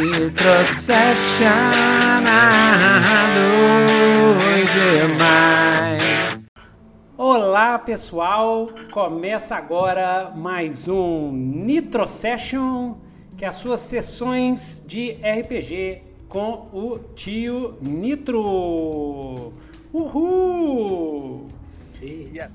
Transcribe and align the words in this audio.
Nitro 0.00 0.64
Session 0.64 1.48
demais. 4.72 6.46
Olá 7.16 7.76
pessoal, 7.80 8.68
começa 8.92 9.56
agora 9.56 10.30
mais 10.36 10.86
um 10.86 11.32
Nitro 11.32 12.06
Session, 12.06 12.94
que 13.36 13.44
é 13.44 13.48
as 13.48 13.56
suas 13.56 13.80
sessões 13.80 14.84
de 14.86 15.14
RPG 15.14 16.02
com 16.28 16.68
o 16.72 17.00
tio 17.16 17.76
Nitro. 17.80 19.52
Uhul! 19.92 21.48
Yeah. 22.00 22.52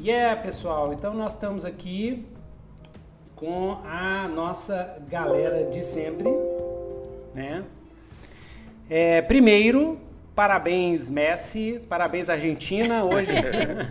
Yeah, 0.00 0.40
pessoal, 0.40 0.92
então 0.92 1.12
nós 1.12 1.32
estamos 1.32 1.64
aqui 1.64 2.24
com 3.38 3.78
a 3.84 4.26
nossa 4.28 4.98
galera 5.08 5.70
de 5.70 5.84
sempre, 5.84 6.28
né? 7.32 7.62
É, 8.90 9.22
primeiro, 9.22 9.98
parabéns 10.34 11.08
Messi, 11.08 11.80
parabéns 11.88 12.28
Argentina, 12.28 13.04
hoje, 13.04 13.30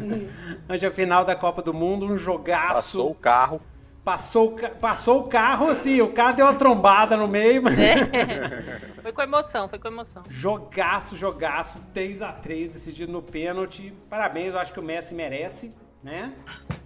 hoje 0.69 0.85
é 0.85 0.89
a 0.89 0.91
final 0.91 1.23
da 1.23 1.35
Copa 1.35 1.61
do 1.61 1.73
Mundo, 1.73 2.05
um 2.05 2.17
jogaço. 2.17 2.73
Passou 2.97 3.11
o 3.11 3.15
carro. 3.15 3.61
Passou, 4.03 4.55
passou 4.79 5.19
o 5.21 5.23
carro, 5.27 5.69
assim, 5.69 5.99
o 6.02 6.13
carro 6.13 6.38
deu 6.38 6.45
uma 6.45 6.55
trombada 6.55 7.17
no 7.17 7.27
meio, 7.27 7.61
mas... 7.61 7.75
Foi 9.03 9.11
com 9.13 9.21
emoção, 9.21 9.69
foi 9.69 9.79
com 9.79 9.88
emoção. 9.88 10.23
Jogaço, 10.29 11.16
jogaço, 11.16 11.79
3 11.93 12.21
a 12.21 12.33
3 12.33 12.69
decidido 12.69 13.09
no 13.09 13.21
pênalti. 13.21 13.93
Parabéns, 14.09 14.53
eu 14.53 14.59
acho 14.59 14.73
que 14.73 14.79
o 14.81 14.83
Messi 14.83 15.13
merece, 15.13 15.73
né? 16.07 16.34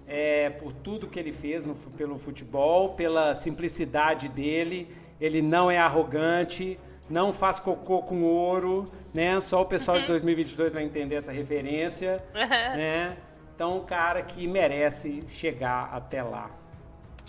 É, 0.08 0.50
por 0.50 0.74
tudo 0.74 1.08
que 1.08 1.20
ele 1.20 1.32
fez 1.32 1.64
no 1.64 1.76
pelo 1.76 2.18
futebol, 2.18 2.96
pela 2.96 3.36
simplicidade 3.36 4.28
dele. 4.28 4.94
Ele 5.22 5.44
não 5.44 5.70
é 5.70 5.78
arrogante, 5.78 6.80
não 7.08 7.32
faz 7.32 7.60
cocô 7.60 8.02
com 8.02 8.24
ouro, 8.24 8.92
né? 9.14 9.40
Só 9.40 9.62
o 9.62 9.66
pessoal 9.66 10.00
de 10.00 10.08
2022 10.08 10.74
vai 10.74 10.84
entender 10.84 11.16
essa 11.16 11.32
referência, 11.32 12.18
né? 12.34 13.16
Então, 13.54 13.78
um 13.78 13.86
cara 13.86 14.24
que 14.24 14.48
merece 14.48 15.24
chegar 15.30 15.92
até 15.94 16.24
lá. 16.24 16.50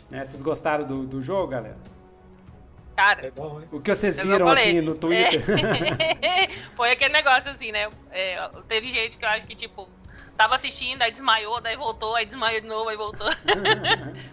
Né? 0.09 0.25
Vocês 0.25 0.41
gostaram 0.41 0.87
do, 0.87 1.07
do 1.07 1.21
jogo, 1.21 1.49
galera? 1.49 1.77
Cara, 2.97 3.31
bom, 3.37 3.61
hein? 3.61 3.69
O 3.71 3.81
que 3.81 3.95
vocês 3.95 4.19
viram 4.19 4.49
assim 4.49 4.81
no 4.81 4.95
Twitter? 4.95 5.45
É. 6.23 6.49
foi 6.75 6.93
aquele 6.93 7.13
negócio 7.13 7.51
assim, 7.51 7.71
né? 7.71 7.91
É, 8.11 8.49
teve 8.67 8.91
gente 8.91 9.19
que 9.19 9.25
eu 9.25 9.29
acho 9.29 9.47
que, 9.47 9.55
tipo, 9.55 9.89
tava 10.37 10.55
assistindo, 10.57 11.03
aí 11.03 11.11
desmaiou, 11.11 11.61
daí 11.61 11.77
voltou, 11.77 12.15
aí 12.17 12.27
desmaiou 12.27 12.61
de 12.61 12.67
novo, 12.67 12.89
aí 12.89 12.97
voltou. 12.97 13.29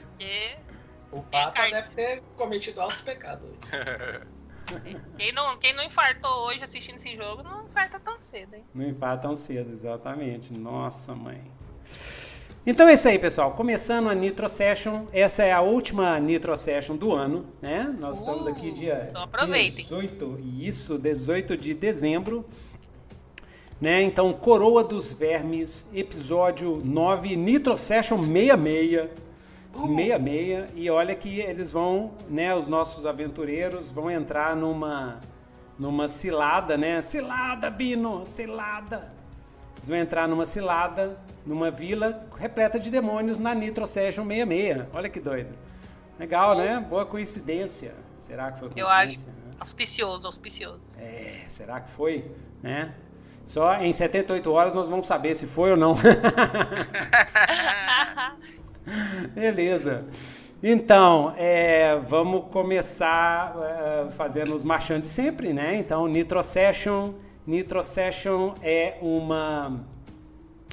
O 1.11 1.22
Papa 1.23 1.52
Car- 1.52 1.72
deve 1.72 1.89
ter 1.95 2.22
cometido 2.36 2.81
altos 2.81 3.02
pecados. 3.02 3.50
quem 5.17 5.31
não, 5.31 5.58
quem 5.58 5.73
não 5.73 5.83
infartou 5.83 6.45
hoje 6.47 6.64
assistindo 6.64 6.97
esse 6.97 7.16
jogo, 7.16 7.42
não 7.42 7.66
infarta 7.66 8.00
tão 8.00 8.22
cedo, 8.22 8.53
hein? 8.55 8.64
Não 8.73 8.86
empata 8.86 9.17
tão 9.23 9.36
cedo, 9.36 9.73
exatamente. 9.73 10.53
Nossa, 10.53 11.16
mãe. 11.16 11.42
Então 12.66 12.88
é 12.88 12.94
isso 12.94 13.08
aí, 13.08 13.17
pessoal. 13.17 13.53
Começando 13.53 14.09
a 14.09 14.14
Nitro 14.14 14.47
Session. 14.47 15.08
Essa 15.11 15.44
é 15.44 15.52
a 15.52 15.61
última 15.61 16.20
Nitro 16.20 16.55
Session 16.55 16.95
do 16.95 17.16
ano, 17.16 17.47
né? 17.61 17.83
Nós 17.97 18.20
estamos 18.20 18.45
Uh, 18.45 18.50
aqui 18.50 18.72
dia 18.72 19.08
então 19.09 19.23
aproveitem. 19.23 19.83
18, 19.83 20.39
isso, 20.59 21.00
18 21.00 21.58
de 21.58 21.73
dezembro. 21.73 22.45
Né? 23.80 24.02
Então, 24.02 24.33
Coroa 24.33 24.83
dos 24.83 25.11
Vermes, 25.13 25.89
episódio 25.94 26.81
9, 26.83 27.35
Nitro 27.35 27.77
Session 27.77 28.17
66. 28.17 29.09
66. 29.73 30.71
E 30.75 30.89
olha 30.89 31.16
que 31.16 31.39
eles 31.39 31.71
vão, 31.71 32.11
né, 32.30 32.53
os 32.53 32.67
nossos 32.67 33.05
aventureiros 33.05 33.89
vão 33.89 34.11
entrar 34.11 34.55
numa 34.55 35.19
numa 35.77 36.09
cilada, 36.09 36.77
né? 36.77 37.02
Cilada, 37.02 37.69
Bino, 37.69 38.25
cilada. 38.25 39.13
Eles 39.77 39.88
vão 39.88 39.95
entrar 39.97 40.27
numa 40.27 40.45
cilada, 40.45 41.17
numa 41.45 41.71
vila 41.71 42.27
repleta 42.37 42.77
de 42.77 42.92
demônios 42.92 43.39
na 43.39 43.55
Nitro 43.55 43.87
Session 43.87 44.26
66. 44.27 44.87
Olha 44.93 45.08
que 45.09 45.21
doido. 45.21 45.55
Legal, 46.20 46.58
né? 46.58 46.86
Boa 46.89 47.05
coincidência. 47.05 47.95
Será 48.20 48.52
que 48.52 48.59
foi 48.59 48.67
Eu 48.76 48.87
coincidência? 48.87 49.30
acho. 49.32 49.37
né? 49.39 49.53
Auspicioso, 49.58 50.27
auspicioso. 50.27 50.82
É, 50.98 51.45
será 51.48 51.80
que 51.80 51.89
foi? 51.92 52.30
Né? 52.61 52.93
Só 53.49 53.82
em 53.82 53.92
78 53.92 54.52
horas 54.52 54.76
nós 54.76 54.92
vamos 54.92 55.08
saber 55.08 55.33
se 55.33 55.48
foi 55.48 55.71
ou 55.71 55.76
não. 55.76 55.95
Beleza. 59.33 60.08
Então, 60.61 61.33
é, 61.36 61.98
vamos 61.98 62.45
começar 62.52 63.55
é, 63.59 64.11
fazendo 64.11 64.54
os 64.54 64.64
marchantes 64.64 65.09
sempre, 65.09 65.52
né? 65.52 65.80
Então, 65.80 66.08
Nitro 66.08 66.43
Session. 66.43 67.14
Nitro 67.48 67.82
Session 67.82 68.54
é 68.61 68.99
uma, 69.02 69.83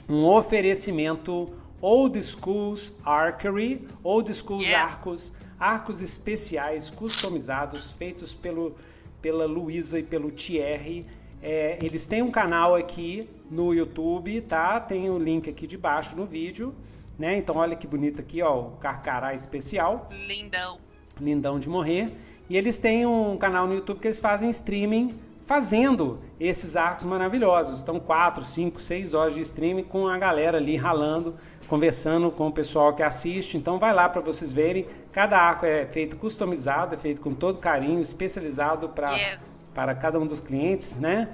um 0.07 0.27
oferecimento 0.27 1.47
Old 1.81 2.21
Schools 2.21 3.01
Archery, 3.03 3.89
Old 4.05 4.35
Schools 4.35 4.67
Yes. 4.67 4.75
Arcos, 4.75 5.33
arcos 5.59 6.03
especiais 6.03 6.91
customizados, 6.91 7.93
feitos 7.93 8.35
pelo, 8.35 8.77
pela 9.23 9.47
Luísa 9.47 9.99
e 9.99 10.03
pelo 10.03 10.31
Thierry. 10.31 11.07
É, 11.49 11.79
eles 11.81 12.09
têm 12.09 12.23
um 12.23 12.31
canal 12.33 12.75
aqui 12.75 13.31
no 13.49 13.73
YouTube, 13.73 14.41
tá? 14.41 14.81
Tem 14.81 15.09
o 15.09 15.17
link 15.17 15.49
aqui 15.49 15.65
de 15.65 15.79
baixo 15.79 16.17
no 16.17 16.27
vídeo, 16.27 16.75
né? 17.17 17.37
Então 17.39 17.55
olha 17.57 17.77
que 17.77 17.87
bonito 17.87 18.21
aqui, 18.21 18.43
ó, 18.43 18.59
o 18.63 18.71
Carcará 18.79 19.33
especial, 19.33 20.09
Lindão. 20.27 20.79
lindão 21.21 21.61
de 21.61 21.69
morrer. 21.69 22.11
E 22.51 22.57
eles 22.57 22.79
têm 22.79 23.07
um 23.07 23.37
canal 23.37 23.65
no 23.69 23.75
YouTube 23.75 24.01
que 24.01 24.09
eles 24.09 24.19
fazem 24.19 24.51
streaming 24.51 25.17
fazendo 25.47 26.19
esses 26.41 26.75
arcos 26.75 27.05
maravilhosos. 27.05 27.81
Então, 27.81 28.01
4, 28.01 28.45
5, 28.45 28.81
6 28.81 29.15
horas 29.15 29.35
de 29.37 29.41
streaming 29.43 29.85
com 29.85 30.09
a 30.09 30.19
galera 30.19 30.59
ali 30.59 30.75
ralando, 30.75 31.37
conversando 31.69 32.29
com 32.33 32.49
o 32.49 32.53
pessoal 32.53 32.93
que 32.93 33.05
assiste. 33.05 33.57
Então, 33.57 33.79
vai 33.79 33.95
lá 33.95 34.09
para 34.09 34.21
vocês 34.21 34.53
verem. 34.53 34.87
Cada 35.13 35.39
arco 35.39 35.65
é 35.65 35.87
feito 35.87 36.17
customizado, 36.17 36.95
é 36.95 36.97
feito 36.97 37.21
com 37.21 37.33
todo 37.33 37.61
carinho, 37.61 38.01
especializado 38.03 38.89
para 38.89 39.13
Yes. 39.13 39.56
Para 39.77 39.95
cada 39.95 40.19
um 40.19 40.27
dos 40.27 40.41
clientes, 40.41 40.97
né? 40.97 41.29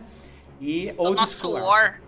E 0.61 0.93
O 0.99 1.11
nosso 1.11 1.53
war. 1.53 2.01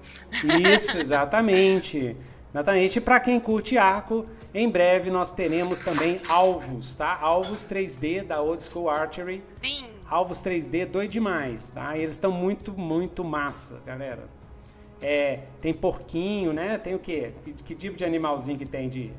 Isso, 0.68 0.98
exatamente. 0.98 2.16
Exatamente. 2.52 3.00
Para 3.00 3.20
quem 3.20 3.38
curte 3.38 3.78
arco, 3.78 4.26
em 4.52 4.68
breve 4.68 5.10
nós 5.10 5.30
teremos 5.30 5.80
também 5.80 6.20
alvos, 6.28 6.96
tá? 6.96 7.16
Alvos 7.20 7.68
3D 7.68 8.24
da 8.24 8.42
Old 8.42 8.62
School 8.64 8.90
Archery. 8.90 9.44
Sim. 9.62 9.86
Alvos 10.10 10.42
3D 10.42 10.86
doido 10.86 11.12
demais, 11.12 11.70
tá? 11.70 11.96
E 11.96 12.02
eles 12.02 12.14
estão 12.14 12.32
muito, 12.32 12.72
muito 12.72 13.22
massa, 13.22 13.80
galera. 13.86 14.28
É, 15.00 15.40
tem 15.60 15.72
porquinho, 15.72 16.52
né? 16.52 16.78
Tem 16.78 16.96
o 16.96 16.98
quê? 16.98 17.32
Que, 17.44 17.52
que 17.52 17.74
tipo 17.76 17.96
de 17.96 18.04
animalzinho 18.04 18.58
que 18.58 18.66
tem 18.66 18.88
de, 18.88 19.12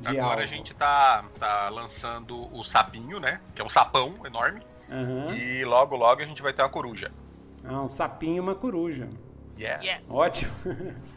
de 0.00 0.08
Agora 0.08 0.24
alvo? 0.24 0.42
a 0.42 0.46
gente 0.46 0.74
tá, 0.74 1.24
tá 1.40 1.68
lançando 1.70 2.54
o 2.56 2.62
sapinho, 2.62 3.18
né? 3.18 3.40
Que 3.54 3.62
é 3.62 3.64
um 3.64 3.68
sapão 3.68 4.14
enorme. 4.24 4.62
Aham. 4.92 5.34
E 5.34 5.64
logo, 5.64 5.96
logo 5.96 6.20
a 6.20 6.26
gente 6.26 6.42
vai 6.42 6.52
ter 6.52 6.62
uma 6.62 6.68
coruja. 6.68 7.10
Ah, 7.64 7.80
um 7.82 7.88
sapinho 7.88 8.36
e 8.36 8.40
uma 8.40 8.54
coruja. 8.54 9.08
Yeah. 9.58 9.82
Yes. 9.82 10.06
Ótimo. 10.10 10.52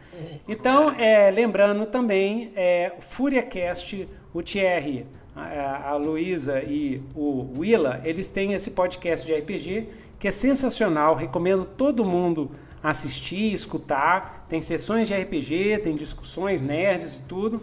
Então, 0.48 0.92
é, 0.92 1.30
lembrando 1.30 1.84
também, 1.84 2.50
é, 2.56 2.94
FúriaCast, 3.00 4.08
o 4.32 4.42
Thierry, 4.42 5.06
a, 5.34 5.90
a 5.90 5.96
Luísa 5.96 6.62
e 6.62 7.02
o 7.14 7.50
Willa, 7.58 8.00
eles 8.02 8.30
têm 8.30 8.54
esse 8.54 8.70
podcast 8.70 9.26
de 9.26 9.34
RPG 9.34 9.88
que 10.18 10.28
é 10.28 10.30
sensacional. 10.30 11.14
Recomendo 11.14 11.66
todo 11.66 12.02
mundo 12.02 12.50
assistir, 12.82 13.52
escutar. 13.52 14.46
Tem 14.48 14.62
sessões 14.62 15.08
de 15.08 15.14
RPG, 15.14 15.78
tem 15.84 15.94
discussões 15.94 16.62
nerds 16.62 17.14
e 17.16 17.20
tudo. 17.28 17.60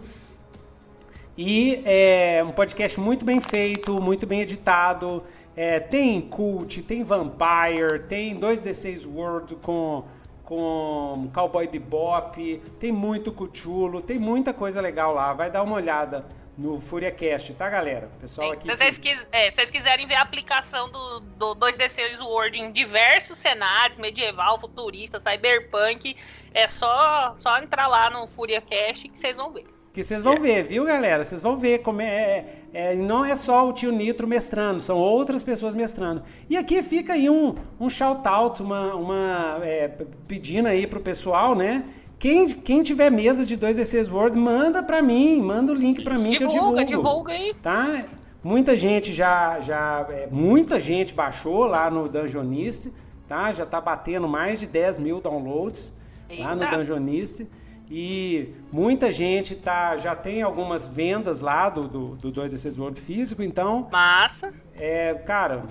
E 1.36 1.82
é 1.84 2.44
um 2.46 2.52
podcast 2.52 3.00
muito 3.00 3.24
bem 3.24 3.40
feito, 3.40 4.00
muito 4.00 4.26
bem 4.26 4.42
editado. 4.42 5.24
É, 5.56 5.78
tem 5.78 6.20
Cult, 6.20 6.82
tem 6.82 7.04
Vampire, 7.04 8.08
tem 8.08 8.38
2D6 8.38 9.06
World 9.06 9.54
com, 9.56 10.04
com 10.44 11.30
Cowboy 11.32 11.68
Bebop, 11.68 12.60
tem 12.80 12.90
muito 12.90 13.32
Cthulhu, 13.32 14.02
tem 14.02 14.18
muita 14.18 14.52
coisa 14.52 14.80
legal 14.80 15.14
lá. 15.14 15.32
Vai 15.32 15.50
dar 15.50 15.62
uma 15.62 15.76
olhada 15.76 16.26
no 16.56 16.80
FuriaCast, 16.80 17.54
tá, 17.54 17.68
galera? 17.68 18.08
Pessoal 18.20 18.52
aqui. 18.52 18.64
Se 18.64 18.76
vocês, 18.76 19.26
é, 19.32 19.50
se 19.50 19.56
vocês 19.56 19.70
quiserem 19.70 20.06
ver 20.06 20.14
a 20.14 20.22
aplicação 20.22 20.90
do, 20.90 21.20
do 21.20 21.56
2D6 21.56 22.20
Word 22.20 22.60
em 22.60 22.72
diversos 22.72 23.38
cenários, 23.38 23.98
medieval, 23.98 24.58
futurista, 24.58 25.18
cyberpunk, 25.20 26.16
é 26.52 26.68
só, 26.68 27.34
só 27.38 27.58
entrar 27.58 27.86
lá 27.86 28.10
no 28.10 28.26
FuriaCast 28.26 29.08
que 29.08 29.18
vocês 29.18 29.38
vão 29.38 29.52
ver. 29.52 29.73
Que 29.94 30.02
vocês 30.02 30.24
vão 30.24 30.40
ver, 30.40 30.64
viu, 30.64 30.84
galera? 30.84 31.22
Vocês 31.22 31.40
vão 31.40 31.56
ver 31.56 31.78
como 31.78 32.00
é, 32.00 32.44
é- 32.74 32.96
Não 32.96 33.24
é 33.24 33.36
só 33.36 33.68
o 33.68 33.72
tio 33.72 33.92
Nitro 33.92 34.26
mestrando, 34.26 34.80
são 34.80 34.98
outras 34.98 35.44
pessoas 35.44 35.72
mestrando. 35.72 36.24
E 36.50 36.56
aqui 36.56 36.82
fica 36.82 37.12
aí 37.12 37.30
um, 37.30 37.54
um 37.78 37.88
shout-out, 37.88 38.60
uma, 38.60 38.92
uma 38.96 39.60
é, 39.62 39.86
pedindo 40.26 40.66
aí 40.66 40.84
pro 40.84 40.98
pessoal, 40.98 41.54
né? 41.54 41.84
Quem, 42.18 42.48
quem 42.48 42.82
tiver 42.82 43.08
mesa 43.08 43.44
de 43.44 43.56
2D6 43.56 44.10
Word, 44.12 44.36
manda 44.36 44.82
pra 44.82 45.00
mim, 45.00 45.40
manda 45.40 45.70
o 45.70 45.74
link 45.76 46.02
pra 46.02 46.18
mim 46.18 46.36
que 46.36 46.42
eu 46.42 46.48
divulga, 46.48 46.84
divulgo. 46.84 47.08
divulga 47.08 47.32
aí. 47.32 47.54
Tá? 47.62 48.04
Muita 48.42 48.76
gente 48.76 49.12
já, 49.12 49.60
já 49.60 50.04
é, 50.10 50.26
muita 50.28 50.80
gente 50.80 51.14
baixou 51.14 51.66
lá 51.66 51.88
no 51.88 52.08
Dungeonist, 52.08 52.90
tá? 53.28 53.52
Já 53.52 53.64
tá 53.64 53.80
batendo 53.80 54.26
mais 54.26 54.58
de 54.58 54.66
10 54.66 54.98
mil 54.98 55.20
downloads 55.20 55.96
lá 56.36 56.52
no 56.56 56.64
Eita. 56.64 56.76
Dungeonist. 56.76 57.46
E 57.90 58.54
muita 58.72 59.12
gente 59.12 59.54
tá, 59.54 59.96
já 59.96 60.16
tem 60.16 60.42
algumas 60.42 60.86
vendas 60.88 61.40
lá 61.40 61.68
do, 61.68 61.86
do, 61.86 62.08
do 62.16 62.32
2D6 62.32 62.78
World 62.78 63.00
físico, 63.00 63.42
então, 63.42 63.88
Massa. 63.92 64.52
é, 64.74 65.14
cara, 65.14 65.64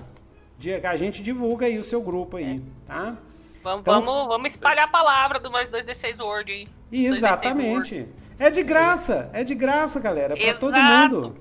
a 0.88 0.96
gente 0.96 1.22
divulga 1.22 1.66
aí 1.66 1.78
o 1.78 1.84
seu 1.84 2.00
grupo 2.00 2.36
aí, 2.36 2.56
É. 2.56 2.86
tá? 2.86 3.16
Vamos, 3.62 3.80
Então- 3.80 4.02
vamos, 4.02 4.28
vamos 4.28 4.46
espalhar 4.52 4.84
a 4.84 4.88
palavra 4.90 5.40
do 5.40 5.50
mais 5.50 5.70
2D6 5.70 6.20
Word 6.20 6.52
aí. 6.52 6.68
E 6.92 7.04
2D6 7.08 7.16
Exatamente. 7.16 8.08
É 8.38 8.50
de 8.50 8.62
graça, 8.62 9.30
é 9.32 9.42
de 9.42 9.54
graça, 9.54 10.00
galera, 10.00 10.36
para 10.36 10.54
todo 10.54 10.76
mundo. 10.76 11.36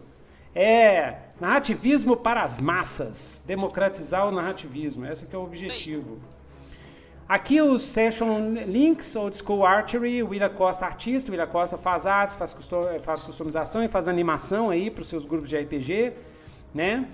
É 0.55 1.15
narrativismo 1.39 2.15
para 2.15 2.41
as 2.43 2.59
massas, 2.59 3.43
democratizar 3.45 4.27
o 4.27 4.31
narrativismo, 4.31 5.05
esse 5.05 5.25
que 5.25 5.35
é 5.35 5.39
o 5.39 5.43
objetivo. 5.43 6.19
Aqui 7.27 7.61
os 7.61 7.81
session 7.83 8.53
links, 8.67 9.15
Old 9.15 9.35
School 9.37 9.65
Archery, 9.65 10.21
o 10.21 10.29
William 10.29 10.49
Costa 10.49 10.85
artista, 10.85 11.29
o 11.29 11.31
William 11.31 11.47
Costa 11.47 11.77
faz 11.77 12.05
artes, 12.05 12.35
faz, 12.35 12.53
custo- 12.53 12.85
faz 12.99 13.21
customização 13.23 13.83
e 13.83 13.87
faz 13.87 14.07
animação 14.07 14.69
aí 14.69 14.89
para 14.91 15.01
os 15.01 15.07
seus 15.07 15.25
grupos 15.25 15.49
de 15.49 15.57
RPG, 15.57 16.13
né? 16.73 17.07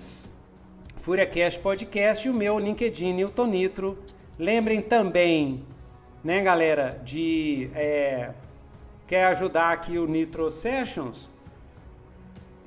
FúriaCast 0.96 1.60
Podcast 1.60 2.26
e 2.26 2.30
o 2.30 2.34
meu 2.34 2.58
LinkedIn, 2.58 3.22
o 3.24 3.30
Tonitro. 3.30 3.98
Lembrem 4.38 4.82
também, 4.82 5.64
né, 6.24 6.42
galera, 6.42 7.00
de 7.04 7.70
é, 7.74 8.30
quer 9.06 9.26
ajudar 9.26 9.72
aqui 9.72 9.96
o 9.98 10.06
Nitro 10.06 10.50
Sessions? 10.50 11.30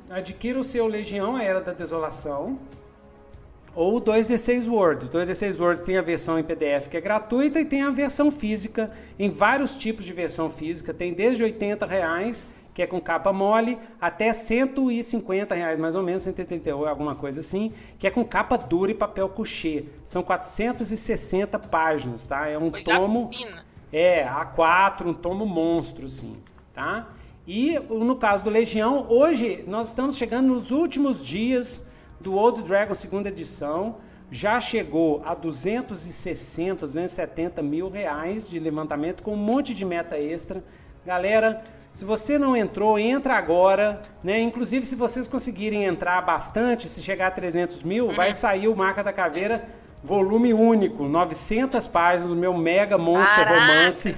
Adquira 0.09 0.57
o 0.59 0.63
seu 0.63 0.87
Legião, 0.87 1.35
a 1.35 1.43
Era 1.43 1.61
da 1.61 1.73
Desolação, 1.73 2.57
ou 3.75 3.97
o 3.97 4.01
2D6 4.01 4.69
Word. 4.69 5.05
O 5.05 5.09
2D6 5.09 5.59
Word 5.59 5.83
tem 5.83 5.97
a 5.97 6.01
versão 6.01 6.37
em 6.37 6.43
PDF 6.43 6.87
que 6.89 6.97
é 6.97 7.01
gratuita 7.01 7.59
e 7.59 7.65
tem 7.65 7.81
a 7.81 7.89
versão 7.89 8.31
física, 8.31 8.91
em 9.17 9.29
vários 9.29 9.75
tipos 9.75 10.05
de 10.05 10.13
versão 10.13 10.49
física. 10.49 10.93
Tem 10.93 11.13
desde 11.13 11.43
80 11.43 11.85
reais, 11.85 12.47
que 12.73 12.81
é 12.81 12.87
com 12.87 12.99
capa 12.99 13.31
mole, 13.31 13.77
até 13.99 14.33
150 14.33 15.53
reais, 15.53 15.79
mais 15.79 15.95
ou 15.95 16.03
menos, 16.03 16.23
138, 16.23 16.87
alguma 16.87 17.15
coisa 17.15 17.39
assim, 17.39 17.71
que 17.99 18.07
é 18.07 18.11
com 18.11 18.23
capa 18.25 18.57
dura 18.57 18.91
e 18.91 18.95
papel 18.95 19.29
couché. 19.29 19.85
São 20.05 20.23
460 20.23 21.59
páginas, 21.59 22.25
tá? 22.25 22.47
É 22.47 22.57
um 22.57 22.71
Coisa 22.71 22.91
tomo... 22.91 23.29
É, 23.91 24.25
A4, 24.25 25.05
um 25.05 25.13
tomo 25.13 25.45
monstro, 25.45 26.09
sim, 26.09 26.37
tá? 26.73 27.09
E 27.45 27.77
no 27.77 28.15
caso 28.15 28.43
do 28.43 28.49
Legião, 28.49 29.05
hoje 29.07 29.63
nós 29.67 29.89
estamos 29.89 30.17
chegando 30.17 30.47
nos 30.47 30.71
últimos 30.71 31.23
dias 31.23 31.85
do 32.23 32.35
Old 32.35 32.63
Dragon 32.63 32.95
segunda 32.95 33.29
edição. 33.29 33.97
Já 34.31 34.59
chegou 34.59 35.21
a 35.23 35.35
260, 35.35 36.87
270 36.87 37.61
mil 37.61 37.89
reais 37.89 38.49
de 38.49 38.57
levantamento 38.57 39.21
com 39.21 39.33
um 39.33 39.37
monte 39.37 39.75
de 39.75 39.85
meta 39.85 40.17
extra. 40.17 40.63
Galera, 41.05 41.61
se 41.93 42.03
você 42.03 42.39
não 42.39 42.55
entrou, 42.55 42.97
entra 42.97 43.35
agora, 43.35 44.01
né? 44.23 44.39
Inclusive, 44.39 44.85
se 44.85 44.95
vocês 44.95 45.27
conseguirem 45.27 45.83
entrar 45.83 46.19
bastante, 46.21 46.89
se 46.89 47.03
chegar 47.03 47.27
a 47.27 47.31
300 47.31 47.83
mil, 47.83 48.15
vai 48.15 48.33
sair 48.33 48.67
o 48.67 48.75
Marca 48.75 49.03
da 49.03 49.13
Caveira 49.13 49.67
volume 50.03 50.53
único, 50.53 51.05
900 51.05 51.87
páginas, 51.87 52.31
o 52.31 52.35
meu 52.35 52.53
mega 52.53 52.97
monster 52.97 53.45
Caraca! 53.45 53.59
romance. 53.59 54.15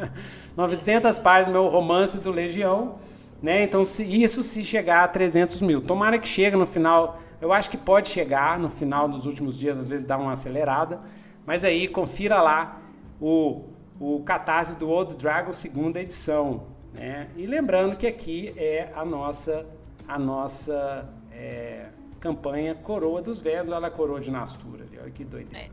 900 0.56 1.18
páginas, 1.18 1.52
meu 1.52 1.68
romance 1.68 2.18
do 2.18 2.30
Legião. 2.30 2.94
Né? 3.42 3.62
Então, 3.62 3.84
se, 3.84 4.02
isso 4.02 4.42
se 4.42 4.64
chegar 4.64 5.04
a 5.04 5.08
300 5.08 5.60
mil. 5.60 5.82
Tomara 5.82 6.18
que 6.18 6.26
chegue 6.26 6.56
no 6.56 6.66
final. 6.66 7.20
Eu 7.40 7.52
acho 7.52 7.70
que 7.70 7.76
pode 7.76 8.08
chegar 8.08 8.58
no 8.58 8.70
final 8.70 9.08
dos 9.08 9.26
últimos 9.26 9.58
dias, 9.58 9.78
às 9.78 9.86
vezes 9.86 10.06
dá 10.06 10.16
uma 10.16 10.32
acelerada. 10.32 11.00
Mas 11.44 11.64
aí, 11.64 11.86
confira 11.86 12.40
lá 12.42 12.80
o, 13.20 13.64
o 14.00 14.22
Catarse 14.24 14.76
do 14.76 14.88
Old 14.88 15.16
Dragon, 15.16 15.52
segunda 15.52 16.00
edição. 16.00 16.66
Né? 16.92 17.28
E 17.36 17.46
lembrando 17.46 17.96
que 17.96 18.06
aqui 18.06 18.52
é 18.56 18.90
a 18.94 19.04
nossa, 19.04 19.66
a 20.08 20.18
nossa 20.18 21.08
é, 21.30 21.86
campanha 22.18 22.74
Coroa 22.74 23.22
dos 23.22 23.40
Velhos. 23.40 23.72
Olha 23.72 23.86
a 23.86 23.90
coroa 23.90 24.20
de 24.20 24.30
Nastura. 24.30 24.84
ali, 24.84 24.98
Olha 24.98 25.10
que 25.10 25.24
doideira. 25.24 25.70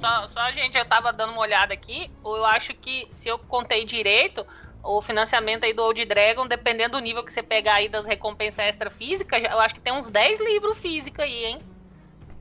Só, 0.00 0.26
só, 0.28 0.50
gente, 0.50 0.78
eu 0.78 0.84
tava 0.86 1.12
dando 1.12 1.32
uma 1.32 1.42
olhada 1.42 1.74
aqui. 1.74 2.10
Eu 2.24 2.44
acho 2.46 2.72
que, 2.74 3.06
se 3.10 3.28
eu 3.28 3.38
contei 3.38 3.84
direito, 3.84 4.46
o 4.96 5.02
financiamento 5.02 5.64
aí 5.64 5.74
do 5.74 5.82
Old 5.82 6.02
Dragon, 6.06 6.46
dependendo 6.46 6.96
do 6.96 7.02
nível 7.02 7.22
que 7.22 7.30
você 7.30 7.42
pegar 7.42 7.74
aí 7.74 7.90
das 7.90 8.06
recompensas 8.06 8.64
extra 8.64 8.88
físicas, 8.88 9.42
eu 9.42 9.60
acho 9.60 9.74
que 9.74 9.80
tem 9.80 9.92
uns 9.92 10.08
10 10.08 10.40
livros 10.40 10.78
físicos 10.78 11.22
aí, 11.22 11.44
hein? 11.44 11.58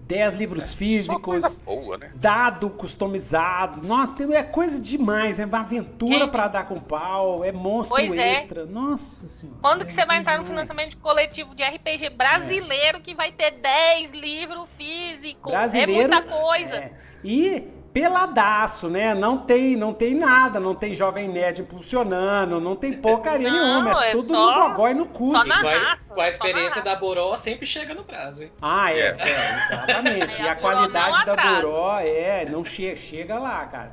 10 0.04 0.36
livros 0.36 0.64
Só 0.64 0.78
físicos. 0.78 1.58
boa, 1.58 1.98
né? 1.98 2.12
dado 2.16 2.70
customizado. 2.70 3.86
Nossa, 3.86 4.24
é 4.34 4.42
coisa 4.44 4.80
demais. 4.80 5.38
É 5.38 5.46
uma 5.46 5.60
aventura 5.60 6.30
pra 6.30 6.48
dar 6.48 6.66
com 6.66 6.80
pau. 6.80 7.44
É 7.44 7.52
monstro 7.52 7.98
Pois 7.98 8.14
é. 8.14 8.36
extra. 8.36 8.66
Nossa 8.66 9.28
senhora. 9.28 9.60
Quando 9.62 9.82
é 9.82 9.86
que 9.86 9.94
você 9.94 10.06
vai 10.06 10.18
entrar 10.20 10.40
no 10.40 10.46
financiamento 10.46 10.96
coletivo 11.00 11.54
de 11.54 11.62
RPG 11.62 12.12
brasileiro 12.12 13.02
que 13.02 13.14
vai 13.14 13.34
ter 13.34 13.52
10 13.52 14.14
livros 14.14 14.70
físicos? 14.78 15.52
Brasileiro. 15.52 15.92
É 15.92 15.96
muita 16.08 16.22
coisa. 16.22 16.76
é. 16.78 16.94
E 17.22 17.68
peladaço, 18.02 18.90
né? 18.90 19.14
Não 19.16 19.38
tem, 19.40 19.76
não 19.76 19.94
tem 19.94 20.14
nada. 20.14 20.60
Não 20.60 20.76
tem 20.76 20.94
Jovem 20.94 21.28
Nerd 21.28 21.62
impulsionando. 21.62 22.60
Não 22.60 22.76
tem 22.76 22.94
porcaria 22.94 23.50
Não, 23.52 23.82
nenhuma. 23.84 24.06
É, 24.06 24.10
é 24.10 24.12
tudo 24.12 24.24
só- 24.24 24.56
no 24.64 24.70
gogó 24.70 24.88
e 24.90 24.94
no 24.94 25.06
cu. 25.08 25.32
só 25.32 25.44
na 25.46 25.62
com, 25.62 25.68
a, 25.68 25.78
raça, 25.78 26.14
com 26.14 26.22
a 26.22 26.24
só 26.24 26.30
experiência 26.30 26.82
da 26.82 26.96
Boró, 26.96 27.36
sempre 27.36 27.66
chega 27.66 27.94
no 27.94 28.04
prazo, 28.04 28.44
hein? 28.44 28.52
Ah, 28.62 28.92
é, 28.94 29.00
É. 29.00 29.16
é, 29.20 29.64
exatamente. 29.66 30.42
E 30.42 30.48
a 30.48 30.52
a 30.52 30.56
qualidade 30.56 31.26
da. 31.26 31.36
Boró 31.36 32.00
é, 32.00 32.46
não 32.46 32.64
che 32.64 32.96
chega 32.96 33.40
lá, 33.40 33.66
cara. 33.66 33.92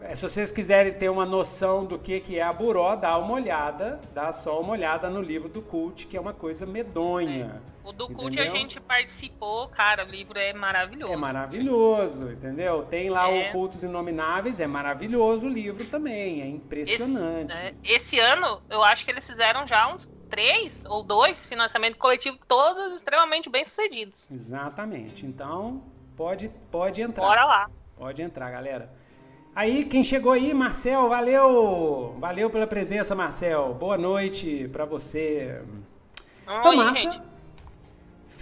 É, 0.00 0.14
Se 0.16 0.22
vocês 0.22 0.50
quiserem 0.50 0.92
ter 0.92 1.08
uma 1.08 1.24
noção 1.24 1.84
do 1.84 1.98
que, 1.98 2.18
que 2.20 2.38
é 2.38 2.42
a 2.42 2.52
Buró, 2.52 2.96
dá 2.96 3.16
uma 3.18 3.34
olhada, 3.34 4.00
dá 4.12 4.32
só 4.32 4.60
uma 4.60 4.72
olhada 4.72 5.08
no 5.08 5.20
livro 5.22 5.48
do 5.48 5.62
Cult, 5.62 6.06
que 6.06 6.16
é 6.16 6.20
uma 6.20 6.32
coisa 6.32 6.66
medonha. 6.66 7.62
O 7.84 7.92
do 7.92 8.08
Cult 8.08 8.38
a 8.40 8.46
gente 8.48 8.80
participou, 8.80 9.68
cara, 9.68 10.04
o 10.04 10.08
livro 10.08 10.38
é 10.38 10.52
maravilhoso. 10.52 11.12
É 11.12 11.16
maravilhoso, 11.16 12.30
entendeu? 12.30 12.84
Tem 12.84 13.10
lá 13.10 13.28
É. 13.28 13.48
o 13.48 13.52
Cultos 13.52 13.82
Inomináveis, 13.82 14.60
é 14.60 14.66
maravilhoso 14.66 15.46
o 15.46 15.48
livro 15.48 15.84
também, 15.86 16.40
é 16.42 16.46
Esse, 16.46 16.54
impressionante. 16.56 17.48
né, 17.48 17.74
esse 17.82 18.18
ano, 18.20 18.62
eu 18.70 18.82
acho 18.84 19.04
que 19.04 19.10
eles 19.10 19.26
fizeram 19.26 19.66
já 19.66 19.92
uns 19.92 20.08
três 20.30 20.84
ou 20.88 21.02
dois 21.02 21.44
financiamentos 21.44 21.98
coletivos, 21.98 22.38
todos 22.46 22.94
extremamente 22.94 23.50
bem 23.50 23.64
sucedidos. 23.64 24.30
Exatamente. 24.30 25.26
Então, 25.26 25.82
pode, 26.16 26.48
pode 26.70 27.02
entrar. 27.02 27.26
Bora 27.26 27.44
lá. 27.44 27.70
Pode 27.96 28.22
entrar, 28.22 28.50
galera. 28.50 28.90
Aí, 29.54 29.84
quem 29.84 30.02
chegou 30.02 30.32
aí, 30.32 30.54
Marcel, 30.54 31.08
valeu! 31.10 32.16
Valeu 32.18 32.48
pela 32.48 32.66
presença, 32.66 33.14
Marcel. 33.14 33.74
Boa 33.74 33.98
noite 33.98 34.66
pra 34.72 34.86
você. 34.86 35.60
Então, 36.42 36.58
Então, 36.60 36.70
aí, 36.70 36.76
massa. 36.78 36.98
gente. 37.00 37.22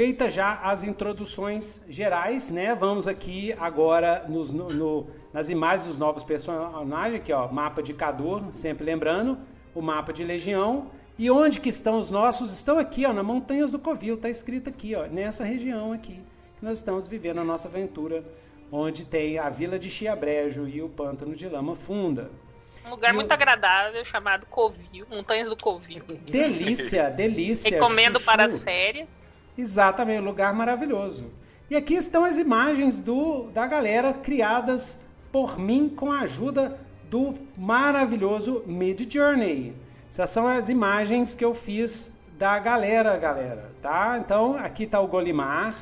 Feita 0.00 0.30
já 0.30 0.54
as 0.62 0.83
introduções 0.83 1.85
gerais, 1.87 2.50
né? 2.50 2.75
Vamos 2.75 3.07
aqui 3.07 3.54
agora 3.61 4.25
nos- 4.26 4.50
no- 4.50 4.71
no- 4.71 5.07
nas 5.30 5.50
imagens 5.50 5.88
dos 5.88 5.99
novos 5.99 6.25
personagens, 6.25 7.16
aqui 7.21 7.30
ó, 7.35 7.49
mapa 7.52 7.83
de 7.83 7.92
Cador, 7.92 8.45
sempre 8.50 8.83
lembrando, 8.83 9.37
o 9.75 9.83
mapa 9.83 10.11
de 10.11 10.25
Legião. 10.25 10.90
E 11.19 11.30
onde 11.30 11.61
que 11.61 11.69
estão 11.69 11.99
os 11.99 12.11
nossos? 12.11 12.54
Estão 12.54 12.78
aqui, 12.78 13.04
ó, 13.04 13.12
na 13.12 13.23
Montanhas 13.23 13.71
do 13.71 13.78
Covil, 13.78 14.16
tá 14.16 14.30
escrito 14.30 14.71
aqui, 14.71 14.95
ó, 14.95 15.04
nessa 15.07 15.45
região 15.45 15.92
aqui, 15.92 16.19
que 16.59 16.64
nós 16.64 16.78
estamos 16.78 17.07
vivendo 17.07 17.40
a 17.40 17.45
nossa 17.45 17.69
aventura, 17.69 18.25
onde 18.73 19.04
tem 19.04 19.38
a 19.38 19.50
Vila 19.50 19.78
de 19.78 19.90
Chiabrejo 19.90 20.66
e 20.66 20.80
o 20.80 20.88
Pântano 20.88 21.37
de 21.37 21.47
Lama 21.47 21.76
Funda. 21.76 22.30
Um 22.87 22.88
lugar 22.88 23.12
E 23.12 23.14
muito 23.16 23.30
agradável 23.33 24.02
chamado 24.07 24.47
Covil, 24.47 25.04
Montanhas 25.11 25.47
do 25.47 25.59
Covil. 25.59 26.02
Delícia, 26.26 27.11
delícia. 27.11 27.71
Recomendo 27.71 28.14
chuchu. 28.14 28.25
para 28.25 28.47
as 28.47 28.59
férias. 28.61 29.19
Exatamente, 29.61 30.23
um 30.23 30.25
lugar 30.25 30.55
maravilhoso. 30.55 31.26
E 31.69 31.76
aqui 31.76 31.95
estão 31.95 32.25
as 32.25 32.38
imagens 32.38 33.00
do, 33.00 33.45
da 33.50 33.67
galera 33.67 34.12
criadas 34.12 35.00
por 35.31 35.59
mim 35.59 35.88
com 35.88 36.11
a 36.11 36.21
ajuda 36.21 36.79
do 37.09 37.35
maravilhoso 37.57 38.62
Mid 38.67 39.12
Journey. 39.12 39.75
Essas 40.11 40.31
são 40.31 40.47
as 40.49 40.69
imagens 40.69 41.35
que 41.35 41.45
eu 41.45 41.55
fiz 41.55 42.17
da 42.38 42.59
galera, 42.59 43.17
galera, 43.19 43.71
tá? 43.83 44.19
Então, 44.19 44.57
aqui 44.57 44.85
está 44.85 44.99
o 44.99 45.07
Golimar, 45.07 45.75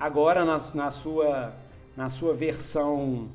agora 0.00 0.44
na, 0.44 0.56
na 0.74 0.90
sua, 0.90 1.52
na 1.96 2.08
sua 2.08 2.32
versão 2.32 3.28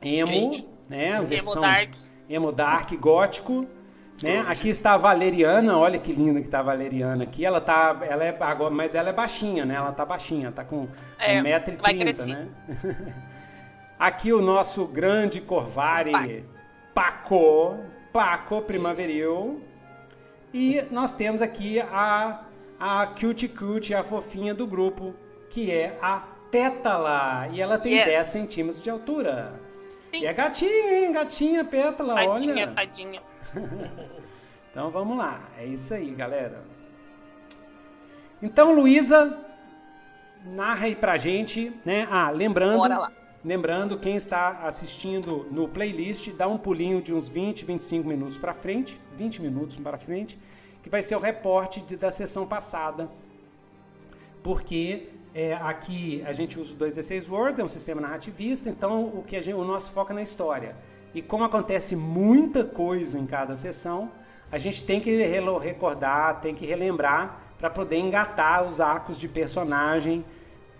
emo, 0.00 0.66
né? 0.88 1.12
A 1.12 1.18
Emo 1.18 1.26
versão 1.26 1.60
Dark. 1.60 1.90
emo 2.28 2.52
dark 2.52 2.92
gótico, 2.94 3.66
né? 4.22 4.44
Aqui 4.48 4.68
está 4.68 4.94
a 4.94 4.96
Valeriana, 4.96 5.76
olha 5.78 5.98
que 5.98 6.12
linda 6.12 6.40
que 6.40 6.48
tá 6.48 6.60
a 6.60 6.62
Valeriana 6.62 7.24
aqui. 7.24 7.44
Ela 7.44 7.60
tá, 7.60 7.96
ela 8.02 8.24
é 8.24 8.36
agora, 8.40 8.70
mas 8.74 8.94
ela 8.94 9.08
é 9.10 9.12
baixinha, 9.12 9.64
né? 9.64 9.74
Ela 9.74 9.92
tá 9.92 10.04
baixinha, 10.04 10.50
tá 10.52 10.64
com 10.64 10.88
É, 11.18 11.40
1,30m, 11.40 11.80
vai 11.80 11.94
crescer. 11.94 12.26
né? 12.26 12.48
Aqui 13.98 14.32
o 14.32 14.40
nosso 14.40 14.86
grande 14.86 15.40
Corvari. 15.40 16.44
Paco, 16.94 17.78
Paco 18.12 18.62
Primaveril. 18.62 19.60
E 20.54 20.82
nós 20.90 21.12
temos 21.12 21.42
aqui 21.42 21.80
a 21.80 22.42
a 22.80 23.06
Cute 23.08 23.48
Cute, 23.48 23.92
a 23.92 24.04
fofinha 24.04 24.54
do 24.54 24.64
grupo, 24.66 25.12
que 25.50 25.70
é 25.70 25.98
a 26.00 26.22
Pétala. 26.50 27.48
E 27.52 27.60
ela 27.60 27.76
tem 27.76 27.94
Yes. 27.94 28.06
10 28.06 28.26
centímetros 28.28 28.82
de 28.82 28.88
altura. 28.88 29.52
Sim. 30.12 30.20
E 30.22 30.26
é 30.26 30.32
gatinha, 30.32 31.04
hein? 31.04 31.12
Gatinha, 31.12 31.64
Pétala, 31.64 32.14
Fadinha, 32.14 32.66
olha. 32.66 32.72
fadinha. 32.72 33.20
Então 34.70 34.90
vamos 34.90 35.16
lá, 35.18 35.48
é 35.58 35.64
isso 35.64 35.92
aí, 35.92 36.10
galera. 36.14 36.62
Então, 38.40 38.72
Luísa, 38.72 39.36
narra 40.44 40.84
aí 40.86 40.94
pra 40.94 41.16
gente, 41.16 41.72
né? 41.84 42.06
Ah, 42.10 42.30
lembrando, 42.30 42.76
Bora 42.76 42.98
lá. 42.98 43.12
lembrando 43.44 43.98
quem 43.98 44.14
está 44.14 44.60
assistindo 44.62 45.48
no 45.50 45.66
playlist, 45.66 46.30
dá 46.32 46.46
um 46.46 46.56
pulinho 46.58 47.02
de 47.02 47.12
uns 47.12 47.28
20, 47.28 47.64
25 47.64 48.06
minutos 48.06 48.38
pra 48.38 48.52
frente, 48.52 49.00
20 49.16 49.42
minutos 49.42 49.76
para 49.76 49.98
frente, 49.98 50.38
que 50.82 50.88
vai 50.88 51.02
ser 51.02 51.16
o 51.16 51.20
reporte 51.20 51.80
de- 51.80 51.96
da 51.96 52.12
sessão 52.12 52.46
passada. 52.46 53.08
Porque 54.44 55.08
é, 55.34 55.54
aqui 55.54 56.22
a 56.26 56.32
gente 56.32 56.60
usa 56.60 56.74
o 56.74 56.76
2D6 56.76 57.28
Word, 57.28 57.60
é 57.60 57.64
um 57.64 57.68
sistema 57.68 58.00
narrativista, 58.00 58.68
então 58.70 59.06
o 59.06 59.24
que 59.26 59.34
a 59.34 59.40
gente, 59.40 59.56
o 59.56 59.64
nosso 59.64 59.90
foco 59.90 60.12
é 60.12 60.14
na 60.14 60.22
história. 60.22 60.76
E 61.14 61.22
como 61.22 61.44
acontece 61.44 61.96
muita 61.96 62.64
coisa 62.64 63.18
em 63.18 63.26
cada 63.26 63.56
sessão, 63.56 64.10
a 64.50 64.58
gente 64.58 64.84
tem 64.84 65.00
que 65.00 65.14
recordar, 65.60 66.40
tem 66.40 66.54
que 66.54 66.66
relembrar 66.66 67.40
para 67.58 67.68
poder 67.68 67.98
engatar 67.98 68.64
os 68.64 68.80
arcos 68.80 69.18
de 69.18 69.28
personagem 69.28 70.24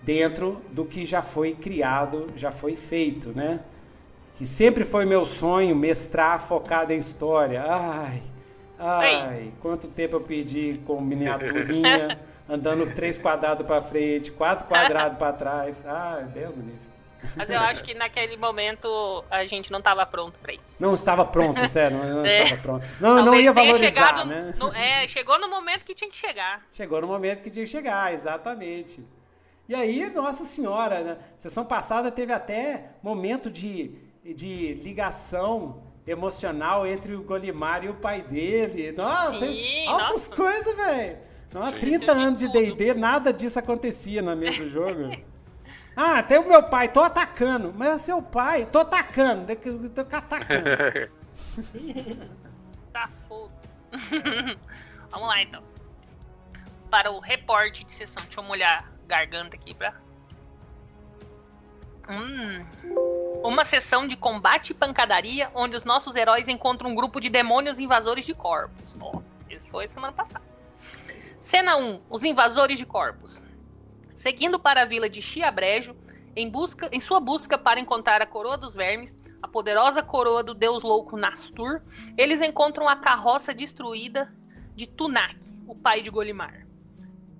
dentro 0.02 0.62
do 0.70 0.84
que 0.84 1.04
já 1.04 1.22
foi 1.22 1.54
criado, 1.54 2.28
já 2.36 2.52
foi 2.52 2.74
feito, 2.74 3.30
né? 3.30 3.60
Que 4.36 4.46
sempre 4.46 4.84
foi 4.84 5.04
meu 5.04 5.26
sonho 5.26 5.74
mestrar 5.74 6.40
focado 6.40 6.92
em 6.92 6.98
história. 6.98 7.64
Ai, 7.68 8.22
ai, 8.78 9.52
quanto 9.60 9.88
tempo 9.88 10.16
eu 10.16 10.20
perdi 10.20 10.80
com 10.86 11.00
miniaturinha, 11.00 12.20
andando 12.48 12.86
três 12.94 13.18
quadrados 13.18 13.66
para 13.66 13.82
frente, 13.82 14.30
quatro 14.30 14.68
quadrados 14.68 15.18
para 15.18 15.32
trás. 15.32 15.84
Ai, 15.84 16.24
Deus 16.26 16.54
me 16.54 16.62
livre. 16.62 16.87
Mas 17.36 17.50
eu 17.50 17.58
acho 17.60 17.82
que 17.84 17.94
naquele 17.94 18.36
momento 18.36 19.24
a 19.30 19.44
gente 19.46 19.70
não 19.70 19.80
tava 19.82 20.04
pronto 20.06 20.38
pra 20.38 20.52
isso. 20.54 20.82
Não 20.82 20.94
estava 20.94 21.24
pronto, 21.24 21.66
sério, 21.68 21.96
não, 21.98 22.16
não 22.16 22.24
É. 22.26 22.42
estava 22.42 22.62
pronto. 22.62 22.86
Não, 23.00 23.24
não 23.24 23.34
ia 23.40 23.52
valorizar, 23.52 23.88
chegado 23.88 24.24
né? 24.26 24.54
no- 24.58 24.72
é, 24.74 25.06
chegou 25.08 25.38
no 25.38 25.48
momento 25.48 25.84
que 25.84 25.94
tinha 25.94 26.10
que 26.10 26.16
chegar. 26.16 26.62
Chegou 26.72 27.00
no 27.00 27.06
momento 27.06 27.42
que 27.42 27.50
tinha 27.50 27.64
que 27.64 27.70
chegar, 27.70 28.12
exatamente. 28.14 29.04
E 29.68 29.74
aí, 29.74 30.08
nossa 30.10 30.44
senhora, 30.44 31.00
né? 31.02 31.18
Sessão 31.36 31.64
passada 31.64 32.10
teve 32.10 32.32
até 32.32 32.92
momento 33.02 33.50
de, 33.50 33.90
de 34.24 34.74
ligação 34.74 35.82
emocional 36.06 36.86
entre 36.86 37.14
o 37.14 37.22
Golimar 37.22 37.84
e 37.84 37.88
o 37.90 37.94
pai 37.94 38.22
dele. 38.22 38.92
Nossa, 38.92 39.38
Sim, 39.38 39.86
altas 39.86 40.26
coisas, 40.28 40.74
velho. 40.74 41.18
Nossa, 41.52 41.74
Sim. 41.74 41.80
30 41.80 42.12
anos 42.12 42.40
de. 42.40 42.48
D&D, 42.50 42.94
nada 42.94 43.32
disso 43.32 43.58
acontecia 43.58 44.22
na 44.22 44.34
mesa 44.34 44.62
do 44.62 44.68
jogo. 44.68 45.10
Ah, 46.00 46.20
até 46.20 46.38
o 46.38 46.46
meu 46.46 46.62
pai, 46.62 46.88
tô 46.88 47.00
atacando. 47.00 47.74
Mas 47.76 47.88
é 47.88 47.98
seu 47.98 48.22
pai, 48.22 48.66
tô 48.66 48.78
atacando. 48.78 49.46
Tô 49.56 50.00
atacando. 50.16 51.10
Tá 52.92 53.10
foda. 53.28 53.52
Vamos 55.10 55.28
lá 55.28 55.42
então. 55.42 55.62
Para 56.88 57.10
o 57.10 57.18
reporte 57.18 57.82
de 57.82 57.92
sessão. 57.92 58.22
Deixa 58.22 58.38
eu 58.38 58.44
molhar 58.44 58.84
a 58.84 59.08
garganta 59.08 59.56
aqui 59.56 59.74
pra. 59.74 59.92
Hum. 62.08 62.64
Uma 63.42 63.64
sessão 63.64 64.06
de 64.06 64.16
combate 64.16 64.70
e 64.70 64.74
pancadaria 64.74 65.50
onde 65.52 65.76
os 65.76 65.84
nossos 65.84 66.14
heróis 66.14 66.46
encontram 66.46 66.90
um 66.90 66.94
grupo 66.94 67.20
de 67.20 67.28
demônios 67.28 67.80
invasores 67.80 68.24
de 68.24 68.34
corpos. 68.34 68.96
Ó, 69.00 69.20
esse 69.50 69.68
foi 69.68 69.88
semana 69.88 70.12
passada. 70.12 70.44
Cena 71.40 71.76
1: 71.76 72.02
Os 72.08 72.22
invasores 72.22 72.78
de 72.78 72.86
corpos. 72.86 73.42
Seguindo 74.18 74.58
para 74.58 74.82
a 74.82 74.84
vila 74.84 75.08
de 75.08 75.22
Chiabrejo, 75.22 75.94
em, 76.34 76.50
busca, 76.50 76.88
em 76.90 76.98
sua 76.98 77.20
busca 77.20 77.56
para 77.56 77.78
encontrar 77.78 78.20
a 78.20 78.26
coroa 78.26 78.58
dos 78.58 78.74
vermes, 78.74 79.14
a 79.40 79.46
poderosa 79.46 80.02
coroa 80.02 80.42
do 80.42 80.54
deus 80.54 80.82
louco 80.82 81.16
Nastur, 81.16 81.80
eles 82.16 82.42
encontram 82.42 82.88
a 82.88 82.96
carroça 82.96 83.54
destruída 83.54 84.28
de 84.74 84.88
Tunak, 84.88 85.36
o 85.68 85.74
pai 85.76 86.02
de 86.02 86.10
Golimar. 86.10 86.66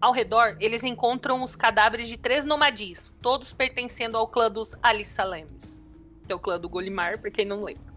Ao 0.01 0.13
redor, 0.13 0.57
eles 0.61 0.85
encontram 0.85 1.43
os 1.43 1.57
cadáveres 1.57 2.07
de 2.07 2.17
três 2.17 2.45
nomadis, 2.45 3.11
todos 3.21 3.53
pertencendo 3.53 4.17
ao 4.17 4.29
clã 4.29 4.49
dos 4.49 4.77
Alissalemes, 4.81 5.85
que 6.25 6.33
é 6.33 6.37
o 6.37 6.39
clã 6.39 6.61
do 6.61 6.69
Golimar, 6.69 7.19
para 7.19 7.33
quem 7.33 7.45
não 7.45 7.65
lembra. 7.65 7.93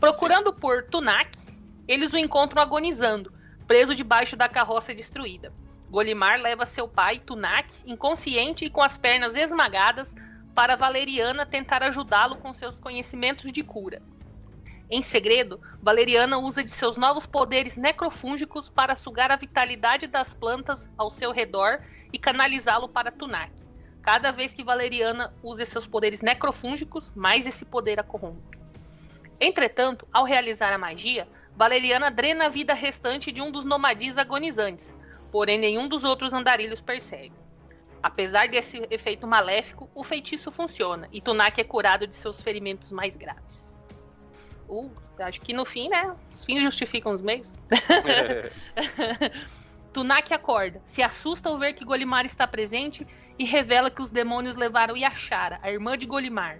Procurando 0.00 0.54
por 0.54 0.84
Tunak, 0.84 1.38
eles 1.86 2.14
o 2.14 2.16
encontram 2.16 2.62
agonizando, 2.62 3.30
preso 3.66 3.94
debaixo 3.94 4.34
da 4.34 4.48
carroça 4.48 4.94
destruída. 4.94 5.52
Golimar 5.90 6.38
leva 6.38 6.66
seu 6.66 6.86
pai, 6.86 7.18
Tunak, 7.18 7.74
inconsciente 7.86 8.64
e 8.64 8.70
com 8.70 8.82
as 8.82 8.98
pernas 8.98 9.34
esmagadas, 9.34 10.14
para 10.54 10.76
Valeriana 10.76 11.46
tentar 11.46 11.82
ajudá-lo 11.82 12.36
com 12.36 12.52
seus 12.52 12.78
conhecimentos 12.78 13.52
de 13.52 13.62
cura. 13.62 14.02
Em 14.90 15.02
segredo, 15.02 15.60
Valeriana 15.82 16.38
usa 16.38 16.64
de 16.64 16.70
seus 16.70 16.96
novos 16.96 17.26
poderes 17.26 17.76
necrofúngicos 17.76 18.68
para 18.68 18.96
sugar 18.96 19.30
a 19.30 19.36
vitalidade 19.36 20.06
das 20.06 20.34
plantas 20.34 20.88
ao 20.96 21.10
seu 21.10 21.30
redor 21.30 21.80
e 22.12 22.18
canalizá-lo 22.18 22.88
para 22.88 23.12
Tunak. 23.12 23.52
Cada 24.02 24.30
vez 24.30 24.54
que 24.54 24.64
Valeriana 24.64 25.34
usa 25.42 25.66
seus 25.66 25.86
poderes 25.86 26.22
necrofúngicos, 26.22 27.12
mais 27.14 27.46
esse 27.46 27.64
poder 27.64 28.00
a 28.00 28.02
corrompe. 28.02 28.58
Entretanto, 29.40 30.08
ao 30.12 30.24
realizar 30.24 30.72
a 30.72 30.78
magia, 30.78 31.28
Valeriana 31.54 32.10
drena 32.10 32.46
a 32.46 32.48
vida 32.48 32.72
restante 32.72 33.30
de 33.30 33.42
um 33.42 33.50
dos 33.50 33.64
nomadis 33.64 34.16
agonizantes, 34.16 34.94
porém 35.30 35.58
nenhum 35.58 35.88
dos 35.88 36.04
outros 36.04 36.32
andarilhos 36.32 36.80
percebe. 36.80 37.32
Apesar 38.02 38.48
desse 38.48 38.86
efeito 38.90 39.26
maléfico, 39.26 39.90
o 39.94 40.04
feitiço 40.04 40.50
funciona 40.50 41.08
e 41.12 41.20
Tunak 41.20 41.60
é 41.60 41.64
curado 41.64 42.06
de 42.06 42.14
seus 42.14 42.40
ferimentos 42.40 42.92
mais 42.92 43.16
graves. 43.16 43.84
Uh, 44.68 44.90
acho 45.20 45.40
que 45.40 45.52
no 45.52 45.64
fim, 45.64 45.88
né? 45.88 46.14
Os 46.32 46.44
fins 46.44 46.62
justificam 46.62 47.12
os 47.12 47.22
meios. 47.22 47.54
Tunak 49.92 50.32
acorda, 50.32 50.80
se 50.84 51.02
assusta 51.02 51.48
ao 51.48 51.56
ver 51.56 51.72
que 51.72 51.84
Golimar 51.84 52.26
está 52.26 52.46
presente 52.46 53.06
e 53.38 53.44
revela 53.44 53.90
que 53.90 54.02
os 54.02 54.10
demônios 54.10 54.56
levaram 54.56 54.96
Yashara, 54.96 55.58
a 55.62 55.70
irmã 55.70 55.96
de 55.96 56.06
Golimar. 56.06 56.58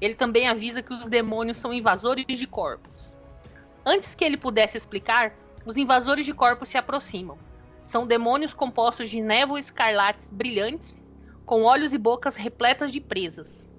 Ele 0.00 0.14
também 0.14 0.46
avisa 0.46 0.82
que 0.82 0.92
os 0.92 1.08
demônios 1.08 1.58
são 1.58 1.72
invasores 1.72 2.26
de 2.26 2.46
corpos. 2.46 3.14
Antes 3.84 4.14
que 4.14 4.24
ele 4.24 4.36
pudesse 4.36 4.76
explicar, 4.76 5.34
os 5.64 5.76
invasores 5.76 6.26
de 6.26 6.34
corpos 6.34 6.68
se 6.68 6.76
aproximam. 6.76 7.38
São 7.86 8.04
demônios 8.04 8.52
compostos 8.52 9.08
de 9.08 9.20
névoa 9.20 9.60
escarlates 9.60 10.32
brilhantes, 10.32 11.00
com 11.44 11.62
olhos 11.62 11.94
e 11.94 11.98
bocas 11.98 12.34
repletas 12.34 12.90
de 12.90 13.00
presas. 13.00 13.70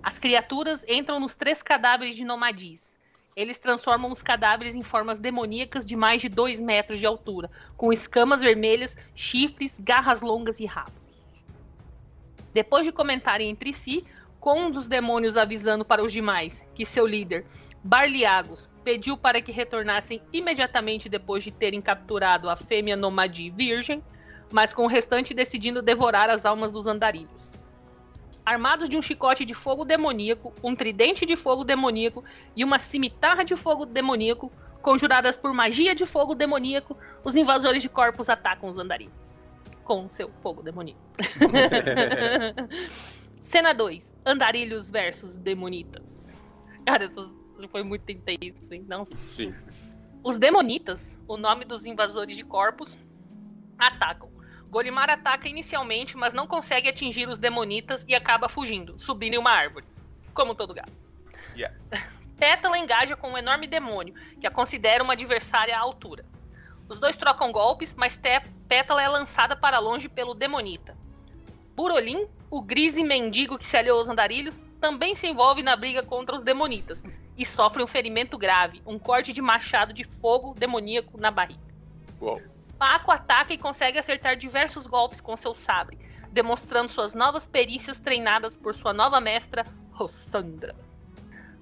As 0.00 0.20
criaturas 0.20 0.84
entram 0.88 1.18
nos 1.18 1.34
três 1.34 1.60
cadáveres 1.60 2.14
de 2.14 2.24
nomadis. 2.24 2.94
Eles 3.34 3.58
transformam 3.58 4.12
os 4.12 4.22
cadáveres 4.22 4.76
em 4.76 4.84
formas 4.84 5.18
demoníacas 5.18 5.84
de 5.84 5.96
mais 5.96 6.22
de 6.22 6.28
2 6.28 6.60
metros 6.60 7.00
de 7.00 7.06
altura, 7.06 7.50
com 7.76 7.92
escamas 7.92 8.40
vermelhas, 8.40 8.96
chifres, 9.16 9.80
garras 9.80 10.20
longas 10.20 10.60
e 10.60 10.64
rabos. 10.64 11.44
Depois 12.52 12.86
de 12.86 12.92
comentarem 12.92 13.50
entre 13.50 13.72
si, 13.72 14.06
com 14.38 14.66
um 14.66 14.70
dos 14.70 14.86
demônios 14.86 15.36
avisando 15.36 15.84
para 15.84 16.04
os 16.04 16.12
demais 16.12 16.62
que 16.72 16.86
seu 16.86 17.04
líder, 17.04 17.44
Barliagos, 17.82 18.70
pediu 18.84 19.16
para 19.16 19.40
que 19.40 19.50
retornassem 19.50 20.20
imediatamente 20.32 21.08
depois 21.08 21.42
de 21.42 21.50
terem 21.50 21.80
capturado 21.80 22.50
a 22.50 22.56
fêmea 22.56 22.96
nomadi 22.96 23.50
virgem, 23.50 24.02
mas 24.52 24.74
com 24.74 24.84
o 24.84 24.88
restante 24.88 25.32
decidindo 25.32 25.82
devorar 25.82 26.28
as 26.28 26.44
almas 26.44 26.70
dos 26.70 26.86
andarilhos. 26.86 27.52
Armados 28.44 28.88
de 28.88 28.98
um 28.98 29.02
chicote 29.02 29.44
de 29.44 29.54
fogo 29.54 29.84
demoníaco, 29.84 30.52
um 30.62 30.76
tridente 30.76 31.24
de 31.24 31.34
fogo 31.34 31.64
demoníaco 31.64 32.22
e 32.54 32.62
uma 32.62 32.78
cimitarra 32.78 33.42
de 33.42 33.56
fogo 33.56 33.86
demoníaco, 33.86 34.52
conjuradas 34.82 35.36
por 35.36 35.54
magia 35.54 35.94
de 35.94 36.04
fogo 36.04 36.34
demoníaco, 36.34 36.96
os 37.24 37.34
invasores 37.34 37.82
de 37.82 37.88
corpos 37.88 38.28
atacam 38.28 38.68
os 38.68 38.78
andarilhos. 38.78 39.42
Com 39.82 40.08
seu 40.10 40.30
fogo 40.42 40.62
demoníaco. 40.62 41.00
Cena 43.42 43.72
2. 43.72 44.14
Andarilhos 44.26 44.90
versus 44.90 45.36
demonitas. 45.36 46.40
Cara, 46.86 47.08
isso 47.64 47.68
foi 47.68 47.82
muito 47.82 48.10
intenso, 48.10 48.72
hein? 48.72 48.84
Não 48.86 49.06
Sim. 49.06 49.54
os 50.22 50.36
Demonitas, 50.36 51.18
o 51.26 51.36
nome 51.36 51.64
dos 51.64 51.86
invasores 51.86 52.36
de 52.36 52.44
corpos, 52.44 52.98
atacam. 53.78 54.30
Golimar 54.70 55.08
ataca 55.08 55.48
inicialmente, 55.48 56.16
mas 56.16 56.34
não 56.34 56.46
consegue 56.46 56.88
atingir 56.88 57.28
os 57.28 57.38
Demonitas 57.38 58.04
e 58.08 58.14
acaba 58.14 58.48
fugindo, 58.48 58.98
subindo 58.98 59.34
em 59.34 59.38
uma 59.38 59.50
árvore. 59.50 59.86
Como 60.32 60.54
todo 60.54 60.74
gato. 60.74 60.92
Yes. 61.56 61.72
Pétala 62.36 62.76
engaja 62.76 63.16
com 63.16 63.30
um 63.30 63.38
enorme 63.38 63.66
demônio, 63.66 64.14
que 64.40 64.46
a 64.46 64.50
considera 64.50 65.02
uma 65.02 65.12
adversária 65.12 65.76
à 65.76 65.80
altura. 65.80 66.24
Os 66.88 66.98
dois 66.98 67.16
trocam 67.16 67.52
golpes, 67.52 67.94
mas 67.94 68.18
Pétala 68.68 69.02
é 69.02 69.08
lançada 69.08 69.56
para 69.56 69.78
longe 69.78 70.08
pelo 70.08 70.34
Demonita. 70.34 70.96
Burolim, 71.76 72.26
o 72.50 72.60
grise 72.60 73.02
mendigo 73.02 73.56
que 73.56 73.66
se 73.66 73.76
aliou 73.76 73.98
aos 73.98 74.08
andarilhos, 74.08 74.56
também 74.80 75.14
se 75.14 75.28
envolve 75.28 75.62
na 75.62 75.76
briga 75.76 76.02
contra 76.02 76.36
os 76.36 76.42
Demonitas 76.42 77.02
e 77.36 77.44
sofre 77.44 77.82
um 77.82 77.86
ferimento 77.86 78.38
grave, 78.38 78.82
um 78.86 78.98
corte 78.98 79.32
de 79.32 79.42
machado 79.42 79.92
de 79.92 80.04
fogo 80.04 80.54
demoníaco 80.54 81.18
na 81.18 81.30
barriga. 81.30 81.60
Uou. 82.20 82.40
Paco 82.78 83.10
ataca 83.10 83.52
e 83.52 83.58
consegue 83.58 83.98
acertar 83.98 84.36
diversos 84.36 84.86
golpes 84.86 85.20
com 85.20 85.36
seu 85.36 85.54
sabre, 85.54 85.98
demonstrando 86.30 86.90
suas 86.90 87.14
novas 87.14 87.46
perícias 87.46 88.00
treinadas 88.00 88.56
por 88.56 88.74
sua 88.74 88.92
nova 88.92 89.20
mestra, 89.20 89.64
Rossandra. 89.92 90.74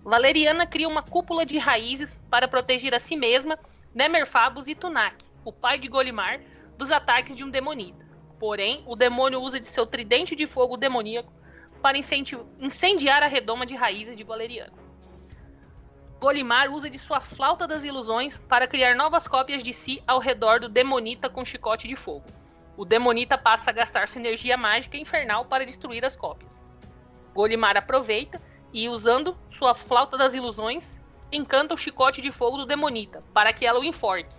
Valeriana 0.03 0.67
cria 0.67 0.89
uma 0.89 1.03
cúpula 1.03 1.47
de 1.47 1.59
raízes 1.59 2.21
para 2.29 2.49
proteger 2.49 2.95
a 2.95 2.99
si 2.99 3.17
mesma, 3.17 3.59
Nemerfabus 3.95 4.67
e 4.67 4.75
Tunak, 4.75 5.25
o 5.45 5.53
pai 5.53 5.79
de 5.79 5.89
Golimar, 5.89 6.41
dos 6.77 6.91
ataques 6.91 7.37
de 7.37 7.45
um 7.45 7.51
demonita. 7.51 8.05
Porém, 8.41 8.83
o 8.87 8.97
demônio 8.97 9.41
usa 9.41 9.61
de 9.61 9.69
seu 9.69 9.87
tridente 9.87 10.35
de 10.35 10.47
fogo 10.47 10.77
demoníaco 10.77 11.33
para 11.81 11.97
incendiar 11.97 13.23
a 13.23 13.29
redoma 13.29 13.65
de 13.65 13.77
raízes 13.77 14.17
de 14.17 14.25
Valeriana. 14.25 14.82
Golimar 16.23 16.71
usa 16.71 16.89
de 16.89 17.01
sua 17.01 17.21
flauta 17.21 17.67
das 17.67 17.83
ilusões 17.83 18.39
para 18.39 18.69
criar 18.69 18.95
novas 18.95 19.27
cópias 19.27 19.61
de 19.61 19.73
si 19.73 20.01
ao 20.07 20.21
redor 20.21 20.61
do 20.61 20.69
demonita 20.69 21.29
com 21.29 21.45
chicote 21.45 21.89
de 21.89 21.97
fogo. 21.97 22.25
O 22.77 22.85
demonita 22.85 23.37
passa 23.37 23.71
a 23.71 23.73
gastar 23.73 24.07
sua 24.07 24.21
energia 24.21 24.57
mágica 24.57 24.97
infernal 24.97 25.47
para 25.47 25.67
destruir 25.67 26.05
as 26.05 26.15
cópias. 26.15 26.63
Golimar 27.35 27.77
aproveita 27.77 28.41
e, 28.73 28.89
usando 28.89 29.37
sua 29.49 29.75
flauta 29.75 30.17
das 30.17 30.33
ilusões, 30.33 30.97
encanta 31.33 31.75
o 31.75 31.77
chicote 31.77 32.23
de 32.23 32.31
fogo 32.31 32.57
do 32.57 32.67
demonita 32.67 33.21
para 33.35 33.53
que 33.53 33.67
ela 33.67 33.81
o 33.81 33.85
enforque. 33.85 34.37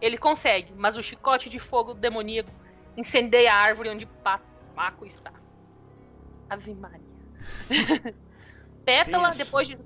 Ele 0.00 0.16
consegue, 0.16 0.72
mas 0.76 0.96
o 0.96 1.02
chicote 1.02 1.50
de 1.50 1.58
fogo 1.58 1.92
demoníaco 1.92 2.52
incendeia 2.96 3.52
a 3.52 3.56
árvore 3.56 3.88
onde 3.88 4.06
Paco 4.76 5.04
está. 5.04 5.32
Ave 6.48 6.72
Maria. 6.72 7.00
Pétala, 8.86 9.30
depois 9.32 9.66
de. 9.66 9.76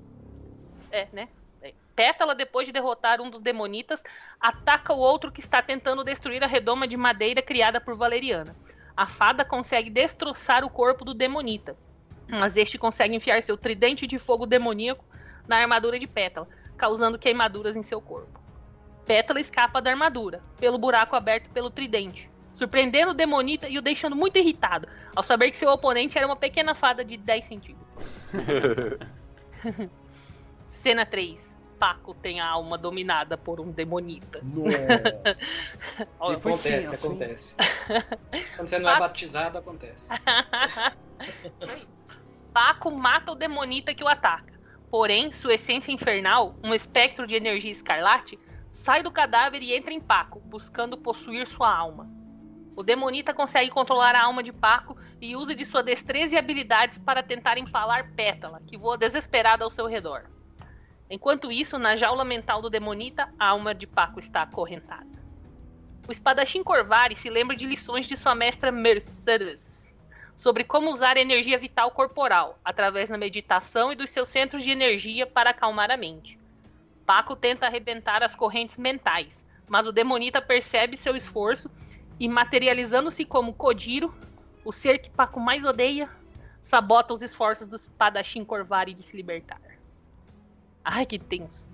É, 0.91 1.07
né? 1.11 1.29
É. 1.61 1.73
Pétala, 1.95 2.35
depois 2.35 2.67
de 2.67 2.73
derrotar 2.73 3.21
um 3.21 3.29
dos 3.29 3.39
demonitas, 3.39 4.03
ataca 4.39 4.93
o 4.93 4.97
outro 4.97 5.31
que 5.31 5.39
está 5.39 5.61
tentando 5.61 6.03
destruir 6.03 6.43
a 6.43 6.47
redoma 6.47 6.87
de 6.87 6.97
madeira 6.97 7.41
criada 7.41 7.79
por 7.79 7.95
Valeriana. 7.95 8.55
A 8.95 9.07
fada 9.07 9.45
consegue 9.45 9.89
destroçar 9.89 10.63
o 10.63 10.69
corpo 10.69 11.05
do 11.05 11.13
demonita, 11.13 11.75
mas 12.27 12.57
este 12.57 12.77
consegue 12.77 13.15
enfiar 13.15 13.41
seu 13.41 13.57
tridente 13.57 14.05
de 14.05 14.19
fogo 14.19 14.45
demoníaco 14.45 15.03
na 15.47 15.57
armadura 15.57 15.97
de 15.97 16.07
Pétala, 16.07 16.47
causando 16.77 17.19
queimaduras 17.19 17.75
em 17.75 17.83
seu 17.83 18.01
corpo. 18.01 18.39
Pétala 19.05 19.39
escapa 19.39 19.81
da 19.81 19.89
armadura, 19.89 20.41
pelo 20.59 20.77
buraco 20.77 21.15
aberto 21.15 21.49
pelo 21.49 21.69
tridente, 21.69 22.29
surpreendendo 22.53 23.11
o 23.11 23.13
Demonita 23.13 23.67
e 23.67 23.77
o 23.77 23.81
deixando 23.81 24.15
muito 24.15 24.37
irritado, 24.37 24.87
ao 25.15 25.23
saber 25.23 25.51
que 25.51 25.57
seu 25.57 25.69
oponente 25.69 26.17
era 26.17 26.27
uma 26.27 26.35
pequena 26.35 26.73
fada 26.73 27.03
de 27.03 27.17
10 27.17 27.45
centímetros. 27.45 27.87
Cena 30.81 31.05
3. 31.05 31.51
Paco 31.77 32.15
tem 32.15 32.39
a 32.39 32.47
alma 32.47 32.75
dominada 32.75 33.37
por 33.37 33.59
um 33.59 33.71
demonita. 33.71 34.41
Olha, 36.19 36.37
acontece, 36.37 36.87
assim. 36.87 37.07
acontece. 37.07 37.55
Quando 38.57 38.67
você 38.67 38.79
não 38.79 38.89
é 38.89 38.93
Paco... 38.93 39.03
é 39.03 39.07
batizado, 39.07 39.57
acontece. 39.59 40.07
Paco 42.51 42.89
mata 42.89 43.31
o 43.31 43.35
demonita 43.35 43.93
que 43.93 44.03
o 44.03 44.07
ataca. 44.07 44.59
Porém, 44.89 45.31
sua 45.31 45.53
essência 45.53 45.91
infernal, 45.91 46.55
um 46.63 46.73
espectro 46.73 47.27
de 47.27 47.35
energia 47.35 47.71
escarlate, 47.71 48.39
sai 48.71 49.03
do 49.03 49.11
cadáver 49.11 49.61
e 49.61 49.75
entra 49.75 49.93
em 49.93 50.01
Paco, 50.01 50.39
buscando 50.39 50.97
possuir 50.97 51.45
sua 51.45 51.71
alma. 51.71 52.09
O 52.75 52.81
demonita 52.81 53.35
consegue 53.35 53.69
controlar 53.69 54.15
a 54.15 54.23
alma 54.23 54.41
de 54.41 54.51
Paco 54.51 54.97
e 55.21 55.35
usa 55.35 55.53
de 55.53 55.63
sua 55.63 55.83
destreza 55.83 56.33
e 56.33 56.39
habilidades 56.39 56.97
para 56.97 57.21
tentar 57.21 57.59
empalar 57.59 58.13
Pétala, 58.15 58.61
que 58.65 58.77
voa 58.77 58.97
desesperada 58.97 59.63
ao 59.63 59.69
seu 59.69 59.85
redor. 59.85 60.30
Enquanto 61.13 61.51
isso, 61.51 61.77
na 61.77 61.93
jaula 61.97 62.23
mental 62.23 62.61
do 62.61 62.69
demonita, 62.69 63.27
a 63.37 63.49
alma 63.49 63.75
de 63.75 63.85
Paco 63.85 64.17
está 64.17 64.43
acorrentada. 64.43 65.05
O 66.07 66.11
espadachim 66.11 66.63
Corvari 66.63 67.17
se 67.17 67.29
lembra 67.29 67.53
de 67.53 67.67
lições 67.67 68.05
de 68.05 68.15
sua 68.15 68.33
mestra 68.33 68.71
Mercedes 68.71 69.93
sobre 70.37 70.63
como 70.63 70.89
usar 70.89 71.17
a 71.17 71.19
energia 71.19 71.57
vital 71.57 71.91
corporal, 71.91 72.57
através 72.63 73.09
da 73.09 73.17
meditação 73.17 73.91
e 73.91 73.95
dos 73.97 74.09
seus 74.09 74.29
centros 74.29 74.63
de 74.63 74.71
energia 74.71 75.27
para 75.27 75.49
acalmar 75.49 75.91
a 75.91 75.97
mente. 75.97 76.39
Paco 77.05 77.35
tenta 77.35 77.65
arrebentar 77.65 78.23
as 78.23 78.33
correntes 78.33 78.77
mentais, 78.77 79.45
mas 79.67 79.87
o 79.87 79.91
demonita 79.91 80.41
percebe 80.41 80.95
seu 80.95 81.13
esforço 81.13 81.69
e, 82.17 82.29
materializando-se 82.29 83.25
como 83.25 83.53
Kodiro, 83.53 84.15
o 84.63 84.71
ser 84.71 84.97
que 84.97 85.09
Paco 85.09 85.41
mais 85.41 85.65
odeia, 85.65 86.09
sabota 86.63 87.13
os 87.13 87.21
esforços 87.21 87.67
do 87.67 87.75
espadachim 87.75 88.45
Corvari 88.45 88.93
de 88.93 89.03
se 89.03 89.17
libertar. 89.17 89.59
Ai, 90.83 91.05
que 91.05 91.19
tenso. 91.19 91.69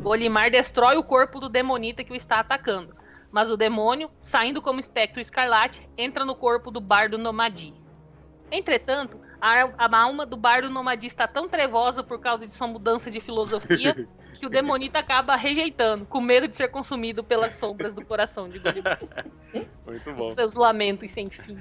Golimar 0.00 0.50
destrói 0.50 0.96
o 0.96 1.04
corpo 1.04 1.40
do 1.40 1.48
demonita 1.48 2.04
que 2.04 2.12
o 2.12 2.16
está 2.16 2.40
atacando, 2.40 2.94
mas 3.30 3.50
o 3.50 3.56
demônio, 3.56 4.10
saindo 4.20 4.60
como 4.60 4.80
espectro 4.80 5.20
escarlate, 5.20 5.88
entra 5.96 6.24
no 6.24 6.34
corpo 6.34 6.70
do 6.70 6.80
bardo 6.80 7.16
Nomadi. 7.16 7.72
Entretanto, 8.50 9.18
a, 9.40 9.96
alma 9.96 10.26
do 10.26 10.36
bardo 10.36 10.68
Nomadi 10.68 11.06
está 11.06 11.26
tão 11.26 11.48
trevosa 11.48 12.02
por 12.02 12.20
causa 12.20 12.46
de 12.46 12.52
sua 12.52 12.66
mudança 12.66 13.10
de 13.10 13.20
filosofia 13.20 14.06
que 14.38 14.46
o 14.46 14.50
demonita 14.50 14.98
acaba 14.98 15.34
rejeitando, 15.36 16.04
com 16.04 16.20
medo 16.20 16.46
de 16.46 16.56
ser 16.56 16.68
consumido 16.68 17.24
pelas 17.24 17.54
sombras 17.54 17.94
do 17.94 18.04
coração 18.04 18.48
de 18.48 18.58
Golimar. 18.58 18.98
Muito 19.86 20.12
bom. 20.12 20.34
Seus 20.34 20.54
lamentos 20.54 21.10
sem 21.10 21.30
fim. 21.30 21.58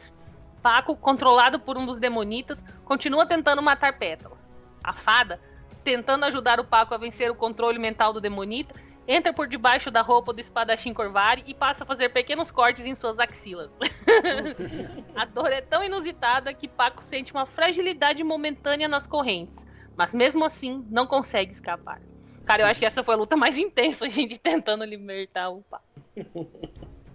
Paco, 0.62 0.96
controlado 0.96 1.58
por 1.58 1.76
um 1.76 1.84
dos 1.84 1.98
demonitas, 1.98 2.64
continua 2.84 3.26
tentando 3.26 3.60
matar 3.60 3.98
Pétala. 3.98 4.38
A 4.82 4.94
fada, 4.94 5.40
tentando 5.84 6.24
ajudar 6.24 6.58
o 6.58 6.64
Paco 6.64 6.94
a 6.94 6.98
vencer 6.98 7.30
o 7.30 7.34
controle 7.34 7.78
mental 7.78 8.12
do 8.12 8.20
demonita, 8.20 8.74
entra 9.06 9.32
por 9.32 9.46
debaixo 9.46 9.90
da 9.90 10.00
roupa 10.00 10.32
do 10.32 10.40
espadachim 10.40 10.94
Corvari 10.94 11.44
e 11.46 11.54
passa 11.54 11.84
a 11.84 11.86
fazer 11.86 12.08
pequenos 12.08 12.50
cortes 12.50 12.86
em 12.86 12.94
suas 12.94 13.18
axilas. 13.18 13.76
a 15.14 15.24
dor 15.26 15.52
é 15.52 15.60
tão 15.60 15.84
inusitada 15.84 16.54
que 16.54 16.66
Paco 16.66 17.04
sente 17.04 17.32
uma 17.32 17.44
fragilidade 17.44 18.24
momentânea 18.24 18.88
nas 18.88 19.06
correntes, 19.06 19.64
mas 19.94 20.14
mesmo 20.14 20.44
assim, 20.44 20.84
não 20.88 21.06
consegue 21.06 21.52
escapar. 21.52 22.00
Cara, 22.44 22.62
eu 22.62 22.66
acho 22.66 22.80
que 22.80 22.86
essa 22.86 23.02
foi 23.02 23.14
a 23.14 23.18
luta 23.18 23.36
mais 23.36 23.58
intensa, 23.58 24.06
a 24.06 24.08
gente 24.10 24.38
tentando 24.38 24.84
libertar 24.84 25.50
o 25.50 25.62
Paco. 25.62 25.84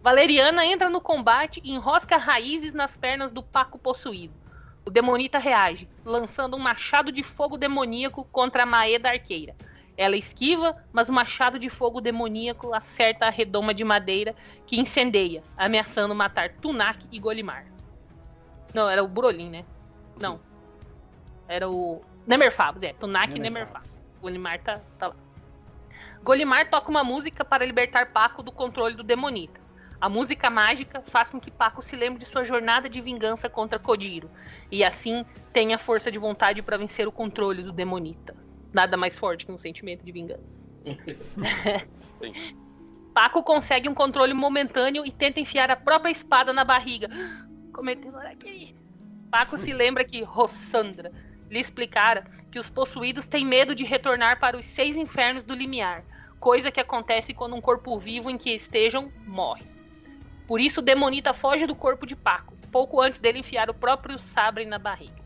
Valeriana 0.01 0.65
entra 0.65 0.89
no 0.89 1.01
combate 1.01 1.59
e 1.63 1.71
enrosca 1.71 2.17
raízes 2.17 2.73
nas 2.73 2.95
pernas 2.95 3.31
do 3.31 3.43
Paco 3.43 3.77
possuído. 3.77 4.33
O 4.85 4.89
demonita 4.89 5.37
reage, 5.37 5.87
lançando 6.03 6.55
um 6.55 6.59
machado 6.59 7.11
de 7.11 7.23
fogo 7.23 7.57
demoníaco 7.57 8.25
contra 8.25 8.63
a 8.63 8.65
Maeda 8.65 9.09
arqueira. 9.09 9.55
Ela 9.97 10.15
esquiva, 10.15 10.77
mas 10.93 11.09
o 11.09 11.13
machado 11.13 11.59
de 11.59 11.69
fogo 11.69 11.99
demoníaco 11.99 12.73
acerta 12.73 13.25
a 13.25 13.29
redoma 13.29 13.73
de 13.73 13.83
madeira 13.83 14.33
que 14.65 14.79
incendeia, 14.79 15.43
ameaçando 15.57 16.15
matar 16.15 16.53
Tunak 16.53 17.05
e 17.11 17.19
Golimar. 17.19 17.65
Não, 18.73 18.89
era 18.89 19.03
o 19.03 19.07
Brolin, 19.07 19.49
né? 19.49 19.65
Não. 20.17 20.39
Era 21.47 21.69
o 21.69 22.01
Nemerfabus, 22.25 22.83
é. 22.83 22.93
Tunak 22.93 23.35
e 23.35 23.39
Nemerfabus. 23.39 23.99
Golimar 24.21 24.59
tá, 24.59 24.79
tá 24.97 25.07
lá. 25.07 25.15
Golimar 26.23 26.69
toca 26.69 26.89
uma 26.89 27.03
música 27.03 27.43
para 27.43 27.65
libertar 27.65 28.11
Paco 28.11 28.43
do 28.43 28.51
controle 28.51 28.95
do 28.95 29.03
Demonita. 29.03 29.59
A 30.01 30.07
música 30.07 30.49
mágica 30.49 31.01
faz 31.01 31.29
com 31.29 31.41
que 31.41 31.51
Paco 31.51 31.81
se 31.81 31.95
lembre 31.95 32.19
de 32.19 32.25
sua 32.25 32.45
jornada 32.45 32.87
de 32.87 33.01
vingança 33.01 33.49
contra 33.49 33.77
Kodiro 33.77 34.31
e 34.71 34.81
assim 34.83 35.25
tenha 35.51 35.77
força 35.77 36.09
de 36.09 36.17
vontade 36.17 36.61
para 36.61 36.77
vencer 36.77 37.05
o 37.05 37.11
controle 37.11 37.61
do 37.61 37.73
Demonita. 37.73 38.33
Nada 38.71 38.95
mais 38.95 39.19
forte 39.19 39.45
que 39.45 39.51
um 39.51 39.57
sentimento 39.57 40.05
de 40.05 40.11
vingança. 40.11 40.65
Paco 43.13 43.43
consegue 43.43 43.89
um 43.89 43.93
controle 43.93 44.33
momentâneo 44.33 45.05
e 45.05 45.11
tenta 45.11 45.41
enfiar 45.41 45.69
a 45.69 45.75
própria 45.75 46.11
espada 46.11 46.53
na 46.53 46.63
barriga. 46.63 47.09
Cometendo 47.73 48.17
aqui. 48.19 48.73
Paco 49.29 49.57
se 49.57 49.73
lembra 49.73 50.05
que 50.05 50.23
Rossandra 50.23 51.11
lhe 51.49 51.59
explicara 51.59 52.23
que 52.49 52.59
os 52.59 52.69
possuídos 52.69 53.27
têm 53.27 53.45
medo 53.45 53.75
de 53.75 53.83
retornar 53.83 54.39
para 54.39 54.57
os 54.57 54.65
seis 54.65 54.95
infernos 54.95 55.43
do 55.43 55.53
limiar, 55.53 56.03
coisa 56.39 56.71
que 56.71 56.79
acontece 56.79 57.33
quando 57.33 57.55
um 57.55 57.61
corpo 57.61 57.99
vivo 57.99 58.29
em 58.29 58.37
que 58.37 58.51
estejam 58.51 59.11
morre. 59.25 59.68
Por 60.49 60.59
isso, 60.59 60.81
demonita 60.81 61.31
foge 61.31 61.67
do 61.67 61.75
corpo 61.75 62.07
de 62.07 62.15
Paco, 62.15 62.55
pouco 62.71 62.99
antes 62.99 63.19
dele 63.19 63.37
enfiar 63.37 63.69
o 63.69 63.73
próprio 63.73 64.17
sabre 64.17 64.65
na 64.65 64.79
barriga. 64.79 65.21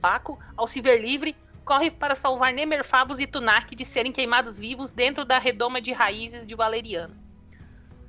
Paco, 0.00 0.38
ao 0.56 0.66
se 0.66 0.80
ver 0.80 0.96
livre, 0.96 1.36
corre 1.62 1.90
para 1.90 2.14
salvar 2.14 2.50
Nemerfabus 2.50 3.18
e 3.20 3.26
Tunak 3.26 3.74
de 3.76 3.84
serem 3.84 4.12
queimados 4.12 4.58
vivos 4.58 4.92
dentro 4.92 5.26
da 5.26 5.38
redoma 5.38 5.78
de 5.78 5.92
raízes 5.92 6.46
de 6.46 6.54
Valeriano. 6.54 7.14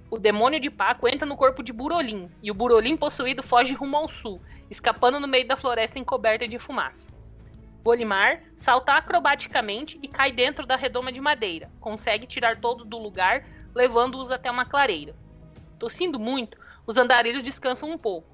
O 0.10 0.18
demônio 0.18 0.58
de 0.58 0.72
Paco 0.72 1.06
entra 1.06 1.28
no 1.28 1.36
corpo 1.36 1.62
de 1.62 1.74
Burolim, 1.74 2.32
e 2.42 2.50
o 2.50 2.54
Burolim 2.54 2.96
possuído 2.96 3.44
foge 3.44 3.74
rumo 3.74 3.98
ao 3.98 4.08
sul, 4.08 4.42
escapando 4.72 5.20
no 5.20 5.28
meio 5.28 5.46
da 5.46 5.58
floresta 5.58 6.00
encoberta 6.00 6.48
de 6.48 6.58
fumaça. 6.58 7.12
Bolimar 7.84 8.42
salta 8.56 8.94
acrobaticamente 8.94 10.00
e 10.02 10.08
cai 10.08 10.32
dentro 10.32 10.66
da 10.66 10.78
redoma 10.78 11.12
de 11.12 11.20
madeira. 11.20 11.70
Consegue 11.82 12.26
tirar 12.26 12.56
todos 12.56 12.86
do 12.86 12.98
lugar, 12.98 13.46
levando-os 13.76 14.32
até 14.32 14.50
uma 14.50 14.64
clareira. 14.64 15.14
Tossindo 15.86 16.20
muito, 16.20 16.58
os 16.88 16.98
andarilhos 16.98 17.44
descansam 17.44 17.92
um 17.92 17.98
pouco. 18.00 18.28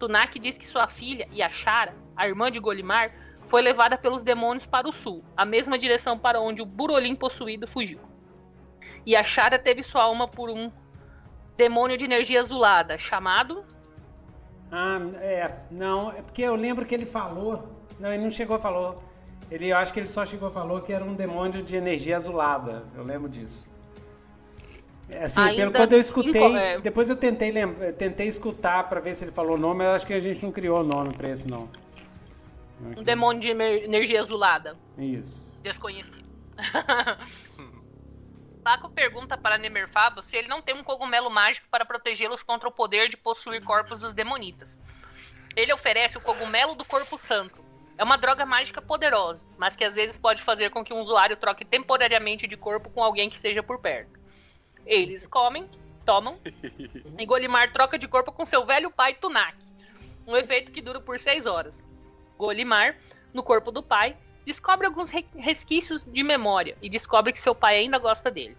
Tunak 0.00 0.36
diz 0.36 0.58
que 0.58 0.66
sua 0.66 0.88
filha, 0.88 1.28
Yashara, 1.32 1.94
a 2.16 2.26
irmã 2.26 2.50
de 2.50 2.58
Golimar, 2.58 3.12
foi 3.46 3.62
levada 3.62 3.96
pelos 3.96 4.20
demônios 4.20 4.66
para 4.66 4.88
o 4.88 4.92
sul, 4.92 5.24
a 5.36 5.44
mesma 5.44 5.78
direção 5.78 6.18
para 6.18 6.40
onde 6.40 6.60
o 6.60 6.66
Burolim 6.66 7.14
possuído 7.14 7.68
fugiu. 7.68 8.00
Yashara 9.06 9.60
teve 9.60 9.80
sua 9.80 10.02
alma 10.02 10.26
por 10.26 10.50
um 10.50 10.72
demônio 11.56 11.96
de 11.96 12.04
energia 12.04 12.40
azulada, 12.40 12.98
chamado. 12.98 13.64
Ah, 14.72 14.98
é. 15.20 15.54
Não, 15.70 16.10
é 16.10 16.20
porque 16.20 16.42
eu 16.42 16.56
lembro 16.56 16.84
que 16.84 16.96
ele 16.96 17.06
falou. 17.06 17.68
Não, 18.00 18.12
ele 18.12 18.24
não 18.24 18.30
chegou 18.32 18.56
a 18.56 18.58
falou. 18.58 19.00
Ele, 19.48 19.68
eu 19.68 19.76
acho 19.76 19.92
que 19.92 20.00
ele 20.00 20.08
só 20.08 20.26
chegou 20.26 20.48
a 20.48 20.50
falou 20.50 20.80
que 20.80 20.92
era 20.92 21.04
um 21.04 21.14
demônio 21.14 21.62
de 21.62 21.76
energia 21.76 22.16
azulada. 22.16 22.82
Eu 22.96 23.04
lembro 23.04 23.28
disso. 23.28 23.77
É, 25.10 25.24
assim, 25.24 25.40
Ainda 25.40 25.56
pelo 25.56 25.72
quando 25.72 25.92
eu 25.92 26.00
escutei, 26.00 26.56
é. 26.56 26.80
depois 26.80 27.08
eu 27.08 27.16
tentei 27.16 27.50
lembra, 27.50 27.92
tentei 27.92 28.28
escutar 28.28 28.88
para 28.88 29.00
ver 29.00 29.14
se 29.14 29.24
ele 29.24 29.32
falou 29.32 29.54
o 29.54 29.58
nome, 29.58 29.84
eu 29.84 29.92
acho 29.92 30.06
que 30.06 30.12
a 30.12 30.20
gente 30.20 30.44
não 30.44 30.52
criou 30.52 30.84
nome 30.84 31.14
para 31.14 31.30
esse 31.30 31.48
não. 31.48 31.68
Um 32.96 33.02
demônio 33.02 33.40
de 33.40 33.48
energia 33.48 34.20
azulada. 34.20 34.76
Isso. 34.96 35.52
Desconhecido. 35.62 36.28
Paco 38.62 38.90
pergunta 38.90 39.36
para 39.36 39.56
Nemerfabo 39.56 40.22
se 40.22 40.36
ele 40.36 40.46
não 40.46 40.60
tem 40.60 40.74
um 40.74 40.84
cogumelo 40.84 41.30
mágico 41.30 41.66
para 41.70 41.86
protegê-los 41.86 42.42
contra 42.42 42.68
o 42.68 42.72
poder 42.72 43.08
de 43.08 43.16
possuir 43.16 43.64
corpos 43.64 43.98
dos 43.98 44.12
demonitas. 44.12 44.78
Ele 45.56 45.72
oferece 45.72 46.18
o 46.18 46.20
cogumelo 46.20 46.76
do 46.76 46.84
corpo 46.84 47.16
santo. 47.18 47.64
É 47.96 48.04
uma 48.04 48.18
droga 48.18 48.44
mágica 48.46 48.80
poderosa, 48.80 49.44
mas 49.56 49.74
que 49.74 49.84
às 49.84 49.94
vezes 49.94 50.18
pode 50.18 50.42
fazer 50.42 50.70
com 50.70 50.84
que 50.84 50.92
um 50.92 51.00
usuário 51.00 51.36
troque 51.36 51.64
temporariamente 51.64 52.46
de 52.46 52.56
corpo 52.56 52.90
com 52.90 53.02
alguém 53.02 53.28
que 53.28 53.36
esteja 53.36 53.62
por 53.62 53.80
perto. 53.80 54.17
Eles 54.88 55.26
comem, 55.26 55.68
tomam, 56.02 56.38
e 57.18 57.26
Golimar 57.26 57.70
troca 57.70 57.98
de 57.98 58.08
corpo 58.08 58.32
com 58.32 58.46
seu 58.46 58.64
velho 58.64 58.90
pai 58.90 59.12
Tunak. 59.12 59.54
Um 60.26 60.34
efeito 60.34 60.72
que 60.72 60.80
dura 60.80 60.98
por 60.98 61.18
seis 61.18 61.44
horas. 61.44 61.84
Golimar, 62.38 62.96
no 63.34 63.42
corpo 63.42 63.70
do 63.70 63.82
pai, 63.82 64.16
descobre 64.46 64.86
alguns 64.86 65.10
resquícios 65.36 66.02
de 66.02 66.22
memória 66.22 66.74
e 66.80 66.88
descobre 66.88 67.34
que 67.34 67.40
seu 67.40 67.54
pai 67.54 67.76
ainda 67.76 67.98
gosta 67.98 68.30
dele. 68.30 68.56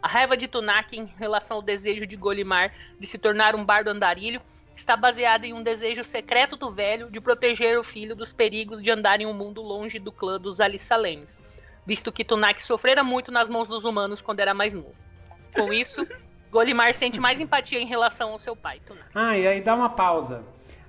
A 0.00 0.06
raiva 0.06 0.36
de 0.36 0.46
Tunak 0.46 0.96
em 0.96 1.04
relação 1.04 1.56
ao 1.56 1.62
desejo 1.62 2.06
de 2.06 2.14
Golimar 2.14 2.72
de 3.00 3.06
se 3.08 3.18
tornar 3.18 3.56
um 3.56 3.64
bardo 3.64 3.88
andarilho 3.88 4.40
está 4.76 4.96
baseada 4.96 5.48
em 5.48 5.52
um 5.52 5.64
desejo 5.64 6.04
secreto 6.04 6.56
do 6.56 6.70
velho 6.70 7.10
de 7.10 7.20
proteger 7.20 7.76
o 7.76 7.82
filho 7.82 8.14
dos 8.14 8.32
perigos 8.32 8.80
de 8.80 8.90
andar 8.92 9.20
em 9.20 9.26
um 9.26 9.34
mundo 9.34 9.60
longe 9.62 9.98
do 9.98 10.12
clã 10.12 10.40
dos 10.40 10.60
Alisalemes, 10.60 11.60
visto 11.84 12.12
que 12.12 12.24
Tunak 12.24 12.62
sofrera 12.62 13.02
muito 13.02 13.32
nas 13.32 13.50
mãos 13.50 13.68
dos 13.68 13.84
humanos 13.84 14.22
quando 14.22 14.38
era 14.38 14.54
mais 14.54 14.72
novo. 14.72 15.09
Com 15.54 15.72
isso, 15.72 16.06
Golimar 16.50 16.94
sente 16.94 17.20
mais 17.20 17.40
empatia 17.40 17.80
em 17.80 17.86
relação 17.86 18.30
ao 18.32 18.38
seu 18.38 18.56
pai. 18.56 18.80
Ah, 19.14 19.36
e 19.38 19.46
aí 19.46 19.60
dá 19.60 19.74
uma 19.74 19.88
pausa. 19.88 20.42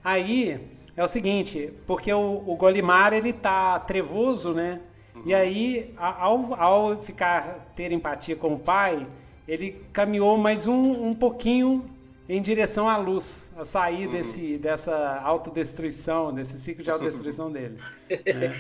Aí 0.04 0.60
é 0.96 1.04
o 1.04 1.08
seguinte, 1.08 1.72
porque 1.86 2.12
o, 2.12 2.44
o 2.46 2.56
Golimar 2.56 3.14
ele 3.14 3.32
tá 3.32 3.80
trevoso, 3.80 4.54
né? 4.54 4.80
Uhum. 5.16 5.24
E 5.26 5.34
aí, 5.34 5.94
ao, 5.98 6.54
ao 6.56 6.98
ficar 7.02 7.72
ter 7.76 7.92
empatia 7.92 8.36
com 8.36 8.56
o 8.56 8.60
pai, 8.60 9.06
ele 9.48 9.84
caminhou 9.94 10.38
mais 10.38 10.66
um, 10.68 11.08
um 11.08 11.14
pouquinho 11.14 11.86
em 12.34 12.42
direção 12.42 12.88
à 12.88 12.96
luz, 12.96 13.52
a 13.58 13.66
sair 13.66 14.06
uhum. 14.06 14.14
desse, 14.14 14.58
dessa 14.58 15.20
autodestruição, 15.22 16.34
desse 16.34 16.58
ciclo 16.58 16.82
de 16.82 16.90
autodestruição 16.90 17.52
dele. 17.52 17.78
Né? 18.12 18.54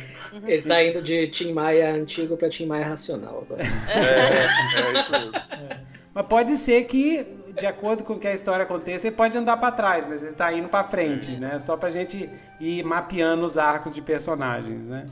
Ele 0.47 0.61
tá 0.61 0.81
indo 0.81 1.01
de 1.01 1.27
Tim 1.27 1.51
Maia 1.51 1.93
antigo 1.93 2.37
para 2.37 2.47
Tim 2.47 2.67
Maia 2.67 2.85
racional 2.85 3.45
agora. 3.45 3.61
É, 3.61 4.95
é 4.95 5.01
isso 5.01 5.11
mesmo. 5.11 5.35
É. 5.35 5.79
Mas 6.13 6.25
pode 6.25 6.55
ser 6.55 6.85
que 6.85 7.25
de 7.59 7.65
acordo 7.65 8.01
com 8.05 8.13
o 8.13 8.19
que 8.19 8.27
a 8.27 8.33
história 8.33 8.63
aconteça, 8.63 9.07
ele 9.07 9.15
pode 9.17 9.37
andar 9.37 9.57
para 9.57 9.73
trás, 9.73 10.05
mas 10.07 10.21
ele 10.21 10.31
está 10.31 10.53
indo 10.53 10.69
para 10.69 10.87
frente, 10.87 11.31
né? 11.31 11.59
Só 11.59 11.75
para 11.75 11.89
a 11.89 11.91
gente 11.91 12.29
ir 12.61 12.81
mapeando 12.85 13.43
os 13.43 13.57
arcos 13.57 13.93
de 13.93 14.01
personagens, 14.01 14.85
né? 14.85 15.05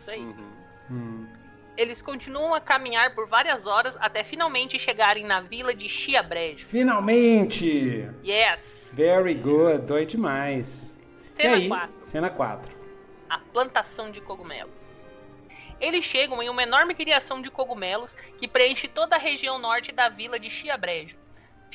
Isso 0.00 0.10
aí. 0.10 0.20
Uhum. 0.20 0.34
Hum. 0.90 1.26
Eles 1.76 2.00
continuam 2.00 2.54
a 2.54 2.60
caminhar 2.60 3.14
por 3.14 3.28
várias 3.28 3.66
horas 3.66 3.96
até 4.00 4.24
finalmente 4.24 4.78
chegarem 4.78 5.24
na 5.24 5.40
vila 5.40 5.74
de 5.74 5.88
Chiabrejo. 5.88 6.66
Finalmente! 6.66 8.08
Yes! 8.24 8.90
Very 8.92 9.34
good, 9.34 9.86
dói 9.86 10.06
demais. 10.06 10.98
Cena 11.34 11.56
aí, 11.56 11.68
4. 11.68 11.94
Cena 12.00 12.30
4. 12.30 12.76
A 13.28 13.38
plantação 13.38 14.10
de 14.10 14.20
cogumelos. 14.20 15.06
Eles 15.78 16.04
chegam 16.04 16.42
em 16.42 16.48
uma 16.48 16.62
enorme 16.62 16.94
criação 16.94 17.42
de 17.42 17.50
cogumelos 17.50 18.14
que 18.38 18.48
preenche 18.48 18.88
toda 18.88 19.16
a 19.16 19.18
região 19.18 19.58
norte 19.58 19.92
da 19.92 20.08
vila 20.08 20.40
de 20.40 20.48
Chiabrejo 20.48 21.18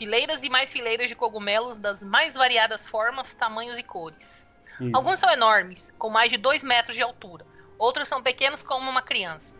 fileiras 0.01 0.41
e 0.41 0.49
mais 0.49 0.71
fileiras 0.71 1.09
de 1.09 1.15
cogumelos 1.15 1.77
das 1.77 2.01
mais 2.01 2.33
variadas 2.33 2.87
formas, 2.87 3.33
tamanhos 3.33 3.77
e 3.77 3.83
cores. 3.83 4.49
Isso. 4.79 4.91
Alguns 4.93 5.19
são 5.19 5.31
enormes, 5.31 5.93
com 5.97 6.09
mais 6.09 6.31
de 6.31 6.37
2 6.37 6.63
metros 6.63 6.95
de 6.95 7.03
altura. 7.03 7.45
Outros 7.77 8.07
são 8.07 8.21
pequenos 8.21 8.63
como 8.63 8.89
uma 8.89 9.03
criança. 9.03 9.55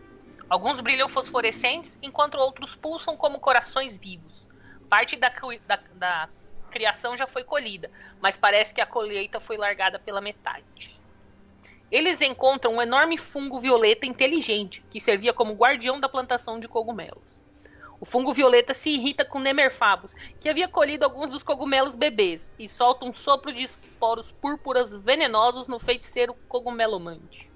Alguns 0.52 0.82
brilham 0.82 1.08
fosforescentes, 1.08 1.96
enquanto 2.02 2.34
outros 2.34 2.76
pulsam 2.76 3.16
como 3.16 3.40
corações 3.40 3.96
vivos. 3.96 4.46
Parte 4.86 5.16
da, 5.16 5.32
da, 5.66 5.80
da 5.94 6.28
criação 6.70 7.16
já 7.16 7.26
foi 7.26 7.42
colhida, 7.42 7.90
mas 8.20 8.36
parece 8.36 8.74
que 8.74 8.82
a 8.82 8.84
colheita 8.84 9.40
foi 9.40 9.56
largada 9.56 9.98
pela 9.98 10.20
metade. 10.20 11.00
Eles 11.90 12.20
encontram 12.20 12.74
um 12.74 12.82
enorme 12.82 13.16
fungo 13.16 13.58
violeta 13.58 14.04
inteligente, 14.04 14.84
que 14.90 15.00
servia 15.00 15.32
como 15.32 15.54
guardião 15.54 15.98
da 15.98 16.06
plantação 16.06 16.60
de 16.60 16.68
cogumelos. 16.68 17.40
O 17.98 18.04
fungo 18.04 18.30
violeta 18.30 18.74
se 18.74 18.90
irrita 18.90 19.24
com 19.24 19.38
Nemerfabus, 19.38 20.12
que 20.38 20.50
havia 20.50 20.68
colhido 20.68 21.06
alguns 21.06 21.30
dos 21.30 21.42
cogumelos 21.42 21.94
bebês, 21.94 22.52
e 22.58 22.68
solta 22.68 23.06
um 23.06 23.14
sopro 23.14 23.54
de 23.54 23.62
esporos 23.64 24.30
púrpuras 24.30 24.94
venenosos 25.02 25.66
no 25.66 25.78
feiticeiro 25.78 26.36
cogumelomante. 26.46 27.50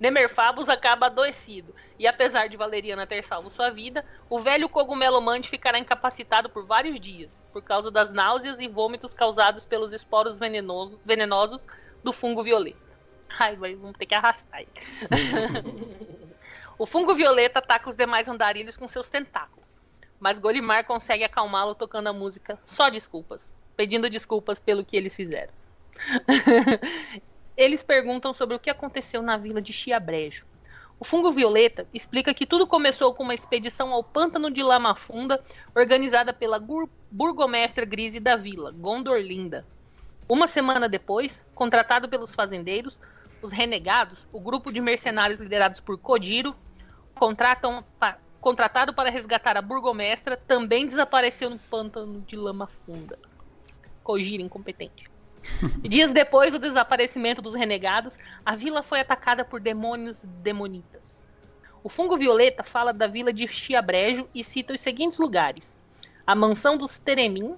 Nemerfabus 0.00 0.68
acaba 0.68 1.06
adoecido, 1.06 1.74
e 1.98 2.06
apesar 2.06 2.48
de 2.48 2.56
Valeriana 2.56 3.06
ter 3.06 3.24
salvo 3.24 3.50
sua 3.50 3.70
vida, 3.70 4.04
o 4.30 4.38
velho 4.38 4.68
cogumelomante 4.68 5.48
ficará 5.48 5.78
incapacitado 5.78 6.48
por 6.48 6.64
vários 6.64 7.00
dias, 7.00 7.40
por 7.52 7.62
causa 7.62 7.90
das 7.90 8.10
náuseas 8.10 8.60
e 8.60 8.68
vômitos 8.68 9.14
causados 9.14 9.64
pelos 9.64 9.92
esporos 9.92 10.38
venenosos, 10.38 10.98
venenosos 11.04 11.66
do 12.02 12.12
fungo 12.12 12.42
violeta. 12.42 12.78
Ai, 13.38 13.56
vamos 13.56 13.96
ter 13.98 14.06
que 14.06 14.14
arrastar 14.14 14.60
aí. 14.60 14.68
O 16.78 16.86
fungo 16.86 17.12
violeta 17.12 17.58
ataca 17.58 17.90
os 17.90 17.96
demais 17.96 18.28
andarilhos 18.28 18.76
com 18.76 18.86
seus 18.86 19.08
tentáculos, 19.08 19.76
mas 20.20 20.38
Golimar 20.38 20.86
consegue 20.86 21.24
acalmá-lo 21.24 21.74
tocando 21.74 22.06
a 22.06 22.12
música 22.12 22.56
Só 22.64 22.88
Desculpas, 22.88 23.52
pedindo 23.76 24.08
desculpas 24.08 24.60
pelo 24.60 24.84
que 24.84 24.96
eles 24.96 25.14
fizeram. 25.14 25.52
eles 27.56 27.82
perguntam 27.82 28.32
sobre 28.32 28.54
o 28.54 28.60
que 28.60 28.70
aconteceu 28.70 29.20
na 29.20 29.36
vila 29.36 29.60
de 29.60 29.72
Chiabrejo. 29.72 30.46
O 31.00 31.04
fungo 31.04 31.30
violeta 31.30 31.86
explica 31.94 32.34
que 32.34 32.44
tudo 32.44 32.66
começou 32.66 33.14
com 33.14 33.22
uma 33.22 33.34
expedição 33.34 33.92
ao 33.92 34.02
pântano 34.02 34.50
de 34.50 34.62
Lama 34.62 34.96
Funda, 34.96 35.40
organizada 35.74 36.32
pela 36.32 36.60
burgomestra 37.10 37.84
grise 37.84 38.18
da 38.18 38.34
vila, 38.34 38.72
Gondorlinda. 38.72 39.64
Uma 40.28 40.48
semana 40.48 40.88
depois, 40.88 41.40
contratado 41.54 42.08
pelos 42.08 42.34
fazendeiros, 42.34 43.00
os 43.40 43.52
renegados, 43.52 44.26
o 44.32 44.40
grupo 44.40 44.72
de 44.72 44.80
mercenários 44.80 45.40
liderados 45.40 45.80
por 45.80 45.96
Kodiro, 45.98 46.54
contratam, 47.14 47.84
pa, 47.98 48.18
contratado 48.40 48.92
para 48.92 49.08
resgatar 49.08 49.56
a 49.56 49.62
burgomestra, 49.62 50.36
também 50.36 50.86
desapareceu 50.86 51.48
no 51.48 51.58
pântano 51.58 52.20
de 52.22 52.36
lama 52.36 52.66
funda. 52.66 53.16
Kojira 54.02 54.42
incompetente. 54.42 55.07
Dias 55.82 56.12
depois 56.12 56.52
do 56.52 56.58
desaparecimento 56.58 57.40
dos 57.40 57.54
renegados, 57.54 58.18
a 58.44 58.54
vila 58.54 58.82
foi 58.82 59.00
atacada 59.00 59.44
por 59.44 59.60
demônios 59.60 60.24
demonitas. 60.42 61.26
O 61.82 61.88
fungo 61.88 62.16
violeta 62.16 62.62
fala 62.62 62.92
da 62.92 63.06
vila 63.06 63.32
de 63.32 63.46
Chiabrejo 63.48 64.28
e 64.34 64.42
cita 64.42 64.74
os 64.74 64.80
seguintes 64.80 65.18
lugares: 65.18 65.74
a 66.26 66.34
mansão 66.34 66.76
dos 66.76 66.98
Teremim, 66.98 67.56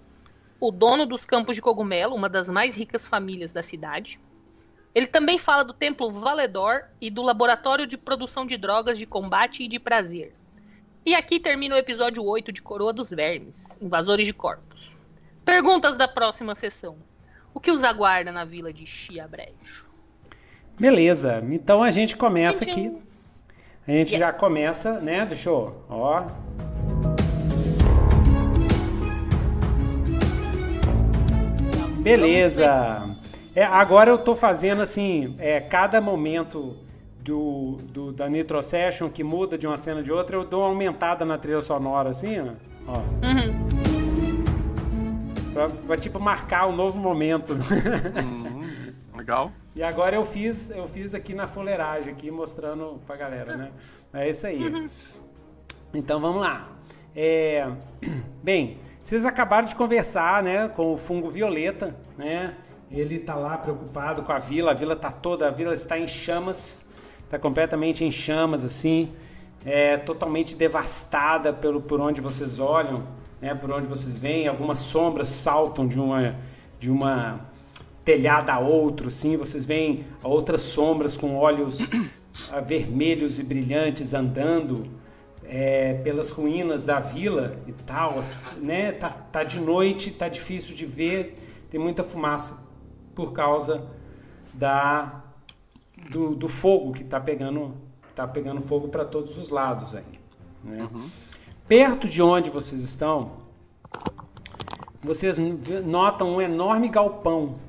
o 0.61 0.71
dono 0.71 1.07
dos 1.07 1.25
campos 1.25 1.57
de 1.57 1.63
cogumelo, 1.63 2.15
uma 2.15 2.29
das 2.29 2.49
mais 2.49 2.75
ricas 2.75 3.07
famílias 3.07 3.51
da 3.51 3.63
cidade, 3.63 4.21
ele 4.95 5.07
também 5.07 5.39
fala 5.39 5.65
do 5.65 5.73
templo 5.73 6.11
Valedor 6.11 6.85
e 7.01 7.11
do 7.11 7.23
laboratório 7.23 7.87
de 7.87 7.97
produção 7.97 8.45
de 8.45 8.57
drogas 8.57 8.99
de 8.99 9.07
combate 9.07 9.63
e 9.63 9.69
de 9.69 9.79
prazer. 9.79 10.35
E 11.07 11.15
aqui 11.15 11.41
termina 11.41 11.77
o 11.77 11.79
episódio 11.79 12.23
8 12.23 12.53
de 12.53 12.61
Coroa 12.61 12.93
dos 12.93 13.11
Vermes, 13.11 13.67
Invasores 13.81 14.27
de 14.27 14.35
Corpos. 14.35 14.97
Perguntas 15.45 15.97
da 15.97 16.07
próxima 16.07 16.55
sessão. 16.55 16.99
O 17.53 17.61
que 17.61 17.71
os 17.71 17.83
aguarda 17.83 18.31
na 18.31 18.45
vila 18.45 18.73
de 18.73 18.87
Chiabrejo? 18.87 19.85
Beleza, 20.79 21.43
então 21.51 21.83
a 21.83 21.91
gente 21.91 22.17
começa 22.17 22.65
aqui. 22.65 22.97
A 23.87 23.91
gente 23.91 24.13
yes. 24.13 24.19
já 24.19 24.33
começa, 24.33 25.01
né? 25.01 25.27
Deixa 25.27 25.51
eu. 25.51 25.85
Ó. 25.89 26.25
Beleza. 31.99 33.17
É, 33.55 33.65
agora 33.65 34.11
eu 34.11 34.19
tô 34.19 34.37
fazendo 34.37 34.81
assim, 34.81 35.35
é, 35.39 35.61
cada 35.61 36.01
momento 36.01 36.77
do, 37.19 37.79
do, 37.83 38.13
da 38.13 38.29
Nitro 38.29 38.63
Session 38.63 39.11
que 39.11 39.25
muda 39.25 39.59
de 39.59 39.67
uma 39.67 39.77
cena 39.77 40.03
de 40.03 40.13
outra, 40.13 40.37
eu 40.37 40.45
dou 40.45 40.61
uma 40.61 40.69
aumentada 40.69 41.25
na 41.25 41.37
trilha 41.37 41.61
sonora, 41.61 42.11
assim, 42.11 42.39
ó. 42.87 42.99
Uhum. 42.99 43.80
Pra, 45.53 45.69
pra, 45.69 45.97
tipo, 45.97 46.21
marcar 46.21 46.67
um 46.69 46.77
novo 46.77 46.99
momento. 46.99 47.55
Uhum. 47.55 48.93
Legal. 49.17 49.53
E 49.75 49.83
agora 49.83 50.17
eu 50.17 50.25
fiz, 50.25 50.71
eu 50.71 50.89
fiz 50.89 51.15
aqui 51.15 51.35
na 51.35 51.47
fuleiragem, 51.47 52.13
aqui 52.13 52.31
mostrando 52.31 53.01
pra 53.07 53.17
galera, 53.17 53.57
né? 53.57 53.71
É 54.13 54.31
isso 54.31 54.47
aí. 54.47 54.63
Uhum. 54.67 54.89
Então 55.93 56.21
vamos 56.21 56.41
lá. 56.41 56.69
É, 57.15 57.69
bem, 58.43 58.79
Vocês 59.03 59.25
acabaram 59.25 59.67
de 59.67 59.75
conversar, 59.75 60.43
né, 60.43 60.69
com 60.69 60.93
o 60.93 60.97
fungo 60.97 61.31
violeta, 61.31 61.97
né? 62.17 62.55
Ele 62.91 63.17
está 63.17 63.35
lá 63.35 63.57
preocupado 63.57 64.23
com 64.23 64.31
a 64.31 64.39
vila, 64.39 64.73
a 64.73 64.75
vila 64.75 64.93
está 64.93 65.11
toda, 65.11 65.49
a 65.49 65.51
vila 65.51 65.73
está 65.73 65.99
em 65.99 66.07
chamas, 66.07 66.89
está 67.25 67.39
completamente 67.39 68.05
em 68.05 68.11
chamas, 68.13 68.65
assim, 68.65 69.13
é 69.65 69.97
totalmente 69.97 70.55
devastada 70.55 71.53
pelo 71.53 71.81
por 71.81 72.01
onde 72.01 72.21
vocês 72.21 72.59
olham, 72.59 73.05
né? 73.41 73.55
Por 73.55 73.71
onde 73.71 73.87
vocês 73.87 74.19
veem, 74.19 74.47
algumas 74.47 74.79
sombras 74.81 75.29
saltam 75.29 75.87
de 75.87 75.99
uma 75.99 76.37
de 76.79 76.91
uma 76.91 77.41
telhada 78.03 78.55
a 78.55 78.59
outro, 78.59 79.09
assim, 79.09 79.37
vocês 79.37 79.67
veem 79.67 80.07
outras 80.23 80.63
sombras 80.63 81.17
com 81.17 81.37
olhos 81.37 81.79
vermelhos 82.65 83.39
e 83.39 83.43
brilhantes 83.43 84.15
andando 84.15 84.87
é, 85.45 85.95
pelas 85.95 86.31
ruínas 86.31 86.85
da 86.85 87.01
vila 87.01 87.57
e 87.67 87.73
tal, 87.73 88.21
né? 88.63 88.93
Tá, 88.93 89.11
tá 89.11 89.45
de 89.45 89.61
noite, 89.61 90.13
tá 90.13 90.29
difícil 90.29 90.75
de 90.75 90.87
ver, 90.87 91.39
tem 91.71 91.79
muita 91.79 92.03
fumaça 92.03 92.67
por 93.15 93.33
causa 93.33 93.87
da 94.55 95.23
do, 96.11 96.35
do 96.35 96.49
fogo 96.49 96.93
que 96.93 97.03
está 97.03 97.21
pegando 97.21 97.75
tá 98.15 98.27
pegando 98.27 98.61
fogo 98.61 98.89
para 98.89 99.05
todos 99.05 99.37
os 99.37 99.51
lados 99.51 99.95
aí. 99.95 100.05
Né? 100.65 100.89
Uhum. 100.93 101.11
Perto 101.71 102.09
de 102.09 102.21
onde 102.21 102.51
vocês 102.51 102.83
estão, 102.83 103.31
vocês 105.01 105.39
notam 105.39 106.35
um 106.35 106.43
enorme 106.43 106.89
galpão, 106.89 107.61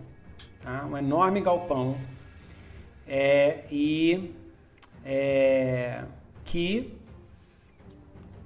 tá? 0.60 0.88
um 0.88 0.98
enorme 0.98 1.40
galpão 1.40 1.96
é, 3.08 3.64
e 3.70 4.34
é, 5.06 6.04
que 6.44 6.98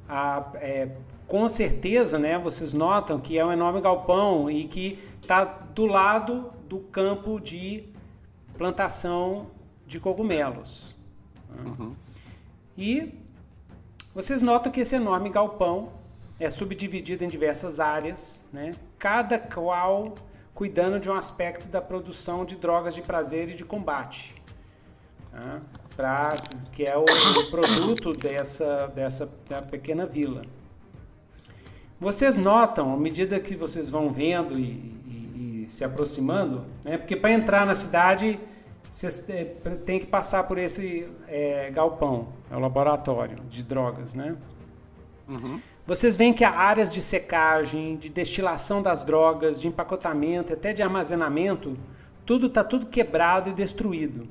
a, 0.09 0.45
é, 0.55 0.89
com 1.25 1.47
certeza, 1.47 2.19
né, 2.19 2.37
vocês 2.37 2.73
notam 2.73 3.17
que 3.17 3.37
é 3.37 3.45
um 3.45 3.53
enorme 3.53 3.79
galpão 3.79 4.51
e 4.51 4.65
que 4.65 4.99
está 5.21 5.45
do 5.45 5.85
lado 5.85 6.51
do 6.67 6.79
campo 6.79 7.39
de 7.39 7.85
plantação 8.57 9.47
de 9.87 10.01
cogumelos. 10.01 10.93
Uhum. 11.57 11.95
E 12.77 13.23
vocês 14.15 14.41
notam 14.41 14.71
que 14.71 14.79
esse 14.79 14.95
enorme 14.95 15.29
galpão 15.29 15.91
é 16.39 16.49
subdividido 16.49 17.25
em 17.25 17.27
diversas 17.27 17.81
áreas, 17.81 18.45
né? 18.51 18.73
cada 18.97 19.37
qual 19.37 20.15
cuidando 20.53 20.99
de 21.01 21.09
um 21.09 21.13
aspecto 21.13 21.67
da 21.67 21.81
produção 21.81 22.45
de 22.45 22.55
drogas 22.55 22.95
de 22.95 23.01
prazer 23.01 23.49
e 23.49 23.53
de 23.53 23.65
combate. 23.65 24.41
Tá? 25.29 25.61
Pra, 25.97 26.35
que 26.71 26.85
é 26.85 26.97
o, 26.97 27.03
o 27.03 27.51
produto 27.51 28.13
dessa, 28.13 28.87
dessa 28.87 29.27
pequena 29.69 30.05
vila. 30.05 30.43
Vocês 31.99 32.37
notam, 32.37 32.93
à 32.93 32.97
medida 32.97 33.39
que 33.39 33.55
vocês 33.55 33.89
vão 33.89 34.09
vendo 34.09 34.57
e, 34.57 34.95
se 35.67 35.83
aproximando, 35.83 36.65
né? 36.83 36.97
Porque 36.97 37.15
para 37.15 37.31
entrar 37.31 37.65
na 37.65 37.75
cidade 37.75 38.39
você 38.95 39.43
tem 39.85 39.99
que 39.99 40.05
passar 40.05 40.43
por 40.43 40.57
esse 40.57 41.05
é, 41.27 41.69
galpão, 41.69 42.29
é 42.49 42.55
o 42.55 42.59
laboratório 42.59 43.37
de 43.49 43.61
drogas, 43.61 44.13
né? 44.13 44.37
Uhum. 45.27 45.59
Vocês 45.85 46.15
veem 46.15 46.33
que 46.33 46.45
há 46.45 46.51
áreas 46.51 46.93
de 46.93 47.01
secagem, 47.01 47.97
de 47.97 48.07
destilação 48.07 48.81
das 48.81 49.03
drogas, 49.03 49.59
de 49.59 49.67
empacotamento, 49.67 50.53
até 50.53 50.71
de 50.71 50.81
armazenamento, 50.81 51.77
tudo 52.25 52.47
está 52.47 52.63
tudo 52.63 52.85
quebrado 52.85 53.49
e 53.49 53.53
destruído. 53.53 54.29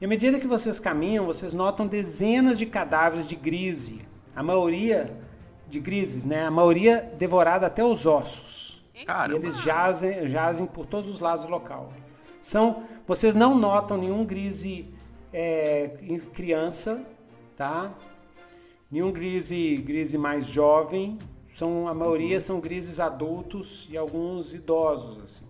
E 0.00 0.04
à 0.04 0.08
medida 0.08 0.40
que 0.40 0.46
vocês 0.48 0.80
caminham, 0.80 1.24
vocês 1.24 1.54
notam 1.54 1.86
dezenas 1.86 2.58
de 2.58 2.66
cadáveres 2.66 3.28
de 3.28 3.36
grise, 3.36 4.04
a 4.34 4.42
maioria 4.42 5.16
de 5.68 5.78
grises, 5.78 6.24
né? 6.24 6.44
A 6.44 6.50
maioria 6.50 7.12
devorada 7.16 7.68
até 7.68 7.84
os 7.84 8.06
ossos. 8.06 8.84
Caramba. 9.06 9.38
eles 9.38 9.60
jazem, 9.60 10.26
jazem 10.26 10.66
por 10.66 10.84
todos 10.84 11.08
os 11.08 11.20
lados 11.20 11.44
do 11.44 11.50
local. 11.50 11.92
São, 12.44 12.82
vocês 13.06 13.34
não 13.34 13.58
notam 13.58 13.98
nenhum 13.98 14.24
grise 14.24 14.92
é, 15.32 15.88
criança, 16.32 17.04
tá? 17.56 17.92
Nenhum 18.90 19.12
grise, 19.12 19.76
grise 19.76 20.16
mais 20.16 20.46
jovem. 20.46 21.18
São, 21.52 21.86
a 21.86 21.94
maioria 21.94 22.36
uhum. 22.36 22.40
são 22.40 22.60
grises 22.60 22.98
adultos 22.98 23.86
e 23.90 23.96
alguns 23.96 24.54
idosos, 24.54 25.22
assim. 25.22 25.46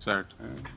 Certo. 0.00 0.36
É. 0.40 0.70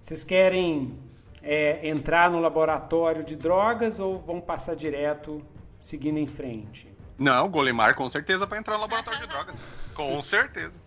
Vocês 0.00 0.24
querem 0.24 0.98
é, 1.42 1.86
entrar 1.88 2.30
no 2.30 2.40
laboratório 2.40 3.24
de 3.24 3.36
drogas 3.36 3.98
ou 3.98 4.18
vão 4.18 4.40
passar 4.40 4.74
direto 4.74 5.42
seguindo 5.80 6.18
em 6.18 6.26
frente? 6.26 6.88
Não, 7.18 7.48
Golemar 7.48 7.94
com 7.94 8.08
certeza 8.08 8.46
para 8.46 8.58
entrar 8.58 8.74
no 8.74 8.82
laboratório 8.82 9.20
de 9.20 9.26
drogas. 9.26 9.64
Com 9.94 10.22
certeza. 10.22 10.80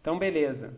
Então, 0.00 0.18
beleza. 0.18 0.74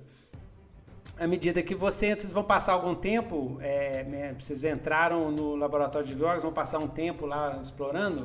À 1.19 1.27
medida 1.27 1.63
que 1.63 1.75
vocês, 1.75 2.21
vocês 2.21 2.33
vão 2.33 2.43
passar 2.43 2.73
algum 2.73 2.95
tempo, 2.95 3.59
é, 3.61 4.03
né, 4.05 4.37
vocês 4.39 4.65
entraram 4.65 5.31
no 5.31 5.55
laboratório 5.55 6.07
de 6.07 6.15
drogas, 6.15 6.43
vão 6.43 6.53
passar 6.53 6.79
um 6.79 6.89
tempo 6.89 7.25
lá 7.25 7.59
explorando? 7.63 8.25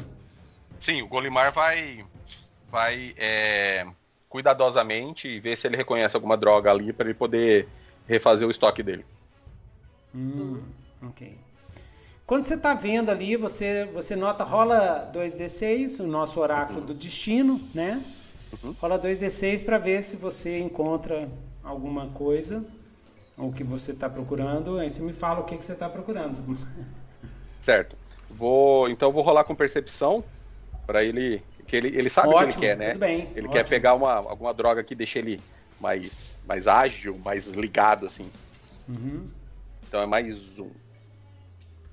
Sim, 0.79 1.01
o 1.01 1.07
Golimar 1.07 1.51
vai, 1.51 2.03
vai 2.67 3.13
é, 3.17 3.85
cuidadosamente 4.27 5.39
ver 5.39 5.57
se 5.57 5.67
ele 5.67 5.77
reconhece 5.77 6.15
alguma 6.15 6.35
droga 6.35 6.71
ali 6.71 6.91
para 6.91 7.05
ele 7.05 7.13
poder 7.13 7.67
refazer 8.07 8.47
o 8.47 8.51
estoque 8.51 8.81
dele. 8.81 9.05
Hum, 10.15 10.61
ok. 11.03 11.37
Quando 12.25 12.43
você 12.43 12.53
está 12.53 12.73
vendo 12.73 13.09
ali, 13.09 13.35
você, 13.35 13.85
você 13.85 14.15
nota, 14.15 14.43
rola 14.43 15.11
2d6, 15.13 16.03
o 16.03 16.07
nosso 16.07 16.39
oráculo 16.39 16.81
do 16.81 16.93
destino, 16.93 17.59
né? 17.73 18.03
Uhum. 18.63 18.75
Rola 18.79 18.99
2d6 18.99 19.65
para 19.65 19.77
ver 19.77 20.03
se 20.03 20.15
você 20.15 20.59
encontra 20.59 21.27
alguma 21.63 22.07
coisa, 22.07 22.63
ou 23.39 23.51
que 23.51 23.63
você 23.63 23.91
está 23.91 24.09
procurando. 24.09 24.77
Aí 24.77 24.89
você 24.89 25.01
me 25.01 25.13
fala 25.13 25.39
o 25.39 25.45
que, 25.45 25.57
que 25.57 25.65
você 25.65 25.73
está 25.73 25.89
procurando. 25.89 26.57
Certo. 27.61 27.95
Vou, 28.29 28.89
então 28.89 29.11
vou 29.11 29.23
rolar 29.23 29.43
com 29.45 29.55
percepção 29.55 30.23
para 30.85 31.03
ele, 31.03 31.41
que 31.65 31.75
ele, 31.75 31.87
ele 31.87 32.09
sabe 32.09 32.29
ótimo, 32.29 32.41
o 32.41 32.47
que 32.47 32.65
ele 32.65 32.67
quer, 32.67 32.77
né? 32.77 32.89
Tudo 32.89 32.99
bem, 32.99 33.19
ele 33.31 33.47
ótimo. 33.47 33.53
quer 33.53 33.67
pegar 33.67 33.95
uma, 33.95 34.15
alguma 34.15 34.53
droga 34.53 34.83
que 34.83 34.93
deixe 34.93 35.17
ele 35.17 35.41
mais, 35.79 36.37
mais 36.47 36.67
ágil, 36.67 37.17
mais 37.23 37.47
ligado, 37.47 38.05
assim. 38.05 38.29
Uhum. 38.87 39.27
Então 39.87 40.01
é 40.01 40.05
mais 40.05 40.59
um. 40.59 40.69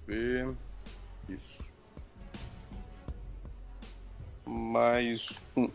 E... 0.09 0.47
Isso. 1.29 1.65
Mais 4.45 5.31
um. 5.57 5.69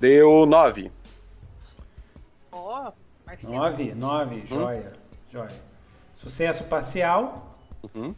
Deu 0.00 0.46
9. 0.46 0.90
Ó, 3.26 3.32
oh, 3.48 3.52
9, 3.52 3.94
9, 3.94 4.46
joia, 4.46 4.92
joia. 5.30 5.62
Sucesso 6.14 6.64
parcial. 6.64 7.58
Uhum. 7.82 8.14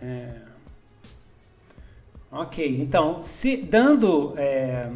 É... 0.00 0.42
Ok, 2.30 2.80
então, 2.80 3.22
se 3.22 3.56
dando 3.56 4.34
é, 4.36 4.90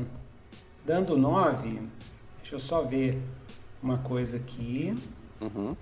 dando 0.84 1.16
9, 1.16 1.88
deixa 2.38 2.54
eu 2.56 2.60
só 2.60 2.82
ver 2.82 3.20
uma 3.82 3.98
coisa 3.98 4.36
aqui. 4.36 4.94
Uhum. 5.40 5.76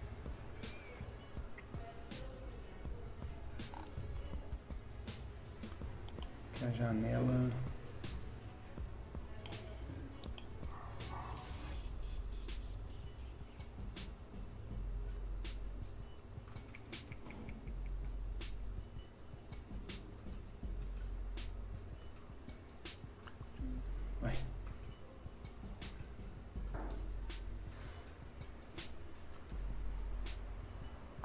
Que 6.55 6.65
a 6.65 6.71
janela 6.71 7.51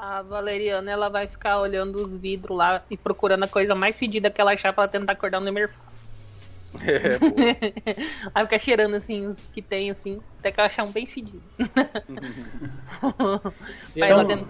A 0.08 0.22
Valeriana, 0.22 0.92
ela 0.92 1.10
vai 1.10 1.28
ficar 1.28 1.60
olhando 1.60 1.96
os 1.96 2.14
vidros 2.14 2.56
lá 2.56 2.84
e 2.92 2.96
procurando 2.96 3.44
a 3.44 3.48
coisa 3.48 3.74
mais 3.74 3.98
fedida 3.98 4.30
que 4.30 4.40
ela 4.40 4.54
achar 4.54 4.72
pra 4.72 4.88
tentar 4.88 5.14
acordar 5.14 5.42
o 5.42 5.44
Nemerfal. 5.44 5.84
É, 6.84 7.18
Aí 8.36 8.44
fica 8.44 8.60
cheirando 8.60 8.96
assim 8.96 9.26
os 9.26 9.40
que 9.52 9.64
tem, 9.64 9.90
assim, 9.90 10.22
até 10.38 10.52
que 10.52 10.60
eu 10.60 10.64
achar 10.64 10.84
um 10.84 10.92
bem 10.92 11.08
fedido. 11.08 11.42
pra 13.96 14.08
ela 14.08 14.24
então- 14.24 14.48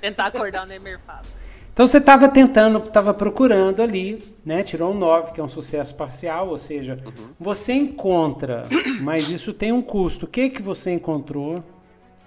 tentar 0.00 0.26
acordar 0.26 0.66
o 0.66 0.68
Nemerfado. 0.68 1.28
Então 1.72 1.86
você 1.86 1.98
estava 1.98 2.28
tentando, 2.28 2.78
estava 2.78 3.14
procurando 3.14 3.80
ali, 3.80 4.34
né? 4.44 4.64
Tirou 4.64 4.92
um 4.92 4.98
9, 4.98 5.30
que 5.30 5.40
é 5.40 5.44
um 5.44 5.48
sucesso 5.48 5.94
parcial, 5.94 6.48
ou 6.48 6.58
seja, 6.58 6.98
uhum. 7.06 7.28
você 7.38 7.72
encontra, 7.72 8.66
mas 9.00 9.28
isso 9.28 9.54
tem 9.54 9.70
um 9.70 9.80
custo. 9.80 10.26
O 10.26 10.28
que 10.28 10.50
que 10.50 10.60
você 10.60 10.90
encontrou? 10.90 11.62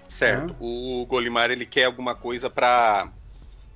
Certo. 0.08 0.54
Uhum. 0.60 1.02
O 1.02 1.06
Golimar 1.06 1.50
ele 1.50 1.66
quer 1.66 1.84
alguma 1.84 2.14
coisa 2.14 2.48
para 2.48 3.08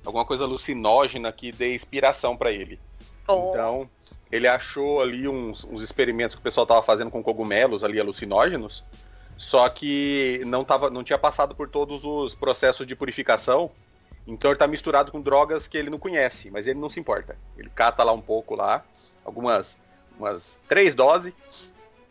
alguma 0.05 0.25
coisa 0.25 0.43
alucinógena 0.45 1.31
que 1.31 1.51
dê 1.51 1.75
inspiração 1.75 2.35
para 2.37 2.51
ele. 2.51 2.79
Oh. 3.27 3.49
Então, 3.49 3.89
ele 4.31 4.47
achou 4.47 5.01
ali 5.01 5.27
uns, 5.27 5.63
uns 5.65 5.81
experimentos 5.81 6.35
que 6.35 6.39
o 6.39 6.43
pessoal 6.43 6.63
estava 6.63 6.81
fazendo 6.81 7.11
com 7.11 7.21
cogumelos 7.21 7.83
ali 7.83 7.99
alucinógenos, 7.99 8.83
só 9.37 9.67
que 9.69 10.41
não, 10.45 10.63
tava, 10.63 10.89
não 10.89 11.03
tinha 11.03 11.17
passado 11.17 11.55
por 11.55 11.69
todos 11.69 12.03
os 12.03 12.35
processos 12.35 12.85
de 12.85 12.95
purificação. 12.95 13.71
Então 14.27 14.51
ele 14.51 14.55
está 14.55 14.67
misturado 14.67 15.11
com 15.11 15.21
drogas 15.21 15.67
que 15.67 15.77
ele 15.77 15.89
não 15.89 15.97
conhece, 15.97 16.51
mas 16.51 16.67
ele 16.67 16.79
não 16.79 16.89
se 16.89 16.99
importa. 16.99 17.35
Ele 17.57 17.69
cata 17.69 18.03
lá 18.03 18.11
um 18.11 18.21
pouco 18.21 18.55
lá, 18.55 18.83
algumas 19.25 19.77
umas 20.19 20.59
três 20.67 20.93
doses 20.93 21.33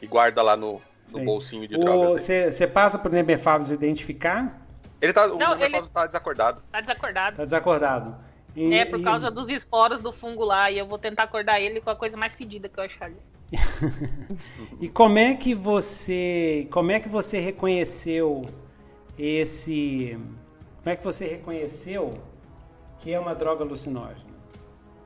e 0.01 0.07
guarda 0.07 0.41
lá 0.41 0.57
no, 0.57 0.81
no 1.13 1.25
bolsinho 1.25 1.67
de 1.67 1.79
drogas. 1.79 2.23
Você 2.23 2.67
passa 2.67 2.99
por 2.99 3.11
Neberfabs 3.11 3.71
identificar? 3.71 4.67
Ele 5.01 5.13
tá, 5.13 5.27
o 5.27 5.39
não, 5.39 5.57
ele... 5.61 5.81
tá 5.83 6.07
desacordado. 6.07 6.63
Tá 6.71 6.81
desacordado. 6.81 7.37
Tá 7.37 7.45
desacordado. 7.45 8.17
E, 8.57 8.75
é, 8.75 8.85
por 8.85 9.01
causa 9.03 9.29
e... 9.29 9.31
dos 9.31 9.49
esporos 9.49 10.01
do 10.01 10.13
fungo 10.13 10.45
lá, 10.45 10.71
e 10.71 10.79
eu 10.79 10.87
vou 10.87 10.99
tentar 10.99 11.25
acordar 11.25 11.61
ele 11.61 11.81
com 11.81 11.91
a 11.91 11.97
coisa 11.97 12.17
mais 12.17 12.35
fedida 12.35 12.69
que 12.69 12.79
eu 12.79 12.85
achar 12.85 13.07
ali. 13.07 13.17
e 14.81 14.89
como 14.89 15.19
é 15.19 15.35
que 15.35 15.55
você, 15.55 16.69
como 16.71 16.91
é 16.91 17.01
que 17.01 17.09
você 17.09 17.39
reconheceu 17.39 18.47
esse, 19.19 20.19
como 20.83 20.93
é 20.93 20.97
que 20.97 21.05
você 21.05 21.27
reconheceu 21.27 22.21
que 22.99 23.13
é 23.13 23.19
uma 23.19 23.35
droga 23.35 23.65
alucinógena? 23.65 24.29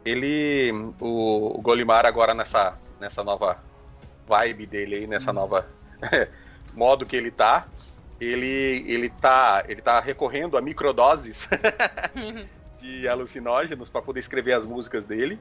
Ele, 0.05 0.73
o, 0.99 1.59
o 1.59 1.61
Golimar 1.61 2.07
agora 2.07 2.35
nessa, 2.35 2.77
nessa 2.99 3.23
nova 3.23 3.63
vibe 4.27 4.67
dele 4.67 4.95
aí, 4.97 5.07
nessa 5.07 5.31
hum. 5.31 5.35
nova 5.35 5.69
modo 6.75 7.07
que 7.07 7.17
ele 7.17 7.31
tá, 7.31 7.67
ele 8.21 8.85
ele 8.87 9.09
tá 9.09 9.65
ele 9.69 9.81
tá 9.81 10.01
recorrendo 10.01 10.57
a 10.57 10.61
microdoses 10.61 11.49
de 12.83 13.07
alucinógenos 13.07 13.89
para 13.89 14.03
poder 14.03 14.21
escrever 14.21 14.53
as 14.53 14.67
músicas 14.67 15.05
dele. 15.05 15.39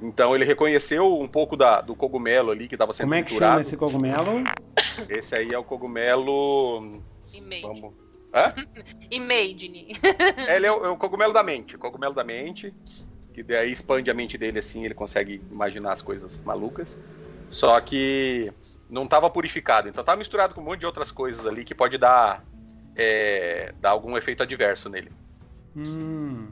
Então 0.00 0.34
ele 0.34 0.44
reconheceu 0.44 1.18
um 1.18 1.26
pouco 1.26 1.56
da, 1.56 1.80
do 1.80 1.96
cogumelo 1.96 2.50
ali 2.50 2.68
que 2.68 2.74
estava 2.74 2.92
sendo 2.92 3.06
Como 3.06 3.14
é 3.14 3.22
que 3.22 3.34
chama 3.34 3.60
esse 3.60 3.76
cogumelo? 3.76 4.44
Esse 5.08 5.34
aí 5.34 5.52
é 5.52 5.58
o 5.58 5.64
cogumelo. 5.64 7.00
Imagine. 7.32 7.62
Vamos... 7.62 7.94
Hã? 8.34 8.54
Imagine. 9.10 9.96
Ele 10.48 10.66
é 10.66 10.72
o, 10.72 10.84
é 10.84 10.90
o, 10.90 10.96
cogumelo 10.96 11.32
da 11.32 11.42
mente. 11.42 11.76
O 11.76 11.78
cogumelo 11.78 12.14
da 12.14 12.22
mente. 12.22 12.74
Que 13.32 13.42
daí 13.42 13.72
expande 13.72 14.10
a 14.10 14.14
mente 14.14 14.36
dele 14.36 14.58
assim, 14.58 14.84
ele 14.84 14.92
consegue 14.92 15.40
imaginar 15.50 15.92
as 15.92 16.02
coisas 16.02 16.40
malucas. 16.44 16.96
Só 17.48 17.80
que 17.80 18.52
não 18.92 19.04
estava 19.04 19.30
purificado. 19.30 19.88
Então 19.88 20.02
estava 20.02 20.18
misturado 20.18 20.54
com 20.54 20.60
um 20.60 20.64
monte 20.64 20.80
de 20.80 20.86
outras 20.86 21.10
coisas 21.10 21.46
ali 21.46 21.64
que 21.64 21.74
pode 21.74 21.96
dar, 21.96 22.44
é, 22.94 23.72
dar 23.80 23.90
algum 23.90 24.18
efeito 24.18 24.42
adverso 24.42 24.90
nele. 24.90 25.10
Hum. 25.74 26.48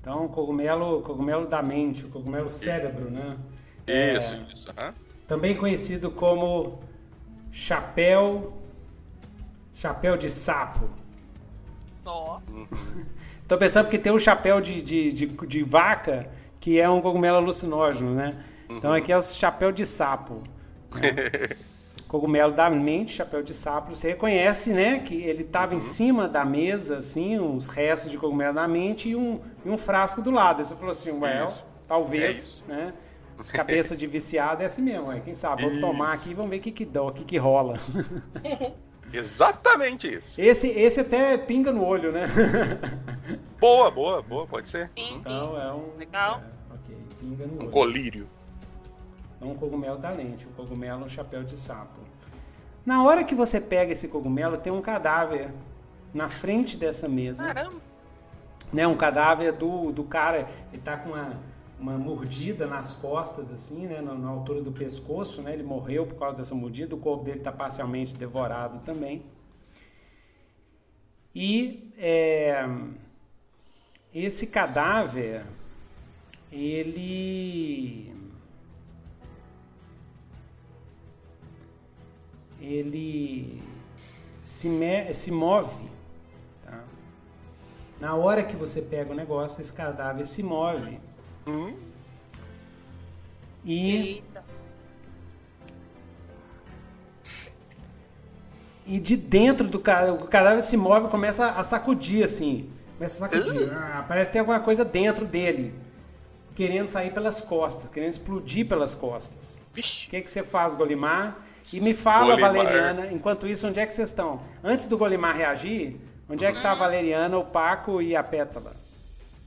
Então, 0.00 0.26
cogumelo, 0.28 1.00
cogumelo 1.02 1.46
da 1.46 1.62
mente, 1.62 2.04
o 2.04 2.08
cogumelo 2.10 2.50
cérebro, 2.50 3.08
né? 3.08 3.38
Isso, 3.86 4.34
é, 4.34 4.52
isso. 4.52 4.70
Uhum. 4.70 4.92
Também 5.28 5.56
conhecido 5.56 6.10
como 6.10 6.80
chapéu, 7.52 8.52
chapéu 9.72 10.16
de 10.16 10.28
sapo. 10.28 10.90
Ó. 12.04 12.40
Oh. 12.50 12.66
Tô 13.46 13.56
pensando 13.56 13.88
que 13.88 13.98
tem 13.98 14.12
um 14.12 14.18
chapéu 14.18 14.60
de, 14.60 14.82
de, 14.82 15.12
de, 15.12 15.26
de, 15.26 15.62
vaca 15.62 16.28
que 16.58 16.80
é 16.80 16.88
um 16.88 17.00
cogumelo 17.00 17.36
alucinógeno, 17.36 18.12
né? 18.14 18.32
Uhum. 18.68 18.78
Então 18.78 18.92
aqui 18.92 19.12
é 19.12 19.16
o 19.16 19.22
chapéu 19.22 19.70
de 19.70 19.86
sapo. 19.86 20.42
Né? 20.94 21.56
cogumelo 22.14 22.52
da 22.52 22.70
mente, 22.70 23.12
chapéu 23.12 23.42
de 23.42 23.52
sapo, 23.52 23.96
você 23.96 24.10
reconhece, 24.10 24.72
né, 24.72 25.00
que 25.00 25.16
ele 25.16 25.42
estava 25.42 25.72
uhum. 25.72 25.78
em 25.78 25.80
cima 25.80 26.28
da 26.28 26.44
mesa, 26.44 26.98
assim, 26.98 27.40
uns 27.40 27.66
restos 27.66 28.08
de 28.08 28.16
cogumelo 28.16 28.54
da 28.54 28.68
mente 28.68 29.08
e 29.08 29.16
um, 29.16 29.40
e 29.64 29.68
um 29.68 29.76
frasco 29.76 30.22
do 30.22 30.30
lado. 30.30 30.60
Aí 30.60 30.64
você 30.64 30.76
falou 30.76 30.92
assim, 30.92 31.10
well, 31.10 31.52
talvez, 31.88 32.64
é 32.68 32.72
né, 32.72 32.94
cabeça 33.52 33.96
de 33.96 34.06
viciado 34.06 34.62
é 34.62 34.66
assim 34.66 34.82
mesmo, 34.82 35.08
ué, 35.08 35.20
quem 35.24 35.34
sabe, 35.34 35.68
vou 35.68 35.80
tomar 35.80 36.12
aqui 36.12 36.30
e 36.30 36.34
vamos 36.34 36.52
ver 36.52 36.58
o 36.58 36.60
que 36.60 36.70
que 36.70 36.84
dá, 36.84 37.02
o 37.02 37.12
que 37.12 37.24
que 37.24 37.36
rola. 37.36 37.74
Exatamente 39.12 40.12
isso. 40.12 40.40
Esse, 40.40 40.68
esse 40.68 41.00
até 41.00 41.36
pinga 41.36 41.72
no 41.72 41.84
olho, 41.84 42.12
né? 42.12 42.28
boa, 43.60 43.90
boa, 43.90 44.22
boa, 44.22 44.46
pode 44.46 44.68
ser. 44.68 44.90
Sim, 44.96 45.16
então, 45.16 45.60
é 45.60 45.72
um... 45.72 45.96
Legal. 45.96 46.42
É, 46.70 46.74
ok, 46.74 46.96
pinga 47.20 47.46
no 47.46 47.54
um 47.54 47.60
olho. 47.62 47.70
colírio. 47.70 48.28
Então, 49.44 49.52
um 49.52 49.58
cogumelo 49.58 49.98
da 49.98 50.10
lente, 50.10 50.48
um 50.48 50.52
cogumelo 50.52 51.04
um 51.04 51.08
chapéu 51.08 51.44
de 51.44 51.54
sapo. 51.54 52.00
Na 52.84 53.02
hora 53.02 53.22
que 53.22 53.34
você 53.34 53.60
pega 53.60 53.92
esse 53.92 54.08
cogumelo, 54.08 54.56
tem 54.56 54.72
um 54.72 54.80
cadáver 54.80 55.50
na 56.14 56.30
frente 56.30 56.78
dessa 56.78 57.06
mesa. 57.06 57.44
Caramba! 57.44 57.76
Né, 58.72 58.86
um 58.86 58.96
cadáver 58.96 59.52
do, 59.52 59.92
do 59.92 60.02
cara, 60.02 60.48
ele 60.72 60.80
tá 60.82 60.96
com 60.96 61.10
uma, 61.10 61.38
uma 61.78 61.98
mordida 61.98 62.66
nas 62.66 62.94
costas, 62.94 63.52
assim, 63.52 63.86
né, 63.86 64.00
na, 64.00 64.14
na, 64.14 64.28
altura 64.28 64.62
do 64.62 64.72
pescoço, 64.72 65.42
né, 65.42 65.52
ele 65.52 65.62
morreu 65.62 66.06
por 66.06 66.18
causa 66.18 66.38
dessa 66.38 66.54
mordida, 66.54 66.94
o 66.94 66.98
corpo 66.98 67.22
dele 67.22 67.38
está 67.38 67.52
parcialmente 67.52 68.16
devorado 68.16 68.80
também. 68.80 69.22
E 71.32 71.92
é, 71.98 72.66
esse 74.12 74.48
cadáver, 74.48 75.44
ele 76.50 78.13
ele 82.64 83.62
se, 84.42 84.68
me, 84.68 85.12
se 85.12 85.30
move. 85.30 85.90
Tá? 86.64 86.80
Na 88.00 88.14
hora 88.14 88.42
que 88.42 88.56
você 88.56 88.80
pega 88.80 89.12
o 89.12 89.14
negócio, 89.14 89.60
esse 89.60 89.72
cadáver 89.72 90.24
se 90.26 90.42
move. 90.42 90.98
Hum? 91.46 91.76
E. 93.64 93.96
Eita. 93.96 94.44
E 98.86 99.00
de 99.00 99.16
dentro 99.16 99.66
do 99.66 99.80
cadáver, 99.80 100.22
o 100.22 100.26
cadáver 100.26 100.62
se 100.62 100.76
move 100.76 101.06
e 101.06 101.10
começa 101.10 101.50
a 101.50 101.64
sacudir 101.64 102.22
assim. 102.22 102.70
Começa 102.98 103.24
a 103.24 103.28
sacudir. 103.30 103.72
Ah, 103.72 104.04
parece 104.06 104.28
que 104.28 104.34
tem 104.34 104.40
alguma 104.40 104.60
coisa 104.60 104.84
dentro 104.84 105.24
dele. 105.24 105.74
Querendo 106.54 106.86
sair 106.86 107.12
pelas 107.12 107.40
costas, 107.40 107.88
querendo 107.88 108.10
explodir 108.10 108.68
pelas 108.68 108.94
costas. 108.94 109.58
O 109.72 109.74
que, 109.74 110.20
que 110.20 110.30
você 110.30 110.42
faz, 110.42 110.74
Golimar? 110.74 111.42
E 111.72 111.80
me 111.80 111.94
fala, 111.94 112.36
Golimar. 112.36 112.52
Valeriana, 112.52 113.06
enquanto 113.12 113.46
isso, 113.46 113.66
onde 113.66 113.80
é 113.80 113.86
que 113.86 113.92
vocês 113.92 114.10
estão? 114.10 114.42
Antes 114.62 114.86
do 114.86 114.98
Golimar 114.98 115.36
reagir, 115.36 115.98
onde 116.28 116.44
é 116.44 116.52
que 116.52 116.60
tá 116.60 116.72
a. 116.72 116.74
Valeriana, 116.74 117.38
o 117.38 117.44
Paco 117.44 118.02
e 118.02 118.14
a 118.14 118.22
Pétala? 118.22 118.74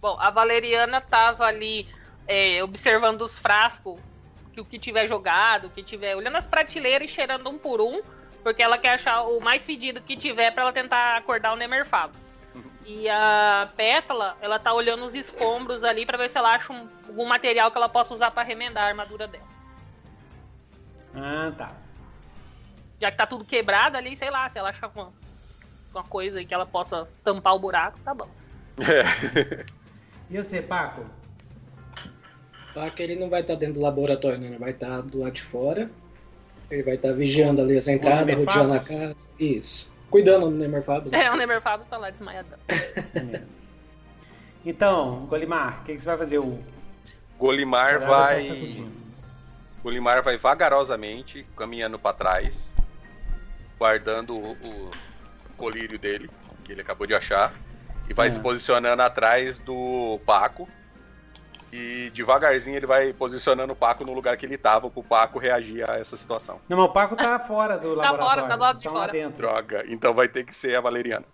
Bom, 0.01 0.17
a 0.19 0.29
Valeriana 0.29 0.99
tava 0.99 1.45
ali 1.45 1.87
é, 2.27 2.63
observando 2.63 3.21
os 3.21 3.37
frascos, 3.37 3.99
que 4.53 4.61
o 4.61 4.65
que 4.65 4.79
tiver 4.79 5.07
jogado, 5.07 5.65
o 5.65 5.69
que 5.69 5.83
tiver, 5.83 6.15
olhando 6.15 6.35
as 6.35 6.47
prateleiras 6.47 7.09
e 7.09 7.13
cheirando 7.13 7.47
um 7.49 7.57
por 7.57 7.79
um, 7.79 8.01
porque 8.41 8.63
ela 8.63 8.77
quer 8.77 8.93
achar 8.95 9.21
o 9.23 9.39
mais 9.39 9.65
fedido 9.65 10.01
que 10.01 10.17
tiver 10.17 10.51
para 10.51 10.63
ela 10.63 10.73
tentar 10.73 11.17
acordar 11.17 11.53
o 11.53 11.55
Nemerfavo. 11.55 12.13
Uhum. 12.55 12.63
E 12.85 13.07
a 13.07 13.69
Pétala, 13.75 14.35
ela 14.41 14.57
tá 14.57 14.73
olhando 14.73 15.05
os 15.05 15.13
escombros 15.13 15.83
ali 15.83 16.05
para 16.05 16.17
ver 16.17 16.29
se 16.29 16.37
ela 16.37 16.55
acha 16.55 16.73
um, 16.73 16.87
algum 17.07 17.25
material 17.25 17.69
que 17.69 17.77
ela 17.77 17.89
possa 17.89 18.13
usar 18.13 18.31
para 18.31 18.43
remendar 18.43 18.85
a 18.85 18.87
armadura 18.87 19.27
dela. 19.27 19.45
Ah, 21.15 21.51
tá 21.55 21.86
já 22.99 23.11
que 23.11 23.17
tá 23.17 23.25
tudo 23.27 23.45
quebrado 23.45 23.97
ali, 23.97 24.15
sei 24.15 24.29
lá, 24.29 24.49
se 24.49 24.57
ela 24.57 24.69
achar 24.69 24.91
uma, 24.93 25.11
uma 25.93 26.03
coisa 26.03 26.43
que 26.43 26.53
ela 26.53 26.65
possa 26.65 27.07
tampar 27.23 27.55
o 27.55 27.59
buraco, 27.59 27.99
tá 28.03 28.13
bom. 28.13 28.29
É. 28.79 29.65
e 30.29 30.37
você, 30.37 30.61
Paco? 30.61 31.05
Paco, 32.73 33.01
ele 33.01 33.15
não 33.15 33.29
vai 33.29 33.41
estar 33.41 33.53
tá 33.53 33.59
dentro 33.59 33.75
do 33.75 33.81
laboratório, 33.81 34.39
né? 34.39 34.47
Ele 34.47 34.57
vai 34.57 34.71
estar 34.71 34.87
tá 34.87 35.01
do 35.01 35.19
lado 35.19 35.33
de 35.33 35.41
fora. 35.41 35.89
Ele 36.69 36.83
vai 36.83 36.95
estar 36.95 37.09
tá 37.09 37.13
vigiando 37.13 37.61
ali 37.61 37.77
as 37.77 37.87
entradas, 37.87 38.35
rodeando 38.35 38.73
a 38.73 38.79
casa. 38.79 39.27
Isso. 39.39 39.89
Cuidando 40.09 40.49
do 40.49 40.55
Nemerfabus. 40.55 41.11
Né? 41.11 41.25
É, 41.25 41.31
o 41.31 41.35
Nemerfabus 41.35 41.87
tá 41.87 41.97
lá 41.97 42.09
desmaiadão. 42.09 42.57
então, 44.65 45.25
Golimar, 45.25 45.81
o 45.81 45.83
que, 45.83 45.93
que, 45.93 45.99
você 45.99 46.05
vai 46.05 46.17
fazer? 46.17 46.39
O 46.39 46.59
Golimar 47.37 47.99
vai. 47.99 48.85
Golimar 49.83 50.21
vai 50.21 50.37
vagarosamente 50.37 51.45
caminhando 51.55 51.97
para 51.97 52.13
trás, 52.13 52.73
guardando 53.77 54.35
o, 54.35 54.51
o, 54.51 54.91
colírio 55.55 55.97
dele, 55.97 56.29
que 56.63 56.71
ele 56.71 56.81
acabou 56.81 57.07
de 57.07 57.15
achar, 57.15 57.53
e 58.09 58.13
vai 58.13 58.27
é. 58.27 58.29
se 58.29 58.39
posicionando 58.39 59.01
atrás 59.01 59.59
do 59.59 60.19
Paco. 60.25 60.67
E 61.71 62.09
devagarzinho 62.13 62.77
ele 62.77 62.85
vai 62.85 63.11
posicionando 63.11 63.73
o 63.73 63.75
Paco 63.75 64.05
no 64.05 64.13
lugar 64.13 64.37
que 64.37 64.45
ele 64.45 64.57
tava, 64.57 64.89
pro 64.89 65.03
Paco 65.03 65.37
reagir 65.37 65.87
a 65.89 65.95
essa 65.97 66.15
situação. 66.15 66.61
Não, 66.69 66.77
mas 66.77 66.85
o 66.85 66.93
Paco 66.93 67.15
tá 67.15 67.39
fora 67.39 67.77
do 67.77 67.93
tá 67.97 68.11
laboratório. 68.11 68.41
Fora, 68.43 68.47
tá 68.47 68.55
do 68.55 68.61
lado 68.61 68.79
de 68.79 68.89
fora. 68.89 69.11
dentro. 69.11 69.37
Droga, 69.37 69.83
então 69.87 70.13
vai 70.13 70.29
ter 70.29 70.45
que 70.45 70.55
ser 70.55 70.75
a 70.75 70.81
Valeriana. 70.81 71.25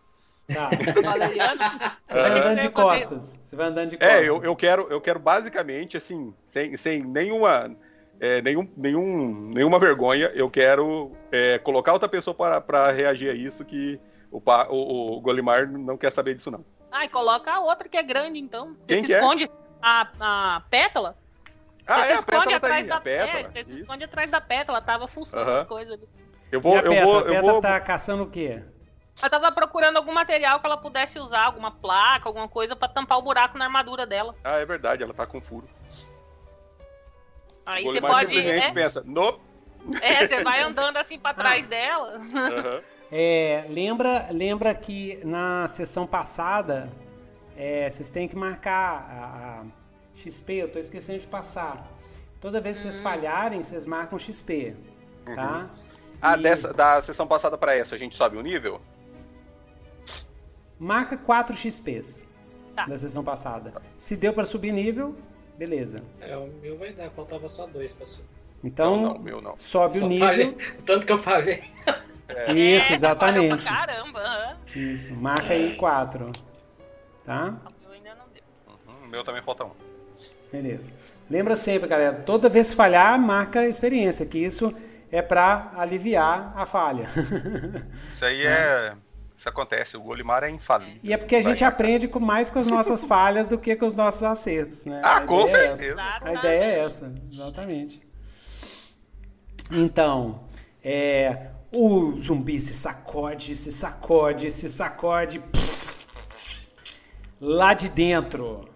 Tá. 0.47 0.69
A 0.97 1.01
Valeriana? 1.01 1.97
Você 2.05 2.21
vai 2.21 2.31
andando 2.31 2.59
de 2.59 2.69
costas. 2.69 3.39
Você 3.43 3.55
vai 3.55 3.67
andando 3.67 3.89
de 3.91 3.97
costas. 3.97 4.17
É, 4.17 4.27
eu, 4.27 4.43
eu, 4.43 4.55
quero, 4.55 4.87
eu 4.89 4.99
quero 4.99 5.19
basicamente, 5.19 5.95
assim, 5.95 6.33
sem, 6.49 6.75
sem 6.75 7.03
nenhuma 7.03 7.73
é, 8.23 8.41
nenhum, 8.41 8.65
nenhum, 8.77 9.51
nenhuma 9.53 9.77
vergonha. 9.77 10.31
Eu 10.33 10.49
quero 10.49 11.11
é, 11.29 11.59
colocar 11.59 11.91
outra 11.91 12.07
pessoa 12.07 12.33
para 12.33 12.89
reagir 12.89 13.29
a 13.29 13.33
isso, 13.33 13.65
que 13.65 13.99
o, 14.31 14.37
o, 14.37 15.17
o, 15.17 15.19
Golimar 15.19 15.69
não 15.69 15.97
quer 15.97 16.09
saber 16.09 16.33
disso, 16.33 16.49
não. 16.49 16.63
Ai, 16.89 17.09
coloca 17.09 17.51
a 17.51 17.59
outra 17.59 17.89
que 17.89 17.97
é 17.97 18.01
grande, 18.01 18.39
então. 18.39 18.77
Você 18.79 18.95
Quem 18.95 19.05
se 19.05 19.13
é? 19.13 19.17
esconde 19.17 19.43
é? 19.43 19.49
a, 19.81 20.07
a 20.21 20.61
pétala? 20.69 21.17
Ah, 21.85 21.95
você 21.95 21.99
é, 21.99 22.03
se 22.03 22.11
a 22.13 22.15
esconde 22.15 22.37
pétala 22.37 22.49
tá 22.51 22.55
atrás 22.55 22.83
aí, 22.83 22.87
da 22.87 22.95
a 22.95 23.01
pétala. 23.01 23.39
É, 23.39 23.43
você 23.43 23.63
se 23.65 23.75
esconde 23.75 24.03
atrás 24.05 24.31
da 24.31 24.39
pétala, 24.39 24.77
ela 24.77 24.85
tava 24.85 25.03
Aham. 25.33 25.55
as 25.55 25.63
coisas 25.65 25.93
ali. 25.93 26.07
Eu 26.49 26.61
vou, 26.61 26.75
e 26.75 26.79
a 26.79 26.81
eu 26.81 26.89
Petra? 26.91 27.05
vou, 27.05 27.15
a 27.15 27.19
eu 27.19 27.25
Petra 27.25 27.41
vou. 27.41 27.61
tá 27.61 27.79
caçando 27.81 28.23
o 28.23 28.29
quê? 28.29 28.63
Ela 29.19 29.29
tava 29.29 29.51
procurando 29.51 29.97
algum 29.97 30.13
material 30.13 30.61
que 30.61 30.65
ela 30.65 30.77
pudesse 30.77 31.19
usar, 31.19 31.43
alguma 31.43 31.71
placa, 31.71 32.29
alguma 32.29 32.47
coisa 32.47 32.73
pra 32.73 32.87
tampar 32.87 33.17
o 33.17 33.21
buraco 33.21 33.57
na 33.57 33.65
armadura 33.65 34.05
dela. 34.05 34.33
Ah, 34.45 34.59
é 34.59 34.65
verdade, 34.65 35.03
ela 35.03 35.13
tá 35.13 35.25
com 35.25 35.41
furo. 35.41 35.67
Aí 37.65 37.85
o 37.87 37.91
você 37.91 38.01
pode. 38.01 38.33
simplesmente 38.33 38.65
É, 38.67 38.71
pensa, 38.71 39.03
nope. 39.05 39.39
é, 40.01 40.27
você 40.27 40.43
vai 40.43 40.61
andando 40.61 40.97
assim 40.97 41.17
pra 41.19 41.33
trás 41.35 41.65
dela. 41.67 42.19
Aham. 42.33 42.81
É, 43.11 43.65
lembra, 43.69 44.27
lembra 44.31 44.73
que 44.73 45.19
na 45.23 45.67
sessão 45.67 46.07
passada 46.07 46.89
é, 47.55 47.87
vocês 47.89 48.09
têm 48.09 48.27
que 48.27 48.35
marcar 48.35 49.07
a, 49.09 49.61
a 49.61 49.63
XP, 50.19 50.53
eu 50.53 50.71
tô 50.71 50.79
esquecendo 50.79 51.19
de 51.19 51.27
passar. 51.27 51.87
Toda 52.41 52.59
vez 52.59 52.77
que 52.77 52.83
vocês 52.83 52.99
falharem, 52.99 53.61
vocês 53.63 53.85
marcam 53.85 54.17
XP, 54.19 54.75
tá? 55.35 55.69
Ah, 56.21 56.37
E 56.37 56.41
dessa, 56.41 56.73
da 56.73 57.01
sessão 57.01 57.27
passada 57.27 57.57
pra 57.57 57.75
essa, 57.75 57.95
a 57.95 57.97
gente 57.97 58.15
sobe 58.15 58.35
o 58.35 58.41
nível? 58.41 58.81
Marca 60.79 61.15
4 61.17 61.55
XPs 61.55 62.27
Tá. 62.75 62.85
da 62.87 62.97
sessão 62.97 63.23
passada. 63.23 63.71
Se 63.97 64.15
deu 64.15 64.33
pra 64.33 64.43
subir 64.45 64.71
nível, 64.71 65.15
beleza. 65.57 66.03
É, 66.21 66.35
o 66.37 66.47
meu 66.61 66.77
vai 66.77 66.91
dar, 66.93 67.09
faltava 67.11 67.47
só 67.47 67.65
dois 67.67 67.93
pra 67.93 68.05
subir. 68.05 68.25
Então, 68.63 68.95
não, 68.95 69.13
não, 69.13 69.19
meu 69.19 69.41
não. 69.41 69.55
sobe 69.57 69.99
Só 69.99 70.05
o 70.05 70.09
nível. 70.09 70.27
falhei. 70.27 70.55
Tanto 70.85 71.05
que 71.05 71.11
eu 71.13 71.17
falei. 71.17 71.61
Isso, 72.55 72.93
É, 72.93 72.97
trabalhou 72.97 73.43
exatamente. 73.43 73.63
Pra 73.65 73.73
caramba. 73.75 74.57
Isso, 74.75 75.13
marca 75.15 75.53
aí 75.53 75.75
4. 75.75 76.31
Tá? 77.25 77.53
Eu 77.85 77.91
ainda 77.91 78.15
não 78.15 78.25
deu. 78.33 78.43
Uhum, 79.01 79.05
o 79.05 79.07
meu 79.09 79.23
também 79.23 79.41
falta 79.41 79.65
um. 79.65 79.71
Beleza. 80.51 80.91
Lembra 81.29 81.55
sempre, 81.55 81.87
galera, 81.89 82.15
toda 82.25 82.47
vez 82.49 82.69
que 82.69 82.75
falhar, 82.75 83.19
marca 83.19 83.61
a 83.61 83.67
experiência, 83.67 84.25
que 84.25 84.37
isso 84.37 84.73
é 85.11 85.21
pra 85.21 85.71
aliviar 85.77 86.53
a 86.55 86.65
falha. 86.65 87.07
Isso 88.09 88.25
aí 88.25 88.45
é. 88.45 88.93
Isso 89.37 89.49
acontece, 89.49 89.97
o 89.97 90.01
Golimar 90.01 90.43
é 90.43 90.49
infalível. 90.49 90.99
e 91.03 91.11
é 91.11 91.17
porque 91.17 91.35
a 91.35 91.41
Vai. 91.41 91.51
gente 91.51 91.63
aprende 91.63 92.07
com 92.07 92.19
mais 92.19 92.49
com 92.49 92.59
as 92.59 92.67
nossas 92.67 93.03
falhas 93.05 93.47
do 93.47 93.57
que 93.57 93.75
com 93.75 93.85
os 93.85 93.95
nossos 93.95 94.23
acertos, 94.23 94.85
né? 94.85 95.01
Ah, 95.03 95.17
A 95.17 95.21
com 95.21 95.41
ideia 95.41 95.57
é 95.57 95.65
essa. 95.65 95.77
certeza. 95.83 96.01
A 96.21 96.33
ideia 96.33 96.63
é 96.63 96.79
essa, 96.85 97.13
exatamente. 97.31 98.01
Então, 99.71 100.43
é, 100.83 101.47
o 101.75 102.15
zumbi 102.17 102.59
se 102.59 102.73
sacode, 102.73 103.55
se 103.55 103.71
sacode, 103.71 104.51
se 104.51 104.69
sacode. 104.69 105.41
Lá 107.41 107.73
de 107.73 107.89
dentro 107.89 108.69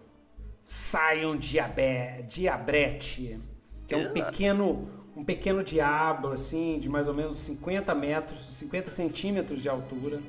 sai 0.64 1.26
um 1.26 1.38
diabé, 1.38 2.24
diabrete, 2.28 3.40
que 3.88 3.94
é 3.94 3.98
um 3.98 4.12
pequeno, 4.12 4.90
um 5.16 5.24
pequeno 5.24 5.64
diabo, 5.64 6.30
assim, 6.30 6.78
de 6.80 6.90
mais 6.90 7.08
ou 7.08 7.14
menos 7.14 7.38
50 7.38 7.94
metros, 7.96 8.54
50 8.56 8.90
centímetros 8.90 9.62
de 9.62 9.70
altura, 9.70 10.20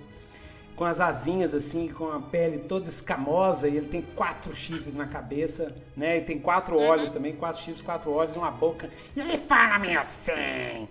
com 0.78 0.84
as 0.84 1.00
asinhas 1.00 1.52
assim, 1.52 1.88
com 1.88 2.08
a 2.12 2.20
pele 2.20 2.60
toda 2.60 2.88
escamosa, 2.88 3.68
e 3.68 3.76
ele 3.76 3.88
tem 3.88 4.00
quatro 4.00 4.54
chifres 4.54 4.94
na 4.94 5.08
cabeça, 5.08 5.74
né? 5.96 6.18
E 6.18 6.20
tem 6.20 6.38
quatro 6.38 6.78
olhos 6.78 7.10
também, 7.10 7.34
quatro 7.34 7.60
chifres, 7.60 7.82
quatro 7.82 8.12
olhos, 8.12 8.36
uma 8.36 8.52
boca. 8.52 8.88
E 9.16 9.18
ele 9.18 9.36
fala 9.38 9.76
meio 9.80 9.98
assim. 9.98 10.88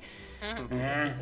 né? 0.70 1.18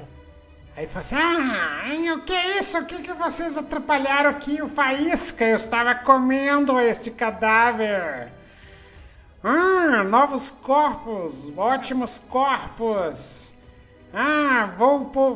Aí 0.76 0.88
fala 0.88 1.00
assim, 1.00 1.16
ah, 1.16 1.84
hein, 1.88 2.12
o 2.14 2.24
que 2.24 2.34
é 2.34 2.58
isso? 2.58 2.80
O 2.80 2.86
que, 2.86 3.04
que 3.04 3.14
vocês 3.14 3.56
atrapalharam 3.56 4.32
aqui? 4.32 4.60
O 4.64 4.68
Faísca, 4.68 5.46
eu 5.46 5.56
estava 5.56 5.94
comendo 5.94 6.80
este 6.80 7.12
cadáver. 7.12 8.32
Ah, 9.44 10.04
novos 10.04 10.50
corpos, 10.50 11.56
ótimos 11.56 12.18
corpos. 12.28 13.56
Ah, 14.12 14.74
vou, 14.76 15.06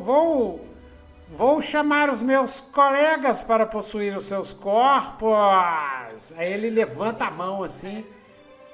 vou 1.30 1.62
chamar 1.62 2.10
os 2.10 2.22
meus 2.22 2.60
colegas 2.60 3.44
para 3.44 3.64
possuir 3.64 4.16
os 4.16 4.24
seus 4.24 4.52
corpos. 4.52 6.32
Aí 6.36 6.52
ele 6.52 6.68
levanta 6.70 7.24
a 7.26 7.30
mão 7.30 7.62
assim, 7.62 8.04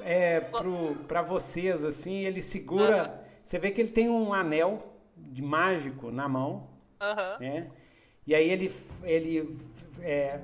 é, 0.00 0.40
pro, 0.40 0.96
pra 1.07 1.22
vocês 1.22 1.84
assim, 1.84 2.24
ele 2.24 2.40
segura. 2.40 3.22
Você 3.44 3.59
vê 3.59 3.70
que 3.70 3.80
ele 3.80 3.90
tem 3.90 4.09
um 4.09 4.32
anel 4.32 4.94
de 5.16 5.42
mágico 5.42 6.11
na 6.11 6.28
mão 6.28 6.68
Aham. 7.00 7.36
né? 7.38 7.70
E 8.26 8.34
aí 8.34 8.50
ele, 8.50 8.72
ele 9.04 9.59
é, 10.00 10.40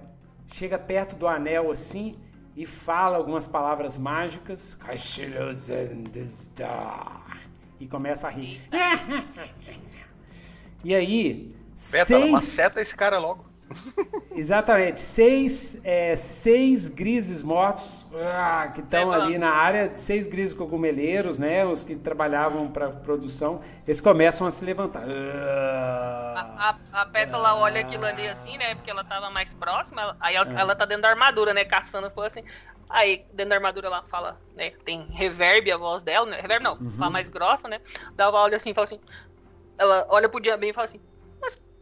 chega 0.52 0.78
perto 0.78 1.16
do 1.16 1.26
anel 1.26 1.72
assim 1.72 2.16
e 2.54 2.64
fala 2.64 3.16
algumas 3.16 3.48
palavras 3.48 3.98
mágicas. 3.98 4.74
E 7.80 7.88
começa 7.88 8.28
a 8.28 8.30
rir. 8.30 8.62
E 10.84 10.96
aí, 10.96 11.54
Pétala, 11.90 12.20
seis, 12.20 12.30
maceta 12.30 12.80
esse 12.80 12.94
cara 12.94 13.18
logo. 13.18 13.44
exatamente, 14.36 15.00
seis, 15.00 15.80
é, 15.82 16.14
seis 16.14 16.88
grises 16.90 17.42
mortos 17.42 18.06
ah, 18.14 18.70
que 18.74 18.80
estão 18.80 19.10
ali 19.10 19.38
na 19.38 19.50
área, 19.50 19.92
seis 19.94 20.26
grises 20.26 20.52
cogumeleiros, 20.54 21.38
né? 21.38 21.64
Os 21.64 21.82
que 21.82 21.96
trabalhavam 21.96 22.70
para 22.70 22.90
produção, 22.90 23.62
eles 23.86 24.00
começam 24.00 24.46
a 24.46 24.50
se 24.50 24.64
levantar. 24.64 25.04
Ah. 25.06 26.54
A, 26.58 26.70
a, 26.70 27.02
a 27.02 27.06
Pétala 27.06 27.54
olha 27.54 27.80
aquilo 27.80 28.04
ali 28.04 28.26
assim, 28.28 28.56
né? 28.58 28.74
Porque 28.74 28.90
ela 28.90 29.04
tava 29.04 29.30
mais 29.30 29.54
próxima. 29.54 30.16
Aí 30.20 30.34
ela, 30.34 30.50
É. 30.52 30.60
ela 30.60 30.76
tá 30.76 30.84
dentro 30.84 31.02
da 31.02 31.08
armadura, 31.10 31.54
né? 31.54 31.64
Caçando 31.64 32.06
as 32.06 32.12
coisas 32.12 32.36
assim. 32.36 32.46
Aí, 32.90 33.24
dentro 33.32 33.50
da 33.50 33.54
armadura, 33.56 33.86
ela 33.86 34.02
fala, 34.02 34.38
né? 34.54 34.70
Tem 34.84 35.06
reverb 35.12 35.70
a 35.72 35.76
voz 35.78 36.02
dela, 36.02 36.26
né? 36.26 36.40
Reverb 36.40 36.62
não, 36.62 36.74
Uhum. 36.74 36.90
fala 36.92 37.10
mais 37.10 37.28
grossa, 37.30 37.66
né? 37.68 37.80
Daí 38.14 38.26
ela 38.28 38.38
olha 38.42 38.56
assim 38.56 38.70
e 38.70 38.74
fala 38.74 38.84
assim. 38.84 39.00
Ela 39.78 40.06
olha 40.10 40.28
pro 40.28 40.40
Diabinho 40.40 40.70
e 40.70 40.74
fala 40.74 40.84
assim: 40.84 41.00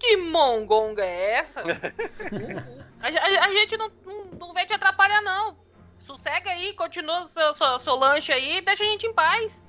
que 0.01 0.17
mongonga 0.17 1.05
é 1.05 1.33
essa? 1.35 1.61
a, 3.01 3.07
a- 3.07 3.45
a 3.47 3.53
gente 3.53 3.77
não, 3.77 3.91
não, 4.05 4.25
não 4.39 4.53
vai 4.55 4.67
te 4.67 4.73
atrapalhar, 4.75 5.21
não. 5.23 5.57
Sossega 5.99 6.51
aí, 6.51 6.73
continua 6.75 7.21
o 7.21 7.25
seu, 7.27 7.53
seu, 7.53 7.79
seu 7.79 7.95
lanche 7.95 8.33
aí 8.33 8.57
e 8.59 8.61
deixa 8.63 8.83
a 8.83 8.87
gente 8.87 9.07
em 9.07 9.13
paz. 9.13 9.63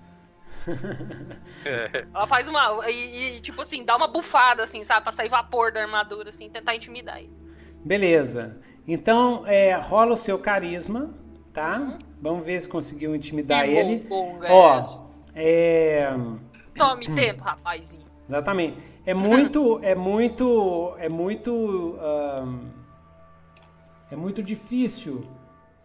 É. 1.66 2.06
Ela 2.14 2.26
faz 2.28 2.48
uma. 2.48 2.90
E, 2.90 3.38
e, 3.38 3.42
tipo 3.42 3.62
assim, 3.62 3.84
dá 3.84 3.96
uma 3.96 4.08
bufada, 4.08 4.64
assim, 4.64 4.84
sabe? 4.84 5.04
Pra 5.04 5.12
sair 5.12 5.30
vapor 5.30 5.72
da 5.72 5.82
armadura, 5.82 6.30
assim, 6.30 6.50
tentar 6.50 6.76
intimidar 6.76 7.18
ele. 7.20 7.32
Beleza. 7.84 8.60
Então, 8.88 9.44
é, 9.48 9.74
rola 9.76 10.14
o 10.14 10.18
seu 10.18 10.40
carisma, 10.40 11.14
tá? 11.54 11.98
Vamos 12.20 12.46
ver 12.46 12.60
se 12.60 12.68
conseguiu 12.70 13.16
intimidar 13.16 13.66
Que 13.66 13.72
ele. 13.72 14.08
mongonga 14.08 14.48
é 14.48 14.52
Ó, 14.52 14.84
é. 15.36 16.10
Tome 16.76 17.14
tempo, 17.14 17.44
rapazinho. 17.44 18.01
Exatamente. 18.28 18.78
É 19.05 19.13
muito, 19.13 19.80
é 19.84 19.95
muito, 19.95 20.93
é 20.97 21.09
muito, 21.09 21.97
ahn, 21.99 22.59
é 24.11 24.15
muito 24.15 24.41
difícil 24.43 25.26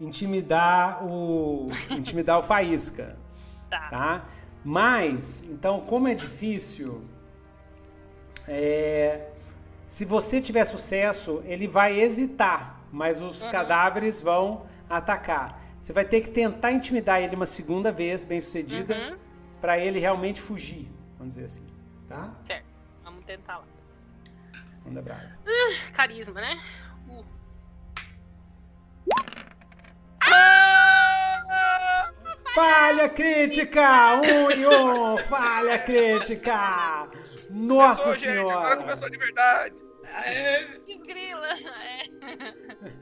intimidar 0.01 1.05
o, 1.05 1.69
intimidar 1.91 2.39
o 2.39 2.43
faísca, 2.43 3.17
Tá. 3.71 3.89
tá? 3.91 4.25
Mas, 4.65 5.43
então, 5.45 5.81
como 5.81 6.07
é 6.09 6.15
difícil, 6.15 7.03
é, 8.49 9.29
se 9.89 10.05
você 10.05 10.41
tiver 10.41 10.65
sucesso, 10.65 11.43
ele 11.47 11.67
vai 11.67 11.99
hesitar, 12.01 12.81
mas 12.93 13.21
os 13.21 13.43
Uhum. 13.43 13.51
cadáveres 13.51 14.21
vão 14.21 14.63
atacar. 14.89 15.61
Você 15.81 15.93
vai 15.93 16.05
ter 16.05 16.21
que 16.21 16.31
tentar 16.31 16.73
intimidar 16.73 17.21
ele 17.23 17.35
uma 17.37 17.47
segunda 17.47 17.91
vez, 17.93 18.25
bem 18.25 18.41
sucedida, 18.41 18.95
Uhum. 18.95 19.17
para 19.61 19.79
ele 19.79 19.99
realmente 19.99 20.41
fugir, 20.41 20.89
vamos 21.19 21.35
dizer 21.35 21.47
assim, 21.47 21.63
tá? 22.09 22.35
Certo. 22.45 22.67
Vamos 23.05 23.25
tentar 23.25 23.59
lá. 23.59 23.65
Manda 24.85 25.03
brasa. 25.03 25.39
Carisma, 25.93 26.41
né? 26.41 26.61
Uh. 27.09 27.25
Falha 32.55 33.09
crítica! 33.09 34.15
Um 34.17 34.51
e 34.51 34.67
um! 34.67 35.19
Falha 35.19 35.79
crítica! 35.79 37.09
Nossa 37.51 38.05
Começou, 38.05 38.15
gente, 38.15 38.39
agora 38.39 38.55
senhora! 38.55 38.77
começou 38.79 39.11
de 39.11 39.19
verdade. 39.19 39.75
Desgrila. 40.87 41.49
É. 41.49 42.93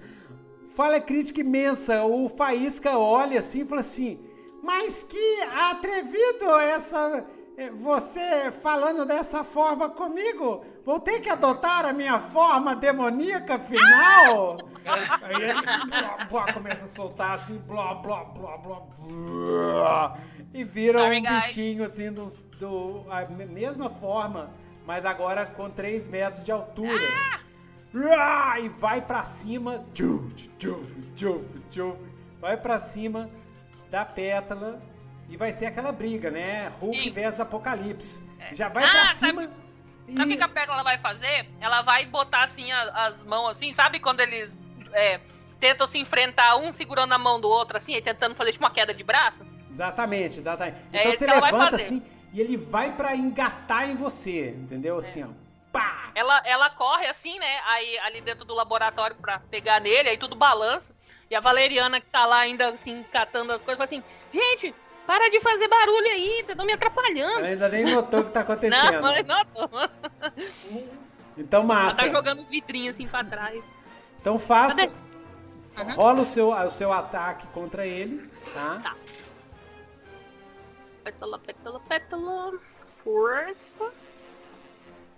Falha 0.74 1.00
crítica 1.00 1.40
imensa! 1.40 2.04
O 2.04 2.28
Faísca 2.28 2.98
olha 2.98 3.38
assim 3.38 3.62
e 3.62 3.64
fala 3.64 3.80
assim: 3.80 4.20
Mas 4.62 5.04
que 5.04 5.40
atrevido 5.42 6.50
essa. 6.58 7.24
Eh, 7.56 7.70
Você 7.70 8.50
falando 8.50 9.04
dessa 9.04 9.42
forma 9.44 9.88
comigo? 9.88 10.64
Vou 10.84 11.00
ter 11.00 11.20
que 11.20 11.30
adotar 11.30 11.84
a 11.86 11.92
minha 11.92 12.18
forma 12.20 12.74
demoníaca 12.76 13.58
final? 13.58 14.58
Aí 15.22 15.34
ele 15.42 15.54
blá, 15.54 16.26
blá, 16.30 16.52
começa 16.52 16.84
a 16.84 16.88
soltar 16.88 17.32
assim, 17.32 17.56
blá, 17.58 17.94
blá, 17.94 18.24
blá, 18.24 18.56
blá, 18.58 18.80
blá, 18.98 20.18
e 20.52 20.62
vira 20.62 20.98
Sorry, 20.98 21.18
um 21.20 21.22
guys. 21.22 21.46
bichinho 21.46 21.84
assim, 21.84 22.12
do, 22.12 22.24
do, 22.58 23.04
a 23.10 23.24
me- 23.24 23.46
mesma 23.46 23.88
forma, 23.88 24.50
mas 24.86 25.06
agora 25.06 25.46
com 25.46 25.70
3 25.70 26.06
metros 26.08 26.44
de 26.44 26.52
altura. 26.52 26.90
Ah! 27.32 28.58
E 28.60 28.68
vai 28.68 29.00
pra 29.00 29.22
cima, 29.22 29.84
vai 32.40 32.56
pra 32.56 32.78
cima 32.78 33.30
da 33.90 34.04
pétala 34.04 34.82
e 35.28 35.36
vai 35.36 35.52
ser 35.52 35.66
aquela 35.66 35.92
briga, 35.92 36.30
né? 36.30 36.72
Hulk 36.80 37.02
Sim. 37.02 37.10
versus 37.12 37.40
Apocalipse. 37.40 38.22
É. 38.38 38.54
Já 38.54 38.68
vai 38.68 38.84
Ah, 38.84 38.88
pra 38.90 39.06
sabe- 39.14 39.16
cima. 39.16 39.50
e- 40.08 40.16
Sabe 40.16 40.34
o 40.34 40.36
que, 40.36 40.42
a 40.42 40.48
Pétala 40.48 40.82
vai 40.82 40.98
fazer? 40.98 41.48
Ela 41.60 41.80
vai 41.82 42.04
botar 42.06 42.44
assim 42.44 42.70
a- 42.72 43.06
as 43.06 43.22
mãos 43.24 43.48
assim, 43.56 43.72
sabe 43.72 43.98
quando 44.00 44.20
eles 44.20 44.58
é, 44.92 45.18
tentam 45.58 45.86
se 45.86 45.98
enfrentar, 45.98 46.56
um 46.56 46.72
segurando 46.72 47.12
a 47.14 47.18
mão 47.18 47.40
do 47.40 47.48
outro, 47.48 47.76
assim, 47.76 47.94
e 47.96 48.00
tentando 48.02 48.34
fazer 48.34 48.52
tipo 48.52 48.62
uma 48.64 48.70
queda 48.70 48.92
de 48.94 49.02
braço? 49.02 49.44
Exatamente, 49.70 50.38
exatamente. 50.38 50.76
É 50.92 51.00
Então 51.00 51.12
você 51.12 51.26
levanta 51.26 51.76
assim 51.76 52.00
e 52.32 52.40
ele 52.40 52.56
vai 52.56 52.92
pra 52.92 53.16
engatar 53.16 53.88
em 53.90 53.96
você, 53.96 54.50
entendeu? 54.50 54.98
Assim, 54.98 55.24
ó. 55.24 55.28
Pá! 55.72 56.10
Ela, 56.14 56.40
ela 56.44 56.70
corre 56.70 57.06
assim, 57.06 57.38
né? 57.40 57.58
Aí 57.66 57.98
ali 58.00 58.20
dentro 58.20 58.44
do 58.44 58.54
laboratório 58.54 59.16
pra 59.16 59.40
pegar 59.40 59.80
nele, 59.80 60.08
aí 60.10 60.16
tudo 60.16 60.36
balança. 60.36 60.94
E 61.28 61.34
a 61.34 61.40
Valeriana 61.40 62.00
que 62.00 62.06
tá 62.06 62.24
lá 62.26 62.38
ainda 62.38 62.68
assim, 62.68 63.02
catando 63.12 63.52
as 63.52 63.62
coisas, 63.64 63.76
fala 63.78 63.84
assim: 63.84 64.04
gente, 64.32 64.72
para 65.06 65.28
de 65.30 65.40
fazer 65.40 65.68
barulho 65.68 66.06
aí, 66.06 66.40
estão 66.40 66.64
me 66.64 66.72
atrapalhando. 66.72 67.38
Ela 67.38 67.46
ainda 67.48 67.68
nem 67.68 67.84
notou 67.84 68.20
o 68.20 68.24
que 68.24 68.32
tá 68.32 68.40
acontecendo. 68.40 68.92
Não, 68.92 69.02
mas 69.02 69.26
não, 69.26 69.44
Então, 71.36 71.60
ela 71.62 71.66
massa. 71.74 71.96
tá 71.98 72.08
jogando 72.08 72.40
os 72.40 72.48
vidrinhos 72.48 72.94
assim 72.96 73.06
pra 73.06 73.24
trás. 73.24 73.64
Então 74.20 74.38
faça. 74.38 74.86
Uhum. 74.86 75.94
Rola 75.94 76.20
o 76.20 76.26
seu, 76.26 76.50
o 76.52 76.70
seu 76.70 76.92
ataque 76.92 77.46
contra 77.48 77.84
ele, 77.86 78.30
tá? 78.54 78.78
Tá. 78.80 78.96
Pétala, 81.02 81.38
pétala, 81.38 81.80
pétala. 81.80 82.52
Força. 83.02 83.92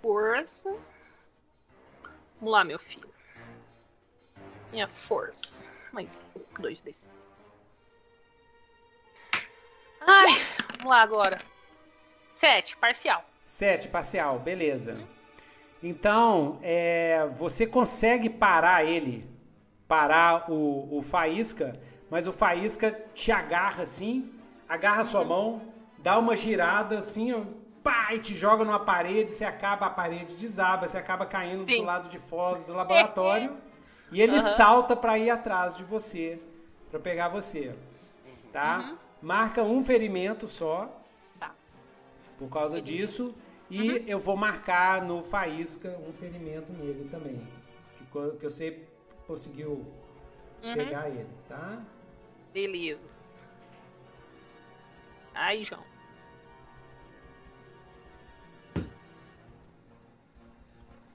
Força. 0.01 0.75
Vamos 2.39 2.51
lá, 2.51 2.63
meu 2.63 2.79
filho. 2.79 3.09
Minha 4.71 4.87
força. 4.87 5.65
Mais 5.93 6.35
dois, 6.59 6.79
três. 6.79 7.07
Ai, 10.09 10.29
vamos 10.77 10.89
lá 10.89 11.01
agora. 11.01 11.37
Sete, 12.33 12.77
parcial. 12.77 13.25
Sete, 13.45 13.89
parcial, 13.89 14.39
beleza. 14.39 14.97
Então, 15.83 16.59
é, 16.63 17.27
você 17.37 17.67
consegue 17.67 18.29
parar 18.29 18.85
ele, 18.85 19.29
parar 19.85 20.49
o, 20.49 20.97
o 20.97 21.01
Faísca, 21.01 21.77
mas 22.09 22.25
o 22.25 22.31
Faísca 22.31 22.91
te 23.13 23.33
agarra 23.33 23.83
assim, 23.83 24.31
agarra 24.67 25.01
a 25.01 25.05
sua 25.05 25.25
mão, 25.25 25.61
dá 25.97 26.17
uma 26.17 26.37
girada 26.37 26.99
assim, 26.99 27.45
pá, 27.83 28.13
e 28.13 28.19
te 28.19 28.33
joga 28.33 28.63
numa 28.63 28.79
parede, 28.79 29.31
você 29.31 29.43
acaba, 29.43 29.87
a 29.87 29.89
parede 29.89 30.35
desaba, 30.35 30.87
você 30.87 30.97
acaba 30.97 31.25
caindo 31.25 31.65
do 31.65 31.65
Sim. 31.65 31.83
lado 31.83 32.07
de 32.07 32.17
fora 32.17 32.59
do 32.59 32.73
laboratório, 32.73 33.57
e 34.09 34.21
ele 34.21 34.37
Aham. 34.37 34.55
salta 34.55 34.95
para 34.95 35.17
ir 35.17 35.29
atrás 35.29 35.75
de 35.75 35.83
você, 35.83 36.41
para 36.89 36.99
pegar 36.99 37.27
você, 37.27 37.75
tá? 38.53 38.95
Marca 39.21 39.63
um 39.63 39.83
ferimento 39.83 40.47
só, 40.47 41.01
Tá. 41.39 41.53
por 42.37 42.49
causa 42.49 42.81
disso. 42.81 43.33
E 43.69 44.03
eu 44.09 44.19
vou 44.19 44.37
marcar 44.37 45.03
no 45.03 45.21
Faísca 45.23 45.89
um 46.07 46.13
ferimento 46.13 46.71
nele 46.71 47.09
também. 47.09 47.45
Que, 47.97 48.37
que 48.37 48.43
você 48.43 48.87
conseguiu 49.25 49.85
pegar 50.61 51.09
ele, 51.09 51.27
tá? 51.49 51.83
Beleza. 52.53 53.01
Aí, 55.33 55.63
João. 55.63 55.83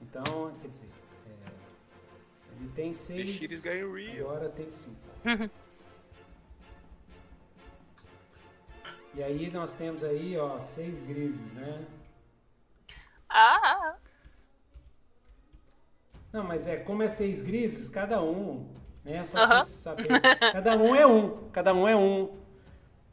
Então, 0.01 0.53
quer 0.61 0.67
dizer, 0.67 0.93
é, 1.27 1.49
ele 2.59 2.69
tem 2.75 2.93
seis, 2.93 3.65
agora 4.19 4.49
tem 4.49 4.69
cinco. 4.69 4.97
E 9.15 9.21
aí 9.23 9.51
nós 9.51 9.73
temos 9.73 10.03
aí, 10.03 10.37
ó, 10.37 10.59
seis 10.59 11.03
grises, 11.03 11.53
né? 11.53 11.85
Ah, 13.29 13.95
Não, 16.31 16.43
mas 16.43 16.65
é 16.65 16.77
como 16.77 17.03
é 17.03 17.07
seis 17.07 17.41
grises, 17.41 17.89
cada 17.89 18.21
um, 18.21 18.67
né? 19.03 19.23
Só 19.23 19.45
vocês 19.45 19.67
saberem. 19.67 20.19
Cada 20.51 20.75
um 20.77 20.95
é 20.95 21.05
um, 21.05 21.49
cada 21.49 21.73
um 21.73 21.87
é 21.87 21.95
um 21.95 22.35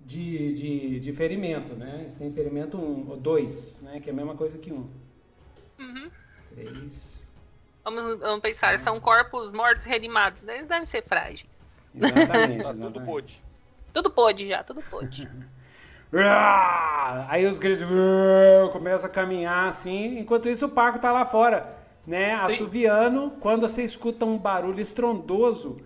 de, 0.00 0.52
de, 0.52 1.00
de 1.00 1.12
ferimento, 1.12 1.74
né? 1.74 1.98
Eles 2.00 2.14
têm 2.14 2.30
ferimento 2.30 2.78
um, 2.78 3.08
ou 3.10 3.16
dois, 3.16 3.80
né? 3.82 4.00
Que 4.00 4.10
é 4.10 4.12
a 4.12 4.16
mesma 4.16 4.34
coisa 4.34 4.58
que 4.58 4.72
um. 4.72 4.88
Uhum. 5.78 6.10
Três. 6.54 7.26
vamos, 7.84 8.04
vamos 8.18 8.40
pensar, 8.40 8.78
são 8.80 8.98
corpos 9.00 9.52
mortos 9.52 9.84
reanimados, 9.84 10.42
né? 10.42 10.56
eles 10.56 10.68
devem 10.68 10.84
ser 10.84 11.02
frágeis. 11.04 11.62
Exatamente. 11.94 12.64
Tá 12.64 12.72
tudo 12.72 12.82
exatamente. 12.82 13.06
pôde. 13.06 13.42
Tudo 13.92 14.10
pode 14.10 14.48
já, 14.48 14.62
tudo 14.64 14.82
pode. 14.82 15.28
Uá! 16.12 17.26
Aí 17.28 17.46
os 17.46 17.58
grises 17.58 17.86
uá, 17.88 18.68
começam 18.72 19.08
a 19.08 19.12
caminhar 19.12 19.68
assim, 19.68 20.18
enquanto 20.18 20.48
isso 20.48 20.66
o 20.66 20.70
Paco 20.70 20.98
tá 20.98 21.12
lá 21.12 21.24
fora, 21.24 21.76
né? 22.06 22.34
Assoviando, 22.34 23.32
quando 23.40 23.68
você 23.68 23.84
escuta 23.84 24.24
um 24.24 24.36
barulho 24.36 24.80
estrondoso 24.80 25.78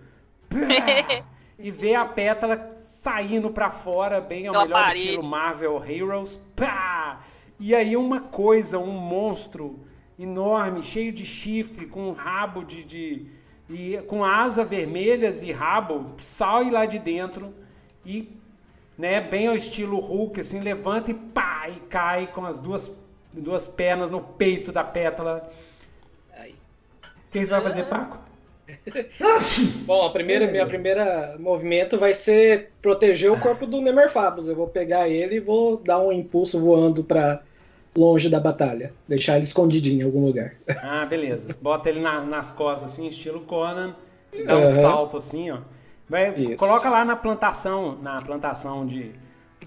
e 1.59 1.69
vê 1.69 1.95
a 1.95 2.05
pétala 2.05 2.75
saindo 2.79 3.51
pra 3.51 3.69
fora, 3.69 4.19
bem 4.19 4.47
ao 4.47 4.53
Pela 4.53 4.65
melhor 4.65 4.83
parede. 4.83 4.99
estilo 4.99 5.23
Marvel 5.23 5.83
Heroes. 5.85 6.37
Pá! 6.55 7.21
E 7.59 7.75
aí 7.75 7.95
uma 7.95 8.19
coisa, 8.19 8.79
um 8.79 8.91
monstro 8.91 9.79
enorme, 10.17 10.81
cheio 10.81 11.11
de 11.11 11.25
chifre, 11.25 11.85
com 11.85 12.09
um 12.09 12.13
rabo 12.13 12.63
de, 12.63 12.83
de 12.83 13.27
e 13.69 13.97
com 14.07 14.23
asa 14.23 14.63
vermelhas 14.63 15.41
e 15.41 15.51
rabo, 15.51 16.11
sai 16.17 16.69
lá 16.69 16.85
de 16.85 16.99
dentro 16.99 17.53
e 18.05 18.29
né, 18.97 19.19
bem 19.21 19.47
ao 19.47 19.55
estilo 19.55 19.99
Hulk, 19.99 20.39
assim, 20.39 20.59
levanta 20.61 21.11
e 21.11 21.13
pá, 21.13 21.67
e 21.69 21.79
cai 21.89 22.27
com 22.27 22.45
as 22.45 22.59
duas, 22.59 22.95
duas 23.33 23.67
pernas 23.67 24.09
no 24.09 24.21
peito 24.21 24.71
da 24.71 24.83
pétala. 24.83 25.49
Aí. 26.37 26.55
O 27.03 27.31
que 27.31 27.39
você 27.45 27.51
vai 27.51 27.61
fazer, 27.61 27.85
Paco? 27.85 28.17
Bom, 29.85 30.05
a 30.05 30.09
primeira, 30.09 30.47
minha 30.49 30.65
primeira 30.65 31.35
movimento 31.39 31.97
vai 31.97 32.13
ser 32.13 32.71
proteger 32.81 33.31
o 33.31 33.39
corpo 33.39 33.65
do 33.65 33.79
Nemerfabus. 33.81 34.47
Eu 34.47 34.55
vou 34.55 34.67
pegar 34.67 35.07
ele 35.07 35.35
e 35.35 35.39
vou 35.39 35.77
dar 35.77 35.99
um 35.99 36.11
impulso 36.11 36.59
voando 36.59 37.03
pra 37.03 37.41
longe 37.95 38.29
da 38.29 38.39
batalha. 38.39 38.91
Deixar 39.07 39.35
ele 39.35 39.43
escondidinho 39.45 40.01
em 40.01 40.05
algum 40.05 40.25
lugar. 40.25 40.55
Ah, 40.81 41.05
beleza. 41.05 41.55
Bota 41.61 41.89
ele 41.89 41.99
na- 41.99 42.21
nas 42.21 42.51
costas, 42.51 42.91
assim, 42.91 43.07
estilo 43.07 43.41
Conan, 43.41 43.95
dá 44.45 44.57
um 44.57 44.61
Aham. 44.61 44.69
salto 44.69 45.17
assim, 45.17 45.51
ó. 45.51 45.59
Vai, 46.07 46.55
coloca 46.55 46.89
lá 46.89 47.03
na 47.03 47.15
plantação, 47.15 47.97
na 48.01 48.21
plantação 48.21 48.85
de. 48.85 49.11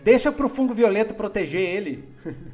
Deixa 0.04 0.30
pro 0.30 0.48
fungo 0.48 0.72
violeta 0.72 1.12
proteger 1.12 1.60
ele. 1.60 2.08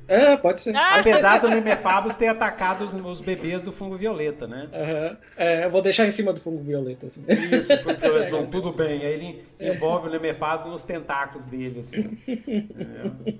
É, 0.08 0.34
pode 0.36 0.62
ser. 0.62 0.74
Apesar 0.74 1.38
do 1.38 1.48
Nemefabus 1.48 2.16
ter 2.16 2.28
atacado 2.28 2.84
os, 2.84 2.94
os 2.94 3.20
bebês 3.20 3.60
do 3.60 3.70
fungo 3.70 3.96
violeta, 3.98 4.46
né? 4.46 4.68
Aham. 4.72 5.16
É, 5.36 5.64
eu 5.66 5.70
vou 5.70 5.82
deixar 5.82 6.06
em 6.06 6.10
cima 6.10 6.32
do 6.32 6.40
fungo 6.40 6.62
violeta. 6.62 7.06
Assim. 7.06 7.22
Isso, 7.52 7.76
fungo 7.82 7.98
violeta, 7.98 8.28
João, 8.30 8.46
tudo 8.46 8.72
bem. 8.72 9.02
Aí 9.02 9.12
ele 9.12 9.44
envolve 9.60 10.08
o 10.08 10.10
Nemefabus 10.10 10.66
nos 10.66 10.84
tentáculos 10.84 11.44
dele, 11.44 11.80
assim. 11.80 12.18
Entendeu? 12.26 13.38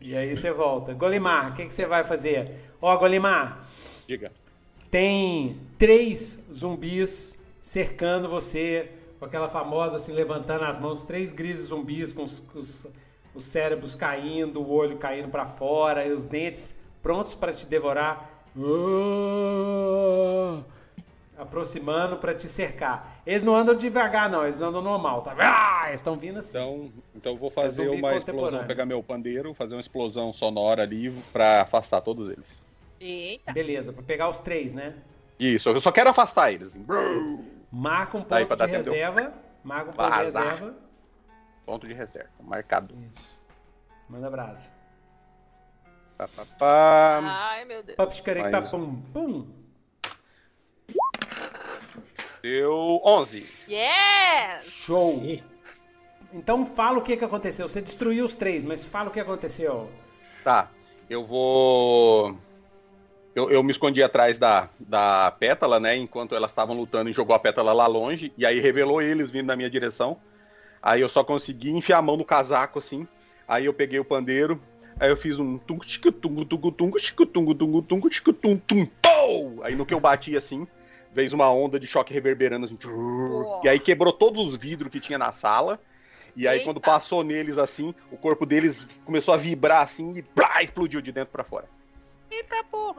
E 0.00 0.14
aí 0.14 0.36
você 0.36 0.52
volta. 0.52 0.92
Golimar, 0.92 1.50
o 1.50 1.54
que, 1.54 1.64
que 1.66 1.74
você 1.74 1.86
vai 1.86 2.04
fazer? 2.04 2.52
Ó, 2.80 2.94
Golimar, 2.96 3.66
Diga. 4.06 4.30
tem 4.90 5.56
três 5.78 6.44
zumbis 6.52 7.36
cercando 7.60 8.28
você, 8.28 8.90
com 9.18 9.24
aquela 9.24 9.48
famosa 9.48 9.96
assim, 9.96 10.12
levantando 10.12 10.64
as 10.64 10.78
mãos, 10.78 11.02
três 11.02 11.32
grises 11.32 11.68
zumbis 11.68 12.12
com 12.12 12.22
os, 12.22 12.38
os- 12.54 12.86
os 13.34 13.44
cérebros 13.44 13.96
caindo, 13.96 14.62
o 14.62 14.70
olho 14.72 14.96
caindo 14.96 15.28
pra 15.28 15.44
fora 15.46 16.06
e 16.06 16.12
os 16.12 16.26
dentes 16.26 16.74
prontos 17.02 17.34
para 17.34 17.52
te 17.52 17.66
devorar. 17.66 18.30
Ah! 18.56 20.60
Aproximando 21.38 22.16
pra 22.16 22.34
te 22.34 22.48
cercar. 22.48 23.20
Eles 23.26 23.44
não 23.44 23.54
andam 23.54 23.74
devagar, 23.74 24.30
não, 24.30 24.42
eles 24.44 24.62
andam 24.62 24.80
normal, 24.80 25.20
tá? 25.20 25.34
Ah, 25.38 25.88
eles 25.88 26.00
estão 26.00 26.16
vindo 26.16 26.38
assim. 26.38 26.56
Então, 26.56 26.90
então 27.14 27.32
eu 27.32 27.38
vou 27.38 27.50
fazer 27.50 27.88
uma 27.90 28.16
explosão, 28.16 28.64
pegar 28.66 28.86
meu 28.86 29.02
pandeiro, 29.02 29.52
fazer 29.52 29.74
uma 29.74 29.80
explosão 29.82 30.32
sonora 30.32 30.82
ali 30.82 31.10
pra 31.34 31.60
afastar 31.62 32.00
todos 32.00 32.30
eles. 32.30 32.64
Eita. 32.98 33.52
Beleza, 33.52 33.92
pra 33.92 34.02
pegar 34.02 34.30
os 34.30 34.38
três, 34.38 34.72
né? 34.72 34.94
Isso, 35.38 35.68
eu 35.68 35.78
só 35.78 35.92
quero 35.92 36.08
afastar 36.08 36.52
eles. 36.52 36.68
assim. 36.68 36.82
Marca 37.70 38.16
um 38.16 38.22
Tá 38.22 38.38
ponto 38.38 38.50
de 38.50 38.56
tempo 38.56 38.70
de 38.84 38.90
reserva. 38.90 39.34
Marca 39.64 39.90
um 39.90 39.92
ponto 39.92 40.04
de 40.10 40.10
Vazar. 40.24 40.44
reserva. 40.44 40.74
Ponto 41.64 41.86
de 41.88 41.94
reserva, 41.94 42.30
marcado. 42.40 42.94
Isso. 43.10 43.38
Manda 44.08 44.30
brasa. 44.30 44.70
Pá, 46.16 46.28
pá, 46.28 46.46
pá. 46.58 47.20
Ai, 47.22 47.64
meu 47.64 47.82
Deus. 47.82 47.96
Papo 47.96 48.14
de 48.14 48.22
careca, 48.22 48.50
Mais. 48.50 48.70
pum, 48.70 49.02
pum. 49.12 49.46
Deu 52.42 53.00
11. 53.04 53.40
Yes! 53.68 54.64
Show. 54.66 55.20
Então 56.32 56.64
fala 56.64 56.98
o 56.98 57.02
que, 57.02 57.16
que 57.16 57.24
aconteceu. 57.24 57.68
Você 57.68 57.82
destruiu 57.82 58.24
os 58.24 58.34
três, 58.36 58.62
mas 58.62 58.84
fala 58.84 59.08
o 59.08 59.12
que 59.12 59.18
aconteceu. 59.20 59.90
Tá, 60.44 60.70
eu 61.10 61.24
vou 61.24 62.38
eu, 63.36 63.50
eu, 63.50 63.62
me 63.62 63.70
escondi 63.70 64.02
atrás 64.02 64.38
da, 64.38 64.70
da 64.80 65.30
pétala, 65.30 65.78
né? 65.78 65.94
Enquanto 65.94 66.34
elas 66.34 66.50
estavam 66.50 66.74
lutando 66.74 67.10
e 67.10 67.12
jogou 67.12 67.36
a 67.36 67.38
pétala 67.38 67.70
lá 67.74 67.86
longe. 67.86 68.32
E 68.38 68.46
aí 68.46 68.58
revelou 68.58 69.02
eles 69.02 69.30
vindo 69.30 69.44
na 69.44 69.54
minha 69.54 69.68
direção. 69.68 70.16
Aí 70.82 71.02
eu 71.02 71.08
só 71.08 71.22
consegui 71.22 71.70
enfiar 71.70 71.98
a 71.98 72.02
mão 72.02 72.16
no 72.16 72.24
casaco, 72.24 72.78
assim. 72.78 73.06
Aí 73.46 73.66
eu 73.66 73.74
peguei 73.74 74.00
o 74.00 74.04
pandeiro. 74.06 74.58
Aí 74.98 75.10
eu 75.10 75.16
fiz 75.18 75.38
um 75.38 75.58
tungo, 75.58 75.84
chico, 75.84 76.10
tungo, 76.10 76.46
tungo, 76.46 76.72
tungo, 76.72 76.98
chico, 76.98 77.26
tungo, 77.26 77.54
tungo, 77.54 77.82
tungo, 77.82 78.10
chico, 78.10 78.32
tum, 78.32 78.56
tum! 78.56 78.88
Aí 79.62 79.76
no 79.76 79.84
que 79.84 79.92
eu 79.92 80.00
bati, 80.00 80.34
assim, 80.34 80.66
fez 81.12 81.34
uma 81.34 81.52
onda 81.52 81.78
de 81.78 81.86
choque 81.86 82.14
reverberando, 82.14 82.64
assim. 82.64 82.78
E 83.62 83.68
aí 83.68 83.78
quebrou 83.78 84.14
todos 84.14 84.48
os 84.48 84.56
vidros 84.56 84.90
que 84.90 84.98
tinha 84.98 85.18
na 85.18 85.30
sala. 85.30 85.78
E 86.34 86.48
aí 86.48 86.56
Eita. 86.56 86.64
quando 86.64 86.80
passou 86.80 87.22
neles, 87.22 87.58
assim, 87.58 87.94
o 88.10 88.16
corpo 88.16 88.46
deles 88.46 88.86
começou 89.04 89.34
a 89.34 89.36
vibrar, 89.36 89.82
assim, 89.82 90.14
e 90.16 90.22
plá, 90.22 90.62
explodiu 90.62 91.02
de 91.02 91.12
dentro 91.12 91.32
para 91.32 91.44
fora. 91.44 91.75
Eita 92.30 92.64
porra! 92.70 92.98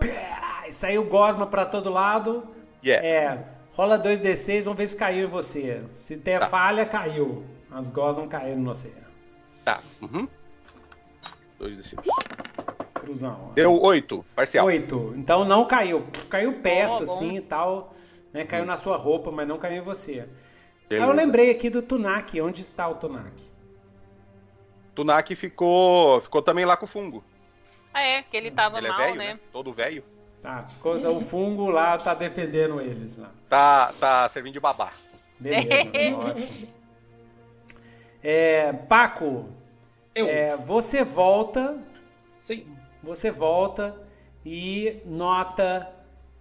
E 0.67 0.73
saiu 0.73 1.03
gosma 1.05 1.47
para 1.47 1.65
todo 1.65 1.89
lado. 1.89 2.47
Yeah. 2.83 3.07
É, 3.07 3.45
rola 3.73 3.97
2d6, 3.99 4.63
vamos 4.63 4.77
ver 4.77 4.87
se 4.87 4.95
caiu 4.95 5.27
em 5.27 5.29
você. 5.29 5.83
Se 5.93 6.15
der 6.15 6.39
tá. 6.41 6.47
falha, 6.47 6.85
caiu. 6.85 7.45
As 7.71 7.91
gosmas 7.91 8.27
caíram 8.27 8.59
no 8.59 8.73
você. 8.73 8.93
Tá. 9.63 9.79
Uhum. 10.01 10.27
2d6. 11.59 11.95
Cruzão. 12.93 13.51
Deu 13.55 13.79
8, 13.79 14.25
parcial. 14.35 14.65
8. 14.65 15.13
Então 15.17 15.45
não 15.45 15.65
caiu. 15.65 16.05
Caiu 16.29 16.53
perto, 16.61 16.99
oh, 16.99 17.03
assim 17.03 17.37
e 17.37 17.41
tal. 17.41 17.93
Né? 18.33 18.43
Caiu 18.45 18.63
hum. 18.63 18.67
na 18.67 18.77
sua 18.77 18.97
roupa, 18.97 19.31
mas 19.31 19.47
não 19.47 19.57
caiu 19.57 19.77
em 19.77 19.81
você. 19.81 20.27
Beleza. 20.87 21.05
Aí 21.05 21.09
eu 21.09 21.15
lembrei 21.15 21.51
aqui 21.51 21.69
do 21.69 21.81
Tunak. 21.81 22.39
Onde 22.41 22.61
está 22.61 22.87
o 22.87 22.95
Tunak? 22.95 23.31
Tunak 24.95 25.35
ficou, 25.35 26.19
ficou 26.21 26.41
também 26.41 26.65
lá 26.65 26.75
com 26.75 26.85
o 26.85 26.87
fungo. 26.87 27.23
Ah, 27.93 28.03
é, 28.03 28.21
que 28.21 28.37
ele 28.37 28.51
tava 28.51 28.77
ele 28.77 28.87
é 28.87 28.89
mal, 28.89 29.01
é 29.01 29.05
velho, 29.05 29.17
né? 29.17 29.33
né? 29.33 29.39
Todo 29.51 29.73
velho. 29.73 30.03
Tá, 30.41 30.65
ficou, 30.69 30.95
o 31.15 31.19
fungo 31.19 31.69
lá 31.69 31.97
tá 31.97 32.13
defendendo 32.13 32.79
eles 32.79 33.17
lá. 33.17 33.31
Tá, 33.49 33.93
tá 33.99 34.29
servindo 34.29 34.53
de 34.53 34.59
babá. 34.59 34.91
Beleza, 35.39 35.67
ótimo. 36.15 36.67
É, 38.23 38.73
Paco, 38.73 39.49
é, 40.15 40.55
você 40.57 41.03
volta. 41.03 41.77
Sim. 42.41 42.65
Você 43.03 43.31
volta 43.31 43.95
e 44.45 45.01
nota 45.05 45.93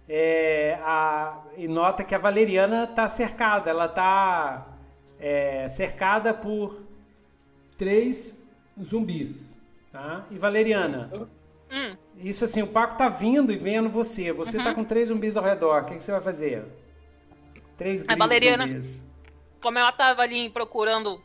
é, 0.07 0.79
a, 0.81 1.41
e 1.57 1.67
nota 1.67 2.03
que 2.03 2.15
a 2.15 2.17
Valeriana 2.17 2.85
está 2.85 3.09
cercada. 3.09 3.69
Ela 3.69 3.85
está 3.85 4.67
é, 5.19 5.67
cercada 5.67 6.33
por 6.33 6.81
três 7.77 8.43
zumbis. 8.81 9.57
Tá? 9.91 10.25
E 10.31 10.37
Valeriana, 10.37 11.29
hum. 11.71 11.95
isso 12.17 12.45
assim, 12.45 12.61
o 12.61 12.67
Paco 12.67 12.97
tá 12.97 13.09
vindo 13.09 13.51
e 13.51 13.55
vendo 13.55 13.89
você. 13.89 14.31
Você 14.31 14.57
uhum. 14.57 14.63
tá 14.63 14.73
com 14.73 14.83
três 14.83 15.09
zumbis 15.09 15.37
ao 15.37 15.43
redor. 15.43 15.81
O 15.81 15.85
que, 15.85 15.95
que 15.95 16.03
você 16.03 16.11
vai 16.11 16.21
fazer? 16.21 16.65
Três 17.77 18.03
a 18.07 18.15
Valeriana, 18.15 18.67
zumbis. 18.67 19.03
Como 19.61 19.77
ela 19.77 19.91
tava 19.91 20.21
ali 20.21 20.49
procurando 20.49 21.21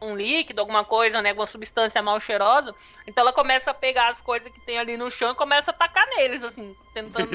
um 0.00 0.14
líquido, 0.14 0.60
alguma 0.60 0.84
coisa, 0.84 1.22
né, 1.22 1.30
alguma 1.30 1.46
substância 1.46 2.02
mal 2.02 2.20
cheirosa. 2.20 2.74
Então 3.06 3.22
ela 3.22 3.32
começa 3.32 3.70
a 3.70 3.74
pegar 3.74 4.08
as 4.08 4.20
coisas 4.20 4.52
que 4.52 4.60
tem 4.60 4.78
ali 4.78 4.96
no 4.96 5.10
chão 5.10 5.32
e 5.32 5.34
começa 5.34 5.70
a 5.70 5.74
tacar 5.74 6.06
neles, 6.08 6.42
assim, 6.42 6.74
tentando 6.92 7.30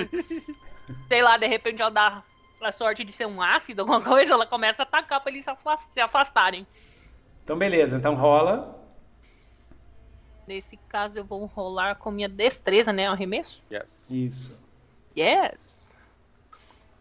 sei 1.07 1.21
lá, 1.21 1.37
de 1.37 1.47
repente 1.47 1.81
ela 1.81 1.91
dá 1.91 2.23
a 2.61 2.71
sorte 2.71 3.03
de 3.03 3.11
ser 3.11 3.25
um 3.25 3.41
ácido, 3.41 3.81
alguma 3.81 4.01
coisa, 4.01 4.33
ela 4.33 4.45
começa 4.45 4.83
a 4.83 4.83
atacar 4.83 5.19
pra 5.21 5.31
eles 5.31 5.45
se 5.89 5.99
afastarem. 5.99 6.65
Então, 7.43 7.57
beleza, 7.57 7.97
então 7.97 8.15
rola. 8.15 8.79
Nesse 10.51 10.75
caso, 10.89 11.17
eu 11.17 11.23
vou 11.23 11.45
rolar 11.45 11.95
com 11.95 12.11
minha 12.11 12.27
destreza, 12.27 12.91
né? 12.91 13.07
Arremesso? 13.07 13.63
Yes. 13.71 14.11
Isso. 14.11 14.61
Yes. 15.17 15.89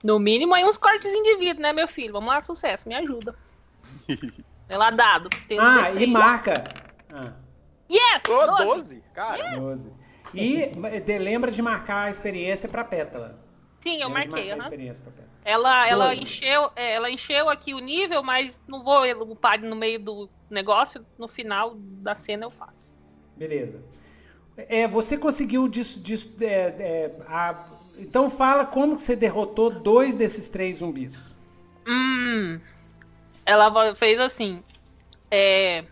No 0.04 0.20
mínimo, 0.20 0.54
aí 0.54 0.64
uns 0.64 0.76
cortes 0.76 1.12
indivíduos, 1.12 1.58
né, 1.58 1.72
meu 1.72 1.88
filho? 1.88 2.12
Vamos 2.12 2.28
lá, 2.28 2.40
sucesso, 2.42 2.88
me 2.88 2.94
ajuda. 2.94 3.34
é 4.68 4.76
lá 4.76 4.90
dado. 4.90 5.28
ah, 5.58 5.90
e 5.90 6.06
marca. 6.06 6.54
Ah. 7.12 7.32
Yes! 7.90 8.22
Oh, 8.28 8.46
12. 8.46 8.64
12. 8.64 9.04
Cara. 9.12 9.42
Yes. 9.42 9.58
12. 9.58 9.92
E 10.32 11.00
de, 11.00 11.18
lembra 11.18 11.50
de 11.50 11.60
marcar 11.60 12.04
a 12.04 12.10
experiência 12.10 12.68
pra 12.68 12.84
pétala. 12.84 13.36
Sim, 13.80 14.00
eu 14.00 14.08
marquei. 14.08 14.52
Uhum. 14.52 14.94
Ela, 15.44 15.88
ela 15.88 16.14
encheu, 16.14 16.70
é, 16.76 16.94
ela 16.94 17.10
encheu 17.10 17.48
aqui 17.48 17.74
o 17.74 17.80
nível, 17.80 18.22
mas 18.22 18.62
não 18.68 18.84
vou 18.84 19.02
upar 19.22 19.60
no 19.60 19.74
meio 19.74 19.98
do 19.98 20.30
negócio. 20.48 21.04
No 21.18 21.26
final 21.26 21.74
da 21.74 22.14
cena 22.14 22.44
eu 22.44 22.50
faço. 22.52 22.89
Beleza. 23.40 23.82
É, 24.54 24.86
você 24.86 25.16
conseguiu 25.16 25.66
dis, 25.66 25.98
dis, 26.02 26.28
é, 26.42 26.44
é, 26.46 27.16
a... 27.26 27.64
então 27.98 28.28
fala 28.28 28.66
como 28.66 28.98
você 28.98 29.16
derrotou 29.16 29.70
dois 29.70 30.14
desses 30.14 30.50
três 30.50 30.76
zumbis. 30.76 31.34
Hum, 31.88 32.60
ela 33.46 33.94
fez 33.94 34.20
assim. 34.20 34.62
É, 35.30 35.86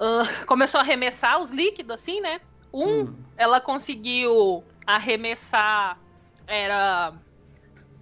uh, 0.00 0.44
começou 0.44 0.80
a 0.80 0.82
arremessar 0.82 1.40
os 1.40 1.50
líquidos 1.50 1.94
assim, 1.94 2.20
né? 2.20 2.40
Um, 2.72 3.02
hum. 3.02 3.14
ela 3.36 3.60
conseguiu 3.60 4.64
arremessar 4.84 6.00
era 6.48 7.12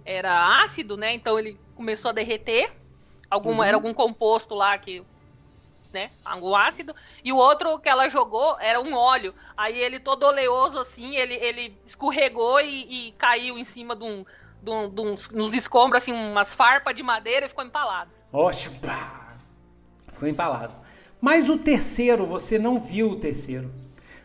era 0.03 0.63
ácido, 0.63 0.97
né? 0.97 1.13
Então 1.13 1.37
ele 1.37 1.55
começou 1.75 2.09
a 2.09 2.13
derreter. 2.15 2.71
Algum, 3.29 3.57
uhum. 3.57 3.63
Era 3.63 3.77
algum 3.77 3.93
composto 3.93 4.55
lá 4.55 4.75
que. 4.75 5.03
Né? 5.91 6.11
Ácido. 6.55 6.95
E 7.23 7.33
o 7.33 7.37
outro 7.37 7.79
que 7.79 7.89
ela 7.89 8.09
jogou 8.09 8.57
era 8.59 8.79
um 8.79 8.93
óleo. 8.93 9.33
Aí 9.57 9.79
ele 9.79 9.99
todo 9.99 10.23
oleoso 10.23 10.77
assim, 10.77 11.15
ele, 11.15 11.33
ele 11.33 11.75
escorregou 11.83 12.61
e, 12.61 13.07
e 13.07 13.11
caiu 13.13 13.57
em 13.57 13.63
cima 13.63 13.95
de, 13.95 14.03
um, 14.03 14.23
de, 14.61 14.69
um, 14.69 14.89
de 14.89 15.01
uns, 15.01 15.29
uns 15.33 15.53
escombros, 15.53 16.03
assim, 16.03 16.13
umas 16.13 16.53
farpas 16.53 16.93
de 16.95 17.01
madeira 17.01 17.47
e 17.47 17.49
ficou 17.49 17.63
empalado. 17.63 18.11
Oxe, 18.31 18.69
ficou 20.13 20.29
empalado. 20.29 20.73
Mas 21.19 21.49
o 21.49 21.57
terceiro, 21.57 22.25
você 22.25 22.59
não 22.59 22.79
viu 22.79 23.09
o 23.09 23.15
terceiro. 23.19 23.73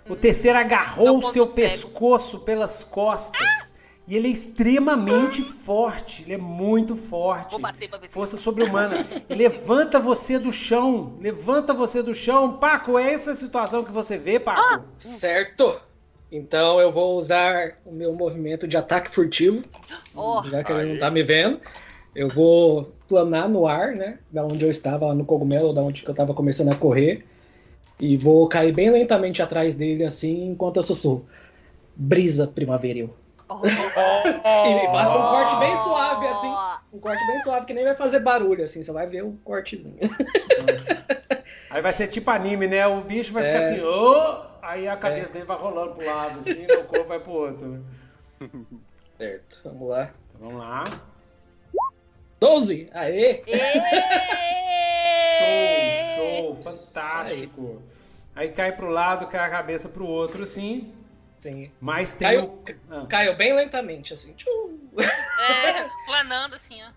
O 0.09 0.15
terceiro 0.15 0.59
agarrou 0.59 1.19
o 1.19 1.23
seu 1.23 1.47
cego. 1.47 1.57
pescoço 1.57 2.41
pelas 2.41 2.85
costas. 2.85 3.41
Ah! 3.41 3.74
E 4.07 4.17
ele 4.17 4.29
é 4.29 4.31
extremamente 4.31 5.41
forte. 5.41 6.23
Ele 6.25 6.35
é 6.35 6.39
muito 6.39 6.95
forte. 6.95 7.53
Vou 7.53 7.61
bater 7.61 7.89
pra 7.89 7.99
ver 7.99 8.09
Força 8.09 8.37
sobre-humana. 8.37 9.07
levanta 9.31 9.99
você 9.99 10.39
do 10.39 10.53
chão. 10.53 11.15
Levanta 11.21 11.73
você 11.73 12.03
do 12.03 12.15
chão. 12.15 12.59
Paco, 12.59 12.99
é 12.99 13.13
essa 13.13 13.31
a 13.31 13.35
situação 13.35 13.83
que 13.83 13.91
você 13.91 14.19
vê, 14.19 14.39
Paco? 14.39 14.61
Ah, 14.61 14.83
certo. 14.99 15.81
Então 16.31 16.81
eu 16.81 16.93
vou 16.93 17.17
usar 17.17 17.79
o 17.87 17.93
meu 17.93 18.13
movimento 18.13 18.69
de 18.69 18.77
ataque 18.77 19.11
furtivo. 19.11 19.63
Oh. 20.15 20.43
Já 20.43 20.63
que 20.63 20.73
ele 20.73 20.93
não 20.93 20.99
tá 20.99 21.11
me 21.11 21.23
vendo. 21.23 21.61
Eu 22.15 22.29
vou 22.29 22.93
planar 23.09 23.49
no 23.49 23.67
ar, 23.67 23.93
né? 23.95 24.19
Da 24.31 24.45
onde 24.45 24.65
eu 24.65 24.71
estava, 24.71 25.07
lá 25.07 25.15
no 25.15 25.25
cogumelo, 25.25 25.73
da 25.73 25.83
onde 25.83 26.05
eu 26.07 26.15
tava 26.15 26.35
começando 26.35 26.71
a 26.73 26.77
correr. 26.77 27.25
E 27.99 28.17
vou 28.17 28.47
cair 28.49 28.73
bem 28.73 28.91
lentamente 28.91 29.41
atrás 29.41 29.75
dele, 29.75 30.05
assim, 30.05 30.47
enquanto 30.47 30.77
eu 30.77 30.83
sussurro. 30.83 31.27
Brisa 31.97 32.47
primaveril. 32.47 33.11
Oh. 33.49 33.67
e 33.67 34.87
passa 34.87 35.19
um 35.19 35.29
corte 35.29 35.57
bem 35.57 35.77
suave, 35.77 36.27
assim. 36.27 36.55
Um 36.93 36.99
corte 36.99 37.27
bem 37.27 37.43
suave, 37.43 37.67
que 37.67 37.75
nem 37.75 37.85
vai 37.85 37.95
fazer 37.95 38.21
barulho, 38.21 38.65
assim. 38.65 38.83
Você 38.83 38.91
vai 38.91 39.07
ver 39.07 39.23
um 39.23 39.37
cortezinho. 39.37 39.99
Aí 41.71 41.83
vai 41.83 41.93
ser 41.93 42.07
tipo 42.07 42.31
anime, 42.31 42.67
né? 42.67 42.87
O 42.87 43.01
bicho 43.03 43.33
vai 43.33 43.45
é... 43.45 43.53
ficar 43.53 43.65
assim, 43.67 43.83
oh! 43.83 44.55
aí 44.63 44.89
a 44.89 44.97
cabeça 44.97 45.31
é. 45.31 45.33
dele 45.35 45.45
vai 45.45 45.59
rolando 45.59 45.95
pro 45.95 46.07
lado, 46.07 46.39
assim, 46.39 46.65
o 46.67 46.85
corpo 46.85 47.07
vai 47.07 47.21
pro 47.21 47.33
outro. 47.33 47.67
Né? 47.67 47.81
Certo, 49.19 49.61
vamos 49.65 49.89
lá. 49.89 50.11
Então, 50.35 50.49
vamos 50.49 50.59
lá. 50.59 50.85
12! 52.41 52.91
Aê! 52.93 53.43
show, 56.17 56.55
show, 56.55 56.55
fantástico. 56.63 57.83
Aí. 58.35 58.47
aí 58.49 58.53
cai 58.53 58.73
pro 58.73 58.89
lado, 58.89 59.27
cai 59.27 59.47
a 59.47 59.51
cabeça 59.51 59.89
pro 59.89 60.07
outro, 60.07 60.43
assim. 60.43 60.93
Sim. 61.45 61.71
Mas 61.79 62.15
tem 62.15 62.27
caiu, 62.27 62.45
o... 62.45 62.65
ah. 62.91 63.07
caiu 63.07 63.37
bem 63.37 63.55
lentamente, 63.55 64.15
assim. 64.15 64.35
É, 64.97 65.91
planando 66.07 66.55
assim, 66.55 66.83
ó. 66.83 66.89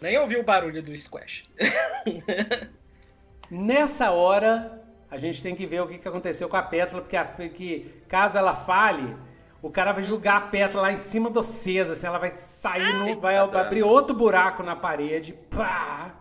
Nem 0.00 0.16
ouvi 0.16 0.38
o 0.38 0.42
barulho 0.42 0.82
do 0.82 0.96
squash. 0.96 1.44
Nessa 3.50 4.10
hora, 4.10 4.82
a 5.10 5.18
gente 5.18 5.42
tem 5.42 5.54
que 5.54 5.66
ver 5.66 5.82
o 5.82 5.86
que 5.86 6.08
aconteceu 6.08 6.48
com 6.48 6.56
a 6.56 6.62
pétala, 6.62 7.02
porque 7.02 7.14
a, 7.14 7.26
que, 7.26 8.02
caso 8.08 8.38
ela 8.38 8.54
fale, 8.54 9.14
o 9.60 9.70
cara 9.70 9.92
vai 9.92 10.02
jogar 10.02 10.36
a 10.38 10.40
pétala 10.40 10.84
lá 10.84 10.92
em 10.92 10.96
cima 10.96 11.28
do 11.28 11.42
César, 11.42 11.92
assim, 11.92 12.06
ela 12.06 12.18
vai 12.18 12.34
sair, 12.38 12.90
no, 12.90 13.20
vai 13.20 13.36
abrir 13.36 13.82
outro 13.82 14.16
buraco 14.16 14.62
na 14.62 14.74
parede, 14.74 15.34
pá! 15.50 16.14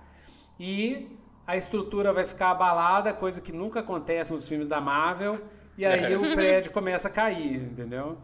E 0.59 1.17
a 1.47 1.55
estrutura 1.55 2.11
vai 2.11 2.25
ficar 2.25 2.51
abalada, 2.51 3.13
coisa 3.13 3.39
que 3.39 3.53
nunca 3.53 3.79
acontece 3.79 4.33
nos 4.33 4.49
filmes 4.49 4.67
da 4.67 4.81
Marvel, 4.81 5.41
e 5.77 5.85
aí 5.85 6.15
o 6.15 6.33
prédio 6.33 6.71
começa 6.71 7.07
a 7.07 7.11
cair, 7.11 7.55
entendeu? 7.55 8.17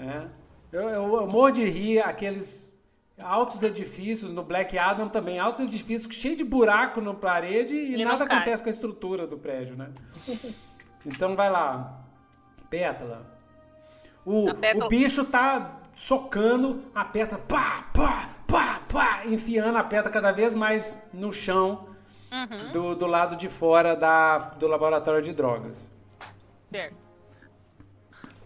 É. 0.00 0.26
Eu, 0.70 0.82
eu, 0.82 1.16
eu 1.16 1.26
morro 1.26 1.50
de 1.50 1.64
rir 1.64 2.00
aqueles 2.00 2.72
altos 3.18 3.62
edifícios, 3.62 4.30
no 4.30 4.42
Black 4.42 4.78
Adam 4.78 5.08
também, 5.08 5.38
altos 5.38 5.62
edifícios 5.62 6.14
cheios 6.14 6.38
de 6.38 6.44
buraco 6.44 7.00
na 7.00 7.14
parede 7.14 7.74
e, 7.74 7.94
e 8.00 8.04
nada 8.04 8.24
acontece 8.24 8.62
com 8.62 8.68
a 8.68 8.70
estrutura 8.70 9.26
do 9.26 9.36
prédio, 9.36 9.76
né? 9.76 9.90
Então 11.06 11.34
vai 11.34 11.50
lá, 11.50 12.00
pétala. 12.68 13.24
O, 14.24 14.50
o 14.50 14.88
bicho 14.88 15.24
tá 15.24 15.80
socando 15.94 16.84
a 16.94 17.04
pedra, 17.04 17.38
pá, 17.38 17.88
pá, 17.94 18.30
pá, 18.46 18.80
pá, 18.88 19.22
enfiando 19.26 19.78
a 19.78 19.84
pedra 19.84 20.10
cada 20.10 20.32
vez 20.32 20.54
mais 20.54 21.00
no 21.12 21.32
chão. 21.32 21.86
Uhum. 22.30 22.72
do, 22.72 22.94
do 22.94 23.06
lado 23.06 23.36
de 23.36 23.48
fora 23.48 23.96
da, 23.96 24.36
do 24.36 24.66
laboratório 24.66 25.22
de 25.22 25.32
drogas. 25.32 25.90
Certo. 26.70 26.96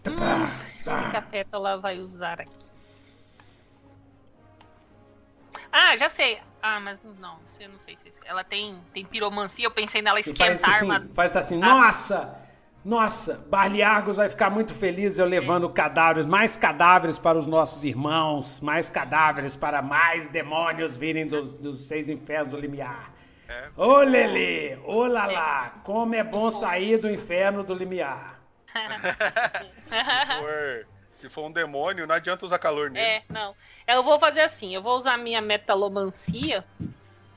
Tá, 0.03 0.11
Hum, 0.11 0.45
o 1.07 1.11
que 1.11 1.17
a 1.17 1.21
pétala 1.21 1.77
vai 1.77 1.97
usar 1.99 2.41
aqui? 2.41 2.51
Ah, 5.71 5.97
já 5.97 6.09
sei. 6.09 6.39
Ah, 6.61 6.79
mas 6.79 6.99
não, 7.03 7.39
eu 7.59 7.69
não 7.69 7.79
sei 7.79 7.97
se 7.97 8.11
ela 8.25 8.43
tem, 8.43 8.79
tem 8.93 9.03
piromancia. 9.05 9.65
Eu 9.65 9.71
pensei 9.71 10.01
nela 10.01 10.21
faz 10.21 10.27
esquentar 10.27 10.69
a 10.71 10.75
assim, 10.77 10.91
armadura. 10.91 11.13
faz 11.13 11.35
assim, 11.35 11.61
Ah. 11.61 11.75
nossa, 11.85 12.35
nossa, 12.85 13.37
Barley 13.49 13.81
Argos 13.81 14.17
vai 14.17 14.29
ficar 14.29 14.49
muito 14.49 14.73
feliz 14.73 15.17
eu 15.17 15.25
levando 15.25 15.69
cadáveres, 15.69 16.25
mais 16.25 16.55
cadáveres 16.57 17.17
para 17.17 17.37
os 17.37 17.47
nossos 17.47 17.83
irmãos, 17.83 18.59
mais 18.61 18.89
cadáveres 18.89 19.55
para 19.55 19.81
mais 19.81 20.29
demônios 20.29 20.95
virem 20.97 21.27
dos, 21.27 21.51
dos 21.53 21.85
seis 21.85 22.07
infernos 22.09 22.49
do 22.49 22.59
limiar. 22.59 23.12
É. 23.47 23.69
Ô 23.75 23.97
Lelê, 23.97 24.77
ô 24.85 25.05
Lalá, 25.05 25.75
como 25.83 26.15
é 26.15 26.23
bom 26.23 26.49
sair 26.49 26.97
do 26.97 27.09
inferno 27.09 27.63
do 27.63 27.73
limiar. 27.73 28.39
Se 29.85 30.37
for, 30.39 30.87
se 31.13 31.29
for 31.29 31.45
um 31.45 31.51
demônio, 31.51 32.07
não 32.07 32.15
adianta 32.15 32.45
usar 32.45 32.57
calor 32.57 32.89
nele. 32.89 33.05
É, 33.05 33.23
não. 33.29 33.55
Eu 33.85 34.01
vou 34.03 34.19
fazer 34.19 34.41
assim, 34.41 34.73
eu 34.73 34.81
vou 34.81 34.95
usar 34.97 35.17
minha 35.17 35.41
metalomancia 35.41 36.65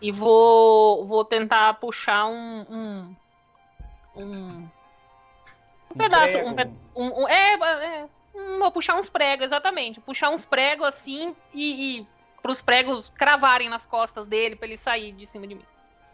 e 0.00 0.10
vou, 0.12 1.06
vou 1.06 1.24
tentar 1.24 1.74
puxar 1.74 2.26
um. 2.26 2.66
um, 2.70 3.16
um, 4.16 4.68
um 5.90 5.98
pedaço. 5.98 6.38
Um, 6.38 6.54
um- 6.94 7.22
um- 7.24 7.28
é, 7.28 7.54
é, 7.54 8.04
hum, 8.34 8.58
vou 8.58 8.70
puxar 8.70 8.94
uns 8.96 9.10
pregos, 9.10 9.46
exatamente. 9.46 10.00
Puxar 10.00 10.30
uns 10.30 10.46
pregos 10.46 10.86
assim 10.86 11.34
e, 11.52 11.98
e 12.00 12.08
pros 12.40 12.62
pregos 12.62 13.10
cravarem 13.16 13.68
nas 13.68 13.84
costas 13.84 14.24
dele 14.26 14.56
pra 14.56 14.66
ele 14.68 14.78
sair 14.78 15.12
de 15.12 15.26
cima 15.26 15.46
de 15.46 15.56
mim. 15.56 15.64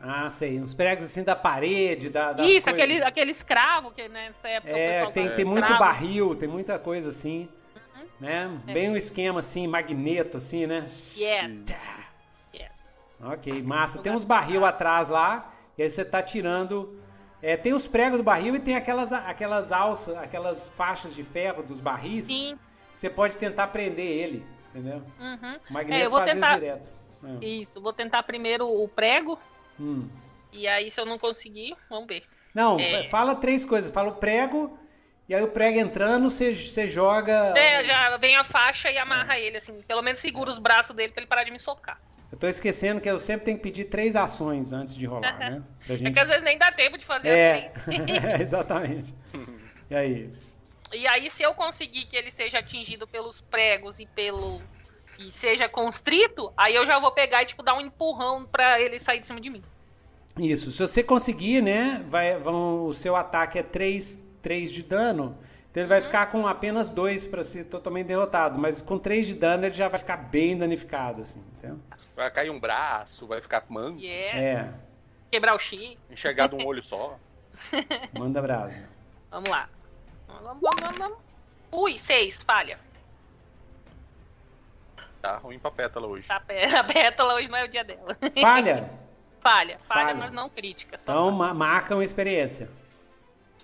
Ah, 0.04 0.28
sei, 0.28 0.58
uns 0.60 0.74
pregos 0.74 1.04
assim 1.04 1.22
da 1.22 1.36
parede, 1.36 2.10
da, 2.10 2.32
Isso, 2.32 2.38
coisas. 2.38 2.66
aquele, 2.68 3.02
aquele 3.04 3.30
escravo 3.30 3.92
que 3.92 4.08
né, 4.08 4.26
nessa 4.28 4.48
época 4.48 4.72
É, 4.76 5.06
tem, 5.06 5.30
tem 5.30 5.44
muito 5.44 5.62
escravo. 5.62 5.78
barril, 5.84 6.34
tem 6.34 6.48
muita 6.48 6.76
coisa 6.76 7.10
assim, 7.10 7.48
né? 8.18 8.50
É. 8.66 8.72
Bem 8.72 8.90
um 8.90 8.96
esquema 8.96 9.38
assim, 9.38 9.66
magneto 9.68 10.36
assim, 10.38 10.66
né? 10.66 10.80
Yes. 10.80 11.18
Yes. 12.52 13.20
Ok, 13.22 13.62
massa. 13.62 13.98
Tem 14.00 14.10
uns 14.12 14.24
barril 14.24 14.64
atrás 14.64 15.08
lá, 15.08 15.54
e 15.78 15.82
aí 15.84 15.90
você 15.90 16.04
tá 16.04 16.20
tirando. 16.20 16.98
é, 17.40 17.56
tem 17.56 17.72
os 17.72 17.86
pregos 17.86 18.18
do 18.18 18.24
barril 18.24 18.56
e 18.56 18.58
tem 18.60 18.74
aquelas, 18.74 19.12
aquelas 19.12 19.70
alças, 19.70 20.16
aquelas 20.18 20.66
faixas 20.68 21.14
de 21.14 21.22
ferro 21.22 21.62
dos 21.62 21.80
barris. 21.80 22.26
Sim. 22.26 22.58
Você 22.94 23.08
pode 23.08 23.38
tentar 23.38 23.68
prender 23.68 24.04
ele, 24.06 24.44
entendeu? 24.70 25.00
Uhum. 25.20 25.58
O 25.70 25.72
magneto 25.72 26.02
É, 26.02 26.06
eu 26.06 26.10
vou 26.10 26.18
faz 26.18 26.32
tentar- 26.32 26.50
isso 26.50 26.60
direto. 26.60 26.92
É. 27.40 27.46
Isso, 27.46 27.80
vou 27.80 27.92
tentar 27.92 28.22
primeiro 28.24 28.66
o 28.66 28.88
prego. 28.88 29.38
Hum. 29.80 30.08
E 30.52 30.68
aí, 30.68 30.90
se 30.90 31.00
eu 31.00 31.06
não 31.06 31.18
conseguir, 31.18 31.74
vamos 31.88 32.06
ver. 32.06 32.24
Não, 32.54 32.78
É. 32.78 33.04
fala 33.04 33.34
três 33.34 33.64
coisas. 33.64 33.90
Fala 33.90 34.10
o 34.10 34.14
prego, 34.16 34.78
e 35.28 35.34
aí 35.34 35.42
o 35.42 35.48
prego 35.48 35.78
entrando, 35.78 36.28
você, 36.28 36.54
você 36.54 36.86
joga. 36.88 37.54
É, 37.56 37.84
já 37.84 38.16
vem 38.18 38.36
a 38.36 38.44
faixa 38.44 38.90
e 38.90 38.98
amarra 38.98 39.38
ele, 39.38 39.56
assim. 39.56 39.74
Pelo 39.82 40.02
menos 40.02 40.20
segura 40.20 40.50
os 40.50 40.58
braços 40.58 40.94
dele 40.94 41.12
pra 41.12 41.20
ele 41.22 41.28
parar 41.28 41.44
de 41.44 41.50
me 41.50 41.58
socar. 41.58 41.98
Eu 42.30 42.38
tô 42.38 42.46
esquecendo 42.46 42.98
que 43.00 43.08
eu 43.10 43.18
sempre 43.18 43.44
tenho 43.44 43.56
que 43.58 43.62
pedir 43.62 43.84
três 43.86 44.16
ações 44.16 44.72
antes 44.72 44.96
de 44.96 45.04
rolar, 45.06 45.38
né? 45.38 45.62
Pra 45.86 45.94
É 45.94 45.98
gente... 45.98 46.12
que 46.14 46.18
às 46.20 46.28
vezes 46.28 46.42
nem 46.42 46.56
dá 46.56 46.72
tempo 46.72 46.96
de 46.96 47.04
fazer 47.04 47.28
É, 47.28 47.66
as 47.74 47.84
três. 47.84 48.40
exatamente. 48.40 49.14
E 49.90 49.94
aí? 49.94 50.30
e 50.94 51.06
aí, 51.06 51.30
se 51.30 51.42
eu 51.42 51.54
conseguir 51.54 52.06
que 52.06 52.16
ele 52.16 52.30
seja 52.30 52.58
atingido 52.60 53.06
pelos 53.06 53.42
pregos 53.42 54.00
e 54.00 54.06
pelo. 54.06 54.62
E 55.28 55.32
seja 55.32 55.68
constrito, 55.68 56.52
aí 56.56 56.74
eu 56.74 56.86
já 56.86 56.98
vou 56.98 57.10
pegar 57.12 57.42
e, 57.42 57.46
tipo, 57.46 57.62
dar 57.62 57.74
um 57.74 57.80
empurrão 57.80 58.44
pra 58.46 58.80
ele 58.80 58.98
sair 58.98 59.20
de 59.20 59.26
cima 59.26 59.40
de 59.40 59.50
mim. 59.50 59.62
Isso, 60.38 60.70
se 60.70 60.78
você 60.78 61.02
conseguir, 61.02 61.62
né, 61.62 62.04
vai, 62.08 62.38
vão, 62.38 62.86
o 62.86 62.94
seu 62.94 63.14
ataque 63.14 63.58
é 63.58 63.62
3, 63.62 64.18
3 64.40 64.72
de 64.72 64.82
dano, 64.82 65.36
então 65.70 65.82
ele 65.82 65.88
vai 65.88 66.00
ficar 66.00 66.26
com 66.30 66.46
apenas 66.46 66.88
2 66.88 67.26
para 67.26 67.44
ser 67.44 67.64
totalmente 67.64 68.06
derrotado, 68.06 68.58
mas 68.58 68.80
com 68.80 68.98
3 68.98 69.26
de 69.26 69.34
dano 69.34 69.66
ele 69.66 69.74
já 69.74 69.88
vai 69.88 69.98
ficar 69.98 70.16
bem 70.16 70.56
danificado, 70.56 71.22
assim, 71.22 71.42
entendeu? 71.58 71.78
Vai 72.16 72.30
cair 72.30 72.50
um 72.50 72.58
braço, 72.58 73.26
vai 73.26 73.40
ficar 73.40 73.64
manco, 73.68 73.98
Yeah. 74.00 74.38
É, 74.40 74.74
Quebrar 75.30 75.54
o 75.54 75.58
chi. 75.58 75.98
enxergar 76.10 76.46
de 76.48 76.54
um 76.56 76.64
olho 76.66 76.82
só. 76.82 77.18
manda 78.18 78.40
brasa. 78.40 78.82
Vamos 79.30 79.48
lá. 79.50 79.68
Vamos, 80.26 80.44
vamos, 80.60 80.80
vamos, 80.80 80.98
vamos. 80.98 81.18
Ui, 81.70 81.96
seis, 81.98 82.42
falha. 82.42 82.78
Tá 85.22 85.36
ruim 85.36 85.58
pra 85.58 85.70
pétala 85.70 86.08
hoje. 86.08 86.26
Tá, 86.26 86.42
a 86.78 86.84
pétala 86.84 87.34
hoje 87.34 87.48
não 87.48 87.56
é 87.56 87.64
o 87.64 87.68
dia 87.68 87.84
dela. 87.84 88.18
Falha! 88.40 88.90
Falha, 89.40 89.76
falha, 89.88 90.06
Falha. 90.06 90.14
mas 90.14 90.30
não 90.30 90.48
crítica. 90.48 90.96
Só 90.96 91.10
Então 91.10 91.30
ma 91.32 91.52
marca 91.52 91.96
uma 91.96 92.04
experiência. 92.04 92.70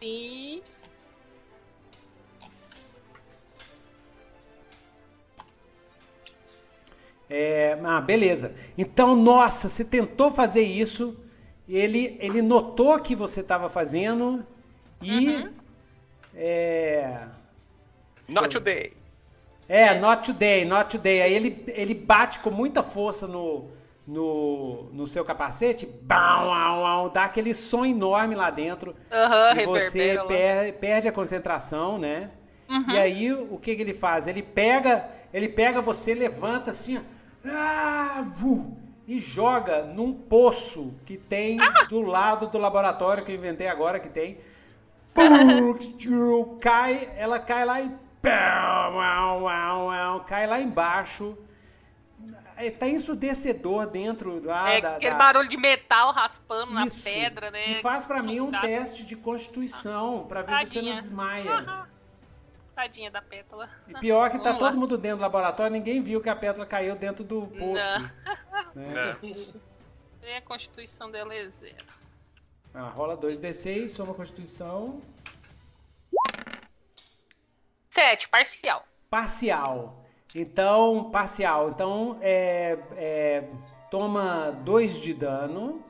E... 0.02 0.60
É, 7.30 7.78
ah, 7.84 8.00
beleza. 8.00 8.56
Então, 8.76 9.14
nossa, 9.14 9.68
você 9.68 9.84
tentou 9.84 10.32
fazer 10.32 10.62
isso, 10.62 11.16
ele, 11.68 12.16
ele 12.18 12.42
notou 12.42 12.98
que 12.98 13.14
você 13.14 13.40
estava 13.40 13.68
fazendo 13.68 14.44
e. 15.00 15.48
É, 16.34 17.28
Not 18.28 18.48
today. 18.48 18.97
É, 19.68 19.98
not 19.98 20.24
today, 20.24 20.64
not 20.64 20.90
today. 20.96 21.22
Aí 21.22 21.34
ele, 21.34 21.64
ele 21.68 21.94
bate 21.94 22.40
com 22.40 22.50
muita 22.50 22.82
força 22.82 23.26
no, 23.26 23.70
no, 24.06 24.84
no 24.92 25.06
seu 25.06 25.24
capacete, 25.24 25.86
bam, 26.02 26.16
au, 26.16 26.86
au, 26.86 27.10
dá 27.10 27.24
aquele 27.24 27.52
som 27.52 27.84
enorme 27.84 28.34
lá 28.34 28.50
dentro. 28.50 28.96
Aham, 29.12 29.60
e 29.60 29.64
você 29.66 30.18
per- 30.26 30.72
perde 30.78 31.08
a 31.08 31.12
concentração, 31.12 31.98
né? 31.98 32.30
Uhum. 32.68 32.90
E 32.90 32.98
aí 32.98 33.32
o 33.32 33.58
que, 33.58 33.76
que 33.76 33.82
ele 33.82 33.94
faz? 33.94 34.26
Ele 34.26 34.42
pega, 34.42 35.08
ele 35.32 35.48
pega 35.48 35.80
você, 35.82 36.14
levanta 36.14 36.70
assim, 36.70 36.98
ó, 36.98 37.00
ah, 37.46 38.26
vu, 38.34 38.76
e 39.06 39.18
joga 39.18 39.82
num 39.84 40.12
poço 40.12 40.94
que 41.06 41.16
tem 41.16 41.58
Ah! 41.60 41.84
do 41.88 42.00
lado 42.02 42.48
do 42.48 42.58
laboratório 42.58 43.24
que 43.24 43.32
eu 43.32 43.36
inventei 43.36 43.68
agora 43.68 44.00
que 44.00 44.08
tem. 44.08 44.38
Pum, 45.14 46.58
cai, 46.60 47.10
ela 47.16 47.38
cai 47.38 47.64
lá 47.64 47.80
e 47.80 47.90
cai 50.26 50.46
lá 50.46 50.60
embaixo. 50.60 51.36
É, 52.56 52.70
Tá 52.72 52.88
ensurdecedor 52.88 53.86
dentro 53.86 54.44
lá 54.44 54.68
É 54.70 54.80
da, 54.80 54.96
aquele 54.96 55.12
da- 55.12 55.18
barulho 55.18 55.48
de 55.48 55.56
metal 55.56 56.10
raspando 56.12 56.72
Isso. 56.86 57.04
na 57.08 57.14
pedra, 57.14 57.50
né? 57.52 57.70
E 57.70 57.74
faz 57.82 58.04
pra 58.04 58.20
mim 58.22 58.40
um 58.40 58.50
teste 58.50 59.04
de 59.06 59.14
constituição 59.14 60.26
pra 60.26 60.42
ver 60.42 60.66
se 60.66 60.72
você 60.74 60.82
não 60.82 60.96
desmaia. 60.96 61.86
Tadinha 62.74 63.10
da 63.10 63.22
pétala. 63.22 63.68
E 63.88 63.94
pior 63.94 64.30
que 64.30 64.38
tá 64.38 64.44
Vamos 64.44 64.62
lá. 64.62 64.68
todo 64.70 64.78
mundo 64.80 64.98
dentro 64.98 65.18
do 65.18 65.22
laboratório, 65.22 65.72
ninguém 65.72 66.00
viu 66.02 66.20
que 66.20 66.28
a 66.28 66.34
pétala 66.36 66.66
caiu 66.66 66.96
dentro 66.96 67.24
do 67.24 67.46
poço. 67.46 67.84
Né? 68.74 69.16
É. 69.22 70.28
E 70.30 70.36
a 70.36 70.42
constituição 70.42 71.10
dela 71.10 71.32
é 71.34 71.48
zero. 71.48 71.84
Ah, 72.74 72.88
rola 72.90 73.16
2d6, 73.16 73.88
soma 73.88 74.12
a 74.12 74.14
constituição. 74.14 75.00
Sete, 77.98 78.28
parcial. 78.28 78.84
Parcial. 79.10 80.04
Então, 80.32 81.10
parcial. 81.10 81.70
Então, 81.70 82.16
é, 82.20 82.78
é, 82.96 83.44
toma 83.90 84.52
2 84.64 85.00
de 85.00 85.12
dano, 85.12 85.82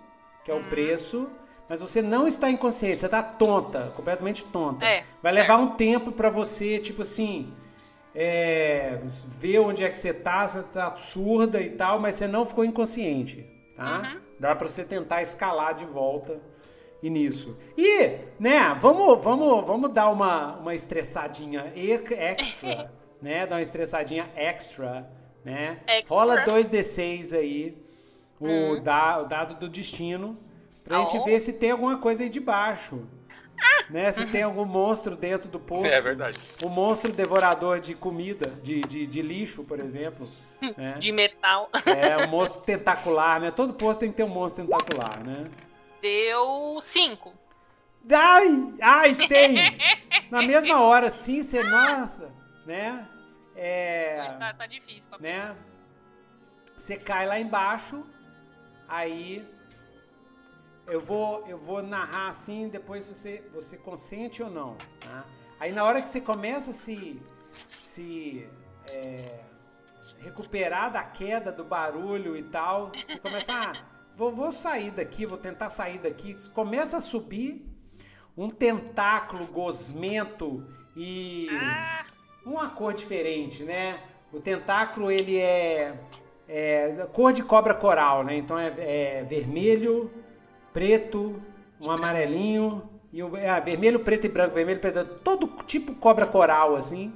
que 0.42 0.50
é 0.50 0.54
Uhum. 0.54 0.60
o 0.60 0.64
preço, 0.70 1.28
mas 1.68 1.80
você 1.80 2.00
não 2.00 2.26
está 2.26 2.48
inconsciente, 2.50 3.00
você 3.00 3.08
tá 3.10 3.22
tonta, 3.22 3.92
completamente 3.94 4.42
tonta. 4.46 4.86
É, 4.86 5.04
Vai 5.22 5.32
levar 5.32 5.58
um 5.58 5.72
tempo 5.76 6.10
pra 6.10 6.30
você, 6.30 6.78
tipo 6.78 7.02
assim, 7.02 7.52
é, 8.14 9.00
ver 9.26 9.58
onde 9.58 9.84
é 9.84 9.90
que 9.90 9.98
você 9.98 10.14
tá, 10.14 10.48
você 10.48 10.62
tá 10.62 10.96
surda 10.96 11.60
e 11.60 11.68
tal, 11.70 11.98
mas 12.00 12.14
você 12.16 12.26
não 12.26 12.46
ficou 12.46 12.64
inconsciente, 12.64 13.44
tá? 13.76 13.98
Uhum. 14.14 14.20
Dá 14.40 14.54
pra 14.54 14.66
você 14.66 14.82
tentar 14.82 15.20
escalar 15.20 15.74
de 15.74 15.84
volta 15.84 16.40
e 17.02 17.08
nisso. 17.10 17.56
E, 17.76 18.16
né, 18.38 18.74
vamos, 18.78 19.22
vamos, 19.22 19.64
vamos 19.66 19.90
dar 19.92 20.08
uma, 20.10 20.56
uma 20.56 20.74
estressadinha 20.74 21.72
e- 21.74 21.90
extra, 21.92 22.90
né? 23.22 23.46
Dar 23.46 23.56
uma 23.56 23.62
estressadinha 23.62 24.28
extra, 24.36 25.08
né? 25.44 25.78
Extra. 25.86 26.16
Rola 26.16 26.44
2d6 26.44 27.36
aí, 27.36 27.76
o, 28.40 28.80
da- 28.80 29.20
o 29.22 29.24
dado 29.26 29.54
do 29.54 29.68
destino, 29.68 30.34
pra 30.84 31.00
gente 31.00 31.18
Oh. 31.18 31.24
ver 31.24 31.40
se 31.40 31.52
tem 31.54 31.70
alguma 31.70 31.98
coisa 31.98 32.22
aí 32.22 32.28
debaixo. 32.28 33.02
Né? 33.90 34.12
Se 34.12 34.24
tem 34.26 34.42
algum 34.42 34.64
monstro 34.64 35.16
dentro 35.16 35.48
do 35.48 35.58
poço. 35.58 35.84
É 35.86 36.00
verdade. 36.00 36.38
Um 36.64 36.68
monstro 36.68 37.10
devorador 37.10 37.80
de 37.80 37.92
comida, 37.92 38.46
de, 38.62 38.80
de, 38.82 39.04
de 39.04 39.20
lixo, 39.20 39.64
por 39.64 39.80
exemplo. 39.80 40.28
né? 40.76 40.94
De 40.98 41.10
metal. 41.10 41.68
É, 41.84 42.24
um 42.24 42.28
monstro 42.28 42.60
tentacular, 42.60 43.40
né? 43.40 43.50
Todo 43.50 43.72
poço 43.74 43.98
tem 43.98 44.10
que 44.12 44.16
ter 44.16 44.22
um 44.22 44.28
monstro 44.28 44.64
tentacular, 44.64 45.24
né? 45.24 45.44
Deu 46.00 46.80
cinco. 46.82 47.34
Ai, 48.10 48.74
ai, 48.80 49.14
tem! 49.28 49.56
Na 50.30 50.42
mesma 50.42 50.80
hora, 50.80 51.10
sim, 51.10 51.42
você, 51.42 51.62
nossa, 51.62 52.32
né? 52.64 53.08
É, 53.56 54.18
Mas 54.18 54.38
tá, 54.38 54.54
tá 54.54 54.66
difícil. 54.66 55.08
Pra... 55.08 55.18
né? 55.18 55.56
Você 56.76 56.96
cai 56.96 57.26
lá 57.26 57.40
embaixo, 57.40 58.04
aí 58.86 59.46
eu 60.86 61.00
vou, 61.00 61.46
eu 61.46 61.58
vou 61.58 61.82
narrar 61.82 62.28
assim, 62.28 62.68
depois 62.68 63.06
você, 63.06 63.42
você 63.52 63.76
consente 63.76 64.42
ou 64.42 64.50
não. 64.50 64.76
Tá? 65.00 65.24
Aí 65.58 65.72
na 65.72 65.84
hora 65.84 66.00
que 66.00 66.08
você 66.08 66.20
começa 66.20 66.70
a 66.70 66.74
se, 66.74 67.20
se 67.82 68.48
é, 68.92 69.40
recuperar 70.20 70.92
da 70.92 71.02
queda 71.02 71.50
do 71.50 71.64
barulho 71.64 72.36
e 72.36 72.44
tal, 72.44 72.92
você 72.92 73.18
começa 73.18 73.52
a. 73.52 73.97
Ah, 74.18 74.24
vou, 74.24 74.32
vou 74.32 74.52
sair 74.52 74.90
daqui, 74.90 75.24
vou 75.24 75.38
tentar 75.38 75.70
sair 75.70 75.98
daqui. 75.98 76.36
Começa 76.52 76.96
a 76.96 77.00
subir 77.00 77.64
um 78.36 78.50
tentáculo 78.50 79.46
gosmento 79.46 80.66
e 80.96 81.48
uma 82.44 82.68
cor 82.68 82.92
diferente, 82.92 83.62
né? 83.62 84.00
O 84.32 84.40
tentáculo 84.40 85.10
ele 85.10 85.38
é, 85.38 85.94
é 86.48 87.06
cor 87.12 87.32
de 87.32 87.44
cobra 87.44 87.74
coral, 87.74 88.24
né? 88.24 88.36
Então 88.36 88.58
é, 88.58 88.74
é 88.78 89.22
vermelho, 89.22 90.10
preto, 90.72 91.40
um 91.80 91.88
amarelinho 91.88 92.82
e 93.12 93.22
o, 93.22 93.36
é, 93.36 93.60
vermelho, 93.60 94.00
preto 94.00 94.26
e 94.26 94.28
branco, 94.28 94.54
vermelho, 94.54 94.80
preto, 94.80 95.04
todo 95.22 95.46
tipo 95.64 95.94
cobra 95.94 96.26
coral 96.26 96.74
assim. 96.74 97.12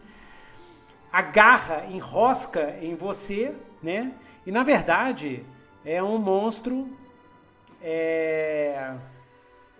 A 1.12 1.20
garra 1.20 1.84
enrosca 1.90 2.76
em 2.80 2.94
você, 2.94 3.54
né? 3.82 4.12
E 4.46 4.52
na 4.52 4.62
verdade 4.62 5.44
é 5.84 6.02
um 6.02 6.18
monstro 6.18 6.88
é, 7.80 8.96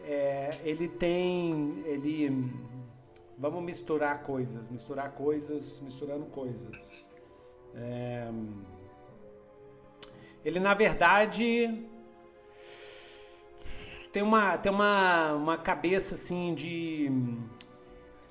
é, 0.04 0.50
ele 0.64 0.88
tem 0.88 1.82
ele 1.86 2.50
Vamos 3.42 3.64
misturar 3.64 4.22
coisas, 4.22 4.68
misturar 4.68 5.10
coisas, 5.10 5.80
misturando 5.80 6.26
coisas. 6.26 7.12
É... 7.74 8.30
Ele, 10.44 10.60
na 10.60 10.74
verdade, 10.74 11.84
tem 14.12 14.22
uma, 14.22 14.56
tem 14.58 14.70
uma, 14.70 15.32
uma 15.32 15.58
cabeça 15.58 16.14
assim 16.14 16.54
de. 16.54 17.10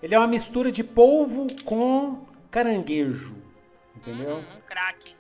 Ele 0.01 0.15
é 0.15 0.17
uma 0.17 0.28
mistura 0.28 0.72
de 0.72 0.82
polvo 0.82 1.45
com 1.65 2.26
caranguejo. 2.49 3.36
Entendeu? 3.93 4.38
Hum, 4.38 4.61
craque. 4.72 5.15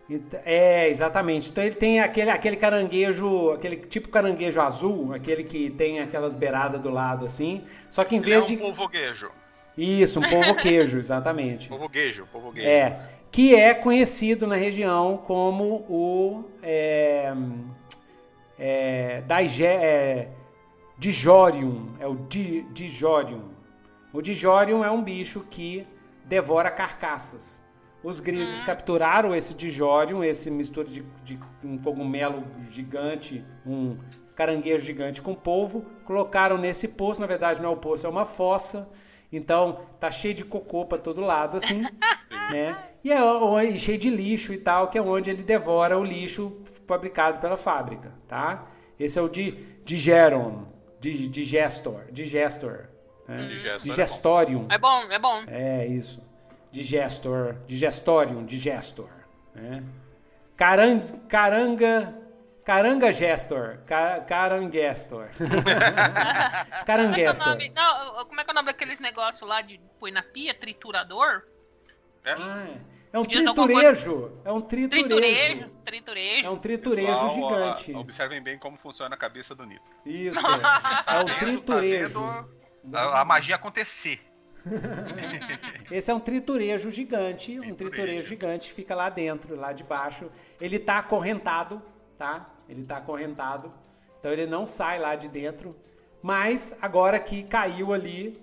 É, 0.45 0.87
exatamente. 0.87 1.49
Então 1.49 1.63
ele 1.63 1.75
tem 1.75 1.99
aquele, 1.99 2.29
aquele 2.29 2.55
caranguejo, 2.55 3.51
aquele 3.51 3.75
tipo 3.75 4.07
caranguejo 4.07 4.61
azul, 4.61 5.13
aquele 5.13 5.43
que 5.43 5.69
tem 5.69 5.99
aquelas 5.99 6.35
beiradas 6.35 6.79
do 6.79 6.89
lado 6.89 7.25
assim. 7.25 7.65
Só 7.89 8.05
que 8.05 8.15
em 8.15 8.21
vez 8.21 8.43
ele 8.43 8.43
é 8.43 8.45
um 8.45 8.47
de. 8.47 8.57
Polvoguejo. 8.57 9.31
Isso, 9.77 10.19
um 10.19 10.29
povo 10.29 10.55
queijo, 10.55 10.97
exatamente. 10.97 11.67
povo 11.69 11.89
queijo, 11.89 12.27
povo 12.31 12.53
queijo. 12.53 12.69
É, 12.69 13.09
que 13.31 13.55
é 13.55 13.73
conhecido 13.73 14.47
na 14.47 14.55
região 14.55 15.17
como 15.17 15.85
o 15.89 16.49
é, 16.63 17.33
é, 18.57 19.21
Daige, 19.21 19.65
é, 19.65 20.29
Dijorium, 20.97 21.95
é 21.99 22.07
o 22.07 22.15
Di, 22.15 22.63
Dijorium. 22.71 23.49
O 24.13 24.21
Dijorium 24.21 24.83
é 24.83 24.91
um 24.91 25.01
bicho 25.01 25.45
que 25.49 25.87
devora 26.25 26.69
carcaças. 26.69 27.60
Os 28.03 28.19
grises 28.19 28.61
capturaram 28.61 29.35
esse 29.35 29.53
Dijorium, 29.53 30.23
esse 30.23 30.49
mistura 30.49 30.87
de, 30.87 31.03
de 31.23 31.39
um 31.63 31.77
cogumelo 31.77 32.43
gigante, 32.71 33.45
um 33.65 33.97
caranguejo 34.35 34.83
gigante 34.83 35.21
com 35.21 35.35
polvo, 35.35 35.85
colocaram 36.03 36.57
nesse 36.57 36.89
poço, 36.89 37.21
na 37.21 37.27
verdade 37.27 37.61
não 37.61 37.69
é 37.69 37.73
o 37.73 37.77
poço, 37.77 38.07
é 38.07 38.09
uma 38.09 38.25
fossa, 38.25 38.89
então, 39.31 39.79
tá 39.99 40.11
cheio 40.11 40.33
de 40.33 40.43
cocô 40.43 40.85
pra 40.85 40.97
todo 40.97 41.21
lado, 41.21 41.55
assim, 41.55 41.83
né? 42.51 42.77
E 43.03 43.11
é 43.11 43.77
cheio 43.77 43.97
de 43.97 44.09
lixo 44.09 44.53
e 44.53 44.57
tal, 44.57 44.89
que 44.89 44.97
é 44.97 45.01
onde 45.01 45.29
ele 45.29 45.41
devora 45.41 45.97
o 45.97 46.03
lixo 46.03 46.61
fabricado 46.85 47.39
pela 47.39 47.55
fábrica, 47.55 48.13
tá? 48.27 48.67
Esse 48.99 49.17
é 49.17 49.21
o 49.21 49.29
de 49.29 49.51
Digeron, 49.85 50.67
Digestor, 50.99 52.03
Digestor, 52.11 52.89
né? 53.27 53.47
Digestor 53.47 53.81
Digestorium. 53.83 54.67
É 54.69 54.77
bom, 54.77 55.03
é 55.09 55.17
bom. 55.17 55.43
É, 55.47 55.87
isso. 55.87 56.21
Digestor, 56.71 57.55
Digestorium, 57.67 58.45
Digestor, 58.45 59.09
né? 59.53 59.83
Carang, 60.55 61.05
caranga 61.27 62.21
Caranga 62.63 63.11
Gestor. 63.11 63.79
Car 63.87 64.25
caranguestor. 64.25 65.29
Caranguestor. 66.85 67.45
Como 67.49 67.61
é, 67.61 67.65
é 67.65 67.69
Não, 67.69 68.25
como 68.25 68.39
é 68.39 68.43
que 68.43 68.49
é 68.49 68.53
o 68.53 68.55
nome 68.55 68.67
daqueles 68.67 68.99
negócios 68.99 69.47
lá 69.47 69.61
de 69.61 69.79
põe 69.99 70.11
na 70.11 70.21
pia? 70.21 70.53
Triturador? 70.53 71.43
É, 72.23 72.33
ah, 72.33 72.67
é. 72.67 72.77
é 73.13 73.19
um 73.19 73.25
triturejo. 73.25 74.31
É 74.45 74.51
um 74.51 74.61
triturejo. 74.61 75.07
Triturejo. 75.07 75.69
triturejo. 75.83 76.47
É 76.47 76.49
um 76.49 76.57
triturejo 76.57 77.07
Pessoal, 77.07 77.29
gigante. 77.29 77.93
observem 77.95 78.41
bem 78.41 78.59
como 78.59 78.77
funciona 78.77 79.15
a 79.15 79.17
cabeça 79.17 79.55
do 79.55 79.65
Nito. 79.65 79.83
Isso. 80.05 80.39
é 81.07 81.19
um 81.19 81.39
triturejo. 81.39 82.21
Tá 82.91 83.21
a 83.21 83.25
magia 83.25 83.55
acontecer. 83.55 84.21
Esse 85.91 86.11
é 86.11 86.13
um 86.13 86.19
triturejo 86.19 86.91
gigante, 86.91 87.59
um 87.59 87.75
triturejo 87.75 88.27
gigante 88.27 88.69
que 88.69 88.75
fica 88.75 88.95
lá 88.95 89.09
dentro, 89.09 89.55
lá 89.55 89.73
de 89.73 89.83
baixo. 89.83 90.29
Ele 90.59 90.79
tá 90.79 90.99
acorrentado 90.99 91.81
tá? 92.21 92.45
Ele 92.69 92.83
está 92.83 92.97
acorrentado, 92.97 93.73
então 94.19 94.31
ele 94.31 94.45
não 94.45 94.67
sai 94.67 94.99
lá 94.99 95.15
de 95.15 95.27
dentro. 95.27 95.75
Mas 96.21 96.77
agora 96.79 97.19
que 97.19 97.41
caiu 97.41 97.91
ali, 97.91 98.39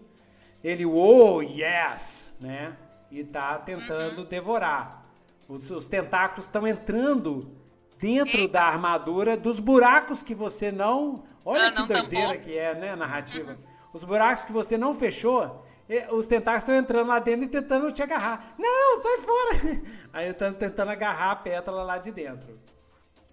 ele, 0.64 0.84
oh, 0.84 1.40
yes, 1.40 2.36
né? 2.40 2.76
E 3.08 3.22
tá 3.22 3.56
tentando 3.58 4.22
uhum. 4.22 4.24
devorar. 4.24 5.04
Os, 5.48 5.70
os 5.70 5.86
tentáculos 5.86 6.46
estão 6.46 6.66
entrando 6.66 7.56
dentro 8.00 8.36
Eita. 8.36 8.54
da 8.54 8.64
armadura 8.64 9.36
dos 9.36 9.60
buracos 9.60 10.24
que 10.24 10.34
você 10.34 10.72
não. 10.72 11.22
Olha 11.44 11.68
ah, 11.68 11.72
que 11.72 11.86
doideira 11.86 12.26
tampou. 12.30 12.42
que 12.42 12.58
é, 12.58 12.74
né, 12.74 12.90
a 12.90 12.96
narrativa. 12.96 13.52
Uhum. 13.52 13.58
Os 13.92 14.02
buracos 14.02 14.42
que 14.42 14.52
você 14.52 14.76
não 14.76 14.92
fechou, 14.92 15.64
os 16.10 16.26
tentáculos 16.26 16.64
estão 16.64 16.76
entrando 16.76 17.08
lá 17.08 17.18
dentro 17.18 17.44
e 17.44 17.48
tentando 17.48 17.90
te 17.92 18.02
agarrar. 18.02 18.54
Não, 18.58 19.02
sai 19.02 19.18
fora! 19.18 19.82
Aí 20.12 20.28
estão 20.28 20.52
tentando 20.52 20.90
agarrar 20.90 21.30
a 21.30 21.36
pétala 21.36 21.82
lá 21.82 21.98
de 21.98 22.10
dentro. 22.10 22.58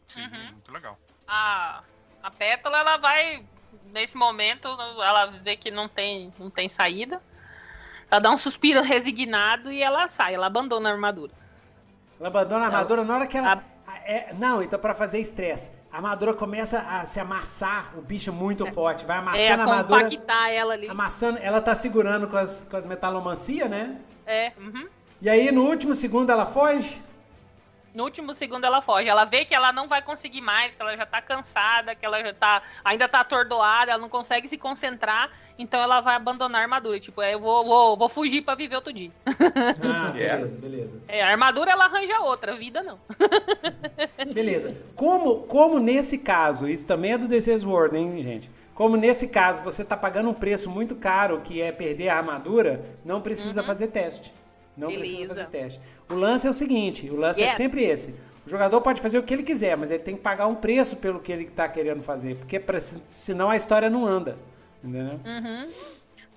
Sim, 0.07 0.21
uhum. 0.21 0.51
muito 0.51 0.71
legal. 0.71 0.97
A, 1.27 1.83
a 2.21 2.31
Pétala, 2.31 2.79
ela 2.79 2.97
vai, 2.97 3.45
nesse 3.91 4.17
momento, 4.17 4.67
ela 4.67 5.25
vê 5.27 5.55
que 5.57 5.71
não 5.71 5.87
tem, 5.87 6.33
não 6.39 6.49
tem 6.49 6.69
saída. 6.69 7.21
Ela 8.09 8.21
dá 8.21 8.31
um 8.31 8.37
suspiro 8.37 8.81
resignado 8.81 9.71
e 9.71 9.81
ela 9.81 10.07
sai, 10.09 10.35
ela 10.35 10.47
abandona 10.47 10.89
a 10.89 10.93
armadura. 10.93 11.33
Ela 12.19 12.29
abandona 12.29 12.65
a 12.65 12.67
armadura 12.67 13.01
ela, 13.01 13.07
na 13.07 13.15
hora 13.15 13.27
que 13.27 13.37
ela. 13.37 13.63
A... 13.87 13.97
É, 14.05 14.33
não, 14.33 14.61
então 14.61 14.79
para 14.79 14.93
fazer 14.93 15.19
estresse. 15.19 15.71
A 15.95 15.97
armadura 15.99 16.33
começa 16.33 16.79
a 16.81 17.05
se 17.05 17.21
amassar, 17.21 17.93
o 17.97 18.01
bicho 18.01 18.29
é 18.29 18.33
muito 18.33 18.65
forte, 18.73 19.05
vai 19.05 19.17
amassando 19.19 19.41
é, 19.41 19.49
a 19.49 19.61
armadura. 19.61 20.03
compactar 20.03 20.51
ela 20.51 20.73
ali. 20.73 20.89
Amassando, 20.89 21.39
ela 21.41 21.61
tá 21.61 21.73
segurando 21.73 22.27
com 22.27 22.35
as, 22.35 22.67
com 22.69 22.75
as 22.75 22.85
metalomancia, 22.85 23.69
né? 23.69 24.01
É, 24.25 24.51
uhum. 24.59 24.89
E 25.21 25.29
aí 25.29 25.49
no 25.53 25.63
último 25.63 25.95
segundo 25.95 26.29
ela 26.29 26.45
foge? 26.45 27.01
No 27.95 28.03
último 28.03 28.33
segundo 28.33 28.65
ela 28.65 28.81
foge. 28.81 29.07
Ela 29.07 29.23
vê 29.23 29.45
que 29.45 29.55
ela 29.55 29.71
não 29.71 29.87
vai 29.87 30.01
conseguir 30.01 30.41
mais, 30.41 30.75
que 30.75 30.81
ela 30.81 30.97
já 30.97 31.05
tá 31.05 31.21
cansada, 31.21 31.95
que 31.95 32.05
ela 32.05 32.21
já 32.21 32.33
tá. 32.33 32.61
ainda 32.83 33.07
tá 33.07 33.21
atordoada, 33.21 33.91
ela 33.91 34.01
não 34.01 34.09
consegue 34.09 34.49
se 34.49 34.57
concentrar, 34.57 35.31
então 35.57 35.81
ela 35.81 36.01
vai 36.01 36.15
abandonar 36.15 36.59
a 36.59 36.63
armadura. 36.65 36.99
Tipo, 36.99 37.21
é, 37.21 37.33
eu 37.33 37.39
vou, 37.39 37.63
vou, 37.63 37.95
vou 37.95 38.09
fugir 38.09 38.41
para 38.43 38.53
viver 38.53 38.75
outro 38.75 38.91
dia. 38.91 39.11
Ah, 39.81 40.09
beleza, 40.09 40.57
beleza. 40.57 41.01
É, 41.07 41.23
a 41.23 41.29
armadura 41.29 41.71
ela 41.71 41.85
arranja 41.85 42.19
outra, 42.19 42.51
a 42.51 42.55
vida 42.55 42.83
não. 42.83 42.99
beleza. 44.33 44.75
Como, 44.95 45.43
como 45.43 45.79
nesse 45.79 46.17
caso, 46.17 46.67
isso 46.67 46.85
também 46.85 47.13
é 47.13 47.17
do 47.17 47.27
DC's 47.27 47.63
World, 47.63 47.97
hein, 47.97 48.21
gente? 48.21 48.51
Como 48.73 48.97
nesse 48.97 49.29
caso 49.29 49.61
você 49.63 49.85
tá 49.85 49.95
pagando 49.95 50.29
um 50.29 50.33
preço 50.33 50.69
muito 50.69 50.95
caro, 50.95 51.39
que 51.41 51.61
é 51.61 51.71
perder 51.71 52.09
a 52.09 52.17
armadura, 52.17 52.83
não 53.05 53.21
precisa 53.21 53.61
uhum. 53.61 53.67
fazer 53.67 53.87
teste. 53.87 54.33
Não 54.75 54.89
Beleza. 54.89 55.09
precisa 55.09 55.27
fazer 55.29 55.47
teste. 55.47 55.81
O 56.09 56.15
lance 56.15 56.45
é 56.45 56.49
o 56.49 56.53
seguinte, 56.53 57.09
o 57.09 57.15
lance 57.15 57.41
é 57.41 57.45
yes. 57.45 57.53
é 57.53 57.57
sempre 57.57 57.83
esse. 57.83 58.15
O 58.45 58.49
jogador 58.49 58.79
pode 58.81 59.01
fazer 59.01 59.17
o 59.17 59.23
que 59.23 59.33
ele 59.33 59.43
quiser, 59.43 59.75
mas 59.75 59.89
ele 59.89 60.03
tem 60.03 60.15
que 60.15 60.21
pagar 60.21 60.45
um 60.47 60.55
preço 60.55 60.97
pelo 60.97 61.19
que 61.19 61.31
ele 61.31 61.45
está 61.45 61.67
querendo 61.67 62.03
fazer, 62.03 62.35
porque 62.35 62.59
pra, 62.59 62.79
senão 62.79 63.49
a 63.49 63.55
história 63.55 63.89
não 63.89 64.05
anda, 64.05 64.37
entendeu? 64.83 65.19
Uhum. 65.25 65.67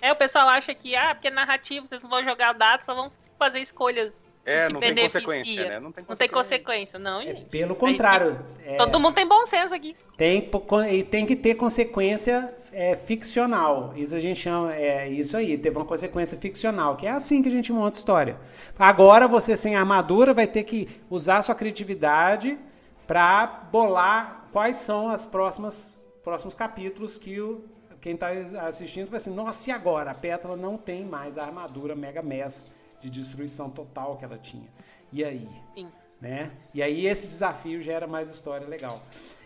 É, 0.01 0.12
o 0.12 0.16
pessoal 0.16 0.49
acha 0.49 0.75
que, 0.75 0.97
ah, 0.97 1.14
porque 1.14 1.29
é 1.29 1.31
narrativo, 1.31 1.87
vocês 1.87 2.01
não 2.01 2.09
vão 2.09 2.25
jogar 2.25 2.55
dados, 2.55 2.87
só 2.87 2.95
vão 2.95 3.12
fazer 3.39 3.61
escolhas 3.61 4.14
é, 4.49 4.68
não 4.70 4.80
tem 4.80 4.94
consequência, 4.94 5.68
né? 5.68 5.80
Não 5.80 5.92
tem 5.92 6.05
consequência. 6.05 6.07
Não 6.09 6.16
tem 6.16 6.28
consequência, 6.28 6.99
não, 6.99 7.20
é, 7.20 7.26
gente. 7.26 7.44
pelo 7.44 7.76
contrário. 7.76 8.44
É, 8.64 8.76
todo 8.76 8.99
mundo 8.99 9.14
tem 9.14 9.26
bom 9.26 9.44
senso 9.44 9.74
aqui. 9.74 9.94
Tem, 10.16 10.51
e 10.90 11.03
tem 11.03 11.26
que 11.26 11.36
ter 11.36 11.55
consequência 11.55 12.55
é, 12.72 12.96
ficcional. 12.96 13.92
Isso 13.94 14.14
a 14.14 14.20
gente 14.20 14.40
chama, 14.40 14.74
é 14.74 15.09
isso 15.09 15.36
aí, 15.36 15.59
teve 15.59 15.76
uma 15.76 15.84
consequência 15.84 16.38
ficcional, 16.38 16.96
que 16.96 17.07
é 17.07 17.11
assim 17.11 17.42
que 17.42 17.49
a 17.49 17.53
gente 17.53 17.70
monta 17.72 17.99
história. 17.99 18.38
Agora 18.78 19.28
você 19.28 19.57
sem 19.57 19.76
armadura 19.76 20.32
vai 20.32 20.46
ter 20.46 20.64
que 20.64 20.88
usar 21.11 21.42
sua 21.42 21.55
criatividade 21.55 22.59
para 23.07 23.46
bolar 23.70 24.49
quais 24.53 24.76
são 24.76 25.09
as 25.09 25.26
próximas 25.26 25.99
próximos 26.24 26.55
capítulos 26.55 27.16
que 27.16 27.40
o, 27.40 27.64
quem 28.03 28.12
está 28.14 28.28
assistindo 28.66 29.09
vai 29.09 29.16
assim, 29.16 29.34
nossa, 29.34 29.70
e 29.70 29.72
agora? 29.72 30.11
A 30.11 30.14
Pétala 30.14 30.57
não 30.57 30.76
tem 30.76 31.05
mais 31.05 31.38
a 31.38 31.44
armadura 31.44 31.94
Mega 31.94 32.22
Mess 32.22 32.70
de 33.01 33.11
destruição 33.11 33.70
total 33.70 34.16
que 34.16 34.24
ela 34.24 34.38
tinha. 34.38 34.68
E 35.12 35.24
aí? 35.24 35.49
Sim. 35.74 35.88
Né? 36.20 36.51
E 36.74 36.82
aí 36.82 37.07
esse 37.07 37.28
desafio 37.28 37.80
gera 37.80 38.07
mais 38.07 38.30
história 38.30 38.66
legal. 38.66 39.03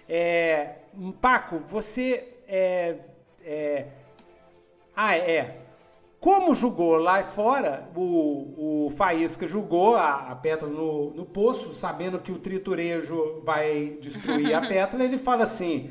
É, 0.09 0.77
Paco, 1.21 1.59
você 1.61 2.29
é, 2.49 2.97
é, 3.45 3.87
ah, 4.95 5.17
é. 5.17 5.59
Como 6.21 6.55
julgou 6.55 6.99
lá 6.99 7.23
fora, 7.25 7.89
o, 7.97 8.87
o 8.87 8.91
Faísca 8.91 9.49
julgou 9.49 9.97
a, 9.97 10.31
a 10.31 10.37
Pétala 10.37 10.71
no, 10.71 11.11
no 11.11 11.25
poço, 11.25 11.73
sabendo 11.73 12.21
que 12.21 12.31
o 12.31 12.39
triturejo 12.39 13.43
vai 13.45 13.97
destruir 14.01 14.55
a 14.55 14.61
Pétala, 14.69 15.03
ele 15.03 15.19
fala 15.19 15.43
assim: 15.43 15.91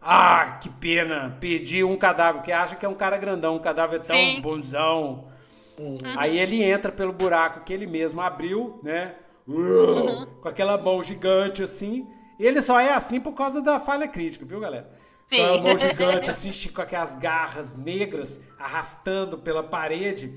Ah, 0.00 0.58
que 0.60 0.68
pena, 0.68 1.38
perdi 1.40 1.82
um 1.82 1.96
cadáver, 1.96 2.42
que 2.42 2.52
acha 2.52 2.76
que 2.76 2.84
é 2.84 2.88
um 2.88 2.94
cara 2.94 3.16
grandão, 3.16 3.56
um 3.56 3.60
cadáver 3.60 4.00
tão 4.00 4.16
Sim. 4.16 4.42
bonzão. 4.42 5.31
Uhum. 5.78 5.98
Aí 6.16 6.38
ele 6.38 6.62
entra 6.62 6.92
pelo 6.92 7.12
buraco 7.12 7.64
que 7.64 7.72
ele 7.72 7.86
mesmo 7.86 8.20
abriu, 8.20 8.78
né? 8.82 9.14
Uhum. 9.46 10.26
Com 10.40 10.48
aquela 10.48 10.76
mão 10.76 11.02
gigante 11.02 11.62
assim. 11.62 12.06
Ele 12.38 12.60
só 12.60 12.78
é 12.80 12.92
assim 12.92 13.20
por 13.20 13.32
causa 13.32 13.60
da 13.60 13.80
falha 13.80 14.08
crítica, 14.08 14.44
viu, 14.44 14.60
galera? 14.60 14.90
Sim. 15.26 15.36
Então, 15.36 15.54
a 15.54 15.62
mão 15.62 15.76
gigante, 15.78 16.30
assim, 16.30 16.52
com 16.68 16.82
aquelas 16.82 17.14
garras 17.14 17.74
negras 17.74 18.40
arrastando 18.58 19.38
pela 19.38 19.62
parede. 19.62 20.34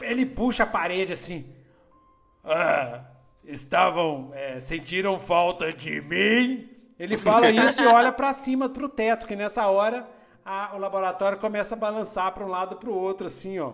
Ele 0.00 0.26
puxa 0.26 0.64
a 0.64 0.66
parede 0.66 1.12
assim. 1.12 1.46
Ah, 2.42 3.04
estavam. 3.44 4.30
É, 4.32 4.60
sentiram 4.60 5.18
falta 5.18 5.72
de 5.72 6.00
mim? 6.00 6.68
Ele 6.98 7.16
fala 7.16 7.50
isso 7.50 7.82
e 7.82 7.86
olha 7.86 8.12
para 8.12 8.32
cima, 8.32 8.68
pro 8.68 8.88
teto, 8.88 9.26
que 9.26 9.34
nessa 9.34 9.66
hora 9.66 10.08
a, 10.44 10.74
o 10.74 10.78
laboratório 10.78 11.38
começa 11.38 11.74
a 11.74 11.78
balançar 11.78 12.32
para 12.32 12.44
um 12.44 12.48
lado 12.48 12.76
para 12.76 12.90
o 12.90 12.94
outro, 12.94 13.26
assim, 13.26 13.58
ó. 13.58 13.72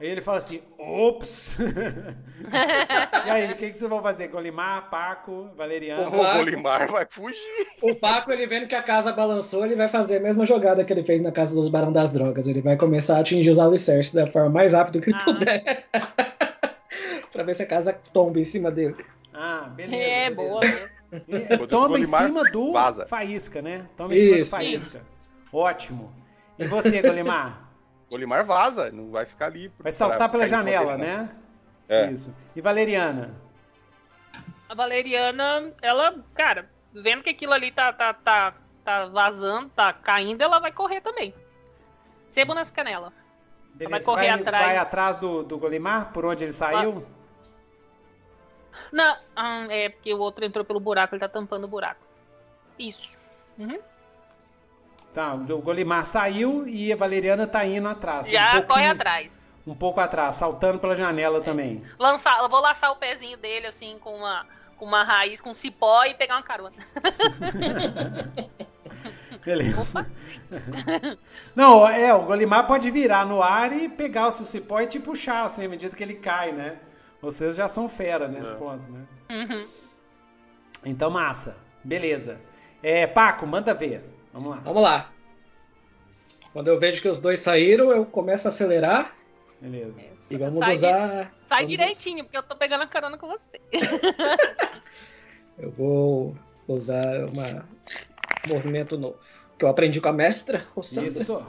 Aí 0.00 0.08
ele 0.08 0.20
fala 0.20 0.38
assim, 0.38 0.60
ops! 0.78 1.56
e 3.26 3.30
aí, 3.30 3.52
o 3.52 3.56
que, 3.56 3.70
que 3.72 3.78
vocês 3.78 3.90
vão 3.90 4.00
fazer? 4.00 4.28
Golimar, 4.28 4.88
Paco, 4.88 5.50
Valeriano? 5.56 6.06
O 6.06 6.10
Paco, 6.12 6.38
Golimar 6.38 6.88
vai 6.88 7.04
fugir. 7.10 7.66
O 7.82 7.96
Paco, 7.96 8.30
ele 8.30 8.46
vendo 8.46 8.68
que 8.68 8.76
a 8.76 8.82
casa 8.82 9.12
balançou, 9.12 9.64
ele 9.64 9.74
vai 9.74 9.88
fazer 9.88 10.18
a 10.18 10.20
mesma 10.20 10.46
jogada 10.46 10.84
que 10.84 10.92
ele 10.92 11.02
fez 11.02 11.20
na 11.20 11.32
casa 11.32 11.52
dos 11.52 11.68
Barão 11.68 11.90
das 11.90 12.12
Drogas. 12.12 12.46
Ele 12.46 12.62
vai 12.62 12.76
começar 12.76 13.16
a 13.16 13.20
atingir 13.22 13.50
os 13.50 13.58
alicerces 13.58 14.14
da 14.14 14.28
forma 14.28 14.50
mais 14.50 14.72
rápida 14.72 15.00
que 15.00 15.10
ele 15.10 15.18
ah. 15.18 15.24
puder. 15.24 15.84
pra 17.32 17.42
ver 17.42 17.56
se 17.56 17.64
a 17.64 17.66
casa 17.66 17.92
tomba 18.12 18.38
em 18.38 18.44
cima 18.44 18.70
dele. 18.70 18.94
Ah, 19.34 19.68
beleza. 19.74 19.96
É, 19.96 20.30
beleza. 20.30 20.36
boa. 21.56 21.66
Toma 21.66 21.98
em 21.98 22.04
cima 22.04 22.44
do 22.52 22.72
vaza. 22.72 23.04
Faísca, 23.04 23.60
né? 23.60 23.84
Toma 23.96 24.14
em 24.14 24.16
cima 24.16 24.38
do 24.38 24.44
Faísca. 24.44 24.98
Isso. 24.98 25.06
Ótimo. 25.52 26.12
E 26.56 26.66
você, 26.66 27.02
Golimar? 27.02 27.67
Golimar 28.10 28.44
vaza, 28.44 28.90
não 28.90 29.10
vai 29.10 29.26
ficar 29.26 29.46
ali. 29.46 29.70
Vai 29.78 29.92
saltar 29.92 30.30
pela 30.30 30.48
janela, 30.48 30.96
né? 30.96 31.30
É. 31.88 32.10
Isso. 32.10 32.34
E 32.54 32.60
Valeriana? 32.60 33.34
A 34.68 34.74
Valeriana, 34.74 35.72
ela, 35.80 36.14
cara, 36.34 36.68
vendo 36.92 37.22
que 37.22 37.30
aquilo 37.30 37.52
ali 37.52 37.70
tá, 37.70 37.92
tá, 37.92 38.12
tá, 38.12 38.54
tá 38.84 39.06
vazando, 39.06 39.70
tá 39.70 39.92
caindo, 39.92 40.42
ela 40.42 40.58
vai 40.58 40.72
correr 40.72 41.00
também. 41.00 41.34
Sebo 42.30 42.54
nas 42.54 42.70
canelas. 42.70 43.12
Beleza. 43.74 43.90
vai 43.90 44.04
correr 44.04 44.28
vai, 44.28 44.40
atrás. 44.40 44.66
Vai 44.66 44.76
atrás 44.76 45.16
do, 45.16 45.42
do 45.42 45.58
Golimar, 45.58 46.12
por 46.12 46.24
onde 46.24 46.44
ele 46.44 46.52
saiu? 46.52 47.06
Não, 48.92 49.16
ah, 49.36 49.66
é 49.70 49.88
porque 49.88 50.12
o 50.12 50.18
outro 50.18 50.44
entrou 50.44 50.64
pelo 50.64 50.80
buraco, 50.80 51.14
ele 51.14 51.20
tá 51.20 51.28
tampando 51.28 51.64
o 51.64 51.68
buraco. 51.68 52.06
Isso. 52.78 53.16
Uhum. 53.58 53.78
Tá, 55.18 55.34
o 55.34 55.60
Golimar 55.60 56.04
saiu 56.04 56.68
e 56.68 56.92
a 56.92 56.96
Valeriana 56.96 57.44
tá 57.44 57.66
indo 57.66 57.88
atrás. 57.88 58.28
Já 58.28 58.56
um 58.56 58.62
corre 58.62 58.86
atrás. 58.86 59.48
Um 59.66 59.74
pouco 59.74 59.98
atrás, 59.98 60.36
saltando 60.36 60.78
pela 60.78 60.94
janela 60.94 61.38
é. 61.38 61.40
também. 61.40 61.82
Lançar, 61.98 62.38
eu 62.40 62.48
vou 62.48 62.60
laçar 62.60 62.92
o 62.92 62.96
pezinho 62.96 63.36
dele 63.36 63.66
assim 63.66 63.98
com 63.98 64.14
uma, 64.14 64.46
com 64.76 64.84
uma 64.84 65.02
raiz, 65.02 65.40
com 65.40 65.52
cipó 65.52 66.04
e 66.04 66.14
pegar 66.14 66.36
uma 66.36 66.44
carona. 66.44 66.76
Beleza. 69.44 70.08
Não, 71.52 71.88
é, 71.88 72.14
o 72.14 72.22
Golimar 72.22 72.68
pode 72.68 72.88
virar 72.88 73.26
no 73.26 73.42
ar 73.42 73.72
e 73.72 73.88
pegar 73.88 74.28
o 74.28 74.30
seu 74.30 74.46
cipó 74.46 74.80
e 74.82 74.86
te 74.86 75.00
puxar, 75.00 75.46
assim, 75.46 75.64
à 75.64 75.68
medida 75.68 75.96
que 75.96 76.02
ele 76.04 76.14
cai, 76.14 76.52
né? 76.52 76.78
Vocês 77.20 77.56
já 77.56 77.66
são 77.66 77.88
fera 77.88 78.28
nesse 78.28 78.52
é. 78.52 78.54
ponto, 78.54 78.88
né? 78.88 79.04
Uhum. 79.30 79.66
Então, 80.84 81.10
massa. 81.10 81.56
Beleza. 81.82 82.40
É, 82.80 83.04
Paco, 83.04 83.44
manda 83.44 83.74
ver. 83.74 84.16
Vamos 84.32 84.50
lá. 84.50 84.56
Vamos 84.64 84.82
lá. 84.82 85.12
Quando 86.52 86.68
eu 86.68 86.78
vejo 86.78 87.00
que 87.02 87.08
os 87.08 87.18
dois 87.18 87.40
saíram, 87.40 87.90
eu 87.90 88.04
começo 88.04 88.48
a 88.48 88.50
acelerar. 88.50 89.14
Beleza. 89.60 89.94
E 90.30 90.36
vamos 90.36 90.58
sai 90.58 90.74
usar. 90.74 91.32
Sai 91.48 91.62
vamos 91.62 91.68
direitinho, 91.68 92.24
porque 92.24 92.36
eu 92.36 92.42
tô 92.42 92.56
pegando 92.56 92.82
a 92.82 92.86
carona 92.86 93.18
com 93.18 93.28
você. 93.28 93.60
eu 95.58 95.70
vou 95.72 96.36
usar 96.66 97.24
uma... 97.26 97.66
um 98.46 98.54
movimento 98.54 98.96
novo. 98.96 99.18
Que 99.58 99.64
eu 99.64 99.68
aprendi 99.68 100.00
com 100.00 100.08
a 100.08 100.12
mestra, 100.12 100.66
Rossandra. 100.74 101.08
Isso. 101.08 101.44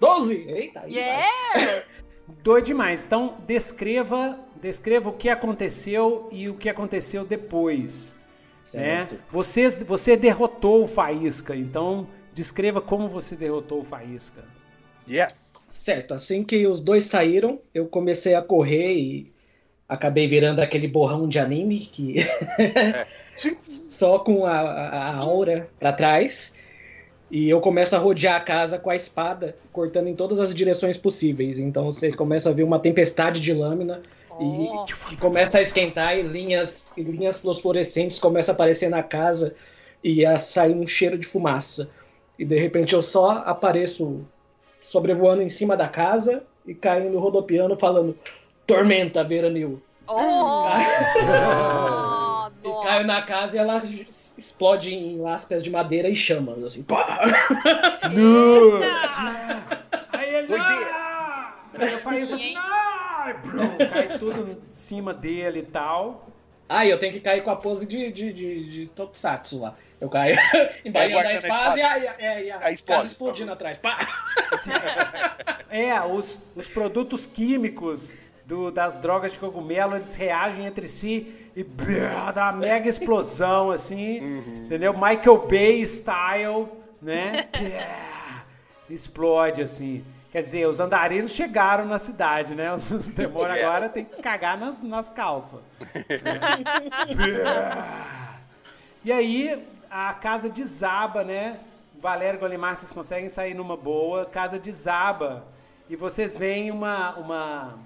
12! 0.00 0.34
Eita, 0.34 0.80
aí 0.80 0.94
yeah! 0.94 1.84
Doido 2.42 2.66
demais. 2.66 3.04
Então, 3.04 3.38
descreva, 3.46 4.38
descreva 4.56 5.10
o 5.10 5.12
que 5.12 5.28
aconteceu 5.28 6.28
e 6.32 6.48
o 6.48 6.54
que 6.54 6.68
aconteceu 6.68 7.24
depois. 7.24 8.15
Né? 8.76 9.08
Você, 9.30 9.70
você 9.70 10.16
derrotou 10.16 10.84
o 10.84 10.88
Faísca, 10.88 11.56
então 11.56 12.06
descreva 12.32 12.80
como 12.80 13.08
você 13.08 13.34
derrotou 13.34 13.80
o 13.80 13.84
Faísca. 13.84 14.44
Yes. 15.08 15.46
Certo, 15.68 16.14
assim 16.14 16.42
que 16.42 16.66
os 16.66 16.80
dois 16.80 17.04
saíram, 17.04 17.60
eu 17.74 17.86
comecei 17.86 18.34
a 18.34 18.42
correr 18.42 18.94
e 18.94 19.32
acabei 19.88 20.26
virando 20.26 20.60
aquele 20.60 20.88
borrão 20.88 21.28
de 21.28 21.38
anime 21.38 21.80
que 21.80 22.20
é. 22.20 23.06
só 23.62 24.18
com 24.18 24.44
a, 24.44 24.58
a, 24.58 25.16
aura 25.16 25.68
para 25.78 25.92
trás. 25.92 26.54
E 27.30 27.48
eu 27.48 27.60
começo 27.60 27.96
a 27.96 27.98
rodear 27.98 28.36
a 28.36 28.40
casa 28.40 28.78
com 28.78 28.88
a 28.88 28.94
espada, 28.94 29.56
cortando 29.72 30.06
em 30.06 30.14
todas 30.14 30.38
as 30.38 30.54
direções 30.54 30.96
possíveis. 30.96 31.58
Então 31.58 31.86
vocês 31.86 32.14
começam 32.14 32.52
a 32.52 32.54
ver 32.54 32.62
uma 32.62 32.78
tempestade 32.78 33.40
de 33.40 33.52
lâmina 33.52 34.00
e, 34.40 35.14
e, 35.14 35.16
começa 35.16 35.58
a 35.58 35.62
esquentar 35.62 36.16
e 36.16 36.22
linhas, 36.22 36.86
e 36.96 37.02
linhas 37.02 37.40
fluorescentes 37.40 38.18
começam 38.18 38.52
a 38.52 38.54
aparecer 38.54 38.88
na 38.88 39.02
casa 39.02 39.54
e 40.02 40.24
a 40.24 40.38
sair 40.38 40.74
um 40.74 40.86
cheiro 40.86 41.18
de 41.18 41.26
fumaça. 41.26 41.90
E 42.38 42.44
de 42.44 42.58
repente 42.58 42.94
eu 42.94 43.02
só 43.02 43.42
apareço 43.46 44.24
sobrevoando 44.82 45.42
em 45.42 45.48
cima 45.48 45.76
da 45.76 45.88
casa 45.88 46.44
e 46.66 46.74
caindo 46.74 47.18
rodopiando 47.18 47.76
falando 47.76 48.16
Tormenta, 48.66 49.24
Veranil. 49.24 49.82
Oh! 50.06 50.66
e 52.62 52.84
caio 52.84 53.06
na 53.06 53.22
casa 53.22 53.56
e 53.56 53.58
ela 53.58 53.82
explode 54.36 54.94
em 54.94 55.18
lascas 55.18 55.64
de 55.64 55.70
madeira 55.70 56.08
e 56.08 56.16
chamas, 56.16 56.62
assim. 56.62 56.82
Pá! 56.82 57.22
Não! 58.12 58.80
Aí 60.12 60.34
ele... 60.34 60.54
Eu 60.54 61.98
faço 61.98 62.34
assim, 62.34 62.54
não! 62.54 62.85
Brum, 63.34 63.76
cai 63.78 64.18
tudo 64.18 64.50
em 64.50 64.60
cima 64.70 65.12
dele 65.12 65.60
e 65.60 65.62
tal. 65.62 66.28
Ah, 66.68 66.84
eu 66.84 66.98
tenho 66.98 67.12
que 67.12 67.20
cair 67.20 67.42
com 67.42 67.50
a 67.50 67.56
pose 67.56 67.86
de, 67.86 68.10
de, 68.10 68.32
de, 68.32 68.70
de 68.70 68.86
Tokusatsu 68.88 69.60
lá. 69.60 69.76
Eu 70.00 70.08
caio 70.08 70.36
embaixo 70.84 71.14
da 71.14 71.34
espada 71.34 71.78
e 71.78 71.82
a, 71.82 71.98
e 71.98 72.08
a, 72.08 72.40
e 72.40 72.50
a, 72.50 72.56
a 72.56 72.76
casa 72.76 73.06
explodindo 73.06 73.52
atrás. 73.52 73.78
Pá! 73.78 73.98
É, 75.68 76.00
os, 76.00 76.40
os 76.54 76.68
produtos 76.68 77.26
químicos 77.26 78.14
do, 78.46 78.70
das 78.70 79.00
drogas 79.00 79.32
de 79.32 79.38
cogumelo, 79.38 79.96
eles 79.96 80.14
reagem 80.14 80.64
entre 80.64 80.86
si 80.86 81.34
e 81.56 81.64
brrr, 81.64 82.32
dá 82.32 82.50
uma 82.50 82.52
mega 82.52 82.88
explosão, 82.88 83.70
assim, 83.70 84.20
uhum. 84.20 84.54
entendeu? 84.64 84.92
Michael 84.92 85.46
Bay 85.48 85.84
style, 85.84 86.68
né? 87.02 87.48
Explode, 88.88 89.60
assim. 89.60 90.04
Quer 90.36 90.42
dizer, 90.42 90.68
os 90.68 90.80
andarilhos 90.80 91.30
chegaram 91.30 91.86
na 91.86 91.98
cidade, 91.98 92.54
né? 92.54 92.70
Os 92.70 92.90
demônios 93.16 93.56
yes. 93.56 93.64
agora 93.64 93.88
tem 93.88 94.04
que 94.04 94.20
cagar 94.20 94.58
nas, 94.58 94.82
nas 94.82 95.08
calças. 95.08 95.60
e 99.02 99.10
aí 99.10 99.66
a 99.90 100.12
casa 100.12 100.50
desaba, 100.50 101.24
né? 101.24 101.58
Valério 101.98 102.38
Golimar, 102.38 102.76
vocês 102.76 102.92
conseguem 102.92 103.30
sair 103.30 103.54
numa 103.54 103.78
boa. 103.78 104.26
Casa 104.26 104.58
desaba. 104.58 105.46
E 105.88 105.96
vocês 105.96 106.36
veem 106.36 106.70
uma, 106.70 107.16
uma, 107.16 107.78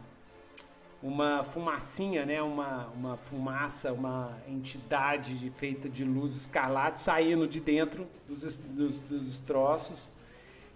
uma 1.01 1.45
fumacinha, 1.45 2.27
né? 2.27 2.43
Uma, 2.43 2.89
uma 2.97 3.17
fumaça, 3.17 3.93
uma 3.93 4.37
entidade 4.49 5.51
feita 5.51 5.89
de 5.89 6.05
luz 6.05 6.35
escarlate 6.35 7.01
saindo 7.01 7.47
de 7.47 7.61
dentro 7.61 8.09
dos, 8.27 8.59
dos, 8.59 9.01
dos 9.03 9.25
destroços. 9.25 10.11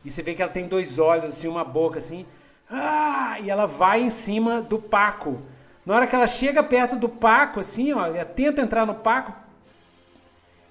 E 0.05 0.11
você 0.11 0.23
vê 0.23 0.35
que 0.35 0.43
ela 0.43 0.53
tem 0.53 0.69
dois 0.69 0.99
olhos, 0.99 1.25
assim, 1.25 1.49
uma 1.49 1.65
boca, 1.65 1.99
assim. 1.99 2.27
Ah! 2.71 3.39
E 3.41 3.51
ela 3.51 3.67
vai 3.67 4.03
em 4.03 4.11
cima 4.11 4.61
do 4.61 4.79
Paco. 4.79 5.41
Na 5.85 5.97
hora 5.97 6.07
que 6.07 6.15
ela 6.15 6.27
chega 6.27 6.63
perto 6.63 6.97
do 6.97 7.09
Paco, 7.09 7.61
assim, 7.61 7.93
ó, 7.93 8.07
ela 8.07 8.25
tenta 8.25 8.61
entrar 8.61 8.87
no 8.87 8.95
Paco, 8.95 9.35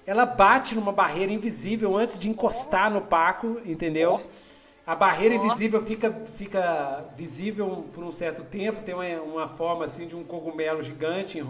ela 0.06 0.26
bate 0.26 0.74
numa 0.74 0.92
barreira 0.92 1.32
invisível 1.32 1.96
antes 1.96 2.18
de 2.18 2.28
encostar 2.28 2.90
no 2.90 3.00
Paco, 3.00 3.60
entendeu? 3.64 4.20
A 4.86 4.94
barreira 4.94 5.34
invisível 5.34 5.80
fica, 5.80 6.12
fica 6.36 7.04
visível 7.16 7.86
por 7.94 8.04
um 8.04 8.12
certo 8.12 8.42
tempo, 8.42 8.82
tem 8.82 8.94
uma, 8.94 9.04
uma 9.22 9.48
forma 9.48 9.84
assim 9.84 10.06
de 10.06 10.14
um 10.14 10.22
cogumelo 10.22 10.82
gigante 10.82 11.42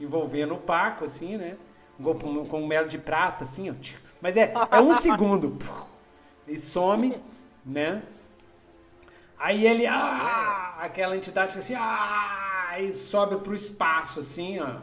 envolvendo 0.00 0.54
o 0.54 0.58
Paco, 0.58 1.04
assim, 1.04 1.36
né? 1.36 1.56
Um 2.00 2.46
cogumelo 2.46 2.88
de 2.88 2.98
prata, 2.98 3.44
assim, 3.44 3.70
ó 3.70 3.74
Mas 4.20 4.36
é, 4.36 4.52
é 4.70 4.80
um 4.80 4.94
segundo. 4.94 5.58
E 6.48 6.58
some, 6.58 7.20
né? 7.64 8.02
Aí 9.38 9.66
ele, 9.66 9.86
ah, 9.86 10.76
aquela 10.80 11.16
entidade 11.16 11.48
fica 11.48 11.60
assim, 11.60 11.74
ah, 11.76 12.76
e 12.80 12.92
sobe 12.92 13.36
pro 13.36 13.54
espaço, 13.54 14.20
assim, 14.20 14.58
ó. 14.58 14.76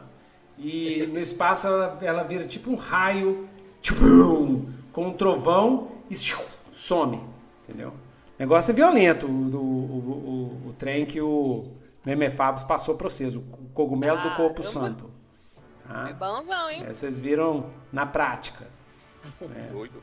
E 0.58 1.06
no 1.12 1.18
espaço 1.18 1.66
ela, 1.66 1.98
ela 2.00 2.22
vira 2.22 2.46
tipo 2.46 2.70
um 2.70 2.76
raio, 2.76 3.48
tchum, 3.82 4.72
com 4.92 5.08
um 5.08 5.12
trovão 5.12 5.92
e 6.08 6.16
some, 6.16 7.20
entendeu? 7.62 7.90
O 7.90 7.94
negócio 8.38 8.72
é 8.72 8.74
violento, 8.74 9.26
o, 9.26 9.30
o, 9.30 10.62
o, 10.64 10.68
o 10.70 10.72
trem 10.78 11.04
que 11.04 11.20
o 11.20 11.64
Memefabos 12.04 12.62
passou 12.62 12.94
para 12.94 13.10
vocês, 13.10 13.36
o 13.36 13.42
cogumelo 13.74 14.22
do 14.22 14.34
corpo 14.36 14.62
santo. 14.62 15.10
Ah, 15.88 16.08
é 16.08 16.12
bonzão, 16.12 16.70
hein? 16.70 16.84
É, 16.86 16.92
vocês 16.92 17.20
viram 17.20 17.70
na 17.92 18.06
prática. 18.06 18.66
É. 19.42 19.72
Doido. 19.72 20.00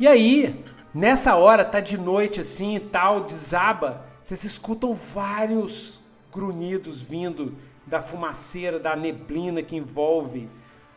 E 0.00 0.08
aí, 0.08 0.64
nessa 0.94 1.36
hora, 1.36 1.62
tá 1.62 1.78
de 1.78 1.98
noite 1.98 2.40
assim 2.40 2.74
e 2.74 2.80
tal, 2.80 3.20
desaba, 3.20 4.06
vocês 4.22 4.42
escutam 4.44 4.94
vários 4.94 6.00
grunhidos 6.32 7.02
vindo 7.02 7.54
da 7.86 8.00
fumaceira, 8.00 8.80
da 8.80 8.96
neblina 8.96 9.62
que 9.62 9.76
envolve 9.76 10.48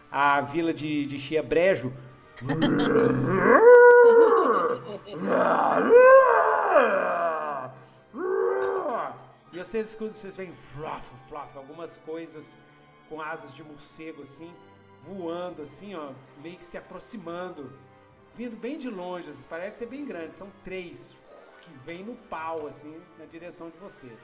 a 0.09 0.39
vila 0.39 0.73
de, 0.73 1.05
de 1.05 1.19
Chia 1.19 1.43
Brejo. 1.43 1.91
e 9.51 9.57
vocês 9.57 9.89
escutam, 9.89 10.13
vocês 10.13 10.37
veem 10.37 10.53
fluff, 10.53 11.11
fluff, 11.27 11.57
algumas 11.57 11.97
coisas 12.05 12.57
com 13.09 13.19
asas 13.19 13.51
de 13.51 13.65
morcego 13.65 14.21
assim, 14.21 14.53
voando 15.01 15.61
assim, 15.61 15.93
ó, 15.93 16.11
meio 16.41 16.55
que 16.55 16.65
se 16.65 16.77
aproximando, 16.77 17.69
vindo 18.35 18.55
bem 18.55 18.77
de 18.77 18.89
longe, 18.89 19.29
assim, 19.29 19.43
parece 19.49 19.79
ser 19.79 19.85
bem 19.87 20.05
grande, 20.05 20.35
são 20.35 20.51
três 20.63 21.17
que 21.61 21.71
vêm 21.85 22.03
no 22.03 22.15
pau 22.15 22.67
assim 22.67 23.01
na 23.17 23.25
direção 23.25 23.69
de 23.69 23.77
vocês. 23.77 24.19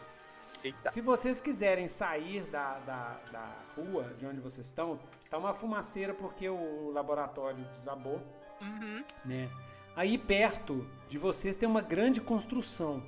Eita. 0.63 0.91
Se 0.91 0.99
vocês 0.99 1.39
quiserem 1.39 1.87
sair 1.87 2.43
da, 2.43 2.79
da, 2.79 3.19
da 3.31 3.55
rua 3.77 4.13
de 4.17 4.25
onde 4.25 4.41
vocês 4.41 4.67
estão, 4.67 4.99
tá 5.29 5.37
uma 5.37 5.53
fumaceira 5.53 6.13
porque 6.13 6.49
o 6.49 6.91
laboratório 6.91 7.63
desabou, 7.71 8.21
uhum. 8.61 9.03
né? 9.23 9.49
Aí 9.95 10.17
perto 10.17 10.85
de 11.07 11.17
vocês 11.17 11.55
tem 11.55 11.67
uma 11.67 11.81
grande 11.81 12.19
construção, 12.19 13.01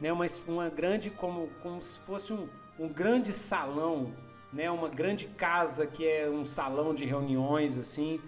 né? 0.00 0.12
Uma, 0.12 0.26
uma 0.48 0.68
grande 0.68 1.10
como, 1.10 1.48
como 1.62 1.80
se 1.82 2.00
fosse 2.00 2.32
um, 2.32 2.48
um 2.78 2.88
grande 2.88 3.32
salão 3.32 4.12
né, 4.54 4.70
uma 4.70 4.88
grande 4.88 5.26
casa 5.26 5.84
que 5.84 6.06
é 6.06 6.30
um 6.30 6.44
salão 6.44 6.94
de 6.94 7.04
reuniões 7.04 7.76
assim, 7.76 8.20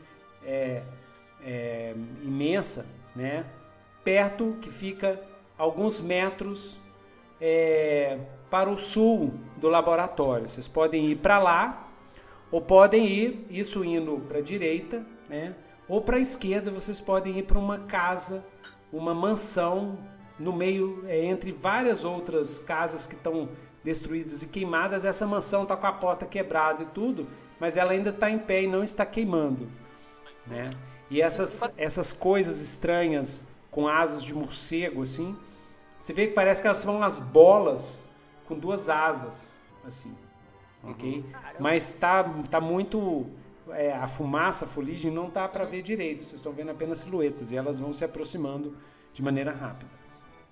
é, 0.44 0.82
é, 1.46 1.94
imensa, 2.22 2.84
né, 3.14 3.44
perto 4.02 4.56
que 4.60 4.70
fica 4.70 5.20
alguns 5.56 6.00
metros 6.00 6.80
é, 7.40 8.18
para 8.50 8.68
o 8.68 8.76
sul 8.76 9.32
do 9.56 9.68
laboratório. 9.68 10.48
Vocês 10.48 10.66
podem 10.66 11.06
ir 11.06 11.16
para 11.16 11.38
lá 11.38 11.88
ou 12.50 12.60
podem 12.60 13.06
ir, 13.06 13.46
isso 13.48 13.84
indo 13.84 14.18
para 14.28 14.38
a 14.38 14.42
direita, 14.42 15.06
né, 15.28 15.54
ou 15.88 16.00
para 16.00 16.16
a 16.16 16.20
esquerda 16.20 16.70
vocês 16.70 17.00
podem 17.00 17.38
ir 17.38 17.44
para 17.44 17.58
uma 17.58 17.78
casa, 17.80 18.44
uma 18.92 19.14
mansão 19.14 19.98
no 20.38 20.52
meio 20.52 21.04
é, 21.06 21.24
entre 21.24 21.52
várias 21.52 22.04
outras 22.04 22.60
casas 22.60 23.06
que 23.06 23.14
estão 23.14 23.48
destruídas 23.82 24.42
e 24.42 24.48
queimadas, 24.48 25.04
essa 25.04 25.24
mansão 25.26 25.62
está 25.62 25.76
com 25.76 25.86
a 25.86 25.92
porta 25.92 26.26
quebrada 26.26 26.82
e 26.82 26.86
tudo, 26.86 27.28
mas 27.60 27.76
ela 27.76 27.92
ainda 27.92 28.10
está 28.10 28.28
em 28.28 28.38
pé 28.38 28.64
e 28.64 28.66
não 28.66 28.82
está 28.82 29.06
queimando. 29.06 29.68
Né? 30.44 30.70
E 31.10 31.22
essas, 31.22 31.62
essas 31.76 32.12
coisas 32.12 32.60
estranhas 32.60 33.46
com 33.70 33.86
asas 33.86 34.22
de 34.22 34.34
morcego, 34.34 35.02
assim, 35.02 35.36
você 35.98 36.12
vê 36.12 36.26
que 36.26 36.34
parece 36.34 36.60
que 36.60 36.66
elas 36.66 36.78
são 36.78 37.02
as 37.02 37.18
bolas 37.18 38.08
com 38.46 38.58
duas 38.58 38.88
asas, 38.88 39.60
assim, 39.84 40.16
uhum. 40.82 40.90
ok? 40.90 41.24
Mas 41.58 41.92
tá, 41.92 42.24
tá 42.50 42.60
muito... 42.60 43.26
É, 43.70 43.92
a 43.92 44.06
fumaça, 44.06 44.64
a 44.64 44.68
fuligem, 44.68 45.10
não 45.10 45.28
tá 45.28 45.48
para 45.48 45.64
ver 45.64 45.82
direito, 45.82 46.22
vocês 46.22 46.34
estão 46.34 46.52
vendo 46.52 46.70
apenas 46.70 47.00
silhuetas 47.00 47.50
e 47.50 47.56
elas 47.56 47.80
vão 47.80 47.92
se 47.92 48.04
aproximando 48.04 48.76
de 49.12 49.20
maneira 49.20 49.50
rápida. 49.50 49.90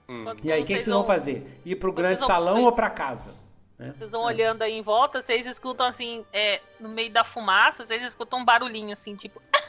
Hum. 0.09 0.25
E 0.43 0.51
aí, 0.51 0.63
o 0.63 0.67
que, 0.67 0.73
vocês 0.73 0.87
vão 0.87 1.05
fazer? 1.05 1.61
Ir 1.65 1.77
pro 1.77 1.93
grande 1.93 2.19
vão... 2.19 2.27
salão 2.27 2.65
ou 2.65 2.73
para 2.73 2.91
casa? 2.91 3.35
Né? 3.79 3.95
Vocês 3.97 4.13
vão 4.13 4.23
olhando 4.23 4.63
aí 4.63 4.73
em 4.73 4.83
volta, 4.83 5.23
vocês 5.23 5.47
escutam 5.47 5.87
assim, 5.87 6.25
é, 6.33 6.61
no 6.79 6.89
meio 6.89 7.11
da 7.11 7.25
fumaça, 7.25 7.85
vocês 7.85 8.03
escutam 8.03 8.41
um 8.41 8.45
barulhinho 8.45 8.93
assim, 8.93 9.17
tipo. 9.17 9.41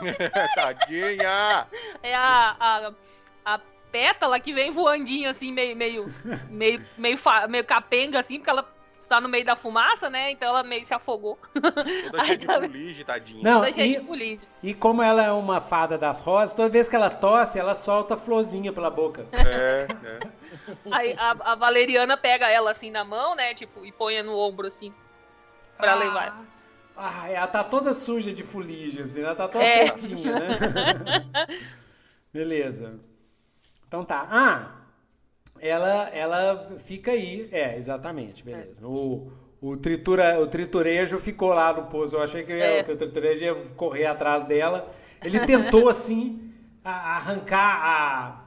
Tadinha! 0.54 1.66
É 2.02 2.14
a, 2.14 2.56
a, 2.58 2.92
a 3.44 3.60
pétala 3.90 4.38
que 4.40 4.52
vem 4.52 4.70
voandinho 4.70 5.28
assim, 5.28 5.52
meio, 5.52 5.76
meio, 5.76 6.06
meio, 6.50 6.84
meio, 6.96 7.18
meio 7.48 7.64
capenga, 7.64 8.18
assim, 8.20 8.38
porque 8.38 8.50
ela 8.50 8.76
tá 9.08 9.20
no 9.20 9.28
meio 9.28 9.44
da 9.44 9.56
fumaça, 9.56 10.10
né? 10.10 10.30
Então 10.30 10.48
ela 10.48 10.62
meio 10.62 10.84
se 10.84 10.92
afogou. 10.92 11.38
Toda 12.10 12.24
cheia 12.24 12.36
de 12.38 12.46
fuligem, 12.46 13.04
tadinha. 13.04 13.42
Não, 13.42 13.60
toda 13.60 13.72
cheia 13.72 13.96
e, 13.96 14.00
de 14.00 14.06
fuligem. 14.06 14.48
E 14.62 14.74
como 14.74 15.02
ela 15.02 15.22
é 15.22 15.32
uma 15.32 15.60
fada 15.60 15.96
das 15.96 16.20
rosas, 16.20 16.54
toda 16.54 16.68
vez 16.68 16.88
que 16.88 16.96
ela 16.96 17.10
tosse, 17.10 17.58
ela 17.58 17.74
solta 17.74 18.16
florzinha 18.16 18.72
pela 18.72 18.90
boca. 18.90 19.26
É, 19.32 19.86
é. 20.04 20.18
Aí 20.90 21.14
a, 21.16 21.52
a, 21.52 21.54
Valeriana 21.54 22.16
pega 22.16 22.50
ela 22.50 22.70
assim 22.70 22.90
na 22.90 23.04
mão, 23.04 23.34
né? 23.34 23.54
Tipo, 23.54 23.84
e 23.86 23.92
põe 23.92 24.20
no 24.22 24.36
ombro 24.36 24.66
assim. 24.66 24.92
Pra 25.76 25.92
ah, 25.92 25.96
levar. 25.96 26.44
Ah, 26.96 27.30
ela 27.30 27.46
tá 27.46 27.62
toda 27.62 27.92
suja 27.92 28.32
de 28.32 28.42
fuligem, 28.42 29.02
assim, 29.02 29.20
ela 29.20 29.34
tá 29.34 29.46
toda 29.46 29.62
é. 29.62 29.86
tortinha, 29.86 30.32
né? 30.32 30.58
Beleza. 32.32 32.94
Então 33.86 34.02
tá. 34.02 34.26
Ah, 34.30 34.76
ela, 35.60 36.08
ela 36.08 36.76
fica 36.78 37.10
aí. 37.10 37.48
É, 37.52 37.76
exatamente, 37.76 38.42
beleza. 38.42 38.82
É. 38.82 38.86
O, 38.86 39.30
o, 39.60 39.76
tritura, 39.76 40.40
o 40.40 40.46
triturejo 40.46 41.18
ficou 41.18 41.50
lá 41.52 41.72
no 41.72 41.84
pouso. 41.84 42.16
Eu 42.16 42.22
achei 42.22 42.44
que, 42.44 42.52
é. 42.52 42.82
que 42.82 42.92
o 42.92 42.96
triturejo 42.96 43.44
ia 43.44 43.54
correr 43.76 44.06
atrás 44.06 44.46
dela. 44.46 44.90
Ele 45.22 45.40
tentou, 45.46 45.88
assim, 45.90 46.50
a, 46.82 47.16
arrancar 47.16 48.44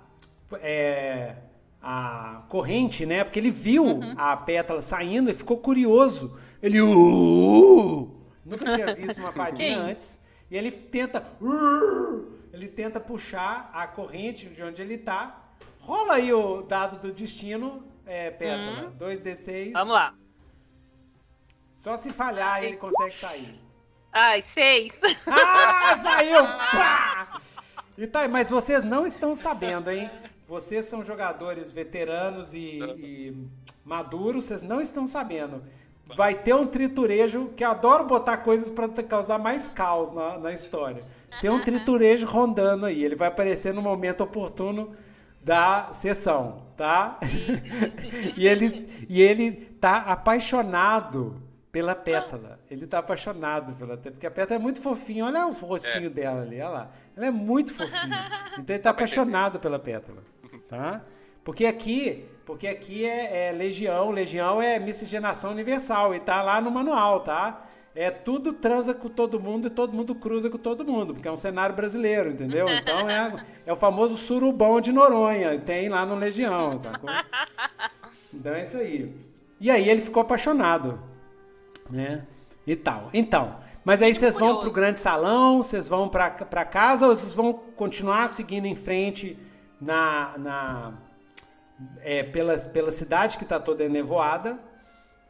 a, 0.51 0.57
é, 0.61 1.35
a 1.81 2.43
corrente, 2.49 3.05
né? 3.05 3.23
Porque 3.23 3.39
ele 3.39 3.51
viu 3.51 3.85
uhum. 3.85 4.13
a 4.17 4.35
pétala 4.35 4.81
saindo 4.81 5.29
e 5.29 5.35
ficou 5.35 5.57
curioso. 5.57 6.37
Ele. 6.61 6.81
Uh, 6.81 8.18
nunca 8.49 8.71
tinha 8.75 8.95
visto 8.95 9.17
uma 9.17 9.31
fadinha 9.33 9.81
antes. 9.81 10.19
E 10.49 10.57
ele 10.57 10.71
tenta. 10.71 11.25
Ele 12.51 12.67
tenta 12.67 12.99
puxar 12.99 13.69
a 13.73 13.85
corrente 13.87 14.49
de 14.49 14.63
onde 14.63 14.81
ele 14.81 14.95
está 14.95 15.49
Rola 15.89 16.13
aí 16.13 16.31
o 16.31 16.61
dado 16.61 16.99
do 16.99 17.11
destino, 17.11 17.83
é, 18.05 18.29
Pétala. 18.29 18.89
Hum. 18.89 18.97
2d6. 18.99 19.71
Vamos 19.73 19.93
lá. 19.93 20.13
Só 21.75 21.97
se 21.97 22.11
falhar 22.11 22.57
Ai. 22.57 22.67
ele 22.67 22.77
consegue 22.77 23.11
sair. 23.11 23.59
Ai, 24.11 24.41
seis. 24.43 25.01
Ah, 25.25 25.97
saiu! 25.97 26.43
Pá! 26.43 27.41
E 27.97 28.05
tá, 28.05 28.27
mas 28.27 28.51
vocês 28.51 28.83
não 28.83 29.03
estão 29.03 29.33
sabendo, 29.33 29.89
hein? 29.89 30.11
Vocês 30.47 30.85
são 30.85 31.03
jogadores 31.03 31.71
veteranos 31.71 32.53
e, 32.53 32.79
e 32.97 33.47
maduros, 33.83 34.45
vocês 34.45 34.61
não 34.61 34.79
estão 34.79 35.07
sabendo. 35.07 35.63
Vai 36.15 36.35
ter 36.35 36.53
um 36.53 36.65
triturejo 36.65 37.51
que 37.55 37.63
adoro 37.63 38.05
botar 38.05 38.37
coisas 38.37 38.71
para 38.71 38.87
causar 39.03 39.37
mais 39.37 39.69
caos 39.69 40.11
na, 40.11 40.37
na 40.37 40.51
história. 40.51 41.03
Tem 41.41 41.49
um 41.49 41.61
triturejo 41.63 42.25
rondando 42.25 42.85
aí. 42.85 43.03
Ele 43.03 43.15
vai 43.15 43.27
aparecer 43.27 43.73
no 43.73 43.81
momento 43.81 44.21
oportuno 44.21 44.95
da 45.41 45.89
sessão, 45.93 46.63
tá? 46.75 47.19
e, 48.35 48.47
ele, 48.47 49.05
e 49.07 49.21
ele 49.21 49.51
tá 49.51 49.97
apaixonado 49.97 51.41
pela 51.71 51.95
pétala. 51.95 52.59
Ele 52.69 52.87
tá 52.87 52.99
apaixonado 52.99 53.73
pela 53.73 53.95
pétala, 53.95 54.11
porque 54.11 54.27
a 54.27 54.31
pétala 54.31 54.59
é 54.59 54.61
muito 54.61 54.81
fofinha. 54.81 55.25
Olha 55.25 55.45
o 55.47 55.51
rostinho 55.51 56.07
é. 56.07 56.09
dela 56.09 56.41
ali, 56.41 56.55
olha 56.55 56.69
lá. 56.69 56.91
Ela 57.15 57.27
é 57.27 57.31
muito 57.31 57.73
fofinha. 57.73 58.49
Então 58.59 58.75
ele 58.75 58.83
tá 58.83 58.89
apaixonado 58.89 59.57
pela 59.59 59.79
pétala, 59.79 60.21
tá? 60.67 61.01
Porque 61.49 61.65
aqui, 61.65 62.27
porque 62.45 62.67
aqui 62.67 63.03
é, 63.03 63.47
é 63.47 63.51
legião, 63.51 64.11
legião 64.11 64.61
é 64.61 64.77
miscigenação 64.77 65.49
universal 65.49 66.13
e 66.13 66.19
tá 66.19 66.43
lá 66.43 66.61
no 66.61 66.69
manual, 66.69 67.21
tá? 67.21 67.65
é 67.95 68.11
tudo 68.11 68.53
transa 68.53 68.93
com 68.93 69.09
todo 69.09 69.39
mundo 69.39 69.65
e 69.65 69.71
todo 69.71 69.91
mundo 69.91 70.13
cruza 70.13 70.47
com 70.47 70.59
todo 70.59 70.85
mundo, 70.85 71.11
porque 71.15 71.27
é 71.27 71.31
um 71.31 71.35
cenário 71.35 71.75
brasileiro, 71.75 72.29
entendeu? 72.29 72.67
Então 72.69 73.09
é, 73.09 73.45
é 73.65 73.73
o 73.73 73.75
famoso 73.75 74.15
surubão 74.15 74.79
de 74.79 74.91
Noronha, 74.91 75.59
tem 75.59 75.89
lá 75.89 76.05
no 76.05 76.13
Legião, 76.13 76.79
sacou? 76.79 77.09
Então 78.31 78.53
é 78.53 78.61
isso 78.61 78.77
aí. 78.77 79.11
E 79.59 79.71
aí 79.71 79.89
ele 79.89 80.01
ficou 80.01 80.21
apaixonado, 80.21 80.99
né? 81.89 82.27
E 82.67 82.75
tal. 82.75 83.09
Então, 83.11 83.55
mas 83.83 84.03
aí 84.03 84.13
vocês 84.13 84.37
vão 84.37 84.61
pro 84.61 84.71
grande 84.71 84.99
salão, 84.99 85.63
vocês 85.63 85.87
vão 85.87 86.07
pra, 86.07 86.29
pra 86.29 86.63
casa 86.63 87.07
ou 87.07 87.15
vocês 87.15 87.33
vão 87.33 87.51
continuar 87.51 88.29
seguindo 88.29 88.67
em 88.67 88.75
frente 88.75 89.35
na, 89.81 90.35
na 90.37 90.93
é, 92.01 92.23
pela, 92.23 92.57
pela 92.57 92.91
cidade 92.91 93.37
que 93.37 93.45
tá 93.45 93.59
toda 93.59 93.87
nevoada? 93.87 94.59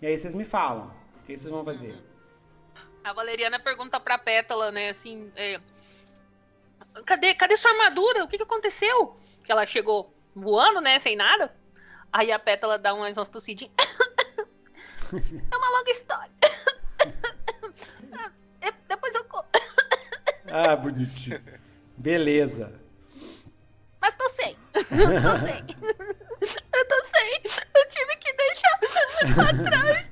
E 0.01 0.07
aí 0.07 0.17
vocês 0.17 0.33
me 0.33 0.45
falam. 0.45 0.93
O 1.21 1.25
que 1.25 1.35
vocês 1.37 1.51
vão 1.51 1.63
fazer? 1.63 1.95
A 3.03 3.13
Valeriana 3.13 3.59
pergunta 3.59 3.99
pra 3.99 4.17
Pétala, 4.17 4.71
né, 4.71 4.89
assim, 4.89 5.31
é, 5.35 5.59
cadê, 7.05 7.33
cadê 7.33 7.55
sua 7.55 7.71
armadura? 7.71 8.23
O 8.23 8.27
que, 8.27 8.37
que 8.37 8.43
aconteceu? 8.43 9.15
Que 9.43 9.51
ela 9.51 9.65
chegou 9.65 10.13
voando, 10.35 10.81
né, 10.81 10.99
sem 10.99 11.15
nada. 11.15 11.55
Aí 12.11 12.31
a 12.31 12.39
Pétala 12.39 12.77
dá 12.77 12.93
umas, 12.93 13.17
umas 13.17 13.29
tossidinhas. 13.29 13.73
é 15.51 15.57
uma 15.57 15.69
longa 15.77 15.91
história. 15.91 16.31
É, 18.61 18.73
depois 18.89 19.15
eu... 19.15 19.25
ah, 20.51 20.75
bonitinho. 20.75 21.41
Beleza. 21.95 22.77
Mas 24.01 24.13
tô 24.15 24.29
sem. 24.29 24.57
tô 24.73 25.37
sem. 25.37 26.19
Eu 26.73 26.87
tô 26.87 27.03
sem. 27.05 27.41
Eu 27.73 27.89
tive 27.89 28.15
que 28.17 28.33
deixar 28.33 28.79
atrás. 29.49 30.09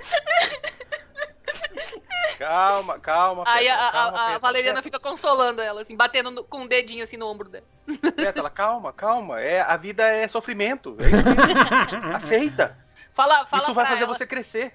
Calma, 2.37 2.99
calma. 2.99 3.43
Aí 3.47 3.67
a, 3.67 3.75
a, 3.75 4.35
a 4.35 4.37
Valeriana 4.37 4.81
fica 4.81 4.99
consolando 4.99 5.61
ela, 5.61 5.81
assim, 5.81 5.95
batendo 5.95 6.29
no, 6.29 6.43
com 6.43 6.59
um 6.59 6.67
dedinho 6.67 7.03
assim 7.03 7.17
no 7.17 7.27
ombro 7.27 7.49
dela. 7.49 7.65
Pétala, 8.15 8.49
calma, 8.49 8.93
calma. 8.93 9.41
É, 9.41 9.61
a 9.61 9.77
vida 9.77 10.03
é 10.03 10.27
sofrimento. 10.27 10.97
É 10.99 12.15
Aceita. 12.15 12.77
Fala, 13.11 13.45
fala 13.45 13.63
Isso 13.63 13.73
vai 13.73 13.85
fazer 13.85 14.03
ela, 14.03 14.13
você 14.13 14.27
crescer. 14.27 14.73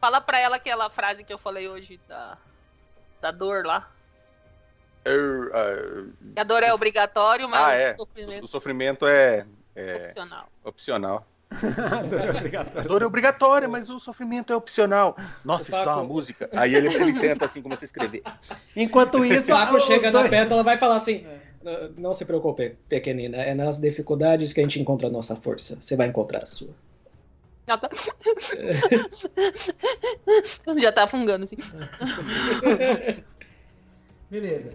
Fala 0.00 0.20
pra 0.20 0.38
ela 0.38 0.56
aquela 0.56 0.88
frase 0.88 1.24
que 1.24 1.32
eu 1.32 1.38
falei 1.38 1.68
hoje 1.68 2.00
da, 2.06 2.38
da 3.20 3.30
dor 3.30 3.66
lá. 3.66 3.90
Uh, 5.04 6.12
a 6.36 6.44
dor 6.44 6.62
é 6.62 6.72
obrigatório, 6.72 7.48
mas 7.48 7.60
ah, 7.60 7.74
é. 7.74 7.94
o 7.94 7.96
sofrimento, 7.96 8.44
o 8.44 8.46
sofrimento 8.46 9.06
é, 9.06 9.46
é 9.74 10.06
opcional. 10.06 10.48
opcional. 10.64 11.26
dor 12.08 12.20
é 12.20 12.30
obrigatória. 12.30 12.88
Dor 12.88 13.02
é 13.02 13.06
obrigatória, 13.06 13.68
mas 13.68 13.90
o 13.90 13.98
sofrimento 13.98 14.52
é 14.52 14.56
opcional. 14.56 15.16
Nossa, 15.44 15.70
isso 15.70 15.84
dá 15.84 15.96
uma 15.96 16.04
música. 16.04 16.48
Aí 16.52 16.74
ele, 16.74 16.94
ele 16.94 17.12
senta 17.14 17.46
assim, 17.46 17.60
começa 17.60 17.84
a 17.84 17.86
escrever. 17.86 18.22
Enquanto 18.76 19.22
isso, 19.24 19.52
o 19.52 19.56
Paco 19.56 19.80
chega 19.80 20.10
na 20.10 20.28
pétala 20.28 20.62
vai 20.62 20.78
falar 20.78 20.96
assim: 20.96 21.26
Não 21.96 22.14
se 22.14 22.24
preocupe, 22.24 22.76
pequenina. 22.88 23.38
É 23.38 23.54
nas 23.54 23.80
dificuldades 23.80 24.52
que 24.52 24.60
a 24.60 24.62
gente 24.62 24.80
encontra 24.80 25.08
a 25.08 25.10
nossa 25.10 25.34
força. 25.34 25.76
Você 25.80 25.96
vai 25.96 26.06
encontrar 26.06 26.44
a 26.44 26.46
sua. 26.46 26.70
Tá... 27.78 27.90
Já 30.80 30.92
tá 30.92 31.04
afungando 31.04 31.44
assim. 31.44 31.56
Beleza. 34.30 34.70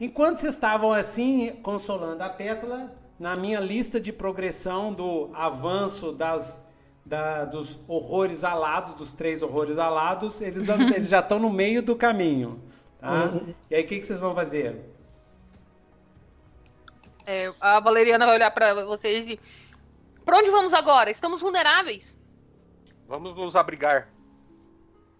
Enquanto 0.00 0.38
vocês 0.38 0.54
estavam 0.54 0.92
assim, 0.92 1.58
consolando 1.62 2.22
a 2.22 2.28
pétala, 2.28 2.94
na 3.18 3.34
minha 3.34 3.58
lista 3.58 4.00
de 4.00 4.12
progressão 4.12 4.92
do 4.92 5.30
avanço 5.34 6.12
das, 6.12 6.64
da, 7.04 7.44
dos 7.44 7.78
horrores 7.88 8.44
alados, 8.44 8.94
dos 8.94 9.12
três 9.12 9.42
horrores 9.42 9.76
alados, 9.76 10.40
eles, 10.40 10.68
eles 10.68 11.08
já 11.08 11.18
estão 11.18 11.38
no 11.38 11.50
meio 11.50 11.82
do 11.82 11.96
caminho. 11.96 12.62
Tá? 13.00 13.24
Uhum. 13.24 13.54
E 13.70 13.74
aí, 13.74 13.82
o 13.82 13.86
que, 13.86 13.98
que 13.98 14.06
vocês 14.06 14.20
vão 14.20 14.34
fazer? 14.34 14.80
É, 17.26 17.52
a 17.60 17.80
Valeriana 17.80 18.24
vai 18.24 18.36
olhar 18.36 18.50
para 18.50 18.84
vocês 18.84 19.28
e. 19.28 19.38
Para 20.24 20.38
onde 20.38 20.50
vamos 20.50 20.74
agora? 20.74 21.10
Estamos 21.10 21.40
vulneráveis. 21.40 22.16
Vamos 23.06 23.34
nos 23.34 23.56
abrigar. 23.56 24.08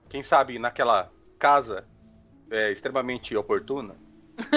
Quem 0.08 0.22
sabe 0.22 0.58
naquela 0.58 1.10
casa 1.38 1.86
é, 2.50 2.72
extremamente 2.72 3.36
oportuna. 3.36 3.96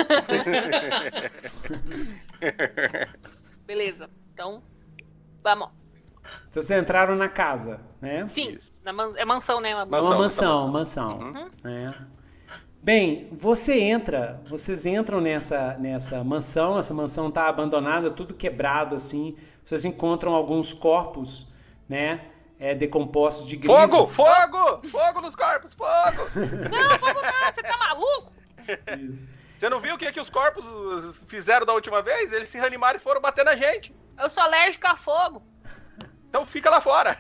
Beleza. 3.66 4.10
Então, 4.34 4.62
vamos. 5.44 5.70
Então, 6.50 6.62
vocês 6.62 6.82
entraram 6.82 7.16
na 7.16 7.30
casa, 7.30 7.80
né? 8.02 8.28
Sim, 8.28 8.58
na 8.84 8.94
man 8.94 9.14
é 9.16 9.26
mansão, 9.26 9.60
né? 9.60 9.74
Uma 9.76 9.86
mansão, 9.86 10.12
uma 10.12 10.20
mansão. 10.20 10.68
mansão. 10.72 11.20
Uhum. 11.20 11.50
É. 11.70 11.94
Bem, 12.84 13.30
você 13.32 13.80
entra, 13.80 14.42
vocês 14.46 14.86
entram 14.86 15.22
nessa, 15.22 15.76
nessa 15.78 16.24
mansão, 16.24 16.80
essa 16.80 16.94
mansão 16.94 17.30
está 17.30 17.48
abandonada, 17.48 18.10
tudo 18.10 18.34
quebrado 18.34 18.96
assim. 18.96 19.38
Vocês 19.64 19.86
encontram 19.86 20.34
alguns 20.34 20.74
corpos, 20.74 21.48
né? 21.88 22.22
É, 22.60 22.74
decompostos 22.76 23.48
de 23.48 23.56
grises. 23.56 23.90
Fogo! 23.90 24.06
Fogo! 24.08 24.90
Fogo 24.90 25.22
nos 25.22 25.36
corpos! 25.36 25.74
Fogo! 25.74 26.28
Não, 26.36 27.00
fogo 27.00 27.22
não! 27.22 27.52
Você 27.52 27.62
tá 27.62 27.78
maluco? 27.78 28.34
Isso. 29.00 29.41
Você 29.62 29.70
não 29.70 29.80
viu 29.80 29.94
o 29.94 29.98
que, 30.00 30.12
que 30.12 30.20
os 30.20 30.28
corpos 30.28 30.66
fizeram 31.28 31.68
da 31.68 31.74
última 31.74 32.02
vez? 32.02 32.34
Eles 32.34 32.50
se 32.50 32.58
reanimaram 32.58 32.98
e 32.98 33.00
foram 33.00 33.22
bater 33.22 33.46
na 33.46 33.56
gente. 33.56 33.96
Eu 34.20 34.28
sou 34.28 34.42
alérgico 34.42 34.88
a 34.88 34.98
fogo. 34.98 35.44
Então 36.28 36.44
fica 36.48 36.68
lá 36.68 36.82
fora. 36.82 37.16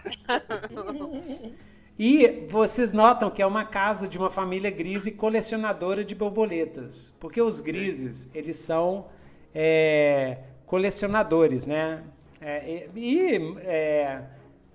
e 1.99 2.47
vocês 2.49 2.93
notam 2.93 3.30
que 3.30 3.43
é 3.43 3.45
uma 3.45 3.63
casa 3.63 4.07
de 4.07 4.18
uma 4.18 4.31
família 4.31 4.72
grise 4.72 5.11
colecionadora 5.11 6.03
de 6.03 6.15
borboletas. 6.15 7.15
Porque 7.19 7.39
os 7.39 7.59
grises, 7.59 8.27
eles 8.34 8.55
são 8.55 9.09
é, 9.53 10.39
colecionadores, 10.65 11.68
né? 11.68 12.03
É, 12.41 12.88
e 12.95 13.55
é, 13.59 14.23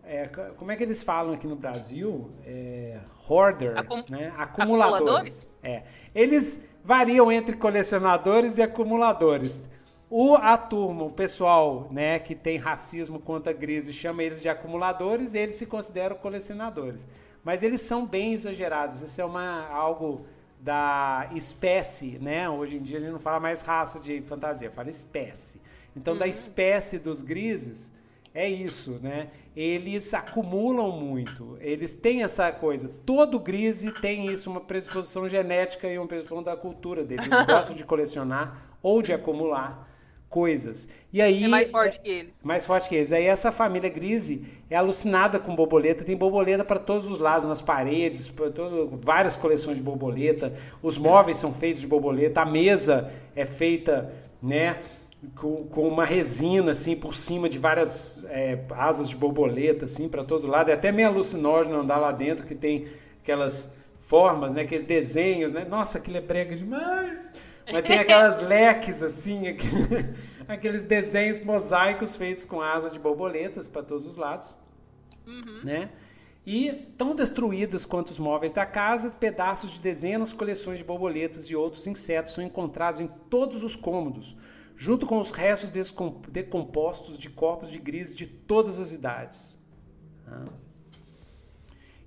é, 0.04 0.28
como 0.56 0.70
é 0.70 0.76
que 0.76 0.84
eles 0.84 1.02
falam 1.02 1.34
aqui 1.34 1.48
no 1.48 1.56
Brasil? 1.56 2.30
É, 2.44 3.00
hoarder, 3.28 3.76
Acum 3.76 4.04
né? 4.08 4.32
acumuladores. 4.38 4.94
acumuladores. 4.94 5.50
É. 5.64 5.82
Eles 6.14 6.64
variam 6.86 7.32
entre 7.32 7.56
colecionadores 7.56 8.58
e 8.58 8.62
acumuladores. 8.62 9.68
O, 10.08 10.36
a 10.36 10.56
turma, 10.56 11.02
o 11.02 11.10
pessoal 11.10 11.88
né, 11.90 12.20
que 12.20 12.32
tem 12.32 12.58
racismo 12.58 13.18
contra 13.18 13.52
grises, 13.52 13.96
chama 13.96 14.22
eles 14.22 14.40
de 14.40 14.48
acumuladores 14.48 15.34
e 15.34 15.38
eles 15.38 15.56
se 15.56 15.66
consideram 15.66 16.14
colecionadores. 16.14 17.04
Mas 17.42 17.64
eles 17.64 17.80
são 17.80 18.06
bem 18.06 18.32
exagerados. 18.32 19.02
Isso 19.02 19.20
é 19.20 19.24
uma, 19.24 19.66
algo 19.68 20.26
da 20.60 21.28
espécie, 21.34 22.18
né? 22.20 22.48
Hoje 22.48 22.76
em 22.76 22.82
dia 22.82 22.98
ele 22.98 23.10
não 23.10 23.18
fala 23.18 23.40
mais 23.40 23.62
raça 23.62 23.98
de 23.98 24.20
fantasia, 24.22 24.70
fala 24.70 24.88
espécie. 24.88 25.60
Então, 25.96 26.14
uhum. 26.14 26.20
da 26.20 26.28
espécie 26.28 27.00
dos 27.00 27.20
grises, 27.20 27.92
é 28.32 28.48
isso, 28.48 29.00
né? 29.02 29.30
Eles 29.56 30.12
acumulam 30.12 30.92
muito. 30.92 31.56
Eles 31.60 31.94
têm 31.94 32.22
essa 32.22 32.52
coisa. 32.52 32.90
Todo 33.06 33.40
grise 33.40 33.90
tem 33.90 34.26
isso, 34.26 34.50
uma 34.50 34.60
predisposição 34.60 35.26
genética 35.26 35.88
e 35.88 35.96
uma 35.96 36.06
predisposição 36.06 36.42
da 36.42 36.54
cultura 36.54 37.02
deles. 37.02 37.24
Eles 37.24 37.46
gostam 37.46 37.74
de 37.74 37.82
colecionar 37.82 38.76
ou 38.82 39.00
de 39.00 39.14
acumular 39.14 39.88
coisas. 40.28 40.90
E 41.10 41.22
aí 41.22 41.44
é 41.44 41.48
mais 41.48 41.70
forte 41.70 41.98
é, 41.98 42.02
que 42.02 42.08
eles. 42.10 42.44
Mais 42.44 42.66
forte 42.66 42.88
que 42.90 42.94
eles. 42.94 43.12
Aí 43.12 43.24
essa 43.24 43.50
família 43.50 43.88
grise 43.88 44.46
é 44.68 44.76
alucinada 44.76 45.38
com 45.38 45.56
borboleta, 45.56 46.04
tem 46.04 46.14
borboleta 46.14 46.62
para 46.62 46.78
todos 46.78 47.10
os 47.10 47.18
lados, 47.18 47.48
nas 47.48 47.62
paredes, 47.62 48.26
todo, 48.26 48.90
várias 49.02 49.36
coleções 49.38 49.78
de 49.78 49.82
borboleta. 49.82 50.54
Os 50.82 50.98
móveis 50.98 51.38
são 51.38 51.54
feitos 51.54 51.80
de 51.80 51.86
borboleta, 51.86 52.42
a 52.42 52.44
mesa 52.44 53.10
é 53.34 53.46
feita, 53.46 54.12
né? 54.42 54.82
Com, 55.34 55.66
com 55.66 55.88
uma 55.88 56.04
resina 56.04 56.72
assim 56.72 56.96
por 56.96 57.14
cima 57.14 57.48
de 57.48 57.58
várias 57.58 58.24
é, 58.28 58.64
asas 58.70 59.08
de 59.08 59.16
borboleta 59.16 59.84
assim 59.84 60.08
para 60.08 60.24
todo 60.24 60.46
lado. 60.46 60.70
É 60.70 60.74
até 60.74 60.92
meio 60.92 61.08
alucinógeno 61.08 61.80
andar 61.80 61.98
lá 61.98 62.12
dentro 62.12 62.46
que 62.46 62.54
tem 62.54 62.88
aquelas 63.22 63.74
formas, 63.96 64.54
né, 64.54 64.62
aqueles 64.62 64.84
desenhos, 64.84 65.52
né? 65.52 65.64
Nossa, 65.64 65.98
aquilo 65.98 66.16
é 66.16 66.20
brega 66.20 66.54
demais. 66.54 67.32
Mas 67.70 67.82
tem 67.84 67.98
aquelas 67.98 68.40
leques 68.46 69.02
assim, 69.02 69.48
aquele, 69.48 70.14
aqueles 70.46 70.82
desenhos 70.82 71.40
mosaicos 71.40 72.14
feitos 72.14 72.44
com 72.44 72.60
asas 72.60 72.92
de 72.92 72.98
borboletas 72.98 73.66
para 73.66 73.82
todos 73.82 74.06
os 74.06 74.16
lados, 74.16 74.56
uhum. 75.26 75.64
né? 75.64 75.90
E 76.46 76.70
tão 76.96 77.16
destruídas 77.16 77.84
quanto 77.84 78.10
os 78.10 78.20
móveis 78.20 78.52
da 78.52 78.64
casa, 78.64 79.10
pedaços 79.10 79.72
de 79.72 79.80
dezenas, 79.80 80.32
coleções 80.32 80.78
de 80.78 80.84
borboletas 80.84 81.46
e 81.46 81.56
outros 81.56 81.88
insetos 81.88 82.34
são 82.34 82.44
encontrados 82.44 83.00
em 83.00 83.08
todos 83.28 83.64
os 83.64 83.74
cômodos 83.74 84.36
junto 84.76 85.06
com 85.06 85.18
os 85.18 85.30
restos 85.30 85.72
decompostos 86.28 87.18
de 87.18 87.30
corpos 87.30 87.70
de 87.70 87.78
grises 87.78 88.14
de 88.14 88.26
todas 88.26 88.78
as 88.78 88.92
idades. 88.92 89.58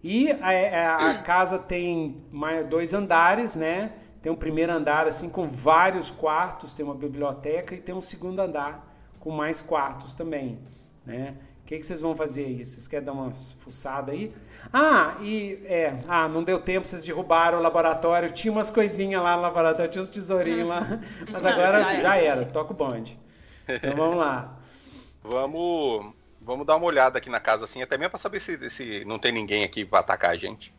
E 0.04 0.32
a, 0.32 0.96
a, 0.96 1.18
casa 1.24 1.58
tem 1.60 2.24
dois 2.70 2.94
andares, 2.94 3.56
né? 3.56 3.94
Tem 4.22 4.32
um 4.32 4.36
primeiro 4.36 4.72
andar 4.72 5.08
assim 5.08 5.30
com 5.30 5.48
vários 5.48 6.12
quartos, 6.12 6.74
tem 6.74 6.86
uma 6.86 6.96
biblioteca 6.96 7.74
e 7.74 7.82
tem 7.82 7.96
um 7.96 8.02
segundo 8.02 8.40
andar 8.40 8.88
com 9.20 9.32
mais 9.32 9.62
quartos 9.62 10.16
também, 10.16 10.60
né? 11.06 11.36
O 11.70 11.72
que, 11.72 11.78
que 11.78 11.86
vocês 11.86 12.02
vão 12.02 12.16
fazer 12.16 12.46
aí? 12.46 12.66
Vocês 12.66 12.88
querem 12.88 13.06
dar 13.06 13.12
umas 13.12 13.52
fuçadas 13.52 14.16
aí? 14.16 14.34
Ah, 14.74 15.18
e 15.22 15.62
é, 15.66 16.00
ah, 16.08 16.28
não 16.28 16.44
deu 16.44 16.60
tempo, 16.60 16.88
vocês 16.88 17.04
derrubaram 17.04 17.60
o 17.60 17.62
laboratório. 17.62 18.32
Tinha 18.32 18.52
umas 18.52 18.72
coisinhas 18.72 19.22
lá 19.22 19.36
no 19.36 19.44
laboratório, 19.44 19.92
tinha 19.92 20.02
uns 20.02 20.10
tesourinhos 20.10 20.68
lá. 20.68 21.00
Mas 21.32 21.46
agora 21.46 21.84
já, 21.84 22.00
já 22.00 22.16
era, 22.16 22.44
toca 22.48 22.74
o 22.74 22.76
bonde. 22.76 23.20
Então 23.68 23.96
vamos 23.96 24.18
lá. 24.18 24.58
Vamos, 25.22 26.16
vamos 26.42 26.66
dar 26.66 26.78
uma 26.78 26.88
olhada 26.88 27.20
aqui 27.20 27.30
na 27.30 27.42
casa 27.42 27.66
assim, 27.66 27.82
até 27.82 27.98
mesmo 27.98 28.12
para 28.12 28.20
saber 28.20 28.40
se, 28.40 28.70
se 28.70 29.04
não 29.06 29.20
tem 29.20 29.34
ninguém 29.34 29.64
aqui 29.66 29.86
para 29.86 30.00
atacar 30.00 30.32
a 30.32 30.38
gente. 30.38 30.74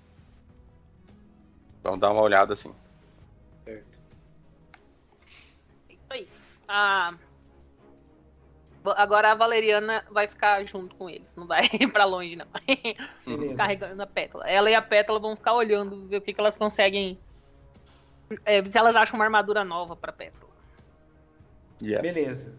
Vamos 1.84 2.00
dar 2.00 2.10
uma 2.10 2.22
olhada 2.22 2.54
assim. 2.54 2.74
Certo. 3.64 3.98
Isso 5.88 6.06
aí. 6.08 6.26
Ah, 6.66 7.14
Agora 8.96 9.32
a 9.32 9.34
Valeriana 9.34 10.04
vai 10.10 10.26
ficar 10.26 10.64
junto 10.64 10.94
com 10.96 11.08
eles, 11.10 11.28
não 11.36 11.46
vai 11.46 11.68
ir 11.78 11.86
pra 11.92 12.04
longe, 12.04 12.34
não. 12.36 12.46
Carregando 13.56 14.02
a 14.02 14.06
pétala. 14.06 14.48
Ela 14.48 14.70
e 14.70 14.74
a 14.74 14.80
pétala 14.82 15.18
vão 15.18 15.36
ficar 15.36 15.52
olhando, 15.54 16.06
ver 16.08 16.16
o 16.16 16.20
que, 16.22 16.32
que 16.32 16.40
elas 16.40 16.56
conseguem 16.56 17.18
É, 18.46 18.64
se 18.64 18.78
elas 18.78 18.96
acham 18.96 19.18
uma 19.18 19.24
armadura 19.24 19.64
nova 19.64 19.94
pra 19.96 20.12
Pétala. 20.12 20.50
Yes. 21.82 22.00
Beleza. 22.00 22.54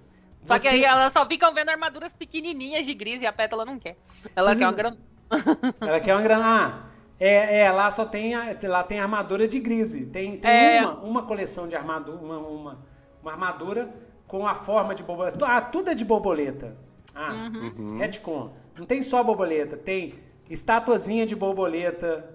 Só 0.45 0.57
Você- 0.57 0.61
que 0.69 0.75
aí 0.75 0.83
elas 0.83 1.13
só 1.13 1.25
ficam 1.27 1.53
vendo 1.53 1.69
armaduras 1.69 2.11
pequenininhas 2.13 2.85
de 2.85 2.93
Gris 2.93 3.21
e 3.21 3.25
a 3.27 3.31
Pétala 3.33 3.63
não 3.65 3.79
quer. 3.79 3.95
Ela 4.35 4.55
quer 4.55 4.65
uma 4.65 4.71
grande. 4.73 4.99
Ela 5.79 5.99
quer 5.99 6.13
uma 6.13 6.21
grana. 6.21 6.43
Ah, 6.45 6.89
é, 7.19 7.59
é, 7.61 7.71
lá 7.71 7.89
só 7.91 8.05
tem, 8.05 8.33
a, 8.35 8.57
lá 8.63 8.83
tem 8.83 8.99
armadura 8.99 9.47
de 9.47 9.59
grise. 9.59 10.05
Tem, 10.07 10.37
tem 10.37 10.51
É. 10.51 10.81
uma, 10.81 10.93
uma 11.01 11.23
coleção 11.25 11.67
de 11.67 11.75
armadura, 11.75 12.17
uma, 12.17 12.37
uma, 12.39 12.79
uma 13.21 13.31
armadura 13.31 13.93
com 14.31 14.47
a 14.47 14.55
forma 14.55 14.95
de 14.95 15.03
borboleta. 15.03 15.45
Ah, 15.45 15.59
tudo 15.59 15.89
é 15.89 15.93
de 15.93 16.05
borboleta. 16.05 16.73
Ah, 17.13 17.51
Uhum. 17.53 17.97
retcon. 17.97 18.53
Não 18.79 18.85
tem 18.85 19.01
só 19.01 19.21
borboleta, 19.21 19.75
tem 19.75 20.13
estatuazinha 20.49 21.25
de 21.25 21.35
borboleta, 21.35 22.29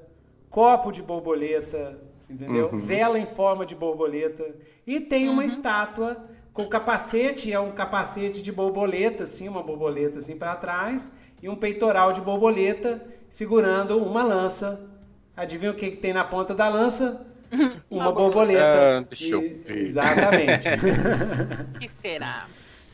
copo 0.51 0.93
de 0.93 1.03
borboleta, 1.03 1.99
entendeu? 2.29 2.69
Uhum. 2.71 2.79
Vela 2.79 3.19
em 3.19 3.25
forma 3.25 3.65
de 3.65 3.75
borboleta. 3.75 4.45
E 4.87 5.01
tem 5.01 5.31
uma 5.31 5.43
estátua 5.43 6.23
com 6.53 6.67
capacete, 6.67 7.51
é 7.51 7.59
um 7.59 7.71
capacete 7.73 8.43
de 8.43 8.53
borboleta, 8.53 9.23
assim, 9.23 9.49
uma 9.49 9.63
borboleta 9.63 10.19
assim 10.19 10.37
para 10.37 10.55
trás, 10.55 11.15
e 11.43 11.49
um 11.49 11.57
peitoral 11.57 12.13
de 12.13 12.21
borboleta 12.21 13.03
segurando 13.31 13.97
uma 13.97 14.23
lança. 14.23 14.87
Adivinha 15.35 15.71
o 15.71 15.75
que, 15.75 15.93
que 15.93 15.97
tem 15.97 16.13
na 16.13 16.25
ponta 16.25 16.55
da 16.55 16.69
lança? 16.69 17.27
Uma 17.91 18.13
borboleta. 18.13 18.99
Ah, 18.99 19.01
deixa 19.09 19.27
eu 19.27 19.41
ver. 19.41 19.79
Exatamente. 19.79 20.69
O 20.69 21.79
que 21.81 21.89
será? 21.89 22.47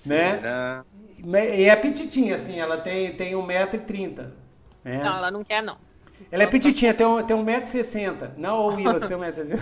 né? 0.04 0.36
Será? 0.36 0.84
E 1.24 1.64
é 1.64 1.76
petitinha, 1.76 2.34
assim, 2.34 2.58
ela 2.58 2.76
tem, 2.78 3.14
tem 3.14 3.34
1,30m. 3.34 4.30
Né? 4.84 5.02
Não, 5.04 5.16
ela 5.18 5.30
não 5.30 5.44
quer, 5.44 5.62
não. 5.62 5.76
Ela 6.30 6.42
é 6.44 6.46
petitinha, 6.46 6.92
tem, 6.94 7.06
um, 7.06 7.22
tem 7.22 7.36
1,60m. 7.36 8.30
Não, 8.36 8.58
ô 8.58 8.66
Willa, 8.74 8.98
você 8.98 9.06
tem 9.08 9.16
1,60m. 9.16 9.58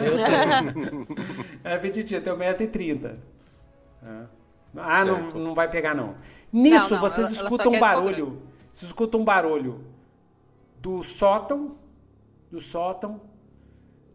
Eu 0.00 0.74
tenho. 0.74 1.06
ela 1.64 1.74
é 1.74 1.78
petitinha, 1.78 2.20
tem 2.20 2.32
1,30m. 2.32 3.14
Ah, 4.76 5.04
não, 5.04 5.22
Certo. 5.22 5.38
não 5.38 5.54
vai 5.54 5.68
pegar, 5.70 5.94
não. 5.94 6.14
Nisso, 6.52 6.84
Não, 6.84 6.90
não, 6.90 7.00
vocês 7.00 7.28
ela- 7.28 7.36
ela 7.38 7.44
escutam 7.44 7.68
um 7.68 7.74
quer 7.74 7.80
barulho. 7.80 8.42
Vocês 8.72 8.88
escutam 8.90 9.20
um 9.20 9.24
barulho 9.24 9.84
do 10.80 11.02
sótão, 11.02 11.76
do 12.50 12.60
sótão, 12.60 13.20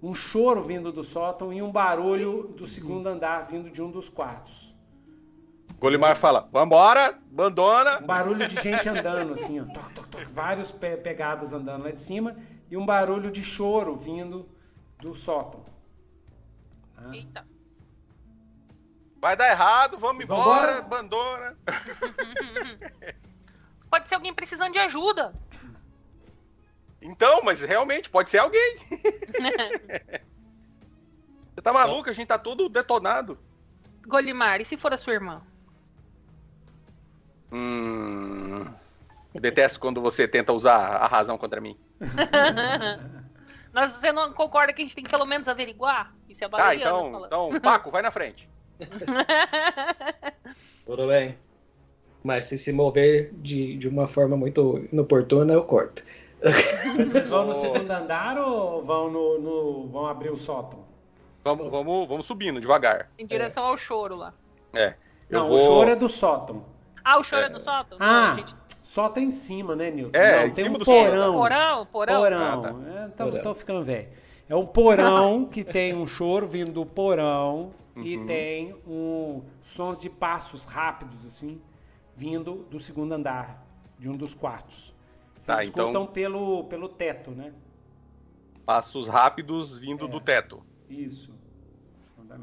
um 0.03 0.13
choro 0.13 0.61
vindo 0.61 0.91
do 0.91 1.03
sótão 1.03 1.53
e 1.53 1.61
um 1.61 1.71
barulho 1.71 2.49
do 2.57 2.67
segundo 2.67 3.07
andar 3.07 3.47
vindo 3.47 3.69
de 3.71 3.81
um 3.81 3.89
dos 3.89 4.09
quartos. 4.09 4.75
Golimar 5.80 6.17
fala: 6.17 6.47
Vambora, 6.51 7.17
abandona. 7.31 7.99
Um 8.01 8.05
barulho 8.05 8.47
de 8.47 8.61
gente 8.61 8.88
andando, 8.89 9.34
assim, 9.34 9.61
ó. 9.61 9.65
Toc, 9.65 9.93
toc, 9.93 10.07
toc, 10.09 10.25
vários 10.25 10.71
pe- 10.71 10.97
pegadas 10.97 11.53
andando 11.53 11.85
lá 11.85 11.91
de 11.91 12.01
cima. 12.01 12.35
E 12.69 12.75
um 12.77 12.85
barulho 12.85 13.31
de 13.31 13.43
choro 13.43 13.95
vindo 13.95 14.47
do 14.99 15.13
sótão. 15.13 15.63
Ah. 16.97 17.15
Eita. 17.15 17.47
Vai 19.21 19.38
dar 19.38 19.49
errado, 19.49 19.97
vamos 19.97 20.25
Vambora. 20.25 20.49
embora, 20.49 20.77
abandona. 20.80 21.57
Pode 23.89 24.09
ser 24.09 24.15
alguém 24.15 24.34
precisando 24.34 24.73
de 24.73 24.80
ajuda. 24.80 25.34
Então, 27.03 27.41
mas 27.43 27.61
realmente 27.61 28.09
pode 28.09 28.30
ser 28.30 28.38
alguém. 28.39 28.77
Você 31.53 31.61
tá 31.61 31.73
maluco? 31.73 32.09
A 32.09 32.13
gente 32.13 32.27
tá 32.27 32.39
todo 32.39 32.69
detonado. 32.69 33.38
Golimar, 34.07 34.61
e 34.61 34.65
se 34.65 34.77
for 34.77 34.93
a 34.93 34.97
sua 34.97 35.13
irmã? 35.13 35.41
Hum. 37.51 38.65
Detesto 39.39 39.80
quando 39.80 40.01
você 40.01 40.27
tenta 40.27 40.53
usar 40.53 40.75
a 40.77 41.07
razão 41.07 41.38
contra 41.38 41.59
mim. 41.61 41.77
Nós, 43.73 43.91
você 43.93 44.11
não 44.11 44.31
concorda 44.34 44.71
que 44.71 44.81
a 44.81 44.85
gente 44.85 44.95
tem 44.95 45.03
que 45.03 45.09
pelo 45.09 45.25
menos 45.25 45.47
averiguar? 45.47 46.13
Isso 46.30 46.45
é 46.45 46.49
Tá, 46.49 46.75
então, 46.75 47.11
falando. 47.11 47.25
então, 47.25 47.61
Paco, 47.61 47.91
vai 47.91 48.01
na 48.01 48.11
frente. 48.11 48.47
Tudo 50.85 51.07
bem. 51.07 51.38
Mas 52.23 52.45
se 52.45 52.57
se 52.57 52.71
mover 52.71 53.34
de, 53.34 53.77
de 53.77 53.88
uma 53.88 54.07
forma 54.07 54.38
muito 54.38 54.88
inoportuna, 54.91 55.53
eu 55.53 55.63
corto. 55.63 56.03
Vocês 56.98 57.30
vão 57.30 57.45
no 57.48 57.53
segundo 57.56 57.90
andar 57.90 58.38
ou 58.38 58.84
vão, 58.84 59.10
no, 59.10 59.40
no- 59.40 59.88
vão 59.88 60.06
abrir 60.07 60.30
o 60.32 60.38
sótão? 60.38 60.84
Vamos, 61.44 61.70
vamos, 61.70 62.07
vamos 62.07 62.26
subindo 62.26 62.60
devagar. 62.61 63.10
Em 63.18 63.26
direção 63.26 63.65
ao 63.65 63.78
choro 63.78 64.15
lá. 64.15 64.34
É. 64.74 64.95
Eu 65.30 65.40
Não, 65.41 65.48
vou... 65.49 65.57
o 65.57 65.60
choro 65.61 65.90
é 65.90 65.95
do 65.95 66.07
sótão. 66.10 66.65
Ah, 67.03 67.18
o 67.20 67.24
choro 67.24 67.44
é, 67.45 67.49
do 67.49 67.60
sótão? 67.60 67.98
Ah, 67.99 68.30
Não, 68.30 68.36
gente. 68.38 68.56
sótão 68.82 69.22
em 69.24 69.32
cima, 69.32 69.76
né, 69.76 69.91
Nilton? 69.91 70.18
É, 70.18 70.40
Não, 70.41 70.48
em 70.48 70.52
tem 70.52 70.64
cima 70.65 70.76
um 70.76 70.80
do 70.80 70.86
porão. 70.86 71.34
Porão, 71.34 71.86
porão. 71.86 72.22
Porão. 72.22 72.65
Ah, 72.88 73.03
É, 73.03 73.07
tô, 73.10 73.24
Porão. 73.26 73.41
tô 73.44 73.53
ficando 73.56 73.84
velho. 73.84 74.07
É 74.48 74.56
um 74.56 74.65
porão 74.65 75.45
que 75.52 75.64
tem 75.64 75.98
um 75.98 76.07
choro 76.07 76.48
vindo 76.48 76.72
do 76.72 76.86
porão 76.86 77.72
e 77.95 78.18
Uhum. 78.18 78.26
tem 78.26 78.76
um 78.88 79.41
sons 79.61 79.99
de 79.99 80.10
passos 80.10 80.65
rápidos, 80.65 81.26
assim, 81.26 81.61
vindo 82.15 82.65
do 82.70 82.80
segundo 82.80 83.11
andar, 83.14 83.65
de 83.99 84.07
um 84.10 84.14
dos 84.15 84.34
quartos. 84.34 84.93
Vocês 85.44 85.57
Tá, 85.57 85.64
escutam 85.65 85.90
então- 85.90 86.07
pelo, 86.07 86.64
pelo 86.65 86.88
teto, 86.88 87.32
né? 87.32 87.52
Passos 88.65 89.10
rápidos 89.10 89.78
vindo 89.78 90.07
do 90.07 90.22
teto. 90.22 90.64
Isso. 90.90 91.34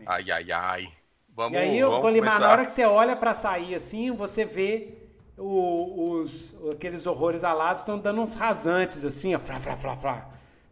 Ai, 0.05 0.31
ai, 0.31 0.52
ai. 0.52 0.89
Vamos, 1.35 1.56
E 1.59 1.62
aí, 1.62 1.82
vamos 1.82 2.01
Golimar, 2.02 2.28
começar. 2.32 2.47
na 2.47 2.52
hora 2.52 2.64
que 2.66 2.70
você 2.70 2.85
olha 2.85 3.16
pra 3.16 3.32
sair 3.32 3.74
assim, 3.74 4.10
você 4.10 4.44
vê 4.44 4.98
o- 5.39 6.10
os, 6.20 6.55
aqueles 6.70 7.06
horrores 7.06 7.43
alados 7.43 7.81
estão 7.81 7.98
dando 7.98 8.20
uns 8.20 8.35
rasantes 8.35 9.02
assim, 9.02 9.35
ó, 9.35 9.39
flá, 9.39 9.59
flá, 9.59 9.74
flá, 9.77 9.97
flá, 9.97 10.28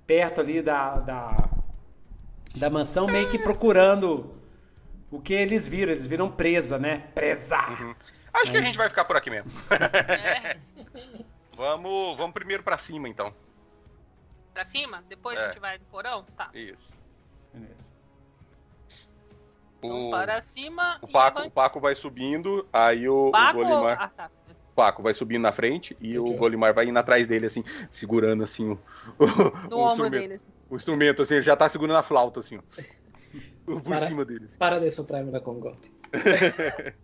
perto 0.07 0.43
ali 0.43 0.61
da, 0.61 0.97
da, 0.97 1.49
da 2.57 2.69
mansão, 2.69 3.07
meio 3.07 3.31
que 3.31 3.39
procurando 3.39 4.35
o 5.11 5.19
que 5.19 5.33
eles 5.33 5.67
viram. 5.67 5.93
Eles 5.93 6.05
viram 6.05 6.31
presa, 6.31 6.79
né? 6.79 7.05
Presa! 7.15 7.57
Acho 8.31 8.53
que 8.53 8.59
a 8.59 8.63
gente 8.63 8.77
vai 8.77 8.89
ficar 8.91 9.07
por 9.07 9.17
aqui 9.17 9.31
mesmo. 9.31 9.51
É, 9.71 10.59
Vamos, 11.59 12.17
vamos 12.17 12.33
primeiro 12.33 12.63
pra 12.63 12.79
cima, 12.79 13.09
então. 13.09 13.35
pra 14.55 14.65
cima? 14.65 15.03
Depois 15.09 15.37
É. 15.39 15.43
a 15.43 15.47
gente 15.49 15.59
vai 15.61 15.77
no 15.77 15.85
porão? 15.87 16.25
Tá. 16.37 16.49
Isso. 16.55 16.97
Beleza. 17.53 17.75
Vamos 19.83 20.07
O, 20.09 20.11
para 20.11 20.41
cima 20.41 20.99
o, 21.03 21.09
Paco, 21.09 21.39
vai- 21.41 21.49
o 21.49 21.51
Paco 21.51 21.81
vai 21.81 21.95
subindo, 21.97 22.67
aí 22.73 23.09
o, 23.09 23.27
o 23.29 23.31
Paco 23.33 23.59
ou- 23.59 23.65
Golimar... 23.65 24.01
Ah, 24.03 24.09
tá. 24.09 24.31
O 24.71 24.75
Paco 24.79 25.03
vai 25.03 25.13
subindo 25.13 25.43
na 25.43 25.51
frente 25.51 25.97
e 26.01 26.17
o 26.17 26.23
Entendi. 26.23 26.39
Golimar 26.39 26.73
vai 26.73 26.87
indo 26.87 26.97
atrás 26.99 27.27
dele, 27.27 27.47
assim, 27.47 27.65
segurando, 27.91 28.45
assim, 28.45 28.71
o, 28.71 28.75
o 29.19 29.25
ombro 29.25 29.89
instrumento. 29.89 30.11
dele. 30.13 30.35
assim. 30.35 30.49
O 30.71 30.77
instrumento, 30.77 31.23
assim, 31.23 31.35
ele 31.35 31.43
já 31.43 31.57
tá 31.57 31.69
segurando 31.69 31.97
a 31.97 32.03
flauta, 32.05 32.39
assim, 32.39 32.59
ó. 32.59 32.63
Por 33.67 33.83
Para. 33.83 34.07
cima 34.07 34.25
dele. 34.25 34.45
assim. 34.47 34.57
Para 34.59 34.79
de 34.79 34.91
soprar 34.93 35.25
me 35.25 35.33
dar 35.33 35.41
congote. 35.41 35.91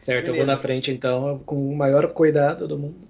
certo, 0.00 0.26
eu 0.28 0.32
Beleza. 0.32 0.36
vou 0.36 0.46
na 0.46 0.56
frente 0.56 0.90
então, 0.90 1.38
com 1.46 1.68
o 1.70 1.76
maior 1.76 2.12
cuidado 2.12 2.66
do 2.66 2.76
mundo. 2.78 3.08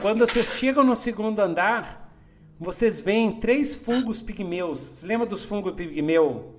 Quando 0.00 0.20
vocês 0.20 0.54
chegam 0.54 0.84
no 0.84 0.96
segundo 0.96 1.38
andar, 1.40 2.12
vocês 2.58 3.00
veem 3.00 3.40
três 3.40 3.74
fungos 3.74 4.20
pigmeus. 4.20 4.78
Você 4.78 5.06
lembra 5.06 5.26
dos 5.26 5.44
fungos 5.44 5.72
pigmeu? 5.74 6.56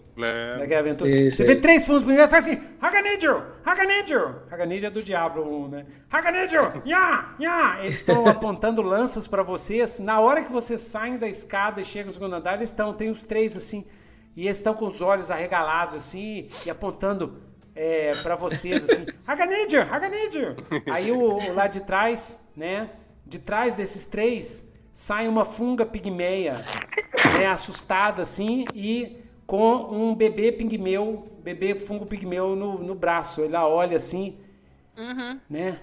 Daquela 0.59 0.81
aventura? 0.81 1.09
Sim, 1.09 1.31
Você 1.31 1.43
sim. 1.43 1.45
vê 1.45 1.55
três 1.55 1.85
fungos 1.85 2.03
pigmeus 2.03 2.27
e 2.27 2.29
faz 2.29 2.47
assim, 2.47 2.61
Haganidio, 2.81 3.43
Haganidio. 3.65 4.35
Haganidio 4.51 4.87
é 4.87 4.89
do 4.89 5.01
Diablo, 5.01 5.67
né? 5.69 5.85
Haganidio, 6.11 6.61
ya, 6.85 7.33
ya. 7.39 7.77
Eles 7.81 7.95
estão 7.99 8.25
apontando 8.27 8.81
lanças 8.81 9.25
pra 9.27 9.41
vocês. 9.41 9.99
Na 9.99 10.19
hora 10.19 10.43
que 10.43 10.51
vocês 10.51 10.81
saem 10.81 11.17
da 11.17 11.27
escada 11.27 11.81
e 11.81 11.85
chegam 11.85 12.07
no 12.07 12.13
segundo 12.13 12.35
andar, 12.35 12.55
eles 12.55 12.69
estão, 12.69 12.93
tem 12.93 13.09
os 13.09 13.23
três 13.23 13.55
assim, 13.55 13.85
e 14.35 14.45
eles 14.47 14.57
estão 14.57 14.73
com 14.73 14.85
os 14.85 15.01
olhos 15.01 15.31
arregalados 15.31 15.95
assim, 15.95 16.49
e 16.65 16.69
apontando 16.69 17.41
é, 17.75 18.15
para 18.21 18.35
vocês 18.35 18.89
assim, 18.89 19.05
Haganidio, 19.25 19.81
Haganidio. 19.81 20.55
Aí 20.91 21.11
o, 21.11 21.37
o 21.37 21.53
lá 21.53 21.67
de 21.67 21.81
trás, 21.81 22.39
né? 22.55 22.89
De 23.25 23.39
trás 23.39 23.75
desses 23.75 24.05
três 24.05 24.69
sai 24.91 25.27
uma 25.27 25.45
funga 25.45 25.85
pigmeia, 25.85 26.55
né? 27.37 27.45
Assustada 27.47 28.21
assim 28.21 28.65
e 28.73 29.17
com 29.45 29.73
um 29.91 30.15
bebê 30.15 30.51
pigmeu, 30.51 31.27
bebê 31.43 31.77
fungo 31.77 32.05
pigmeu 32.05 32.55
no, 32.55 32.77
no 32.79 32.95
braço. 32.95 33.41
Ele 33.41 33.55
olha 33.55 33.97
assim, 33.97 34.37
Uhum. 34.97 35.39
né? 35.49 35.79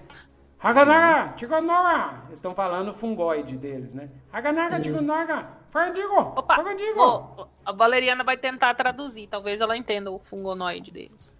Haganaga, 0.61 1.37
Chigonoga! 1.37 2.23
Eles 2.27 2.39
estão 2.39 2.53
falando 2.53 2.93
fungoide 2.93 3.55
deles, 3.57 3.93
né? 3.93 4.09
Haganaga, 4.31 4.83
Chigonoga! 4.83 5.47
Fandigo! 5.69 6.17
Opa! 6.35 6.55
Fandigo! 6.63 6.99
ó, 6.99 7.47
a 7.65 7.71
Valeriana 7.71 8.23
vai 8.23 8.35
tentar 8.37 8.73
traduzir. 8.73 9.27
Talvez 9.27 9.61
ela 9.61 9.77
entenda 9.77 10.11
o 10.11 10.19
fungonoide 10.19 10.91
deles. 10.91 11.33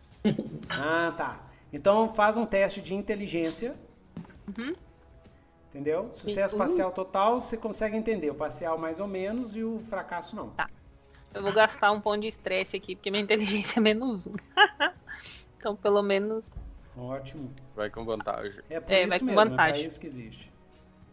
Ah, 0.70 1.14
tá. 1.16 1.40
Então 1.72 2.10
faz 2.10 2.36
um 2.38 2.46
teste 2.46 2.82
de 2.82 2.96
inteligência. 2.96 3.78
Uhum. 4.58 4.76
Entendeu? 5.70 6.10
Sucesso 6.14 6.56
Uhum. 6.56 6.60
parcial 6.60 6.92
total, 6.92 7.40
você 7.40 7.56
consegue 7.56 7.96
entender. 7.96 8.32
O 8.32 8.36
parcial 8.36 8.78
mais 8.78 9.00
ou 9.00 9.08
menos 9.08 9.56
e 9.56 9.64
o 9.64 9.80
fracasso 9.90 10.36
não. 10.36 10.50
Tá. 10.50 10.70
Eu 11.34 11.44
vou 11.44 11.54
gastar 11.54 11.92
um 11.92 12.02
ponto 12.02 12.22
de 12.22 12.28
estresse 12.28 12.76
aqui, 12.76 12.96
porque 12.96 13.12
minha 13.12 13.22
inteligência 13.24 13.80
é 13.80 13.82
menos 13.82 14.26
um. 14.26 14.34
então, 15.58 15.76
pelo 15.76 16.02
menos 16.02 16.50
Ótimo. 16.98 17.54
Vai 17.76 17.90
com 17.90 18.04
vantagem. 18.04 18.62
É 18.70 18.80
por 18.80 18.92
É, 18.92 19.02
isso 19.02 19.10
vai 19.10 19.20
com 19.20 19.26
mesmo, 19.26 19.40
é 19.40 19.46
vantagem. 19.46 19.86
isso 19.86 20.00
que 20.00 20.08
existe. 20.08 20.52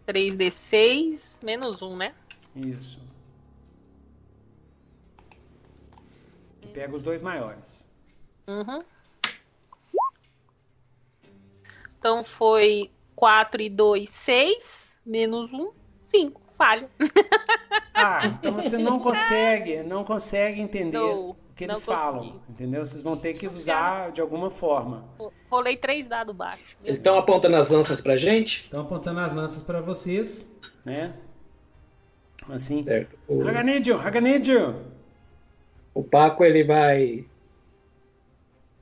3d6 0.06 1.38
menos 1.44 1.82
um, 1.82 1.94
né? 1.96 2.12
Isso. 2.56 2.98
Que 6.60 6.68
pega 6.68 6.94
os 6.96 7.02
dois 7.02 7.22
maiores. 7.22 7.86
Uhum. 8.48 8.82
Então 12.06 12.22
foi 12.22 12.92
4 13.16 13.60
e 13.62 13.68
2, 13.68 14.08
6. 14.08 14.96
Menos 15.04 15.52
1, 15.52 15.72
5. 16.06 16.40
Falho. 16.56 16.88
Ah, 17.92 18.26
então 18.26 18.52
você 18.52 18.78
não 18.78 19.00
consegue, 19.00 19.82
não 19.82 20.04
consegue 20.04 20.60
entender 20.60 20.96
Não, 20.98 21.30
o 21.30 21.36
que 21.56 21.64
eles 21.64 21.84
consegui. 21.84 21.96
falam, 21.98 22.40
entendeu? 22.48 22.86
Vocês 22.86 23.02
vão 23.02 23.16
ter 23.16 23.32
que 23.32 23.48
usar 23.48 24.12
de 24.12 24.20
alguma 24.20 24.50
forma. 24.50 25.04
Rolei 25.50 25.76
3 25.76 26.06
dados 26.06 26.34
baixos. 26.34 26.76
Eles 26.84 26.98
estão 26.98 27.18
apontando 27.18 27.56
as 27.56 27.68
lanças 27.68 28.00
pra 28.00 28.16
gente? 28.16 28.62
Estão 28.62 28.82
apontando 28.82 29.18
as 29.18 29.32
lanças 29.32 29.60
para 29.60 29.80
vocês, 29.80 30.48
né? 30.84 31.12
Assim. 32.48 32.84
Certo. 32.84 33.18
O, 33.26 33.42
Haganídio, 33.48 34.00
Haganídio! 34.00 34.76
o 35.92 36.04
Paco 36.04 36.44
ele 36.44 36.62
vai 36.62 37.26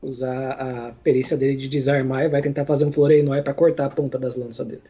usar 0.05 0.53
a 0.53 0.93
perícia 1.03 1.37
dele 1.37 1.57
de 1.57 1.69
desarmar 1.69 2.23
e 2.23 2.29
vai 2.29 2.43
tentar 2.43 2.65
fazer 2.65 2.85
um 2.85 2.93
floreio 2.93 3.25
pra 3.43 3.55
cortar 3.55 3.87
a 3.87 3.91
ponta 3.91 4.19
das 4.19 4.37
lanças 4.37 4.67
dele. 4.67 4.83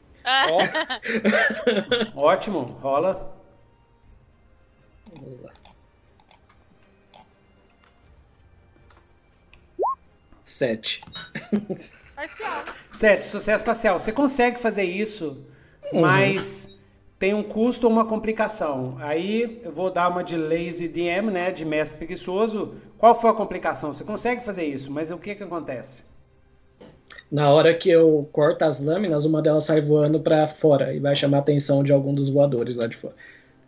Ó, 2.17 2.17
Ótimo, 2.25 2.63
rola. 2.81 3.35
Vamos 5.15 5.41
lá. 5.43 5.53
Sete. 10.45 11.03
Parcial. 12.15 12.65
Sete, 12.93 13.25
sucesso 13.25 13.65
parcial. 13.65 13.99
Você 13.99 14.13
consegue 14.13 14.59
fazer 14.59 14.85
isso, 14.85 15.45
mas 15.93 16.74
tem 17.19 17.35
um 17.35 17.43
custo 17.43 17.87
ou 17.87 17.93
uma 17.93 18.05
complicação. 18.05 18.97
Aí 19.01 19.61
eu 19.65 19.73
vou 19.73 19.91
dar 19.91 20.09
uma 20.09 20.23
de 20.23 20.37
lazy 20.37 20.89
DM, 20.89 21.31
né? 21.31 21.51
De 21.51 21.65
mestre 21.65 21.99
preguiçoso. 21.99 22.75
Qual 22.99 23.19
foi 23.19 23.31
a 23.31 23.35
complicação? 23.35 23.93
Você 23.93 24.05
consegue 24.05 24.45
fazer 24.45 24.65
isso, 24.65 24.91
mas 24.91 25.11
o 25.11 25.19
que 25.19 25.35
que 25.35 25.43
acontece? 25.43 26.03
Na 27.31 27.51
hora 27.51 27.75
que 27.75 27.91
eu 27.91 28.29
corto 28.33 28.65
as 28.65 28.81
lâminas, 28.81 29.25
uma 29.25 29.43
delas 29.43 29.65
sai 29.65 29.81
voando 29.81 30.21
pra 30.21 30.47
fora 30.47 30.93
e 30.93 31.01
vai 31.01 31.17
chamar 31.17 31.39
a 31.39 31.41
atenção 31.41 31.83
de 31.83 31.93
algum 31.93 32.15
dos 32.15 32.29
voadores 32.29 32.77
lá 32.77 32.87
de 32.87 32.97
fora. 32.97 33.15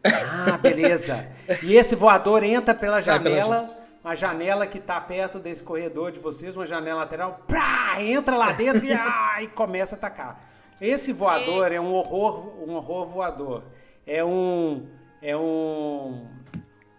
Ah, 0.04 0.56
beleza. 0.56 1.26
E 1.62 1.74
esse 1.74 1.96
voador 1.96 2.44
entra 2.44 2.74
pela 2.74 3.02
Sai 3.02 3.20
pela 3.20 3.34
janela, 3.34 3.66
uma 4.04 4.14
janela 4.14 4.66
que 4.66 4.78
tá 4.78 5.00
perto 5.00 5.38
desse 5.38 5.62
corredor 5.62 6.12
de 6.12 6.20
vocês, 6.20 6.54
uma 6.54 6.66
janela 6.66 7.00
lateral, 7.00 7.40
prá, 7.46 7.96
entra 8.00 8.36
lá 8.36 8.52
dentro 8.52 8.84
e, 8.84 8.92
ah, 8.94 9.38
e 9.42 9.48
começa 9.48 9.96
a 9.96 9.98
atacar. 9.98 10.55
Esse 10.80 11.10
voador 11.10 11.72
é 11.72 11.80
um 11.80 11.92
horror, 11.92 12.62
um 12.62 12.74
horror 12.74 13.06
voador. 13.06 13.64
É 14.06 14.22
um 14.22 14.86
é 15.22 15.34
um 15.34 16.28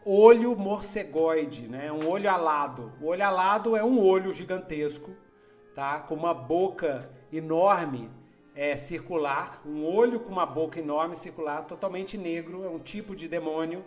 olho 0.04 0.56
morcegoide, 0.56 1.68
né? 1.68 1.92
Um 1.92 2.10
olho 2.10 2.30
alado. 2.30 2.92
O 3.00 3.08
olho 3.08 3.24
alado 3.24 3.76
é 3.76 3.84
um 3.84 4.00
olho 4.00 4.34
gigantesco, 4.34 5.12
tá? 5.76 6.00
Com 6.00 6.16
uma 6.16 6.34
boca 6.34 7.08
enorme, 7.32 8.10
é 8.56 8.76
circular, 8.76 9.62
um 9.64 9.86
olho 9.86 10.20
com 10.22 10.32
uma 10.32 10.46
boca 10.46 10.80
enorme 10.80 11.16
circular, 11.16 11.62
totalmente 11.66 12.18
negro, 12.18 12.66
é 12.66 12.70
um 12.70 12.80
tipo 12.80 13.16
de 13.16 13.28
demônio, 13.28 13.86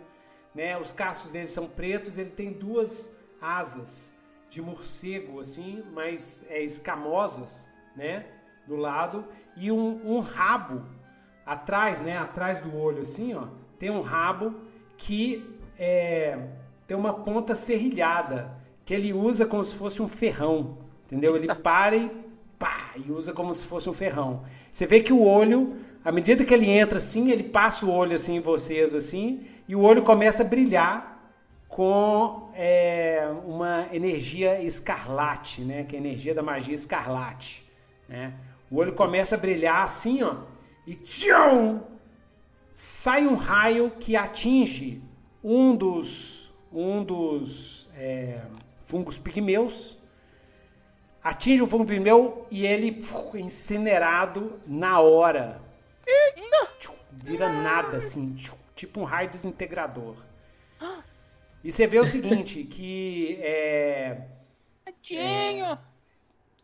né? 0.55 0.77
Os 0.77 0.93
cascos 0.93 1.33
dele 1.33 1.47
são 1.47 1.67
pretos, 1.67 2.17
ele 2.17 2.29
tem 2.29 2.53
duas 2.53 3.13
asas 3.41 4.15
de 4.49 4.61
morcego 4.61 5.41
assim, 5.41 5.83
mas 5.91 6.45
é 6.49 6.63
escamosas, 6.63 7.69
né? 7.93 8.25
Do 8.65 8.77
lado 8.77 9.25
e 9.55 9.71
um, 9.71 10.01
um 10.05 10.19
rabo 10.19 10.83
atrás, 11.45 12.01
né? 12.01 12.17
Atrás 12.17 12.59
do 12.59 12.75
olho 12.75 13.01
assim, 13.01 13.33
ó, 13.33 13.47
tem 13.77 13.89
um 13.89 14.01
rabo 14.01 14.55
que 14.97 15.45
é, 15.77 16.37
tem 16.85 16.95
uma 16.95 17.13
ponta 17.13 17.55
serrilhada 17.55 18.51
que 18.85 18.93
ele 18.93 19.13
usa 19.13 19.45
como 19.45 19.63
se 19.63 19.73
fosse 19.73 20.01
um 20.01 20.07
ferrão, 20.07 20.77
entendeu? 21.05 21.35
Ele 21.35 21.53
para 21.55 21.95
e 21.95 22.11
pá, 22.57 22.91
e 22.95 23.11
usa 23.11 23.33
como 23.33 23.53
se 23.53 23.65
fosse 23.65 23.89
um 23.89 23.93
ferrão. 23.93 24.43
Você 24.71 24.85
vê 24.85 25.01
que 25.01 25.11
o 25.11 25.23
olho, 25.23 25.77
à 26.05 26.11
medida 26.11 26.45
que 26.45 26.53
ele 26.53 26.69
entra 26.69 26.97
assim, 26.97 27.31
ele 27.31 27.43
passa 27.43 27.85
o 27.85 27.91
olho 27.91 28.13
assim 28.13 28.35
em 28.35 28.39
vocês 28.39 28.93
assim, 28.93 29.47
e 29.67 29.75
o 29.75 29.81
olho 29.81 30.03
começa 30.03 30.43
a 30.43 30.45
brilhar 30.45 31.11
com 31.67 32.51
é, 32.53 33.27
uma 33.45 33.87
energia 33.91 34.61
escarlate, 34.61 35.61
né? 35.61 35.83
Que 35.83 35.95
é 35.95 35.99
a 35.99 36.01
energia 36.01 36.35
da 36.35 36.43
magia 36.43 36.75
escarlate, 36.75 37.65
né? 38.07 38.33
O 38.71 38.77
olho 38.77 38.93
começa 38.93 39.35
a 39.35 39.37
brilhar 39.37 39.83
assim, 39.83 40.23
ó, 40.23 40.37
e 40.87 40.95
tchum, 40.95 41.81
sai 42.73 43.27
um 43.27 43.35
raio 43.35 43.91
que 43.99 44.15
atinge 44.15 45.03
um 45.43 45.75
dos 45.75 46.49
um 46.71 47.03
dos 47.03 47.89
é, 47.97 48.41
fungos 48.79 49.19
pigmeus 49.19 50.01
atinge 51.23 51.61
o 51.61 51.67
fungo 51.67 51.85
pigmeu 51.85 52.47
e 52.49 52.65
ele 52.65 52.91
puf, 52.93 53.37
incinerado 53.37 54.59
na 54.65 54.99
hora. 54.99 55.61
Tchum, 56.79 56.93
Vira 57.11 57.49
nada 57.49 57.97
assim, 57.97 58.29
tchum, 58.29 58.55
tipo 58.75 58.99
um 58.99 59.03
raio 59.03 59.29
desintegrador. 59.29 60.15
E 61.63 61.71
você 61.71 61.85
vê 61.85 61.99
o 61.99 62.07
seguinte, 62.07 62.63
que 62.63 63.37
é, 63.41 64.25
Tadinho. 64.83 65.77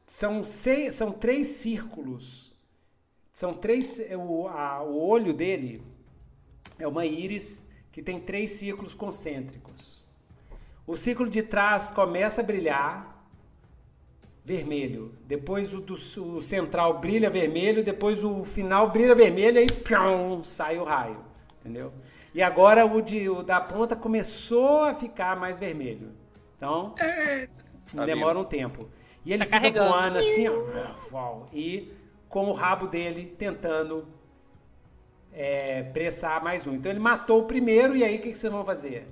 São, 0.07 0.43
seis, 0.43 0.95
são 0.95 1.11
três 1.11 1.47
círculos. 1.47 2.55
São 3.34 3.53
três. 3.53 4.01
O, 4.17 4.47
a- 4.47 4.84
o 4.84 4.99
olho 4.99 5.34
dele 5.34 5.84
é 6.79 6.88
uma 6.88 7.05
íris 7.05 7.67
que 7.91 8.01
tem 8.01 8.19
três 8.19 8.51
círculos 8.51 8.93
concêntricos. 8.93 10.05
O 10.88 10.95
círculo 10.97 11.29
de 11.29 11.43
trás 11.43 11.91
começa 11.91 12.41
a 12.41 12.43
brilhar 12.45 13.15
vermelho. 14.43 15.13
Depois 15.25 15.73
o, 15.73 15.81
do, 15.81 15.93
o 15.95 16.41
central 16.41 16.99
brilha 16.99 17.29
vermelho. 17.29 17.84
Depois 17.84 18.23
o 18.23 18.43
final 18.43 18.89
brilha 18.91 19.15
vermelho. 19.15 19.59
Aí 19.59 19.67
pium, 19.67 20.43
sai 20.43 20.77
o 20.77 20.84
raio. 20.84 21.17
Entendeu? 21.61 21.91
E 22.34 22.41
agora 22.41 22.85
o, 22.85 23.01
de, 23.01 23.29
o 23.29 23.43
da 23.43 23.59
ponta 23.59 23.95
começou 23.95 24.84
a 24.84 24.93
ficar 24.93 25.35
mais 25.38 25.59
vermelho. 25.59 26.11
Então, 26.55 26.95
Tá 27.95 28.05
demora 28.05 28.38
um 28.39 28.43
tempo. 28.45 28.89
E 29.27 29.33
ele 29.33 29.39
Tá 29.39 29.45
fica 29.45 29.57
carregando. 29.59 29.89
voando 29.91 30.17
assim, 30.19 30.47
ó, 31.13 31.39
e 31.53 31.91
com 32.29 32.45
o 32.45 32.53
rabo 32.53 32.87
dele 32.87 33.35
tentando 33.37 34.07
é, 35.33 35.83
pressar 35.83 36.41
mais 36.41 36.65
um. 36.65 36.73
Então 36.75 36.89
ele 36.89 36.99
matou 36.99 37.41
o 37.41 37.43
primeiro, 37.45 37.93
e 37.95 38.03
aí 38.05 38.17
o 38.17 38.21
que, 38.21 38.31
que 38.31 38.37
vocês 38.37 38.51
vão 38.51 38.63
fazer? 38.63 39.05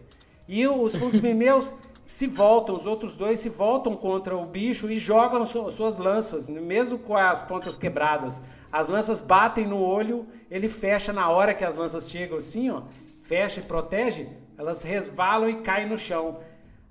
E 0.48 0.66
os 0.66 0.96
fungos 0.96 1.20
pigmeus 1.20 1.74
se 2.08 2.28
voltam, 2.28 2.76
os 2.76 2.86
outros 2.86 3.18
dois 3.18 3.40
se 3.40 3.50
voltam 3.50 3.94
contra 3.96 4.36
o 4.38 4.46
bicho 4.46 4.90
e 4.90 4.96
jogam 4.98 5.46
su- 5.46 5.70
suas 5.72 5.98
lanças, 5.98 6.50
mesmo 6.50 6.98
com 6.98 7.18
as 7.18 7.42
pontas 7.42 7.78
quebradas. 7.78 8.40
As 8.72 8.88
lanças 8.88 9.20
batem 9.22 9.68
no 9.68 9.80
olho, 9.82 10.26
ele 10.50 10.70
fecha 10.70 11.12
na 11.12 11.30
hora 11.30 11.54
que 11.54 11.66
as 11.66 11.76
lanças 11.76 12.10
chegam 12.10 12.38
assim, 12.38 12.70
ó, 12.70 12.84
fecha 13.22 13.60
e 13.60 13.64
protege, 13.64 14.30
elas 14.58 14.82
resvalam 14.84 15.50
e 15.50 15.56
caem 15.56 15.90
no 15.90 15.98
chão. 15.98 16.40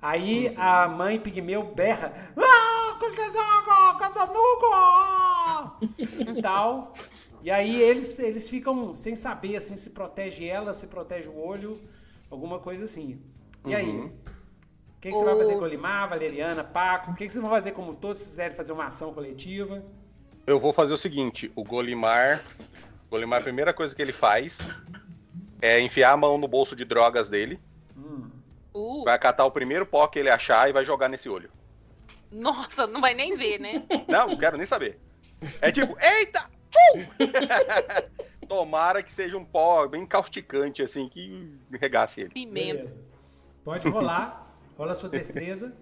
Aí 0.02 0.52
a 0.58 0.86
mãe 0.88 1.18
pigmeu 1.18 1.62
berra, 1.62 2.12
ah! 2.36 2.73
E 6.36 6.42
tal. 6.42 6.92
E 7.42 7.50
aí 7.50 7.80
eles, 7.80 8.18
eles 8.18 8.48
ficam 8.48 8.94
sem 8.94 9.14
saber, 9.14 9.56
assim, 9.56 9.76
se 9.76 9.90
protege 9.90 10.46
ela, 10.46 10.72
se 10.72 10.86
protege 10.86 11.28
o 11.28 11.38
olho, 11.38 11.80
alguma 12.30 12.58
coisa 12.58 12.84
assim. 12.84 13.20
E 13.66 13.74
aí? 13.74 13.88
Uhum. 13.88 14.06
O 14.06 15.00
que, 15.00 15.10
que 15.10 15.18
você 15.18 15.24
vai 15.24 15.36
fazer, 15.36 15.56
Golimar, 15.56 16.08
Valeriana, 16.08 16.64
Paco? 16.64 17.10
O 17.10 17.14
que, 17.14 17.26
que 17.26 17.32
vocês 17.32 17.42
vão 17.42 17.50
fazer 17.50 17.72
como 17.72 17.94
todos 17.94 18.18
se 18.18 18.30
quiserem 18.30 18.56
fazer 18.56 18.72
uma 18.72 18.86
ação 18.86 19.12
coletiva? 19.12 19.84
Eu 20.46 20.58
vou 20.58 20.72
fazer 20.72 20.94
o 20.94 20.96
seguinte: 20.96 21.52
o 21.54 21.62
Golimar. 21.62 22.42
O 23.06 23.10
Golimar, 23.10 23.40
a 23.40 23.42
primeira 23.42 23.74
coisa 23.74 23.94
que 23.94 24.00
ele 24.00 24.12
faz 24.12 24.60
é 25.60 25.78
enfiar 25.80 26.12
a 26.12 26.16
mão 26.16 26.38
no 26.38 26.48
bolso 26.48 26.74
de 26.74 26.86
drogas 26.86 27.28
dele, 27.28 27.60
Uh, 28.74 29.04
vai 29.04 29.16
catar 29.18 29.44
o 29.44 29.52
primeiro 29.52 29.86
pó 29.86 30.08
que 30.08 30.18
ele 30.18 30.28
achar 30.28 30.68
e 30.68 30.72
vai 30.72 30.84
jogar 30.84 31.08
nesse 31.08 31.28
olho. 31.28 31.48
Nossa, 32.34 32.86
não 32.86 33.00
vai 33.00 33.14
nem 33.14 33.34
ver, 33.34 33.60
né? 33.60 33.84
Não, 34.08 34.28
não 34.28 34.36
quero 34.36 34.56
nem 34.56 34.66
saber. 34.66 34.98
É 35.60 35.70
tipo, 35.70 35.96
eita! 36.00 36.50
Tomara 38.48 39.02
que 39.02 39.12
seja 39.12 39.38
um 39.38 39.44
pó 39.44 39.86
bem 39.86 40.04
causticante, 40.04 40.82
assim, 40.82 41.08
que 41.08 41.56
regasse 41.72 42.22
ele. 42.22 42.30
Pimenta. 42.30 42.74
Beleza. 42.74 43.00
Pode 43.64 43.88
rolar. 43.88 44.52
Rola 44.76 44.92
a 44.92 44.94
sua 44.94 45.08
destreza. 45.08 45.74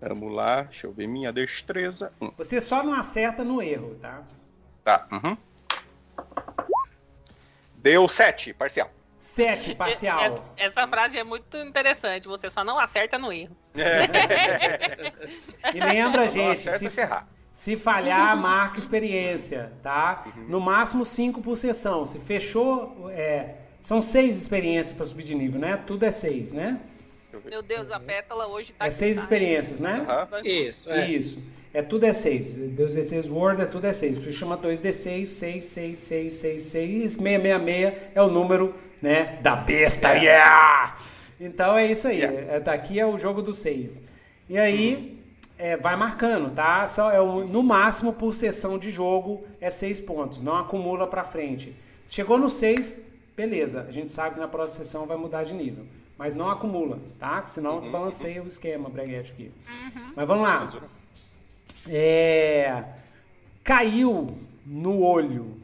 Vamos 0.00 0.32
lá, 0.32 0.62
deixa 0.62 0.86
eu 0.86 0.92
ver 0.92 1.08
minha 1.08 1.32
destreza. 1.32 2.12
Hum, 2.20 2.30
Você 2.38 2.60
só 2.60 2.84
não 2.84 2.94
acerta 2.94 3.42
no 3.42 3.60
erro, 3.60 3.96
tá? 3.96 4.22
tá, 4.84 5.08
uhum. 5.10 5.36
Deu 7.74 8.08
7, 8.08 8.54
parcial. 8.54 8.90
Sete, 9.28 9.74
parcial. 9.74 10.20
Essa, 10.20 10.44
essa 10.56 10.88
frase 10.88 11.18
é 11.18 11.22
muito 11.22 11.54
interessante. 11.58 12.26
Você 12.26 12.48
só 12.48 12.64
não 12.64 12.80
acerta 12.80 13.18
no 13.18 13.30
erro. 13.30 13.54
E 15.74 15.80
lembra, 15.80 16.22
Não 16.26 16.28
gente, 16.32 16.62
se, 16.62 16.90
se 16.90 17.00
errar. 17.00 17.28
se 17.52 17.76
falhar, 17.76 18.34
marca 18.36 18.78
experiência, 18.78 19.72
tá? 19.82 20.24
No 20.48 20.58
máximo 20.60 21.04
cinco 21.04 21.42
por 21.42 21.56
sessão. 21.56 22.06
Se 22.06 22.18
fechou, 22.18 23.10
é, 23.10 23.56
são 23.80 24.00
seis 24.00 24.36
experiências 24.40 24.94
para 24.94 25.04
subir 25.06 25.24
de 25.24 25.34
nível, 25.34 25.60
né? 25.60 25.76
Tudo 25.76 26.04
é 26.04 26.10
seis, 26.10 26.52
né? 26.54 26.80
Meu 27.44 27.62
Deus, 27.62 27.92
a 27.92 28.00
pétala 28.00 28.46
hoje 28.48 28.72
tá. 28.72 28.86
É 28.86 28.90
seis 28.90 29.18
experiências, 29.18 29.78
né? 29.78 30.06
Aham. 30.08 30.40
Isso, 30.42 30.90
é. 30.90 31.06
Isso. 31.10 31.40
É 31.72 31.82
tudo 31.82 32.04
é 32.04 32.12
6. 32.12 32.56
2D6 32.56 33.30
Word 33.30 33.62
é 33.62 33.66
tudo 33.66 33.86
é 33.86 33.92
6. 33.92 34.18
Por 34.18 34.28
isso 34.28 34.38
chama 34.38 34.56
2D6, 34.56 35.24
6, 35.26 35.28
6, 35.28 35.64
6, 35.64 35.98
6, 35.98 36.32
6. 36.32 36.62
666 37.16 37.92
é 38.14 38.22
o 38.22 38.28
número, 38.28 38.74
né, 39.02 39.38
da 39.42 39.54
besta. 39.54 40.12
Yeah! 40.12 40.96
Então 41.40 41.76
é 41.76 41.86
isso 41.86 42.08
aí. 42.08 42.22
Yes. 42.22 42.48
É, 42.48 42.60
daqui 42.60 42.98
é 42.98 43.06
o 43.06 43.16
jogo 43.16 43.42
do 43.42 43.54
6. 43.54 44.02
E 44.48 44.58
aí 44.58 45.22
é, 45.58 45.76
vai 45.76 45.96
marcando, 45.96 46.54
tá? 46.54 46.86
Só 46.86 47.10
é 47.10 47.20
o, 47.20 47.46
no 47.46 47.62
máximo 47.62 48.12
por 48.12 48.32
sessão 48.34 48.78
de 48.78 48.90
jogo 48.90 49.44
é 49.60 49.70
6 49.70 50.00
pontos. 50.00 50.42
Não 50.42 50.56
acumula 50.56 51.06
pra 51.06 51.22
frente. 51.22 51.74
Chegou 52.06 52.38
no 52.38 52.48
6, 52.48 52.92
beleza. 53.36 53.84
A 53.86 53.92
gente 53.92 54.10
sabe 54.10 54.34
que 54.34 54.40
na 54.40 54.48
próxima 54.48 54.84
sessão 54.84 55.06
vai 55.06 55.16
mudar 55.16 55.44
de 55.44 55.54
nível. 55.54 55.84
Mas 56.16 56.34
não 56.34 56.50
acumula, 56.50 56.98
tá? 57.18 57.46
Senão 57.46 57.78
desbalanceia 57.78 58.42
o 58.42 58.46
esquema, 58.46 58.88
Breguete 58.88 59.32
aqui. 59.32 59.52
Mas 60.16 60.26
vamos 60.26 60.42
lá. 60.42 60.66
É, 61.88 62.84
caiu 63.64 64.38
no 64.64 65.02
olho 65.02 65.60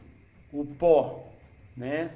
o 0.51 0.65
pó, 0.65 1.27
né? 1.75 2.11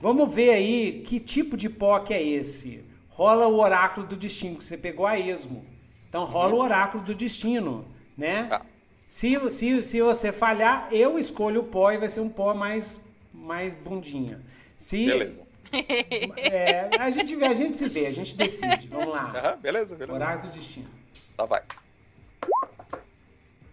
Vamos 0.00 0.32
ver 0.32 0.50
aí 0.50 1.02
que 1.06 1.20
tipo 1.20 1.56
de 1.56 1.68
pó 1.68 2.00
que 2.00 2.14
é 2.14 2.22
esse. 2.22 2.82
Rola 3.08 3.46
o 3.46 3.60
oráculo 3.60 4.06
do 4.06 4.16
destino, 4.16 4.56
que 4.56 4.64
você 4.64 4.76
pegou 4.76 5.06
a 5.06 5.18
esmo. 5.18 5.64
Então 6.08 6.24
rola 6.24 6.54
o 6.54 6.58
oráculo 6.58 7.04
do 7.04 7.14
destino, 7.14 7.84
né? 8.16 8.44
Tá. 8.44 8.62
Se, 9.08 9.38
se, 9.50 9.82
se 9.82 10.00
você 10.00 10.32
falhar, 10.32 10.88
eu 10.90 11.18
escolho 11.18 11.60
o 11.60 11.64
pó 11.64 11.92
e 11.92 11.98
vai 11.98 12.08
ser 12.08 12.20
um 12.20 12.28
pó 12.28 12.54
mais, 12.54 13.00
mais 13.32 13.74
bundinha. 13.74 14.40
Se, 14.78 15.06
Beleza. 15.06 15.42
é, 16.36 16.90
a, 16.98 17.10
gente, 17.10 17.34
a 17.44 17.54
gente 17.54 17.76
se 17.76 17.88
vê, 17.88 18.06
a 18.06 18.10
gente 18.10 18.36
decide. 18.36 18.88
Vamos 18.88 19.08
lá. 19.08 19.32
Aham, 19.36 19.56
beleza, 19.58 19.94
beleza. 19.94 20.16
Oráculo 20.16 20.50
do 20.50 20.54
destino. 20.56 20.88
Tá, 21.36 21.44
vai. 21.44 21.62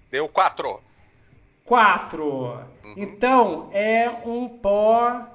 Deu 0.09 0.27
quatro. 0.27 0.81
Quatro. 1.65 2.59
Então, 2.95 3.69
é 3.73 4.09
um 4.25 4.47
pó 4.47 5.25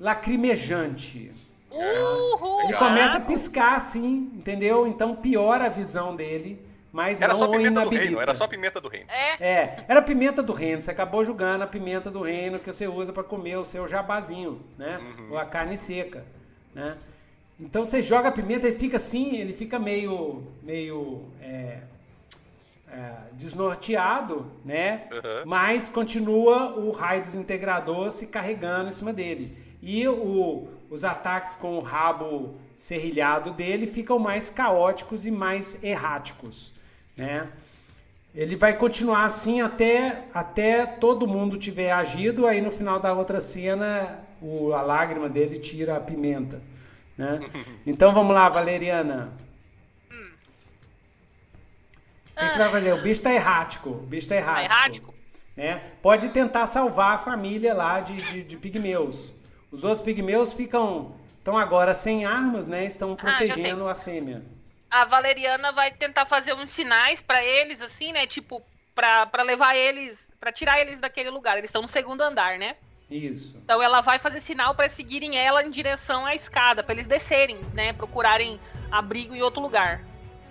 lacrimejante. 0.00 1.30
Uhul! 1.70 2.62
Ele 2.62 2.74
começa 2.74 3.18
a 3.18 3.20
piscar 3.20 3.76
assim, 3.76 4.30
entendeu? 4.34 4.86
Então 4.86 5.16
piora 5.16 5.66
a 5.66 5.68
visão 5.68 6.14
dele, 6.14 6.64
mas 6.92 7.20
Era 7.20 7.32
não 7.32 7.40
só 7.40 7.48
pimenta 7.48 7.82
do 7.82 7.90
reino, 7.90 8.20
era 8.20 8.34
só 8.34 8.46
pimenta 8.46 8.80
do 8.80 8.88
reino. 8.88 9.06
É, 9.10 9.44
É, 9.44 9.84
era 9.88 10.00
pimenta 10.00 10.42
do 10.42 10.52
reino. 10.52 10.80
Você 10.80 10.90
acabou 10.90 11.24
julgando 11.24 11.64
a 11.64 11.66
pimenta 11.66 12.10
do 12.10 12.22
reino 12.22 12.60
que 12.60 12.72
você 12.72 12.86
usa 12.86 13.12
para 13.12 13.24
comer 13.24 13.56
o 13.56 13.64
seu 13.64 13.88
jabazinho, 13.88 14.60
né? 14.78 14.98
Uhum. 14.98 15.32
Ou 15.32 15.38
a 15.38 15.44
carne 15.44 15.76
seca, 15.76 16.24
né? 16.72 16.86
Então 17.58 17.84
você 17.84 18.00
joga 18.00 18.28
a 18.28 18.32
pimenta, 18.32 18.66
ele 18.66 18.78
fica 18.78 18.96
assim, 18.96 19.36
ele 19.36 19.52
fica 19.52 19.78
meio, 19.78 20.44
meio 20.62 21.24
é, 21.40 21.78
desnorteado, 23.32 24.46
né? 24.64 25.02
Uhum. 25.10 25.42
Mas 25.46 25.88
continua 25.88 26.74
o 26.76 26.90
raio 26.90 27.20
desintegrador 27.22 28.10
se 28.12 28.26
carregando 28.26 28.88
em 28.88 28.92
cima 28.92 29.12
dele. 29.12 29.56
E 29.82 30.06
o- 30.08 30.68
os 30.90 31.04
ataques 31.04 31.56
com 31.56 31.76
o 31.76 31.80
rabo 31.80 32.54
serrilhado 32.76 33.50
dele 33.50 33.86
ficam 33.86 34.18
mais 34.18 34.50
caóticos 34.50 35.26
e 35.26 35.30
mais 35.30 35.82
erráticos, 35.82 36.72
né? 37.16 37.48
Ele 38.34 38.56
vai 38.56 38.76
continuar 38.76 39.24
assim 39.24 39.60
até, 39.60 40.24
até 40.34 40.84
todo 40.86 41.26
mundo 41.26 41.56
tiver 41.56 41.92
agido. 41.92 42.46
Aí 42.48 42.60
no 42.60 42.70
final 42.70 42.98
da 42.98 43.12
outra 43.12 43.40
cena, 43.40 44.18
o- 44.42 44.72
a 44.72 44.82
lágrima 44.82 45.28
dele 45.28 45.56
tira 45.58 45.96
a 45.96 46.00
pimenta. 46.00 46.60
Né? 47.16 47.38
Então 47.86 48.12
vamos 48.12 48.34
lá, 48.34 48.48
Valeriana. 48.48 49.32
O 52.36 52.40
que, 52.40 52.46
que 52.46 52.52
você 52.52 52.58
vai 52.58 52.70
fazer? 52.70 52.92
O 52.92 53.02
bicho 53.02 53.22
tá 53.22 53.32
errático. 53.32 53.90
O 53.90 54.06
bicho 54.06 54.28
tá 54.28 54.36
errático. 54.36 54.72
errático? 54.74 55.14
Né? 55.56 55.80
Pode 56.02 56.30
tentar 56.30 56.66
salvar 56.66 57.14
a 57.14 57.18
família 57.18 57.72
lá 57.74 58.00
de, 58.00 58.16
de, 58.16 58.42
de 58.42 58.56
pigmeus. 58.56 59.32
Os 59.70 59.84
outros 59.84 60.02
pigmeus 60.02 60.52
ficam. 60.52 61.14
Estão 61.38 61.56
agora 61.58 61.92
sem 61.94 62.24
armas, 62.24 62.66
né? 62.66 62.84
Estão 62.86 63.12
Ah, 63.12 63.16
protegendo 63.16 63.86
a 63.86 63.94
fêmea. 63.94 64.42
a 64.90 65.04
Valeriana 65.04 65.70
vai 65.72 65.90
tentar 65.90 66.24
fazer 66.24 66.54
uns 66.54 66.70
sinais 66.70 67.20
pra 67.22 67.44
eles, 67.44 67.80
assim, 67.82 68.12
né? 68.12 68.26
Tipo, 68.26 68.62
pra, 68.94 69.26
pra 69.26 69.42
levar 69.42 69.76
eles, 69.76 70.28
pra 70.40 70.50
tirar 70.50 70.80
eles 70.80 70.98
daquele 70.98 71.28
lugar. 71.30 71.58
Eles 71.58 71.68
estão 71.68 71.82
no 71.82 71.88
segundo 71.88 72.22
andar, 72.22 72.58
né? 72.58 72.76
Isso. 73.10 73.60
Então 73.62 73.82
ela 73.82 74.00
vai 74.00 74.18
fazer 74.18 74.40
sinal 74.40 74.74
pra 74.74 74.88
seguirem 74.88 75.36
ela 75.36 75.62
em 75.62 75.70
direção 75.70 76.24
à 76.24 76.34
escada, 76.34 76.82
pra 76.82 76.94
eles 76.94 77.06
descerem, 77.06 77.58
né? 77.74 77.92
Procurarem 77.92 78.58
abrigo 78.90 79.34
em 79.34 79.42
outro 79.42 79.60
lugar. 79.60 80.02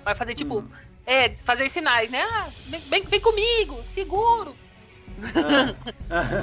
Vai 0.05 0.13
fazer 0.15 0.35
tipo, 0.35 0.59
Hum. 0.59 0.69
É, 1.05 1.29
fazer 1.43 1.69
sinais, 1.69 2.09
né? 2.09 2.21
Ah, 2.23 2.47
vem, 2.67 3.03
vem, 3.03 3.19
comigo, 3.19 3.79
seguro. 3.89 4.55
Ah. 5.35 5.73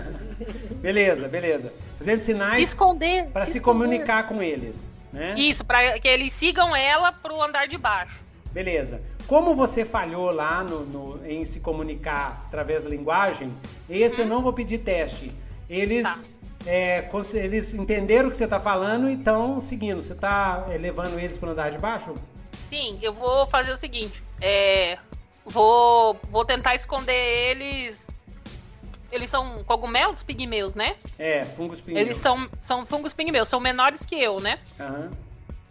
beleza, 0.81 1.28
beleza. 1.28 1.73
Fazendo 1.99 2.19
Se 2.19 2.24
sinais 2.27 2.62
esconder. 2.69 3.27
para 3.27 3.45
se, 3.45 3.59
esconder. 3.59 3.62
comunicar 3.85 4.28
com 4.28 4.43
eles, 4.43 4.91
né? 5.12 5.35
Isso, 5.37 5.65
pra 5.65 5.99
que 5.99 6.09
eles 6.09 6.32
sigam 6.32 6.74
ela 6.74 7.12
pro 7.12 7.43
andar 7.43 7.66
de 7.69 7.77
baixo. 7.77 8.24
Beleza. 8.53 9.01
Como 9.27 9.55
você 9.55 9.85
falhou 9.85 10.31
lá 10.32 10.65
no, 10.65 10.81
no- 10.81 11.27
em 11.27 11.45
se 11.45 11.61
comunicar 11.61 12.45
através 12.49 12.82
da 12.82 12.91
linguagem, 12.91 13.53
esse 13.89 14.20
eu 14.23 14.27
não 14.27 14.43
vou 14.43 14.53
pedir 14.53 14.78
teste. 14.78 15.31
Eles, 15.69 16.28
é, 16.66 17.03
cons- 17.03 17.35
eles 17.35 17.73
entenderam 17.74 18.27
o 18.28 18.31
que 18.31 18.37
você 18.37 18.45
está 18.45 18.59
falando 18.59 19.09
e 19.09 19.15
estão 19.15 19.61
seguindo. 19.61 20.03
Você 20.03 20.15
está 20.15 20.66
levando 20.81 21.16
eles 21.19 21.39
para 21.39 21.49
o 21.49 21.53
andar 21.53 21.70
de 21.70 21.78
baixo? 21.78 22.15
Sim, 22.71 22.99
eu 23.03 23.13
vou 23.13 23.47
fazer 23.47 23.73
o 23.73 23.77
seguinte. 23.77 24.23
É, 24.41 24.97
vou, 25.45 26.19
vou 26.31 26.45
tentar 26.45 26.77
esconder 26.77 27.13
eles. 27.51 28.07
Eles 29.11 29.29
são 29.29 29.65
cogumelos 29.65 30.23
pigmeus, 30.23 30.77
né? 30.77 30.95
É, 31.19 31.45
fungos 31.45 31.81
pigmeus. 31.81 32.07
Eles 32.07 32.17
são, 32.19 32.49
são 32.61 32.87
fungos 32.87 33.13
pigmeus, 33.13 33.49
são 33.49 33.59
menores 33.59 34.07
que 34.07 34.15
eu, 34.15 34.39
né? 34.39 34.61
Aham. 34.79 35.11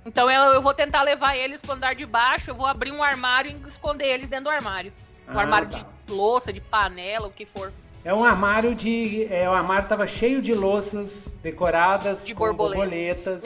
Então 0.05 0.29
eu, 0.29 0.53
eu 0.53 0.61
vou 0.61 0.73
tentar 0.73 1.01
levar 1.03 1.37
eles 1.37 1.61
pro 1.61 1.71
andar 1.71 1.95
de 1.95 2.05
baixo, 2.05 2.51
eu 2.51 2.55
vou 2.55 2.65
abrir 2.65 2.91
um 2.91 3.01
armário 3.01 3.49
e 3.51 3.69
esconder 3.69 4.07
eles 4.07 4.27
dentro 4.27 4.45
do 4.45 4.49
armário. 4.49 4.91
Um 5.27 5.37
Ah, 5.37 5.41
armário 5.41 5.69
tá. 5.69 5.77
de 6.05 6.11
louça, 6.13 6.51
de 6.51 6.59
panela, 6.59 7.27
o 7.27 7.31
que 7.31 7.45
for. 7.45 7.71
É 8.03 8.13
um 8.13 8.23
armário 8.25 8.75
de. 8.75 9.25
É, 9.31 9.49
o 9.49 9.53
armário 9.53 9.87
tava 9.87 10.05
cheio 10.07 10.41
de 10.41 10.53
louças 10.53 11.37
decoradas 11.41 12.25
De 12.25 12.33
com 12.33 12.45
borboleta. 12.45 12.79
borboletas, 12.81 13.43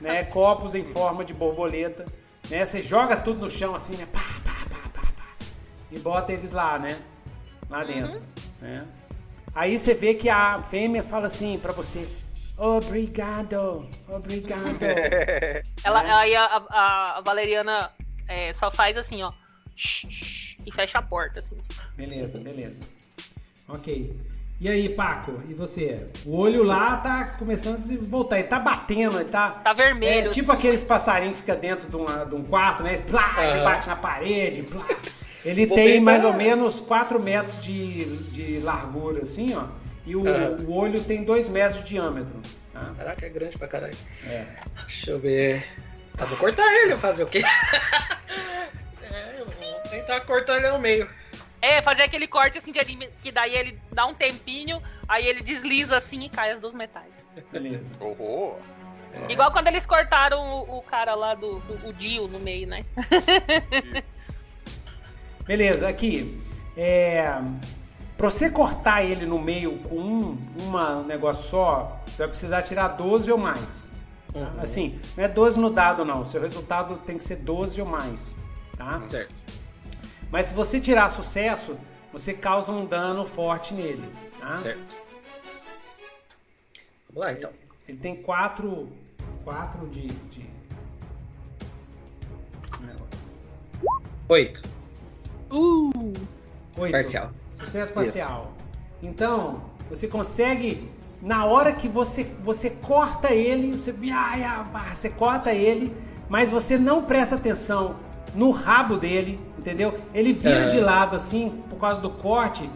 né? 0.00 0.24
Copos 0.32 0.74
em 0.74 0.84
forma 0.84 1.24
de 1.24 1.32
borboleta. 1.34 2.04
Né? 2.50 2.64
Você 2.64 2.80
joga 2.82 3.16
tudo 3.16 3.40
no 3.44 3.50
chão 3.50 3.74
assim, 3.74 3.96
né? 3.96 4.06
Pá, 4.12 4.20
pá, 4.44 4.56
pá, 4.70 4.88
pá, 5.02 5.12
pá, 5.16 5.46
e 5.90 5.98
bota 5.98 6.32
eles 6.32 6.52
lá, 6.52 6.78
né? 6.78 6.98
Lá 7.68 7.84
dentro. 7.84 8.20
Né? 8.60 8.86
Aí 9.54 9.78
você 9.78 9.94
vê 9.94 10.14
que 10.14 10.28
a 10.28 10.60
fêmea 10.62 11.02
fala 11.02 11.26
assim 11.26 11.58
pra 11.58 11.72
você: 11.72 12.06
Obrigado, 12.56 13.88
obrigado. 14.08 14.82
Ela, 15.84 16.04
É. 16.06 16.12
Aí 16.12 16.34
a, 16.36 16.44
a- 16.44 17.18
a 17.18 17.20
Valeriana 17.20 17.90
é, 18.26 18.52
só 18.52 18.70
faz 18.70 18.96
assim, 18.96 19.22
ó. 19.22 19.32
shh, 19.76 20.06
shh, 20.08 20.56
E 20.66 20.72
fecha 20.72 20.98
a 20.98 21.02
porta, 21.02 21.40
assim. 21.40 21.56
beleza, 21.96 22.38
beleza. 22.38 22.76
Ok. 23.68 24.16
E 24.60 24.68
aí, 24.68 24.88
Paco, 24.88 25.40
e 25.48 25.54
você? 25.54 26.08
O 26.26 26.36
olho 26.36 26.64
lá 26.64 26.96
tá 26.96 27.24
começando 27.38 27.74
a 27.74 27.78
se 27.78 27.96
voltar, 27.96 28.40
ele 28.40 28.48
tá 28.48 28.58
batendo, 28.58 29.20
ele 29.20 29.28
tá. 29.28 29.50
Tá 29.50 29.72
vermelho. 29.72 30.28
É 30.28 30.30
tipo 30.32 30.50
aqueles 30.50 30.82
passarinhos 30.82 31.34
que 31.36 31.42
fica 31.42 31.54
dentro 31.54 31.88
de, 31.88 31.94
uma- 31.94 32.24
de 32.24 32.34
um 32.34 32.42
quarto, 32.42 32.82
né? 32.82 32.96
Plá, 32.98 33.34
ele 33.38 33.52
Aham. 33.60 33.64
bate 33.64 33.86
na 33.88 33.94
parede, 33.96 34.62
plá. 34.64 34.84
Ele 35.44 35.64
Vou 35.64 35.76
tem 35.76 36.00
mais 36.00 36.24
ou 36.24 36.32
menos 36.32 36.80
4 36.80 37.20
metros 37.20 37.60
de, 37.62 38.04
de 38.32 38.58
largura, 38.58 39.22
assim, 39.22 39.54
ó. 39.54 39.64
E 40.04 40.16
o, 40.16 40.26
Aham. 40.28 40.56
o 40.66 40.72
olho 40.74 41.04
tem 41.04 41.22
2 41.22 41.48
metros 41.48 41.78
de 41.84 41.90
diâmetro. 41.90 42.34
Tá? 42.72 42.92
Caraca, 42.98 43.26
é 43.26 43.28
grande 43.28 43.56
pra 43.56 43.68
caralho. 43.68 43.96
É. 44.26 44.44
Deixa 44.88 45.12
eu 45.12 45.20
ver. 45.20 45.64
Tá, 46.16 46.24
vou 46.24 46.36
cortar 46.36 46.66
ele, 46.82 46.94
eu 46.94 46.98
fazer 46.98 47.22
o 47.22 47.28
quê? 47.28 47.42
é, 49.08 49.36
eu 49.38 49.46
vou 49.46 49.80
tentar 49.88 50.20
cortar 50.22 50.56
ele 50.56 50.68
no 50.70 50.80
meio. 50.80 51.08
É, 51.60 51.82
fazer 51.82 52.02
aquele 52.02 52.26
corte 52.26 52.58
assim 52.58 52.70
de 52.70 52.78
anime, 52.78 53.08
que 53.22 53.32
daí 53.32 53.54
ele 53.54 53.78
dá 53.92 54.06
um 54.06 54.14
tempinho, 54.14 54.82
aí 55.08 55.26
ele 55.26 55.42
desliza 55.42 55.96
assim 55.96 56.24
e 56.24 56.28
cai 56.28 56.52
as 56.52 56.60
duas 56.60 56.74
metades. 56.74 57.12
Beleza. 57.50 57.90
Oh, 58.00 58.54
Igual 59.28 59.50
quando 59.52 59.68
eles 59.68 59.86
cortaram 59.86 60.40
o, 60.40 60.78
o 60.78 60.82
cara 60.82 61.14
lá 61.14 61.34
do, 61.34 61.60
do 61.60 61.88
o 61.88 61.92
Dio 61.92 62.28
no 62.28 62.38
meio, 62.38 62.68
né? 62.68 62.84
Beleza, 65.46 65.88
aqui. 65.88 66.40
É, 66.76 67.40
pra 68.16 68.30
você 68.30 68.50
cortar 68.50 69.02
ele 69.02 69.26
no 69.26 69.38
meio 69.38 69.78
com 69.78 69.96
um 69.96 70.38
uma, 70.60 70.98
um 70.98 71.04
negócio 71.04 71.48
só, 71.48 72.00
você 72.06 72.18
vai 72.18 72.28
precisar 72.28 72.62
tirar 72.62 72.88
12 72.88 73.32
ou 73.32 73.38
mais. 73.38 73.90
Uhum. 74.34 74.60
Assim, 74.60 75.00
não 75.16 75.24
é 75.24 75.28
12 75.28 75.58
no 75.58 75.70
dado, 75.70 76.04
não. 76.04 76.24
Seu 76.24 76.40
resultado 76.40 76.98
tem 76.98 77.16
que 77.16 77.24
ser 77.24 77.36
12 77.36 77.80
ou 77.80 77.86
mais. 77.86 78.36
Tá? 78.76 79.02
Certo. 79.08 79.34
Mas 80.30 80.46
se 80.46 80.54
você 80.54 80.80
tirar 80.80 81.08
sucesso, 81.08 81.78
você 82.12 82.34
causa 82.34 82.70
um 82.72 82.84
dano 82.84 83.24
forte 83.24 83.74
nele. 83.74 84.08
Tá? 84.38 84.58
Certo. 84.58 84.96
Vamos 87.08 87.20
lá 87.26 87.32
então. 87.32 87.50
Ele 87.88 87.98
tem 87.98 88.16
4 88.22 88.88
quatro 89.44 89.86
de, 89.88 90.06
de- 90.06 90.48
Oito. 94.28 94.62
Uh! 95.50 96.12
Oito. 96.76 96.92
Parcial. 96.92 97.30
Sucesso 97.58 97.92
parcial. 97.94 98.52
Então, 99.02 99.62
você 99.88 100.06
consegue, 100.06 100.86
na 101.22 101.46
hora 101.46 101.72
que 101.72 101.88
você, 101.88 102.24
você 102.42 102.68
corta 102.68 103.32
ele, 103.32 103.72
você, 103.72 103.94
ah, 104.12 104.92
você 104.92 105.08
corta 105.08 105.54
ele, 105.54 105.96
mas 106.28 106.50
você 106.50 106.76
não 106.76 107.04
presta 107.04 107.36
atenção 107.36 107.96
no 108.34 108.50
rabo 108.50 108.96
dele, 108.96 109.38
entendeu? 109.58 109.98
Ele 110.14 110.32
vira 110.32 110.60
É. 110.64 110.66
de 110.66 110.80
lado 110.80 111.16
assim, 111.16 111.62
por 111.68 111.76
causa 111.78 112.00
do 112.00 112.10
corte, 112.10 112.68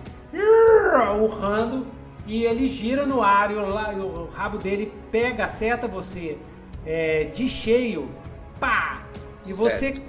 urrando, 1.20 1.86
e 2.26 2.44
ele 2.44 2.68
gira 2.68 3.04
no 3.04 3.20
ar 3.22 3.50
e 3.50 3.54
o, 3.54 4.28
rabo 4.32 4.58
dele 4.58 4.92
pega, 5.10 5.44
acerta 5.44 5.88
você 5.88 6.38
é, 6.86 7.24
de 7.24 7.48
cheio, 7.48 8.08
pá! 8.60 9.02
E 9.46 9.52
você 9.52 10.00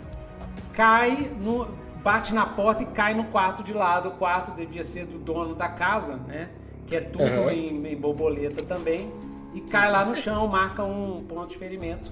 cai 0.74 1.32
no. 1.42 1.68
bate 2.04 2.34
na 2.34 2.46
porta 2.46 2.84
e 2.84 2.86
cai 2.86 3.14
no 3.14 3.24
quarto 3.26 3.64
de 3.64 3.74
lado. 3.74 4.10
O 4.10 4.12
quarto 4.12 4.52
devia 4.52 4.84
ser 4.84 5.06
do 5.06 5.18
dono 5.18 5.56
da 5.56 5.68
casa, 5.70 6.18
né? 6.28 6.50
Que 6.86 6.98
é 6.98 7.02
tudo 7.02 7.24
Aham. 7.24 7.52
em, 7.52 7.88
em 7.88 7.96
borboleta 7.96 8.62
também. 8.64 9.12
E 9.56 9.62
cai 9.62 9.90
lá 9.92 10.04
no 10.06 10.16
chão, 10.16 10.48
marca 10.48 10.84
um 10.84 11.24
ponto 11.28 11.50
de 11.50 11.58
ferimento 11.58 12.12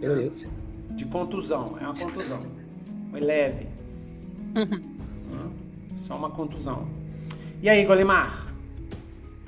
Beleza. 0.00 0.48
De 0.96 1.04
contusão. 1.04 1.76
É 1.80 1.84
uma 1.84 1.94
contusão. 1.94 2.42
Foi 3.10 3.20
leve. 3.20 3.66
Hum, 4.56 4.80
Só 6.00 6.16
uma 6.16 6.30
contusão. 6.30 6.88
E 7.62 7.68
aí, 7.68 7.84
Golimar? 7.84 8.46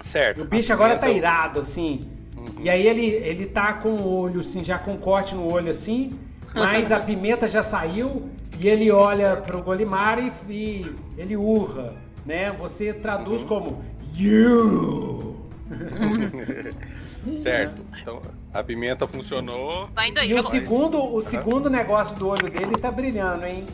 Certo. 0.02 0.42
O 0.42 0.44
bicho 0.44 0.72
agora 0.72 0.96
tá 0.96 1.08
irado, 1.08 1.60
assim. 1.60 2.08
E 2.60 2.70
aí 2.70 2.86
ele, 2.86 3.06
ele 3.06 3.46
tá 3.46 3.74
com 3.74 3.90
o 3.90 4.08
olho, 4.08 4.40
assim, 4.40 4.64
já 4.64 4.78
com 4.78 4.96
corte 4.96 5.34
no 5.34 5.50
olho, 5.50 5.70
assim. 5.70 6.18
Mas 6.54 6.90
a 6.90 7.00
pimenta 7.00 7.46
já 7.46 7.62
saiu 7.62 8.28
e 8.58 8.68
ele 8.68 8.90
olha 8.90 9.36
pro 9.36 9.62
Golimar 9.62 10.18
e, 10.18 10.32
e 10.48 10.86
ele 11.16 11.36
urra, 11.36 11.94
né? 12.24 12.50
Você 12.52 12.92
traduz 12.92 13.44
como 13.44 13.82
You! 14.16 15.36
Certo. 17.36 17.82
Então, 18.00 18.22
a 18.52 18.62
pimenta 18.62 19.06
funcionou. 19.06 19.88
Tá 19.94 20.08
indo 20.08 20.18
aí, 20.18 20.30
E 20.30 20.34
o 20.38 20.42
segundo, 20.42 21.14
o 21.14 21.20
segundo 21.20 21.68
negócio 21.68 22.16
do 22.16 22.28
olho 22.28 22.48
dele 22.50 22.76
tá 22.76 22.90
brilhando, 22.90 23.44
hein? 23.44 23.66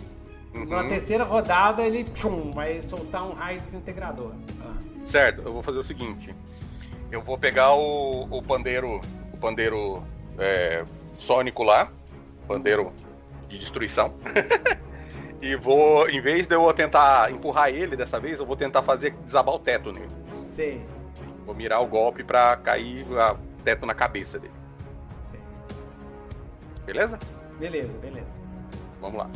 Na 0.53 0.83
Uhum. 0.83 0.89
terceira 0.89 1.25
rodada 1.25 1.83
ele 1.83 2.05
tchum, 2.05 2.53
vai 2.53 2.81
soltar 2.81 3.25
um 3.29 3.33
raio 3.33 3.61
desintegrador. 3.61 4.33
Ah. 4.61 4.75
Certo, 5.05 5.43
eu 5.43 5.53
vou 5.53 5.63
fazer 5.63 5.79
o 5.79 5.83
seguinte. 5.83 6.35
Eu 7.11 7.23
vou 7.23 7.37
pegar 7.37 7.75
o, 7.75 8.23
o 8.31 8.43
pandeiro, 8.43 9.01
o 9.33 9.37
pandeiro 9.37 10.03
é, 10.39 10.85
sônico 11.19 11.63
lá, 11.63 11.89
pandeiro 12.47 12.93
de 13.49 13.59
destruição. 13.59 14.15
e 15.43 15.57
vou, 15.57 16.09
em 16.09 16.21
vez 16.21 16.47
de 16.47 16.55
eu 16.55 16.73
tentar 16.73 17.31
empurrar 17.33 17.69
ele 17.71 17.97
dessa 17.97 18.19
vez, 18.21 18.41
eu 18.41 18.47
vou 18.47 18.57
tentar 18.57 18.83
fazer 18.83 19.11
desabar 19.25 19.55
o 19.55 19.59
teto 19.59 19.93
nele. 19.93 20.09
Sei, 20.47 20.81
Vou 21.45 21.55
mirar 21.55 21.81
o 21.81 21.87
golpe 21.87 22.23
pra 22.25 22.57
cair 22.57 23.05
o 23.11 23.63
teto 23.63 23.85
na 23.87 23.95
cabeça 23.95 24.39
dele. 24.39 24.55
sei. 25.31 25.41
Beleza? 26.87 27.19
Beleza, 27.59 27.97
beleza. 27.99 28.41
Vamos 29.01 29.19
lá. 29.19 29.31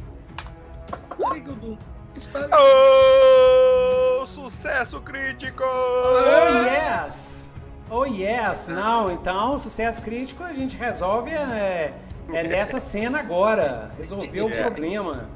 Espada. 2.16 2.48
Oh, 2.56 4.26
sucesso 4.26 5.00
crítico! 5.00 5.62
Oh 5.64 6.64
yes! 6.64 7.48
Oh 7.90 8.04
yes! 8.04 8.68
Não, 8.68 9.10
então 9.10 9.58
sucesso 9.58 10.00
crítico 10.02 10.42
a 10.42 10.52
gente 10.52 10.76
resolve 10.76 11.30
é, 11.30 11.94
é 12.32 12.42
nessa 12.42 12.80
cena 12.80 13.20
agora. 13.20 13.90
Resolveu 13.98 14.46
o 14.46 14.50
Yes. 14.50 14.60
problema. 14.60 15.28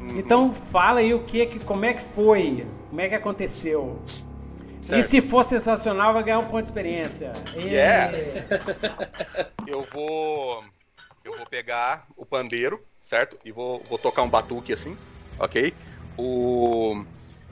Uhum. 0.00 0.18
Então 0.18 0.52
fala 0.54 1.00
aí 1.00 1.12
o 1.14 1.20
que, 1.24 1.44
que 1.46 1.58
como 1.64 1.84
é 1.84 1.92
que 1.94 2.02
foi, 2.02 2.66
como 2.88 3.00
é 3.00 3.08
que 3.08 3.14
aconteceu. 3.14 3.98
E 4.84 4.86
Certo. 4.86 5.08
se 5.08 5.22
for 5.22 5.44
sensacional, 5.44 6.12
vai 6.12 6.22
ganhar 6.22 6.38
um 6.40 6.44
ponto 6.44 6.62
de 6.62 6.68
experiência. 6.68 7.32
Yes. 7.56 8.46
Eu 9.66 9.86
vou. 9.90 10.62
Eu 11.24 11.36
vou 11.36 11.46
pegar 11.46 12.06
o 12.16 12.26
pandeiro, 12.26 12.82
certo? 13.00 13.38
E 13.44 13.50
vou, 13.50 13.82
vou 13.88 13.96
tocar 13.98 14.22
um 14.22 14.28
batuque 14.28 14.72
assim, 14.74 14.94
ok? 15.38 15.72
O. 16.18 17.02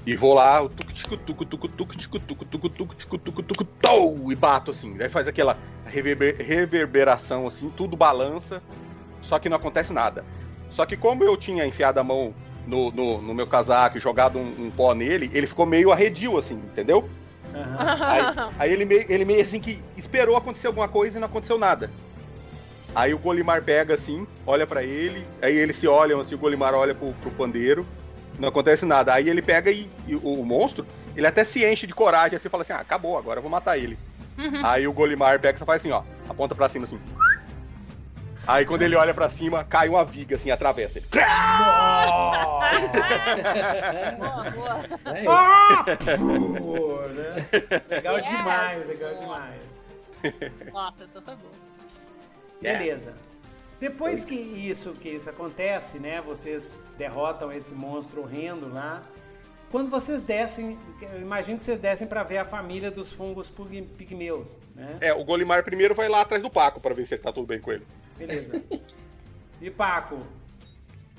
E 0.04 0.14
vou 0.14 0.34
lá, 0.34 0.60
o 0.60 0.68
tuc 0.68 0.92
tico 0.92 1.16
tuc 1.16 1.44
tuc 1.46 1.68
tuc 1.68 1.96
tico 1.96 2.18
tuc 2.18 2.44
tuc 2.44 2.68
tuc 2.68 2.94
tico 2.96 3.18
tuc 3.18 3.42
tuc 3.42 3.64
tou 3.80 4.30
e 4.30 4.34
bato 4.34 4.70
assim. 4.72 4.94
Daí 4.96 5.09
faz 5.09 5.26
aquela 5.26 5.56
reverber- 5.86 6.36
reverberação 6.38 7.46
assim, 7.46 7.70
tudo 7.70 7.96
balança, 7.96 8.62
só 9.22 9.38
que 9.38 9.48
não 9.48 9.56
acontece 9.56 9.92
nada. 9.92 10.24
Só 10.68 10.84
que 10.84 10.96
como 10.96 11.22
eu 11.24 11.36
tinha 11.36 11.64
enfiado 11.64 11.98
a 12.00 12.04
mão 12.04 12.34
no, 12.66 12.90
no, 12.90 13.22
no 13.22 13.32
meu 13.34 13.46
casaco 13.46 13.96
e 13.96 14.00
jogado 14.00 14.38
um, 14.38 14.66
um 14.66 14.70
pó 14.70 14.92
nele, 14.92 15.30
ele 15.32 15.46
ficou 15.46 15.64
meio 15.64 15.92
arredio 15.92 16.36
assim, 16.36 16.54
entendeu? 16.56 17.09
Aham. 17.54 18.06
Aí, 18.06 18.52
aí 18.58 18.72
ele, 18.72 18.84
meio, 18.84 19.06
ele 19.08 19.24
meio 19.24 19.42
assim 19.42 19.60
que 19.60 19.82
esperou 19.96 20.36
acontecer 20.36 20.66
alguma 20.66 20.88
coisa 20.88 21.18
e 21.18 21.20
não 21.20 21.26
aconteceu 21.26 21.58
nada. 21.58 21.90
Aí 22.94 23.14
o 23.14 23.18
Golimar 23.18 23.62
pega 23.62 23.94
assim, 23.94 24.26
olha 24.46 24.66
pra 24.66 24.82
ele, 24.82 25.26
aí 25.40 25.56
eles 25.56 25.76
se 25.76 25.86
olham 25.86 26.20
assim, 26.20 26.34
o 26.34 26.38
Golimar 26.38 26.74
olha 26.74 26.94
pro, 26.94 27.12
pro 27.14 27.30
pandeiro, 27.30 27.86
não 28.38 28.48
acontece 28.48 28.84
nada. 28.84 29.14
Aí 29.14 29.28
ele 29.28 29.40
pega 29.40 29.70
e, 29.70 29.90
e 30.06 30.14
o, 30.14 30.40
o 30.40 30.44
monstro, 30.44 30.86
ele 31.16 31.26
até 31.26 31.42
se 31.44 31.64
enche 31.64 31.86
de 31.86 31.94
coragem, 31.94 32.36
assim, 32.36 32.48
fala 32.48 32.62
assim, 32.62 32.72
ah, 32.72 32.78
acabou, 32.78 33.16
agora 33.16 33.38
eu 33.38 33.42
vou 33.42 33.50
matar 33.50 33.78
ele. 33.78 33.98
Aí 34.62 34.86
o 34.86 34.92
Golimar 34.92 35.40
pega 35.40 35.56
e 35.56 35.58
só 35.58 35.64
faz 35.64 35.80
assim, 35.80 35.90
ó, 35.90 36.02
aponta 36.28 36.54
pra 36.54 36.68
cima 36.68 36.84
assim. 36.84 36.98
Aí 38.47 38.66
quando 38.66 38.82
ele 38.82 38.97
olha 38.97 39.14
pra 39.14 39.28
cima, 39.28 39.62
cai 39.64 39.89
uma 39.89 40.05
viga 40.05 40.36
assim, 40.36 40.51
atravessa 40.51 40.98
ele. 40.98 41.06
Boa, 44.19 44.51
boa. 44.51 44.81
Aí, 45.06 45.27
Ah! 45.28 45.85
Pô, 46.59 46.98
né? 47.09 47.47
Legal 47.89 48.16
Yes. 48.19 48.28
demais, 48.28 48.86
legal 48.86 49.14
demais. 49.14 49.62
Nossa, 50.73 51.05
então 51.05 51.23
foi 51.23 51.36
bom. 51.36 51.51
Beleza. 52.60 53.14
Depois 53.81 54.24
que 54.24 54.35
isso, 54.35 54.93
que 54.93 55.09
isso 55.09 55.28
acontece, 55.28 55.98
né? 55.98 56.20
Vocês 56.20 56.78
derrotam 56.97 57.51
esse 57.52 57.74
monstro 57.74 58.23
horrendo 58.23 58.73
lá. 58.73 59.02
Quando 59.73 59.90
vocês 59.90 60.23
descem, 60.23 60.78
eu 61.01 61.20
imagino 61.20 61.57
que 61.57 61.62
vocês 61.65 61.81
descem 61.81 62.07
pra 62.07 62.23
ver 62.23 62.36
a 62.39 62.44
família 62.44 62.90
dos 62.90 63.11
fungos 63.11 63.51
pig- 63.51 63.89
pigmeus, 63.97 64.61
né? 64.77 64.99
É, 65.01 65.12
o 65.15 65.24
Golimar 65.24 65.65
primeiro 65.65 65.94
vai 65.94 66.09
lá 66.09 66.20
atrás 66.20 66.43
do 66.43 66.51
Paco 66.51 66.78
pra 66.78 66.94
ver 66.94 67.07
se 67.07 67.15
ele 67.15 67.23
tá 67.23 67.32
tudo 67.32 67.47
bem 67.47 67.59
com 67.59 67.73
ele. 67.73 67.85
Beleza. 68.19 68.62
E 69.61 69.70
Paco? 69.70 70.19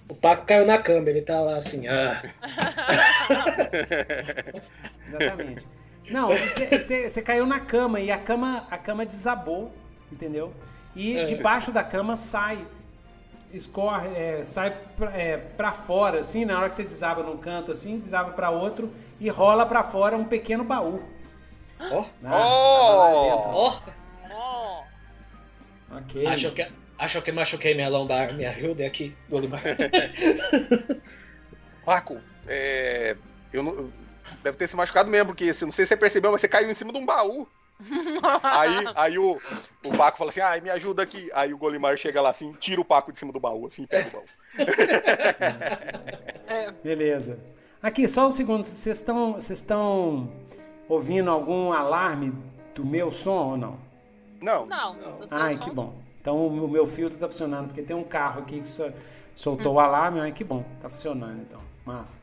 O 0.07 0.15
Paco 0.15 0.45
caiu 0.45 0.65
na 0.67 0.77
cama, 0.77 1.09
ele 1.09 1.21
tá 1.21 1.39
lá 1.41 1.57
assim, 1.57 1.87
ah. 1.87 2.21
Exatamente. 5.07 5.65
Não, 6.09 6.29
você 6.29 7.21
caiu 7.21 7.45
na 7.45 7.59
cama 7.59 7.99
e 8.01 8.11
a 8.11 8.17
cama, 8.19 8.67
a 8.69 8.77
cama 8.77 9.05
desabou, 9.05 9.71
entendeu? 10.11 10.53
E 10.95 11.17
É. 11.17 11.23
debaixo 11.25 11.71
da 11.71 11.83
cama 11.83 12.15
sai, 12.15 12.59
escorre, 13.53 14.09
é, 14.15 14.43
sai 14.43 14.75
pra, 14.97 15.17
é, 15.17 15.37
pra 15.37 15.71
fora, 15.71 16.19
assim, 16.19 16.43
na 16.43 16.59
hora 16.59 16.69
que 16.69 16.75
você 16.75 16.83
desaba 16.83 17.23
num 17.23 17.37
canto, 17.37 17.71
assim, 17.71 17.95
desaba 17.95 18.31
pra 18.31 18.49
outro 18.49 18.91
e 19.19 19.29
rola 19.29 19.65
pra 19.65 19.83
fora 19.83 20.17
um 20.17 20.25
pequeno 20.25 20.63
baú. 20.63 21.01
Ó, 21.79 22.05
né? 22.21 22.31
Oh! 22.31 23.55
ó, 23.55 23.79
Oh, 24.35 24.83
Ok. 25.95 26.25
acho 26.25 26.51
que, 26.51 26.67
acho 26.97 27.21
que 27.21 27.31
machuquei 27.31 27.75
minha 27.75 27.89
lombar, 27.89 28.33
me 28.33 28.45
ajude 28.45 28.83
aqui, 28.83 29.15
Golimar. 29.29 29.61
Paco, 31.85 32.19
é, 32.47 33.15
eu 33.51 33.61
não, 33.61 33.91
deve 34.41 34.57
ter 34.57 34.67
se 34.67 34.75
machucado 34.75 35.09
mesmo, 35.09 35.27
porque 35.27 35.45
assim, 35.45 35.65
não 35.65 35.71
sei 35.71 35.85
se 35.85 35.89
você 35.89 35.97
percebeu, 35.97 36.31
mas 36.31 36.41
você 36.41 36.47
caiu 36.47 36.71
em 36.71 36.73
cima 36.73 36.91
de 36.91 36.97
um 36.97 37.05
baú. 37.05 37.47
Aí 38.43 38.85
aí 38.95 39.19
o, 39.19 39.37
o 39.85 39.97
Paco 39.97 40.17
fala 40.17 40.29
assim, 40.29 40.41
ah, 40.41 40.59
me 40.61 40.69
ajuda 40.69 41.03
aqui. 41.03 41.29
Aí 41.33 41.53
o 41.53 41.57
Golimar 41.57 41.97
chega 41.97 42.21
lá 42.21 42.29
assim, 42.29 42.53
tira 42.59 42.81
o 42.81 42.85
Paco 42.85 43.11
de 43.11 43.19
cima 43.19 43.31
do 43.31 43.39
baú, 43.39 43.67
assim, 43.67 43.85
pega 43.85 44.09
o 44.09 44.11
baú. 44.11 44.23
Beleza. 46.83 47.39
Aqui, 47.81 48.07
só 48.07 48.27
um 48.27 48.31
segundo. 48.31 48.63
Vocês 48.63 48.97
estão 48.97 49.33
vocês 49.33 49.59
estão 49.59 50.29
ouvindo 50.87 51.29
algum 51.29 51.73
alarme 51.73 52.33
do 52.73 52.85
meu 52.85 53.11
som 53.11 53.51
ou 53.51 53.57
não? 53.57 53.77
Não, 54.41 54.65
não. 54.65 54.99
seu 54.99 55.17
Ai, 55.31 55.57
que 55.57 55.71
bom. 55.71 55.95
Então 56.21 56.47
o 56.47 56.67
meu 56.67 56.87
filtro 56.87 57.17
tá 57.17 57.27
funcionando, 57.27 57.67
porque 57.67 57.81
tem 57.81 57.95
um 57.95 58.03
carro 58.03 58.41
aqui 58.41 58.61
que 58.61 58.67
so- 58.67 58.93
soltou 59.35 59.75
o 59.75 59.79
alarme. 59.79 60.21
Ai, 60.21 60.31
que 60.31 60.43
bom. 60.43 60.63
Tá 60.81 60.87
funcionando, 60.87 61.41
então. 61.41 61.59
Massa. 61.85 62.22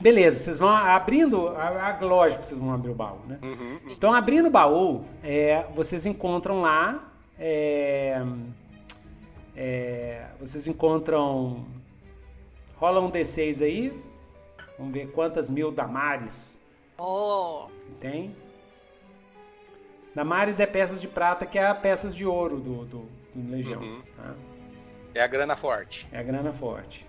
Beleza, 0.00 0.38
vocês 0.38 0.58
vão 0.58 0.68
abrindo. 0.68 1.48
a- 1.48 1.96
a- 1.98 2.04
Lógico 2.04 2.40
que 2.42 2.46
vocês 2.46 2.60
vão 2.60 2.72
abrir 2.72 2.90
o 2.90 2.94
baú, 2.94 3.18
né? 3.26 3.38
Uhum, 3.42 3.78
Então, 3.88 4.12
abrindo 4.12 4.46
o 4.48 4.50
baú, 4.50 5.04
é, 5.22 5.64
vocês 5.72 6.04
encontram 6.06 6.60
lá. 6.60 7.02
é, 7.38 8.22
é, 9.54 10.26
vocês 10.40 10.66
encontram. 10.66 11.64
Rola 12.76 13.00
um 13.00 13.10
D6 13.10 13.62
aí. 13.62 13.92
Vamos 14.78 14.92
ver 14.92 15.10
quantas 15.12 15.48
mil 15.48 15.70
damares 15.72 16.60
Oh, 16.98 17.66
tem. 18.00 18.34
Damares 20.14 20.58
é 20.60 20.66
peças 20.66 21.00
de 21.00 21.06
prata, 21.08 21.44
que 21.46 21.58
é 21.58 21.66
a 21.66 21.74
peças 21.74 22.14
de 22.14 22.24
ouro 22.26 22.56
do, 22.58 22.84
do, 22.86 23.08
do 23.34 23.50
Legião. 23.50 23.80
Uhum. 23.82 24.00
tá? 24.16 24.34
é 25.14 25.20
a 25.22 25.26
grana 25.26 25.56
forte. 25.56 26.06
É 26.12 26.18
a 26.18 26.22
grana 26.22 26.52
forte. 26.52 27.05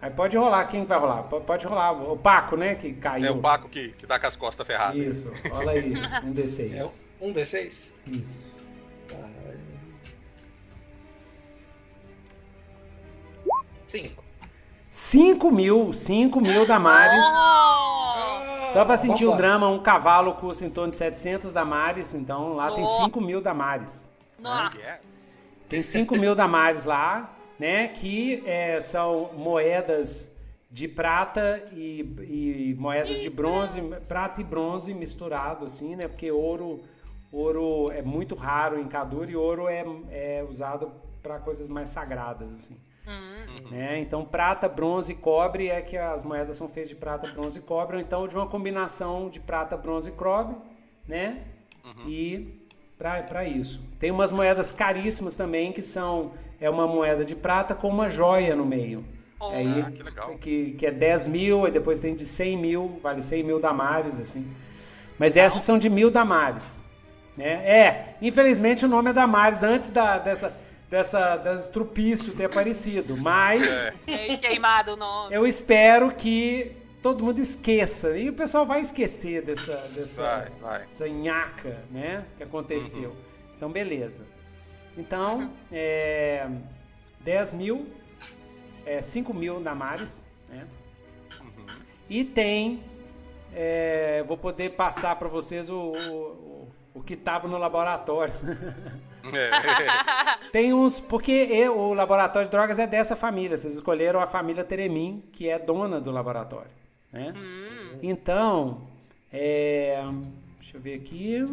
Aí 0.00 0.10
pode 0.10 0.36
rolar, 0.36 0.64
quem 0.66 0.84
vai 0.84 0.98
rolar? 0.98 1.24
Pode 1.24 1.66
rolar, 1.66 1.92
o 1.92 2.16
Paco, 2.16 2.56
né, 2.56 2.76
que 2.76 2.92
caiu. 2.92 3.26
É 3.26 3.30
o 3.30 3.38
Paco 3.38 3.68
que, 3.68 3.88
que 3.90 4.06
tá 4.06 4.18
com 4.18 4.26
as 4.28 4.36
costas 4.36 4.66
ferradas. 4.66 4.96
Isso, 4.96 5.32
rola 5.50 5.72
aí, 5.72 5.92
um 6.24 6.32
D6. 6.32 6.74
É 6.74 7.24
um 7.24 7.32
D6? 7.32 7.90
Isso. 8.06 8.48
Cinco. 13.88 14.22
5 14.90 15.50
mil, 15.50 15.92
5 15.92 16.40
mil 16.40 16.66
damares. 16.66 17.24
Oh! 17.24 18.72
Só 18.72 18.84
pra 18.84 18.96
sentir 18.96 19.24
o 19.24 19.34
drama, 19.34 19.68
um 19.68 19.78
cavalo 19.78 20.34
custa 20.34 20.64
em 20.64 20.70
torno 20.70 20.90
de 20.90 20.96
700 20.96 21.52
damares, 21.52 22.14
então 22.14 22.54
lá 22.54 22.70
tem 22.70 22.86
5 22.86 23.20
mil 23.20 23.40
damares. 23.40 24.08
Nossa. 24.38 24.76
Yes. 24.76 25.38
Tem 25.68 25.82
5 25.82 26.16
mil 26.16 26.34
damares 26.34 26.84
lá, 26.84 27.34
né? 27.58 27.88
Que 27.88 28.42
é, 28.46 28.80
são 28.80 29.30
moedas 29.34 30.34
de 30.70 30.86
prata 30.86 31.64
e, 31.72 32.00
e 32.00 32.76
moedas 32.78 33.20
de 33.20 33.30
bronze, 33.30 33.80
prata 34.06 34.40
e 34.40 34.44
bronze 34.44 34.92
misturado, 34.92 35.64
assim, 35.64 35.96
né? 35.96 36.06
Porque 36.06 36.30
ouro, 36.30 36.82
ouro 37.32 37.90
é 37.90 38.02
muito 38.02 38.34
raro 38.34 38.78
em 38.78 38.86
Kadur 38.86 39.30
e 39.30 39.36
ouro 39.36 39.66
é, 39.66 39.84
é 40.10 40.46
usado 40.48 40.92
para 41.22 41.38
coisas 41.38 41.68
mais 41.68 41.88
sagradas, 41.88 42.52
assim. 42.52 42.76
Hum. 43.06 43.70
Né? 43.70 44.00
Então, 44.00 44.24
prata, 44.24 44.68
bronze 44.68 45.12
e 45.12 45.14
cobre 45.14 45.68
é 45.68 45.80
que 45.80 45.96
as 45.96 46.22
moedas 46.22 46.56
são 46.56 46.68
feitas 46.68 46.90
de 46.90 46.96
prata, 46.96 47.32
bronze 47.32 47.58
e 47.58 47.62
cobre, 47.62 47.96
ou 47.96 48.02
então 48.02 48.28
de 48.28 48.36
uma 48.36 48.46
combinação 48.46 49.30
de 49.30 49.40
prata, 49.40 49.76
bronze 49.76 50.10
e 50.10 50.12
cobre, 50.12 50.56
né? 51.06 51.44
E 52.06 52.67
para 52.98 53.44
isso. 53.44 53.80
Tem 54.00 54.10
umas 54.10 54.32
moedas 54.32 54.72
caríssimas 54.72 55.36
também, 55.36 55.72
que 55.72 55.82
são 55.82 56.32
é 56.60 56.68
uma 56.68 56.86
moeda 56.86 57.24
de 57.24 57.36
prata 57.36 57.74
com 57.74 57.88
uma 57.88 58.08
joia 58.08 58.56
no 58.56 58.66
meio. 58.66 59.04
Oh, 59.40 59.50
Aí, 59.50 59.80
Ah, 59.86 59.90
que 59.92 60.02
legal. 60.02 60.34
que, 60.40 60.72
que 60.72 60.84
é 60.86 60.90
10 60.90 61.28
mil, 61.28 61.68
e 61.68 61.70
depois 61.70 62.00
tem 62.00 62.12
de 62.14 62.26
100 62.26 62.56
mil, 62.56 62.98
vale 63.00 63.22
100 63.22 63.44
mil 63.44 63.60
damares, 63.60 64.18
assim. 64.18 64.44
Mas 65.16 65.36
essas 65.36 65.62
são 65.62 65.78
de 65.78 65.88
mil 65.88 66.10
damares. 66.10 66.82
Né? 67.36 67.52
É, 67.64 68.14
infelizmente 68.20 68.84
o 68.84 68.88
nome 68.88 69.10
é 69.10 69.12
damares 69.12 69.62
antes 69.62 69.88
da, 69.90 70.18
dessa, 70.18 70.52
dessa, 70.90 71.36
desse 71.36 71.66
estrupício 71.66 72.34
ter 72.34 72.46
aparecido. 72.46 73.16
Mas 73.16 73.62
É. 74.08 74.36
Queimado 74.38 74.94
o 74.94 74.96
nome. 74.96 75.32
eu 75.32 75.46
espero 75.46 76.10
que 76.12 76.72
todo 77.02 77.24
mundo 77.24 77.38
esqueça. 77.40 78.16
E 78.18 78.28
o 78.28 78.32
pessoal 78.32 78.64
vai 78.66 78.80
esquecer 78.80 79.42
dessa, 79.42 79.76
dessa, 79.94 80.22
Vai, 80.22 80.50
vai. 80.60 80.86
essa 80.90 81.08
nhaca, 81.08 81.78
né? 81.90 82.24
Que 82.36 82.42
aconteceu. 82.42 83.14
Então, 83.56 83.70
beleza. 83.70 84.24
Então, 84.96 85.52
é, 85.70 86.48
10 87.20 87.54
mil, 87.54 87.86
é, 88.84 89.00
5 89.00 89.32
mil 89.34 89.60
damares, 89.60 90.26
né? 90.48 90.66
E 92.10 92.24
tem, 92.24 92.82
é, 93.54 94.24
vou 94.26 94.36
poder 94.36 94.70
passar 94.70 95.14
para 95.16 95.28
vocês 95.28 95.68
o, 95.68 95.76
o, 95.92 96.68
o 96.94 97.02
que 97.02 97.14
estava 97.14 97.46
no 97.46 97.58
laboratório. 97.58 98.32
É. 99.32 100.48
Tem 100.50 100.72
uns. 100.72 100.98
Porque 100.98 101.32
e- 101.50 101.68
o 101.68 101.92
laboratório 101.92 102.46
de 102.48 102.50
drogas 102.50 102.78
é 102.78 102.86
dessa 102.86 103.14
família. 103.14 103.56
Vocês 103.58 103.74
escolheram 103.74 104.20
a 104.20 104.26
família 104.26 104.64
Teremin, 104.64 105.22
que 105.32 105.48
é 105.50 105.58
dona 105.58 106.00
do 106.00 106.10
laboratório. 106.10 106.70
Né? 107.12 107.32
Então, 108.02 108.82
é, 109.32 110.02
deixa 110.60 110.76
eu 110.76 110.80
ver 110.80 110.94
aqui. 110.94 111.46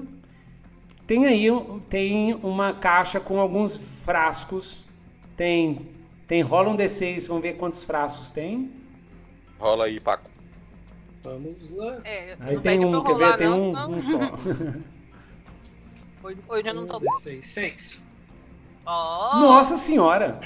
Tem 1.07 1.25
aí 1.25 1.45
tem 1.89 2.33
uma 2.35 2.73
caixa 2.73 3.19
com 3.19 3.39
alguns 3.39 3.75
frascos. 4.03 4.83
Tem. 5.37 5.87
Tem 6.27 6.41
rola 6.41 6.69
um 6.69 6.77
D6, 6.77 7.27
vamos 7.27 7.43
ver 7.43 7.53
quantos 7.53 7.83
frascos 7.83 8.31
tem. 8.31 8.71
Rola 9.59 9.85
aí, 9.85 9.99
Paco. 9.99 10.29
Vamos 11.23 11.71
lá. 11.71 12.01
É, 12.03 12.35
Aí 12.39 12.55
não 12.55 12.61
tem 12.61 12.85
um, 12.85 13.03
quer 13.03 13.07
ver? 13.07 13.13
rolar, 13.13 13.37
Tem 13.37 13.47
não, 13.47 13.71
um, 13.91 14.01
senão- 14.01 14.33
um 14.33 14.37
só. 14.37 14.65
Hoje, 16.23 16.37
hoje 16.49 16.67
eu 16.67 16.73
não 16.73 16.87
tô 16.87 16.97
Um 16.97 17.01
bom. 17.01 17.05
D6. 17.19 17.43
Seis. 17.43 18.01
Ó. 18.83 19.39
Nossa 19.39 19.77
senhora! 19.77 20.39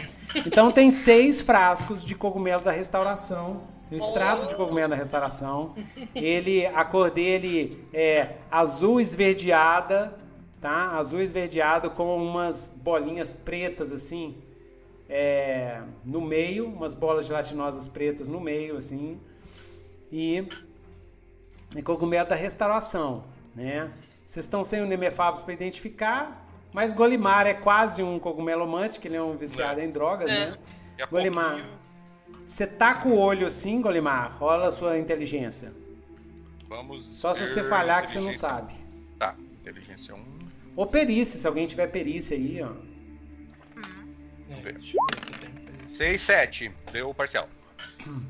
Então 0.46 0.72
tem 0.74 0.92
seis 0.92 1.40
frascos 1.40 2.04
de 2.04 2.16
cogumelo 2.16 2.62
da 2.62 2.72
restauração. 2.72 3.64
O 3.92 3.96
extrato 3.96 4.46
de 4.48 4.56
cogumelo 4.56 4.90
da 4.90 4.96
restauração. 4.96 5.74
Ele, 6.14 6.66
a 6.68 6.86
cor 6.86 7.10
dele 7.10 7.84
é 7.94 8.36
azul 8.52 9.02
esverdeada, 9.02 10.18
tá? 10.62 10.92
Azul 10.98 11.20
esverdeado 11.22 11.90
com 11.90 12.16
umas 12.18 12.70
bolinhas 12.76 13.34
pretas 13.34 13.92
assim, 13.92 14.38
é, 15.10 15.82
no 16.06 16.22
meio, 16.22 16.68
umas 16.68 16.94
bolas 16.94 17.26
gelatinosas 17.26 17.88
pretas 17.88 18.28
no 18.30 18.40
meio, 18.40 18.78
assim. 18.78 19.20
E 20.12 20.48
é 21.76 21.82
cogumelo 21.82 22.28
da 22.30 22.36
restauração, 22.36 23.24
né? 23.56 23.90
Vocês 24.26 24.46
estão 24.46 24.64
sem 24.64 24.82
o 24.84 24.86
Nemefabos 24.86 25.42
para 25.42 25.54
identificar, 25.54 26.46
mas 26.72 26.94
Golimar 26.94 27.48
é 27.48 27.56
quase 27.56 28.04
um 28.04 28.20
cogumelo 28.20 28.64
amante, 28.64 29.00
que 29.00 29.08
ele 29.08 29.16
é 29.18 29.22
um 29.22 29.36
viciado 29.36 29.80
É. 29.80 29.86
em 29.86 29.90
drogas, 29.90 30.30
É. 30.30 30.52
né? 30.52 30.58
A 31.02 31.06
Golimar, 31.08 31.52
pouquinho, 31.56 31.79
você 32.50 32.66
tá 32.66 32.96
com 32.96 33.10
o 33.10 33.18
olho 33.20 33.46
assim, 33.46 33.80
Golimar, 33.80 34.36
rola 34.38 34.68
a 34.68 34.72
sua 34.72 34.98
inteligência. 34.98 35.72
Vamos 36.68 37.06
Só 37.06 37.34
se 37.34 37.48
você 37.48 37.64
falhar 37.64 38.04
que 38.04 38.10
você 38.10 38.20
não 38.20 38.34
sabe. 38.34 38.74
Tá, 39.20 39.36
inteligência 39.62 40.16
1. 40.16 40.24
Ou 40.76 40.88
perícia, 40.88 41.40
se 41.40 41.46
alguém 41.48 41.68
tiver 41.68 41.88
perícia 41.88 42.36
aí, 42.36 42.60
ó. 42.62 42.72
É, 44.50 44.62
ver. 44.62 44.74
deixa 44.74 44.98
eu 44.98 45.06
ver 45.14 45.26
se 45.26 45.40
tem 45.40 45.50
pra 45.52 45.86
isso. 45.86 45.96
6, 45.96 46.22
7. 46.22 46.72
Deu 46.92 47.14
parcial. 47.14 47.48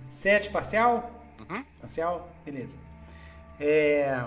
Sete 0.09 0.49
parcial? 0.49 1.25
Uhum. 1.49 1.63
Parcial? 1.79 2.29
Beleza. 2.43 2.77
É... 3.59 4.21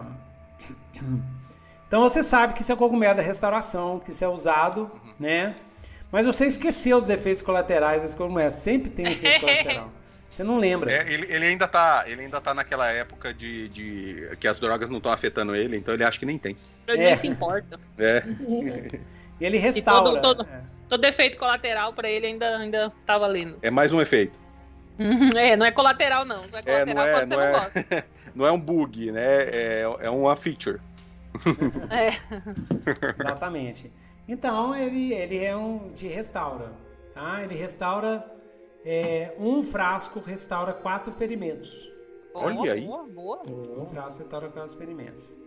Então 1.86 2.00
você 2.00 2.22
sabe 2.22 2.54
que 2.54 2.62
isso 2.62 2.72
é 2.72 2.76
cogumelo 2.76 3.14
da 3.16 3.22
restauração, 3.22 4.00
que 4.00 4.12
isso 4.12 4.24
é 4.24 4.28
usado, 4.28 4.90
né? 5.20 5.54
Mas 6.12 6.26
você 6.26 6.46
esqueceu 6.46 7.00
dos 7.00 7.08
efeitos 7.10 7.40
colaterais 7.42 8.02
desse 8.02 8.14
cogumelo. 8.14 8.50
Sempre 8.52 8.90
tem 8.90 9.06
efeito 9.06 9.40
colateral. 9.46 9.90
Você 10.28 10.42
não 10.44 10.58
lembra. 10.58 10.90
É, 10.90 11.12
ele, 11.12 11.26
ele 11.30 11.44
ainda 11.46 11.66
tá, 11.68 12.04
ele 12.06 12.22
ainda 12.22 12.40
tá 12.40 12.54
naquela 12.54 12.88
época 12.90 13.34
de, 13.34 13.68
de 13.68 14.28
que 14.38 14.46
as 14.48 14.58
drogas 14.60 14.88
não 14.88 14.96
estão 14.98 15.12
afetando 15.12 15.54
ele, 15.54 15.76
então 15.76 15.92
ele 15.92 16.04
acha 16.04 16.18
que 16.18 16.24
nem 16.24 16.38
tem. 16.38 16.54
Ele 16.86 17.02
É. 17.02 17.06
nem 17.06 17.16
se 17.16 17.26
importa. 17.26 17.78
É. 17.98 18.22
E 19.40 19.44
ele 19.44 19.56
E 19.56 19.60
restaura. 19.60 20.20
todo, 20.20 20.36
todo, 20.36 20.48
é. 20.50 20.60
todo 20.88 21.04
efeito 21.04 21.36
colateral 21.36 21.92
pra 21.92 22.08
ele 22.08 22.26
ainda, 22.26 22.56
ainda 22.58 22.92
tá 23.06 23.18
valendo. 23.18 23.58
É 23.62 23.70
mais 23.70 23.92
um 23.92 24.00
efeito. 24.00 24.38
É, 25.36 25.56
não 25.56 25.64
é 25.66 25.70
colateral, 25.72 26.24
não. 26.24 26.46
Se 26.48 26.56
é 26.56 26.60
É, 26.66 26.84
não 26.84 26.94
colateral, 26.94 27.06
é, 27.06 27.12
pode 27.14 27.28
ser 27.28 27.36
não 27.36 27.42
não 27.42 27.48
é. 27.48 27.52
gosta. 27.60 28.04
Não 28.34 28.46
é 28.46 28.50
um 28.52 28.58
bug, 28.58 29.12
né? 29.12 29.42
É, 29.42 29.82
é 30.00 30.08
uma 30.10 30.34
feature. 30.36 30.78
É. 31.90 32.16
Exatamente. 33.20 33.92
Então 34.26 34.74
ele, 34.74 35.12
ele 35.12 35.38
é 35.38 35.56
um 35.56 35.92
de 35.92 36.06
restaura. 36.06 36.72
Tá? 37.14 37.42
Ele 37.42 37.54
restaura. 37.54 38.24
é, 38.84 39.34
um 39.38 39.62
frasco 39.62 40.20
restaura 40.20 40.72
quatro 40.72 41.12
ferimentos. 41.12 41.90
Olha 42.34 42.54
boa, 42.54 42.72
aí. 42.72 42.86
Boa, 42.86 43.04
boa. 43.04 43.42
Um 43.78 43.86
frasco 43.86 44.22
restaura 44.22 44.48
quatro 44.48 44.76
ferimentos. 44.76 45.42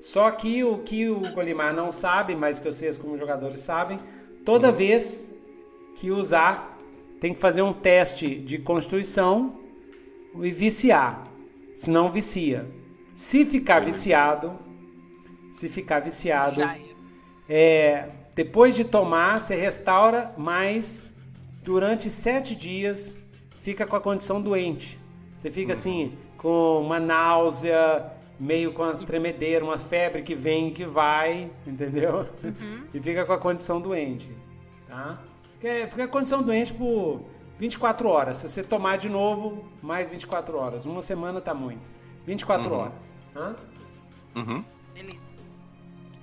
Só 0.00 0.30
que 0.30 0.62
o 0.62 0.78
que 0.78 1.08
o 1.08 1.32
Golimar 1.32 1.72
não 1.72 1.90
sabe, 1.90 2.34
mas 2.34 2.58
que 2.58 2.70
vocês 2.70 2.98
como 2.98 3.16
jogadores 3.16 3.60
sabem, 3.60 3.98
toda 4.44 4.70
vez 4.70 5.30
que 5.96 6.10
usar, 6.10 6.78
tem 7.20 7.32
que 7.32 7.40
fazer 7.40 7.62
um 7.62 7.72
teste 7.72 8.34
de 8.34 8.58
constituição 8.58 9.58
e 10.42 10.50
viciar. 10.50 11.24
Senão 11.74 12.10
vicia. 12.10 12.68
Se 13.14 13.44
ficar 13.44 13.80
viciado, 13.80 14.58
se 15.52 15.68
ficar 15.68 16.00
viciado, 16.00 16.56
Já 16.56 16.76
era. 16.76 16.93
É, 17.48 18.08
depois 18.34 18.74
de 18.74 18.84
tomar, 18.84 19.40
você 19.40 19.54
restaura, 19.54 20.32
mas 20.36 21.04
durante 21.62 22.10
sete 22.10 22.54
dias 22.54 23.18
fica 23.62 23.86
com 23.86 23.96
a 23.96 24.00
condição 24.00 24.40
doente. 24.40 24.98
Você 25.38 25.50
fica 25.50 25.72
assim, 25.74 26.12
com 26.38 26.80
uma 26.80 26.98
náusea, 26.98 28.10
meio 28.40 28.72
com 28.72 28.82
as 28.82 29.02
tremedeiras, 29.02 29.66
uma 29.66 29.78
febre 29.78 30.22
que 30.22 30.34
vem 30.34 30.68
e 30.68 30.70
que 30.72 30.84
vai, 30.84 31.50
entendeu? 31.66 32.26
E 32.92 33.00
fica 33.00 33.24
com 33.24 33.32
a 33.32 33.38
condição 33.38 33.80
doente, 33.80 34.30
tá? 34.88 35.18
Fica, 35.60 35.86
com 35.96 36.02
a 36.02 36.08
condição 36.08 36.42
doente 36.42 36.72
por 36.72 37.22
24 37.58 38.08
horas. 38.08 38.38
Se 38.38 38.48
você 38.48 38.62
tomar 38.62 38.98
de 38.98 39.08
novo, 39.08 39.64
mais 39.82 40.10
24 40.10 40.56
horas. 40.58 40.84
Uma 40.84 41.00
semana 41.02 41.40
tá 41.40 41.54
muito. 41.54 41.82
24 42.26 42.68
Uhum. 42.70 42.78
horas. 42.78 43.12
Tá? 43.32 43.54
Uhum. 44.34 44.64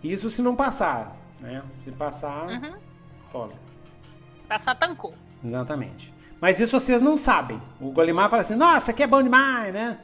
Isso 0.04 0.30
se 0.32 0.42
não 0.42 0.56
passar, 0.56 1.16
né? 1.40 1.62
Se 1.74 1.92
passar, 1.92 2.48
Uhum. 2.48 2.74
rola. 3.32 3.54
Passar 4.48 4.76
tancou. 4.76 5.14
Exatamente. 5.44 6.14
Mas 6.40 6.60
isso 6.60 6.80
vocês 6.80 7.02
não 7.04 7.16
sabem. 7.16 7.62
O 7.80 7.92
Golimar 7.92 8.30
fala 8.30 8.42
assim, 8.42 8.56
nossa, 8.56 8.92
aqui 8.92 9.04
é 9.04 9.08
bom 9.08 9.22
demais, 9.22 9.74
né? 9.74 10.00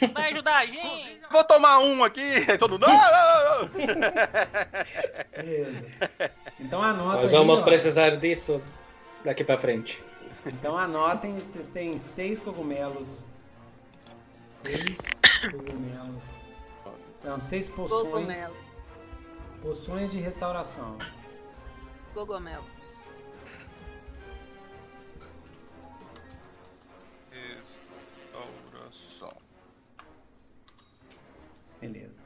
Vai 0.14 0.30
ajudar 0.32 0.58
a 0.58 0.66
gente? 0.66 1.20
Vou 1.30 1.42
tomar 1.44 1.78
um 1.80 2.04
aqui. 2.04 2.20
Aí 2.48 2.56
Todo 2.58 2.72
mundo. 2.72 2.86
Beleza. 5.36 5.86
Então 6.60 6.82
anota 6.82 7.22
Nós 7.22 7.32
aí, 7.32 7.38
vamos 7.38 7.60
ó. 7.60 7.64
precisar 7.64 8.10
disso 8.16 8.62
daqui 9.24 9.42
pra 9.42 9.58
frente. 9.58 10.02
Então 10.46 10.76
anotem, 10.78 11.36
vocês 11.38 11.68
têm 11.68 11.98
seis 11.98 12.38
cogumelos. 12.40 13.26
Seis 14.46 14.98
cogumelos. 15.50 16.24
Não, 17.24 17.40
seis 17.40 17.68
poções. 17.68 18.02
Cogumelo. 18.04 18.67
Poções 19.62 20.12
de 20.12 20.18
restauração. 20.18 20.96
Cogumelo. 22.14 22.64
Restauração. 27.30 29.32
Beleza. 31.80 32.20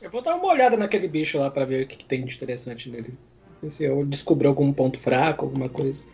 Eu 0.00 0.10
vou 0.10 0.22
dar 0.22 0.36
uma 0.36 0.46
olhada 0.46 0.76
naquele 0.76 1.06
bicho 1.06 1.38
lá 1.38 1.50
pra 1.50 1.64
ver 1.64 1.84
o 1.84 1.88
que, 1.88 1.96
que 1.96 2.04
tem 2.04 2.24
de 2.24 2.34
interessante 2.34 2.88
nele. 2.88 3.16
Ver 3.60 3.70
Se 3.70 3.84
eu 3.84 4.04
descobrir 4.04 4.48
algum 4.48 4.72
ponto 4.72 4.98
fraco, 4.98 5.44
alguma 5.44 5.68
coisa. 5.68 6.04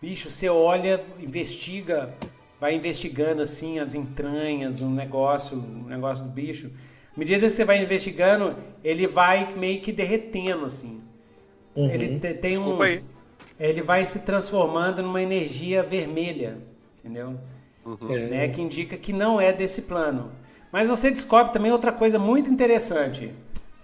Bicho, 0.00 0.30
você 0.30 0.48
olha, 0.48 1.04
investiga, 1.18 2.14
vai 2.60 2.74
investigando 2.74 3.42
assim 3.42 3.78
as 3.78 3.94
entranhas, 3.94 4.80
um 4.80 4.90
negócio, 4.90 5.58
um 5.58 5.84
negócio 5.84 6.24
do 6.24 6.30
bicho. 6.30 6.70
À 7.18 7.20
medida 7.20 7.48
que 7.48 7.50
você 7.52 7.64
vai 7.64 7.82
investigando, 7.82 8.54
ele 8.84 9.04
vai 9.08 9.52
meio 9.56 9.80
que 9.80 9.90
derretendo 9.90 10.64
assim. 10.66 11.00
Uhum. 11.74 11.90
Ele 11.90 12.20
te- 12.20 12.34
tem 12.34 12.56
um 12.56 12.60
Desculpa 12.60 12.84
aí. 12.84 13.04
ele 13.58 13.82
vai 13.82 14.06
se 14.06 14.20
transformando 14.20 15.02
numa 15.02 15.20
energia 15.20 15.82
vermelha, 15.82 16.58
entendeu? 17.00 17.36
É. 18.08 18.18
Né, 18.28 18.48
que 18.50 18.62
indica 18.62 18.96
que 18.96 19.12
não 19.12 19.40
é 19.40 19.52
desse 19.52 19.82
plano. 19.82 20.30
Mas 20.70 20.86
você 20.86 21.10
descobre 21.10 21.52
também 21.52 21.72
outra 21.72 21.90
coisa 21.90 22.20
muito 22.20 22.48
interessante. 22.48 23.32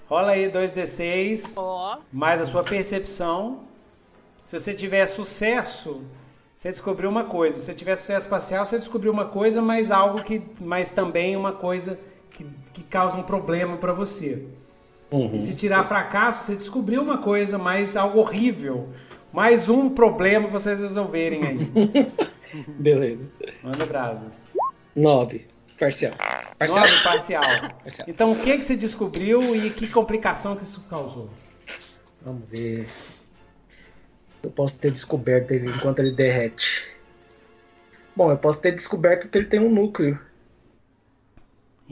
Rola 0.06 0.30
aí 0.30 0.48
2d6 0.48 1.54
Ó. 1.56 1.98
mais 2.12 2.40
a 2.40 2.46
sua 2.46 2.62
percepção. 2.62 3.62
Se 4.44 4.56
você 4.60 4.72
tiver 4.74 5.04
sucesso, 5.08 6.04
você 6.56 6.68
descobriu 6.68 7.10
uma 7.10 7.24
coisa. 7.24 7.58
Se 7.58 7.64
você 7.64 7.74
tiver 7.74 7.96
sucesso 7.96 8.26
espacial, 8.26 8.64
você 8.64 8.78
descobriu 8.78 9.10
uma 9.10 9.24
coisa, 9.24 9.60
mas 9.60 9.90
algo 9.90 10.22
que, 10.22 10.40
mas 10.60 10.90
também 10.92 11.34
uma 11.34 11.50
coisa 11.52 11.98
que, 12.34 12.46
que 12.72 12.82
causa 12.82 13.16
um 13.16 13.22
problema 13.22 13.78
para 13.78 13.92
você. 13.92 14.46
Uhum. 15.10 15.34
E 15.34 15.38
se 15.38 15.54
tirar 15.54 15.84
fracasso, 15.84 16.44
você 16.44 16.56
descobriu 16.56 17.00
uma 17.00 17.18
coisa, 17.18 17.56
mas 17.56 17.96
algo 17.96 18.18
horrível. 18.18 18.90
Mais 19.32 19.68
um 19.68 19.88
problema 19.88 20.48
pra 20.48 20.58
vocês 20.58 20.80
resolverem 20.80 21.44
aí. 21.44 21.70
Beleza. 22.78 23.30
Manda 23.62 23.86
brasa. 23.86 24.26
Nove. 24.94 25.46
Parcial. 25.78 26.12
Parcial. 26.58 26.80
Nove 26.80 27.02
parcial. 27.02 27.42
Parcial. 27.82 28.08
Então, 28.08 28.32
o 28.32 28.38
que, 28.38 28.56
que 28.58 28.64
você 28.64 28.76
descobriu 28.76 29.54
e 29.56 29.70
que 29.70 29.88
complicação 29.88 30.56
que 30.56 30.62
isso 30.62 30.84
causou? 30.88 31.30
Vamos 32.22 32.48
ver. 32.48 32.86
Eu 34.42 34.50
posso 34.50 34.78
ter 34.78 34.92
descoberto 34.92 35.50
ele 35.50 35.68
enquanto 35.68 35.98
ele 36.00 36.12
derrete. 36.12 36.88
Bom, 38.14 38.30
eu 38.30 38.36
posso 38.36 38.60
ter 38.60 38.72
descoberto 38.72 39.28
que 39.28 39.38
ele 39.38 39.46
tem 39.46 39.58
um 39.58 39.70
núcleo. 39.70 40.18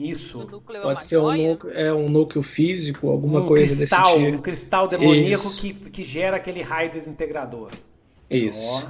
Isso. 0.09 0.49
é 0.69 0.79
Pode 0.81 1.05
ser 1.05 1.17
um 1.17 1.35
núcleo, 1.35 1.73
é 1.73 1.93
um 1.93 2.09
núcleo 2.09 2.43
físico, 2.43 3.09
alguma 3.09 3.41
um 3.41 3.47
coisa 3.47 3.75
cristal, 3.75 4.03
desse 4.03 4.19
um 4.19 4.31
tipo. 4.31 4.43
cristal 4.43 4.87
demoníaco 4.87 5.47
Isso. 5.47 5.59
que, 5.61 5.73
que 5.73 6.03
gera 6.03 6.37
aquele 6.37 6.61
raio 6.61 6.91
desintegrador. 6.91 7.71
Isso. 8.29 8.85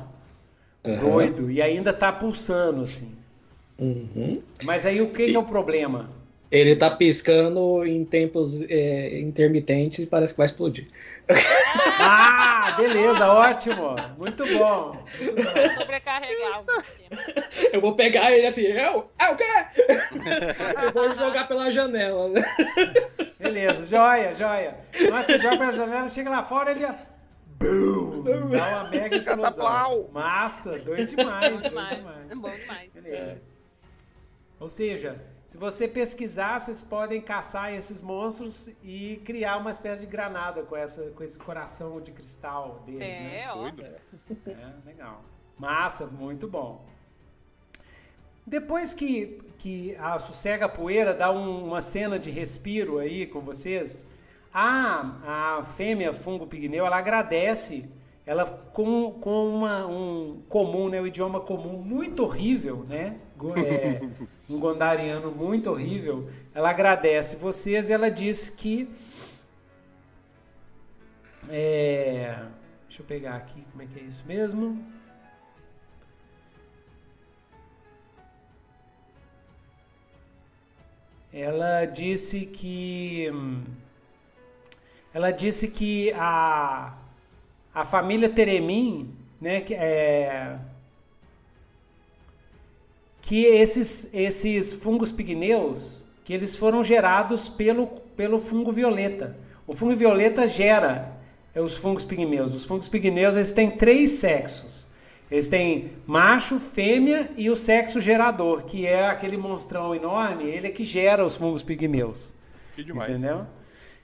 Ó, 0.83 0.89
Aham. 0.89 0.99
doido. 0.99 1.51
E 1.51 1.61
ainda 1.61 1.93
tá 1.93 2.11
pulsando, 2.11 2.81
assim. 2.81 3.11
Uhum. 3.77 4.41
Mas 4.63 4.85
aí 4.85 5.01
o 5.01 5.11
que, 5.11 5.27
que 5.27 5.35
é 5.35 5.39
o 5.39 5.43
problema? 5.43 6.09
Ele 6.53 6.75
tá 6.75 6.91
piscando 6.91 7.83
em 7.83 8.05
tempos 8.05 8.61
é, 8.69 9.19
intermitentes 9.19 10.03
e 10.03 10.07
parece 10.07 10.35
que 10.35 10.37
vai 10.37 10.45
explodir. 10.45 10.87
Ah, 11.99 12.75
beleza, 12.77 13.27
ótimo. 13.27 13.95
Muito 14.19 14.45
bom. 14.45 14.95
Muito 15.19 15.43
bom. 15.43 15.75
Sobrecarregar 15.79 16.61
o 16.61 16.71
sistema. 16.71 17.47
Eu 17.71 17.81
vou 17.81 17.95
pegar 17.95 18.31
ele 18.31 18.45
assim, 18.45 18.61
eu? 18.61 19.09
É 19.17 19.29
o 19.31 19.35
quê? 19.35 19.43
eu 20.83 20.91
vou 20.93 21.15
jogar 21.15 21.47
pela 21.47 21.71
janela. 21.71 22.29
né? 22.29 22.43
Beleza, 23.39 23.87
joia, 23.87 24.35
joia. 24.35 24.77
Nossa, 25.09 25.25
você 25.25 25.39
joga 25.39 25.57
pela 25.57 25.71
janela, 25.71 26.07
chega 26.07 26.29
lá 26.29 26.43
fora, 26.43 26.69
ele. 26.69 26.85
Bum, 27.57 28.23
dá 28.51 28.67
uma 28.81 28.89
mega 28.91 29.15
explosão. 29.15 30.07
Massa, 30.11 30.77
doido 30.77 31.15
demais, 31.15 31.49
Bom 31.49 31.57
doido 31.57 31.69
demais. 31.69 31.97
demais. 31.97 32.27
Bom 32.35 32.49
demais. 32.51 32.91
Beleza. 32.93 33.41
Ou 34.59 34.69
seja, 34.69 35.19
se 35.53 35.57
você 35.59 35.87
pesquisar, 35.87 36.57
vocês 36.59 36.81
podem 36.81 37.21
caçar 37.21 37.71
esses 37.71 38.01
monstros 38.01 38.67
e 38.83 39.21
criar 39.23 39.57
uma 39.57 39.69
espécie 39.69 40.01
de 40.01 40.07
granada 40.07 40.63
com, 40.63 40.75
essa, 40.75 41.11
com 41.11 41.23
esse 41.23 41.37
coração 41.37 42.01
de 42.01 42.11
cristal 42.11 42.81
deles, 42.87 43.19
né? 43.19 43.41
É, 43.43 43.51
ó. 43.51 43.55
Doido. 43.69 43.83
É, 44.47 44.73
legal. 44.83 45.21
Massa, 45.55 46.07
muito 46.07 46.47
bom. 46.47 46.83
Depois 48.47 48.95
que, 48.95 49.43
que 49.59 49.95
a 49.97 50.17
sossega 50.17 50.67
poeira 50.67 51.13
dá 51.13 51.31
um- 51.31 51.67
uma 51.67 51.83
cena 51.83 52.17
de 52.17 52.31
respiro 52.31 52.97
aí 52.97 53.27
com 53.27 53.39
vocês, 53.41 54.07
a, 54.51 55.59
a 55.59 55.65
fêmea 55.65 56.15
fungo 56.15 56.47
pigneu, 56.47 56.83
ela 56.83 56.97
agradece, 56.97 57.87
ela 58.25 58.43
com, 58.73 59.11
com 59.11 59.49
uma, 59.49 59.85
um 59.85 60.41
comum, 60.49 60.89
né, 60.89 60.99
o 60.99 61.05
idioma 61.05 61.39
comum 61.41 61.77
muito 61.77 62.23
horrível, 62.23 62.83
né, 62.89 63.19
é, 63.57 64.01
um 64.49 64.59
gondariano 64.59 65.31
muito 65.31 65.69
horrível, 65.69 66.29
ela 66.53 66.69
agradece 66.69 67.35
vocês 67.35 67.89
e 67.89 67.93
ela 67.93 68.09
diz 68.09 68.49
que 68.49 68.89
é, 71.49 72.39
deixa 72.87 73.01
eu 73.01 73.05
pegar 73.05 73.35
aqui 73.35 73.63
como 73.71 73.83
é 73.83 73.85
que 73.85 73.99
é 73.99 74.03
isso 74.03 74.23
mesmo. 74.25 74.83
Ela 81.31 81.85
disse 81.85 82.45
que 82.45 83.27
ela 85.13 85.31
disse 85.31 85.67
que 85.67 86.11
a 86.13 86.95
a 87.73 87.83
família 87.83 88.29
Teremin, 88.29 89.15
né, 89.41 89.61
que 89.61 89.73
é 89.73 90.59
que 93.23 93.45
esses 93.45 94.13
esses 94.13 94.73
fungos 94.73 95.11
pigneus, 95.11 96.05
que 96.25 96.33
eles 96.33 96.55
foram 96.55 96.83
gerados 96.83 97.47
pelo 97.49 97.87
pelo 98.15 98.37
fungo 98.37 98.71
violeta. 98.71 99.35
O 99.65 99.73
fungo 99.73 99.95
violeta 99.95 100.45
gera 100.45 101.17
é, 101.55 101.61
os 101.61 101.77
fungos 101.77 102.03
pigmeus. 102.03 102.53
Os 102.53 102.65
fungos 102.65 102.89
pigmeus 102.89 103.35
eles 103.35 103.53
têm 103.53 103.71
três 103.71 104.11
sexos. 104.11 104.91
Eles 105.31 105.47
têm 105.47 105.93
macho, 106.05 106.59
fêmea 106.59 107.31
e 107.37 107.49
o 107.49 107.55
sexo 107.55 108.01
gerador, 108.01 108.65
que 108.65 108.85
é 108.85 109.07
aquele 109.07 109.37
monstrão 109.37 109.95
enorme, 109.95 110.43
ele 110.43 110.67
é 110.67 110.69
que 110.69 110.83
gera 110.83 111.25
os 111.25 111.37
fungos 111.37 111.63
pigmeus. 111.63 112.33
Que 112.75 112.83
demais. 112.83 113.09
Entendeu? 113.09 113.47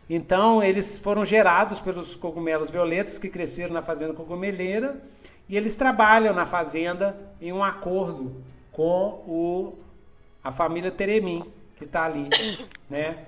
Então, 0.10 0.64
eles 0.64 0.98
foram 0.98 1.24
gerados 1.24 1.80
pelos 1.80 2.16
cogumelos 2.16 2.70
violetas 2.70 3.20
que 3.20 3.30
cresceram 3.30 3.74
na 3.74 3.82
fazenda 3.84 4.14
cogumeleira 4.14 5.00
e 5.48 5.56
eles 5.56 5.76
trabalham 5.76 6.34
na 6.34 6.48
fazenda 6.48 7.16
em 7.40 7.52
um 7.52 7.64
acordo 7.64 8.42
com 8.80 9.22
o, 9.28 9.74
a 10.42 10.54
família 10.54 10.90
Teremim, 10.90 11.44
que 11.76 11.84
está 11.84 12.06
ali, 12.06 12.30
né? 12.90 13.26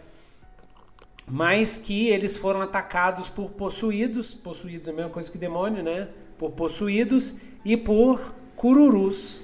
Mas 1.28 1.78
que 1.78 2.08
eles 2.08 2.38
foram 2.38 2.62
atacados 2.62 3.28
por 3.28 3.52
possuídos, 3.52 4.34
possuídos 4.34 4.88
é 4.88 4.92
a 4.92 4.94
mesma 4.94 5.12
coisa 5.12 5.30
que 5.30 5.38
demônio, 5.38 5.84
né? 5.84 6.08
Por 6.40 6.52
possuídos 6.52 7.36
e 7.66 7.76
por 7.76 8.34
cururus. 8.56 9.44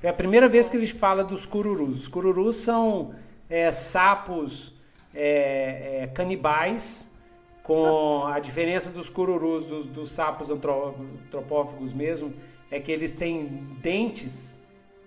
É 0.00 0.08
a 0.10 0.12
primeira 0.12 0.48
vez 0.48 0.68
que 0.68 0.76
eles 0.76 0.90
falam 0.90 1.26
dos 1.26 1.44
cururus. 1.44 2.02
Os 2.02 2.08
cururus 2.08 2.54
são 2.54 3.12
é, 3.50 3.72
sapos 3.72 4.72
é, 5.12 6.02
é, 6.02 6.06
canibais, 6.06 7.12
com 7.64 8.26
a 8.26 8.38
diferença 8.38 8.90
dos 8.90 9.10
cururus, 9.10 9.66
dos, 9.66 9.86
dos 9.86 10.12
sapos 10.12 10.50
antro- 10.50 10.94
antropófagos 11.26 11.92
mesmo, 11.92 12.32
é 12.70 12.78
que 12.78 12.92
eles 12.92 13.12
têm 13.12 13.44
dentes 13.82 14.51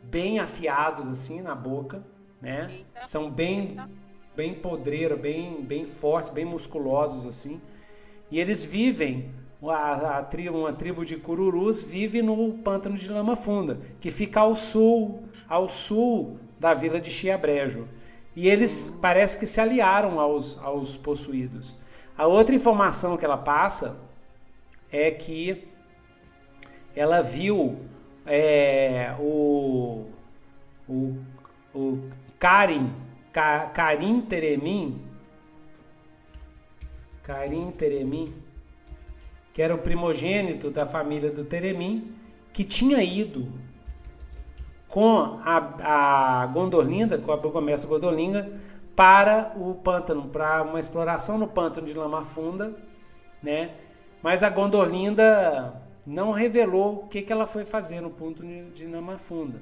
bem 0.09 0.39
afiados 0.39 1.09
assim 1.09 1.41
na 1.41 1.55
boca, 1.55 2.03
né? 2.41 2.67
Eita. 2.69 3.05
São 3.05 3.29
bem 3.29 3.77
bem 4.35 4.53
podreiro, 4.53 5.17
bem 5.17 5.61
bem 5.61 5.85
fortes, 5.85 6.29
bem 6.29 6.45
musculosos 6.45 7.25
assim. 7.25 7.61
E 8.29 8.39
eles 8.39 8.63
vivem 8.63 9.31
a, 9.63 10.17
a 10.17 10.23
tribo, 10.23 10.59
uma 10.59 10.73
tribo 10.73 11.05
de 11.05 11.17
cururus 11.17 11.81
vive 11.81 12.21
no 12.21 12.53
pântano 12.53 12.95
de 12.95 13.09
lama 13.09 13.35
funda, 13.35 13.79
que 13.99 14.11
fica 14.11 14.41
ao 14.41 14.55
sul, 14.55 15.23
ao 15.47 15.67
sul 15.69 16.39
da 16.59 16.73
vila 16.73 16.99
de 16.99 17.09
Chiabrejo. 17.09 17.87
E 18.35 18.47
eles 18.49 18.97
parece 19.01 19.39
que 19.39 19.45
se 19.45 19.61
aliaram 19.61 20.19
aos, 20.19 20.57
aos 20.59 20.97
possuídos. 20.97 21.77
A 22.17 22.27
outra 22.27 22.55
informação 22.55 23.17
que 23.17 23.25
ela 23.25 23.37
passa 23.37 23.97
é 24.91 25.09
que 25.11 25.67
ela 26.95 27.21
viu 27.21 27.79
é, 28.25 29.15
o, 29.19 30.05
o, 30.87 31.17
o 31.73 32.09
Karim, 32.39 32.93
Ka, 33.31 33.67
Karim 33.73 34.21
Teremin, 34.21 35.01
Karim 37.21 37.71
Teremin, 37.71 38.33
que 39.53 39.61
era 39.61 39.73
o 39.73 39.77
primogênito 39.77 40.69
da 40.69 40.85
família 40.85 41.31
do 41.31 41.45
Teremin, 41.45 42.13
que 42.51 42.63
tinha 42.63 43.03
ido 43.03 43.47
com 44.87 45.39
a, 45.43 46.41
a 46.43 46.45
Gondolinda, 46.47 47.17
com 47.17 47.31
a 47.31 47.37
burgomestra 47.37 47.89
Gondolinda, 47.89 48.59
para 48.95 49.53
o 49.57 49.75
pântano, 49.75 50.29
para 50.29 50.63
uma 50.63 50.79
exploração 50.79 51.37
no 51.37 51.47
pântano 51.47 51.85
de 51.85 51.93
Lama 51.93 52.23
Funda, 52.23 52.73
né? 53.43 53.71
Mas 54.23 54.41
a 54.41 54.49
Gondolinda 54.49 55.84
não 56.05 56.31
revelou 56.31 57.03
o 57.03 57.07
que, 57.07 57.21
que 57.21 57.31
ela 57.31 57.47
foi 57.47 57.65
fazer 57.65 58.01
no 58.01 58.09
ponto 58.09 58.43
de 58.45 58.85
Lama 58.85 59.17
Funda, 59.17 59.59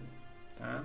tá? 0.58 0.84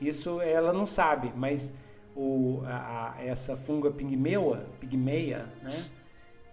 Isso 0.00 0.40
ela 0.40 0.72
não 0.72 0.86
sabe, 0.86 1.32
mas 1.34 1.74
o, 2.14 2.62
a, 2.66 3.14
a, 3.16 3.24
essa 3.24 3.56
funga 3.56 3.90
pigmeua, 3.90 4.66
pigmeia, 4.80 5.46
né? 5.62 5.86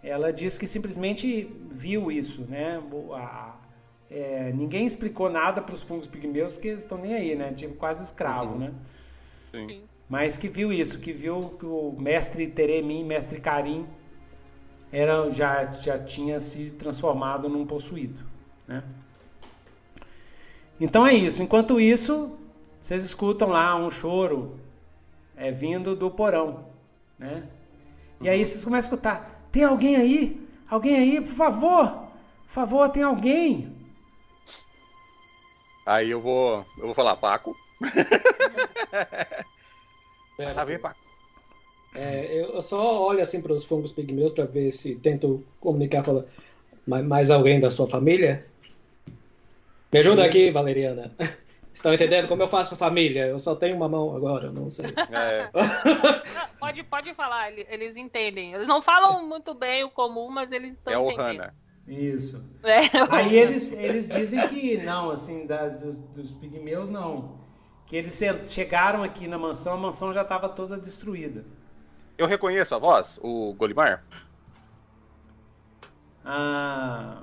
Ela 0.03 0.32
diz 0.32 0.57
que 0.57 0.68
simplesmente 0.68 1.52
viu 1.69 2.11
isso, 2.11 2.44
né? 2.44 2.82
A, 3.14 3.56
é, 4.10 4.52
ninguém 4.53 4.86
explicou 4.86 5.30
nada 5.30 5.61
para 5.61 5.73
os 5.73 5.84
fungos 5.84 6.07
pigmeus 6.07 6.53
porque 6.53 6.69
eles 6.69 6.82
estão 6.82 6.98
nem 6.98 7.14
aí, 7.14 7.36
né? 7.36 7.52
Tipo 7.53 7.76
quase 7.76 8.03
escravo, 8.03 8.53
uhum. 8.53 8.60
né? 8.60 8.73
Sim. 9.52 9.84
Mas 10.07 10.38
que 10.38 10.48
viu 10.48 10.72
isso, 10.72 10.99
que 10.99 11.11
viu 11.11 11.56
que 11.60 11.65
o 11.65 11.95
mestre 11.98 12.48
Teremim, 12.48 13.03
mestre 13.03 13.40
Karim, 13.40 13.88
era, 14.91 15.30
já, 15.32 15.73
já 15.73 15.98
tinha 15.98 16.40
se 16.40 16.72
transformado 16.72 17.49
num 17.49 17.65
possuído, 17.65 18.23
né? 18.68 18.84
Então 20.80 21.06
é 21.06 21.14
isso. 21.14 21.42
Enquanto 21.42 21.80
isso, 21.80 22.38
vocês 22.82 23.04
escutam 23.04 23.50
lá 23.50 23.76
um 23.76 23.90
choro 23.90 24.60
é, 25.36 25.52
vindo 25.52 25.96
do 25.96 26.12
porão, 26.12 26.66
né? 27.18 27.44
E 28.22 28.30
aí 28.30 28.46
vocês 28.46 28.64
começam 28.64 28.92
a 28.92 28.96
escutar: 28.96 29.48
tem 29.52 29.64
alguém 29.64 29.96
aí? 29.96 30.48
Alguém 30.70 30.96
aí, 30.96 31.22
por 31.22 31.34
favor? 31.34 32.06
Por 32.46 32.52
favor, 32.52 32.90
tem 32.90 33.04
alguém? 33.04 33.76
Aí 35.86 36.10
eu 36.10 36.20
vou, 36.20 36.66
eu 36.78 36.86
vou 36.86 36.96
falar, 36.96 37.16
Paco. 37.16 37.56
Tá 40.54 40.66
ver, 40.66 40.80
Paco. 40.80 41.00
É, 41.94 42.42
eu 42.42 42.62
só 42.62 43.02
olho 43.06 43.22
assim 43.22 43.42
para 43.42 43.54
os 43.54 43.64
fungos 43.64 43.94
pigmeus 43.94 44.34
para 44.34 44.44
ver 44.44 44.70
se 44.72 44.96
tento 44.96 45.42
comunicar 45.62 46.04
com 46.04 46.26
mais 46.86 47.32
alguém 47.32 47.58
da 47.58 47.72
sua 47.72 47.88
família. 47.88 48.46
Me 49.95 49.99
ajuda 49.99 50.26
aqui, 50.26 50.51
Valeriana. 50.51 51.09
Estão 51.72 51.93
entendendo 51.93 52.27
como 52.27 52.43
eu 52.43 52.49
faço 52.49 52.76
família? 52.76 53.27
Eu 53.27 53.39
só 53.39 53.55
tenho 53.55 53.77
uma 53.77 53.88
mão 53.88 54.13
agora, 54.13 54.51
não 54.51 54.69
sei. 54.69 54.88
É. 55.09 55.49
pode, 56.59 56.84
pode 56.84 57.13
falar, 57.13 57.57
eles 57.57 57.95
entendem. 57.95 58.53
Eles 58.53 58.67
não 58.67 58.81
falam 58.81 59.26
muito 59.26 59.53
bem 59.53 59.85
o 59.85 59.89
comum, 59.89 60.30
mas 60.30 60.51
eles 60.51 60.73
estão 60.73 60.93
é 60.93 60.97
entendendo. 60.97 61.19
É 61.19 61.23
o 61.23 61.27
Hanna. 61.27 61.55
Isso. 61.88 62.43
É, 62.63 62.80
Aí 63.09 63.38
eles, 63.38 63.72
eles 63.72 64.09
dizem 64.09 64.45
que 64.47 64.77
não, 64.84 65.11
assim, 65.11 65.45
da, 65.45 65.69
dos, 65.69 65.97
dos 65.97 66.34
pigmeus 66.34 66.89
não. 66.89 67.39
Que 67.85 67.95
eles 67.95 68.22
chegaram 68.51 69.01
aqui 69.01 69.30
na 69.30 69.38
mansão, 69.38 69.76
a 69.76 69.77
mansão 69.77 70.11
já 70.11 70.23
estava 70.23 70.49
toda 70.49 70.77
destruída. 70.77 71.45
Eu 72.17 72.27
reconheço 72.27 72.76
a 72.76 72.80
voz, 72.80 73.17
o 73.23 73.53
Golimar? 73.53 74.03
Ah. 76.26 77.22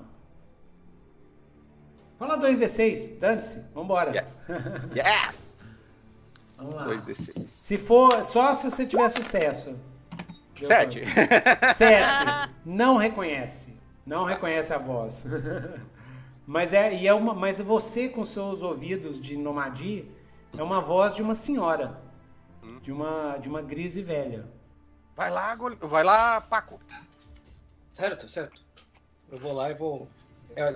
Rola 2.23 2.39
2d6, 2.39 3.19
dane-se, 3.19 3.65
vambora. 3.75 4.13
Yes! 4.15 4.47
yes! 4.95 5.57
Vamos 6.57 6.77
lá. 6.77 6.87
2d6. 6.87 7.49
Se 7.49 7.77
for, 7.77 8.25
só 8.25 8.55
se 8.55 8.71
você 8.71 8.87
tiver 8.87 9.09
sucesso. 9.09 9.77
7. 10.63 11.03
7. 11.77 12.55
Não 12.65 12.97
reconhece. 12.97 13.77
Não 14.07 14.23
reconhece 14.23 14.73
a 14.73 14.79
voz. 14.79 15.27
mas 16.47 16.73
é, 16.73 16.95
e 16.95 17.09
é 17.09 17.13
uma, 17.13 17.35
mas 17.35 17.59
você 17.59 18.09
com 18.09 18.25
seus 18.25 18.63
ouvidos 18.63 19.21
de 19.21 19.37
nomadi 19.37 20.09
é 20.57 20.63
uma 20.63 20.81
voz 20.81 21.17
de 21.17 21.23
uma 21.23 21.35
senhora, 21.35 22.01
hum. 22.63 22.79
de 22.81 22.93
uma 22.93 23.37
de 23.39 23.49
uma 23.49 23.63
grise 23.63 24.01
velha. 24.01 24.47
Vai 25.17 25.29
lá, 25.29 25.59
vai 25.81 26.05
lá, 26.05 26.41
Paco. 26.41 26.79
Certo, 27.93 28.29
certo. 28.29 28.63
Eu 29.29 29.39
vou 29.39 29.53
lá 29.53 29.73
e 29.73 29.75
vou 29.75 30.09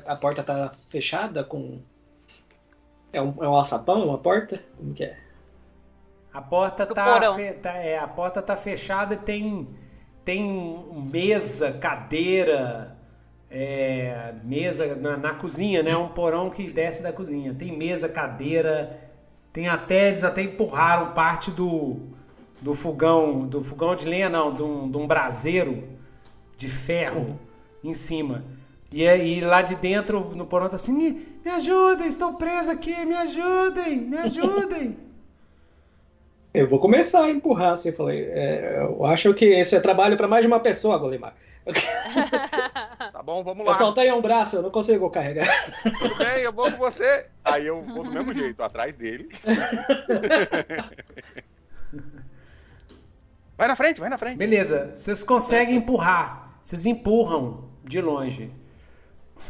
a 0.06 0.16
porta 0.16 0.42
tá 0.42 0.72
fechada 0.88 1.44
com. 1.44 1.80
É 3.12 3.20
um, 3.20 3.34
é 3.42 3.48
um 3.48 3.54
alçapão, 3.54 4.06
uma 4.06 4.18
porta? 4.18 4.60
Como 4.76 4.92
que 4.92 5.04
é? 5.04 5.16
A 6.32 6.42
porta 6.42 6.84
tá, 6.84 7.34
fe... 7.34 7.52
tá, 7.54 7.72
é, 7.72 7.98
a 7.98 8.06
porta 8.06 8.42
tá 8.42 8.56
fechada 8.56 9.14
e 9.14 9.18
tem, 9.18 9.68
tem 10.22 10.84
mesa, 11.10 11.72
cadeira, 11.72 12.94
é, 13.50 14.34
mesa 14.44 14.94
na, 14.96 15.16
na, 15.16 15.34
cozinha, 15.34 15.82
né? 15.82 15.96
Um 15.96 16.08
porão 16.08 16.50
que 16.50 16.70
desce 16.70 17.02
da 17.02 17.10
cozinha. 17.10 17.54
Tem 17.54 17.74
mesa, 17.74 18.06
cadeira, 18.06 19.00
tem 19.50 19.66
até, 19.66 20.08
eles 20.08 20.24
até 20.24 20.42
empurraram 20.42 21.14
parte 21.14 21.50
do, 21.50 22.00
do 22.60 22.74
fogão, 22.74 23.46
do 23.46 23.64
fogão 23.64 23.96
de 23.96 24.06
lenha 24.06 24.28
não, 24.28 24.52
de 24.54 24.62
um, 24.62 24.90
de 24.90 24.96
um 24.98 25.06
braseiro 25.06 25.88
de 26.58 26.68
ferro 26.68 27.38
em 27.82 27.94
cima. 27.94 28.44
E 28.92 29.06
aí 29.06 29.40
lá 29.40 29.62
de 29.62 29.74
dentro, 29.74 30.20
no 30.34 30.46
porão, 30.46 30.68
tá 30.68 30.76
assim, 30.76 30.92
me, 30.92 31.26
me 31.44 31.50
ajudem, 31.50 32.06
estou 32.06 32.34
preso 32.34 32.70
aqui, 32.70 33.04
me 33.04 33.14
ajudem, 33.14 33.98
me 33.98 34.18
ajudem. 34.18 34.96
Eu 36.54 36.66
vou 36.66 36.78
começar 36.78 37.24
a 37.24 37.30
empurrar, 37.30 37.72
assim, 37.72 37.92
falei, 37.92 38.30
é, 38.30 38.78
eu 38.80 39.04
acho 39.04 39.34
que 39.34 39.44
esse 39.44 39.76
é 39.76 39.80
trabalho 39.80 40.16
para 40.16 40.26
mais 40.26 40.40
de 40.40 40.46
uma 40.46 40.58
pessoa, 40.58 40.96
Golimar. 40.96 41.36
tá 43.12 43.22
bom, 43.22 43.44
vamos 43.44 43.66
lá. 43.66 43.72
Eu 43.72 43.76
só 43.76 43.92
tenho 43.92 44.16
um 44.16 44.22
braço, 44.22 44.56
eu 44.56 44.62
não 44.62 44.70
consigo 44.70 45.10
carregar. 45.10 45.46
Tudo 45.82 46.16
bem, 46.16 46.42
eu 46.42 46.52
vou 46.54 46.72
com 46.72 46.78
você. 46.78 47.26
Aí 47.44 47.66
eu 47.66 47.82
vou 47.82 48.04
do 48.04 48.10
mesmo 48.10 48.32
jeito, 48.32 48.62
atrás 48.62 48.96
dele. 48.96 49.28
Vai 53.56 53.68
na 53.68 53.76
frente, 53.76 54.00
vai 54.00 54.08
na 54.08 54.18
frente. 54.18 54.36
Beleza, 54.36 54.92
vocês 54.94 55.22
conseguem 55.22 55.76
empurrar. 55.76 56.58
Vocês 56.62 56.86
empurram 56.86 57.68
de 57.84 58.00
longe. 58.00 58.50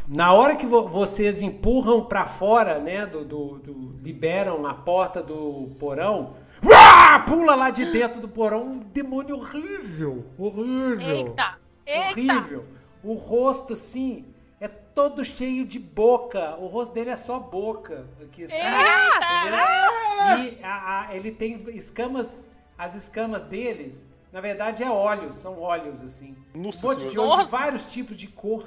Na 0.07 0.33
hora 0.33 0.55
que 0.55 0.65
vo 0.65 0.87
vocês 0.87 1.41
empurram 1.41 2.05
para 2.05 2.25
fora, 2.25 2.79
né, 2.79 3.05
do, 3.05 3.25
do, 3.25 3.59
do, 3.59 3.99
liberam 4.01 4.65
a 4.65 4.73
porta 4.73 5.21
do 5.21 5.75
porão, 5.79 6.35
uá, 6.63 7.19
pula 7.19 7.55
lá 7.55 7.69
de 7.69 7.85
dentro 7.91 8.21
do 8.21 8.27
porão 8.27 8.63
um 8.63 8.79
demônio 8.79 9.35
horrível, 9.35 10.25
horrível, 10.37 11.01
eita, 11.01 11.57
eita. 11.85 12.09
horrível. 12.09 12.65
O 13.03 13.13
rosto 13.13 13.73
assim 13.73 14.25
é 14.59 14.67
todo 14.67 15.23
cheio 15.23 15.65
de 15.65 15.77
boca. 15.77 16.55
O 16.57 16.67
rosto 16.67 16.93
dele 16.93 17.09
é 17.09 17.15
só 17.15 17.39
boca. 17.39 18.07
Aqui, 18.21 18.45
assim, 18.45 18.55
e 18.55 18.61
a, 20.63 21.01
a, 21.01 21.15
ele 21.15 21.31
tem 21.31 21.63
escamas, 21.69 22.49
as 22.77 22.95
escamas 22.95 23.45
deles, 23.45 24.07
na 24.31 24.41
verdade 24.41 24.83
é 24.83 24.89
óleos, 24.89 25.35
são 25.35 25.59
óleos 25.59 26.01
assim. 26.01 26.35
Nossa, 26.53 26.85
um 26.85 26.89
monte 26.89 27.03
de, 27.03 27.09
de 27.09 27.49
vários 27.49 27.85
tipos 27.85 28.17
de 28.17 28.27
cor 28.27 28.65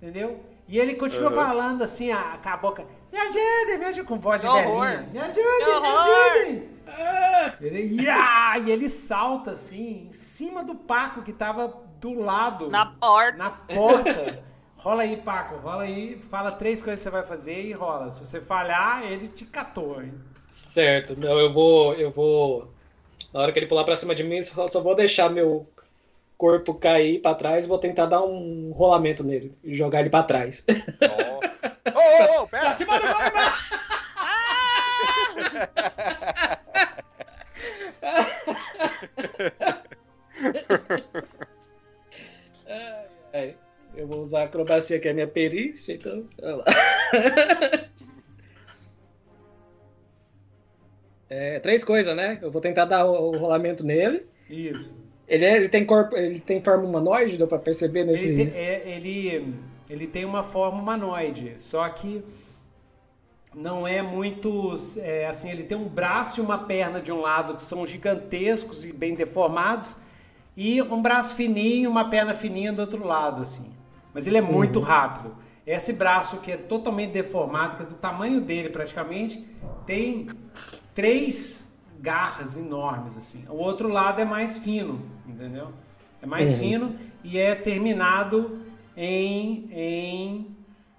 entendeu? 0.00 0.40
E 0.66 0.78
ele 0.78 0.94
continua 0.94 1.30
uhum. 1.30 1.36
falando 1.36 1.82
assim, 1.82 2.10
a, 2.10 2.38
com 2.42 2.48
a 2.48 2.56
boca, 2.56 2.84
me 3.12 3.18
ajudem, 3.18 3.78
me 3.78 3.84
ajudem, 3.86 4.04
com 4.04 4.18
voz 4.18 4.40
de 4.40 4.46
velhinha. 4.46 5.08
Me 5.12 5.18
ajudem, 5.18 5.80
me 5.80 5.88
ajudem. 5.88 6.68
Ah! 6.86 7.54
Ele, 7.60 8.02
yeah! 8.02 8.58
E 8.58 8.70
ele 8.70 8.88
salta 8.88 9.52
assim, 9.52 10.06
em 10.08 10.12
cima 10.12 10.62
do 10.62 10.74
Paco 10.74 11.22
que 11.22 11.32
tava 11.32 11.74
do 12.00 12.20
lado. 12.20 12.68
Na 12.68 12.86
porta. 12.86 13.38
Na 13.38 13.50
porta. 13.50 14.42
rola 14.76 15.02
aí, 15.02 15.16
Paco, 15.16 15.56
rola 15.56 15.82
aí, 15.84 16.20
fala 16.20 16.52
três 16.52 16.82
coisas 16.82 17.00
que 17.00 17.04
você 17.04 17.10
vai 17.10 17.22
fazer 17.22 17.60
e 17.62 17.72
rola. 17.72 18.10
Se 18.10 18.24
você 18.24 18.40
falhar, 18.40 19.04
ele 19.04 19.28
te 19.28 19.44
catou, 19.44 20.02
hein? 20.02 20.12
Certo, 20.48 21.18
não, 21.18 21.38
eu 21.38 21.52
vou, 21.52 21.94
eu 21.94 22.10
vou. 22.10 22.72
Na 23.32 23.40
hora 23.40 23.52
que 23.52 23.58
ele 23.58 23.66
pular 23.66 23.84
pra 23.84 23.96
cima 23.96 24.14
de 24.14 24.22
mim, 24.22 24.42
só, 24.42 24.68
só 24.68 24.80
vou 24.80 24.94
deixar 24.94 25.30
meu 25.30 25.66
corpo 26.38 26.72
cair 26.72 27.20
para 27.20 27.34
trás, 27.34 27.66
vou 27.66 27.78
tentar 27.78 28.06
dar 28.06 28.22
um 28.22 28.70
rolamento 28.70 29.24
nele 29.24 29.58
e 29.62 29.76
jogar 29.76 30.00
ele 30.00 30.08
para 30.08 30.22
trás. 30.22 30.64
Ô, 30.70 32.38
ô, 32.38 32.42
ô, 32.42 32.46
pera! 32.46 32.64
Pra 32.66 32.74
cima 32.74 33.00
do 33.00 33.06
é, 43.32 43.54
eu 43.96 44.06
vou 44.06 44.22
usar 44.22 44.42
a 44.42 44.44
acrobacia, 44.44 45.00
que 45.00 45.08
é 45.08 45.10
a 45.10 45.14
minha 45.14 45.26
perícia, 45.26 45.94
então. 45.94 46.24
É, 51.30 51.60
três 51.60 51.84
coisas, 51.84 52.16
né? 52.16 52.38
Eu 52.40 52.50
vou 52.50 52.62
tentar 52.62 52.86
dar 52.86 53.04
o 53.04 53.36
rolamento 53.36 53.84
nele. 53.84 54.24
Isso. 54.48 54.96
Ele, 55.28 55.44
é, 55.44 55.56
ele 55.56 55.68
tem 55.68 55.84
corpo, 55.84 56.16
ele 56.16 56.40
tem 56.40 56.62
forma 56.62 56.84
humanoide, 56.84 57.36
deu 57.36 57.46
para 57.46 57.58
perceber 57.58 58.04
nesse. 58.04 58.28
Ele 58.28 58.46
tem, 58.46 58.58
é, 58.58 58.82
ele, 58.86 59.54
ele 59.90 60.06
tem 60.06 60.24
uma 60.24 60.42
forma 60.42 60.80
humanoide, 60.80 61.52
só 61.58 61.86
que 61.90 62.24
não 63.54 63.86
é 63.86 64.00
muito 64.00 64.74
é, 64.96 65.26
assim. 65.26 65.50
Ele 65.50 65.64
tem 65.64 65.76
um 65.76 65.86
braço 65.86 66.40
e 66.40 66.42
uma 66.42 66.56
perna 66.56 66.98
de 66.98 67.12
um 67.12 67.20
lado 67.20 67.54
que 67.54 67.62
são 67.62 67.86
gigantescos 67.86 68.86
e 68.86 68.92
bem 68.92 69.14
deformados, 69.14 69.98
e 70.56 70.80
um 70.80 71.02
braço 71.02 71.36
fininho, 71.36 71.90
uma 71.90 72.08
perna 72.08 72.32
fininha 72.32 72.72
do 72.72 72.80
outro 72.80 73.06
lado, 73.06 73.42
assim. 73.42 73.70
Mas 74.14 74.26
ele 74.26 74.38
é 74.38 74.42
muito 74.42 74.78
uhum. 74.78 74.84
rápido. 74.84 75.36
esse 75.66 75.92
braço 75.92 76.38
que 76.38 76.52
é 76.52 76.56
totalmente 76.56 77.12
deformado, 77.12 77.76
que 77.76 77.82
é 77.82 77.86
do 77.86 77.94
tamanho 77.96 78.40
dele 78.40 78.70
praticamente, 78.70 79.46
tem 79.84 80.26
três 80.94 81.67
garras 82.00 82.56
enormes 82.56 83.16
assim. 83.16 83.44
O 83.48 83.56
outro 83.56 83.88
lado 83.88 84.20
é 84.20 84.24
mais 84.24 84.58
fino, 84.58 85.00
entendeu? 85.26 85.72
É 86.22 86.26
mais 86.26 86.52
uhum. 86.52 86.58
fino 86.58 86.98
e 87.22 87.38
é 87.38 87.54
terminado 87.54 88.62
em, 88.96 89.68
em 89.72 90.56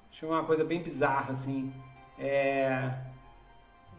deixa 0.09 0.25
eu 0.25 0.29
ver 0.29 0.35
uma 0.35 0.43
coisa 0.43 0.63
bem 0.63 0.81
bizarra 0.81 1.31
assim. 1.31 1.73
É, 2.17 2.91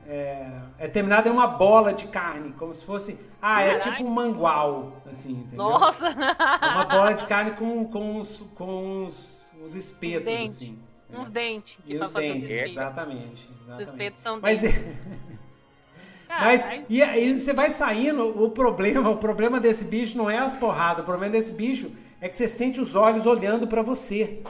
é, 0.06 0.51
é 0.78 0.89
terminado 0.89 1.28
em 1.28 1.32
uma 1.32 1.47
bola 1.47 1.93
de 1.93 2.06
carne, 2.09 2.52
como 2.52 2.72
se 2.72 2.85
fosse. 2.85 3.18
Ah, 3.40 3.62
é 3.62 3.78
tipo 3.78 4.05
um 4.05 4.10
mangual, 4.10 5.02
assim, 5.10 5.32
entendeu? 5.32 5.59
Nossa! 5.59 6.09
É 6.09 6.66
uma 6.66 6.85
bola 6.85 7.12
de 7.12 7.24
carne 7.24 7.52
com, 7.52 7.86
com, 7.86 8.18
uns, 8.18 8.40
com 8.55 9.05
uns, 9.05 9.52
uns 9.62 9.74
espetos, 9.74 10.32
uns 10.32 10.51
assim. 10.51 10.78
Uns 11.12 11.28
dentes. 11.28 11.78
E 11.86 11.97
os 11.97 12.10
dentes, 12.12 12.48
exatamente, 12.51 12.70
exatamente. 12.70 13.51
Os 13.68 13.89
espetos 13.89 14.20
são 14.20 14.40
Mas, 14.40 14.60
dentes. 14.60 14.78
Mas 16.39 16.85
e 16.89 17.02
aí 17.02 17.35
você 17.35 17.52
vai 17.52 17.70
saindo, 17.70 18.43
o 18.43 18.51
problema, 18.51 19.11
o 19.11 19.16
problema 19.16 19.59
desse 19.59 19.85
bicho 19.85 20.16
não 20.16 20.31
é 20.31 20.39
as 20.39 20.55
porradas, 20.55 21.02
o 21.02 21.07
problema 21.07 21.32
desse 21.32 21.52
bicho 21.52 21.90
é 22.20 22.28
que 22.28 22.36
você 22.36 22.47
sente 22.47 22.81
os 22.81 22.94
olhos 22.94 23.27
olhando 23.27 23.66
para 23.66 23.82
você. 23.82 24.40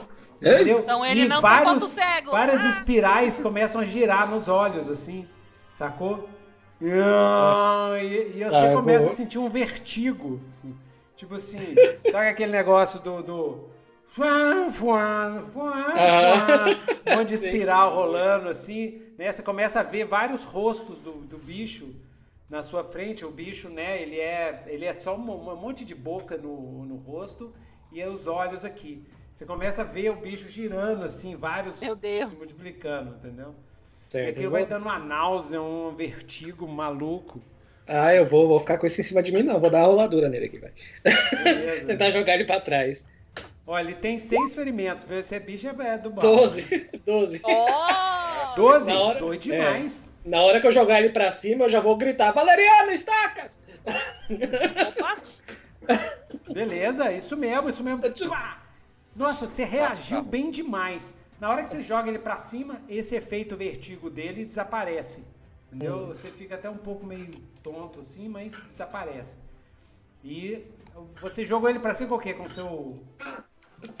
Entendeu? 0.41 0.79
Então 0.79 1.05
ele 1.05 1.21
e 1.21 1.27
não 1.27 1.41
vários, 1.41 1.93
tem 1.93 2.03
cego. 2.03 2.31
várias 2.31 2.65
ah. 2.65 2.69
espirais 2.69 3.39
começam 3.39 3.81
a 3.81 3.83
girar 3.83 4.29
nos 4.29 4.47
olhos, 4.47 4.89
assim, 4.89 5.27
sacou? 5.71 6.27
E, 6.81 8.37
e 8.37 8.43
você 8.43 8.65
ah, 8.65 8.73
começa 8.73 8.99
boa. 8.99 9.11
a 9.11 9.15
sentir 9.15 9.37
um 9.37 9.47
vertigo. 9.47 10.41
Assim. 10.49 10.75
Tipo 11.15 11.35
assim, 11.35 11.75
sabe 12.11 12.27
aquele 12.29 12.51
negócio 12.51 12.99
do. 12.99 13.21
do 13.21 13.69
fuan, 14.07 14.69
fuan, 14.71 15.43
fuan, 15.53 15.93
ah. 15.95 17.19
um 17.19 17.23
de 17.23 17.35
espiral 17.35 17.93
rolando 17.95 18.49
assim, 18.49 18.99
né? 19.21 19.31
Você 19.31 19.43
começa 19.43 19.79
a 19.79 19.83
ver 19.83 20.05
vários 20.05 20.43
rostos 20.43 20.97
do, 20.97 21.11
do 21.11 21.37
bicho 21.37 21.93
na 22.49 22.63
sua 22.63 22.83
frente. 22.83 23.23
O 23.23 23.29
bicho, 23.29 23.69
né? 23.69 24.01
Ele 24.01 24.19
é, 24.19 24.63
ele 24.65 24.83
é 24.83 24.95
só 24.95 25.15
um, 25.15 25.21
um 25.21 25.55
monte 25.55 25.85
de 25.85 25.93
boca 25.93 26.37
no, 26.37 26.83
no 26.85 26.95
rosto 26.95 27.53
e 27.91 28.01
é 28.01 28.09
os 28.09 28.25
olhos 28.25 28.65
aqui. 28.65 29.05
Você 29.31 29.45
começa 29.45 29.83
a 29.83 29.85
ver 29.85 30.09
o 30.09 30.15
bicho 30.15 30.49
girando 30.49 31.03
assim, 31.03 31.35
vários 31.35 31.75
se 31.75 32.35
multiplicando, 32.35 33.15
entendeu? 33.15 33.53
Certo, 34.09 34.27
e 34.27 34.29
aquilo 34.31 34.51
vai 34.51 34.65
dando 34.65 34.83
uma 34.83 34.97
náusea, 34.97 35.61
um 35.61 35.95
vertigo 35.95 36.67
maluco. 36.67 37.39
Ah, 37.87 38.13
eu 38.15 38.25
vou, 38.25 38.47
vou 38.47 38.59
ficar 38.59 38.79
com 38.79 38.87
isso 38.87 38.99
em 39.01 39.03
cima 39.03 39.21
de 39.21 39.31
mim, 39.31 39.43
não. 39.43 39.59
Vou 39.59 39.69
dar 39.69 39.79
uma 39.79 39.87
roladura 39.87 40.29
nele 40.29 40.45
aqui, 40.45 40.57
vai. 40.57 40.71
Tentar 41.85 42.09
jogar 42.09 42.33
ele 42.33 42.45
pra 42.45 42.59
trás. 42.59 43.05
Olha, 43.71 43.85
ele 43.85 43.95
tem 43.95 44.19
seis 44.19 44.53
ferimentos. 44.53 45.09
Esse 45.09 45.39
bicho 45.39 45.65
é 45.65 45.97
do 45.97 46.11
mal. 46.11 46.19
Doze. 46.19 46.89
Doze. 47.05 47.41
Oh! 47.41 48.51
Doze? 48.53 48.91
Hora, 48.91 49.17
Doido 49.17 49.43
demais. 49.43 50.09
É, 50.25 50.29
na 50.29 50.41
hora 50.41 50.59
que 50.59 50.67
eu 50.67 50.73
jogar 50.73 50.99
ele 50.99 51.13
pra 51.13 51.31
cima, 51.31 51.63
eu 51.63 51.69
já 51.69 51.79
vou 51.79 51.95
gritar, 51.95 52.33
Valeriano, 52.33 52.91
estacas! 52.91 53.63
Opa! 54.89 55.13
Beleza, 56.53 57.13
isso 57.13 57.37
mesmo, 57.37 57.69
isso 57.69 57.81
mesmo. 57.81 58.01
Nossa, 59.15 59.47
você 59.47 59.63
reagiu 59.63 60.21
bem 60.21 60.51
demais. 60.51 61.15
Na 61.39 61.49
hora 61.49 61.63
que 61.63 61.69
você 61.69 61.81
joga 61.81 62.09
ele 62.09 62.19
para 62.19 62.35
cima, 62.35 62.81
esse 62.89 63.15
efeito 63.15 63.55
vertigo 63.55 64.09
dele 64.09 64.43
desaparece. 64.43 65.23
Entendeu? 65.67 65.95
Hum. 65.95 66.07
Você 66.07 66.29
fica 66.29 66.55
até 66.55 66.69
um 66.69 66.77
pouco 66.77 67.05
meio 67.05 67.31
tonto 67.63 68.01
assim, 68.01 68.27
mas 68.27 68.51
desaparece. 68.51 69.37
E 70.25 70.61
você 71.21 71.45
jogou 71.45 71.69
ele 71.69 71.79
para 71.79 71.93
cima 71.93 72.09
com 72.09 72.15
o 72.15 72.19
quê? 72.19 72.33
Com 72.33 72.43
o 72.43 72.49
seu. 72.49 72.99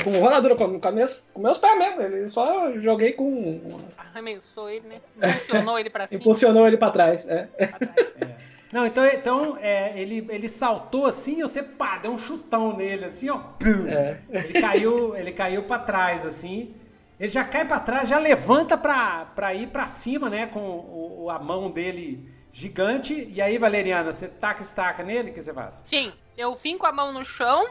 Com 0.03 0.11
roladura, 0.19 0.55
com, 0.55 0.79
com, 0.79 0.91
com 1.33 1.39
meus 1.41 1.57
pés 1.57 1.77
mesmo. 1.77 2.01
Ele 2.01 2.29
só 2.29 2.71
joguei 2.79 3.13
com. 3.13 3.61
Arremessou 3.97 4.69
ele, 4.69 4.85
né? 4.87 5.29
Impulsionou 5.29 5.79
ele 5.79 5.89
pra 5.89 6.07
cima. 6.07 6.19
Impulsionou 6.19 6.67
ele 6.67 6.77
pra 6.77 6.91
trás, 6.91 7.27
é. 7.27 7.43
Pra 7.45 7.67
trás. 7.67 8.11
é. 8.21 8.51
Não, 8.71 8.85
então, 8.85 9.05
então 9.05 9.57
é, 9.59 9.99
ele, 9.99 10.25
ele 10.29 10.47
saltou 10.47 11.05
assim, 11.05 11.41
você 11.41 11.61
pá, 11.61 11.97
deu 11.97 12.11
um 12.11 12.17
chutão 12.17 12.75
nele, 12.75 13.05
assim, 13.05 13.29
ó. 13.29 13.41
É. 13.87 14.19
Ele 14.29 14.61
caiu, 14.61 15.15
ele 15.15 15.31
caiu 15.33 15.63
para 15.63 15.81
trás, 15.83 16.25
assim. 16.25 16.73
Ele 17.19 17.29
já 17.29 17.43
cai 17.43 17.65
para 17.65 17.79
trás, 17.79 18.07
já 18.09 18.17
levanta 18.17 18.77
para 18.77 19.53
ir 19.53 19.67
para 19.67 19.87
cima, 19.87 20.29
né? 20.29 20.47
Com 20.47 20.59
o, 20.59 21.29
a 21.29 21.37
mão 21.37 21.69
dele 21.69 22.27
gigante. 22.53 23.29
E 23.31 23.41
aí, 23.41 23.57
Valeriana, 23.57 24.11
você 24.11 24.27
taca 24.27 24.61
estaca 24.61 25.03
nele? 25.03 25.31
O 25.31 25.33
que 25.33 25.41
você 25.41 25.53
faz? 25.53 25.81
Sim, 25.83 26.13
eu 26.37 26.55
finco 26.55 26.85
a 26.85 26.91
mão 26.91 27.11
no 27.11 27.23
chão 27.25 27.67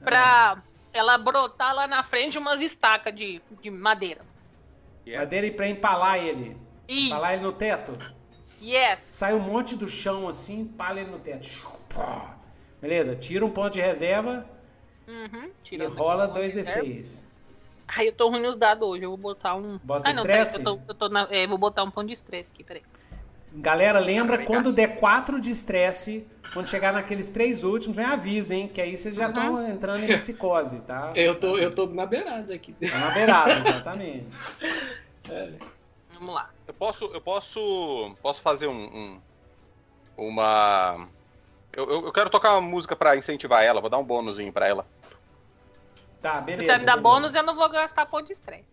pra 0.00 0.52
ah. 0.52 0.62
Ela 0.94 1.18
brotar 1.18 1.74
lá 1.74 1.86
na 1.86 2.02
frente 2.02 2.38
umas 2.38 2.62
estacas 2.62 3.14
de, 3.14 3.42
de 3.60 3.70
madeira. 3.70 4.22
Yeah. 5.04 5.24
Madeira 5.24 5.46
e 5.48 5.50
pra 5.50 5.68
empalar 5.68 6.18
ele. 6.18 6.56
Isso. 6.88 7.08
Empalar 7.08 7.34
ele 7.34 7.42
no 7.42 7.52
teto? 7.52 7.98
Yes. 8.62 9.00
Sai 9.00 9.34
um 9.34 9.40
monte 9.40 9.76
do 9.76 9.88
chão 9.88 10.26
assim, 10.28 10.60
empala 10.60 11.00
ele 11.00 11.10
no 11.10 11.18
teto. 11.18 11.46
Beleza, 12.80 13.14
tira 13.16 13.44
um 13.44 13.50
ponto 13.50 13.74
de 13.74 13.80
reserva. 13.80 14.46
Uhum, 15.06 15.50
e 15.70 15.84
rola 15.84 16.32
2d6. 16.32 17.22
Ai, 17.86 18.08
eu 18.08 18.12
tô 18.12 18.30
ruim 18.30 18.40
nos 18.40 18.56
dados 18.56 18.88
hoje. 18.88 19.02
Eu 19.02 19.10
vou 19.10 19.18
botar 19.18 19.54
um. 19.54 19.78
Bota 19.82 20.08
ah, 20.08 20.12
não, 20.14 20.22
estresse? 20.22 20.58
Peraí, 20.58 20.66
eu, 20.66 20.78
tô, 20.78 20.80
eu 20.88 20.94
tô 20.94 21.08
na... 21.10 21.28
é, 21.30 21.46
vou 21.46 21.58
botar 21.58 21.82
um 21.82 21.90
ponto 21.90 22.06
de 22.06 22.14
estresse 22.14 22.50
aqui, 22.52 22.64
peraí. 22.64 22.82
Galera, 23.52 23.98
lembra 23.98 24.44
quando 24.44 24.72
der 24.72 24.96
4 24.96 25.40
de 25.40 25.50
estresse, 25.50 26.26
quando 26.54 26.68
chegar 26.68 26.92
naqueles 26.92 27.28
três 27.28 27.64
últimos, 27.64 27.96
me 27.96 28.04
avisa, 28.04 28.54
hein? 28.54 28.68
Que 28.68 28.80
aí 28.80 28.96
vocês 28.96 29.14
já 29.14 29.28
estão 29.28 29.54
uhum. 29.54 29.68
entrando 29.68 30.04
em 30.04 30.06
psicose, 30.16 30.80
tá? 30.80 31.12
Eu 31.14 31.38
tô, 31.38 31.58
eu 31.58 31.70
tô 31.70 31.86
na 31.86 32.06
beirada 32.06 32.54
aqui. 32.54 32.72
Tá 32.72 32.98
na 32.98 33.10
beirada, 33.10 33.58
exatamente. 33.58 34.26
É. 35.28 35.52
Vamos 36.14 36.34
lá. 36.34 36.50
Eu 36.66 36.72
posso, 36.72 37.04
eu 37.12 37.20
posso, 37.20 38.16
posso 38.22 38.40
fazer 38.40 38.68
um, 38.68 38.72
um 38.72 39.20
uma. 40.16 41.08
Eu, 41.76 42.06
eu, 42.06 42.12
quero 42.12 42.30
tocar 42.30 42.52
uma 42.52 42.60
música 42.60 42.94
para 42.94 43.16
incentivar 43.16 43.64
ela. 43.64 43.80
Vou 43.80 43.90
dar 43.90 43.98
um 43.98 44.04
bônusinho 44.04 44.52
para 44.52 44.68
ela. 44.68 44.86
Tá, 46.22 46.40
beleza. 46.40 46.64
Se 46.64 46.70
você 46.70 46.78
me 46.78 46.86
dar 46.86 46.96
bônus, 46.96 47.34
eu 47.34 47.42
não 47.42 47.56
vou 47.56 47.68
gastar 47.68 48.06
ponto 48.06 48.26
de 48.26 48.32
estresse. 48.32 48.64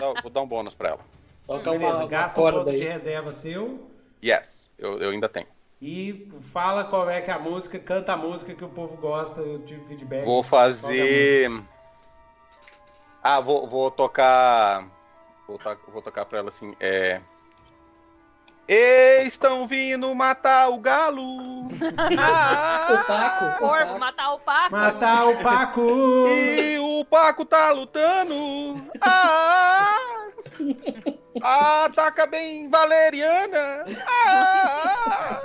Vou, 0.00 0.14
vou 0.22 0.30
dar 0.30 0.40
um 0.40 0.46
bônus 0.46 0.74
pra 0.74 0.90
ela. 0.90 1.00
Toca 1.46 1.70
beleza, 1.72 1.98
uma, 1.98 2.06
gasta 2.06 2.40
um 2.40 2.50
ponto 2.50 2.70
de 2.70 2.84
reserva 2.84 3.30
seu. 3.30 3.90
Yes, 4.24 4.74
eu, 4.78 4.98
eu 4.98 5.10
ainda 5.10 5.28
tenho. 5.28 5.46
E 5.80 6.28
fala 6.52 6.84
qual 6.84 7.08
é 7.08 7.20
que 7.20 7.30
é 7.30 7.34
a 7.34 7.38
música, 7.38 7.78
canta 7.78 8.12
a 8.12 8.16
música 8.16 8.54
que 8.54 8.64
o 8.64 8.68
povo 8.68 8.96
gosta, 8.96 9.40
eu 9.40 9.60
tive 9.60 9.82
feedback. 9.86 10.24
Vou 10.24 10.42
fazer. 10.42 11.50
É 11.50 11.80
ah, 13.22 13.40
vou, 13.40 13.66
vou 13.66 13.90
tocar. 13.90 14.86
Vou, 15.46 15.58
to... 15.58 15.76
vou 15.88 16.02
tocar 16.02 16.24
pra 16.24 16.38
ela 16.38 16.48
assim. 16.48 16.74
É. 16.80 17.20
Estão 19.24 19.66
vindo 19.66 20.14
matar 20.14 20.70
o 20.70 20.78
galo. 20.78 21.68
Ah, 22.18 22.86
o 22.94 23.06
Paco. 23.06 23.44
O 23.44 23.68
Corvo, 23.68 23.98
matar 23.98 24.32
o 24.32 24.38
Paco. 24.38 24.72
Matar 24.72 25.26
o 25.26 25.42
Paco. 25.42 25.80
E 26.30 26.78
o 26.78 27.04
Paco 27.04 27.44
tá 27.44 27.72
lutando. 27.72 28.80
Ah, 29.00 30.28
ataca 31.42 32.26
bem 32.26 32.68
Valeriana. 32.68 33.84
Ah, 34.06 35.42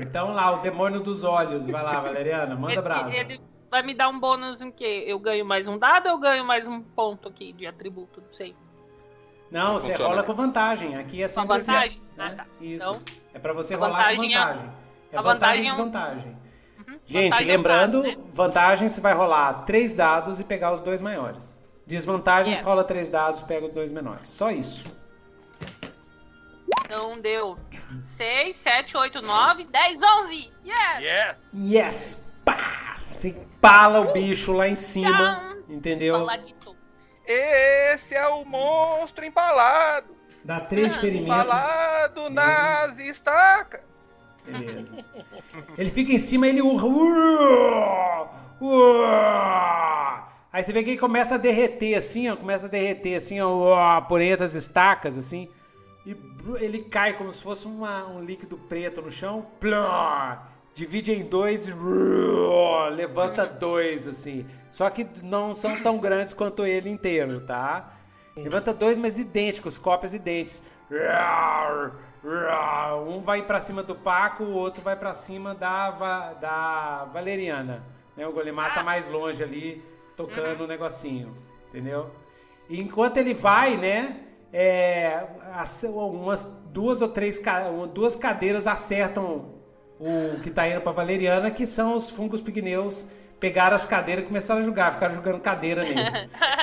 então 0.02 0.32
lá, 0.32 0.52
o 0.52 0.58
demônio 0.58 1.00
dos 1.00 1.24
olhos. 1.24 1.66
Vai 1.68 1.82
lá, 1.82 2.00
Valeriana, 2.00 2.54
manda 2.54 2.74
Esse, 2.74 2.82
brasa. 2.82 3.16
Ele 3.16 3.40
vai 3.70 3.82
me 3.82 3.94
dar 3.94 4.08
um 4.08 4.20
bônus 4.20 4.60
em 4.60 4.70
que 4.70 4.84
eu 4.84 5.18
ganho 5.18 5.44
mais 5.44 5.66
um 5.66 5.78
dado 5.78 6.06
ou 6.06 6.12
eu 6.12 6.18
ganho 6.18 6.44
mais 6.44 6.66
um 6.66 6.82
ponto 6.82 7.28
aqui 7.28 7.52
de 7.52 7.66
atributo, 7.66 8.20
não 8.20 8.32
sei. 8.32 8.54
Não, 9.50 9.74
você 9.74 9.94
rola 9.94 10.22
com 10.22 10.34
vantagem. 10.34 10.96
Aqui 10.96 11.22
é 11.22 11.28
sempre 11.28 11.48
com 11.48 11.58
vantagem? 11.58 11.98
Assim, 11.98 12.18
né? 12.18 12.30
ah, 12.32 12.36
tá. 12.36 12.46
Isso. 12.60 12.88
Então, 12.88 13.02
é 13.32 13.38
para 13.38 13.52
você 13.52 13.74
rolar 13.74 14.10
com 14.10 14.22
vantagem. 14.22 14.70
É, 15.12 15.16
é 15.16 15.22
vantagem 15.22 15.22
e 15.22 15.22
vantagem 15.22 15.60
e 15.60 15.68
desvantagem. 15.68 16.36
Uhum. 16.76 16.98
Gente, 17.06 17.30
vantagem 17.30 17.56
lembrando, 17.56 17.96
é 17.96 18.00
um 18.00 18.02
dado, 18.02 18.18
né? 18.18 18.24
vantagem 18.32 18.88
você 18.88 19.00
vai 19.00 19.14
rolar 19.14 19.64
três 19.64 19.94
dados 19.94 20.40
e 20.40 20.44
pegar 20.44 20.72
os 20.72 20.80
dois 20.80 21.00
maiores. 21.00 21.53
Desvantagem 21.86 22.52
yeah. 22.52 22.58
você 22.58 22.64
rola 22.64 22.84
três 22.84 23.10
dados 23.10 23.42
pega 23.42 23.66
os 23.66 23.72
dois 23.72 23.92
menores. 23.92 24.28
Só 24.28 24.50
isso. 24.50 24.84
Então 26.84 27.20
deu 27.20 27.58
6, 28.02 28.56
7, 28.56 28.96
8, 28.96 29.22
9, 29.22 29.64
10, 29.64 30.02
11. 30.02 30.52
Yes! 30.64 31.00
Yes! 31.00 31.50
Yes! 31.54 32.30
Pá! 32.44 32.96
Você 33.12 33.28
empala 33.28 34.00
o 34.00 34.12
bicho 34.12 34.52
lá 34.52 34.68
em 34.68 34.74
cima. 34.74 35.56
Entendeu? 35.68 36.14
Paladito. 36.14 36.76
Esse 37.26 38.14
é 38.14 38.26
o 38.28 38.44
monstro 38.44 39.24
empalado. 39.24 40.14
Dá 40.44 40.60
três 40.60 40.96
ferimentos. 40.96 41.44
Empalado 41.44 42.28
nas 42.30 42.98
estacas. 42.98 43.80
Beleza. 44.44 45.04
Ele 45.78 45.90
fica 45.90 46.12
em 46.12 46.18
cima, 46.18 46.46
ele 46.46 46.60
urra. 46.60 46.86
Aí 50.54 50.62
você 50.62 50.72
vê 50.72 50.84
que 50.84 50.90
ele 50.90 51.00
começa 51.00 51.34
a 51.34 51.36
derreter 51.36 51.96
assim, 51.96 52.30
ó, 52.30 52.36
começa 52.36 52.66
a 52.66 52.68
derreter 52.68 53.16
assim, 53.16 53.40
ó, 53.40 54.00
por 54.02 54.20
entre 54.20 54.44
as 54.44 54.54
estacas, 54.54 55.18
assim. 55.18 55.48
E 56.06 56.16
ele 56.60 56.84
cai 56.84 57.14
como 57.14 57.32
se 57.32 57.42
fosse 57.42 57.66
uma, 57.66 58.06
um 58.06 58.22
líquido 58.22 58.56
preto 58.56 59.02
no 59.02 59.10
chão. 59.10 59.44
Plá, 59.58 60.46
divide 60.72 61.10
em 61.10 61.24
dois 61.24 61.66
e 61.66 61.72
levanta 62.92 63.44
dois, 63.44 64.06
assim. 64.06 64.46
Só 64.70 64.88
que 64.90 65.04
não 65.24 65.54
são 65.54 65.82
tão 65.82 65.98
grandes 65.98 66.32
quanto 66.32 66.64
ele 66.64 66.88
inteiro, 66.88 67.40
tá? 67.40 67.92
Levanta 68.36 68.72
dois, 68.72 68.96
mas 68.96 69.18
idênticos, 69.18 69.76
cópias 69.76 70.14
idênticas. 70.14 70.62
Um 73.08 73.20
vai 73.22 73.42
para 73.42 73.58
cima 73.58 73.82
do 73.82 73.96
Paco, 73.96 74.44
o 74.44 74.52
outro 74.52 74.84
vai 74.84 74.94
para 74.94 75.12
cima 75.14 75.52
da, 75.52 75.90
da 76.34 77.08
Valeriana. 77.12 77.82
Né? 78.16 78.24
O 78.24 78.32
Golemar 78.32 78.72
tá 78.72 78.84
mais 78.84 79.08
longe 79.08 79.42
ali, 79.42 79.82
tocando 80.16 80.56
o 80.56 80.58
uhum. 80.58 80.64
um 80.64 80.68
negocinho, 80.68 81.36
entendeu? 81.68 82.10
E 82.68 82.80
enquanto 82.80 83.18
ele 83.18 83.34
vai, 83.34 83.76
né? 83.76 84.20
É, 84.52 85.26
umas 85.84 86.44
duas 86.66 87.02
ou 87.02 87.08
três 87.08 87.42
duas 87.92 88.14
cadeiras 88.14 88.68
acertam 88.68 89.52
o 89.98 90.40
que 90.42 90.50
tá 90.50 90.68
indo 90.68 90.80
para 90.80 90.92
Valeriana, 90.92 91.50
que 91.50 91.66
são 91.66 91.96
os 91.96 92.08
fungos 92.08 92.40
pigneus 92.40 93.08
pegaram 93.44 93.76
as 93.76 93.86
cadeiras 93.86 94.24
e 94.24 94.26
começaram 94.26 94.60
a 94.62 94.64
jogar, 94.64 94.94
ficaram 94.94 95.14
jogando 95.14 95.38
cadeira 95.38 95.82
nele. 95.84 96.00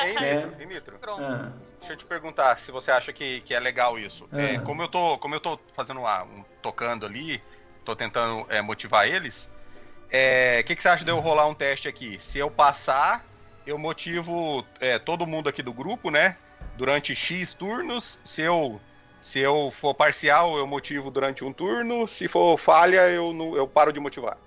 Ei, 0.03 0.35
Nitro, 0.35 0.55
é. 0.59 0.65
Nitro. 0.65 0.99
Ah. 1.03 1.51
deixa 1.79 1.93
eu 1.93 1.97
te 1.97 2.05
perguntar 2.05 2.57
se 2.57 2.71
você 2.71 2.89
acha 2.89 3.13
que, 3.13 3.41
que 3.41 3.53
é 3.53 3.59
legal 3.59 3.99
isso. 3.99 4.27
Ah. 4.31 4.41
É, 4.41 4.57
como, 4.57 4.81
eu 4.81 4.87
tô, 4.87 5.15
como 5.19 5.35
eu 5.35 5.39
tô 5.39 5.59
fazendo 5.73 6.01
lá, 6.01 6.23
um, 6.23 6.43
tocando 6.59 7.05
ali, 7.05 7.39
tô 7.85 7.95
tentando 7.95 8.47
é, 8.49 8.63
motivar 8.63 9.07
eles, 9.07 9.45
o 9.45 10.07
é, 10.09 10.63
que, 10.63 10.75
que 10.75 10.81
você 10.81 10.89
acha 10.89 11.05
de 11.05 11.11
eu 11.11 11.19
rolar 11.19 11.45
um 11.45 11.53
teste 11.53 11.87
aqui? 11.87 12.17
Se 12.19 12.39
eu 12.39 12.49
passar, 12.49 13.23
eu 13.65 13.77
motivo 13.77 14.65
é, 14.79 14.97
todo 14.97 15.27
mundo 15.27 15.49
aqui 15.49 15.61
do 15.61 15.73
grupo, 15.73 16.09
né? 16.09 16.37
Durante 16.77 17.15
X 17.15 17.53
turnos. 17.53 18.19
Se 18.23 18.41
eu, 18.41 18.79
se 19.21 19.39
eu 19.39 19.69
for 19.71 19.93
parcial, 19.93 20.57
eu 20.57 20.65
motivo 20.65 21.11
durante 21.11 21.43
um 21.43 21.53
turno. 21.53 22.07
Se 22.07 22.27
for 22.27 22.57
falha, 22.57 23.09
eu, 23.09 23.33
eu 23.55 23.67
paro 23.67 23.93
de 23.93 23.99
motivar. 23.99 24.37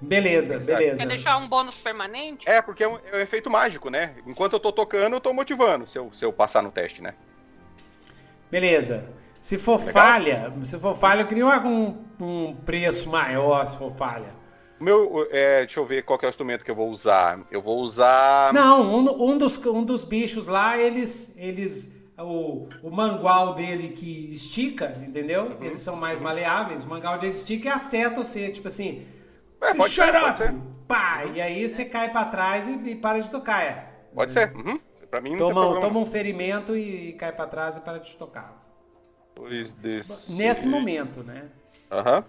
Beleza, 0.00 0.60
beleza. 0.60 0.96
Quer 0.98 1.08
deixar 1.08 1.36
um 1.38 1.48
bônus 1.48 1.76
permanente? 1.76 2.48
É, 2.48 2.62
porque 2.62 2.84
é 2.84 2.88
um, 2.88 2.98
é 3.12 3.16
um, 3.16 3.20
efeito 3.20 3.50
mágico, 3.50 3.90
né? 3.90 4.14
Enquanto 4.26 4.52
eu 4.52 4.60
tô 4.60 4.70
tocando, 4.70 5.14
eu 5.14 5.20
tô 5.20 5.32
motivando, 5.32 5.86
se 5.86 5.98
eu, 5.98 6.12
se 6.12 6.24
eu 6.24 6.32
passar 6.32 6.62
no 6.62 6.70
teste, 6.70 7.02
né? 7.02 7.14
Beleza. 8.48 9.08
Se 9.40 9.58
for 9.58 9.78
Legal? 9.78 9.92
falha, 9.92 10.52
se 10.64 10.78
for 10.78 10.96
falha, 10.96 11.22
eu 11.22 11.26
queria 11.26 11.46
um, 11.46 12.04
um 12.20 12.54
preço 12.54 13.08
maior 13.08 13.66
se 13.66 13.76
for 13.76 13.92
falha. 13.92 14.37
Meu, 14.80 15.26
é, 15.30 15.60
deixa 15.60 15.80
eu 15.80 15.86
ver 15.86 16.02
qual 16.02 16.18
é 16.22 16.26
o 16.26 16.28
instrumento 16.28 16.64
que 16.64 16.70
eu 16.70 16.74
vou 16.74 16.88
usar. 16.88 17.40
Eu 17.50 17.60
vou 17.60 17.78
usar. 17.80 18.52
Não, 18.52 18.82
um, 18.82 19.30
um, 19.30 19.38
dos, 19.38 19.58
um 19.66 19.84
dos 19.84 20.04
bichos 20.04 20.46
lá, 20.46 20.78
eles. 20.78 21.34
eles 21.36 21.96
o, 22.18 22.68
o 22.82 22.90
mangual 22.90 23.54
dele 23.54 23.90
que 23.90 24.30
estica, 24.30 24.92
entendeu? 25.06 25.44
Uhum. 25.44 25.64
Eles 25.64 25.80
são 25.80 25.96
mais 25.96 26.20
maleáveis. 26.20 26.84
O 26.84 26.88
mangual 26.88 27.16
dele 27.18 27.32
estica 27.32 27.68
e 27.68 27.70
acerta 27.70 28.22
você, 28.22 28.50
tipo 28.50 28.68
assim. 28.68 29.06
É, 29.60 29.74
pode 29.74 29.94
ser! 29.94 30.12
Pode 30.12 30.36
ser. 30.36 30.54
Pá, 30.86 31.24
e 31.26 31.40
aí 31.40 31.68
você 31.68 31.84
cai 31.84 32.10
pra 32.10 32.24
trás 32.24 32.66
e, 32.66 32.72
e 32.90 32.94
para 32.96 33.20
de 33.20 33.30
tocar, 33.30 33.62
é. 33.62 33.92
Pode 34.14 34.32
ser. 34.32 34.54
Uhum. 34.54 34.80
Pra 35.10 35.20
mim 35.20 35.36
não 35.36 35.48
toma. 35.48 35.80
Toma 35.80 36.00
um 36.00 36.06
ferimento 36.06 36.76
e, 36.76 37.10
e 37.10 37.12
cai 37.12 37.32
pra 37.32 37.46
trás 37.46 37.76
e 37.76 37.80
para 37.80 37.98
de 37.98 38.16
tocar. 38.16 38.64
Dois 39.34 39.72
desse... 39.74 40.32
Nesse 40.32 40.66
momento, 40.66 41.22
né? 41.22 41.44
Aham. 41.90 42.16
Uhum. 42.18 42.24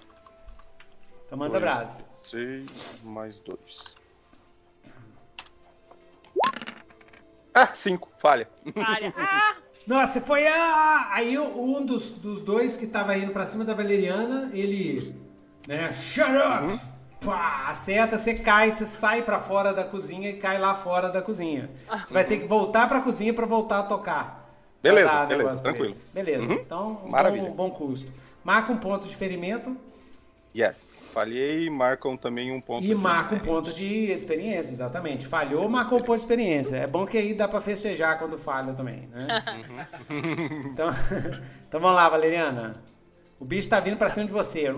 Então 1.26 1.38
manda 1.38 1.60
brasa. 1.60 2.04
Seis 2.30 2.70
mais 3.04 3.40
dois. 3.40 3.96
Ah, 7.54 7.72
cinco. 7.76 8.10
Falha. 8.20 8.48
Falha. 8.74 9.14
Ah! 9.18 9.58
Nossa, 9.88 10.22
foi 10.22 10.46
a. 10.46 11.10
Aí 11.12 11.40
um 11.40 11.84
dos, 11.84 12.12
dos 12.12 12.42
dois 12.42 12.76
que 12.76 12.86
tava 12.86 13.18
indo 13.18 13.32
pra 13.32 13.46
cima 13.46 13.66
da 13.66 13.74
Valeriana, 13.74 14.52
ele. 14.54 15.16
Né? 15.68 15.92
Shut 15.92 16.30
up! 16.30 16.68
Uhum 16.68 17.00
pá, 17.26 17.66
acerta, 17.68 18.18
você 18.18 18.34
cai, 18.34 18.72
você 18.72 18.86
sai 18.86 19.22
para 19.22 19.40
fora 19.40 19.74
da 19.74 19.84
cozinha 19.84 20.30
e 20.30 20.34
cai 20.38 20.58
lá 20.58 20.76
fora 20.76 21.10
da 21.10 21.22
cozinha. 21.22 21.70
Você 22.04 22.14
vai 22.14 22.24
ter 22.24 22.40
que 22.40 22.48
voltar 22.48 22.88
para 22.88 23.00
a 23.00 23.02
cozinha 23.02 23.34
para 23.34 23.46
voltar 23.46 23.80
a 23.80 23.84
tocar. 23.84 24.50
Beleza, 24.82 25.26
beleza, 25.26 25.62
tranquilo. 25.62 25.96
Beleza, 26.14 26.44
uhum. 26.44 26.54
então 26.54 27.02
um 27.06 27.10
Maravilha. 27.10 27.50
Bom, 27.50 27.70
bom 27.70 27.72
custo. 27.72 28.12
Marca 28.44 28.72
um 28.72 28.78
ponto 28.78 29.08
de 29.08 29.16
ferimento. 29.16 29.76
Yes. 30.56 30.99
Falhei, 31.10 31.70
marcam 31.70 32.16
também 32.16 32.52
um 32.52 32.62
ponto 32.62 32.84
e 32.84 32.88
de 32.88 32.96
marca 32.96 33.36
um 33.36 33.40
ponto 33.40 33.74
de 33.74 34.12
experiência, 34.12 34.72
exatamente. 34.72 35.28
Falhou, 35.28 35.68
marcou 35.68 36.00
um 36.00 36.04
ponto 36.04 36.18
de 36.18 36.22
experiência. 36.22 36.78
É 36.78 36.88
bom 36.88 37.06
que 37.06 37.18
aí 37.18 37.34
dá 37.34 37.48
para 37.48 37.60
festejar 37.60 38.20
quando 38.20 38.38
falha 38.38 38.74
também, 38.74 39.10
né? 39.12 39.28
Uhum. 40.10 40.72
então, 40.72 40.90
então 41.68 41.80
vamos 41.80 41.96
lá, 41.96 42.08
Valeriana. 42.08 42.82
O 43.40 43.46
bicho 43.46 43.70
tá 43.70 43.80
vindo 43.80 43.98
pra 43.98 44.10
cima 44.10 44.26
de 44.26 44.34
você. 44.34 44.70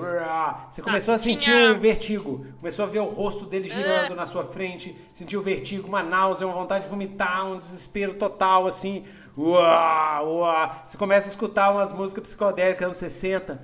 Você 0.69 0.83
começou 0.83 1.15
a 1.15 1.17
sentir 1.17 1.51
o 1.51 1.77
vertigo. 1.77 2.45
Começou 2.59 2.85
a 2.85 2.87
ver 2.87 2.99
o 2.99 3.07
rosto 3.07 3.45
dele 3.45 3.67
girando 3.67 4.15
na 4.15 4.27
sua 4.27 4.43
frente. 4.43 4.95
Sentiu 5.11 5.39
o 5.39 5.43
vertigo, 5.43 5.87
uma 5.87 6.03
náusea, 6.03 6.45
uma 6.45 6.55
vontade 6.55 6.83
de 6.83 6.89
vomitar, 6.89 7.47
um 7.47 7.57
desespero 7.57 8.13
total, 8.13 8.67
assim. 8.67 9.03
Uau, 9.35 10.37
uau. 10.37 10.83
Você 10.85 10.95
começa 10.95 11.27
a 11.27 11.31
escutar 11.31 11.71
umas 11.71 11.91
músicas 11.91 12.23
psicodélicas 12.23 12.85
anos 12.85 12.97
60. 12.97 13.59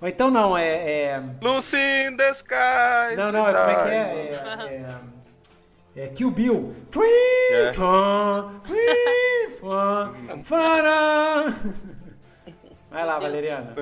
Ou 0.00 0.08
então 0.08 0.30
não, 0.30 0.56
é. 0.56 1.02
é... 1.02 1.22
Lucy 1.42 1.76
in 1.76 2.16
the 2.16 2.30
sky. 2.30 3.16
Não, 3.16 3.30
não, 3.30 3.44
como 3.44 3.56
é 3.56 3.84
que 3.84 3.90
é? 3.90 3.94
é, 3.94 4.74
é 4.74 5.10
é 5.96 6.06
Kill 6.08 6.30
Bill. 6.30 6.74
É. 7.52 7.72
Vai 12.90 13.06
lá, 13.06 13.18
Valeriana. 13.18 13.74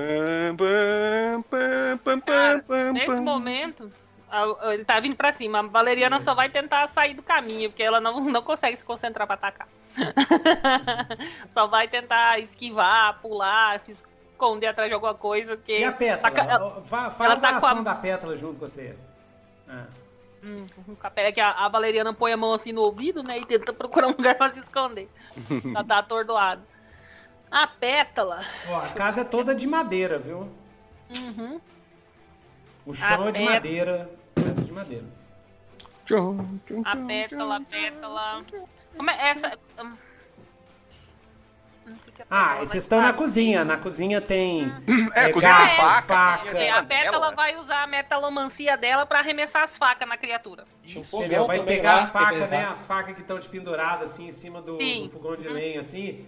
Nesse 2.93 3.21
momento, 3.21 3.91
ele 4.73 4.85
tá 4.85 4.99
vindo 4.99 5.15
pra 5.15 5.33
cima. 5.33 5.59
A 5.59 5.63
Valeriana 5.63 6.19
só 6.19 6.33
vai 6.33 6.49
tentar 6.49 6.87
sair 6.87 7.13
do 7.13 7.23
caminho, 7.23 7.69
porque 7.69 7.83
ela 7.83 7.99
não, 7.99 8.19
não 8.21 8.41
consegue 8.41 8.77
se 8.77 8.85
concentrar 8.85 9.25
pra 9.25 9.35
atacar. 9.35 9.67
só 11.49 11.67
vai 11.67 11.87
tentar 11.87 12.39
esquivar, 12.39 13.19
pular, 13.21 13.79
se 13.79 13.91
esconder 13.91 14.67
atrás 14.67 14.89
de 14.89 14.93
alguma 14.93 15.13
coisa. 15.13 15.57
Que 15.57 15.79
e 15.79 15.83
a 15.83 15.91
pétala? 15.91 16.33
Tá, 16.33 16.43
ela, 16.43 16.81
faz 16.81 17.19
ela 17.19 17.39
tá 17.39 17.49
a 17.49 17.57
ação 17.57 17.79
a... 17.79 17.81
da 17.81 17.95
pétala 17.95 18.35
junto 18.35 18.59
com 18.59 18.67
você. 18.67 18.95
Ah. 19.67 19.85
Hum, 20.43 20.65
é 21.15 21.31
que 21.31 21.41
a, 21.41 21.51
a, 21.51 21.67
Valeriana 21.67 22.13
põe 22.13 22.31
a 22.31 22.37
mão 22.37 22.53
assim 22.53 22.71
no 22.71 22.81
ouvido, 22.81 23.21
né? 23.21 23.37
E 23.37 23.45
tenta 23.45 23.73
procurar 23.73 24.07
um 24.07 24.11
lugar 24.11 24.35
pra 24.37 24.51
se 24.51 24.59
esconder. 24.59 25.09
ela 25.75 25.83
tá 25.83 25.97
atordoada. 25.99 26.61
A 27.51 27.67
pétala. 27.67 28.41
Ó, 28.67 28.77
a 28.77 28.89
casa 28.89 29.21
é 29.21 29.23
toda 29.23 29.55
de 29.55 29.67
madeira, 29.67 30.19
viu? 30.19 30.49
Uhum. 31.17 31.59
O 32.85 32.93
chão 32.93 33.25
a 33.25 33.29
é 33.29 33.31
de 33.31 33.41
madeira. 33.41 34.09
De 34.69 34.75
madeira. 34.75 35.05
A 36.85 36.95
pétala, 36.95 37.55
a 37.55 37.61
pétala. 37.61 38.45
Como 38.95 39.09
é 39.09 39.29
essa? 39.31 39.57
Hum. 39.83 39.97
Ah, 42.29 42.57
vocês 42.59 42.83
estão 42.83 43.01
na 43.01 43.11
cozinha. 43.11 43.65
Na 43.65 43.77
cozinha 43.77 44.21
tem. 44.21 44.67
Hum. 44.67 45.09
É, 45.15 45.25
é 45.25 45.33
cozinha 45.33 45.55
tem 45.55 45.75
faca. 45.77 46.01
faca. 46.03 46.57
É, 46.57 46.69
a 46.69 46.83
Pétala 46.83 47.31
vai 47.31 47.55
usar 47.55 47.81
a 47.81 47.87
metalomancia 47.87 48.77
dela 48.77 49.07
pra 49.07 49.19
arremessar 49.19 49.63
as 49.63 49.75
facas 49.75 50.07
na 50.07 50.17
criatura. 50.17 50.65
Isso. 50.83 51.17
Entendeu? 51.17 51.47
Vai 51.47 51.63
pegar 51.63 51.95
as 51.95 52.11
facas, 52.11 52.51
né? 52.51 52.65
As 52.65 52.85
facas 52.85 53.15
que 53.15 53.21
estão 53.21 53.39
penduradas 53.39 54.11
assim 54.11 54.27
em 54.27 54.31
cima 54.31 54.61
do, 54.61 54.77
do 54.77 55.09
fogão 55.09 55.35
de 55.35 55.49
lenha, 55.49 55.79
assim. 55.79 56.27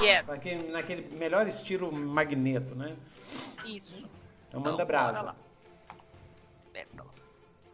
Yeah. 0.00 0.32
Naquele, 0.32 0.70
naquele 0.70 1.16
melhor 1.16 1.48
estilo 1.48 1.90
magneto, 1.90 2.76
né? 2.76 2.94
Isso. 3.64 4.08
Então 4.48 4.60
manda 4.60 4.74
então, 4.74 4.86
brasa. 4.86 5.34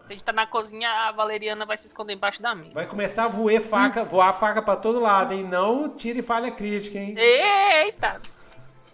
A 0.08 0.12
gente 0.12 0.22
tá 0.22 0.32
na 0.32 0.46
cozinha, 0.46 0.88
a 0.88 1.12
Valeriana 1.12 1.66
vai 1.66 1.76
se 1.76 1.86
esconder 1.86 2.12
embaixo 2.12 2.40
da 2.40 2.54
mesa. 2.54 2.70
Vai 2.72 2.86
começar 2.86 3.24
a 3.24 3.28
voar 3.28 3.60
faca, 3.60 4.02
hum. 4.02 4.06
voar 4.06 4.32
faca 4.32 4.62
pra 4.62 4.76
todo 4.76 5.00
lado, 5.00 5.34
hein? 5.34 5.42
Não 5.42 5.88
tire 5.88 6.22
falha 6.22 6.50
crítica, 6.50 6.98
hein? 6.98 7.14
Eita! 7.18 8.20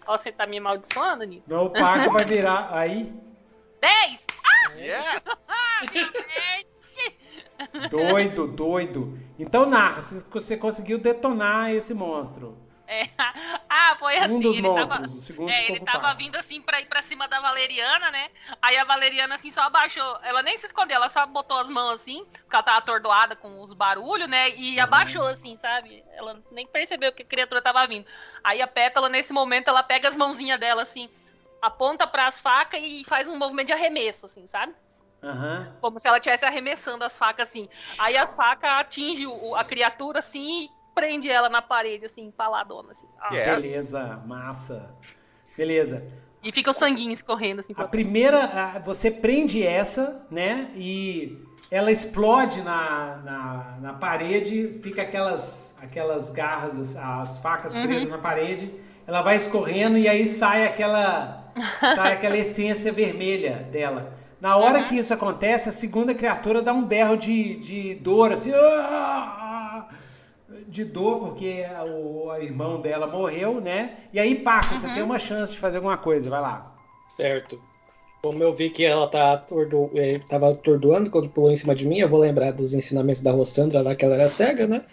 Ó, 0.07 0.17
você 0.17 0.31
tá 0.31 0.47
me 0.47 0.57
amaldiçoando, 0.57 1.23
Nito? 1.23 1.43
Não, 1.47 1.65
o 1.65 1.69
Paco 1.69 2.11
vai 2.11 2.25
virar. 2.25 2.69
Aí. 2.71 3.13
10! 3.79 4.25
Ah! 4.43 4.71
Yes! 4.75 5.23
doido, 7.89 8.47
doido. 8.47 9.19
Então 9.37 9.65
narra, 9.65 10.01
você 10.01 10.57
conseguiu 10.57 10.97
detonar 10.97 11.71
esse 11.71 11.93
monstro. 11.93 12.57
É. 12.93 13.09
Ah, 13.75 13.95
foi 13.97 14.15
assim. 14.17 14.33
Um 14.33 14.39
dos 14.39 14.57
ele 14.57 14.67
monstros, 14.67 15.27
tava, 15.27 15.51
é, 15.51 15.71
ele 15.71 15.79
tava 15.79 16.13
vindo 16.13 16.35
assim 16.35 16.61
pra 16.61 16.79
ir 16.79 16.85
pra 16.85 17.01
cima 17.01 17.27
da 17.27 17.41
Valeriana, 17.41 18.11
né? 18.11 18.29
Aí 18.61 18.77
a 18.77 18.83
Valeriana 18.83 19.35
assim 19.35 19.49
só 19.49 19.61
abaixou. 19.63 20.19
Ela 20.21 20.43
nem 20.43 20.57
se 20.57 20.67
escondeu, 20.67 20.95
ela 20.97 21.09
só 21.09 21.25
botou 21.25 21.57
as 21.57 21.69
mãos 21.69 21.95
assim, 21.95 22.23
porque 22.25 22.55
ela 22.55 22.63
tava 22.63 22.77
atordoada 22.77 23.35
com 23.35 23.61
os 23.61 23.73
barulhos, 23.73 24.29
né? 24.29 24.51
E 24.51 24.77
uhum. 24.77 24.83
abaixou 24.83 25.27
assim, 25.27 25.57
sabe? 25.57 26.03
Ela 26.13 26.39
nem 26.51 26.67
percebeu 26.67 27.11
que 27.11 27.23
a 27.23 27.25
criatura 27.25 27.61
tava 27.61 27.85
vindo. 27.87 28.05
Aí 28.43 28.61
a 28.61 28.67
Pétala, 28.67 29.09
nesse 29.09 29.33
momento, 29.33 29.69
ela 29.69 29.81
pega 29.81 30.07
as 30.07 30.15
mãozinhas 30.15 30.59
dela 30.59 30.83
assim, 30.83 31.09
aponta 31.61 32.05
para 32.05 32.27
as 32.27 32.39
facas 32.39 32.79
e 32.81 33.03
faz 33.05 33.27
um 33.27 33.37
movimento 33.37 33.67
de 33.67 33.73
arremesso, 33.73 34.27
assim, 34.27 34.45
sabe? 34.45 34.73
Uhum. 35.23 35.73
Como 35.81 35.99
se 35.99 36.07
ela 36.07 36.17
estivesse 36.17 36.45
arremessando 36.45 37.03
as 37.03 37.17
facas 37.17 37.49
assim. 37.49 37.67
Aí 37.97 38.15
as 38.15 38.35
facas 38.35 38.69
atingem 38.69 39.27
a 39.55 39.63
criatura 39.63 40.19
assim 40.19 40.69
prende 40.93 41.29
ela 41.29 41.49
na 41.49 41.61
parede, 41.61 42.05
assim, 42.05 42.25
empaladona, 42.25 42.91
assim. 42.91 43.07
Ah. 43.19 43.33
Yes. 43.33 43.55
Beleza, 43.55 44.23
massa. 44.25 44.95
Beleza. 45.57 46.03
E 46.43 46.51
fica 46.51 46.71
o 46.71 46.73
sanguinho 46.73 47.11
escorrendo 47.11 47.61
assim. 47.61 47.73
A 47.77 47.87
primeira, 47.87 48.79
você 48.83 49.09
prende 49.09 49.65
essa, 49.65 50.27
né? 50.29 50.71
E 50.75 51.41
ela 51.71 51.89
explode 51.89 52.61
na, 52.61 53.21
na, 53.23 53.77
na 53.81 53.93
parede, 53.93 54.67
fica 54.83 55.03
aquelas, 55.03 55.77
aquelas 55.81 56.29
garras, 56.31 56.77
as, 56.77 56.95
as 56.97 57.37
facas 57.37 57.75
uhum. 57.75 57.87
presas 57.87 58.09
na 58.09 58.17
parede. 58.17 58.73
Ela 59.07 59.21
vai 59.21 59.37
escorrendo 59.37 59.97
e 59.97 60.07
aí 60.07 60.25
sai 60.25 60.65
aquela, 60.65 61.51
sai 61.79 62.13
aquela 62.13 62.37
essência 62.37 62.91
vermelha 62.91 63.67
dela. 63.71 64.13
Na 64.41 64.57
hora 64.57 64.79
uhum. 64.79 64.85
que 64.85 64.97
isso 64.97 65.13
acontece, 65.13 65.69
a 65.69 65.71
segunda 65.71 66.13
criatura 66.13 66.61
dá 66.61 66.73
um 66.73 66.83
berro 66.83 67.15
de, 67.15 67.55
de 67.55 67.95
dor, 67.95 68.33
assim. 68.33 68.51
Ah! 68.53 69.42
De 70.73 70.83
dor, 70.83 71.19
porque 71.19 71.63
o, 71.85 72.25
o 72.25 72.35
irmão 72.37 72.81
dela 72.81 73.05
morreu, 73.05 73.61
né? 73.61 73.91
E 74.11 74.19
aí, 74.19 74.33
Paco, 74.33 74.73
uhum. 74.73 74.79
você 74.79 74.91
tem 74.91 75.03
uma 75.03 75.19
chance 75.19 75.53
de 75.53 75.59
fazer 75.59 75.77
alguma 75.77 75.97
coisa, 75.97 76.31
vai 76.31 76.41
lá. 76.41 76.75
Certo. 77.07 77.61
Como 78.23 78.41
eu 78.41 78.51
vi 78.51 78.71
que 78.71 78.83
ela 78.83 79.07
tá 79.07 79.33
atordo... 79.33 79.91
Eh, 79.93 80.19
tava 80.27 80.49
atordoando 80.49 81.11
quando 81.11 81.29
pulou 81.29 81.51
em 81.51 81.55
cima 81.55 81.75
de 81.75 81.87
mim, 81.87 81.99
eu 81.99 82.09
vou 82.09 82.19
lembrar 82.19 82.51
dos 82.53 82.73
ensinamentos 82.73 83.21
da 83.21 83.31
Rossandra 83.31 83.81
lá, 83.81 83.93
que 83.93 84.03
ela 84.03 84.15
era 84.15 84.27
cega, 84.27 84.65
né? 84.65 84.83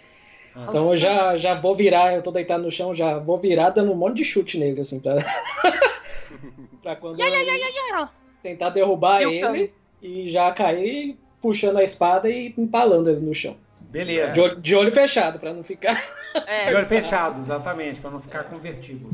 Ah. 0.55 0.67
Então 0.69 0.91
eu 0.91 0.97
já, 0.97 1.35
já 1.35 1.59
vou 1.59 1.73
virar, 1.73 2.13
eu 2.13 2.21
tô 2.21 2.29
deitado 2.29 2.61
no 2.61 2.69
chão, 2.69 2.93
já 2.93 3.17
vou 3.17 3.39
virar 3.39 3.71
dando 3.71 3.91
um 3.91 3.95
monte 3.95 4.17
de 4.17 4.25
chute 4.25 4.59
nele, 4.59 4.81
assim, 4.81 4.99
pra, 4.99 5.15
pra 6.83 6.95
quando. 6.95 7.17
Yeah, 7.17 7.41
yeah, 7.41 7.67
yeah, 7.67 8.11
tentar 8.43 8.69
derrubar 8.69 9.23
eu 9.23 9.31
ele 9.31 9.73
e 9.99 10.29
já 10.29 10.51
cair 10.51 11.17
puxando 11.41 11.77
a 11.77 11.83
espada 11.83 12.29
e 12.29 12.53
empalando 12.57 13.09
ele 13.09 13.21
no 13.21 13.33
chão. 13.33 13.55
Beleza. 13.91 14.33
De 14.33 14.39
olho, 14.39 14.55
de 14.61 14.75
olho 14.75 14.91
fechado, 14.91 15.37
para 15.37 15.53
não 15.53 15.63
ficar. 15.63 16.01
É. 16.47 16.65
De 16.69 16.73
olho 16.73 16.85
fechado, 16.85 17.37
exatamente, 17.39 17.99
para 17.99 18.09
não 18.09 18.19
ficar 18.21 18.45
com 18.45 18.57
vertigo. 18.57 19.09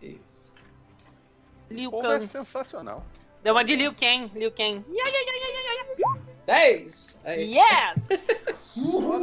Isso. 0.00 0.50
Liu 1.70 1.90
Kang. 1.90 2.14
é 2.16 2.20
sensacional. 2.22 3.04
Deu 3.42 3.52
uma 3.52 3.62
de 3.62 3.76
Liu 3.76 3.94
Kang. 3.94 4.30
Liu 4.34 4.50
Kang. 4.50 4.82
10! 6.46 7.18
Yes! 7.26 8.76
Uhul. 8.76 9.20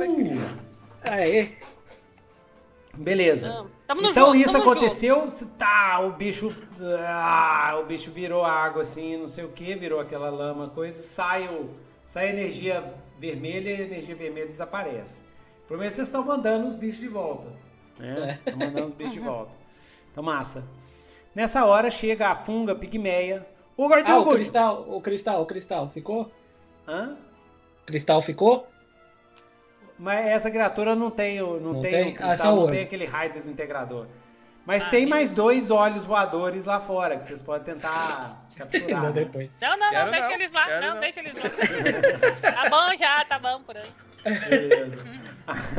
Aê. 1.03 1.55
Beleza. 2.93 3.65
então 4.03 4.35
isso 4.35 4.57
aconteceu, 4.57 5.31
tá, 5.57 6.01
o 6.01 6.11
bicho, 6.11 6.55
ah, 7.07 7.79
o 7.81 7.85
bicho 7.85 8.11
virou 8.11 8.43
água 8.43 8.81
assim, 8.81 9.17
não 9.17 9.27
sei 9.27 9.45
o 9.45 9.49
que, 9.49 9.73
virou 9.75 9.99
aquela 9.99 10.29
lama, 10.29 10.69
coisa, 10.69 11.01
sai 11.01 11.47
o, 11.47 11.69
sai 12.03 12.27
a 12.27 12.29
energia 12.31 12.93
vermelha 13.21 13.69
e 13.69 13.75
a 13.75 13.85
energia 13.85 14.15
vermelha 14.15 14.47
desaparece. 14.47 15.21
O 15.63 15.67
problema 15.67 15.87
é 15.87 15.89
que 15.89 15.95
vocês 15.95 16.07
estão 16.07 16.25
mandando 16.25 16.67
os 16.67 16.75
bichos 16.75 16.99
de 16.99 17.07
volta, 17.07 17.49
né? 17.99 18.39
É. 18.45 18.49
Estão 18.49 18.57
mandando 18.57 18.87
os 18.87 18.93
bichos 18.95 19.13
de 19.13 19.19
volta. 19.19 19.51
Então 20.11 20.23
massa. 20.23 20.67
Nessa 21.35 21.63
hora 21.63 21.91
chega 21.91 22.29
a 22.29 22.35
funga 22.35 22.73
pigmeia. 22.73 23.45
O 23.77 23.85
ah, 23.85 24.19
o 24.19 24.31
cristal, 24.31 24.85
o 24.89 25.01
cristal, 25.01 25.41
o 25.43 25.45
cristal 25.45 25.89
ficou? 25.89 26.31
Hã? 26.87 27.15
O 27.83 27.85
cristal 27.85 28.21
ficou? 28.21 28.67
Mas 29.97 30.25
essa 30.25 30.49
criatura 30.49 30.95
não 30.95 31.11
tem 31.11 31.41
o, 31.41 31.59
não, 31.59 31.73
não 31.73 31.81
tem, 31.81 31.91
tem? 31.91 32.13
o 32.13 32.15
cristal, 32.15 32.53
ah, 32.53 32.55
não 32.55 32.67
tem 32.67 32.81
aquele 32.81 33.05
raio 33.05 33.31
desintegrador. 33.31 34.07
Mas 34.65 34.85
ah, 34.85 34.89
tem 34.89 35.05
mais 35.05 35.31
dois 35.31 35.71
olhos 35.71 36.05
voadores 36.05 36.65
lá 36.65 36.79
fora 36.79 37.17
que 37.17 37.25
vocês 37.25 37.41
podem 37.41 37.73
tentar 37.73 38.37
capturar. 38.55 38.89
não, 38.89 39.01
né? 39.07 39.11
depois. 39.11 39.49
não, 39.59 39.77
não, 39.77 39.91
não, 39.91 40.11
deixa 40.11 40.27
não. 40.27 40.33
eles 40.35 40.51
lá. 40.51 40.67
Não, 40.67 40.93
não, 40.93 40.99
deixa 40.99 41.19
eles 41.19 41.33
lá. 41.33 41.49
tá 42.53 42.69
bom 42.69 42.95
já, 42.95 43.25
tá 43.25 43.39
bom 43.39 43.61
por 43.63 43.75
aí. 43.75 43.91
Beleza. 44.23 44.99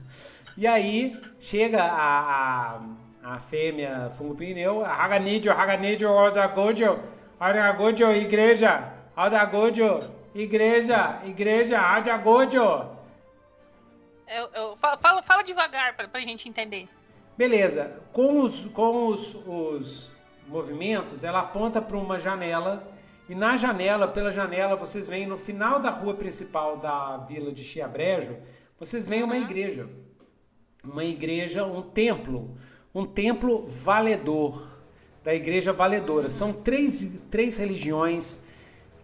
e 0.57 0.67
aí 0.67 1.21
chega 1.41 1.83
a, 1.83 2.79
a, 3.25 3.35
a 3.35 3.39
fêmea 3.41 4.09
fungo 4.11 4.37
pneu, 4.37 4.85
Haganidio, 4.85 5.53
Haganidio, 5.53 6.11
Odagodio, 6.11 7.03
Odagodio, 7.41 8.13
igreja, 8.13 8.93
Odagodio, 9.17 10.15
igreja, 10.33 11.21
igreja, 11.25 11.99
Odagodio. 11.99 12.97
Eu, 14.29 14.49
eu, 14.55 14.77
fala, 14.77 15.23
fala 15.23 15.43
devagar 15.43 15.97
pra, 15.97 16.07
pra 16.07 16.21
gente 16.21 16.49
entender. 16.49 16.89
Beleza. 17.39 17.93
Com 18.13 18.41
os, 18.41 18.67
com 18.67 19.07
os, 19.07 19.37
os 19.47 20.11
movimentos, 20.49 21.23
ela 21.23 21.39
aponta 21.39 21.81
para 21.81 21.97
uma 21.97 22.19
janela 22.19 22.93
e 23.29 23.35
na 23.35 23.57
janela, 23.57 24.09
pela 24.09 24.33
janela, 24.33 24.75
vocês 24.75 25.07
veem 25.07 25.27
no 25.27 25.37
final 25.37 25.79
da 25.81 25.91
rua 25.91 26.15
principal 26.15 26.79
da 26.79 27.19
vila 27.19 27.53
de 27.53 27.63
Chiabrejo, 27.63 28.35
vocês 28.81 29.07
veem 29.07 29.23
uma 29.23 29.37
uhum. 29.37 29.43
igreja. 29.43 29.89
Uma 30.83 31.05
igreja, 31.05 31.65
um 31.65 31.83
templo. 31.83 32.57
Um 32.93 33.05
templo 33.05 33.69
valedor. 33.69 34.77
Da 35.23 35.35
igreja 35.35 35.73
valedora. 35.73 36.31
São 36.31 36.53
três, 36.53 37.23
três 37.31 37.57
religiões 37.57 38.43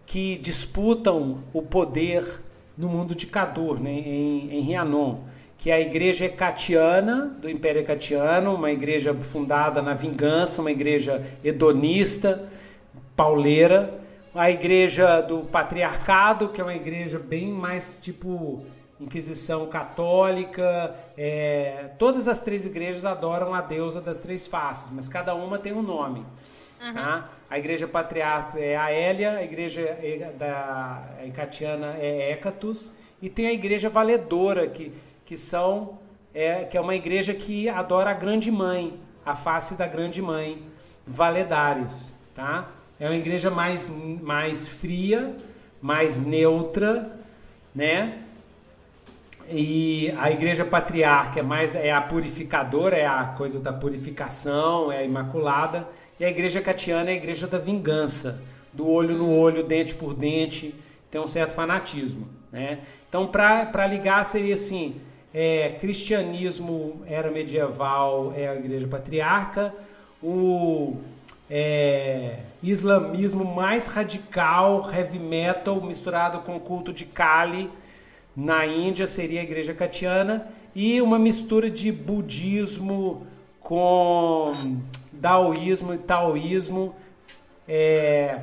que 0.05 0.37
disputam 0.39 1.43
o 1.53 1.61
poder 1.61 2.41
no 2.77 2.89
mundo 2.89 3.15
de 3.15 3.27
Cadur, 3.27 3.79
né, 3.79 3.91
em, 3.91 4.57
em 4.57 4.61
Rianon, 4.61 5.19
que 5.65 5.71
é 5.71 5.73
a 5.73 5.79
igreja 5.79 6.25
Hecatiana, 6.25 7.25
do 7.41 7.49
Império 7.49 7.81
Hecatiano, 7.81 8.53
uma 8.53 8.69
igreja 8.69 9.15
fundada 9.15 9.81
na 9.81 9.95
vingança, 9.95 10.61
uma 10.61 10.69
igreja 10.69 11.25
hedonista, 11.43 12.47
pauleira, 13.15 13.99
a 14.35 14.51
igreja 14.51 15.21
do 15.21 15.39
Patriarcado, 15.39 16.49
que 16.49 16.61
é 16.61 16.63
uma 16.63 16.75
igreja 16.75 17.17
bem 17.17 17.47
mais 17.47 17.97
tipo 17.99 18.63
Inquisição 19.01 19.65
Católica, 19.65 20.95
é, 21.17 21.89
todas 21.97 22.27
as 22.27 22.39
três 22.41 22.67
igrejas 22.67 23.03
adoram 23.03 23.51
a 23.51 23.59
deusa 23.59 23.99
das 23.99 24.19
três 24.19 24.45
faces, 24.45 24.91
mas 24.93 25.07
cada 25.07 25.33
uma 25.33 25.57
tem 25.57 25.73
um 25.73 25.81
nome. 25.81 26.23
Uhum. 26.79 26.93
Tá? 26.93 27.29
A 27.49 27.57
igreja 27.57 27.87
patriarca 27.87 28.59
é 28.59 28.77
a 28.77 28.91
Hélia, 28.91 29.37
a 29.37 29.43
igreja 29.43 29.97
da 30.37 31.01
Ecatiana 31.25 31.95
é 31.97 32.33
Hecatus, 32.33 32.93
e 33.19 33.31
tem 33.31 33.47
a 33.47 33.51
igreja 33.51 33.89
valedora, 33.89 34.67
que, 34.67 34.93
que, 35.25 35.37
são, 35.37 35.99
é, 36.33 36.63
que 36.63 36.77
é 36.77 36.81
uma 36.81 36.95
igreja 36.95 37.33
que 37.33 37.67
adora 37.67 38.11
a 38.11 38.13
grande 38.13 38.51
mãe, 38.51 38.99
a 39.25 39.35
face 39.35 39.75
da 39.75 39.87
grande 39.87 40.21
mãe, 40.21 40.61
Valedares. 41.05 42.13
Tá? 42.33 42.69
É 42.99 43.07
uma 43.07 43.15
igreja 43.15 43.49
mais, 43.49 43.89
mais 44.21 44.67
fria, 44.67 45.35
mais 45.81 46.17
neutra, 46.17 47.19
né? 47.73 48.19
E 49.49 50.11
a 50.17 50.31
igreja 50.31 50.65
patriarca 50.65 51.39
é 51.39 51.43
mais 51.43 51.75
é 51.75 51.91
a 51.91 52.01
purificadora, 52.01 52.95
é 52.95 53.05
a 53.05 53.25
coisa 53.37 53.59
da 53.59 53.71
purificação, 53.71 54.91
é 54.91 54.99
a 54.99 55.03
imaculada. 55.03 55.87
E 56.19 56.25
a 56.25 56.29
igreja 56.29 56.61
catiana 56.61 57.09
é 57.11 57.13
a 57.13 57.17
igreja 57.17 57.45
da 57.45 57.59
vingança, 57.59 58.41
do 58.73 58.89
olho 58.89 59.15
no 59.15 59.29
olho, 59.29 59.63
dente 59.63 59.93
por 59.93 60.13
dente, 60.15 60.73
tem 61.11 61.21
um 61.21 61.27
certo 61.27 61.51
fanatismo. 61.51 62.27
Né? 62.51 62.79
Então, 63.07 63.27
para 63.27 63.85
ligar, 63.85 64.25
seria 64.25 64.55
assim: 64.55 64.95
é, 65.37 65.75
cristianismo 65.81 67.03
era 67.05 67.29
medieval, 67.29 68.31
é 68.37 68.47
a 68.47 68.55
igreja 68.55 68.87
patriarca, 68.87 69.75
o 70.23 70.95
é, 71.49 72.39
islamismo 72.63 73.43
mais 73.43 73.87
radical, 73.87 74.89
heavy 74.89 75.19
metal, 75.19 75.81
misturado 75.81 76.39
com 76.39 76.57
culto 76.57 76.93
de 76.93 77.03
Kali, 77.03 77.69
na 78.33 78.65
Índia 78.65 79.07
seria 79.07 79.41
a 79.41 79.43
igreja 79.43 79.73
catiana, 79.73 80.47
e 80.73 81.01
uma 81.01 81.19
mistura 81.19 81.69
de 81.69 81.91
budismo 81.91 83.27
com 83.59 84.77
daoísmo 85.11 85.93
e 85.93 85.97
taoísmo, 85.97 86.95
é, 87.67 88.39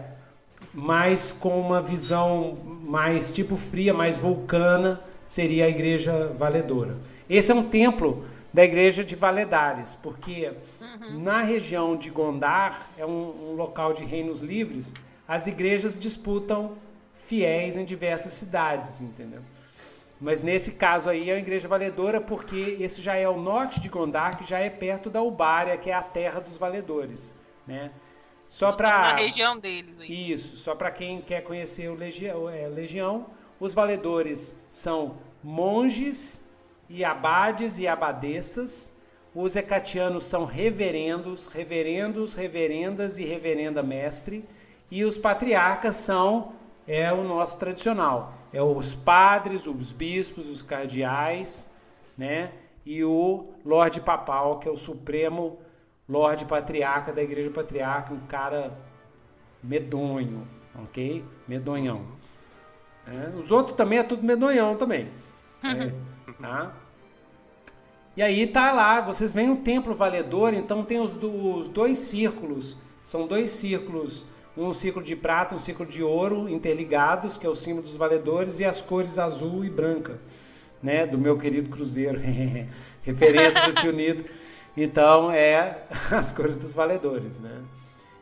mas 0.75 1.33
com 1.33 1.59
uma 1.59 1.81
visão 1.81 2.59
mais 2.85 3.33
tipo 3.33 3.57
fria, 3.57 3.95
mais 3.95 4.19
vulcana, 4.19 5.01
seria 5.33 5.65
a 5.65 5.69
igreja 5.69 6.29
valedora. 6.35 6.99
Esse 7.27 7.51
é 7.51 7.55
um 7.55 7.67
templo 7.67 8.27
da 8.53 8.63
igreja 8.63 9.03
de 9.03 9.17
Valedares, 9.17 9.95
porque 9.95 10.53
uhum. 10.79 11.21
na 11.23 11.41
região 11.41 11.97
de 11.97 12.11
Gondar, 12.11 12.91
é 12.99 13.07
um, 13.07 13.53
um 13.53 13.55
local 13.55 13.95
de 13.95 14.05
reinos 14.05 14.43
livres, 14.43 14.93
as 15.27 15.47
igrejas 15.47 15.99
disputam 15.99 16.73
fiéis 17.15 17.79
em 17.79 17.85
diversas 17.87 18.35
cidades, 18.35 19.01
entendeu? 19.01 19.41
Mas 20.21 20.43
nesse 20.43 20.73
caso 20.73 21.09
aí 21.09 21.31
é 21.31 21.33
a 21.33 21.39
igreja 21.39 21.67
valedora, 21.67 22.21
porque 22.21 22.77
esse 22.79 23.01
já 23.01 23.17
é 23.17 23.27
o 23.27 23.41
norte 23.41 23.81
de 23.81 23.89
Gondar, 23.89 24.37
que 24.37 24.45
já 24.45 24.59
é 24.59 24.69
perto 24.69 25.09
da 25.09 25.23
Ubária, 25.23 25.79
que 25.79 25.89
é 25.89 25.95
a 25.95 26.03
terra 26.03 26.41
dos 26.41 26.59
valedores, 26.59 27.35
né? 27.67 27.91
Só 28.47 28.71
para 28.71 28.91
a 28.91 29.17
região 29.17 29.59
deles. 29.59 29.99
Aí. 29.99 30.31
Isso, 30.31 30.59
só 30.59 30.75
para 30.75 30.91
quem 30.91 31.23
quer 31.23 31.41
conhecer 31.41 31.89
o 31.89 31.95
legião, 31.95 32.51
é, 32.51 32.69
legião, 32.69 33.29
os 33.63 33.75
valedores 33.75 34.57
são 34.71 35.17
monges 35.43 36.45
e 36.89 37.05
abades 37.05 37.79
e 37.79 37.87
abadesas. 37.87 38.93
Os 39.35 39.57
hecatianos 39.57 40.25
são 40.25 40.45
reverendos, 40.45 41.47
reverendos, 41.47 42.35
reverendas 42.35 43.19
e 43.19 43.25
reverenda 43.25 43.83
mestre. 43.83 44.45
E 44.91 45.05
os 45.05 45.17
patriarcas 45.17 45.97
são 45.97 46.53
é 46.87 47.13
o 47.13 47.23
nosso 47.23 47.57
tradicional 47.59 48.43
é 48.53 48.63
os 48.63 48.95
padres, 48.95 49.67
os 49.67 49.93
bispos, 49.93 50.49
os 50.49 50.63
cardeais, 50.63 51.71
né? 52.17 52.53
E 52.85 53.03
o 53.03 53.47
Lorde 53.65 54.01
Papal, 54.01 54.59
que 54.59 54.69
é 54.69 54.71
o 54.71 54.77
supremo, 54.77 55.59
Lorde 56.09 56.45
Patriarca 56.45 57.13
da 57.13 57.23
Igreja 57.23 57.51
Patriarca, 57.51 58.13
um 58.13 58.21
cara 58.27 58.77
medonho, 59.63 60.47
ok? 60.85 61.25
Medonhão. 61.49 62.05
É, 63.07 63.37
os 63.39 63.51
outros 63.51 63.77
também 63.77 63.99
é 63.99 64.03
tudo 64.03 64.23
medonhão 64.23 64.77
também. 64.77 65.09
É, 65.65 66.33
tá? 66.41 66.75
E 68.17 68.23
aí 68.23 68.47
tá 68.47 68.73
lá, 68.73 69.01
vocês 69.01 69.33
veem 69.33 69.49
um 69.49 69.57
templo 69.57 69.95
valedor, 69.95 70.53
então 70.53 70.85
tem 70.85 71.01
os, 71.01 71.17
os 71.17 71.69
dois 71.69 71.97
círculos, 71.99 72.77
são 73.03 73.27
dois 73.27 73.51
círculos, 73.53 74.27
um 74.57 74.73
círculo 74.75 75.05
de 75.05 75.17
prata, 75.17 75.55
um 75.55 75.59
círculo 75.59 75.89
de 75.89 76.03
ouro 76.03 76.49
interligados, 76.49 77.39
que 77.39 77.47
é 77.47 77.49
o 77.49 77.55
símbolo 77.55 77.83
dos 77.83 77.97
valedores, 77.97 78.61
e 78.61 78.65
as 78.65 78.83
cores 78.83 79.19
azul 79.19 79.65
e 79.65 79.71
branca, 79.71 80.21
né, 80.83 81.07
do 81.07 81.17
meu 81.17 81.39
querido 81.39 81.71
cruzeiro, 81.71 82.21
referência 83.03 83.63
do 83.67 83.73
tio 83.75 83.93
Nido. 83.93 84.25
Então 84.77 85.31
é 85.31 85.85
as 86.13 86.33
cores 86.33 86.59
dos 86.59 86.75
valedores, 86.75 87.41
né? 87.41 87.63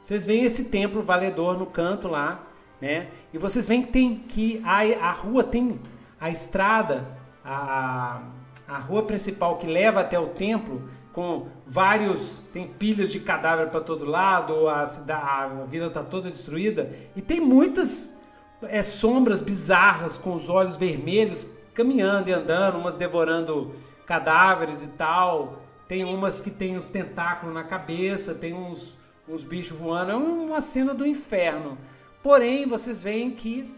Vocês 0.00 0.24
veem 0.24 0.44
esse 0.44 0.64
templo 0.64 1.02
valedor 1.02 1.58
no 1.58 1.66
canto 1.66 2.06
lá, 2.06 2.46
né? 2.80 3.08
E 3.32 3.38
vocês 3.38 3.66
veem 3.66 3.82
que 3.82 3.92
tem 3.92 4.16
que 4.16 4.62
a, 4.64 4.80
a 5.08 5.10
rua 5.10 5.44
tem 5.44 5.80
a 6.20 6.30
estrada, 6.30 7.06
a, 7.44 8.22
a 8.66 8.78
rua 8.78 9.02
principal 9.02 9.58
que 9.58 9.66
leva 9.66 10.00
até 10.00 10.18
o 10.18 10.28
templo 10.28 10.88
com 11.12 11.48
vários 11.66 12.40
tem 12.52 12.68
pilhas 12.68 13.10
de 13.10 13.18
cadáver 13.20 13.68
para 13.68 13.80
todo 13.80 14.04
lado, 14.04 14.68
a, 14.68 14.84
a 14.84 15.64
vila 15.66 15.88
está 15.88 16.02
toda 16.04 16.30
destruída 16.30 16.92
e 17.16 17.20
tem 17.20 17.40
muitas 17.40 18.20
é, 18.62 18.82
sombras 18.82 19.40
bizarras 19.40 20.16
com 20.16 20.34
os 20.34 20.48
olhos 20.48 20.76
vermelhos 20.76 21.46
caminhando 21.74 22.28
e 22.28 22.32
andando, 22.32 22.78
umas 22.78 22.94
devorando 22.94 23.74
cadáveres 24.06 24.82
e 24.82 24.88
tal. 24.88 25.62
Tem 25.88 26.04
umas 26.04 26.40
que 26.40 26.50
tem 26.50 26.76
os 26.76 26.88
tentáculos 26.88 27.54
na 27.54 27.64
cabeça, 27.64 28.34
tem 28.34 28.54
uns, 28.54 28.98
uns 29.28 29.42
bichos 29.42 29.78
voando. 29.78 30.12
É 30.12 30.14
uma 30.14 30.60
cena 30.60 30.94
do 30.94 31.06
inferno. 31.06 31.78
Porém, 32.22 32.66
vocês 32.66 33.02
veem 33.02 33.30
que 33.30 33.74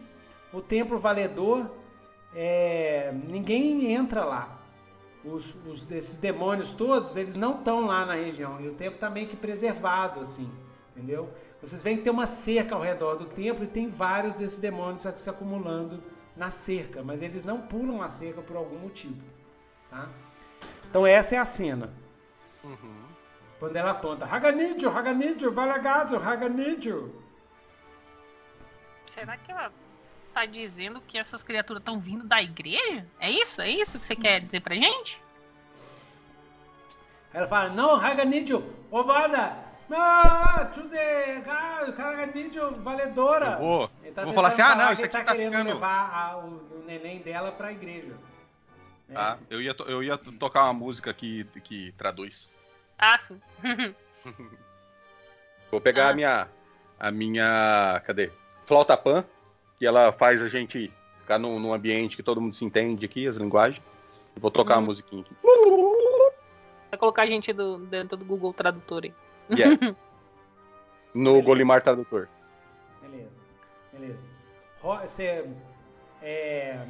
o 0.52 0.60
templo 0.60 0.98
valedor, 0.98 1.70
é, 2.35 3.12
ninguém 3.28 3.93
entra 3.93 4.24
lá. 4.24 4.59
Os, 5.24 5.56
os, 5.66 5.90
esses 5.90 6.19
demônios 6.19 6.74
todos, 6.74 7.14
eles 7.16 7.36
não 7.36 7.59
estão 7.59 7.86
lá 7.86 8.05
na 8.05 8.14
região. 8.14 8.60
E 8.60 8.69
o 8.69 8.74
templo 8.74 8.97
está 8.97 9.09
meio 9.09 9.28
que 9.28 9.36
preservado, 9.36 10.20
assim, 10.20 10.51
entendeu? 10.90 11.31
Vocês 11.60 11.81
veem 11.81 11.97
que 11.97 12.02
tem 12.02 12.12
uma 12.12 12.27
cerca 12.27 12.74
ao 12.74 12.81
redor 12.81 13.14
do 13.14 13.27
templo 13.27 13.62
e 13.62 13.69
tem 13.69 13.89
vários 13.89 14.35
desses 14.35 14.59
demônios 14.59 15.02
se 15.02 15.31
acumulando 15.31 16.02
na 16.36 16.51
cerca, 16.51 17.02
mas 17.02 17.23
eles 17.23 17.44
não 17.44 17.60
pulam 17.60 18.02
a 18.02 18.09
cerca 18.09 18.43
por 18.43 18.56
algum 18.56 18.78
motivo, 18.78 19.23
tá? 19.89 20.09
Então 20.89 21.06
essa 21.06 21.36
é 21.36 21.39
a 21.39 21.44
cena. 21.44 21.93
Uhum. 22.64 23.02
Quando 23.60 23.77
ela 23.77 23.93
aponta, 23.93 24.27
Haganidio, 24.27 24.90
Haganidio, 24.90 25.52
Valagadio, 25.52 26.19
Haganidio. 26.19 27.22
Será 29.14 29.36
que 29.36 29.51
ela 29.51 29.70
tá 30.32 30.47
dizendo 30.47 31.01
que 31.01 31.18
essas 31.18 31.43
criaturas 31.43 31.80
estão 31.80 32.01
vindo 32.01 32.24
da 32.24 32.43
igreja? 32.43 33.06
É 33.20 33.30
isso? 33.30 33.60
É 33.60 33.68
isso 33.68 33.98
que 33.98 34.06
você 34.06 34.16
quer 34.16 34.40
dizer 34.40 34.60
pra 34.60 34.74
gente? 34.74 35.20
Ela 37.32 37.47
fala, 37.47 37.70
não, 37.70 37.97
Haganidio, 37.97 38.64
Ovada, 38.90 39.56
não, 39.89 40.72
tudo 40.72 40.94
é, 40.94 41.43
Haganidio, 41.47 42.74
valedora. 42.82 43.52
Eu 43.52 43.59
vou, 43.59 43.90
tá 44.14 44.24
vou 44.24 44.34
falar 44.34 44.48
assim, 44.48 44.62
ah, 44.62 44.74
não, 44.74 44.93
isso 44.93 45.05
aqui 45.05 45.16
tá, 45.16 45.24
tá 45.24 45.32
querendo 45.32 45.52
ficando... 45.52 45.74
levar 45.74 46.10
a, 46.14 46.39
o, 46.39 46.48
o, 46.48 46.84
neném 46.86 47.18
dela 47.20 47.52
pra 47.52 47.72
igreja. 47.72 48.14
É. 49.10 49.14
Ah, 49.14 49.39
eu 49.51 49.60
ia, 49.60 49.74
eu 49.86 50.02
ia 50.02 50.16
tocar 50.16 50.64
uma 50.64 50.74
música 50.74 51.12
que, 51.12 51.44
que 51.62 51.93
traduz. 51.93 52.51
Ah, 52.98 53.18
sim. 53.20 53.40
vou 55.70 55.80
pegar 55.80 56.06
ah. 56.06 56.10
a 56.10 56.14
minha, 56.14 56.48
a 56.98 57.10
minha, 57.10 58.02
cadê? 58.06 58.30
Flauta 58.73 58.97
pan, 58.97 59.23
que 59.78 59.86
ela 59.86 60.11
faz 60.12 60.40
a 60.40 60.49
gente 60.49 60.90
ficar 61.20 61.39
num, 61.39 61.61
num, 61.61 61.74
ambiente 61.74 62.16
que 62.16 62.23
todo 62.23 62.40
mundo 62.40 62.57
se 62.57 62.65
entende 62.65 63.05
aqui, 63.05 63.27
as 63.27 63.36
linguagens. 63.36 63.85
Eu 64.35 64.40
vou 64.40 64.51
tocar 64.51 64.78
uhum. 64.78 64.85
a 64.85 64.86
musiquinha 64.86 65.23
aqui. 65.23 65.36
Vai 66.90 66.99
colocar 66.99 67.23
a 67.23 67.27
gente 67.27 67.53
do, 67.53 67.81
dentro 67.81 68.16
do 68.16 68.24
Google 68.24 68.55
Tradutor 68.55 69.03
aí. 69.05 69.15
Yes. 69.51 70.11
No 71.15 71.32
beleza. 71.32 71.44
Golimar 71.44 71.82
Tradutor. 71.82 72.27
Beleza, 73.03 73.39
beleza. 73.93 74.19
Você. 74.82 75.47
É, 76.23 76.86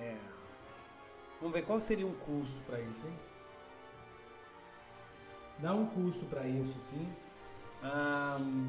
é, 0.00 0.16
vamos 1.40 1.54
ver 1.54 1.62
qual 1.62 1.80
seria 1.80 2.04
um 2.04 2.12
custo 2.14 2.60
para 2.62 2.80
isso, 2.80 3.06
hein? 3.06 3.14
Dá 5.60 5.72
um 5.72 5.86
custo 5.86 6.26
para 6.26 6.44
isso, 6.48 6.80
sim. 6.80 7.08
Um, 7.84 8.68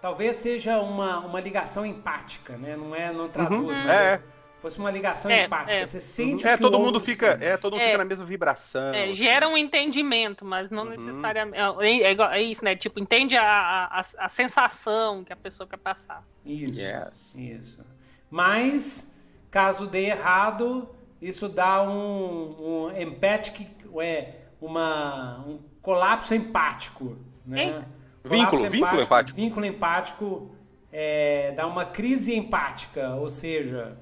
talvez 0.00 0.36
seja 0.36 0.80
uma, 0.80 1.20
uma 1.20 1.40
ligação 1.40 1.84
empática, 1.84 2.56
né? 2.56 2.76
Não 2.76 2.94
é, 2.94 3.12
não 3.12 3.28
traduz, 3.28 3.76
uhum, 3.78 3.84
mas 3.84 3.94
é. 3.94 4.14
é. 4.14 4.22
fosse 4.60 4.78
uma 4.78 4.90
ligação 4.90 5.30
é, 5.30 5.44
empática. 5.44 5.76
É. 5.76 5.84
Você 5.84 6.00
sente 6.00 6.44
uhum. 6.44 6.50
é, 6.50 6.56
todo 6.56 6.78
mundo 6.78 6.98
fica, 6.98 7.38
é, 7.40 7.56
todo 7.56 7.74
mundo 7.74 7.82
fica 7.82 7.94
é. 7.94 7.98
na 7.98 8.04
mesma 8.04 8.24
vibração. 8.24 8.94
É, 8.94 9.12
gera 9.12 9.48
um 9.48 9.56
entendimento, 9.56 10.44
mas 10.44 10.70
não 10.70 10.84
uhum. 10.84 10.90
necessariamente. 10.90 11.58
É, 11.58 12.38
é, 12.38 12.42
isso, 12.42 12.64
né? 12.64 12.74
Tipo, 12.74 12.98
entende 12.98 13.36
a, 13.36 13.44
a, 13.44 14.02
a, 14.18 14.28
sensação 14.28 15.22
que 15.22 15.32
a 15.32 15.36
pessoa 15.36 15.68
quer 15.68 15.78
passar. 15.78 16.24
Isso. 16.44 16.80
Yes. 16.80 17.34
Isso. 17.36 17.84
Mas, 18.30 19.14
caso 19.50 19.86
dê 19.86 20.06
errado, 20.06 20.88
isso 21.20 21.48
dá 21.48 21.82
um, 21.82 22.86
um 22.88 23.00
empatic, 23.00 23.66
é, 24.00 24.34
uma, 24.60 25.44
um 25.46 25.58
colapso 25.82 26.34
empático, 26.34 27.18
né? 27.44 27.84
Vínculo, 28.24 28.68
vínculo 28.68 29.00
empático. 29.00 29.36
Vínculo 29.36 29.66
empático 29.66 30.50
é, 30.92 31.52
dá 31.52 31.66
uma 31.66 31.84
crise 31.84 32.34
empática, 32.34 33.14
ou 33.14 33.28
seja, 33.28 33.96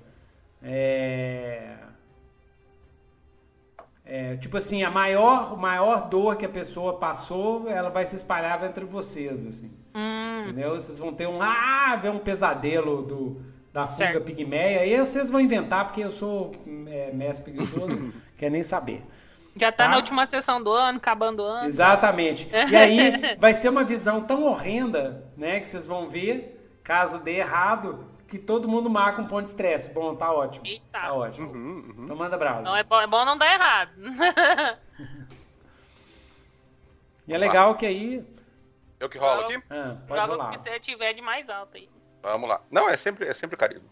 é, 0.62 1.76
é, 4.04 4.36
tipo 4.36 4.56
assim, 4.56 4.82
a 4.82 4.90
maior, 4.90 5.56
maior 5.56 6.08
dor 6.08 6.36
que 6.36 6.46
a 6.46 6.48
pessoa 6.48 6.98
passou, 6.98 7.68
ela 7.68 7.90
vai 7.90 8.06
se 8.06 8.16
espalhar 8.16 8.62
entre 8.64 8.84
vocês, 8.84 9.46
assim. 9.46 9.70
Hum. 9.94 10.44
Entendeu? 10.44 10.74
Vocês 10.74 10.98
vão 10.98 11.12
ter 11.12 11.28
um, 11.28 11.40
ah, 11.42 11.96
ver 12.00 12.10
um 12.10 12.18
pesadelo 12.18 13.02
do, 13.02 13.42
da 13.72 13.86
fuga 13.86 13.96
certo. 13.96 14.24
pigmeia, 14.24 14.86
e 14.86 14.98
vocês 14.98 15.28
vão 15.28 15.40
inventar, 15.40 15.84
porque 15.84 16.02
eu 16.02 16.10
sou 16.10 16.52
é, 16.86 17.12
mestre 17.12 17.52
preguiçoso, 17.52 18.12
quer 18.36 18.50
nem 18.50 18.64
saber. 18.64 19.04
Já 19.58 19.72
tá, 19.72 19.84
tá, 19.84 19.88
na 19.90 19.96
última 19.96 20.26
sessão 20.26 20.62
do 20.62 20.70
ano, 20.72 20.98
acabando 20.98 21.42
o 21.42 21.46
ano. 21.46 21.66
Exatamente. 21.68 22.48
E 22.70 22.76
aí 22.76 23.12
vai 23.38 23.54
ser 23.54 23.68
uma 23.68 23.84
visão 23.84 24.22
tão 24.22 24.44
horrenda, 24.44 25.30
né, 25.36 25.60
que 25.60 25.68
vocês 25.68 25.86
vão 25.86 26.08
ver, 26.08 26.78
caso 26.82 27.18
dê 27.18 27.36
errado, 27.36 28.06
que 28.28 28.38
todo 28.38 28.68
mundo 28.68 28.88
marca 28.90 29.20
um 29.20 29.26
ponto 29.26 29.44
de 29.44 29.50
estresse. 29.50 29.92
Bom, 29.92 30.14
tá 30.14 30.32
ótimo. 30.32 30.66
Eita. 30.66 30.84
Tá 30.92 31.12
ótimo. 31.12 31.50
Uhum, 31.50 31.94
uhum. 31.96 32.04
Então 32.04 32.16
manda 32.16 32.36
brasa. 32.36 32.62
Não, 32.62 32.76
é 32.76 32.84
bom, 32.84 33.00
é 33.00 33.06
bom 33.06 33.24
não 33.24 33.38
dar 33.38 33.52
errado. 33.52 33.92
e 37.26 37.34
é 37.34 37.38
legal 37.38 37.74
que 37.74 37.86
aí... 37.86 38.24
Eu 39.00 39.08
que 39.08 39.16
rolo 39.16 39.42
aqui? 39.42 39.62
Ah, 39.70 39.96
pode 40.06 40.20
Joga 40.20 40.32
rolar. 40.32 40.48
o 40.48 40.50
que 40.50 40.58
você 40.58 40.80
tiver 40.80 41.12
de 41.14 41.22
mais 41.22 41.48
alto 41.48 41.76
aí. 41.76 41.88
Vamos 42.22 42.48
lá. 42.48 42.60
Não, 42.70 42.88
é 42.88 42.96
sempre, 42.96 43.26
é 43.26 43.32
sempre 43.32 43.56
carinho. 43.56 43.82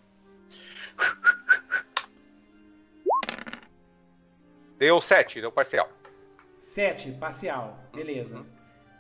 Deu 4.79 5.01
7, 5.01 5.41
deu 5.41 5.51
parcial. 5.51 5.89
7, 6.59 7.13
parcial. 7.13 7.79
Beleza. 7.95 8.37
Uhum. 8.37 8.45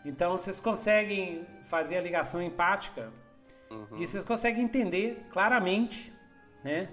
Então 0.05 0.33
vocês 0.33 0.61
conseguem 0.61 1.47
fazer 1.69 1.97
a 1.97 2.01
ligação 2.01 2.41
empática 2.41 3.11
uhum. 3.71 3.99
e 3.99 4.07
vocês 4.07 4.25
conseguem 4.25 4.65
entender 4.65 5.27
claramente 5.31 6.13
né, 6.63 6.89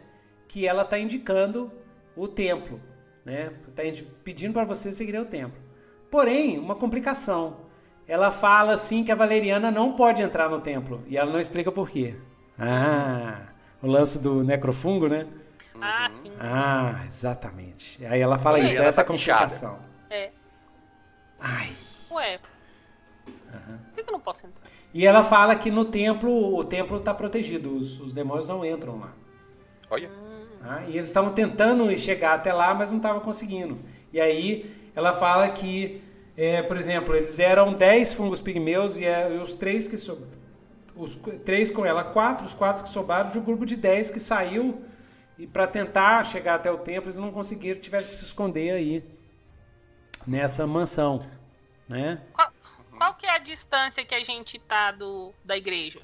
que 0.48 0.68
ela 0.68 0.84
está 0.84 0.98
indicando 1.00 1.72
o 2.16 2.28
templo. 2.28 2.82
Né? 3.24 3.54
Está 3.68 3.84
pedindo 4.24 4.54
para 4.54 4.66
vocês 4.66 4.98
seguirem 4.98 5.22
o 5.22 5.26
templo. 5.26 5.62
Porém, 6.12 6.60
uma 6.60 6.76
complicação. 6.76 7.62
Ela 8.08 8.32
fala 8.32 8.74
assim 8.74 9.04
que 9.04 9.12
a 9.12 9.16
Valeriana 9.16 9.72
não 9.72 9.94
pode 9.94 10.22
entrar 10.22 10.50
no 10.50 10.60
templo. 10.60 11.02
E 11.08 11.18
ela 11.18 11.32
não 11.32 11.40
explica 11.40 11.72
por 11.72 11.90
quê. 11.90 12.16
Ah, 12.60 13.48
o 13.82 13.88
lance 13.88 14.20
do 14.20 14.44
necrofungo, 14.44 15.08
né? 15.08 15.28
Ah, 15.82 16.10
sim. 16.14 16.32
Ah, 16.40 17.06
exatamente. 17.08 18.06
Aí 18.06 18.22
ela 18.22 18.38
fala 18.38 18.60
isso, 18.60 18.78
essa 18.78 19.04
tá 19.04 19.08
complicação. 19.08 19.80
É. 20.10 20.32
Ai. 21.40 21.76
Ué. 22.12 22.40
Uhum. 23.28 23.78
Por 23.94 24.04
que 24.04 24.10
eu 24.10 24.14
não 24.14 24.20
posso 24.20 24.46
entrar? 24.46 24.62
E 24.94 25.06
ela 25.06 25.24
fala 25.24 25.56
que 25.56 25.72
no 25.72 25.86
templo, 25.86 26.56
o 26.56 26.64
templo 26.64 26.98
está 26.98 27.14
protegido, 27.14 27.76
os, 27.76 28.00
os, 28.00 28.14
demônios 28.14 28.48
não 28.48 28.64
entram 28.64 29.00
lá. 29.00 29.14
Olha. 29.90 30.10
Ah, 30.62 30.84
e 30.88 30.94
eles 30.94 31.08
estavam 31.08 31.34
tentando 31.34 31.98
chegar 31.98 32.36
até 32.36 32.54
lá, 32.54 32.74
mas 32.74 32.92
não 32.92 32.98
estavam 32.98 33.20
conseguindo. 33.20 33.80
E 34.12 34.22
aí 34.22 34.90
ela 34.96 35.12
fala 35.12 35.50
que, 35.50 36.02
é, 36.38 36.62
por 36.62 36.78
exemplo, 36.78 37.16
eles 37.16 37.40
eram 37.40 37.74
10 37.74 38.14
fungos 38.14 38.40
pigmeus 38.40 38.98
e, 38.98 39.06
é, 39.06 39.34
e 39.34 39.40
os 39.40 39.56
três 39.56 39.88
que 39.88 39.98
sobraram. 39.98 40.44
Os 40.96 41.16
três 41.44 41.72
com 41.72 41.84
ela, 41.84 42.04
quatro, 42.04 42.46
os 42.46 42.54
quatro 42.54 42.84
que 42.84 42.90
sobraram 42.90 43.32
de 43.32 43.40
um 43.40 43.44
grupo 43.44 43.66
de 43.66 43.76
10 43.76 44.12
que 44.12 44.20
saiu 44.20 44.80
e 45.38 45.48
para 45.48 45.68
tentar 45.68 46.24
chegar 46.26 46.56
até 46.56 46.72
o 46.72 46.78
templo, 46.78 47.06
eles 47.06 47.16
não 47.16 47.32
conseguiram, 47.32 47.80
tiveram 47.82 48.06
que 48.06 48.14
se 48.14 48.24
esconder 48.24 48.72
aí 48.72 49.04
nessa 50.26 50.66
mansão, 50.68 51.26
né? 51.88 52.22
Qual, 52.34 52.52
distância 53.44 54.06
que 54.06 54.16
a 54.16 54.24
gente 54.24 54.58
tá 54.60 54.92
do, 54.92 55.34
da 55.44 55.56
igreja? 55.58 56.02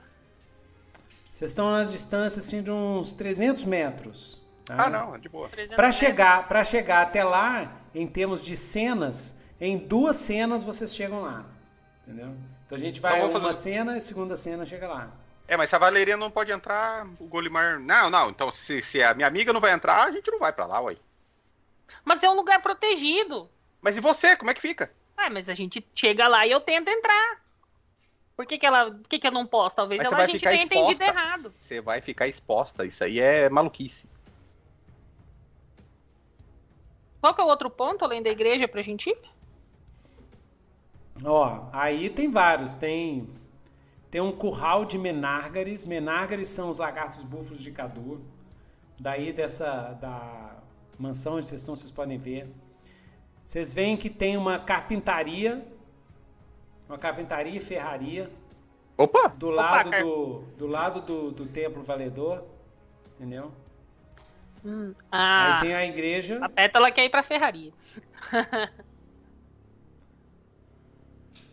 Vocês 1.32 1.52
estão 1.52 1.72
nas 1.72 1.92
distâncias 1.92 2.46
assim, 2.46 2.62
de 2.62 2.72
uns 2.72 3.14
300 3.14 3.64
metros. 3.66 4.40
Tá? 4.66 4.86
Ah, 4.86 4.90
não, 4.90 5.16
é 5.16 5.18
de 5.18 5.30
boa. 5.30 5.50
Para 5.76 5.92
chegar, 5.92 6.48
para 6.48 6.64
chegar 6.64 7.02
até 7.02 7.24
lá, 7.24 7.82
em 7.96 8.06
termos 8.06 8.44
de 8.44 8.56
cenas, 8.56 9.34
em 9.60 9.78
duas 9.78 10.18
cenas 10.18 10.64
vocês 10.64 10.94
chegam 10.94 11.22
lá. 11.22 11.46
Entendeu? 12.06 12.36
Então 12.66 12.78
a 12.78 12.82
gente 12.82 13.00
vai 13.00 13.14
Então 13.18 13.28
a 13.28 13.32
vamos 13.32 13.46
uma 13.46 13.54
fazer- 13.54 13.72
cena 13.72 13.94
e 13.96 13.98
a 13.98 14.02
segunda 14.02 14.36
cena 14.36 14.66
chega 14.66 14.88
lá. 14.88 15.12
É, 15.50 15.58
mas 15.58 15.72
se 15.72 15.76
a 15.76 15.80
Valeria 15.80 16.16
não 16.16 16.30
pode 16.30 16.52
entrar, 16.52 17.08
o 17.20 17.26
Golimar. 17.26 17.80
Não, 17.80 18.08
não. 18.08 18.30
Então, 18.30 18.52
se, 18.52 18.84
se 18.84 19.02
a 19.02 19.16
minha 19.16 19.28
amiga 19.28 19.52
não 19.52 19.60
vai 19.60 19.74
entrar, 19.74 20.04
a 20.04 20.12
gente 20.12 20.30
não 20.30 20.38
vai 20.38 20.54
pra 20.54 20.68
lá, 20.68 20.80
ué. 20.82 20.96
Mas 22.06 22.22
é 22.22 22.30
um 22.30 22.36
lugar 22.36 22.62
protegido. 22.62 23.50
Mas 23.82 23.98
e 23.98 24.00
você? 24.00 24.38
Como 24.38 24.52
é 24.52 24.54
que 24.54 24.62
fica? 24.62 24.92
Ah, 25.18 25.28
mas 25.28 25.50
a 25.50 25.56
gente 25.56 25.84
chega 25.96 26.28
lá 26.28 26.46
e 26.46 26.52
eu 26.52 26.62
tento 26.62 26.88
entrar. 26.90 27.42
Por 28.38 28.46
que, 28.46 28.60
que 28.60 28.66
ela. 28.66 28.92
Por 28.92 29.08
que, 29.10 29.18
que 29.18 29.26
eu 29.26 29.32
não 29.32 29.44
posso? 29.44 29.76
Talvez 29.76 30.00
ela 30.00 30.18
a 30.18 30.28
gente 30.28 30.40
tenha 30.40 30.62
entendido 30.62 30.92
exposta. 30.92 31.06
errado. 31.06 31.54
Você 31.58 31.82
vai 31.82 32.00
ficar 32.00 32.28
exposta. 32.28 32.86
Isso 32.86 33.04
aí 33.04 33.20
é 33.20 33.50
maluquice. 33.50 34.08
Qual 37.20 37.34
que 37.34 37.42
é 37.42 37.44
o 37.44 37.48
outro 37.48 37.72
ponto 37.72 38.06
além 38.06 38.22
da 38.22 38.30
igreja 38.30 38.68
pra 38.68 38.84
gente 38.84 39.10
ir? 39.10 39.18
Ó, 41.26 41.70
aí 41.74 42.08
tem 42.08 42.30
vários. 42.30 42.76
Tem 42.76 43.28
tem 44.10 44.22
um 44.22 44.32
curral 44.32 44.86
de 44.86 44.98
menárgares. 44.98 45.86
Menárgares 45.86 46.48
são 46.48 46.70
os 46.70 46.78
lagartos 46.78 47.24
búfalos 47.24 47.62
de 47.62 47.72
Cadu. 47.72 48.22
Daí 49.00 49.32
dessa 49.32 49.94
da 50.02 50.58
mansão 50.98 51.36
onde 51.36 51.46
vocês 51.46 51.62
estão, 51.62 51.76
vocês 51.76 51.92
podem 51.92 52.18
ver. 52.18 52.48
Vocês 53.44 53.74
veem 53.74 53.96
que 53.98 54.10
tem 54.10 54.36
uma 54.38 54.60
carpintaria, 54.60 55.66
uma 56.88 56.98
carpintaria 56.98 57.56
e 57.56 57.60
ferraria 57.60 58.30
Opa! 58.98 59.28
do 59.30 59.48
Opa, 59.50 59.56
lado 59.56 59.90
Car- 59.90 60.04
do 60.04 60.40
do 60.58 60.68
lado 60.68 61.02
do, 61.02 61.32
do 61.32 61.46
templo 61.46 61.82
valedor, 61.84 62.44
entendeu? 63.16 63.52
Aí 64.66 64.94
Ah, 65.10 65.60
tem 65.62 65.74
a 65.74 65.86
igreja. 65.86 66.38
a 66.44 66.50
Pétala 66.50 66.92
quer 66.92 67.06
ir 67.06 67.10
pra 67.10 67.24
ferraria. 67.24 67.72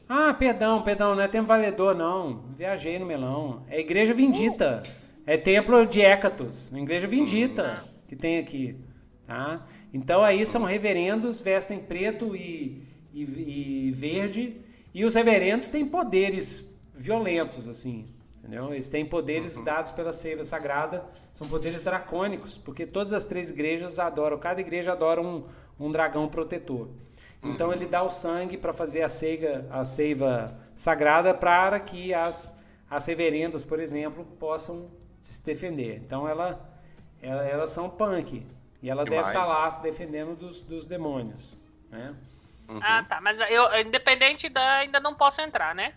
Ah, 0.09 0.33
perdão, 0.35 0.83
perdão, 0.83 1.15
não 1.15 1.23
é 1.23 1.29
templo 1.29 1.49
valedor, 1.49 1.95
não. 1.95 2.45
Viajei 2.57 2.99
no 2.99 3.07
melão. 3.07 3.65
É 3.69 3.81
igreja 3.81 4.15
Vindita. 4.15 4.83
É 5.27 5.37
templo 5.37 5.85
de 5.85 6.01
Hécatos. 6.01 6.73
Igreja 6.73 7.07
Vindita 7.07 7.75
que 8.07 8.17
tem 8.17 8.39
aqui. 8.39 8.77
Tá? 9.27 9.67
Então 9.93 10.23
aí 10.23 10.47
são 10.47 10.65
reverendos, 10.65 11.41
vestem 11.41 11.79
preto 11.79 12.37
e, 12.37 12.87
e, 13.13 13.89
e 13.89 13.91
verde. 13.93 14.61
E 14.95 15.05
os 15.05 15.15
reverendos 15.15 15.69
têm 15.69 15.85
poderes 15.85 16.73
violentos, 16.95 17.69
assim. 17.69 18.07
Entendeu? 18.39 18.73
Eles 18.73 18.89
têm 18.89 19.05
poderes 19.05 19.61
dados 19.65 19.91
pela 19.91 20.13
seiva 20.13 20.45
sagrada, 20.45 21.05
são 21.33 21.49
poderes 21.49 21.83
dracônicos, 21.83 22.57
porque 22.57 22.87
todas 22.87 23.13
as 23.13 23.25
três 23.25 23.51
igrejas 23.51 23.99
adoram, 23.99 24.39
cada 24.39 24.61
igreja 24.61 24.93
adora 24.93 25.21
um, 25.21 25.45
um 25.81 25.91
dragão 25.91 26.29
protetor. 26.29 26.89
Então 27.43 27.73
ele 27.73 27.87
dá 27.87 28.03
o 28.03 28.11
sangue 28.11 28.57
para 28.57 28.73
fazer 28.73 29.03
a 29.03 29.09
seiva, 29.09 29.65
a 29.71 29.85
seiva 29.85 30.59
sagrada 30.75 31.33
para 31.33 31.79
que 31.79 32.13
as, 32.13 32.57
as 32.91 33.07
reverendas, 33.07 33.63
por 33.65 33.79
exemplo, 33.79 34.25
possam 34.39 34.91
se 35.21 35.41
defender. 35.43 36.03
Então 36.05 36.27
ela, 36.29 36.59
ela- 37.23 37.45
elas 37.45 37.71
são 37.71 37.89
punk. 37.89 38.45
E 38.83 38.91
ela 38.91 39.05
deve 39.05 39.17
estar 39.29 39.47
lá 39.47 39.71
se 39.71 39.81
defendendo 39.83 40.37
dos, 40.37 40.61
dos 40.61 40.87
demônios. 40.87 41.57
Né? 41.91 42.15
Uhum. 42.69 42.81
Ah, 42.83 43.05
tá. 43.09 43.21
Mas 43.21 43.39
eu, 43.49 43.81
independente 43.81 44.49
da. 44.49 44.79
Ainda 44.79 44.99
não 45.01 45.15
posso 45.15 45.41
entrar, 45.41 45.75
né? 45.75 45.95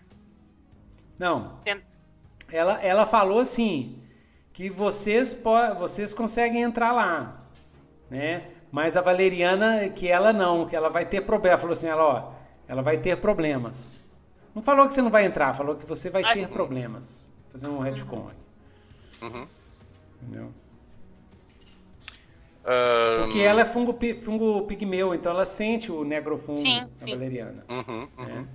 Não, 1.18 1.58
ela, 2.50 2.80
ela 2.82 3.06
falou 3.06 3.40
assim 3.40 4.02
que 4.52 4.70
vocês, 4.70 5.34
po- 5.34 5.74
vocês 5.76 6.12
conseguem 6.14 6.62
entrar 6.62 6.92
lá, 6.92 7.44
né? 8.08 8.50
Mas 8.70 8.96
a 8.96 9.00
Valeriana, 9.00 9.88
que 9.88 10.08
ela 10.08 10.32
não, 10.32 10.66
que 10.66 10.76
ela 10.76 10.88
vai 10.88 11.04
ter 11.04 11.22
problema. 11.22 11.54
Ela 11.54 11.60
falou 11.60 11.72
assim, 11.72 11.88
ela, 11.88 12.04
ó, 12.04 12.32
ela 12.68 12.82
vai 12.82 12.98
ter 12.98 13.16
problemas. 13.16 14.00
Não 14.54 14.62
falou 14.62 14.86
que 14.86 14.94
você 14.94 15.02
não 15.02 15.10
vai 15.10 15.24
entrar, 15.24 15.54
falou 15.54 15.74
que 15.76 15.86
você 15.86 16.08
vai 16.10 16.22
Ah, 16.22 16.32
ter 16.32 16.44
sim. 16.44 16.50
problemas. 16.52 17.32
Fazer 17.50 17.68
um 17.68 17.78
retcon 17.80 18.28
aqui. 18.28 19.24
Uhum. 19.24 19.46
Entendeu? 20.22 20.52
Ahn, 22.64 23.22
Porque 23.24 23.40
ela 23.40 23.62
é 23.62 23.64
fungo, 23.64 23.96
fungo 24.22 24.66
pigmeu, 24.66 25.14
então 25.14 25.32
ela 25.32 25.46
sente 25.46 25.90
o 25.90 26.04
negrofungo, 26.04 26.58
Sim, 26.58 26.80
a 26.80 26.88
sim. 26.96 27.10
Valeriana. 27.10 27.64
uhum, 27.68 28.08
uhum. 28.18 28.24
né? 28.26 28.48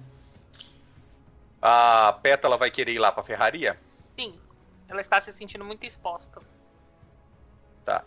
A 1.61 2.13
Pétala 2.21 2.57
vai 2.57 2.69
querer 2.69 2.93
ir 2.93 2.99
lá 2.99 3.11
pra 3.11 3.23
ferraria? 3.23 3.77
Sim. 4.17 4.35
Ela 4.87 5.01
está 5.01 5.19
se 5.19 5.33
sentindo 5.33 5.65
muito 5.65 5.83
exposta. 5.85 6.39
Tá. 7.83 8.03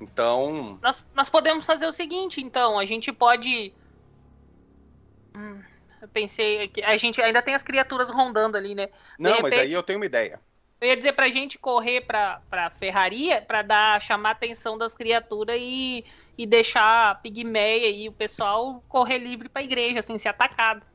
Então. 0.00 0.78
Nós, 0.80 1.04
nós 1.14 1.28
podemos 1.28 1.66
fazer 1.66 1.86
o 1.86 1.92
seguinte, 1.92 2.40
então. 2.40 2.78
A 2.78 2.84
gente 2.84 3.12
pode. 3.12 3.72
Hum, 5.34 5.60
eu 6.00 6.08
pensei 6.08 6.68
que 6.68 6.82
a 6.82 6.96
gente 6.96 7.20
ainda 7.20 7.42
tem 7.42 7.54
as 7.54 7.62
criaturas 7.62 8.10
rondando 8.10 8.56
ali, 8.56 8.74
né? 8.74 8.88
Não, 9.18 9.30
mas 9.30 9.52
repente- 9.52 9.60
aí 9.60 9.72
eu 9.72 9.82
tenho 9.82 9.98
uma 9.98 10.06
ideia. 10.06 10.40
Eu 10.80 10.88
ia 10.88 10.96
dizer 10.96 11.12
pra 11.12 11.28
gente 11.28 11.58
correr 11.58 12.02
pra, 12.02 12.40
pra 12.48 12.70
ferraria 12.70 13.42
pra 13.42 13.62
dar, 13.62 14.00
chamar 14.00 14.28
a 14.28 14.32
atenção 14.32 14.78
das 14.78 14.94
criaturas 14.94 15.56
e, 15.58 16.04
e 16.36 16.46
deixar 16.46 17.10
a 17.10 17.14
pigmeia 17.16 17.90
e 17.90 18.08
o 18.08 18.12
pessoal 18.12 18.80
correr 18.88 19.18
livre 19.18 19.48
pra 19.48 19.60
igreja, 19.60 19.98
assim, 19.98 20.16
ser 20.18 20.28
atacado. 20.28 20.86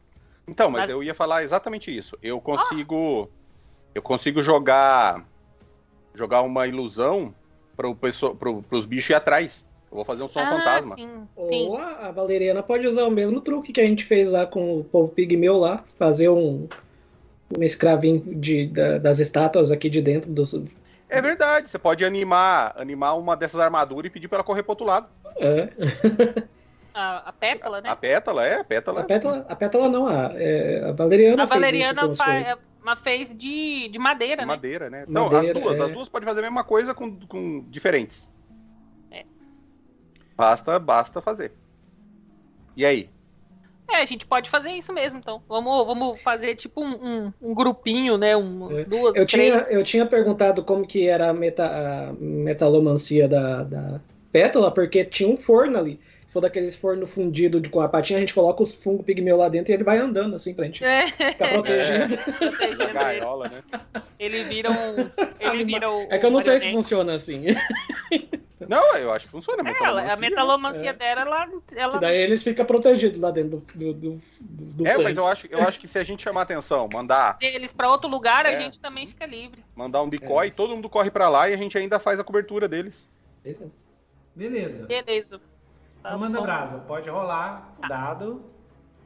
Então, 0.48 0.70
mas, 0.70 0.84
Mas- 0.84 0.90
eu 0.90 1.04
ia 1.04 1.14
falar 1.14 1.44
exatamente 1.44 1.96
isso. 1.96 2.18
Eu 2.24 2.40
consigo. 2.40 3.30
Eu 3.94 4.02
consigo 4.02 4.42
jogar. 4.42 5.26
Jogar 6.16 6.44
uma 6.44 6.66
ilusão 6.68 7.34
pro, 7.76 7.96
pessoa- 7.96 8.36
pro, 8.36 8.62
pros 8.64 8.86
bichos 8.86 9.10
ir 9.10 9.14
atrás. 9.16 9.66
Eu 9.92 9.96
vou 9.98 10.06
fazer 10.06 10.24
um 10.24 10.28
som 10.28 10.40
ah, 10.40 10.50
fantasma. 10.50 10.96
Sim, 10.96 11.28
sim. 11.44 11.68
Ou 11.68 11.78
a, 11.78 12.08
a 12.08 12.12
Valeriana 12.12 12.64
pode 12.64 12.88
usar 12.88 13.04
o 13.06 13.12
mesmo 13.12 13.40
truque 13.42 13.72
que 13.72 13.80
a 13.82 13.86
gente 13.86 14.04
fez 14.06 14.30
lá 14.30 14.46
com 14.46 14.80
o 14.80 14.84
povo 14.84 15.12
pigmeu 15.12 15.58
lá, 15.60 15.84
fazer 16.00 16.30
um, 16.30 16.68
um 17.56 17.64
escravinho 17.64 18.20
de, 18.36 18.68
da- 18.68 18.98
das 18.98 19.20
estátuas 19.20 19.72
aqui 19.72 19.90
de 19.90 20.02
dentro 20.02 20.32
dos. 20.32 20.60
É 21.08 21.22
verdade, 21.22 21.70
você 21.70 21.78
pode 21.78 22.04
animar, 22.04 22.74
animar 22.76 23.14
uma 23.14 23.38
dessas 23.38 23.60
armaduras 23.60 24.10
e 24.10 24.14
pedir 24.14 24.28
pra 24.28 24.38
ela 24.38 24.44
correr 24.44 24.64
pro 24.64 24.72
outro 24.72 24.86
lado. 24.88 25.08
É. 25.38 25.70
A, 26.94 27.30
a 27.30 27.34
pétala, 27.34 27.82
né? 27.82 27.90
A 27.90 27.96
pétala, 27.96 28.46
é, 28.46 28.60
a 28.60 28.64
pétala. 28.64 29.02
A 29.02 29.04
pétala, 29.04 29.46
a 29.50 29.56
pétala 29.56 29.90
não, 29.90 30.08
a, 30.08 30.32
é, 30.36 30.84
a 30.88 30.92
Valeriana 30.92 31.44
A 31.44 31.46
Valeriana 31.46 32.14
faz, 32.16 32.48
coisas. 32.48 32.64
mas 32.84 33.00
fez 33.00 33.36
de, 33.36 33.90
de 33.90 33.98
madeira, 34.00 34.42
de 34.42 34.42
né? 34.42 34.46
madeira, 34.46 34.90
né? 34.90 35.06
Não, 35.08 35.30
Madeira, 35.30 35.58
as 35.58 35.64
duas, 35.64 35.80
é. 35.80 35.84
as 35.84 35.92
duas 35.92 36.10
podem 36.10 36.28
fazer 36.28 36.40
a 36.42 36.44
mesma 36.44 36.64
coisa 36.64 36.94
com, 36.94 37.20
com 37.22 37.66
diferentes. 37.70 38.32
É. 39.12 39.26
Basta, 40.36 40.78
basta 40.78 41.20
fazer. 41.20 41.52
E 42.76 42.86
aí? 42.86 43.10
É, 43.90 43.98
a 43.98 44.06
gente 44.06 44.26
pode 44.26 44.50
fazer 44.50 44.72
isso 44.72 44.94
mesmo, 44.94 45.20
então. 45.20 45.42
Vamos, 45.48 45.86
vamos 45.86 46.22
fazer 46.22 46.56
tipo 46.56 46.82
um, 46.82 46.94
um, 46.94 47.34
um 47.42 47.54
grupinho, 47.54 48.18
né? 48.18 48.36
Umas 48.36 48.80
É. 48.80 48.86
duas, 48.86 49.16
Eu 49.16 49.26
tinha, 49.26 49.52
três. 49.54 49.72
eu 49.72 49.84
tinha 49.84 50.06
perguntado 50.06 50.64
como 50.64 50.88
que 50.88 51.08
era 51.08 51.30
a, 51.30 51.34
meta, 51.34 51.66
a 51.66 52.14
metalomancia 52.14 53.28
da, 53.28 53.64
da 53.64 54.02
pétala, 54.32 54.72
porque 54.72 55.04
tinha 55.04 55.30
um 55.30 55.38
forno 55.38 55.78
ali. 55.78 56.00
Se 56.34 56.40
for 56.40 56.42
daqueles 56.42 56.76
forno 56.76 57.06
fundido 57.06 57.62
de, 57.62 57.70
com 57.70 57.80
a 57.80 57.88
patinha, 57.88 58.18
a 58.18 58.20
gente 58.20 58.34
coloca 58.34 58.64
os 58.64 58.74
fungos 58.74 59.06
pigmeu 59.06 59.38
lá 59.38 59.48
dentro 59.50 59.72
e 59.72 59.76
ele 59.76 59.84
vai 59.84 60.00
andando 60.00 60.36
assim 60.36 60.52
pra 60.52 60.66
gente 60.66 60.84
É, 60.84 61.06
ficar 61.06 61.50
protegido. 61.50 62.18
protegendo 62.18 62.84
ele. 62.86 62.94
Gaiola, 62.94 63.50
né? 63.50 63.64
Ele 64.18 64.44
vira 64.46 64.72
um. 64.72 64.96
Ele 65.40 65.64
vira 65.64 65.92
o. 65.92 66.08
É 66.10 66.18
que 66.18 66.26
eu 66.26 66.32
não 66.32 66.42
sei 66.42 66.60
se 66.60 66.72
funciona 66.72 67.14
assim. 67.14 67.44
Não, 68.68 68.96
eu 68.96 69.12
acho 69.12 69.26
que 69.26 69.32
funciona. 69.32 69.62
É, 69.70 69.84
ela- 69.84 70.14
a 70.14 70.16
metalomancia 70.16 70.90
É. 70.90 70.94
dela, 70.94 71.22
ela. 71.22 71.48
ela 71.76 71.94
Que 71.94 72.00
daí 72.00 72.18
eles 72.18 72.42
ficam 72.42 72.66
protegidos 72.66 73.20
lá 73.20 73.30
dentro 73.30 73.62
do, 73.76 73.94
do, 73.94 73.94
do, 73.94 74.22
do 74.40 74.88
É, 74.88 74.92
tanque. 74.94 75.04
mas 75.04 75.18
eu 75.18 75.28
acho, 75.28 75.48
eu 75.52 75.60
acho 75.62 75.80
que 75.80 75.88
se 75.88 76.00
a 76.00 76.04
gente 76.04 76.24
chamar 76.24 76.44
atenção, 76.44 76.88
mandar, 76.92 77.38
eles 77.42 77.74
pra 77.74 77.92
outro 77.92 78.10
lugar, 78.10 78.46
a 78.48 78.54
É. 78.54 78.62
gente 78.62 78.80
também 78.80 79.06
fica 79.06 79.26
livre. 79.28 79.64
mandar 79.76 80.02
um 80.02 80.08
decoy, 80.10 80.48
É. 80.48 80.50
todo 80.50 80.74
mundo 80.74 80.90
corre 80.90 81.12
pra 81.12 81.28
lá 81.30 81.48
e 81.50 81.54
a 81.54 81.58
gente 81.58 81.78
ainda 81.78 82.00
faz 82.00 82.20
a 82.20 82.24
cobertura 82.24 82.68
deles. 82.68 83.08
É. 83.46 83.54
Beleza. 84.34 84.86
Beleza. 84.88 85.40
Tá 86.04 86.10
Então 86.10 86.20
manda 86.20 86.38
bom. 86.38 86.44
brasa. 86.44 86.80
Pode 86.80 87.10
rolar 87.10 87.74
o 87.82 87.88
dado. 87.88 88.46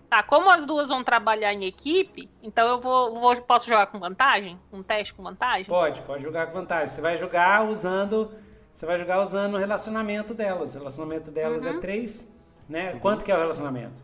Tá, 0.09 0.23
como 0.23 0.49
as 0.49 0.65
duas 0.65 0.87
vão 0.87 1.03
trabalhar 1.03 1.53
em 1.53 1.65
equipe, 1.65 2.29
então 2.41 2.65
eu 2.67 2.79
vou, 2.81 3.19
vou- 3.19 3.41
posso 3.41 3.67
jogar 3.67 3.87
com 3.87 3.99
vantagem? 3.99 4.57
Um 4.71 4.81
teste 4.81 5.13
com 5.13 5.21
vantagem? 5.21 5.65
Pode, 5.65 6.01
pode 6.01 6.23
jogar 6.23 6.47
com 6.47 6.53
vantagem. 6.53 6.87
Você 6.87 7.01
vai 7.01 7.17
jogar 7.17 7.65
usando. 7.67 8.31
Você 8.73 8.85
vai 8.85 8.97
jogar 8.97 9.21
usando 9.21 9.55
o 9.55 9.57
relacionamento 9.57 10.33
delas. 10.33 10.75
O 10.75 10.77
relacionamento 10.79 11.29
delas 11.29 11.65
é 11.65 11.73
3, 11.77 12.31
né? 12.69 12.93
Quanto 13.01 13.23
que 13.25 13.31
é 13.31 13.35
o 13.35 13.39
relacionamento? 13.39 14.01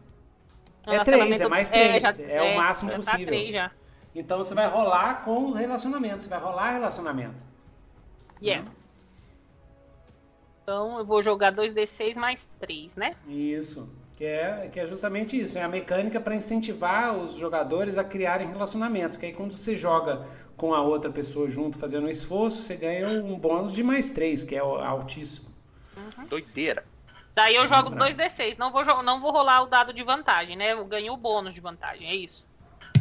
É 0.85 0.99
três, 1.05 1.39
é 1.39 1.47
mais 1.47 1.69
três, 1.69 2.03
já- 2.03 2.23
é 2.23 2.53
o 2.53 2.57
máximo 2.57 2.91
já 2.91 2.97
possível. 2.97 3.19
Tá 3.19 3.25
três 3.31 3.53
já. 3.53 3.71
Então 4.13 4.37
você 4.37 4.53
vai 4.53 4.67
rolar 4.67 5.23
com 5.23 5.45
o 5.45 5.53
relacionamento. 5.53 6.21
Você 6.21 6.27
vai 6.27 6.39
rolar 6.39 6.71
relacionamento. 6.71 7.41
Yes. 8.41 8.82
Então 10.63 10.97
eu 10.97 11.05
vou 11.05 11.21
jogar 11.21 11.53
2d6 11.53 12.15
mais 12.15 12.49
3, 12.59 12.95
né? 12.95 13.15
Isso. 13.27 13.87
Que 14.15 14.25
é, 14.25 14.69
que 14.71 14.79
é 14.79 14.85
justamente 14.85 15.37
isso, 15.37 15.57
é 15.57 15.63
a 15.63 15.67
mecânica 15.67 16.21
para 16.21 16.35
incentivar 16.35 17.17
os 17.17 17.35
jogadores 17.35 17.97
a 17.97 18.03
criarem 18.03 18.47
relacionamentos. 18.47 19.17
Que 19.17 19.27
aí 19.27 19.33
quando 19.33 19.51
você 19.51 19.75
joga 19.75 20.25
com 20.55 20.73
a 20.73 20.81
outra 20.81 21.11
pessoa 21.11 21.49
junto 21.49 21.77
fazendo 21.77 22.05
um 22.05 22.09
esforço, 22.09 22.61
você 22.61 22.75
ganha 22.75 23.07
um 23.09 23.37
bônus 23.37 23.73
de 23.73 23.83
mais 23.83 24.11
3, 24.11 24.43
que 24.43 24.55
é 24.55 24.59
altíssimo. 24.59 25.49
Uhum. 25.97 26.25
Doideira. 26.27 26.85
Daí 27.35 27.55
eu 27.55 27.65
jogo 27.67 27.89
2d6, 27.89 28.57
não 28.57 28.71
vou, 28.71 28.83
não 29.03 29.19
vou 29.19 29.31
rolar 29.31 29.63
o 29.63 29.67
dado 29.67 29.91
de 29.91 30.03
vantagem, 30.03 30.55
né? 30.55 30.73
Eu 30.73 30.85
ganho 30.85 31.13
o 31.13 31.17
bônus 31.17 31.53
de 31.53 31.61
vantagem, 31.61 32.07
é 32.07 32.15
isso. 32.15 32.45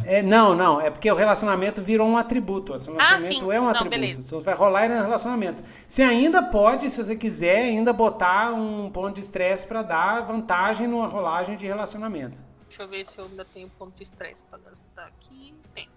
É, 0.05 0.23
não, 0.23 0.55
não, 0.55 0.81
é 0.81 0.91
porque 0.91 1.11
o 1.11 1.15
relacionamento 1.15 1.83
virou 1.83 2.09
um 2.09 2.17
atributo. 2.17 2.73
O 2.73 2.77
relacionamento 2.77 3.51
ah, 3.51 3.55
é 3.55 3.61
um 3.61 3.65
não, 3.65 3.71
atributo. 3.71 4.01
Beleza. 4.01 4.23
Você 4.23 4.45
vai 4.45 4.55
rolar 4.55 4.89
no 4.89 4.95
relacionamento. 4.95 5.63
Você 5.87 6.03
ainda 6.03 6.43
pode, 6.43 6.91
se 6.91 7.03
você 7.03 7.17
quiser, 7.17 7.63
ainda 7.65 7.93
botar 7.93 8.53
um 8.53 8.91
ponto 8.91 9.15
de 9.15 9.21
estresse 9.21 9.67
para 9.67 9.83
dar 9.83 10.21
vantagem 10.23 10.87
numa 10.87 11.07
rolagem 11.07 11.57
de 11.57 11.67
relacionamento. 11.67 12.43
Deixa 12.69 12.83
eu 12.83 12.89
ver 12.89 13.07
se 13.07 13.19
eu 13.19 13.27
ainda 13.27 13.45
tenho 13.45 13.69
ponto 13.79 13.95
de 13.97 14.03
estresse 14.03 14.43
para 14.45 14.59
gastar 14.59 15.07
aqui. 15.07 15.55
Tem. 15.75 15.89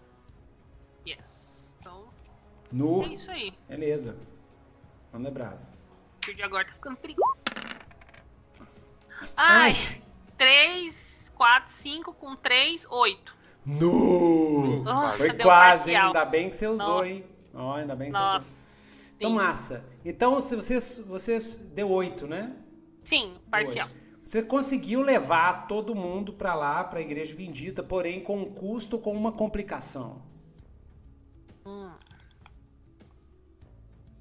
Yes. 1.07 1.77
Então. 1.79 2.03
No. 2.71 3.03
É 3.03 3.07
isso 3.07 3.31
aí. 3.31 3.53
Beleza. 3.67 4.17
Manda 5.13 5.31
brasa. 5.31 5.71
O 6.27 6.33
de 6.33 6.43
agora 6.43 6.65
tá 6.65 6.73
ficando 6.73 6.97
perigoso. 6.97 7.37
Ai, 9.37 9.71
Ai. 9.71 10.01
3, 10.37 11.31
4, 11.35 11.73
5 11.73 12.13
com 12.13 12.35
3, 12.35 12.87
8. 12.89 13.34
No! 13.65 14.83
Nossa, 14.83 15.17
Foi 15.17 15.33
quase, 15.33 15.89
hein? 15.89 15.97
Ainda 15.97 16.25
bem 16.25 16.49
que 16.49 16.55
você 16.55 16.67
usou, 16.67 16.87
Nossa. 16.87 17.07
hein? 17.07 17.23
Oh, 17.53 17.71
ainda 17.71 17.95
bem 17.95 18.11
que 18.11 18.17
Nossa. 18.17 18.47
você 18.47 18.53
usou. 18.53 18.65
Então, 19.17 19.31
massa. 19.31 19.85
Então, 20.03 20.41
se 20.41 20.55
vocês, 20.55 21.03
vocês 21.07 21.55
deu 21.73 21.89
oito, 21.89 22.27
né? 22.27 22.55
Sim, 23.03 23.35
parcial. 23.49 23.87
Você 24.23 24.43
conseguiu 24.43 25.01
levar 25.01 25.67
todo 25.67 25.95
mundo 25.95 26.33
para 26.33 26.53
lá, 26.53 26.83
para 26.83 26.99
a 26.99 27.01
igreja 27.01 27.35
vendida, 27.35 27.81
porém 27.81 28.21
com 28.21 28.39
um 28.39 28.45
custo, 28.45 28.99
com 28.99 29.13
uma 29.13 29.31
complicação. 29.31 30.21
Hum. 31.65 31.91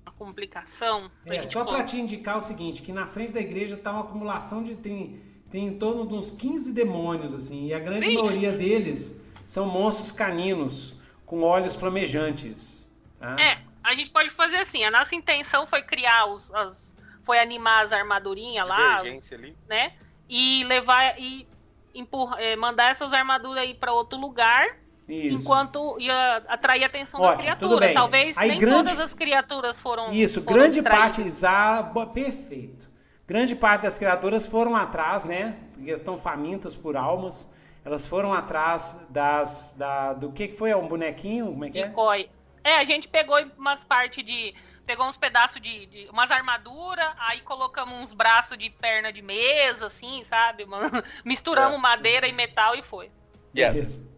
Uma 0.07 0.12
complicação? 0.16 1.11
É, 1.27 1.43
só 1.43 1.65
para 1.65 1.83
te 1.83 1.97
indicar 1.97 2.39
o 2.39 2.41
seguinte, 2.41 2.83
que 2.83 2.93
na 2.93 3.07
frente 3.07 3.33
da 3.33 3.41
igreja 3.41 3.77
tá 3.77 3.93
uma 3.93 4.03
acumulação 4.03 4.62
de... 4.62 4.77
Tem, 4.77 5.21
tem 5.51 5.66
em 5.69 5.79
torno 5.79 6.07
de 6.07 6.15
uns 6.15 6.31
15 6.31 6.73
demônios, 6.73 7.33
assim, 7.35 7.66
e 7.66 7.75
a 7.75 7.79
grande 7.79 8.07
Vixe. 8.07 8.23
maioria 8.23 8.53
deles 8.53 9.24
são 9.45 9.66
monstros 9.66 10.12
caninos 10.12 10.97
com 11.27 11.43
olhos 11.43 11.77
flamejantes. 11.77 12.91
Tá? 13.19 13.37
É, 13.41 13.59
a 13.83 13.95
gente 13.95 14.11
pode 14.11 14.31
fazer 14.31 14.57
assim. 14.57 14.85
A 14.85 14.91
nossa 14.91 15.15
intenção 15.15 15.66
foi 15.66 15.83
criar 15.83 16.27
os, 16.27 16.53
as, 16.55 16.97
foi 17.23 17.39
animar 17.39 17.85
as 17.85 17.93
armadurinhas 17.93 18.66
lá, 18.66 19.03
os, 19.03 19.31
né? 19.69 19.93
E 20.29 20.65
levar 20.65 21.19
e 21.19 21.47
empurra, 21.95 22.41
é, 22.41 22.57
mandar 22.57 22.91
essas 22.91 23.12
armaduras 23.12 23.59
aí 23.59 23.75
para 23.75 23.93
outro 23.93 24.19
lugar. 24.19 24.79
Isso. 25.07 25.37
Enquanto 25.37 25.99
ia 25.99 26.37
atrair 26.49 26.83
a 26.83 26.87
atenção 26.87 27.21
Ótimo, 27.21 27.37
da 27.37 27.43
criatura. 27.43 27.93
Talvez 27.93 28.39
aí, 28.39 28.49
nem 28.49 28.59
grande... 28.59 28.91
todas 28.91 29.01
as 29.01 29.12
criaturas 29.12 29.79
foram. 29.79 30.11
Isso, 30.11 30.43
foram 30.43 30.57
grande 30.57 30.83
parte. 30.83 31.21
Exato, 31.21 32.07
perfeito. 32.07 32.89
Grande 33.27 33.55
parte 33.55 33.83
das 33.83 33.99
criaturas 33.99 34.47
foram 34.47 34.75
atrás, 34.75 35.25
né? 35.25 35.57
Porque 35.75 35.91
estão 35.91 36.16
famintas 36.16 36.75
por 36.75 36.97
almas. 36.97 37.53
Elas 37.85 38.06
foram 38.06 38.32
atrás 38.32 39.04
das, 39.11 39.74
da, 39.77 40.14
do 40.14 40.32
que, 40.32 40.48
que 40.48 40.56
foi? 40.56 40.71
É 40.71 40.77
um 40.77 40.88
bonequinho? 40.88 41.46
Como 41.46 41.64
é 41.64 41.71
que 41.71 41.82
Decoy. 41.82 42.30
é? 42.63 42.72
É, 42.72 42.79
a 42.79 42.85
gente 42.85 43.06
pegou 43.09 43.37
umas 43.59 43.85
partes 43.85 44.24
de. 44.24 44.54
Pegou 44.87 45.06
uns 45.06 45.16
pedaços 45.16 45.61
de, 45.61 45.87
de. 45.87 46.09
umas 46.11 46.30
armaduras, 46.30 47.06
aí 47.19 47.40
colocamos 47.43 47.95
uns 47.95 48.13
braços 48.13 48.56
de 48.56 48.71
perna 48.71 49.13
de 49.13 49.21
mesa, 49.21 49.87
assim, 49.87 50.22
sabe? 50.24 50.66
Misturamos 51.24 51.79
é. 51.79 51.80
madeira 51.80 52.27
e 52.27 52.32
metal 52.32 52.74
e 52.74 52.82
foi. 52.82 53.11
Yes. 53.56 53.72
Beleza. 53.72 54.14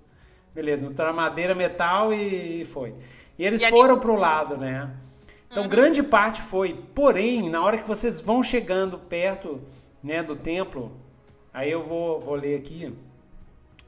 Beleza, 0.54 0.84
misturamos 0.84 1.16
madeira, 1.16 1.54
metal 1.54 2.14
e 2.14 2.64
foi. 2.64 2.94
E 3.38 3.44
eles 3.44 3.60
e 3.60 3.68
foram 3.68 3.98
pro 3.98 4.16
lado, 4.16 4.56
né? 4.56 4.90
Então, 5.50 5.64
uhum. 5.64 5.68
grande 5.68 6.02
parte 6.02 6.40
foi. 6.40 6.74
Porém, 6.94 7.50
na 7.50 7.62
hora 7.62 7.78
que 7.78 7.86
vocês 7.86 8.20
vão 8.20 8.42
chegando 8.42 8.98
perto 8.98 9.60
né, 10.02 10.22
do 10.22 10.34
templo, 10.34 10.96
aí 11.52 11.70
eu 11.70 11.84
vou, 11.84 12.20
vou 12.20 12.34
ler 12.34 12.58
aqui. 12.58 12.92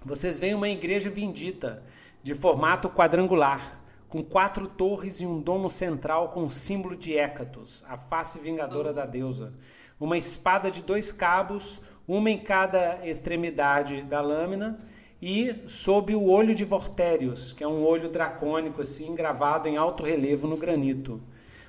Vocês 0.08 0.38
veem 0.38 0.54
uma 0.54 0.70
igreja 0.70 1.10
vendita, 1.10 1.82
de 2.22 2.32
formato 2.32 2.88
quadrangular, 2.88 3.78
com 4.08 4.24
quatro 4.24 4.66
torres 4.66 5.20
e 5.20 5.26
um 5.26 5.38
domo 5.38 5.68
central 5.68 6.30
com 6.30 6.46
o 6.46 6.50
símbolo 6.50 6.96
de 6.96 7.14
Hécatos, 7.14 7.84
a 7.86 7.98
face 7.98 8.38
vingadora 8.38 8.90
da 8.90 9.04
deusa. 9.04 9.52
Uma 10.00 10.16
espada 10.16 10.70
de 10.70 10.82
dois 10.82 11.12
cabos, 11.12 11.78
uma 12.06 12.30
em 12.30 12.38
cada 12.38 13.06
extremidade 13.06 14.00
da 14.00 14.22
lâmina, 14.22 14.80
e 15.20 15.54
sob 15.66 16.14
o 16.14 16.24
olho 16.24 16.54
de 16.54 16.64
Vortérios, 16.64 17.52
que 17.52 17.62
é 17.62 17.68
um 17.68 17.84
olho 17.84 18.08
dracônico 18.08 18.80
assim, 18.80 19.14
gravado 19.14 19.68
em 19.68 19.76
alto 19.76 20.02
relevo 20.02 20.48
no 20.48 20.56
granito. 20.56 21.20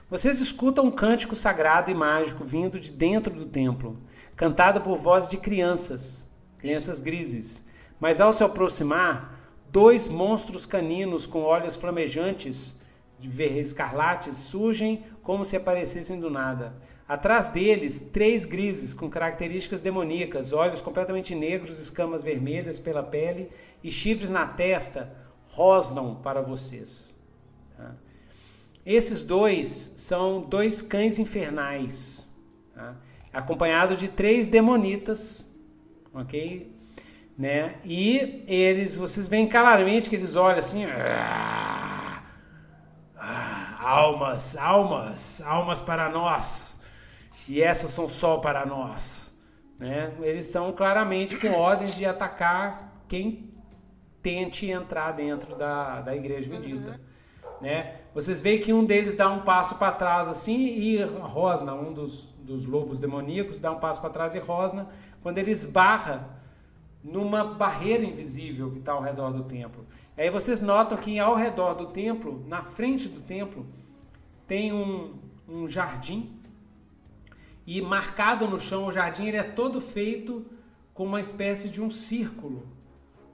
Vocês 0.09 0.39
escutam 0.39 0.85
um 0.85 0.91
cântico 0.91 1.35
sagrado 1.35 1.91
e 1.91 1.93
mágico 1.93 2.45
vindo 2.45 2.79
de 2.79 2.89
dentro 2.89 3.35
do 3.35 3.47
templo, 3.47 3.97
cantado 4.33 4.79
por 4.79 4.95
vozes 4.95 5.29
de 5.29 5.35
crianças, 5.35 6.25
crianças 6.57 7.01
grises 7.01 7.67
mas 7.99 8.21
ao 8.21 8.31
se 8.31 8.43
aproximar, 8.43 9.39
dois 9.71 10.07
monstros 10.07 10.65
caninos 10.65 11.25
com 11.25 11.41
olhos 11.41 11.75
flamejantes 11.75 12.79
escarlates 13.21 14.35
surgem 14.35 15.03
como 15.21 15.43
se 15.43 15.57
aparecessem 15.57 16.19
do 16.19 16.29
nada. 16.29 16.73
Atrás 17.07 17.47
deles, 17.47 17.99
três 17.99 18.45
grises 18.45 18.93
com 18.93 19.09
características 19.09 19.81
demoníacas, 19.81 20.53
olhos 20.53 20.79
completamente 20.79 21.33
negros, 21.33 21.79
escamas 21.79 22.21
vermelhas 22.21 22.79
pela 22.79 23.01
pele 23.01 23.49
e 23.83 23.91
chifres 23.91 24.29
na 24.29 24.45
testa, 24.45 25.11
rosnam 25.47 26.15
para 26.15 26.41
vocês. 26.41 27.15
Tá? 27.75 27.95
Esses 28.85 29.23
dois 29.23 29.91
são 29.95 30.41
dois 30.41 30.81
cães 30.81 31.17
infernais, 31.19 32.31
tá? 32.73 32.95
acompanhados 33.33 33.97
de 33.97 34.07
três 34.07 34.47
demonitas, 34.47 35.51
ok? 36.13 36.78
Né? 37.39 37.75
E 37.85 38.43
eles, 38.47 38.93
vocês 38.93 39.29
veem 39.29 39.47
claramente 39.47 40.09
que 40.09 40.15
eles 40.17 40.35
olham 40.35 40.59
assim, 40.59 40.83
ah, 40.83 42.21
ah, 43.15 43.77
almas, 43.79 44.57
almas, 44.57 45.41
almas 45.45 45.81
para 45.81 46.09
nós. 46.09 46.81
E 47.47 47.61
essas 47.61 47.91
são 47.91 48.09
só 48.09 48.39
para 48.39 48.65
nós, 48.65 49.41
né? 49.79 50.11
Eles 50.21 50.47
são 50.47 50.73
claramente 50.73 51.37
com 51.37 51.53
ordens 51.53 51.95
de 51.95 52.05
atacar 52.05 53.03
quem 53.07 53.53
tente 54.21 54.69
entrar 54.69 55.13
dentro 55.13 55.55
da, 55.55 56.01
da 56.01 56.13
igreja 56.13 56.49
bendita, 56.49 56.99
uhum. 57.41 57.61
né? 57.61 58.01
Vocês 58.13 58.41
veem 58.41 58.59
que 58.59 58.73
um 58.73 58.83
deles 58.83 59.15
dá 59.15 59.29
um 59.29 59.43
passo 59.43 59.75
para 59.75 59.93
trás 59.93 60.27
assim 60.27 60.57
e 60.57 61.01
rosna, 61.03 61.73
um 61.73 61.93
dos, 61.93 62.35
dos 62.39 62.65
lobos 62.65 62.99
demoníacos 62.99 63.59
dá 63.59 63.71
um 63.71 63.79
passo 63.79 64.01
para 64.01 64.09
trás 64.09 64.35
e 64.35 64.39
rosna 64.39 64.89
quando 65.23 65.37
ele 65.37 65.51
esbarra 65.51 66.37
numa 67.03 67.43
barreira 67.43 68.03
invisível 68.03 68.71
que 68.71 68.79
está 68.79 68.91
ao 68.91 69.01
redor 69.01 69.31
do 69.31 69.43
templo. 69.43 69.85
Aí 70.17 70.29
vocês 70.29 70.61
notam 70.61 70.97
que 70.97 71.17
ao 71.17 71.35
redor 71.35 71.73
do 71.75 71.87
templo, 71.87 72.43
na 72.47 72.61
frente 72.61 73.07
do 73.07 73.21
templo, 73.21 73.65
tem 74.45 74.73
um, 74.73 75.13
um 75.47 75.67
jardim 75.67 76.37
e 77.65 77.81
marcado 77.81 78.47
no 78.47 78.59
chão 78.59 78.87
o 78.87 78.91
jardim 78.91 79.27
ele 79.27 79.37
é 79.37 79.43
todo 79.43 79.79
feito 79.79 80.45
com 80.93 81.05
uma 81.05 81.21
espécie 81.21 81.69
de 81.69 81.81
um 81.81 81.89
círculo 81.89 82.67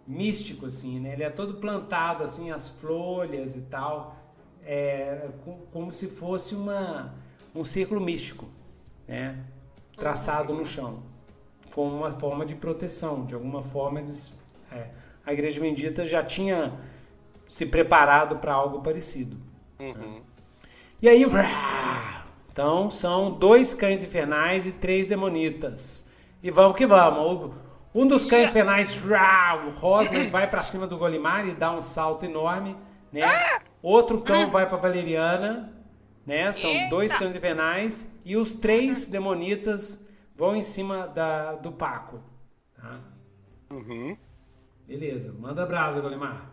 místico 0.06 0.66
assim, 0.66 1.00
né? 1.00 1.14
Ele 1.14 1.24
é 1.24 1.30
todo 1.30 1.56
plantado 1.56 2.24
assim 2.24 2.52
as 2.52 2.68
folhas 2.68 3.56
e 3.56 3.62
tal, 3.62 4.16
é, 4.64 5.30
como 5.72 5.92
se 5.92 6.08
fosse 6.08 6.54
uma 6.54 7.16
um 7.56 7.64
círculo 7.64 8.02
místico, 8.02 8.46
né? 9.08 9.44
Traçado 9.96 10.54
no 10.54 10.66
chão 10.66 11.15
como 11.76 11.94
uma 11.94 12.10
forma 12.10 12.46
de 12.46 12.56
proteção, 12.56 13.26
de 13.26 13.36
alguma 13.36 13.62
forma 13.62 14.00
eles, 14.00 14.34
é, 14.72 14.88
a 15.26 15.34
Igreja 15.34 15.60
Bendita 15.60 16.06
já 16.06 16.24
tinha 16.24 16.72
se 17.50 17.66
preparado 17.66 18.38
para 18.38 18.54
algo 18.54 18.80
parecido. 18.80 19.36
Uhum. 19.78 19.94
Né? 19.94 20.22
E 21.02 21.10
aí, 21.10 21.26
então 22.50 22.90
são 22.90 23.30
dois 23.30 23.74
cães 23.74 24.02
infernais 24.02 24.66
e 24.66 24.72
três 24.72 25.06
demonitas. 25.06 26.10
E 26.42 26.50
vamos 26.50 26.78
que 26.78 26.86
vamos. 26.86 27.54
Um 27.94 28.08
dos 28.08 28.26
cães 28.26 28.52
infernais, 28.52 28.98
o 29.66 29.70
Rosner, 29.72 30.30
vai 30.32 30.50
para 30.50 30.62
cima 30.62 30.88
do 30.88 30.98
Golimar 30.98 31.46
e 31.46 31.52
dá 31.52 31.74
um 31.74 31.82
salto 31.82 32.24
enorme, 32.24 32.74
né? 33.12 33.24
Outro 33.82 34.22
cão 34.22 34.48
vai 34.50 34.66
para 34.66 34.78
Valeriana, 34.78 35.74
né? 36.26 36.54
São 36.54 36.88
dois 36.88 37.14
cães 37.14 37.36
infernais 37.36 38.10
e 38.24 38.38
os 38.38 38.54
três 38.54 39.08
demonitas 39.08 40.05
vão 40.36 40.56
em 40.56 40.62
cima 40.62 41.08
da, 41.08 41.54
do 41.54 41.72
Paco. 41.72 42.22
Tá? 42.76 43.00
Uhum. 43.70 44.18
Beleza, 44.88 45.34
manda 45.34 45.66
brasa, 45.66 46.02
Golimar. 46.02 46.52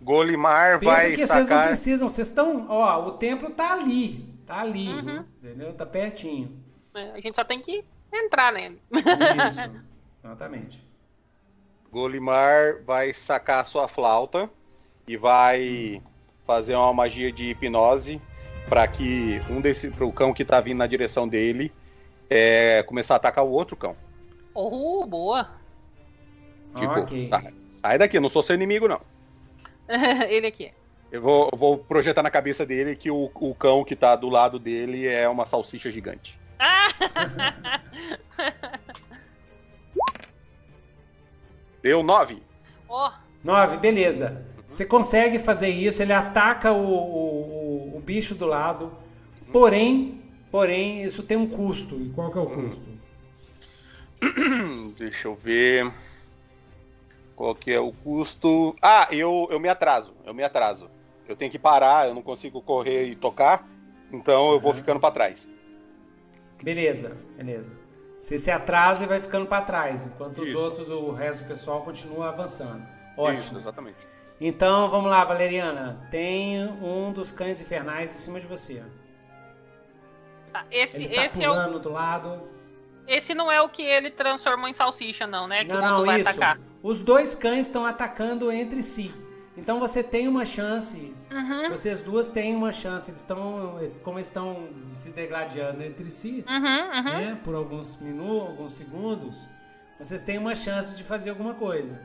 Golimar 0.00 0.78
Pensa 0.78 0.92
vai 0.92 1.12
que 1.12 1.26
sacar... 1.26 1.36
vocês 1.36 1.50
não 1.50 1.66
precisam, 1.66 2.10
vocês 2.10 2.28
estão... 2.28 2.66
Ó, 2.68 3.06
o 3.06 3.12
templo 3.12 3.50
tá 3.50 3.72
ali, 3.72 4.34
tá 4.46 4.60
ali, 4.60 4.88
uhum. 4.88 5.24
entendeu? 5.42 5.72
Tá 5.72 5.86
pertinho. 5.86 6.60
É, 6.94 7.12
a 7.12 7.20
gente 7.20 7.36
só 7.36 7.44
tem 7.44 7.60
que 7.60 7.84
entrar 8.12 8.52
nele. 8.52 8.80
Isso. 8.90 9.60
Exatamente. 10.22 10.82
Golimar 11.90 12.82
vai 12.84 13.12
sacar 13.12 13.60
a 13.60 13.64
sua 13.64 13.88
flauta 13.88 14.48
e 15.06 15.16
vai 15.16 16.02
fazer 16.46 16.74
uma 16.74 16.92
magia 16.92 17.32
de 17.32 17.50
hipnose 17.50 18.20
para 18.68 18.86
que 18.86 19.40
um 19.50 19.60
desse 19.60 19.90
pro 19.90 20.12
cão 20.12 20.32
que 20.32 20.44
tá 20.44 20.60
vindo 20.60 20.78
na 20.78 20.86
direção 20.86 21.28
dele 21.28 21.72
é, 22.32 22.82
começar 22.82 23.14
a 23.14 23.16
atacar 23.16 23.44
o 23.44 23.50
outro 23.50 23.76
cão. 23.76 23.96
Oh, 24.54 25.04
boa. 25.06 25.50
Tipo, 26.74 27.00
okay. 27.00 27.26
sai, 27.26 27.52
sai 27.68 27.98
daqui, 27.98 28.18
não 28.18 28.28
sou 28.28 28.42
seu 28.42 28.54
inimigo, 28.54 28.88
não. 28.88 29.00
Ele 30.28 30.46
aqui. 30.46 30.72
Eu 31.10 31.20
vou, 31.20 31.50
vou, 31.54 31.76
projetar 31.76 32.22
na 32.22 32.30
cabeça 32.30 32.64
dele 32.64 32.96
que 32.96 33.10
o, 33.10 33.30
o 33.34 33.54
cão 33.54 33.84
que 33.84 33.94
tá 33.94 34.16
do 34.16 34.30
lado 34.30 34.58
dele 34.58 35.06
é 35.06 35.28
uma 35.28 35.44
salsicha 35.44 35.90
gigante. 35.90 36.40
Deu 41.82 42.02
nove. 42.02 42.42
Oh. 42.88 43.10
Nove, 43.44 43.76
beleza. 43.76 44.46
Você 44.68 44.86
consegue 44.86 45.38
fazer 45.38 45.68
isso, 45.68 46.00
ele 46.02 46.14
ataca 46.14 46.72
o, 46.72 46.86
o, 46.86 47.96
o, 47.96 48.00
bicho 48.00 48.34
do 48.34 48.46
lado, 48.46 48.90
porém, 49.52 50.21
porém, 50.52 51.02
isso 51.02 51.24
tem 51.24 51.36
um 51.36 51.48
custo. 51.48 51.96
E 51.96 52.10
qual 52.10 52.30
que 52.30 52.38
é 52.38 52.40
o 52.40 52.46
custo? 52.46 52.86
Deixa 54.96 55.26
eu 55.26 55.34
ver. 55.34 55.92
Qual 57.34 57.54
que 57.54 57.72
é 57.72 57.80
o 57.80 57.92
custo? 57.92 58.76
Ah, 58.80 59.08
eu, 59.10 59.48
eu 59.50 59.58
me 59.58 59.68
atraso, 59.68 60.14
eu 60.24 60.32
me 60.32 60.44
atraso. 60.44 60.88
Eu 61.26 61.34
tenho 61.34 61.50
que 61.50 61.58
parar, 61.58 62.06
eu 62.06 62.14
não 62.14 62.22
consigo 62.22 62.60
correr 62.60 63.06
e 63.06 63.16
tocar, 63.16 63.66
então 64.12 64.52
eu 64.52 64.60
vou 64.60 64.74
ficando 64.74 65.00
para 65.00 65.12
trás. 65.12 65.48
Beleza, 66.62 67.16
beleza. 67.36 67.72
Você 68.20 68.38
se 68.38 68.50
atrasa 68.50 69.02
e 69.02 69.06
vai 69.08 69.20
ficando 69.20 69.46
para 69.46 69.64
trás, 69.64 70.06
enquanto 70.06 70.44
Isso. 70.44 70.56
os 70.56 70.62
outros, 70.62 70.88
o 70.88 71.10
resto 71.10 71.42
do 71.42 71.48
pessoal 71.48 71.82
continua 71.82 72.28
avançando. 72.28 72.86
Ótimo. 73.16 73.40
Isso, 73.40 73.56
exatamente. 73.56 74.08
Então, 74.40 74.88
vamos 74.88 75.10
lá, 75.10 75.24
Valeriana. 75.24 76.06
Tem 76.10 76.64
um 76.64 77.12
dos 77.12 77.32
cães 77.32 77.60
infernais 77.60 78.14
em 78.14 78.18
cima 78.18 78.38
de 78.38 78.46
você. 78.46 78.82
Tá, 80.52 80.66
esse, 80.70 81.04
ele 81.04 81.14
tá 81.14 81.26
esse 81.26 81.40
pulando 81.40 81.74
é 81.74 81.76
o... 81.76 81.80
do 81.80 81.92
lado. 81.92 82.42
Esse 83.06 83.34
não 83.34 83.50
é 83.50 83.60
o 83.60 83.68
que 83.68 83.82
ele 83.82 84.10
transformou 84.10 84.68
em 84.68 84.72
salsicha, 84.72 85.26
não, 85.26 85.48
né? 85.48 85.64
Que 85.64 85.72
não, 85.72 85.80
não, 85.80 86.06
vai 86.06 86.20
isso. 86.20 86.30
Atacar. 86.30 86.60
Os 86.82 87.00
dois 87.00 87.34
cães 87.34 87.66
estão 87.66 87.84
atacando 87.84 88.50
entre 88.52 88.82
si. 88.82 89.12
Então 89.56 89.78
você 89.78 90.02
tem 90.02 90.28
uma 90.28 90.44
chance. 90.44 91.14
Uhum. 91.30 91.70
Vocês 91.70 92.02
duas 92.02 92.28
têm 92.28 92.54
uma 92.54 92.72
chance. 92.72 93.10
Eles 93.10 93.20
estão, 93.20 93.78
como 94.02 94.18
estão 94.18 94.68
se 94.86 95.10
degladiando 95.10 95.82
entre 95.82 96.04
si, 96.04 96.44
uhum, 96.48 96.54
uhum. 96.54 97.18
Né, 97.18 97.38
por 97.44 97.54
alguns 97.54 97.96
minutos, 97.96 98.48
alguns 98.48 98.72
segundos, 98.72 99.48
vocês 99.98 100.22
têm 100.22 100.38
uma 100.38 100.54
chance 100.54 100.96
de 100.96 101.02
fazer 101.02 101.30
alguma 101.30 101.54
coisa. 101.54 102.00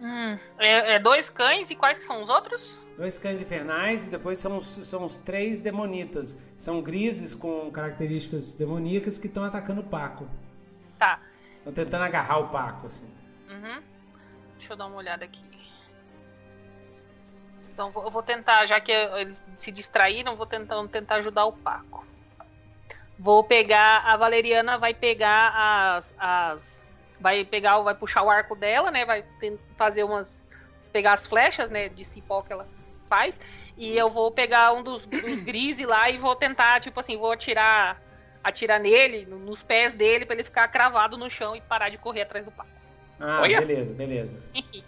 Hum, 0.00 0.36
é, 0.58 0.94
é, 0.94 0.98
dois 0.98 1.30
cães 1.30 1.70
e 1.70 1.76
quais 1.76 1.98
que 1.98 2.04
são 2.04 2.20
os 2.20 2.28
outros? 2.28 2.76
Dois 2.96 3.18
cães 3.18 3.40
infernais 3.40 4.06
e 4.06 4.10
depois 4.10 4.38
são, 4.38 4.60
são 4.60 5.04
os 5.04 5.18
três 5.18 5.60
demonitas. 5.60 6.38
São 6.56 6.82
grises 6.82 7.34
com 7.34 7.70
características 7.70 8.54
demoníacas 8.54 9.18
que 9.18 9.26
estão 9.26 9.44
atacando 9.44 9.80
o 9.80 9.84
Paco. 9.84 10.28
Tá. 10.98 11.20
Estão 11.58 11.72
tentando 11.72 12.04
agarrar 12.04 12.38
o 12.38 12.48
Paco, 12.48 12.86
assim. 12.86 13.12
Uhum. 13.48 13.82
Deixa 14.56 14.72
eu 14.72 14.76
dar 14.76 14.86
uma 14.86 14.96
olhada 14.96 15.24
aqui. 15.24 15.42
Então 17.72 17.90
eu 17.94 18.10
vou 18.10 18.22
tentar, 18.22 18.66
já 18.66 18.78
que 18.78 18.92
eles 18.92 19.42
se 19.56 19.72
distraíram, 19.72 20.36
vou 20.36 20.46
tentar, 20.46 20.86
tentar 20.88 21.16
ajudar 21.16 21.46
o 21.46 21.52
Paco. 21.52 22.06
Vou 23.18 23.42
pegar. 23.42 24.04
A 24.04 24.16
Valeriana 24.16 24.76
vai 24.76 24.92
pegar 24.92 25.96
as, 25.96 26.14
as 26.18 26.88
vai 27.18 27.44
pegar, 27.44 27.78
vai 27.78 27.94
puxar 27.94 28.22
o 28.22 28.30
arco 28.30 28.54
dela, 28.54 28.90
né? 28.90 29.04
Vai 29.06 29.24
fazer 29.76 30.04
umas. 30.04 30.42
pegar 30.92 31.14
as 31.14 31.26
flechas, 31.26 31.70
né? 31.70 31.88
De 31.88 32.04
cipó 32.04 32.42
que 32.42 32.52
ela 32.52 32.68
faz. 33.12 33.38
E 33.76 33.94
eu 33.96 34.08
vou 34.08 34.30
pegar 34.30 34.72
um 34.72 34.82
dos, 34.82 35.04
dos 35.04 35.42
grises 35.42 35.86
lá 35.86 36.08
e 36.08 36.16
vou 36.16 36.34
tentar, 36.34 36.80
tipo 36.80 36.98
assim, 36.98 37.18
vou 37.18 37.30
atirar. 37.30 38.00
Atirar 38.42 38.80
nele, 38.80 39.24
nos 39.24 39.62
pés 39.62 39.94
dele, 39.94 40.26
para 40.26 40.34
ele 40.34 40.42
ficar 40.42 40.66
cravado 40.66 41.16
no 41.16 41.30
chão 41.30 41.54
e 41.54 41.60
parar 41.60 41.90
de 41.90 41.98
correr 41.98 42.22
atrás 42.22 42.44
do 42.44 42.50
Paco. 42.50 42.70
Ah, 43.20 43.38
Olha. 43.40 43.60
beleza, 43.60 43.94
beleza. 43.94 44.36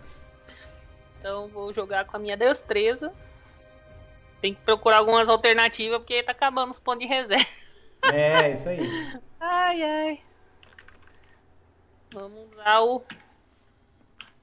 então 1.21 1.47
vou 1.47 1.73
jogar 1.73 2.05
com 2.05 2.17
a 2.17 2.19
minha 2.19 2.37
destreza. 2.37 3.13
Tem 4.41 4.55
que 4.55 4.61
procurar 4.63 4.97
algumas 4.97 5.29
alternativas, 5.29 5.99
porque 5.99 6.21
tá 6.21 6.33
acabando 6.33 6.73
os 6.73 6.81
pontos 6.81 7.07
de 7.07 7.07
reserva. 7.07 7.47
É, 8.13 8.53
isso 8.53 8.69
aí. 8.69 8.81
ai, 9.39 9.83
ai. 9.83 10.21
Vamos 12.13 12.51
usar 12.53 12.81
o. 12.81 13.05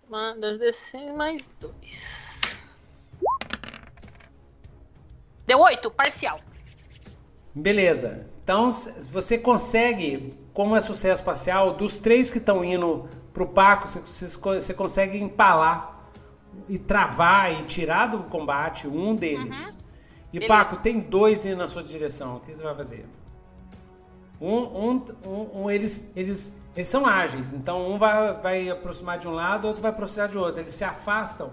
Manda 0.07 0.57
descer 0.57 1.11
mais 1.11 1.45
dois. 1.59 2.30
Deu 5.51 5.59
oito, 5.59 5.91
parcial. 5.91 6.39
Beleza. 7.53 8.25
Então 8.41 8.71
você 8.71 9.37
consegue, 9.37 10.33
como 10.53 10.77
é 10.77 10.79
sucesso 10.79 11.21
parcial, 11.25 11.73
dos 11.73 11.97
três 11.97 12.31
que 12.31 12.37
estão 12.37 12.63
indo 12.63 13.09
pro 13.33 13.45
Paco, 13.45 13.85
você, 13.85 14.73
consegue 14.73 15.17
empalar 15.19 16.07
e 16.69 16.79
travar 16.79 17.51
e 17.59 17.63
tirar 17.63 18.05
do 18.05 18.19
combate 18.23 18.87
um 18.87 19.13
deles. 19.13 19.57
Uhum. 19.57 19.77
E 20.31 20.39
Beleza. 20.39 20.47
Paco, 20.47 20.77
tem 20.77 21.01
dois 21.01 21.45
indo 21.45 21.57
na 21.57 21.67
sua 21.67 21.83
direção. 21.83 22.37
O 22.37 22.39
que 22.39 22.53
você 22.53 22.63
vai 22.63 22.73
fazer? 22.73 23.05
Um, 24.39 24.55
um, 24.55 25.05
um, 25.27 25.63
um 25.63 25.69
eles, 25.69 26.09
eles 26.15 26.57
eles 26.73 26.87
são 26.87 27.05
ágeis, 27.05 27.51
então 27.51 27.91
um 27.91 27.97
vai, 27.97 28.33
vai 28.35 28.69
aproximar 28.69 29.19
de 29.19 29.27
um 29.27 29.31
lado, 29.31 29.67
outro 29.67 29.81
vai 29.81 29.91
aproximar 29.91 30.29
de 30.29 30.37
outro. 30.37 30.61
Eles 30.61 30.73
se 30.73 30.85
afastam 30.85 31.51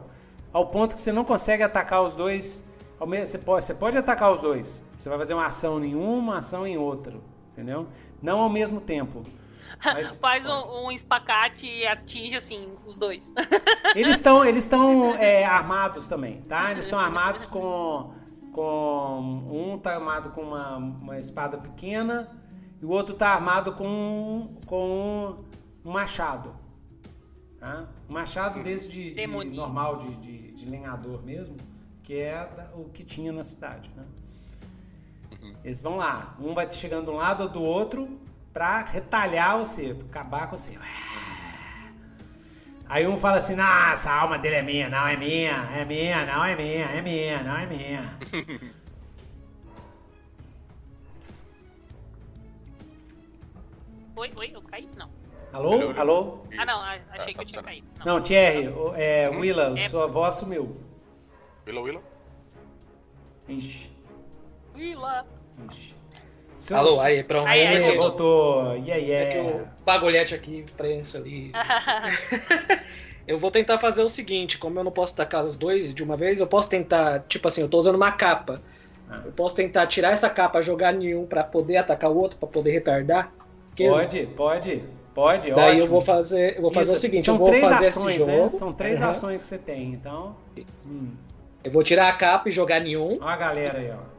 ao 0.52 0.68
ponto 0.68 0.94
que 0.94 1.00
você 1.00 1.10
não 1.10 1.24
consegue 1.24 1.64
atacar 1.64 2.00
os 2.04 2.14
dois. 2.14 2.62
Você 2.98 3.38
pode, 3.38 3.64
você 3.64 3.74
pode 3.74 3.96
atacar 3.96 4.32
os 4.32 4.42
dois. 4.42 4.84
Você 4.98 5.08
vai 5.08 5.18
fazer 5.18 5.34
uma 5.34 5.46
ação 5.46 5.82
em 5.84 5.94
uma, 5.94 6.12
uma 6.16 6.38
ação 6.38 6.66
em 6.66 6.76
outra. 6.76 7.16
Entendeu? 7.52 7.86
Não 8.22 8.40
ao 8.40 8.48
mesmo 8.48 8.80
tempo. 8.80 9.24
Mas, 9.84 10.14
Faz 10.16 10.46
um, 10.46 10.86
um, 10.86 10.90
espacate 10.90 11.66
e 11.66 11.86
atinge 11.86 12.36
assim 12.36 12.76
os 12.86 12.96
dois. 12.96 13.32
Eles 13.94 14.16
estão 14.16 14.44
eles 14.44 14.64
estão 14.64 15.14
é, 15.14 15.44
armados 15.44 16.08
também, 16.08 16.42
tá? 16.42 16.72
Eles 16.72 16.84
estão 16.84 16.98
armados 16.98 17.46
com 17.46 18.12
com 18.52 19.44
um 19.48 19.78
tá 19.78 19.94
armado 19.94 20.30
com 20.30 20.42
uma, 20.42 20.76
uma 20.76 21.18
espada 21.18 21.58
pequena 21.58 22.28
e 22.80 22.84
o 22.84 22.90
outro 22.90 23.12
está 23.12 23.30
armado 23.30 23.72
com, 23.74 24.56
com 24.66 25.44
um 25.84 25.90
machado. 25.90 26.56
Tá? 27.58 27.88
Um 28.08 28.12
machado 28.12 28.62
desse 28.62 28.88
de, 28.88 29.14
de 29.14 29.26
normal, 29.26 29.96
de, 29.96 30.16
de, 30.16 30.52
de, 30.52 30.68
lenhador 30.68 31.22
mesmo, 31.24 31.56
que 32.08 32.18
é 32.18 32.48
o 32.74 32.84
que 32.84 33.04
tinha 33.04 33.30
na 33.30 33.44
cidade. 33.44 33.90
Né? 33.94 34.02
Uhum. 35.30 35.54
Eles 35.62 35.78
vão 35.78 35.96
lá, 35.96 36.34
um 36.40 36.54
vai 36.54 36.72
chegando 36.72 37.04
de 37.04 37.10
um 37.10 37.16
lado 37.16 37.42
ou 37.42 37.48
do 37.50 37.62
outro 37.62 38.18
para 38.50 38.82
retalhar 38.82 39.58
você, 39.58 39.92
pra 39.92 40.06
acabar 40.06 40.48
com 40.48 40.56
você. 40.56 40.78
Aí 42.88 43.06
um 43.06 43.18
fala 43.18 43.36
assim, 43.36 43.56
ah, 43.60 43.90
essa 43.92 44.10
alma 44.10 44.38
dele 44.38 44.54
é 44.54 44.62
minha, 44.62 44.88
não 44.88 45.06
é 45.06 45.18
minha, 45.18 45.52
é 45.76 45.84
minha, 45.84 46.24
não 46.24 46.42
é 46.42 46.56
minha, 46.56 46.86
é 46.86 47.02
minha, 47.02 47.42
não 47.42 47.56
é 47.58 47.66
minha. 47.66 48.18
Oi, 54.16 54.32
oi, 54.34 54.50
eu 54.52 54.62
caí? 54.62 54.88
Não. 54.96 55.10
Alô? 55.52 55.92
Alô? 55.96 56.44
Ah, 56.58 56.64
não, 56.64 56.82
achei 57.12 57.34
que 57.34 57.40
eu 57.40 57.44
tinha 57.44 57.62
caído. 57.62 57.86
Não, 57.98 58.16
não 58.16 58.22
Thierry, 58.22 58.74
é, 58.96 59.30
hum? 59.30 59.38
Willa, 59.38 59.78
é... 59.78 59.88
sua 59.88 60.08
voz 60.08 60.34
sumiu. 60.36 60.87
Willa, 61.68 61.82
Willa? 61.82 62.00
Ixi. 63.46 63.90
Willa. 64.74 65.26
Ixi. 65.70 65.94
Seus... 66.56 66.80
Alô, 66.80 66.98
aí, 66.98 67.22
pronto. 67.22 67.46
Aí, 67.46 67.60
aí, 67.60 67.84
aí 67.84 67.96
voltou. 67.96 68.72
Yeah, 68.76 68.96
yeah. 68.96 69.28
É 69.28 69.32
que 69.32 69.38
o 69.38 69.68
bagulhete 69.84 70.34
aqui, 70.34 70.64
prensa 70.78 71.18
ali. 71.18 71.52
eu 73.28 73.38
vou 73.38 73.50
tentar 73.50 73.76
fazer 73.76 74.00
o 74.00 74.08
seguinte, 74.08 74.56
como 74.56 74.78
eu 74.78 74.84
não 74.84 74.90
posso 74.90 75.14
tacar 75.14 75.44
os 75.44 75.56
dois 75.56 75.92
de 75.92 76.02
uma 76.02 76.16
vez, 76.16 76.40
eu 76.40 76.46
posso 76.46 76.70
tentar, 76.70 77.20
tipo 77.28 77.46
assim, 77.46 77.60
eu 77.60 77.68
tô 77.68 77.78
usando 77.78 77.96
uma 77.96 78.12
capa. 78.12 78.62
Ah. 79.06 79.20
Eu 79.26 79.32
posso 79.32 79.54
tentar 79.54 79.86
tirar 79.88 80.12
essa 80.12 80.30
capa, 80.30 80.62
jogar 80.62 80.94
nenhum 80.94 81.26
para 81.26 81.44
poder 81.44 81.76
atacar 81.76 82.10
o 82.10 82.16
outro, 82.16 82.38
para 82.38 82.48
poder 82.48 82.70
retardar. 82.70 83.30
Pode, 83.76 84.26
pode, 84.28 84.84
pode. 85.14 85.50
Daí 85.52 85.76
ótimo. 85.76 85.82
eu 85.82 85.88
vou 85.90 86.00
fazer, 86.00 86.56
eu 86.56 86.62
vou 86.62 86.72
fazer 86.72 86.92
Isso. 86.92 86.98
o 86.98 87.02
seguinte, 87.02 87.24
São 87.26 87.34
eu 87.34 87.38
vou 87.38 87.48
três 87.48 87.62
fazer 87.62 87.86
ações, 87.88 88.16
esse 88.16 88.24
né? 88.24 88.36
jogo. 88.38 88.50
São 88.52 88.72
três 88.72 89.00
uhum. 89.02 89.06
ações 89.06 89.42
que 89.42 89.48
você 89.48 89.58
tem, 89.58 89.92
então. 89.92 90.34
Hum. 90.86 91.27
Eu 91.62 91.70
vou 91.70 91.82
tirar 91.82 92.08
a 92.08 92.12
capa 92.12 92.48
e 92.48 92.52
jogar 92.52 92.80
nenhum. 92.80 93.18
Olha 93.20 93.32
a 93.32 93.36
galera 93.36 93.78
aí, 93.78 93.90
ó. 93.90 94.18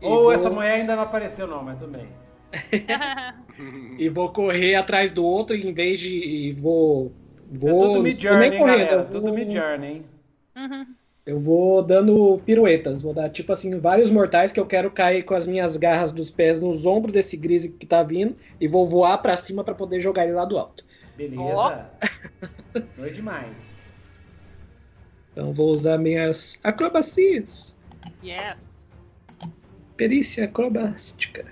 E 0.00 0.06
Ou 0.06 0.22
vou... 0.24 0.32
essa 0.32 0.48
mulher 0.48 0.74
ainda 0.74 0.94
não 0.94 1.02
apareceu, 1.02 1.46
não, 1.46 1.62
mas 1.62 1.78
tudo 1.78 1.96
bem. 1.96 2.08
e 3.98 4.08
vou 4.08 4.32
correr 4.32 4.74
atrás 4.74 5.10
do 5.10 5.24
outro 5.24 5.54
em 5.56 5.72
vez 5.72 5.98
de. 5.98 6.54
Vou. 6.58 7.12
Vou. 7.50 7.84
É 7.84 7.86
tudo 7.88 8.02
mid 8.02 8.22
journey, 8.22 8.50
galera. 8.50 9.04
Tudo 9.04 9.32
mid 9.32 9.52
journey, 9.52 9.90
hein? 9.90 10.04
Uhum. 10.56 10.86
Eu 11.26 11.38
vou 11.38 11.82
dando 11.82 12.40
piruetas, 12.46 13.02
vou 13.02 13.12
dar 13.12 13.28
tipo 13.28 13.52
assim 13.52 13.78
vários 13.78 14.10
mortais 14.10 14.50
que 14.50 14.58
eu 14.58 14.64
quero 14.64 14.90
cair 14.90 15.22
com 15.24 15.34
as 15.34 15.46
minhas 15.46 15.76
garras 15.76 16.10
dos 16.10 16.30
pés 16.30 16.58
nos 16.58 16.86
ombros 16.86 17.12
desse 17.12 17.36
grise 17.36 17.68
que 17.68 17.84
tá 17.84 18.02
vindo 18.02 18.34
e 18.58 18.66
vou 18.66 18.86
voar 18.86 19.18
para 19.18 19.36
cima 19.36 19.62
para 19.62 19.74
poder 19.74 20.00
jogar 20.00 20.24
ele 20.24 20.32
lá 20.32 20.46
do 20.46 20.56
alto. 20.56 20.82
Beleza. 21.18 21.90
Oh. 22.74 22.80
Não 22.96 23.04
é 23.04 23.10
demais. 23.10 23.77
Então 25.38 25.52
vou 25.52 25.70
usar 25.70 25.96
minhas 25.98 26.58
acrobacias. 26.64 27.76
Yes. 28.24 28.56
Perícia 29.96 30.46
acrobástica. 30.46 31.46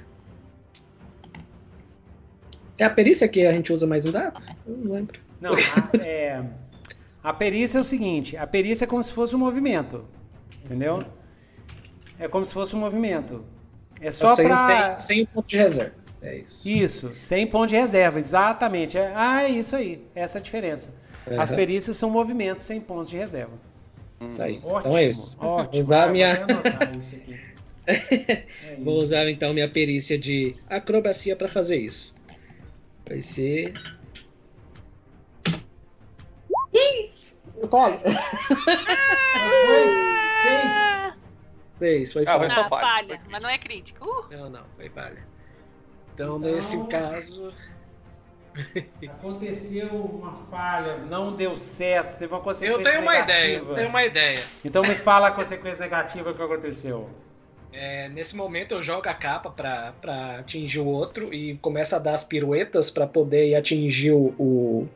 É 2.77 2.83
a 2.83 2.91
perícia 2.91 3.29
que 3.29 3.47
a 3.47 3.53
gente 3.53 3.73
usa 3.73 3.87
mais 3.87 4.05
um 4.05 4.11
dado? 4.11 4.43
Eu 4.67 4.77
não 4.77 4.93
lembro. 4.93 5.21
Não, 5.41 5.55
a, 5.55 6.05
é, 6.05 6.45
a 7.23 7.33
perícia 7.33 7.79
é 7.79 7.81
o 7.81 7.85
seguinte: 7.85 8.37
a 8.37 8.45
perícia 8.45 8.87
é 8.87 8.89
como 8.89 9.05
se 9.05 9.13
fosse 9.13 9.37
um 9.37 9.39
movimento. 9.39 10.05
Entendeu? 10.65 11.01
É 12.19 12.27
como 12.27 12.45
se 12.45 12.53
fosse 12.53 12.75
um 12.75 12.81
movimento. 12.81 13.45
É 14.01 14.11
só 14.11 14.35
sem, 14.35 14.47
pra. 14.47 14.99
Sem, 14.99 15.19
sem 15.19 15.27
ponto 15.27 15.47
de 15.47 15.59
reserva. 15.59 15.95
É 16.21 16.39
isso. 16.39 16.69
Isso, 16.69 17.13
sem 17.15 17.47
ponto 17.47 17.69
de 17.69 17.77
reserva, 17.77 18.19
exatamente. 18.19 18.99
É, 18.99 19.13
ah, 19.15 19.45
é 19.45 19.49
isso 19.49 19.77
aí. 19.77 20.05
Essa 20.13 20.39
é 20.39 20.41
a 20.41 20.43
diferença. 20.43 20.93
Uhum. 21.31 21.41
As 21.41 21.53
perícias 21.53 21.97
são 21.97 22.11
movimentos 22.11 22.65
sem 22.65 22.81
pontos 22.81 23.09
de 23.09 23.17
reserva. 23.17 23.53
Isso 24.21 24.43
aí. 24.43 24.61
Ótimo, 24.65 24.79
então 24.79 24.97
é 24.97 25.05
isso. 25.05 25.37
Ótimo. 25.41 25.73
Vou 25.73 25.83
usar 25.83 26.11
minha. 26.11 26.33
é 27.87 28.47
Vou 28.79 28.95
usar 28.95 29.29
então 29.31 29.53
minha 29.53 29.69
perícia 29.69 30.19
de 30.19 30.55
acrobacia 30.69 31.37
para 31.37 31.49
fazer 31.49 31.79
isso. 31.79 32.15
Vai 33.09 33.21
ser. 33.21 33.75
Ih! 36.73 37.11
Qual? 37.71 38.01
Seis. 40.43 41.15
Seis, 41.79 42.13
foi 42.13 42.23
ah, 42.27 42.39
falha. 42.39 42.55
Ah, 42.55 42.69
falha, 42.69 43.21
mas 43.31 43.43
não 43.43 43.51
é 43.51 43.59
crítico. 43.59 44.05
Uh. 44.05 44.27
Não, 44.31 44.51
não, 44.51 44.65
foi 44.77 44.89
falha. 44.89 45.27
Então, 46.15 46.39
então, 46.39 46.39
nesse 46.39 46.83
caso. 46.87 47.53
Aconteceu 49.09 49.89
uma 49.89 50.33
falha, 50.51 50.99
não 50.99 51.33
deu 51.33 51.57
certo, 51.57 52.19
teve 52.19 52.33
uma 52.33 52.41
consequência 52.41 52.79
negativa. 52.79 52.89
Eu 52.89 52.93
tenho 52.93 53.03
uma 53.03 53.13
negativa. 53.13 53.39
ideia, 53.39 53.59
eu 53.59 53.75
tenho 53.75 53.89
uma 53.89 54.05
ideia. 54.05 54.43
Então 54.65 54.83
me 54.83 54.95
fala 54.95 55.29
a 55.29 55.31
consequência 55.31 55.83
negativa 55.83 56.33
que 56.33 56.43
aconteceu. 56.43 57.09
É, 57.73 58.09
nesse 58.09 58.35
momento 58.35 58.73
eu 58.73 58.83
jogo 58.83 59.07
a 59.07 59.13
capa 59.13 59.51
para 59.51 60.39
atingir 60.39 60.81
o 60.81 60.89
outro 60.89 61.33
e 61.33 61.59
começa 61.59 61.97
a 61.97 61.99
dar 61.99 62.15
as 62.15 62.25
piruetas 62.25 62.91
para 62.91 63.07
poder 63.07 63.55
atingir 63.55 64.13
o, 64.13 64.35
o, 64.39 64.89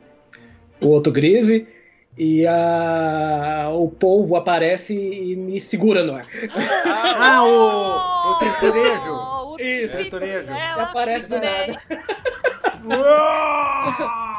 o, 0.81 0.89
outro 0.89 1.13
grise. 1.13 1.69
E 2.17 2.47
a, 2.47 3.69
o 3.73 3.89
polvo 3.89 4.35
aparece 4.35 4.95
e 4.95 5.37
me 5.37 5.61
segura 5.61 6.03
no 6.03 6.15
ar. 6.15 6.27
Ah, 6.87 7.37
ah 7.37 7.45
o, 7.45 8.31
o 8.33 8.39
triturejo! 8.39 9.41
Isso, 9.61 9.95
o 9.95 9.99
triturejo. 9.99 10.51
É, 10.51 10.81
aparece 10.81 11.29
do 11.29 11.37
nada. 11.37 11.79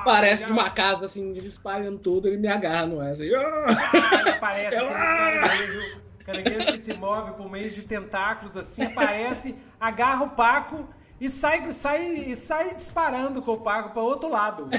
Parece 0.04 0.46
de 0.46 0.52
uma 0.52 0.70
casa 0.70 1.06
assim, 1.06 1.34
espalhando 1.34 2.00
tudo, 2.00 2.28
ele 2.28 2.38
me 2.38 2.48
agarra 2.48 2.88
no 2.88 3.00
ar. 3.00 3.12
Assim. 3.12 3.30
Ah, 3.34 4.30
aparece 4.36 4.80
aquele 4.80 4.94
caranguejo 4.94 6.02
Caranguejo 6.24 6.66
que 6.68 6.78
se 6.78 6.94
move 6.94 7.32
por 7.34 7.50
meio 7.50 7.70
de 7.70 7.82
tentáculos 7.82 8.56
assim, 8.56 8.84
aparece, 8.84 9.56
agarra 9.80 10.24
o 10.24 10.30
Paco 10.30 10.88
e 11.20 11.30
sai, 11.30 11.72
sai, 11.72 12.04
e 12.04 12.36
sai 12.36 12.74
disparando 12.74 13.42
com 13.42 13.54
o 13.54 13.62
Paco 13.62 13.92
para 13.92 14.02
outro 14.02 14.30
lado. 14.30 14.70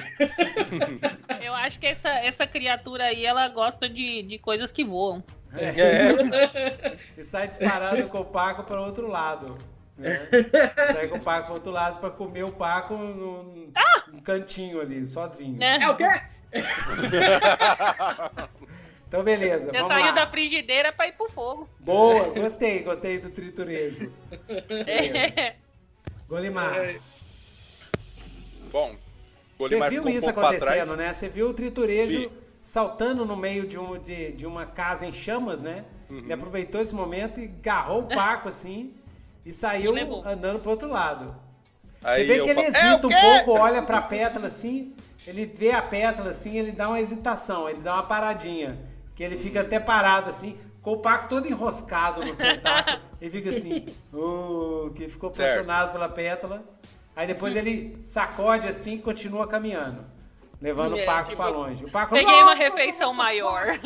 Eu 1.40 1.54
acho 1.54 1.78
que 1.78 1.86
essa, 1.86 2.08
essa 2.08 2.46
criatura 2.46 3.04
aí, 3.04 3.24
ela 3.24 3.48
gosta 3.48 3.88
de, 3.88 4.22
de 4.22 4.38
coisas 4.38 4.72
que 4.72 4.84
voam. 4.84 5.22
É. 5.54 5.66
é. 5.68 6.96
E 7.16 7.22
sai 7.22 7.46
disparando 7.46 8.08
com 8.08 8.18
o 8.18 8.24
Paco 8.24 8.64
para 8.64 8.80
outro 8.80 9.08
lado. 9.08 9.56
Né? 10.02 10.28
Sai 10.92 11.08
com 11.08 11.16
o 11.16 11.20
Paco 11.20 11.46
para 11.46 11.54
outro 11.54 11.70
lado 11.70 12.00
para 12.00 12.10
comer 12.10 12.42
o 12.42 12.52
Paco 12.52 12.94
no, 12.94 13.70
ah! 13.74 14.02
no 14.12 14.20
cantinho 14.20 14.80
ali, 14.80 15.06
sozinho. 15.06 15.62
É, 15.62 15.82
é 15.82 15.88
o 15.88 15.96
quê? 15.96 16.04
Então, 19.12 19.22
beleza. 19.22 19.70
Eu 19.74 19.84
saí 19.84 20.14
da 20.14 20.26
frigideira 20.26 20.90
para 20.90 21.06
ir 21.06 21.12
pro 21.12 21.28
fogo. 21.28 21.68
Boa, 21.78 22.30
gostei, 22.30 22.82
gostei 22.82 23.18
do 23.18 23.28
triturejo. 23.28 24.10
É. 24.86 25.56
Golimar. 26.26 26.78
É. 26.78 26.98
Bom, 28.70 28.96
Golimar 29.58 29.90
Você 29.90 30.00
viu 30.00 30.08
isso 30.08 30.30
acontecendo, 30.30 30.96
né? 30.96 31.12
Você 31.12 31.28
viu 31.28 31.50
o 31.50 31.54
triturejo 31.54 32.30
saltando 32.64 33.24
no 33.24 33.36
meio 33.36 33.66
de, 33.66 33.78
um, 33.78 33.98
de, 33.98 34.32
de, 34.32 34.46
uma 34.46 34.64
casa 34.64 35.06
em 35.06 35.12
chamas, 35.12 35.60
né? 35.60 35.84
Uhum. 36.08 36.18
Ele 36.18 36.32
aproveitou 36.32 36.80
esse 36.80 36.94
momento 36.94 37.38
e 37.38 37.44
agarrou 37.44 38.04
o 38.04 38.08
Paco 38.08 38.48
assim 38.48 38.94
e 39.44 39.52
saiu 39.52 39.94
andando 40.24 40.60
pro 40.60 40.70
outro 40.70 40.88
lado. 40.88 41.34
Aí 42.02 42.26
Você 42.26 42.32
vê 42.32 42.42
que 42.42 42.50
ele 42.50 42.60
hesita 42.60 42.80
é 42.80 42.96
um 43.06 43.44
pouco, 43.44 43.60
olha 43.60 43.82
pra 43.82 44.02
pétala 44.02 44.48
assim, 44.48 44.94
ele 45.26 45.46
vê 45.46 45.70
a 45.70 45.80
pétala 45.80 46.30
assim, 46.30 46.58
ele 46.58 46.72
dá 46.72 46.88
uma 46.88 47.00
hesitação, 47.00 47.68
ele 47.68 47.80
dá 47.80 47.94
uma 47.94 48.02
paradinha 48.02 48.78
que 49.14 49.22
ele 49.22 49.38
fica 49.38 49.60
até 49.60 49.78
parado 49.78 50.30
assim, 50.30 50.58
com 50.80 50.92
o 50.92 50.98
Paco 50.98 51.28
todo 51.28 51.46
enroscado 51.46 52.24
nos 52.24 52.38
tentáculos. 52.38 53.00
ele 53.20 53.30
fica 53.30 53.50
assim, 53.50 53.86
oh, 54.12 54.90
que 54.94 55.08
ficou 55.08 55.30
pressionado 55.30 55.92
pela 55.92 56.08
pétala. 56.08 56.64
Aí 57.14 57.26
depois 57.26 57.54
ele 57.54 57.98
sacode 58.02 58.66
assim 58.66 58.94
e 58.94 58.98
continua 58.98 59.46
caminhando. 59.46 60.04
Levando 60.60 60.96
é, 60.96 61.02
o 61.02 61.06
Paco 61.06 61.36
para 61.36 61.50
longe. 61.50 61.84
O 61.84 61.90
Paco, 61.90 62.14
Peguei 62.14 62.42
uma 62.42 62.54
refeição 62.54 63.12
maior. 63.12 63.78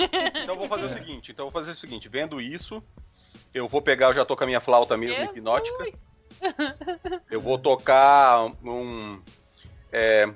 Então 0.42 0.54
eu 0.54 0.56
vou 0.56 0.68
fazer 0.68 0.84
o 0.84 0.88
seguinte, 0.88 1.32
então 1.32 1.46
eu 1.46 1.50
vou 1.50 1.60
fazer 1.60 1.72
o 1.72 1.74
seguinte, 1.74 2.08
vendo 2.08 2.40
isso, 2.40 2.82
eu 3.56 3.66
vou 3.66 3.80
pegar, 3.80 4.08
eu 4.08 4.14
já 4.14 4.24
tô 4.24 4.36
com 4.36 4.44
a 4.44 4.46
minha 4.46 4.60
flauta 4.60 4.96
mesmo 4.96 5.16
Jesus. 5.16 5.36
hipnótica. 5.36 5.86
Eu 7.30 7.40
vou 7.40 7.58
tocar 7.58 8.52
um 8.62 9.18
é, 9.90 10.28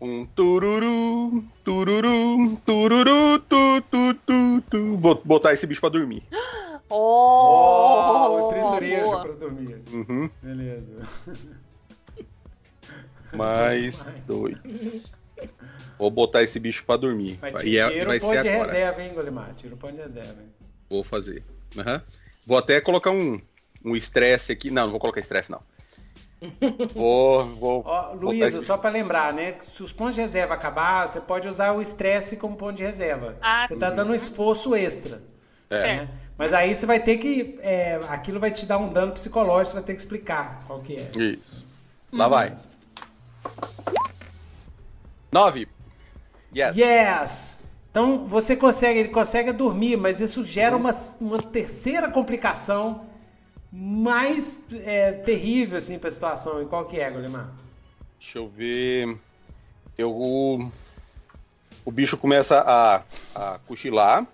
um 0.00 0.24
tururu, 0.24 1.44
tururu, 1.64 2.56
tururu, 2.64 3.40
tu, 3.40 3.82
tu, 3.90 4.14
tu, 4.14 4.62
tu. 4.70 4.96
Vou 4.96 5.20
botar 5.24 5.52
esse 5.52 5.66
bicho 5.66 5.80
pra 5.80 5.90
dormir. 5.90 6.22
Oh, 6.92 8.48
oh 8.48 8.48
triturejo 8.48 9.20
pra 9.22 9.32
dormir. 9.34 9.80
Uhum. 9.92 10.28
Beleza. 10.42 11.08
Mais 13.32 14.04
dois. 14.26 15.16
Vou 15.96 16.10
botar 16.10 16.42
esse 16.42 16.58
bicho 16.58 16.84
pra 16.84 16.96
dormir. 16.96 17.38
Mas 17.40 17.62
e 17.62 17.78
é, 17.78 18.04
vai 18.04 18.18
ser 18.18 18.42
de 18.42 18.48
reserva, 18.48 19.02
hein, 19.04 19.14
Golimar? 19.14 19.54
Tira 19.54 19.72
o 19.72 19.78
pão 19.78 19.92
de 19.92 19.98
reserva, 19.98 20.42
hein? 20.42 20.48
Vou 20.88 21.04
fazer. 21.04 21.44
Uhum. 21.76 22.00
Vou 22.46 22.58
até 22.58 22.80
colocar 22.80 23.10
um 23.10 23.40
estresse 23.96 24.52
um 24.52 24.54
aqui. 24.54 24.70
Não, 24.70 24.84
não 24.84 24.90
vou 24.90 25.00
colocar 25.00 25.20
estresse, 25.20 25.50
não. 25.50 25.62
Vou, 26.94 27.46
vou. 27.56 27.82
Ó, 27.84 28.14
Luísa, 28.14 28.62
só 28.62 28.78
para 28.78 28.88
lembrar, 28.88 29.32
né? 29.32 29.56
Se 29.60 29.82
os 29.82 29.92
pontos 29.92 30.14
de 30.14 30.22
reserva 30.22 30.54
acabar, 30.54 31.06
você 31.06 31.20
pode 31.20 31.46
usar 31.46 31.72
o 31.72 31.82
estresse 31.82 32.38
como 32.38 32.56
ponto 32.56 32.76
de 32.76 32.82
reserva. 32.82 33.36
Ah, 33.42 33.66
você 33.66 33.74
está 33.74 33.90
dando 33.90 34.12
um 34.12 34.14
esforço 34.14 34.74
extra. 34.74 35.22
É. 35.68 35.82
Né? 35.82 36.08
Mas 36.38 36.54
aí 36.54 36.74
você 36.74 36.86
vai 36.86 36.98
ter 36.98 37.18
que. 37.18 37.58
É, 37.60 38.00
aquilo 38.08 38.40
vai 38.40 38.50
te 38.50 38.64
dar 38.64 38.78
um 38.78 38.90
dano 38.90 39.12
psicológico, 39.12 39.66
você 39.66 39.74
vai 39.74 39.82
ter 39.82 39.92
que 39.92 40.00
explicar 40.00 40.64
qual 40.66 40.80
que 40.80 40.96
é. 40.96 41.10
Isso. 41.14 41.66
Lá 42.10 42.26
hum. 42.26 42.30
vai. 42.30 42.56
Nove. 45.30 45.68
Yes. 46.56 46.76
Yes. 46.76 47.59
Então 47.90 48.26
você 48.26 48.56
consegue, 48.56 49.00
ele 49.00 49.08
consegue 49.08 49.52
dormir, 49.52 49.96
mas 49.96 50.20
isso 50.20 50.44
gera 50.44 50.76
uma, 50.76 50.92
uma 51.20 51.42
terceira 51.42 52.08
complicação 52.08 53.06
mais 53.72 54.58
é, 54.84 55.12
terrível 55.12 55.78
assim 55.78 55.98
para 55.98 56.08
a 56.08 56.12
situação? 56.12 56.62
E 56.62 56.66
qual 56.66 56.84
que 56.86 57.00
é, 57.00 57.10
Golemar? 57.10 57.48
Deixa 58.18 58.38
eu 58.38 58.46
ver. 58.46 59.18
Eu, 59.98 60.10
o, 60.12 60.70
o 61.84 61.90
bicho 61.90 62.16
começa 62.16 62.60
a, 62.60 63.02
a 63.34 63.58
cochilar. 63.66 64.26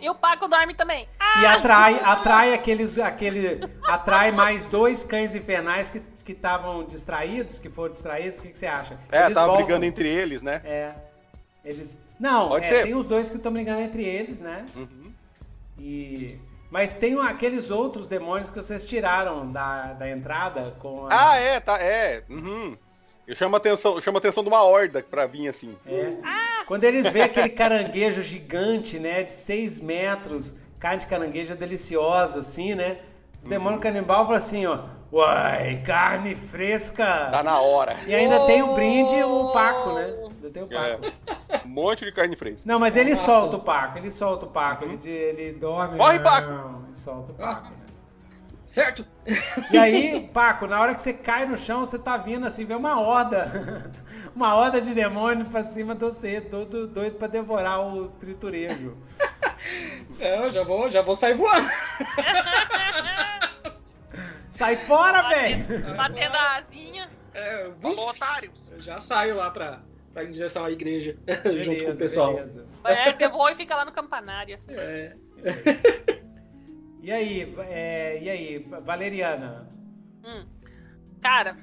E 0.00 0.08
o 0.08 0.14
Paco 0.14 0.46
dorme 0.46 0.74
também. 0.74 1.08
Ah! 1.18 1.42
E 1.42 1.46
atrai, 1.46 2.00
atrai 2.04 2.54
aqueles, 2.54 2.98
aquele, 2.98 3.60
atrai 3.84 4.30
mais 4.30 4.66
dois 4.66 5.02
cães 5.02 5.34
infernais 5.34 5.90
que 5.90 6.00
que 6.28 6.32
estavam 6.32 6.84
distraídos, 6.84 7.58
que 7.58 7.70
foram 7.70 7.90
distraídos. 7.90 8.38
O 8.38 8.42
que, 8.42 8.50
que 8.50 8.58
você 8.58 8.66
acha? 8.66 8.98
É, 9.10 9.22
eles 9.22 9.34
tava 9.34 9.46
voltam. 9.46 9.64
brigando 9.64 9.86
entre 9.86 10.06
eles, 10.06 10.42
né? 10.42 10.60
É. 10.62 10.92
Eles. 11.64 11.96
Não, 12.18 12.56
é, 12.56 12.82
tem 12.82 12.94
os 12.94 13.06
dois 13.06 13.30
que 13.30 13.36
estão 13.36 13.52
brigando 13.52 13.80
entre 13.80 14.04
eles, 14.04 14.40
né? 14.40 14.66
Uhum. 14.74 15.12
E 15.78 16.38
mas 16.70 16.94
tem 16.94 17.18
aqueles 17.20 17.70
outros 17.70 18.06
demônios 18.06 18.50
que 18.50 18.56
vocês 18.56 18.86
tiraram 18.86 19.50
da, 19.50 19.94
da 19.94 20.10
entrada 20.10 20.76
com 20.78 21.06
a... 21.06 21.08
Ah, 21.10 21.36
é, 21.36 21.58
tá, 21.60 21.78
é. 21.80 22.22
Uhum. 22.28 22.76
Eu 23.26 23.34
chamo 23.34 23.56
a 23.56 23.58
atenção, 23.58 23.94
eu 23.94 24.00
chamo 24.00 24.18
a 24.18 24.20
atenção 24.20 24.42
de 24.42 24.50
uma 24.50 24.62
horda 24.62 25.02
pra 25.02 25.26
vir 25.26 25.48
assim. 25.48 25.74
É. 25.86 26.14
Ah. 26.22 26.64
Quando 26.66 26.84
eles 26.84 27.10
veem 27.10 27.24
aquele 27.24 27.48
caranguejo 27.48 28.22
gigante, 28.22 28.98
né, 28.98 29.22
de 29.22 29.32
6 29.32 29.80
metros, 29.80 30.54
carne 30.78 31.00
de 31.00 31.06
caranguejo 31.06 31.56
deliciosa, 31.56 32.40
assim, 32.40 32.74
né? 32.74 32.98
Os 33.38 33.44
uhum. 33.44 33.50
demônios 33.50 33.82
canibal 33.82 34.24
falam 34.24 34.36
assim, 34.36 34.66
ó. 34.66 34.80
Uai, 35.10 35.82
carne 35.86 36.34
fresca. 36.34 37.30
Tá 37.30 37.42
na 37.42 37.60
hora. 37.60 37.96
E 38.06 38.14
ainda 38.14 38.42
oh. 38.42 38.46
tem 38.46 38.62
o 38.62 38.74
brinde 38.74 39.22
o 39.22 39.52
Paco, 39.52 39.94
né? 39.94 40.04
Ainda 40.04 40.50
tem 40.50 40.62
o 40.62 40.66
Paco. 40.66 41.06
É. 41.06 41.37
Um 41.68 41.74
monte 41.74 42.04
de 42.06 42.12
carne 42.12 42.34
fresca. 42.34 42.62
Não, 42.66 42.78
mas 42.80 42.96
ele 42.96 43.10
Nossa. 43.10 43.26
solta 43.26 43.56
o 43.56 43.60
Paco, 43.60 43.98
ele 43.98 44.10
solta 44.10 44.46
o 44.46 44.48
Paco, 44.48 44.84
ele, 44.84 44.98
ele 45.08 45.52
dorme. 45.52 45.98
Corre, 45.98 46.16
não, 46.18 46.24
Paco! 46.24 46.84
ele 46.86 46.94
solta 46.96 47.32
o 47.32 47.34
Paco. 47.34 47.68
né? 47.68 47.76
Certo? 48.66 49.06
E 49.70 49.78
aí, 49.78 50.28
Paco, 50.32 50.66
na 50.66 50.80
hora 50.80 50.94
que 50.94 51.00
você 51.02 51.12
cai 51.12 51.46
no 51.46 51.56
chão, 51.56 51.80
você 51.80 51.98
tá 51.98 52.16
vindo 52.16 52.46
assim, 52.46 52.64
vê 52.64 52.74
uma 52.74 53.00
horda. 53.00 53.90
Uma 54.36 54.54
horda 54.54 54.80
de 54.80 54.94
demônio 54.94 55.46
pra 55.46 55.64
cima 55.64 55.94
de 55.96 56.04
você, 56.04 56.40
todo 56.40 56.86
doido 56.86 57.16
pra 57.16 57.26
devorar 57.26 57.80
o 57.80 58.08
triturejo. 58.20 58.96
Eu 60.20 60.50
já 60.50 60.62
vou, 60.62 60.88
já 60.90 61.02
vou 61.02 61.16
sair 61.16 61.34
voando. 61.34 61.68
Sai 64.50 64.76
fora, 64.76 65.28
velho! 65.28 65.94
Batendo 65.96 66.34
a 66.36 66.56
asinha. 66.56 67.08
É, 67.34 67.68
otários! 67.82 68.70
eu 68.72 68.80
já 68.80 69.00
saio 69.00 69.36
lá 69.36 69.50
pra, 69.50 69.80
pra 70.12 70.24
direção 70.24 70.64
à 70.64 70.70
igreja, 70.70 71.16
junto 71.26 71.44
com 71.44 71.52
Beleza, 71.74 71.92
o 71.92 71.96
pessoal. 71.96 72.34
beleza. 72.34 72.66
É, 72.84 73.12
você 73.12 73.28
voa 73.28 73.52
e 73.52 73.54
fica 73.54 73.74
lá 73.76 73.84
no 73.84 73.92
campanário. 73.92 74.54
Assim. 74.54 74.72
É, 74.74 75.14
E 77.02 77.12
aí, 77.12 77.54
é, 77.70 78.18
e 78.22 78.28
aí, 78.28 78.58
Valeriana? 78.84 79.68
Hum. 80.24 80.44
Cara, 81.22 81.56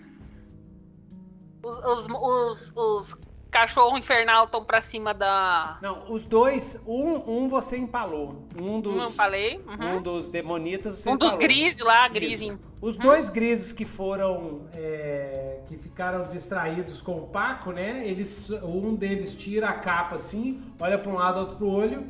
os, 1.64 1.78
os, 1.78 2.08
os, 2.10 2.74
os 2.76 3.16
cachorro 3.52 3.98
infernal 3.98 4.46
estão 4.46 4.64
pra 4.64 4.82
cima 4.82 5.14
da. 5.14 5.78
Não, 5.82 6.12
os 6.12 6.26
dois, 6.26 6.82
um, 6.88 7.44
um 7.44 7.48
você 7.48 7.78
empalou. 7.78 8.48
Um 8.62 8.80
dos, 8.82 8.96
Um 8.96 9.02
eu 9.04 9.12
falei. 9.12 9.58
uhum. 9.68 9.98
um 9.98 10.02
dos 10.02 10.30
demonitas 10.30 10.96
você 10.96 11.10
Um 11.10 11.18
dos 11.18 11.34
empalou. 11.34 11.48
grises 11.48 11.80
lá, 11.80 12.08
grisinho. 12.08 12.60
Os 12.86 12.98
dois 12.98 13.32
grises 13.32 13.74
que 13.74 13.84
foram. 13.84 14.62
é, 14.76 15.60
que 15.68 15.76
ficaram 15.76 16.22
distraídos 16.24 17.02
com 17.02 17.14
o 17.18 17.22
Paco, 17.28 17.72
né? 17.72 18.04
Eles, 18.06 18.52
um 18.64 18.94
deles 18.94 19.36
tira 19.36 19.70
a 19.70 19.74
capa 19.74 20.14
assim, 20.14 20.62
olha 20.80 20.96
pra 20.96 21.12
um 21.12 21.16
lado, 21.16 21.40
outro 21.40 21.58
pro 21.58 21.68
olho. 21.68 22.04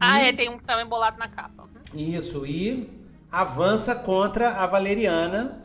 Ah, 0.00 0.20
e- 0.20 0.28
é, 0.28 0.32
tem 0.32 0.48
um 0.50 0.58
que 0.58 0.64
tá 0.64 0.82
embolado 0.82 1.16
na 1.16 1.28
capa. 1.28 1.62
Uhum. 1.94 2.00
Isso, 2.00 2.44
e 2.44 2.90
avança 3.30 3.94
contra 3.94 4.50
a 4.56 4.66
Valeriana 4.66 5.62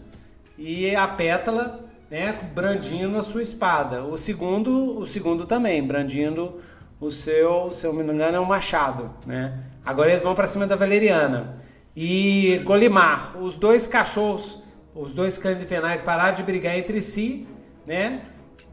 e 0.56 0.96
a 0.96 1.08
Pétala, 1.08 1.90
né, 2.12 2.32
brandindo 2.54 3.18
a 3.18 3.24
sua 3.24 3.42
espada. 3.42 4.04
O 4.04 4.16
segundo, 4.16 5.00
o 5.00 5.08
segundo 5.08 5.48
também, 5.48 5.82
brandindo 5.82 6.62
o 7.00 7.10
seu, 7.10 7.72
se 7.72 7.88
eu 7.88 7.94
não 7.94 8.04
me 8.04 8.14
engano, 8.14 8.38
é 8.38 8.40
um 8.40 8.46
machado, 8.46 9.10
né? 9.26 9.58
Agora 9.84 10.12
eles 10.12 10.22
vão 10.22 10.36
para 10.36 10.48
cima 10.48 10.68
da 10.68 10.76
Valeriana. 10.76 11.60
E 11.96 12.60
Golimar, 12.64 13.38
os 13.38 13.58
dois 13.58 13.86
cachorros, 13.88 14.60
os 14.96 15.14
dois 15.14 15.38
cães 15.38 15.62
infernais 15.62 16.02
pararam 16.02 16.34
de 16.36 16.44
brigar 16.44 16.78
entre 16.78 17.02
si, 17.02 17.48
né? 17.86 18.26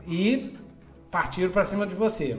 E 0.06 0.56
partiram 1.10 1.50
para 1.50 1.64
cima 1.64 1.86
de 1.86 1.94
você. 1.94 2.38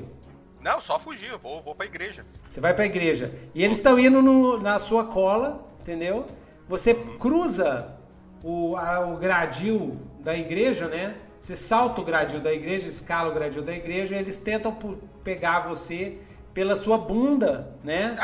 Não, 0.62 0.82
só 0.82 1.00
fugir, 1.00 1.30
eu 1.30 1.40
vou, 1.40 1.62
vou 1.62 1.74
pra 1.76 1.86
igreja. 1.86 2.26
Você 2.50 2.60
vai 2.60 2.74
pra 2.74 2.86
igreja. 2.86 3.34
E 3.54 3.64
eles 3.64 3.78
estão 3.78 3.98
indo 4.00 4.22
no- 4.22 4.60
na 4.60 4.78
sua 4.80 5.06
cola, 5.06 5.66
entendeu? 5.82 6.26
Você 6.68 6.94
cruza 6.94 7.96
o, 8.44 8.76
a- 8.78 9.00
o 9.08 9.18
gradil 9.18 9.98
da 10.20 10.36
igreja, 10.38 10.88
né? 10.88 11.16
Você 11.40 11.56
salta 11.56 12.02
o 12.02 12.04
gradil 12.04 12.42
da 12.42 12.54
igreja, 12.54 12.88
escala 12.90 13.30
o 13.30 13.34
gradil 13.34 13.62
da 13.62 13.74
igreja, 13.74 14.16
e 14.16 14.20
eles 14.20 14.40
tentam 14.40 14.78
pegar 15.24 15.62
você 15.62 16.18
pela 16.54 16.76
sua 16.76 16.98
bunda, 16.98 17.74
né? 17.84 18.18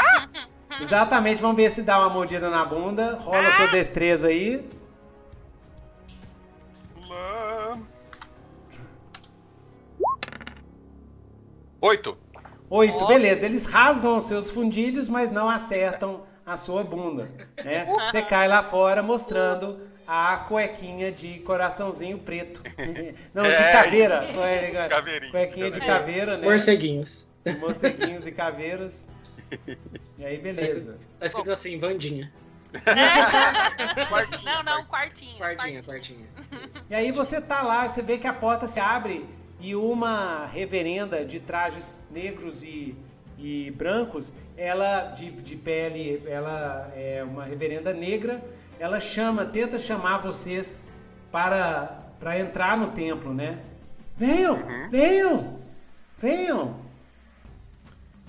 Exatamente, 0.81 1.41
vamos 1.41 1.55
ver 1.57 1.69
se 1.71 1.81
dá 1.81 1.99
uma 1.99 2.09
mordida 2.09 2.49
na 2.49 2.65
bunda. 2.65 3.15
Rola 3.15 3.51
sua 3.53 3.67
destreza 3.67 4.27
aí. 4.27 4.67
Lá. 7.07 7.77
Oito. 11.81 12.17
Oito, 12.69 13.05
beleza. 13.07 13.45
Eles 13.45 13.65
rasgam 13.65 14.17
os 14.17 14.25
seus 14.25 14.49
fundilhos, 14.49 15.07
mas 15.07 15.31
não 15.31 15.47
acertam 15.49 16.23
a 16.45 16.57
sua 16.57 16.83
bunda, 16.83 17.29
né? 17.63 17.85
Você 18.11 18.21
cai 18.21 18.47
lá 18.47 18.63
fora 18.63 19.01
mostrando 19.03 19.79
a 20.07 20.37
cuequinha 20.47 21.11
de 21.11 21.39
coraçãozinho 21.39 22.19
preto. 22.19 22.61
Não, 23.33 23.43
de 23.43 23.49
É, 23.49 23.71
caveira. 23.71 24.23
isso. 24.29 24.33
Cueca- 24.37 24.87
Caveirinha, 24.89 25.31
Cuequinha 25.31 25.71
de 25.71 25.79
caveirinha. 25.79 25.85
caveira, 25.99 26.37
né? 26.37 26.47
morceguinhos. 26.47 27.27
Morceguinhos 27.59 28.27
e 28.27 28.31
caveiras. 28.31 29.07
E 30.17 30.25
aí, 30.25 30.38
beleza. 30.38 30.98
Tá 31.19 31.25
escrito 31.25 31.51
assim, 31.51 31.80
Vandinha. 31.80 32.32
Quartinho, 34.09 34.43
Não, 34.45 34.64
não, 34.64 34.85
quartinho. 34.85 35.38
quartinho. 35.38 35.82
Quartinha, 35.82 35.84
quartinha. 35.84 36.27
E 36.90 36.95
aí 36.95 37.11
você 37.11 37.40
tá 37.40 37.61
lá, 37.61 37.88
você 37.88 38.01
vê 38.01 38.17
que 38.17 38.27
a 38.27 38.34
porta 38.34 38.67
se 38.67 38.80
abre 38.80 39.25
e 39.59 39.75
uma 39.75 40.45
reverenda 40.48 41.24
de 41.25 41.40
trajes 41.40 41.98
negros 42.11 42.64
e, 42.64 42.95
e 43.38 43.72
brancos, 43.72 44.34
ela 44.58 45.11
de, 45.11 45.32
de 45.32 45.56
pele, 45.56 46.22
ela 46.27 46.92
é 46.95 47.24
uma 47.24 47.45
reverenda 47.45 47.93
negra, 47.93 48.43
ela 48.77 49.00
chama, 49.00 49.45
tenta 49.45 49.80
chamar 49.80 50.17
vocês 50.19 50.82
para 51.32 52.01
para 52.19 52.40
entrar 52.40 52.77
no 52.77 52.88
templo, 52.92 53.34
né? 53.34 53.59
Venham, 54.17 54.58
venham, 54.90 55.59
venham. 56.17 56.80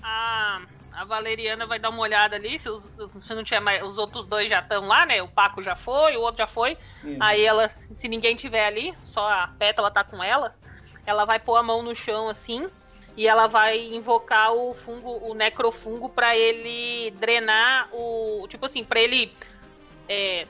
A, 0.03 0.61
a 0.97 1.05
Valeriana 1.05 1.67
vai 1.67 1.77
dar 1.77 1.89
uma 1.89 2.01
olhada 2.01 2.35
ali, 2.35 2.57
se, 2.57 2.67
os, 2.67 2.91
se 3.19 3.35
não 3.35 3.43
tiver 3.43 3.59
mais. 3.59 3.83
Os 3.83 3.97
outros 3.99 4.25
dois 4.25 4.49
já 4.49 4.61
estão 4.61 4.83
lá, 4.87 5.05
né? 5.05 5.21
O 5.21 5.27
Paco 5.27 5.61
já 5.61 5.75
foi, 5.75 6.17
o 6.17 6.21
outro 6.21 6.39
já 6.39 6.47
foi. 6.47 6.75
Isso. 7.03 7.17
Aí 7.19 7.45
ela, 7.45 7.69
se 7.99 8.07
ninguém 8.07 8.35
tiver 8.35 8.65
ali, 8.65 8.95
só 9.03 9.29
a 9.29 9.47
Pétala 9.59 9.91
tá 9.91 10.03
com 10.03 10.23
ela, 10.23 10.55
ela 11.05 11.23
vai 11.23 11.39
pôr 11.39 11.55
a 11.57 11.61
mão 11.61 11.83
no 11.83 11.93
chão 11.93 12.27
assim. 12.27 12.67
E 13.15 13.27
ela 13.27 13.45
vai 13.45 13.79
invocar 13.93 14.53
o 14.53 14.73
fungo, 14.73 15.19
o 15.29 15.35
necrofungo, 15.35 16.09
pra 16.09 16.35
ele 16.35 17.11
drenar 17.11 17.89
o. 17.93 18.47
Tipo 18.47 18.65
assim, 18.65 18.83
pra 18.83 18.99
ele. 18.99 19.31
É, 20.09 20.47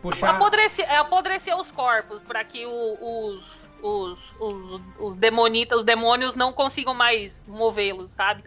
Puxar. 0.00 0.30
apodrecer, 0.34 0.90
é, 0.90 0.96
apodrecer 0.96 1.54
os 1.58 1.70
corpos, 1.70 2.22
pra 2.22 2.42
que 2.42 2.64
o- 2.64 2.98
os, 3.00 3.56
os, 3.82 4.36
os, 4.40 4.80
os 4.98 5.16
demonitas, 5.16 5.78
os 5.78 5.84
demônios 5.84 6.34
não 6.34 6.52
consigam 6.54 6.94
mais 6.94 7.42
movê-los, 7.46 8.10
sabe? 8.12 8.44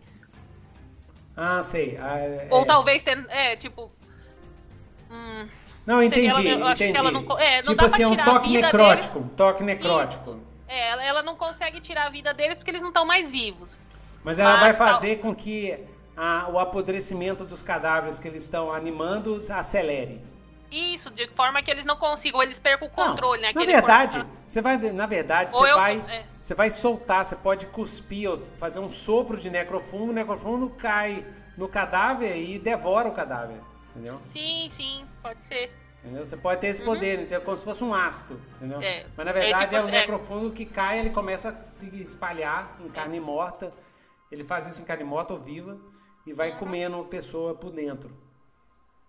Ah, 1.38 1.62
sei. 1.62 1.98
Ah, 2.02 2.18
é- 2.20 2.48
Ou 2.50 2.62
é. 2.62 2.66
talvez 2.66 3.04
ten- 3.04 3.26
é, 3.30 3.56
tipo. 3.56 3.92
hum, 5.12 5.48
Não, 5.86 6.02
entendi, 6.02 6.28
ela- 6.28 6.42
eu 6.44 6.66
acho 6.68 6.78
que 6.78 6.84
entendi. 6.86 6.98
ela 7.00 7.12
não 7.12 7.40
é, 7.40 7.58
não 7.62 7.70
tipo 7.74 7.86
assim, 7.86 8.04
é 8.04 8.08
um 8.08 8.16
toque 8.18 8.50
necrótico, 8.50 9.20
um 9.20 9.28
toque 9.30 9.64
necrótico. 9.64 10.32
Isso. 10.32 10.40
é, 10.68 10.90
ela, 10.90 11.04
ela 11.04 11.24
não 11.24 11.36
consegue 11.36 11.80
tirar 11.80 12.08
a 12.08 12.10
vida 12.10 12.34
deles 12.34 12.58
porque 12.58 12.72
eles 12.72 12.82
não 12.82 12.90
estão 12.90 13.06
mais 13.06 13.30
vivos. 13.30 13.86
Mas 14.24 14.40
ela 14.40 14.54
Mas 14.58 14.62
vai 14.62 14.74
tal- 14.76 14.96
fazer 14.96 15.18
com 15.18 15.36
que 15.36 15.78
a- 16.18 16.48
o 16.50 16.58
apodrecimento 16.58 17.44
dos 17.46 17.62
cadáveres 17.62 18.18
que 18.18 18.28
eles 18.28 18.42
estão 18.44 18.74
animando 18.74 19.38
acelere. 19.54 20.20
Isso, 20.72 21.12
de 21.12 21.28
forma 21.30 21.62
que 21.62 21.70
eles 21.70 21.86
não 21.86 21.96
consigam, 21.96 22.42
eles 22.42 22.58
percam 22.58 22.88
o 22.88 22.92
controle, 22.92 23.42
né? 23.42 23.52
na 23.54 23.64
verdade, 23.64 24.18
corpo- 24.18 24.32
você 24.48 24.62
vai, 24.62 24.78
na 24.78 25.06
verdade, 25.06 25.54
Ou 25.54 25.62
você 25.62 25.72
eu- 25.72 25.76
vai, 25.76 25.98
é. 26.10 26.24
Você 26.46 26.54
vai 26.54 26.70
soltar, 26.70 27.26
você 27.26 27.36
pode 27.36 27.66
cuspir, 27.66 28.30
ou 28.30 28.38
fazer 28.38 28.78
um 28.78 28.92
sopro 28.92 29.36
de 29.36 29.50
necrofungo, 29.50 30.12
o 30.12 30.14
necrofungo 30.14 30.70
cai 30.70 31.26
no 31.58 31.68
cadáver 31.68 32.38
e 32.38 32.60
devora 32.60 33.10
o 33.10 33.14
cadáver, 33.14 33.60
entendeu? 33.90 34.22
Sim, 34.24 34.70
sim, 34.70 35.08
pode 35.24 35.44
ser. 35.44 35.72
Entendeu? 36.04 36.24
Você 36.24 36.38
pode 36.38 36.62
ter 36.62 36.68
esse 36.68 36.84
poder, 36.84 37.22
então, 37.22 37.42
como 37.42 37.58
se 37.58 37.64
fosse 37.64 37.84
um 37.84 37.92
ácido, 37.92 38.40
entendeu? 38.58 38.78
Uhum. 38.78 38.84
É. 38.84 39.08
Mas 39.18 39.26
na 39.26 39.32
É, 39.32 39.34
verdade 39.34 39.64
é, 39.64 39.66
tipo 39.66 39.76
o 39.76 39.80
assim, 39.80 40.48
é. 40.48 40.52
que 40.52 40.66
cai, 40.68 41.00
ele 41.00 41.10
começa 41.10 41.50
a 41.50 41.62
se 41.62 41.88
espalhar 42.00 42.78
em 42.80 42.90
carne 42.90 43.20
morta. 43.20 43.74
Ele 44.32 44.44
faz 44.44 44.68
isso 44.68 44.82
em 44.84 44.86
carne 44.86 45.04
morta 45.04 45.34
ou 45.34 45.40
viva 45.40 45.80
e 46.28 46.34
vai 46.34 46.52
Uhum. 46.52 46.58
comendo 46.58 47.00
a 47.02 47.06
pessoa 47.06 47.56
por 47.56 47.72
dentro. 47.72 48.16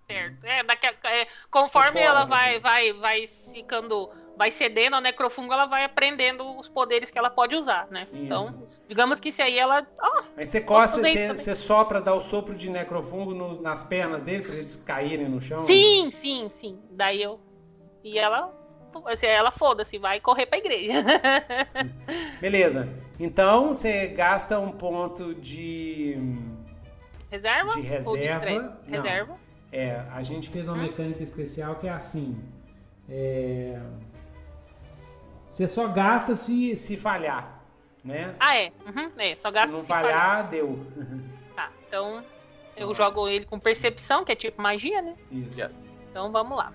Certo. 0.09 0.45
É, 0.45 0.63
daqui 0.63 0.87
é, 0.87 1.27
conforme 1.51 2.01
Por 2.01 2.05
fora, 2.05 2.05
ela 2.05 2.21
assim. 2.21 2.29
vai, 2.29 2.61
vai, 2.61 2.93
vai 2.93 3.27
ficando, 3.27 4.11
vai 4.37 4.51
cedendo 4.51 4.95
ao 4.95 5.01
necrofungo, 5.01 5.53
ela 5.53 5.67
vai 5.67 5.85
aprendendo 5.85 6.57
os 6.59 6.69
poderes 6.69 7.11
que 7.11 7.19
ela 7.19 7.31
pode 7.31 7.57
usar, 7.57 7.87
né? 7.91 8.07
Isso. 8.13 8.23
Então, 8.23 8.65
digamos 8.89 9.19
que 9.19 9.33
se 9.33 9.41
aí 9.43 9.59
ela. 9.59 9.87
ó, 10.01 10.23
Aí 10.37 10.45
você 10.45 10.61
coça, 10.61 11.01
você, 11.01 11.29
você 11.35 11.55
sopra, 11.55 12.01
dá 12.01 12.15
o 12.15 12.21
sopro 12.21 12.55
de 12.55 12.71
necrofungo 12.71 13.33
no- 13.35 13.61
nas 13.63 13.83
pernas 13.83 14.23
dele 14.23 14.43
para 14.45 14.55
eles 14.55 14.77
caírem 14.77 15.29
no 15.29 15.41
chão. 15.41 15.59
sim, 15.61 16.11
sim, 16.11 16.49
sim. 16.51 16.79
Daí 16.91 17.23
eu. 17.23 17.41
E 18.05 18.19
ela. 18.19 18.53
assim, 19.07 19.27
Ela 19.27 19.51
foda-se, 19.51 19.99
vai 19.99 20.21
correr 20.21 20.47
pra 20.47 20.59
igreja. 20.59 20.93
Beleza. 22.41 22.89
Então 23.19 23.69
você 23.69 24.09
gasta 24.09 24.59
um 24.59 24.71
ponto 24.73 25.35
de. 25.35 26.17
Reserva? 27.31 27.71
De 27.71 27.77
Ou 27.77 28.17
de 28.17 28.23
reserva? 28.27 28.81
Reserva? 28.87 29.37
É, 29.73 30.03
a 30.13 30.23
gente 30.23 30.49
fez 30.49 30.69
uma 30.69 30.77
mecânica 30.77 31.23
especial 31.23 31.75
que 31.77 31.89
é 31.89 31.91
assim. 31.91 32.39
é, 33.09 33.79
Você 35.57 35.67
só 35.67 35.89
gasta 35.89 36.35
se, 36.35 36.77
se 36.77 36.99
falhar, 36.99 37.63
né? 38.05 38.37
Ah, 38.39 38.55
é. 38.55 38.75
Uhum, 38.87 39.11
é, 39.17 39.35
só 39.35 39.49
se 39.49 39.55
gasta 39.55 39.73
não 39.73 39.81
se 39.81 39.87
falhar, 39.87 40.51
deu. 40.51 40.87
Tá, 41.57 41.73
então 41.89 42.23
eu 42.77 42.95
jogo 42.95 43.27
ele 43.27 43.47
com 43.47 43.59
percepção, 43.59 44.23
que 44.23 44.33
é 44.33 44.37
tipo 44.37 44.61
magia, 44.61 45.01
né? 45.01 45.17
Isso. 45.33 45.59
Yes. 45.59 45.75
Então 46.11 46.31
vamos 46.31 46.59
lá. 46.59 46.75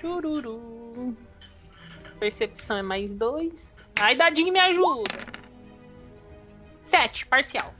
Chururu. 0.00 1.16
Percepção 2.18 2.78
é 2.78 2.82
mais 2.82 3.14
dois. 3.14 3.72
Ai, 4.00 4.16
dadinho 4.16 4.52
me 4.52 4.58
ajuda. 4.58 5.14
Sete, 6.86 7.24
parcial. 7.24 7.72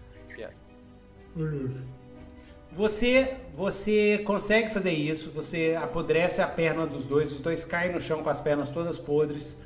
Beleza. 1.34 1.84
Você, 2.70 3.36
você 3.58 4.18
consegue 4.18 4.68
fazer 4.68 4.92
isso, 4.92 5.32
você 5.32 5.76
apodrece 5.82 6.40
a 6.40 6.46
perna 6.46 6.86
dos 6.86 7.04
dois, 7.04 7.32
os 7.32 7.40
dois 7.40 7.64
caem 7.64 7.92
no 7.92 7.98
chão 7.98 8.22
com 8.22 8.30
as 8.30 8.40
pernas 8.40 8.70
todas 8.70 8.96
podres, 8.96 9.60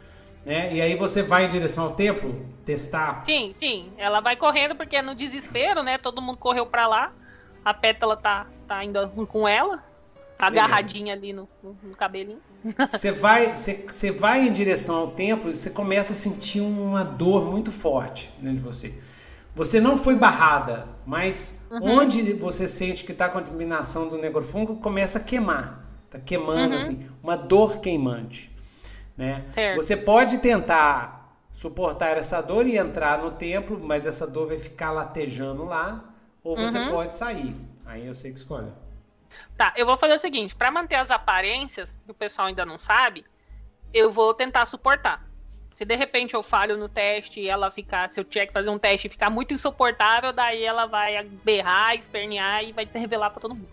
né? 0.47 0.73
E 0.73 0.81
aí 0.81 0.97
você 0.97 1.23
vai 1.23 1.45
em 1.45 1.49
direção 1.49 1.85
ao 1.85 1.93
templo 1.93 2.43
testar. 2.65 3.23
Sim, 3.27 3.53
sim. 3.55 3.93
Ela 3.99 4.21
vai 4.21 4.35
correndo 4.35 4.75
porque 4.75 4.97
é 4.97 5.03
no 5.03 5.15
desespero, 5.15 5.83
né? 5.83 5.99
Todo 5.99 6.23
mundo 6.23 6.39
correu 6.39 6.65
pra 6.65 6.87
lá. 6.87 7.13
A 7.63 7.75
pétala 7.75 8.17
tá, 8.17 8.47
tá 8.67 8.83
indo 8.83 9.07
com 9.27 9.47
ela, 9.47 9.85
agarradinha 10.41 11.13
ali 11.13 11.35
no, 11.35 11.47
no, 11.63 11.77
no 11.83 11.95
cabelinho. 11.95 12.41
Você 12.79 13.13
vai, 13.13 13.55
você, 13.55 13.85
você 13.87 14.11
vai 14.11 14.47
em 14.47 14.53
direção 14.53 14.95
ao 14.95 15.11
templo 15.11 15.51
e 15.51 15.55
você 15.55 15.69
começa 15.69 16.15
a 16.15 16.17
sentir 16.17 16.61
uma 16.61 17.05
dor 17.05 17.45
muito 17.51 17.71
forte 17.71 18.33
dentro 18.39 18.57
de 18.57 18.63
você. 18.63 19.03
Você 19.55 19.81
não 19.81 19.99
foi 19.99 20.17
barrada, 20.17 20.89
mas 21.05 21.62
Uhum. 21.73 21.99
onde 21.99 22.33
você 22.35 22.69
sente 22.69 23.05
que 23.05 23.13
está 23.13 23.27
a 23.27 23.29
contaminação 23.31 24.09
do 24.09 24.19
negrofungo 24.19 24.77
começa 24.77 25.19
a 25.19 25.23
queimar. 25.23 25.85
Tá 26.11 26.19
queimando 26.19 26.71
Uhum. 26.71 26.77
assim, 26.77 27.11
uma 27.23 27.37
dor 27.37 27.81
queimante, 27.81 28.51
né? 29.17 29.47
Certo. 29.53 29.77
Você 29.77 29.97
pode 29.97 30.39
tentar 30.39 31.35
suportar 31.53 32.17
essa 32.19 32.41
dor 32.43 32.67
e 32.67 32.77
entrar 32.77 33.19
no 33.23 33.31
templo, 33.33 33.81
mas 33.83 34.07
essa 34.07 34.27
dor 34.27 34.49
vai 34.49 34.59
ficar 34.59 34.91
latejando 34.91 35.65
lá, 35.65 36.05
ou 36.45 36.57
você 36.57 36.79
Uhum. 36.79 36.89
pode 36.91 37.15
sair. 37.15 37.57
Aí 37.87 38.07
eu 38.07 38.15
sei 38.15 38.33
que 38.33 38.39
escolhe. 38.39 38.71
Tá, 39.57 39.73
eu 39.77 39.87
vou 39.87 39.97
fazer 39.97 40.15
o 40.15 40.19
seguinte, 40.19 40.55
pra 40.55 40.71
manter 40.71 40.97
as 40.97 41.11
aparências, 41.11 41.99
que 42.05 42.11
o 42.11 42.15
pessoal 42.15 42.49
ainda 42.49 42.65
não 42.67 42.79
sabe, 42.79 43.25
eu 43.95 44.11
vou 44.11 44.35
tentar 44.35 44.67
suportar. 44.67 45.27
Se 45.75 45.85
de 45.85 45.97
repente 45.97 46.35
eu 46.35 46.43
falho 46.43 46.77
no 46.77 46.89
teste 46.89 47.41
e 47.41 47.49
ela 47.49 47.71
ficar, 47.71 48.11
se 48.11 48.21
eu 48.21 48.25
tiver 48.25 48.47
que 48.47 48.53
fazer 48.53 48.71
um 48.71 48.79
teste 48.79 49.07
e 49.07 49.11
ficar 49.11 49.31
muito 49.31 49.55
insuportável, 49.55 50.33
daí 50.33 50.63
ela 50.63 50.87
vai 50.87 51.25
berrar, 51.45 51.95
espernear 51.97 52.65
e 52.65 52.73
vai 52.73 52.89
revelar 52.93 53.31
pra 53.31 53.41
todo 53.41 53.55
mundo. 53.55 53.69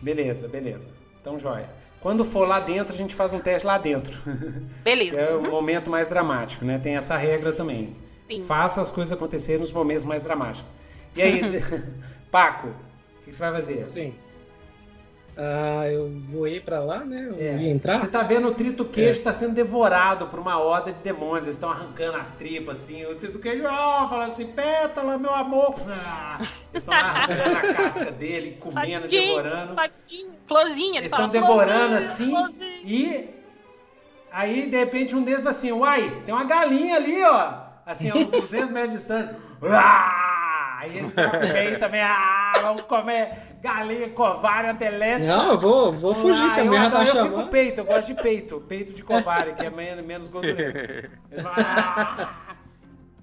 Beleza, 0.00 0.48
beleza. 0.48 0.88
Então, 1.20 1.38
joia. 1.38 1.68
Quando 2.00 2.24
for 2.24 2.48
lá 2.48 2.60
dentro, 2.60 2.94
a 2.94 2.96
gente 2.96 3.14
faz 3.14 3.32
um 3.32 3.40
teste 3.40 3.66
lá 3.66 3.76
dentro. 3.76 4.18
Beleza. 4.82 5.20
É 5.20 5.34
o 5.34 5.42
momento 5.42 5.90
mais 5.90 6.08
dramático, 6.08 6.64
né? 6.64 6.78
Tem 6.78 6.96
essa 6.96 7.14
regra 7.16 7.52
também. 7.52 7.94
Sim. 8.26 8.40
Faça 8.40 8.80
as 8.80 8.90
coisas 8.90 9.12
acontecerem 9.12 9.60
nos 9.60 9.72
momentos 9.72 10.04
mais 10.04 10.22
dramáticos. 10.22 10.70
E 11.14 11.20
aí, 11.20 11.40
Paco, 12.30 12.68
o 12.68 13.24
que 13.24 13.34
você 13.34 13.42
vai 13.42 13.52
fazer? 13.52 13.84
Sim. 13.84 14.14
Ah, 15.42 15.88
eu 15.90 16.10
vou 16.28 16.46
ir 16.46 16.62
pra 16.62 16.80
lá, 16.80 16.98
né? 16.98 17.28
Eu 17.30 17.36
É, 17.38 17.56
ia 17.56 17.70
entrar. 17.70 17.98
Você 17.98 18.06
tá 18.08 18.22
vendo 18.22 18.46
o 18.48 18.52
trito 18.54 18.84
queijo 18.84 19.18
está 19.18 19.32
sendo 19.32 19.54
devorado 19.54 20.26
por 20.26 20.38
uma 20.38 20.58
horda 20.58 20.92
de 20.92 20.98
demônios. 20.98 21.46
Eles 21.46 21.56
estão 21.56 21.70
arrancando 21.70 22.18
as 22.18 22.28
tripas, 22.30 22.76
assim. 22.82 23.06
O 23.06 23.14
trito 23.14 23.38
queijo, 23.38 23.64
ó, 23.66 24.06
falando 24.06 24.32
assim, 24.32 24.46
pétala, 24.48 25.16
meu 25.16 25.34
amor. 25.34 25.74
Ah, 25.88 26.36
eles 26.70 26.82
estão 26.82 26.92
arrancando 26.92 27.56
a 27.56 27.72
casca 27.74 28.10
dele, 28.10 28.58
comendo, 28.60 29.02
Tadinho, 29.02 29.26
devorando. 29.28 29.74
tadinho. 29.74 30.30
Florzinha, 30.46 30.88
ele 30.88 30.98
Eles 30.98 31.12
estão 31.12 31.28
devorando 31.30 31.96
"Florzinha, 31.96 31.98
assim. 32.12 32.30
florzinha." 32.30 32.80
E 32.84 33.30
aí, 34.30 34.68
de 34.68 34.76
repente, 34.76 35.16
um 35.16 35.22
deles 35.22 35.46
assim: 35.46 35.72
Uai, 35.72 36.22
tem 36.26 36.34
uma 36.34 36.44
galinha 36.44 36.96
ali, 36.96 37.22
ó. 37.24 37.52
Assim, 37.86 38.10
a 38.10 38.14
uns 38.14 38.30
200 38.30 38.70
metros 38.70 38.92
de 38.92 38.98
distância. 38.98 39.36
Ah! 39.62 40.78
Aí 40.80 40.96
eles 40.96 41.12
já 41.12 41.26
vêm 41.28 41.78
também. 41.78 42.00
Ah, 42.00 42.52
vamos 42.62 42.80
comer 42.82 43.49
galinha, 43.60 44.08
covário, 44.10 44.76
teleste. 44.76 45.26
Não, 45.26 45.52
eu 45.52 45.58
vou, 45.58 45.92
vou 45.92 46.14
fugir, 46.14 46.50
se 46.50 46.60
a 46.60 46.64
eu, 46.64 46.66
mulher 46.66 46.90
tá 46.90 46.98
adoro, 46.98 47.08
eu 47.08 47.12
fico 47.16 47.28
chamando. 47.28 47.50
peito, 47.50 47.78
eu 47.78 47.84
gosto 47.84 48.06
de 48.08 48.14
peito. 48.14 48.60
Peito 48.60 48.94
de 48.94 49.02
covário, 49.02 49.54
que 49.54 49.64
é 49.64 49.70
menos, 49.70 50.30
"Ah!" 51.44 52.56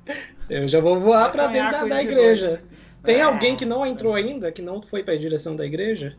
Eu 0.50 0.68
já 0.68 0.80
vou 0.80 1.00
voar 1.00 1.24
Vai 1.24 1.32
pra 1.32 1.48
sonhar 1.50 1.72
dentro 1.72 1.90
da, 1.90 1.96
da 1.96 2.02
igreja. 2.02 2.64
Tem 3.04 3.18
É. 3.18 3.22
alguém 3.22 3.56
que 3.56 3.66
não 3.66 3.86
entrou 3.86 4.14
ainda, 4.14 4.52
que 4.52 4.62
não 4.62 4.82
foi 4.82 5.04
pra 5.04 5.16
direção 5.18 5.56
da 5.56 5.66
igreja? 5.66 6.18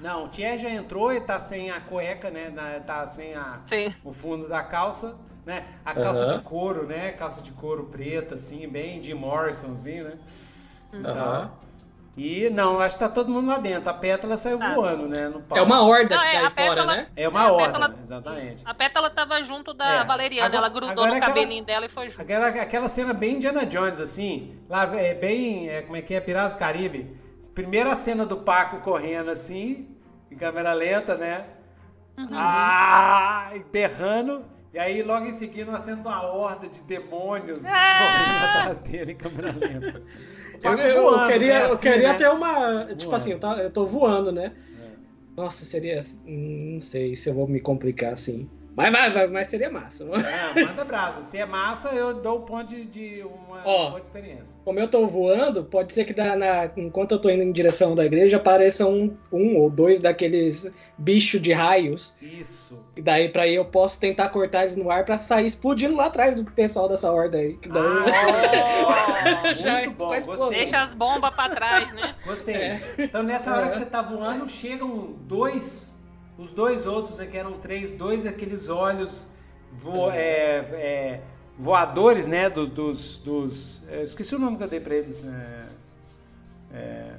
Não, 0.00 0.24
o 0.26 0.28
Thier 0.28 0.58
já 0.58 0.70
entrou 0.70 1.12
e 1.12 1.20
tá 1.20 1.38
sem 1.40 1.70
a 1.70 1.80
cueca, 1.80 2.30
né? 2.30 2.50
Tá 2.86 3.06
sem 3.06 3.34
a, 3.34 3.60
Sim. 3.66 3.92
o 4.04 4.12
fundo 4.12 4.48
da 4.48 4.62
calça, 4.62 5.16
né? 5.44 5.64
A 5.84 5.94
calça 5.94 6.24
Aham. 6.24 6.38
de 6.38 6.42
couro, 6.44 6.86
né? 6.86 7.12
Calça 7.12 7.42
de 7.42 7.52
couro 7.52 7.84
preta, 7.86 8.34
assim, 8.34 8.68
bem 8.68 9.00
de 9.00 9.12
Morrisonzinho, 9.14 10.04
né? 10.04 10.18
Então, 10.92 11.10
Aham. 11.10 11.50
E 12.18 12.50
não, 12.50 12.80
acho 12.80 12.96
que 12.98 13.04
tá 13.04 13.08
todo 13.08 13.30
mundo 13.30 13.46
lá 13.46 13.58
dentro. 13.58 13.88
A 13.88 13.94
pétala 13.94 14.36
saiu 14.36 14.58
Ah. 14.60 14.74
voando, 14.74 15.06
né? 15.08 15.28
No 15.28 15.40
pau. 15.40 15.56
É 15.56 15.62
uma 15.62 15.82
horda 15.82 16.16
Não, 16.16 16.22
que 16.22 16.28
é, 16.28 16.32
tá 16.32 16.38
aí 16.40 16.44
a 16.46 16.50
fora, 16.50 16.68
pétala- 16.70 16.96
né? 16.96 17.06
É 17.14 17.28
uma 17.28 17.40
a 17.42 17.52
horda, 17.52 17.66
pétala- 17.78 17.94
exatamente. 18.02 18.54
Isso. 18.56 18.64
A 18.68 18.74
pétala 18.74 19.08
tava 19.10 19.42
junto 19.44 19.72
da 19.72 20.00
É. 20.00 20.04
Valeriana, 20.04 20.46
Agora- 20.48 20.58
ela 20.66 20.68
grudou 20.68 21.06
no 21.06 21.12
aquela- 21.14 21.20
cabelinho 21.26 21.64
dela 21.64 21.86
e 21.86 21.88
foi 21.88 22.10
junto. 22.10 22.20
Aquela, 22.20 22.48
aquela 22.48 22.88
cena 22.88 23.12
bem 23.14 23.36
Indiana 23.36 23.64
Jones, 23.64 24.00
assim, 24.00 24.58
lá 24.68 24.82
é 24.96 25.14
bem, 25.14 25.68
é, 25.70 25.82
como 25.82 25.96
é 25.96 26.02
que 26.02 26.12
é, 26.12 26.20
Piratas 26.20 26.54
do 26.54 26.58
Caribe. 26.58 27.16
Primeiro 27.54 27.88
a 27.90 27.94
cena 27.94 28.26
do 28.26 28.36
Paco 28.38 28.80
correndo 28.80 29.30
assim, 29.30 29.88
em 30.30 30.36
câmera 30.36 30.72
lenta, 30.72 31.14
né? 31.16 31.44
Uhum. 32.16 32.28
Ah, 32.32 33.50
e 33.54 33.60
berrando. 33.60 34.44
E 34.74 34.78
aí 34.78 35.02
logo 35.02 35.24
em 35.26 35.32
seguida 35.32 35.70
uma 35.70 35.78
cena 35.80 35.96
de 36.02 36.06
uma 36.06 36.22
horda 36.22 36.68
de 36.68 36.82
demônios 36.82 37.64
Ah! 37.64 37.98
correndo 37.98 38.44
atrás 38.44 38.78
dele 38.80 39.12
em 39.12 39.16
câmera 39.16 39.52
lenta. 39.52 40.02
Eu, 40.62 40.76
Paco 40.76 40.80
eu 40.80 41.24
queria, 41.26 41.66
eu 41.68 41.74
assim, 41.74 41.80
queria 41.80 42.12
né? 42.12 42.18
ter 42.18 42.28
uma. 42.30 42.86
Tipo 42.96 42.96
Voando. 43.06 43.16
assim, 43.16 43.30
eu, 43.32 43.40
tá- 43.40 43.58
eu 43.62 43.72
tô 43.72 43.86
voando, 43.86 44.32
né? 44.32 44.56
É. 44.72 44.98
Nossa, 45.36 45.64
seria. 45.64 45.98
hum, 46.26 46.74
Não 46.74 46.80
sei 46.80 47.16
se 47.16 47.28
eu 47.28 47.34
vou 47.34 47.48
me 47.48 47.60
complicar 47.60 48.12
assim. 48.12 48.52
Mas, 48.90 49.12
vai, 49.12 49.26
mas 49.26 49.46
seria 49.48 49.70
massa. 49.70 50.04
É, 50.04 50.64
manda 50.64 50.84
brasa. 50.84 51.22
Se 51.22 51.36
é 51.38 51.44
massa, 51.44 51.88
eu 51.90 52.14
dou 52.14 52.38
o 52.38 52.40
ponto 52.42 52.66
de, 52.68 52.84
de 52.84 53.22
uma, 53.24 53.60
Ó. 53.64 53.88
boa 53.90 54.00
experiência. 54.00 54.46
Como 54.64 54.78
eu 54.78 54.86
tô 54.88 55.06
voando, 55.06 55.64
pode 55.64 55.92
ser 55.92 56.04
que 56.04 56.12
dá 56.12 56.36
na, 56.36 56.70
enquanto 56.76 57.12
eu 57.12 57.18
tô 57.18 57.28
indo 57.30 57.42
em 57.42 57.50
direção 57.52 57.94
da 57.94 58.04
igreja 58.04 58.36
apareça 58.36 58.86
um, 58.86 59.16
um 59.32 59.56
ou 59.56 59.68
dois 59.70 60.00
daqueles 60.00 60.70
bichos 60.96 61.40
de 61.40 61.52
raios. 61.52 62.14
Isso. 62.20 62.78
E 62.96 63.02
daí 63.02 63.28
pra 63.28 63.42
aí 63.44 63.54
eu 63.54 63.64
posso 63.64 63.98
tentar 63.98 64.28
cortar 64.28 64.62
eles 64.62 64.76
no 64.76 64.90
ar 64.90 65.04
pra 65.04 65.16
sair 65.18 65.46
explodindo 65.46 65.96
lá 65.96 66.06
atrás 66.06 66.36
do 66.36 66.44
pessoal 66.44 66.88
dessa 66.88 67.10
horda 67.10 67.38
aí. 67.38 67.56
Que 67.56 67.68
daí- 67.68 67.82
Ah, 67.82 69.42
muito 69.84 69.90
bom, 69.96 70.08
faz 70.10 70.26
gostei. 70.26 70.58
Deixa 70.58 70.82
as 70.82 70.94
bombas 70.94 71.34
pra 71.34 71.48
trás, 71.48 71.92
né? 71.94 72.14
Gostei. 72.24 72.54
É. 72.54 72.82
Então 72.98 73.22
nessa 73.22 73.52
hora 73.54 73.66
É. 73.66 73.68
que 73.68 73.74
você 73.76 73.86
tá 73.86 74.02
voando, 74.02 74.48
chegam 74.48 75.14
dois, 75.22 75.97
os 76.38 76.52
dois 76.52 76.86
outros, 76.86 77.18
né, 77.18 77.26
que 77.26 77.36
eram 77.36 77.52
três, 77.58 77.92
dois 77.92 78.22
daqueles 78.22 78.68
olhos 78.68 79.26
vo- 79.72 80.10
é, 80.12 80.58
é, 80.72 81.20
voadores, 81.58 82.26
né, 82.26 82.48
dos, 82.48 82.70
dos, 82.70 83.18
dos- 83.18 83.82
eu 83.90 84.04
esqueci 84.04 84.34
o 84.34 84.38
nome 84.38 84.56
que 84.56 84.62
eu 84.62 84.68
dei 84.68 84.80
pra 84.80 84.94
eles, 84.94 85.24
é, 85.24 85.66
é, 86.72 87.14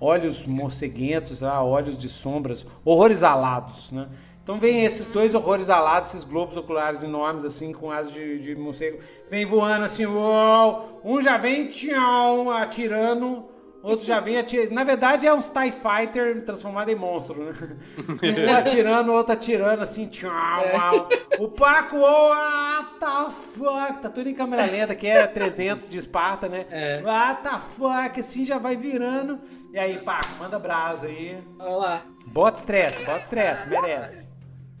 olhos 0.00 0.46
morceguentos, 0.46 1.42
ah, 1.42 1.62
olhos 1.62 1.96
de 1.96 2.08
sombras, 2.08 2.66
horrores 2.84 3.22
alados, 3.22 3.92
né? 3.92 4.08
Então 4.42 4.58
vem 4.58 4.84
esses 4.84 5.06
dois 5.06 5.36
horrores 5.36 5.70
alados, 5.70 6.08
esses 6.08 6.24
globos 6.24 6.56
oculares 6.56 7.04
enormes, 7.04 7.44
assim, 7.44 7.72
com 7.72 7.92
asas 7.92 8.12
de, 8.12 8.40
de 8.40 8.56
morcego, 8.56 8.98
vem 9.30 9.44
voando 9.44 9.84
assim, 9.84 10.04
uau, 10.04 11.00
um 11.04 11.22
já 11.22 11.36
vem 11.36 11.68
tchau, 11.68 12.50
atirando, 12.50 13.44
outro 13.82 14.06
já 14.06 14.20
vem 14.20 14.38
atirando. 14.38 14.72
Na 14.74 14.84
verdade 14.84 15.26
é 15.26 15.34
uns 15.34 15.48
TIE 15.48 15.72
Fighter 15.72 16.44
transformado 16.44 16.88
em 16.90 16.94
monstro, 16.94 17.42
né? 17.44 17.52
Um 18.48 18.54
atirando, 18.56 19.12
outro 19.12 19.32
atirando, 19.32 19.82
assim, 19.82 20.06
tchau, 20.06 20.30
uau. 20.74 21.08
O 21.38 21.48
Paco, 21.48 21.96
oh, 21.96 22.28
what 22.30 22.98
the 23.00 23.30
fuck, 23.54 24.00
tá 24.02 24.08
tudo 24.08 24.28
em 24.28 24.34
câmera 24.34 24.64
lenta, 24.66 24.94
que 24.94 25.06
é 25.06 25.26
300 25.26 25.88
de 25.88 25.98
Esparta, 25.98 26.48
né? 26.48 26.66
É. 26.70 27.02
What 27.04 27.42
the 27.42 27.58
fuck, 27.58 28.20
assim 28.20 28.44
já 28.44 28.58
vai 28.58 28.76
virando. 28.76 29.40
E 29.72 29.78
aí, 29.78 29.98
Paco, 29.98 30.28
manda 30.38 30.58
brasa 30.58 31.06
aí. 31.06 31.42
Olha 31.58 31.76
lá. 31.76 32.02
Bota 32.26 32.58
estresse, 32.58 33.04
bota 33.04 33.18
estresse, 33.18 33.68
merece. 33.68 34.28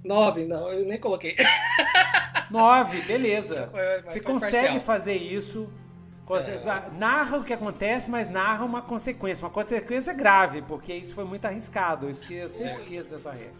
Nove, 0.04 0.44
não, 0.46 0.68
eu 0.72 0.84
nem 0.84 0.98
coloquei. 0.98 1.36
Nove, 2.50 3.00
beleza. 3.02 3.68
Foi- 3.70 4.02
Você 4.02 4.20
foi 4.20 4.32
consegue 4.32 4.52
parcial. 4.56 4.80
fazer 4.80 5.14
isso. 5.16 5.68
Conse- 6.24 6.50
Narra 6.98 7.38
o 7.38 7.44
que 7.44 7.52
acontece, 7.52 8.10
mas 8.10 8.28
narra 8.28 8.64
uma 8.64 8.82
consequência. 8.82 9.44
Uma 9.44 9.50
consequência 9.50 10.12
grave, 10.12 10.62
porque 10.62 10.92
isso 10.94 11.14
foi 11.14 11.24
muito 11.24 11.44
arriscado. 11.44 12.06
Eu, 12.06 12.10
esque- 12.10 12.34
eu 12.34 12.48
sempre 12.48 12.72
esqueço 12.72 13.10
dessa 13.10 13.30
regra. 13.32 13.52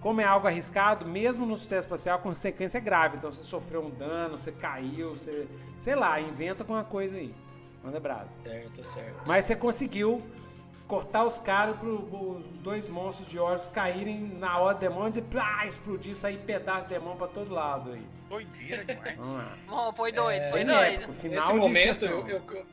Como 0.00 0.20
é 0.20 0.24
algo 0.24 0.46
arriscado, 0.46 1.06
mesmo 1.06 1.46
no 1.46 1.56
sucesso 1.56 1.86
espacial, 1.86 2.18
a 2.18 2.20
consequência 2.20 2.76
é 2.76 2.80
grave. 2.80 3.16
Então 3.16 3.32
você 3.32 3.42
sofreu 3.42 3.82
um 3.86 3.90
dano, 3.90 4.36
você 4.36 4.52
caiu, 4.52 5.14
você. 5.14 5.48
Sei 5.78 5.94
lá, 5.94 6.20
inventa 6.20 6.62
alguma 6.62 6.84
coisa 6.84 7.16
aí. 7.16 7.34
Manda 7.82 7.98
brasa. 8.00 8.34
Certo, 8.42 8.84
certo. 8.84 9.22
Mas 9.26 9.46
você 9.46 9.56
conseguiu 9.56 10.22
cortar 10.86 11.24
os 11.24 11.38
caras 11.38 11.76
para 11.76 11.88
os 11.88 12.58
dois 12.60 12.88
monstros 12.90 13.28
de 13.28 13.38
olhos 13.38 13.68
caírem 13.68 14.20
na 14.38 14.58
hora 14.58 14.74
do 14.74 14.80
demônio 14.80 15.18
e 15.18 15.22
plá, 15.22 15.66
explodir, 15.66 16.14
sair 16.14 16.36
pedaço 16.38 16.82
de 16.82 16.90
demônio 16.94 17.16
para 17.16 17.26
todo 17.28 17.52
lado 17.54 17.92
aí. 17.92 18.06
Doideira 18.34 18.84
demais. 18.84 19.16
Bom, 19.68 19.92
foi 19.94 20.12
doido, 20.12 20.42
foi 20.50 20.64
Bem 20.64 20.66
doido. 20.66 20.94
épico, 20.94 21.12
final 21.12 21.40
Nesse 21.40 21.52
momento, 21.54 22.04
eu, 22.06 22.26
eu- 22.28 22.66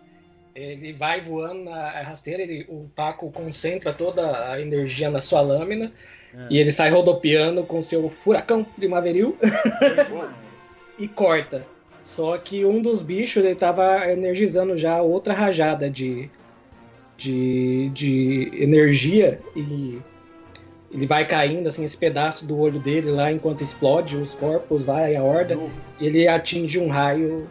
ele 0.53 0.91
vai 0.93 1.22
voando 1.22 1.64
na 1.65 2.01
rasteira, 2.01 2.41
ele, 2.41 2.65
o 2.67 2.90
Paco 2.95 3.31
concentra 3.31 3.93
toda 3.93 4.51
a 4.51 4.59
energia 4.59 5.09
na 5.09 5.22
sua 5.22 5.40
lâmina 5.41 5.93
É. 6.33 6.48
e 6.49 6.57
ele 6.57 6.72
sai 6.72 6.90
rodopiando 6.90 7.64
com 7.64 7.81
seu 7.81 8.09
furacão 8.09 8.64
primaveril 8.64 9.38
e 10.99 11.07
corta. 11.07 11.65
Só 12.03 12.38
que 12.38 12.65
um 12.65 12.81
dos 12.81 13.03
bichos 13.03 13.43
ele 13.45 13.56
tava 13.56 14.11
energizando 14.11 14.75
já 14.77 15.01
outra 15.01 15.33
rajada 15.33 15.90
de, 15.90 16.30
de, 17.17 17.90
de 17.93 18.51
energia 18.56 19.40
e 19.56 20.01
ele 20.94 21.08
vai 21.08 21.26
caindo, 21.26 21.68
assim, 21.68 21.86
esse 21.86 21.98
pedaço 21.98 22.45
do 22.45 22.60
olho 22.60 22.80
dele 22.80 23.11
lá 23.11 23.32
enquanto 23.32 23.64
explode 23.64 24.18
os 24.18 24.34
corpos, 24.34 24.86
vai 24.86 25.16
a 25.16 25.24
horda, 25.24 25.58
uh. 25.58 25.72
e 26.00 26.08
ele 26.08 26.28
atinge 26.28 26.80
um 26.80 26.90
raio 26.90 27.50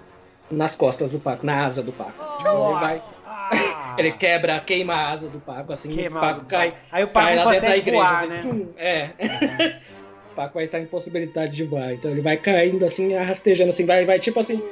nas 0.51 0.77
costas 0.77 1.11
do 1.11 1.19
Paco, 1.19 1.47
na 1.47 1.65
asa 1.65 1.83
do 1.83 1.93
Paco. 1.93 2.13
Oh, 2.45 2.71
ele, 2.71 2.81
vai, 2.81 3.01
ah. 3.27 3.95
ele 3.99 4.13
quebra, 4.13 4.61
queima 4.61 4.95
a 4.95 5.11
asa 5.11 5.29
do 5.29 5.41
Paco, 5.41 5.73
assim, 5.73 5.91
queima 5.91 6.19
o 6.19 6.21
Paco 6.21 6.45
cai. 6.45 6.75
Aí 6.93 7.05
o 7.05 7.09
Paco 7.09 7.27
cai 7.27 7.37
lá 7.37 7.51
dentro 7.51 7.69
da 7.69 7.77
igreja. 7.77 7.99
Voar, 7.99 8.25
assim, 8.25 8.53
né? 8.53 8.67
é. 8.77 9.11
Uhum. 9.21 9.73
o 10.33 10.35
Paco 10.35 10.55
vai 10.55 10.65
estar 10.65 10.81
em 10.81 10.87
possibilidade 10.87 11.53
de 11.53 11.65
voar. 11.65 11.95
Então 11.95 12.11
ele 12.11 12.21
vai 12.21 12.37
caindo 12.37 12.85
assim, 12.85 13.15
arrastejando 13.15 13.71
assim, 13.71 13.87
vai, 13.87 14.05
vai 14.05 14.19
tipo 14.19 14.39
assim. 14.39 14.63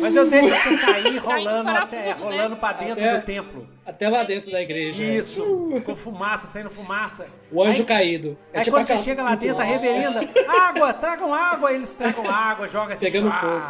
Mas 0.00 0.16
eu 0.16 0.28
deixo 0.28 0.48
você 0.48 0.76
cair 0.76 1.18
rolando, 1.18 1.70
até, 1.70 1.96
né? 1.96 2.16
rolando 2.18 2.56
pra 2.56 2.72
dentro 2.72 2.92
até, 2.92 3.16
do 3.18 3.24
templo. 3.24 3.68
Até 3.84 4.08
lá 4.08 4.24
dentro 4.24 4.50
da 4.50 4.60
igreja. 4.60 5.02
Isso, 5.02 5.42
uh. 5.44 5.80
com 5.80 5.94
fumaça, 5.94 6.46
saindo 6.46 6.70
fumaça. 6.70 7.26
O 7.50 7.62
anjo 7.62 7.82
aí, 7.82 7.86
caído. 7.86 8.36
É 8.52 8.58
aí 8.58 8.64
tipo 8.64 8.76
quando 8.76 8.86
você 8.86 8.98
chega 8.98 9.22
lá 9.22 9.34
dentro, 9.36 9.60
a 9.60 9.64
reverenda, 9.64 10.28
água, 10.48 10.92
tragam 10.92 11.32
água, 11.32 11.72
eles 11.72 11.92
tragam 11.92 12.28
água, 12.28 12.66
joga 12.66 12.94
assim, 12.94 13.06
Pegando 13.06 13.30
fogo. 13.30 13.62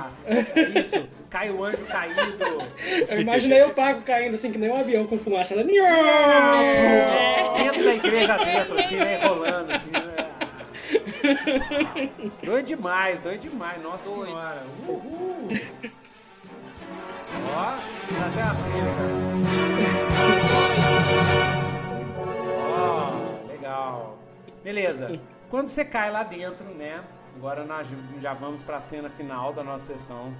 Isso, 0.80 1.06
cai 1.28 1.50
o 1.50 1.62
anjo 1.62 1.84
caído. 1.84 2.36
Eu 3.08 3.20
imaginei 3.20 3.62
o 3.64 3.70
Paco 3.70 4.02
caindo 4.02 4.34
assim, 4.34 4.50
que 4.50 4.58
nem 4.58 4.70
um 4.70 4.76
avião 4.76 5.06
com 5.06 5.18
fumaça. 5.18 5.54
Ela... 5.54 5.64
Dentro 7.56 7.84
da 7.84 7.94
igreja 7.94 8.36
dentro, 8.38 8.78
assim, 8.78 8.96
né, 8.96 9.26
rolando, 9.26 9.72
assim, 9.72 9.90
né? 9.90 10.15
Doido 12.44 12.66
demais, 12.66 13.20
doido 13.20 13.40
demais, 13.40 13.82
nossa 13.82 14.08
doido. 14.08 14.26
senhora. 14.26 14.62
Uhul. 14.86 15.48
Ó, 17.54 17.74
até 18.26 18.42
a 18.42 18.54
frente. 18.54 20.06
Ó, 22.78 23.48
legal. 23.48 24.18
Beleza. 24.62 25.20
Quando 25.50 25.68
você 25.68 25.84
cai 25.84 26.10
lá 26.10 26.22
dentro, 26.22 26.64
né? 26.74 27.02
Agora 27.36 27.64
nós 27.64 27.86
já 28.20 28.32
vamos 28.34 28.62
para 28.62 28.78
a 28.78 28.80
cena 28.80 29.10
final 29.10 29.52
da 29.52 29.62
nossa 29.62 29.84
sessão. 29.84 30.32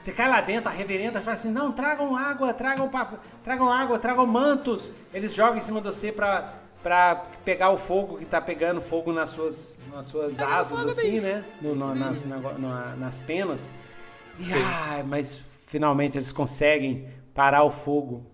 Você 0.00 0.12
cai 0.12 0.28
lá 0.28 0.40
dentro, 0.40 0.70
a 0.70 0.72
reverenda 0.72 1.20
fala 1.20 1.34
assim: 1.34 1.50
não, 1.50 1.72
tragam 1.72 2.16
água, 2.16 2.54
tragam 2.54 2.88
papo, 2.88 3.18
tragam 3.44 3.70
água, 3.70 3.98
tragam 3.98 4.26
mantos. 4.26 4.92
Eles 5.12 5.34
jogam 5.34 5.58
em 5.58 5.60
cima 5.60 5.80
de 5.80 5.88
você 5.88 6.10
para 6.10 6.54
para 6.82 7.16
pegar 7.44 7.70
o 7.70 7.78
fogo 7.78 8.18
que 8.18 8.24
tá 8.24 8.40
pegando 8.40 8.80
fogo 8.80 9.12
nas 9.12 9.30
suas, 9.30 9.78
nas 9.92 10.06
suas 10.06 10.40
asas, 10.40 10.86
assim, 10.86 11.20
né? 11.20 11.44
No, 11.60 11.74
no, 11.74 11.94
nas, 11.94 12.24
na, 12.24 12.96
nas 12.96 13.20
penas. 13.20 13.74
E, 14.38 14.52
ai, 14.52 15.02
mas 15.02 15.34
finalmente 15.66 16.16
eles 16.16 16.32
conseguem 16.32 17.06
parar 17.34 17.62
o 17.64 17.70
fogo 17.70 18.24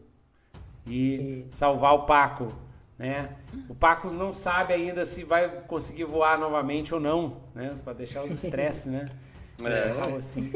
e 0.86 1.44
salvar 1.50 1.94
o 1.94 2.06
Paco, 2.06 2.52
né? 2.98 3.30
O 3.68 3.74
Paco 3.74 4.10
não 4.10 4.32
sabe 4.32 4.72
ainda 4.72 5.04
se 5.04 5.24
vai 5.24 5.48
conseguir 5.66 6.04
voar 6.04 6.38
novamente 6.38 6.94
ou 6.94 7.00
não, 7.00 7.38
né? 7.54 7.72
Para 7.82 7.94
deixar 7.94 8.24
os 8.24 8.30
estresses, 8.44 8.86
né? 8.86 9.06
É. 9.64 10.12
é 10.12 10.16
assim. 10.16 10.52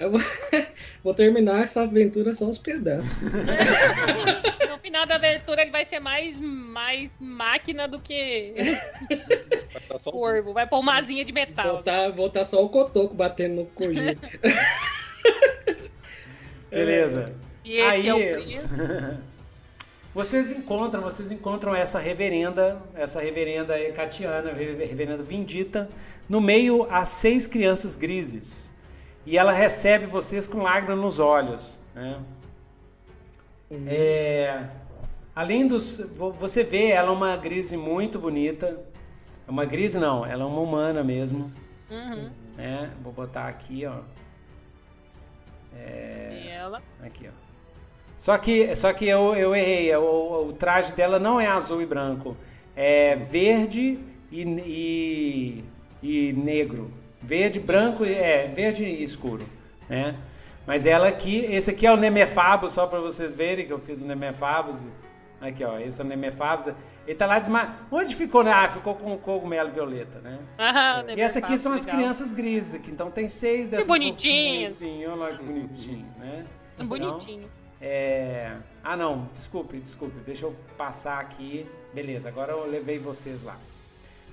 Eu 0.00 0.10
vou, 0.12 0.20
vou, 1.04 1.12
terminar 1.12 1.62
essa 1.62 1.82
aventura 1.82 2.32
só 2.32 2.48
os 2.48 2.56
pedaços. 2.56 3.18
no 4.70 4.78
final 4.78 5.04
da 5.04 5.16
aventura 5.16 5.60
ele 5.60 5.70
vai 5.70 5.84
ser 5.84 6.00
mais, 6.00 6.34
mais 6.40 7.12
máquina 7.20 7.86
do 7.86 8.00
que 8.00 8.54
corvo. 10.10 10.54
Vai 10.54 10.66
pôr 10.66 10.78
uma 10.78 10.96
asinha 10.96 11.22
de 11.22 11.34
metal. 11.34 11.76
Botar, 11.76 12.10
botar 12.12 12.46
só 12.46 12.64
o 12.64 12.70
cotoco 12.70 13.14
batendo 13.14 13.56
no 13.56 13.66
cogito. 13.66 14.26
Beleza. 16.70 17.34
E 17.62 17.76
esse 17.76 17.90
Aí, 17.90 18.08
é 18.08 18.14
o 18.14 19.18
Vocês 20.14 20.50
encontram, 20.50 21.02
vocês 21.02 21.30
encontram 21.30 21.74
essa 21.74 21.98
reverenda, 21.98 22.80
essa 22.94 23.20
reverenda 23.20 23.78
Ecatiana, 23.78 24.50
reverenda 24.50 25.22
Vindita, 25.22 25.90
no 26.26 26.40
meio 26.40 26.86
a 26.90 27.04
seis 27.04 27.46
crianças 27.46 27.96
grises. 27.96 28.69
E 29.30 29.38
ela 29.38 29.52
recebe 29.52 30.06
vocês 30.06 30.48
com 30.48 30.60
lágrimas 30.60 30.98
nos 30.98 31.20
olhos. 31.20 31.78
Né? 31.94 32.18
Uhum. 33.70 33.84
É, 33.86 34.68
além 35.36 35.68
dos. 35.68 35.98
Você 36.36 36.64
vê, 36.64 36.88
ela 36.88 37.10
é 37.10 37.12
uma 37.12 37.36
grise 37.36 37.76
muito 37.76 38.18
bonita. 38.18 38.80
É 39.46 39.50
uma 39.52 39.64
grise 39.64 40.00
não, 40.00 40.26
ela 40.26 40.42
é 40.42 40.44
uma 40.44 40.60
humana 40.60 41.04
mesmo. 41.04 41.48
Uhum. 41.88 42.28
É, 42.58 42.88
vou 43.04 43.12
botar 43.12 43.46
aqui, 43.46 43.86
ó. 43.86 44.00
É... 45.76 46.42
E 46.42 46.48
ela? 46.48 46.82
Aqui, 47.00 47.28
ó. 47.28 47.32
Só 48.18 48.36
que, 48.36 48.74
só 48.74 48.92
que 48.92 49.06
eu, 49.06 49.36
eu 49.36 49.54
errei. 49.54 49.94
O, 49.94 50.48
o 50.48 50.52
traje 50.54 50.92
dela 50.92 51.20
não 51.20 51.40
é 51.40 51.46
azul 51.46 51.80
e 51.80 51.86
branco. 51.86 52.36
É 52.74 53.14
verde 53.14 53.96
e, 54.32 54.42
e, 54.42 55.64
e 56.02 56.32
negro. 56.32 56.90
Verde, 57.22 57.60
branco, 57.60 58.04
é 58.04 58.48
verde 58.48 58.84
escuro, 58.84 59.46
né? 59.88 60.16
Mas 60.66 60.86
ela 60.86 61.08
aqui, 61.08 61.44
esse 61.46 61.70
aqui 61.70 61.86
é 61.86 61.92
o 61.92 61.96
Nemefabus, 61.96 62.72
só 62.72 62.86
para 62.86 63.00
vocês 63.00 63.34
verem 63.34 63.66
que 63.66 63.72
eu 63.72 63.78
fiz 63.78 64.02
o 64.02 64.06
Nemefabus. 64.06 64.80
Aqui, 65.40 65.64
ó, 65.64 65.78
esse 65.78 66.00
é 66.00 66.04
o 66.04 66.06
Nemefabus. 66.06 66.72
Ele 67.06 67.16
tá 67.16 67.26
lá 67.26 67.38
desma... 67.38 67.76
Onde 67.90 68.14
ficou? 68.14 68.42
Ah, 68.42 68.68
ficou 68.68 68.94
com 68.94 69.14
o 69.14 69.18
cogumelo 69.18 69.70
violeta, 69.70 70.20
né? 70.20 70.38
Ah, 70.58 71.02
e 71.16 71.20
essa 71.20 71.38
aqui 71.38 71.58
são 71.58 71.72
as 71.72 71.84
legal. 71.84 71.98
crianças 71.98 72.32
grises 72.32 72.74
aqui. 72.74 72.90
Então 72.90 73.10
tem 73.10 73.28
seis 73.28 73.68
dessas. 73.68 73.86
Que 73.86 73.92
bonitinho. 73.92 74.70
Sim, 74.70 75.06
olha 75.06 75.14
lá 75.14 75.36
que 75.36 75.42
bonitinho, 75.42 76.06
né? 76.18 76.44
Bonitinho. 76.78 77.50
É... 77.80 78.52
Ah, 78.84 78.96
não, 78.96 79.28
desculpe, 79.32 79.78
desculpe. 79.78 80.20
Deixa 80.24 80.44
eu 80.44 80.54
passar 80.76 81.18
aqui. 81.18 81.66
Beleza, 81.92 82.28
agora 82.28 82.52
eu 82.52 82.70
levei 82.70 82.98
vocês 82.98 83.42
lá. 83.42 83.56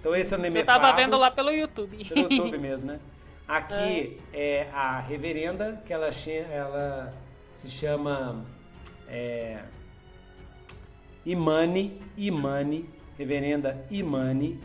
Então 0.08 0.16
esse 0.16 0.34
é 0.34 0.38
o 0.38 0.40
Nemefabus. 0.40 0.74
Eu 0.74 0.82
tava 0.82 0.95
vendo 0.95 1.18
lá 1.18 1.30
pelo 1.30 1.52
YouTube. 1.52 2.06
Pelo 2.06 2.22
YouTube 2.22 2.56
mesmo, 2.58 2.94
né? 2.94 3.00
Aqui 3.45 4.18
é, 4.32 4.61
é 4.61 4.69
a 4.72 5.02
reverenda, 5.02 5.82
que 5.86 5.92
ela, 5.92 6.10
ela 6.50 7.14
se 7.52 7.69
chama 7.69 8.45
é, 9.10 9.60
Imani, 11.26 12.00
Imani, 12.16 12.90
reverenda 13.18 13.86
Imani. 13.92 14.58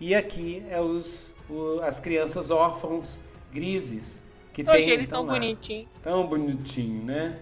E 0.00 0.14
aqui 0.14 0.64
é 0.70 0.80
os, 0.80 1.34
o, 1.50 1.80
as 1.82 2.00
crianças 2.00 2.50
órfãos 2.50 3.20
grises. 3.52 4.22
Que 4.54 4.62
Hoje 4.62 4.84
tem, 4.84 4.90
eles 4.90 5.04
estão 5.04 5.26
bonitinhos. 5.26 5.88
Tão 6.02 6.26
bonitinho, 6.26 7.04
né? 7.04 7.38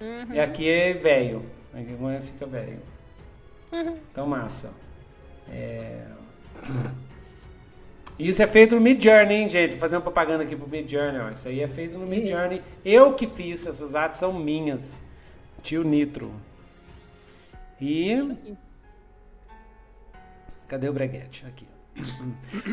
Uhum. 0.00 0.34
E 0.34 0.40
aqui 0.40 0.68
é 0.68 0.92
velho. 0.92 1.44
Aqui 1.72 1.96
fica 2.26 2.46
velho. 2.46 2.82
Uhum. 3.72 3.96
Então, 4.10 4.26
massa. 4.26 4.74
É... 5.48 6.18
Isso 8.18 8.42
é 8.42 8.46
feito 8.46 8.74
no 8.74 8.80
Mid 8.82 9.02
Journey, 9.02 9.34
hein, 9.34 9.48
gente? 9.48 9.76
Fazendo 9.76 10.02
propaganda 10.02 10.44
aqui 10.44 10.54
pro 10.54 10.68
Mid 10.68 10.90
Journey, 10.90 11.20
ó. 11.20 11.30
Isso 11.30 11.48
aí 11.48 11.60
é 11.60 11.68
feito 11.68 11.96
no 11.96 12.06
Mid 12.06 12.28
Journey. 12.28 12.62
Eu 12.84 13.14
que 13.14 13.26
fiz, 13.26 13.66
essas 13.66 13.94
artes 13.94 14.18
são 14.18 14.32
minhas. 14.32 15.00
Tio 15.62 15.82
Nitro. 15.82 16.30
E. 17.80 18.56
Cadê 20.68 20.88
o 20.88 20.92
breguete? 20.92 21.46
Aqui. 21.46 21.66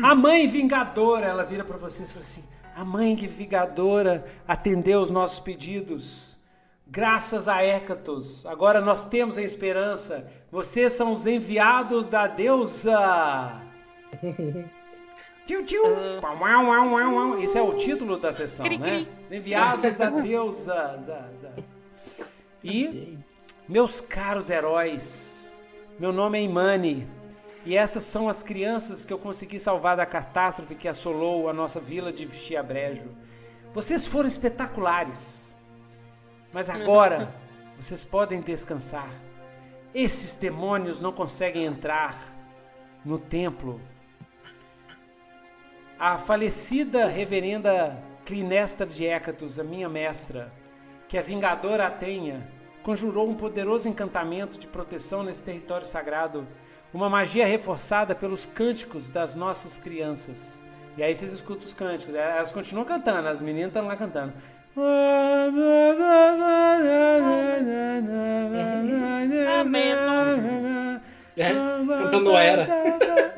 A 0.02 0.14
mãe 0.14 0.46
vingadora, 0.46 1.26
ela 1.26 1.44
vira 1.44 1.64
para 1.64 1.78
vocês 1.78 2.10
e 2.10 2.12
fala 2.12 2.24
assim: 2.24 2.44
A 2.76 2.84
mãe 2.84 3.16
vingadora 3.16 4.26
atendeu 4.46 5.00
os 5.00 5.10
nossos 5.10 5.40
pedidos. 5.40 6.38
Graças 6.86 7.48
a 7.48 7.62
Hécatos, 7.62 8.46
agora 8.46 8.80
nós 8.80 9.04
temos 9.04 9.36
a 9.36 9.42
esperança. 9.42 10.30
Vocês 10.50 10.92
são 10.92 11.12
os 11.12 11.26
enviados 11.26 12.06
da 12.06 12.26
deusa. 12.26 13.67
Tio, 15.48 15.64
tio. 15.64 15.82
Uh... 15.82 17.38
Esse 17.42 17.56
é 17.56 17.62
o 17.62 17.72
título 17.72 18.18
da 18.18 18.34
sessão, 18.34 18.66
né? 18.66 19.06
Enviados 19.30 19.96
da 19.96 20.10
deusa. 20.20 21.00
E, 22.62 23.18
meus 23.66 23.98
caros 24.00 24.50
heróis, 24.50 25.50
meu 25.98 26.12
nome 26.12 26.38
é 26.38 26.42
Imani. 26.42 27.08
E 27.64 27.76
essas 27.76 28.02
são 28.02 28.28
as 28.28 28.42
crianças 28.42 29.06
que 29.06 29.12
eu 29.12 29.18
consegui 29.18 29.58
salvar 29.58 29.96
da 29.96 30.04
catástrofe 30.04 30.74
que 30.74 30.86
assolou 30.86 31.48
a 31.48 31.52
nossa 31.52 31.80
vila 31.80 32.12
de 32.12 32.30
Chiabrejo. 32.30 33.08
Vocês 33.72 34.04
foram 34.04 34.28
espetaculares. 34.28 35.56
Mas 36.52 36.68
agora 36.68 37.34
vocês 37.80 38.04
podem 38.04 38.42
descansar. 38.42 39.08
Esses 39.94 40.34
demônios 40.34 41.00
não 41.00 41.12
conseguem 41.12 41.64
entrar 41.64 42.14
no 43.04 43.18
templo 43.18 43.80
a 45.98 46.16
falecida 46.16 47.06
reverenda 47.06 47.98
Clinestra 48.24 48.86
de 48.86 49.04
Hécatos, 49.04 49.58
a 49.58 49.64
minha 49.64 49.88
mestra, 49.88 50.48
que 51.08 51.18
a 51.18 51.22
vingadora 51.22 51.86
Atenha 51.86 52.46
conjurou 52.84 53.28
um 53.28 53.34
poderoso 53.34 53.88
encantamento 53.88 54.58
de 54.58 54.68
proteção 54.68 55.24
nesse 55.24 55.42
território 55.42 55.86
sagrado, 55.86 56.46
uma 56.94 57.10
magia 57.10 57.44
reforçada 57.46 58.14
pelos 58.14 58.46
cânticos 58.46 59.10
das 59.10 59.34
nossas 59.34 59.76
crianças. 59.76 60.62
E 60.96 61.02
aí 61.02 61.14
vocês 61.16 61.32
escutam 61.32 61.66
os 61.66 61.74
cânticos. 61.74 62.14
Elas 62.14 62.52
continuam 62.52 62.84
cantando, 62.84 63.28
as 63.28 63.40
meninas 63.40 63.68
estão 63.68 63.86
lá 63.86 63.96
cantando. 63.96 64.32
É, 71.38 71.52
cantando 72.02 72.36
era. 72.36 72.68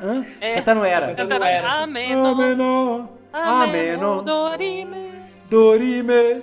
Hã? 0.01 0.25
É. 0.41 0.55
Cantando 0.55 0.83
era. 0.85 1.13
Cantando 1.15 1.43
era. 1.45 1.71
Ameno. 1.83 2.25
Ameno. 2.25 3.09
Ameno. 3.31 4.21
Dorime. 4.23 5.11
Dorime. 5.49 6.41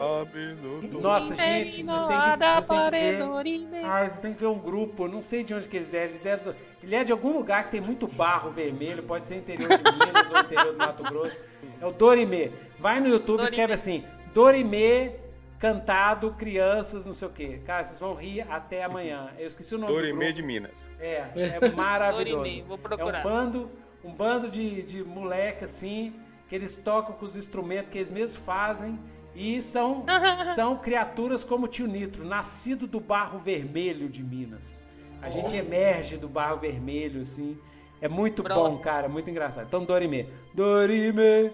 Nossa, 1.00 1.34
gente, 1.34 1.82
vocês 1.82 2.04
têm 2.04 2.18
que, 2.20 2.38
vocês 2.38 2.66
têm 2.66 2.84
que 2.84 2.90
ver. 2.90 3.18
Dorime. 3.18 3.78
Ah, 3.84 4.00
vocês 4.00 4.20
têm 4.20 4.34
que 4.34 4.40
ver 4.40 4.46
um 4.46 4.58
grupo, 4.58 5.08
não 5.08 5.22
sei 5.22 5.42
de 5.42 5.54
onde 5.54 5.66
que 5.66 5.76
eles 5.78 5.94
é. 5.94 6.04
Eles 6.04 6.26
é 6.26 6.36
do- 6.36 6.54
ele 6.82 6.94
é 6.94 7.02
de 7.04 7.10
algum 7.12 7.32
lugar 7.32 7.64
que 7.64 7.70
tem 7.72 7.80
muito 7.80 8.06
barro 8.06 8.50
vermelho, 8.50 9.02
pode 9.02 9.26
ser 9.26 9.36
interior 9.36 9.68
de 9.68 9.82
Minas 9.92 10.30
ou 10.30 10.38
interior 10.40 10.72
do 10.72 10.78
Mato 10.78 11.02
Grosso. 11.04 11.40
É 11.80 11.86
o 11.86 11.90
Dorimê. 11.90 12.50
Vai 12.78 13.00
no 13.00 13.08
YouTube 13.08 13.40
e 13.40 13.44
escreve 13.44 13.72
assim: 13.72 14.04
Dorimê 14.34 15.12
cantado, 15.58 16.32
crianças, 16.32 17.06
não 17.06 17.12
sei 17.14 17.28
o 17.28 17.30
quê. 17.30 17.60
Cara, 17.66 17.84
vocês 17.84 17.98
vão 18.00 18.14
rir 18.14 18.42
até 18.48 18.84
amanhã. 18.84 19.30
Eu 19.38 19.48
esqueci 19.48 19.74
o 19.74 19.78
nome 19.78 19.92
do 19.92 19.98
Dorime 19.98 20.32
de 20.32 20.42
Minas. 20.42 20.88
É, 21.00 21.24
é 21.34 21.70
maravilhoso. 21.70 22.36
Dorime, 22.44 22.62
vou 22.62 22.76
É 22.76 22.80
procurar. 22.80 23.20
um 23.20 23.22
bando, 23.22 23.70
um 24.04 24.12
bando 24.12 24.48
de, 24.48 24.82
de 24.82 25.02
moleque 25.04 25.64
assim, 25.64 26.14
que 26.48 26.54
eles 26.54 26.76
tocam 26.76 27.14
com 27.14 27.24
os 27.24 27.36
instrumentos 27.36 27.90
que 27.90 27.98
eles 27.98 28.10
mesmos 28.10 28.36
fazem 28.36 28.98
e 29.34 29.60
são, 29.60 30.04
são 30.54 30.76
criaturas 30.76 31.44
como 31.44 31.66
o 31.66 31.68
tio 31.68 31.86
Nitro, 31.86 32.24
nascido 32.24 32.86
do 32.86 33.00
barro 33.00 33.38
vermelho 33.38 34.08
de 34.08 34.22
Minas. 34.22 34.82
A 35.20 35.28
gente 35.30 35.56
emerge 35.56 36.16
do 36.16 36.28
barro 36.28 36.58
vermelho, 36.58 37.20
assim. 37.20 37.58
É 38.00 38.06
muito 38.06 38.44
Pronto. 38.44 38.70
bom, 38.70 38.78
cara, 38.78 39.08
muito 39.08 39.28
engraçado. 39.28 39.66
Então, 39.66 39.84
Dorime. 39.84 40.28
Dorime. 40.54 41.50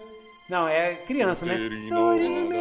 Não, 0.49 0.67
é 0.67 0.95
criança, 0.95 1.45
né? 1.45 1.55
Dorime. 1.89 2.55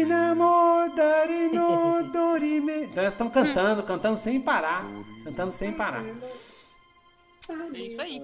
Inamo, 0.00 0.90
Dorino, 0.94 2.04
Dorime. 2.12 2.84
Então 2.84 3.02
elas 3.02 3.14
estão 3.14 3.30
cantando, 3.30 3.82
cantando 3.82 4.16
sem 4.18 4.40
parar. 4.40 4.84
Cantando 5.24 5.50
sem 5.52 5.72
parar. 5.72 6.04
É 7.74 7.78
isso 7.78 8.00
aí. 8.00 8.22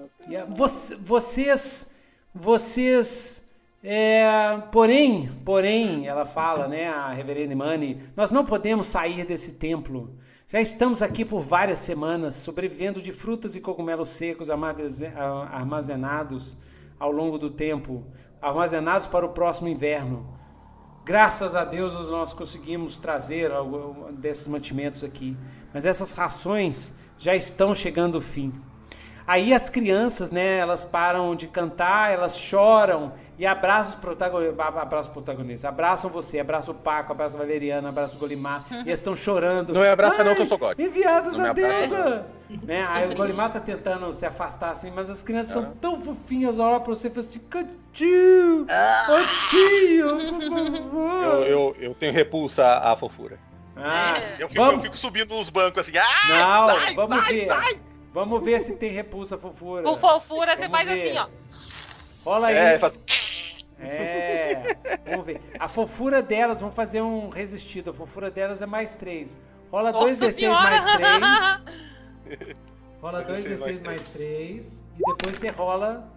Voc- 0.49 0.97
Vocês, 1.01 1.93
vocês, 2.33 3.49
é, 3.83 4.23
porém, 4.71 5.29
porém, 5.43 6.07
ela 6.07 6.25
fala, 6.25 6.67
né, 6.67 6.87
a 6.89 7.11
reverenda 7.11 7.53
Imani, 7.53 8.01
nós 8.15 8.31
não 8.31 8.45
podemos 8.45 8.85
sair 8.87 9.25
desse 9.25 9.53
templo. 9.53 10.15
Já 10.49 10.61
estamos 10.61 11.01
aqui 11.01 11.25
por 11.25 11.41
várias 11.41 11.79
semanas, 11.79 12.35
sobrevivendo 12.35 13.01
de 13.01 13.11
frutas 13.11 13.55
e 13.55 13.61
cogumelos 13.61 14.09
secos 14.09 14.49
armazenados 14.51 16.55
ao 16.99 17.11
longo 17.11 17.39
do 17.39 17.49
tempo, 17.49 18.05
armazenados 18.43 19.07
para 19.07 19.25
o 19.25 19.29
próximo 19.29 19.69
inverno. 19.69 20.25
Graças 21.05 21.55
a 21.55 21.65
Deus 21.65 22.09
nós 22.09 22.33
conseguimos 22.33 22.97
trazer 22.97 23.51
algo 23.51 24.11
desses 24.11 24.47
mantimentos 24.47 25.03
aqui. 25.03 25.35
Mas 25.73 25.85
essas 25.85 26.13
rações 26.13 26.93
já 27.17 27.35
estão 27.35 27.73
chegando 27.73 28.15
ao 28.15 28.21
fim. 28.21 28.53
Aí 29.25 29.53
as 29.53 29.69
crianças, 29.69 30.31
né, 30.31 30.57
elas 30.57 30.85
param 30.85 31.35
de 31.35 31.47
cantar, 31.47 32.11
elas 32.11 32.37
choram 32.37 33.13
e 33.37 33.45
abraçam 33.45 33.95
os 33.95 33.99
protagonistas, 33.99 34.59
abraçam 34.59 34.99
os 35.01 35.07
protagonistas, 35.07 35.65
abraçam 35.65 36.09
você, 36.09 36.39
abraçam 36.39 36.73
o 36.73 36.77
Paco, 36.77 37.13
abraçam 37.13 37.39
a 37.39 37.43
Valeriana, 37.43 37.89
abraçam 37.89 38.17
o 38.17 38.19
Golimar, 38.19 38.63
e 38.71 38.75
eles 38.89 38.99
estão 38.99 39.15
chorando. 39.15 39.73
Não 39.73 39.81
me 39.81 39.87
abraça 39.87 40.23
não, 40.23 40.35
que 40.35 40.41
eu 40.41 40.45
sou 40.45 40.57
God. 40.57 40.77
Enviados 40.79 41.35
Não 41.35 41.45
abraça, 41.45 41.95
deusa! 41.95 42.25
Né? 42.61 42.85
Aí 42.87 43.11
o 43.11 43.15
Golimar 43.15 43.51
tá 43.51 43.59
tentando 43.59 44.13
se 44.13 44.25
afastar 44.25 44.71
assim, 44.71 44.91
mas 44.91 45.09
as 45.09 45.23
crianças 45.23 45.53
são 45.53 45.73
tão 45.81 45.99
fofinhas, 45.99 46.59
olha 46.59 46.79
pra 46.79 46.93
você 46.93 47.07
e 47.07 47.11
fala 47.11 47.25
assim, 47.25 47.41
tio, 47.91 48.65
ô 48.65 49.47
tio, 49.49 50.17
por 50.29 50.81
favor. 50.81 51.23
Eu, 51.23 51.43
eu, 51.43 51.75
eu 51.79 51.93
tenho 51.95 52.13
repulsa 52.13 52.65
à, 52.65 52.95
fofura. 52.95 53.39
Ah, 53.75 54.15
Eu 54.37 54.47
fico, 54.47 54.61
eu 54.61 54.65
vamos, 54.65 54.81
fico 54.83 54.95
subindo 54.95 55.33
nos 55.33 55.49
bancos 55.49 55.87
assim. 55.87 55.97
Ah, 55.97 56.67
não, 56.67 56.69
sai, 56.69 56.93
vamos 56.93 57.17
sai, 57.17 57.33
ver. 57.33 57.47
sai. 57.47 57.79
Vamos 58.13 58.43
ver 58.43 58.59
se 58.61 58.75
tem 58.75 58.91
repulsa 58.91 59.37
fofura. 59.37 59.83
Com 59.83 59.95
fofura, 59.97 60.55
você 60.55 60.69
faz 60.69 60.87
ver. 60.87 61.17
assim, 61.17 61.17
ó. 61.17 62.29
Rola 62.29 62.47
aí. 62.47 62.55
É, 62.55 62.77
faz... 62.79 62.99
É, 63.79 64.77
vamos 65.09 65.25
ver. 65.25 65.41
A 65.59 65.67
fofura 65.67 66.21
delas, 66.21 66.61
vamos 66.61 66.75
fazer 66.75 67.01
um 67.01 67.29
resistido. 67.29 67.89
A 67.89 67.93
fofura 67.93 68.29
delas 68.29 68.61
é 68.61 68.65
mais 68.65 68.95
3. 68.95 69.39
Rola 69.71 69.91
Nossa 69.91 70.25
2d6 70.25 70.31
senhora! 70.33 70.61
mais 70.61 70.85
3. 72.29 72.55
Rola 73.01 73.25
2d6 73.25 73.43
2d6 73.43 73.59
mais 73.59 73.81
mais 73.81 74.13
3. 74.13 74.85
E 74.97 75.11
depois 75.11 75.35
você 75.35 75.49
rola 75.49 76.09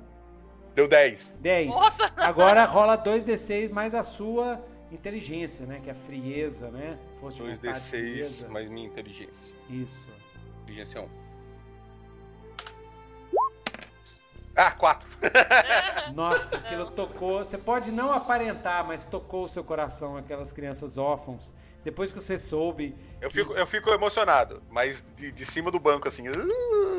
Deu 0.74 0.86
10. 0.86 1.34
10. 1.40 1.68
Nossa! 1.68 2.12
Agora 2.16 2.64
rola 2.66 2.96
2d6 2.98 3.72
mais 3.72 3.94
a 3.94 4.04
sua 4.04 4.62
inteligência, 4.92 5.64
né? 5.66 5.80
Que 5.82 5.88
é 5.88 5.92
a 5.92 5.96
frieza, 5.96 6.70
né? 6.70 6.98
Força 7.18 7.42
de 7.42 7.50
vontade, 7.50 7.80
2d6 7.80 7.88
frieza. 7.88 8.48
mais 8.50 8.68
minha 8.68 8.86
inteligência. 8.86 9.56
Isso. 9.70 10.06
Inteligência 10.62 11.00
1. 11.00 11.25
Ah, 14.56 14.70
4. 14.70 15.06
Nossa, 16.14 16.56
aquilo 16.56 16.90
tocou. 16.90 17.44
Você 17.44 17.58
pode 17.58 17.92
não 17.92 18.12
aparentar, 18.12 18.86
mas 18.86 19.04
tocou 19.04 19.44
o 19.44 19.48
seu 19.48 19.62
coração, 19.62 20.16
aquelas 20.16 20.52
crianças 20.52 20.96
órfãos. 20.96 21.54
Depois 21.84 22.10
que 22.10 22.20
você 22.20 22.38
soube. 22.38 22.96
Eu 23.20 23.30
fico, 23.30 23.52
eu 23.52 23.66
fico 23.66 23.90
emocionado, 23.90 24.62
mas 24.70 25.06
de, 25.16 25.30
de 25.30 25.44
cima 25.44 25.70
do 25.70 25.78
banco, 25.78 26.08
assim. 26.08 26.28
uh, 26.28 26.32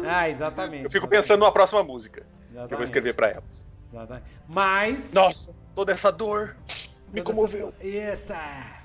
Ah, 0.07 0.29
exatamente. 0.29 0.85
Eu 0.85 0.91
fico 0.91 1.07
pensando 1.07 1.39
numa 1.39 1.51
próxima 1.51 1.83
música 1.83 2.21
que 2.21 2.27
eu 2.27 2.53
vou 2.53 2.61
Exatamente. 2.61 2.85
escrever 2.85 3.13
pra 3.13 3.29
elas. 3.29 3.67
Exatamente. 3.91 4.25
Mas. 4.47 5.13
Nossa, 5.13 5.53
toda 5.75 5.91
essa 5.91 6.11
dor 6.11 6.55
me 7.11 7.21
toda 7.21 7.35
comoveu. 7.35 7.73
Essa... 7.81 8.35
Isso. 8.35 8.77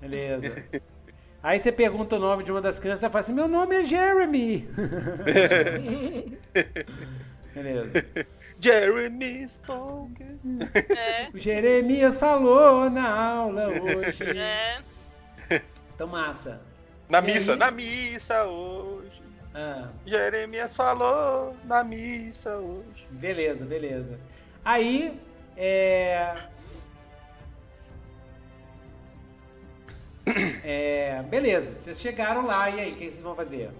Beleza. 0.00 0.64
Aí 1.42 1.58
você 1.58 1.72
pergunta 1.72 2.14
o 2.14 2.18
nome 2.20 2.44
de 2.44 2.52
uma 2.52 2.60
das 2.60 2.78
crianças 2.78 3.02
e 3.02 3.08
fala 3.10 3.20
assim: 3.20 3.32
Meu 3.32 3.48
nome 3.48 3.74
é 3.74 3.84
Jeremy. 3.84 4.68
Beleza. 7.54 7.90
Jeremy 8.60 9.48
spoke. 9.48 10.24
É, 10.96 11.28
O 11.34 11.38
Jeremias 11.38 12.18
falou 12.18 12.88
na 12.90 13.08
aula 13.10 13.68
hoje. 13.68 14.24
é. 14.38 14.80
Então, 15.94 16.06
massa. 16.06 16.60
Na 17.08 17.18
E 17.18 17.22
missa, 17.22 17.52
aí? 17.52 17.58
na 17.58 17.70
missa 17.70 18.44
hoje. 18.44 19.22
Ah, 19.54 19.88
Jeremias 20.06 20.74
falou 20.74 21.54
na 21.64 21.84
missa 21.84 22.56
hoje. 22.56 23.06
beleza, 23.10 23.66
beleza. 23.66 24.18
Aí, 24.64 25.20
é. 25.56 26.34
É, 30.64 31.22
beleza, 31.28 31.74
vocês 31.74 32.00
chegaram 32.00 32.46
lá 32.46 32.70
e 32.70 32.80
aí, 32.80 32.92
o 32.92 32.94
que 32.94 33.00
vocês 33.10 33.20
vão 33.20 33.34
fazer? 33.34 33.70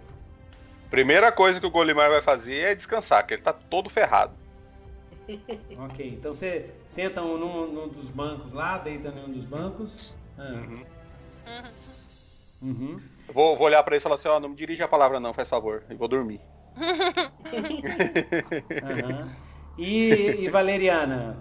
Primeira 0.92 1.32
coisa 1.32 1.58
que 1.58 1.66
o 1.66 1.70
Golimar 1.70 2.10
vai 2.10 2.20
fazer 2.20 2.58
é 2.58 2.74
descansar, 2.74 3.26
que 3.26 3.32
ele 3.32 3.40
tá 3.40 3.50
todo 3.54 3.88
ferrado. 3.88 4.34
Ok, 5.78 6.06
então 6.18 6.34
você 6.34 6.68
senta 6.84 7.22
um 7.22 7.38
num, 7.38 7.72
num 7.72 7.88
dos 7.88 8.08
bancos 8.08 8.52
lá, 8.52 8.76
deita 8.76 9.08
em 9.08 9.24
um 9.24 9.32
dos 9.32 9.46
bancos. 9.46 10.14
Ah, 10.36 10.52
Uhum. 10.52 10.84
uhum. 12.60 13.00
Eu 13.26 13.32
Vou, 13.32 13.56
vou 13.56 13.68
olhar 13.68 13.82
pra 13.82 13.94
ele 13.94 14.00
e 14.00 14.02
falar 14.02 14.16
assim: 14.16 14.28
ó, 14.28 14.38
não 14.38 14.50
me 14.50 14.54
dirige 14.54 14.82
a 14.82 14.88
palavra, 14.88 15.18
não, 15.18 15.32
faz 15.32 15.48
favor. 15.48 15.82
E 15.88 15.94
vou 15.94 16.08
dormir. 16.08 16.42
aham. 18.82 19.30
E, 19.78 20.44
e 20.44 20.48
Valeriana, 20.50 21.38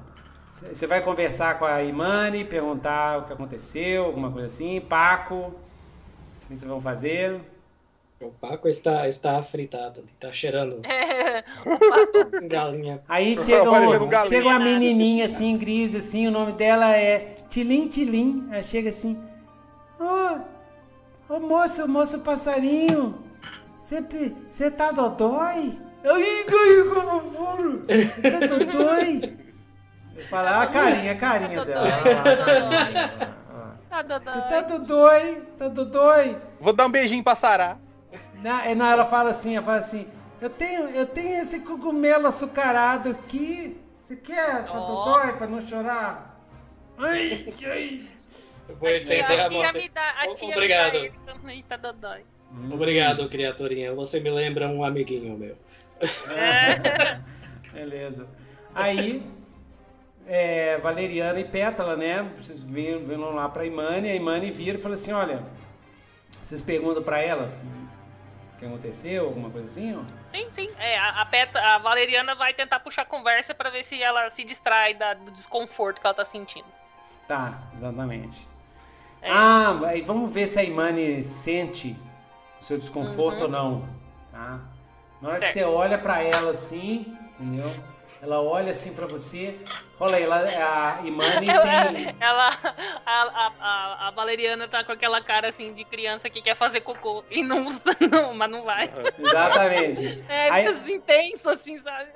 você 0.50 0.88
vai 0.88 1.02
conversar 1.02 1.60
com 1.60 1.66
a 1.66 1.84
Imani, 1.84 2.46
perguntar 2.46 3.18
o 3.20 3.26
que 3.26 3.34
aconteceu, 3.34 4.06
alguma 4.06 4.32
coisa 4.32 4.48
assim. 4.48 4.80
Paco, 4.80 5.36
o 5.36 5.52
que 6.40 6.48
vocês 6.48 6.64
vão 6.64 6.80
fazer? 6.80 7.42
O 8.22 8.30
Paco 8.30 8.68
está, 8.70 9.08
está 9.08 9.42
fritado, 9.42 10.04
está 10.14 10.32
cheirando 10.32 10.82
galinha. 12.48 13.02
Aí 13.10 13.36
chega, 13.36 13.68
um, 13.68 14.08
galinha. 14.08 14.30
chega 14.30 14.48
uma 14.48 14.60
menininha 14.60 15.26
assim, 15.26 15.58
gris, 15.58 15.96
assim, 15.96 16.28
o 16.28 16.32
nome 16.32 16.52
dela 16.54 16.96
é 16.96 17.38
Tilim 17.50 17.88
Tilim. 17.88 18.48
Ela 18.52 18.62
chega 18.62 18.90
assim, 18.90 19.20
ô, 20.00 21.34
ô 21.34 21.40
moço, 21.40 21.88
moço 21.88 22.20
passarinho, 22.20 23.16
você 23.82 24.70
tá 24.70 24.92
dodói? 24.92 25.80
Ai, 26.04 26.46
ai, 26.48 26.84
como 26.94 27.20
furo? 27.22 27.86
Tá 27.88 28.48
dodói? 28.48 29.38
Eu 30.16 30.26
falo, 30.28 30.48
ah, 30.48 30.62
a 30.62 30.68
carinha, 30.68 31.12
a 31.14 31.16
carinha 31.16 31.58
Tá 31.58 31.64
dela. 31.66 33.36
Ah, 33.90 34.02
Tá 34.02 34.02
dodói. 34.04 34.42
tá 34.50 34.62
dodói? 34.62 35.42
Tá 35.58 35.68
dodói? 35.70 36.38
Vou 36.60 36.72
dar 36.72 36.86
um 36.86 36.92
beijinho 36.92 37.24
pra 37.24 37.36
Sará. 37.36 37.78
Não, 38.42 38.60
é, 38.60 38.76
não, 38.76 38.86
ela 38.86 39.06
fala 39.06 39.30
assim, 39.30 39.56
ela 39.56 39.66
fala 39.66 39.78
assim, 39.78 40.08
eu 40.42 40.50
tenho, 40.50 40.90
eu 40.90 41.06
tenho 41.06 41.42
esse 41.42 41.60
cogumelo 41.60 42.28
açucarado 42.28 43.10
aqui. 43.10 43.80
Você 44.04 44.16
quer 44.16 44.64
pra 44.64 44.80
Ó. 44.80 44.88
dodói, 44.88 45.34
pra 45.34 45.48
não 45.48 45.62
chorar? 45.62 46.42
Ai, 46.98 47.54
ai. 47.66 48.02
Eu 48.68 48.76
vou 48.76 48.90
A 48.90 48.94
estender 48.94 49.26
tia, 49.28 49.44
a 49.44 49.46
a 49.46 49.50
tia 49.50 49.74
me 49.74 49.90
dá, 49.90 50.10
a 50.10 50.34
tia 50.34 50.50
Obrigado. 50.50 50.94
me 50.94 51.00
dá 51.00 51.06
ele 51.06 51.14
quando 51.26 51.50
a 51.50 51.54
gente 51.54 51.66
tá 51.66 51.78
dodói. 51.78 52.26
Obrigado, 52.72 53.30
criaturinha. 53.30 53.94
Você 53.94 54.20
me 54.20 54.30
lembra 54.30 54.68
um 54.68 54.84
amiguinho 54.84 55.38
meu. 55.38 55.56
É. 56.30 57.20
Beleza. 57.72 58.28
Aí, 58.74 59.24
é, 60.28 60.78
Valeriana 60.80 61.40
e 61.40 61.44
Pétala, 61.44 61.96
né? 61.96 62.30
Vocês 62.38 62.64
viram 62.64 63.36
lá 63.36 63.48
pra 63.48 63.66
Imani, 63.66 64.10
a 64.10 64.16
Imani 64.16 64.52
vira 64.52 64.78
e 64.78 64.82
fala 64.82 64.96
assim, 64.96 65.12
olha, 65.14 65.44
vocês 66.42 66.62
perguntam 66.62 67.04
pra 67.04 67.22
ela 67.22 67.52
que 68.62 68.68
aconteceu, 68.68 69.26
alguma 69.26 69.50
coisa 69.50 69.66
assim, 69.66 69.96
ó? 69.96 70.04
Sim, 70.32 70.48
sim. 70.52 70.68
É, 70.78 70.98
a, 70.98 71.22
a, 71.22 71.26
Peta, 71.26 71.60
a 71.60 71.80
Valeriana 71.80 72.36
vai 72.36 72.54
tentar 72.54 72.80
puxar 72.80 73.06
conversa 73.06 73.56
para 73.56 73.72
ver 73.72 73.84
se 73.84 74.02
ela 74.02 74.30
se 74.30 74.44
distrai 74.44 74.94
da, 74.94 75.16
do 75.16 75.32
desconforto 75.32 76.00
que 76.00 76.06
ela 76.06 76.14
tá 76.14 76.24
sentindo. 76.24 76.68
Tá, 77.28 77.60
exatamente. 77.76 78.48
É. 79.20 79.32
Ah, 79.32 79.80
aí 79.88 80.02
vamos 80.02 80.32
ver 80.32 80.48
se 80.48 80.60
a 80.60 80.64
Imani 80.64 81.26
sente 81.26 81.98
o 82.60 82.64
seu 82.64 82.78
desconforto 82.78 83.38
uhum. 83.38 83.44
ou 83.44 83.50
não, 83.50 83.90
tá? 84.32 84.60
Na 85.20 85.30
hora 85.30 85.40
certo. 85.40 85.54
que 85.54 85.60
você 85.60 85.66
olha 85.66 85.98
para 85.98 86.22
ela 86.22 86.52
assim, 86.52 87.18
entendeu? 87.40 87.70
Ela 88.22 88.40
olha 88.40 88.72
assim 88.72 88.94
para 88.94 89.08
você. 89.08 89.60
Olha 90.00 90.18
aí, 90.18 90.24
ela, 90.24 91.00
a 91.00 91.02
Imani 91.06 91.48
tem. 91.48 92.16
Ela, 92.20 92.50
a, 93.04 93.52
a, 93.60 94.08
a, 94.08 94.12
Valeriana 94.12 94.68
tá 94.68 94.84
com 94.84 94.92
aquela 94.92 95.22
cara 95.22 95.50
assim 95.50 95.74
de 95.74 95.84
criança 95.84 96.30
que 96.30 96.40
quer 96.40 96.56
fazer 96.56 96.82
cocô 96.82 97.24
e 97.32 97.42
não, 97.42 97.66
não 98.12 98.34
mas 98.36 98.52
não 98.52 98.64
vai. 98.64 98.92
Exatamente. 99.18 100.24
É, 100.30 100.50
aí... 100.52 100.94
intenso 100.94 101.50
assim, 101.50 101.80
sabe? 101.80 102.10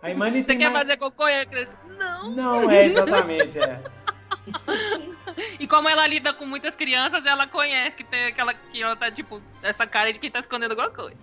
A 0.00 0.10
Imani 0.10 0.38
Você 0.38 0.44
tem 0.44 0.58
quer 0.58 0.70
mais... 0.70 0.86
fazer 0.86 0.96
cocô 0.96 1.26
e 1.26 1.40
a 1.40 1.46
criança, 1.46 1.76
não. 1.98 2.30
Não, 2.30 2.70
é 2.70 2.86
exatamente, 2.86 3.58
é. 3.58 3.80
e 5.58 5.66
como 5.66 5.88
ela 5.88 6.06
lida 6.06 6.32
com 6.32 6.44
muitas 6.44 6.74
crianças, 6.74 7.24
ela 7.24 7.46
conhece 7.46 7.96
que 7.96 8.04
tem 8.04 8.26
aquela 8.26 8.52
que 8.54 8.82
ela 8.82 8.96
tá, 8.96 9.10
tipo, 9.10 9.40
essa 9.62 9.86
cara 9.86 10.12
de 10.12 10.18
quem 10.18 10.30
tá 10.30 10.40
escondendo 10.40 10.72
alguma 10.72 10.90
coisa. 10.90 11.16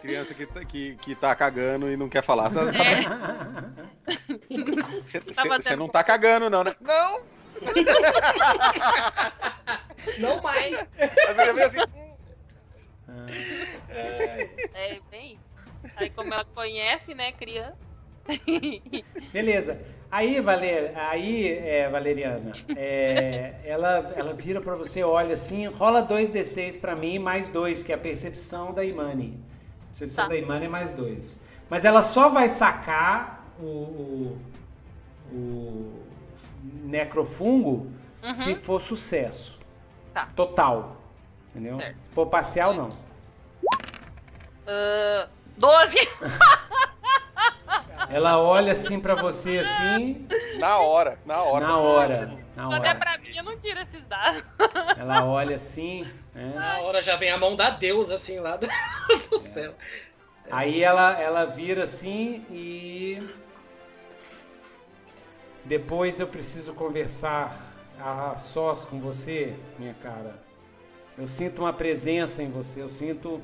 Criança 0.00 0.34
que, 0.34 0.46
tá, 0.46 0.64
que, 0.64 0.96
que 0.96 1.14
tá 1.14 1.34
cagando 1.34 1.90
e 1.90 1.96
não 1.96 2.08
quer 2.08 2.22
falar. 2.22 2.50
Você 5.04 5.18
é. 5.18 5.20
tá 5.20 5.76
não 5.76 5.88
tá 5.88 6.02
cagando, 6.04 6.50
não, 6.50 6.64
né? 6.64 6.72
Não! 6.80 7.22
Não 10.18 10.42
mais! 10.42 10.74
Assim, 10.76 11.80
é, 14.74 15.00
bem. 15.10 15.38
Aí 15.96 16.10
como 16.10 16.34
ela 16.34 16.44
conhece, 16.44 17.14
né, 17.14 17.32
criança. 17.32 17.78
Beleza. 19.32 19.80
Aí, 20.14 20.40
Valer, 20.40 20.92
aí 20.96 21.58
é, 21.58 21.88
Valeriana, 21.88 22.52
é, 22.76 23.56
ela, 23.66 24.12
ela 24.14 24.32
vira 24.32 24.60
para 24.60 24.76
você, 24.76 25.02
olha 25.02 25.34
assim, 25.34 25.66
rola 25.66 26.02
dois 26.02 26.30
D6 26.30 26.80
para 26.80 26.94
mim, 26.94 27.18
mais 27.18 27.48
dois, 27.48 27.82
que 27.82 27.90
é 27.90 27.96
a 27.96 27.98
percepção 27.98 28.72
da 28.72 28.84
Imani. 28.84 29.36
Percepção 29.88 30.26
tá. 30.26 30.30
da 30.30 30.36
Imani 30.36 30.66
é 30.66 30.68
mais 30.68 30.92
dois. 30.92 31.40
Mas 31.68 31.84
ela 31.84 32.00
só 32.00 32.28
vai 32.28 32.48
sacar 32.48 33.44
o, 33.58 33.64
o, 33.64 34.38
o 35.32 36.02
necrofungo 36.84 37.90
uhum. 38.22 38.32
se 38.32 38.54
for 38.54 38.80
sucesso. 38.80 39.58
Tá. 40.12 40.28
Total. 40.36 40.96
Entendeu? 41.50 41.76
Certo. 41.76 41.98
Por 42.14 42.26
parcial, 42.28 42.72
não. 42.72 42.90
Uh, 44.62 45.28
12! 45.58 45.96
Ela 48.08 48.38
olha 48.38 48.72
assim 48.72 49.00
para 49.00 49.14
você 49.14 49.58
assim. 49.58 50.26
Na 50.58 50.78
hora, 50.78 51.18
na 51.24 51.42
hora. 51.42 51.66
Na 51.66 51.78
hora. 51.78 52.38
Na 52.56 52.68
hora. 52.68 52.76
Quando 52.76 52.86
é 52.86 52.94
pra 52.94 53.18
mim, 53.18 53.36
eu 53.36 53.44
não 53.44 53.58
tiro 53.58 53.80
esses 53.80 54.04
dados. 54.06 54.42
Ela 54.96 55.24
olha 55.24 55.56
assim. 55.56 56.06
Né? 56.34 56.52
Na 56.54 56.80
hora 56.80 57.02
já 57.02 57.16
vem 57.16 57.30
a 57.30 57.38
mão 57.38 57.56
da 57.56 57.70
Deus 57.70 58.10
assim 58.10 58.38
lá 58.38 58.56
do, 58.56 58.66
do 59.30 59.40
céu. 59.40 59.74
Aí 60.50 60.82
ela, 60.82 61.20
ela 61.20 61.44
vira 61.44 61.84
assim 61.84 62.44
e. 62.50 63.22
Depois 65.64 66.20
eu 66.20 66.26
preciso 66.26 66.74
conversar 66.74 67.56
a 67.98 68.36
sós 68.36 68.84
com 68.84 69.00
você, 69.00 69.54
minha 69.78 69.94
cara. 69.94 70.42
Eu 71.16 71.26
sinto 71.26 71.62
uma 71.62 71.72
presença 71.72 72.42
em 72.42 72.50
você, 72.50 72.82
eu 72.82 72.88
sinto 72.88 73.42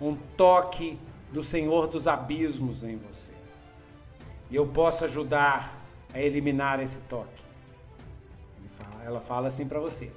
um 0.00 0.14
toque 0.14 0.98
do 1.30 1.42
Senhor 1.42 1.86
dos 1.86 2.06
abismos 2.06 2.82
em 2.82 2.96
você 2.96 3.31
e 4.52 4.56
eu 4.56 4.66
posso 4.66 5.04
ajudar 5.06 5.74
a 6.12 6.20
eliminar 6.20 6.78
esse 6.78 7.00
toque. 7.08 7.42
Fala, 8.68 9.02
ela 9.02 9.20
fala 9.20 9.48
assim 9.48 9.66
para 9.66 9.80
você. 9.80 10.12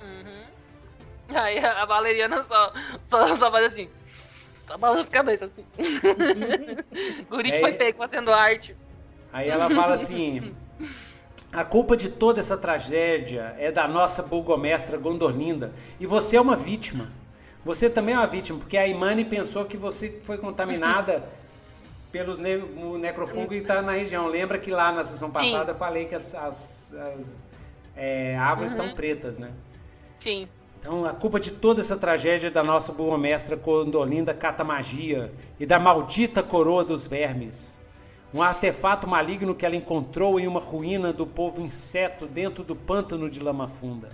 Uhum. 0.00 1.34
Aí 1.36 1.58
a 1.58 1.84
Valeriana 1.84 2.44
só, 2.44 2.72
só, 3.04 3.34
só 3.34 3.50
faz 3.50 3.66
assim. 3.66 3.90
Só 4.64 4.78
balança 4.78 5.10
a 5.10 5.12
cabeça 5.12 5.46
assim. 5.46 5.64
Guri 7.28 7.50
que 7.50 7.58
foi 7.58 7.72
pego 7.72 7.98
fazendo 7.98 8.32
arte. 8.32 8.76
Aí 9.32 9.48
ela 9.48 9.68
fala 9.68 9.94
assim: 9.94 10.54
A 11.52 11.64
culpa 11.64 11.96
de 11.96 12.08
toda 12.10 12.38
essa 12.38 12.56
tragédia 12.56 13.56
é 13.58 13.72
da 13.72 13.88
nossa 13.88 14.22
burgomestra 14.22 14.96
Gondorlinda. 14.96 15.72
E 15.98 16.06
você 16.06 16.36
é 16.36 16.40
uma 16.40 16.54
vítima. 16.54 17.10
Você 17.64 17.90
também 17.90 18.14
é 18.14 18.18
uma 18.18 18.26
vítima, 18.28 18.60
porque 18.60 18.76
a 18.76 18.86
Imani 18.86 19.24
pensou 19.24 19.64
que 19.64 19.76
você 19.76 20.20
foi 20.22 20.38
contaminada 20.38 21.24
pelos 22.14 22.38
ne 22.38 22.54
o 22.54 22.96
necrofungo 22.96 23.48
que 23.48 23.56
está 23.56 23.82
na 23.82 23.90
região. 23.90 24.28
Lembra 24.28 24.56
que 24.56 24.70
lá 24.70 24.92
na 24.92 25.04
sessão 25.04 25.32
passada 25.32 25.64
Sim. 25.64 25.70
eu 25.70 25.74
falei 25.74 26.04
que 26.04 26.14
as, 26.14 26.32
as, 26.32 26.94
as 26.94 27.46
é, 27.96 28.36
árvores 28.36 28.72
uhum. 28.72 28.78
estão 28.78 28.94
pretas, 28.94 29.40
né? 29.40 29.50
Sim. 30.20 30.48
Então 30.78 31.04
a 31.04 31.12
culpa 31.12 31.40
de 31.40 31.50
toda 31.50 31.80
essa 31.80 31.96
tragédia 31.96 32.46
é 32.46 32.50
da 32.52 32.62
nossa 32.62 32.92
burgomestra 32.92 33.56
Condolinda 33.56 34.32
Catamagia 34.32 35.32
e 35.58 35.66
da 35.66 35.80
maldita 35.80 36.40
coroa 36.40 36.84
dos 36.84 37.04
vermes. 37.04 37.76
Um 38.32 38.40
artefato 38.40 39.08
maligno 39.08 39.52
que 39.52 39.66
ela 39.66 39.74
encontrou 39.74 40.38
em 40.38 40.46
uma 40.46 40.60
ruína 40.60 41.12
do 41.12 41.26
povo 41.26 41.60
inseto 41.60 42.28
dentro 42.28 42.62
do 42.62 42.76
pântano 42.76 43.28
de 43.28 43.40
lama 43.40 43.66
funda. 43.66 44.10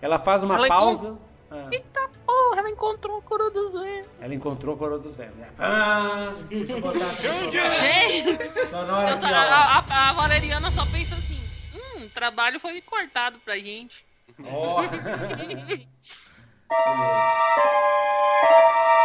Ela 0.00 0.20
faz 0.20 0.44
uma 0.44 0.54
ela 0.54 0.68
pausa. 0.68 1.18
Ah. 1.50 1.66
Eita 1.72 2.07
porra, 2.48 2.60
ela 2.60 2.70
encontrou 2.70 3.18
a 3.18 3.22
coroa 3.22 3.50
dos 3.50 3.72
vermes. 3.72 4.06
Ela 4.20 4.34
encontrou 4.34 4.74
a 4.74 4.78
coroa 4.78 4.98
dos 4.98 5.14
vermes. 5.14 5.46
Ah, 5.58 6.32
deixa 6.48 6.72
eu 6.72 6.80
botar 6.80 7.06
aqui 7.06 7.28
sonora. 8.66 9.14
aqui, 9.14 9.26
a, 9.26 9.78
a, 9.78 10.08
a, 10.08 10.12
Valeriana 10.12 10.70
só 10.70 10.86
pensa 10.86 11.14
assim: 11.14 11.40
hum, 11.74 12.04
o 12.04 12.10
trabalho 12.10 12.58
foi 12.58 12.80
cortado 12.80 13.38
pra 13.40 13.56
gente. 13.56 14.06
Oh. 14.40 14.80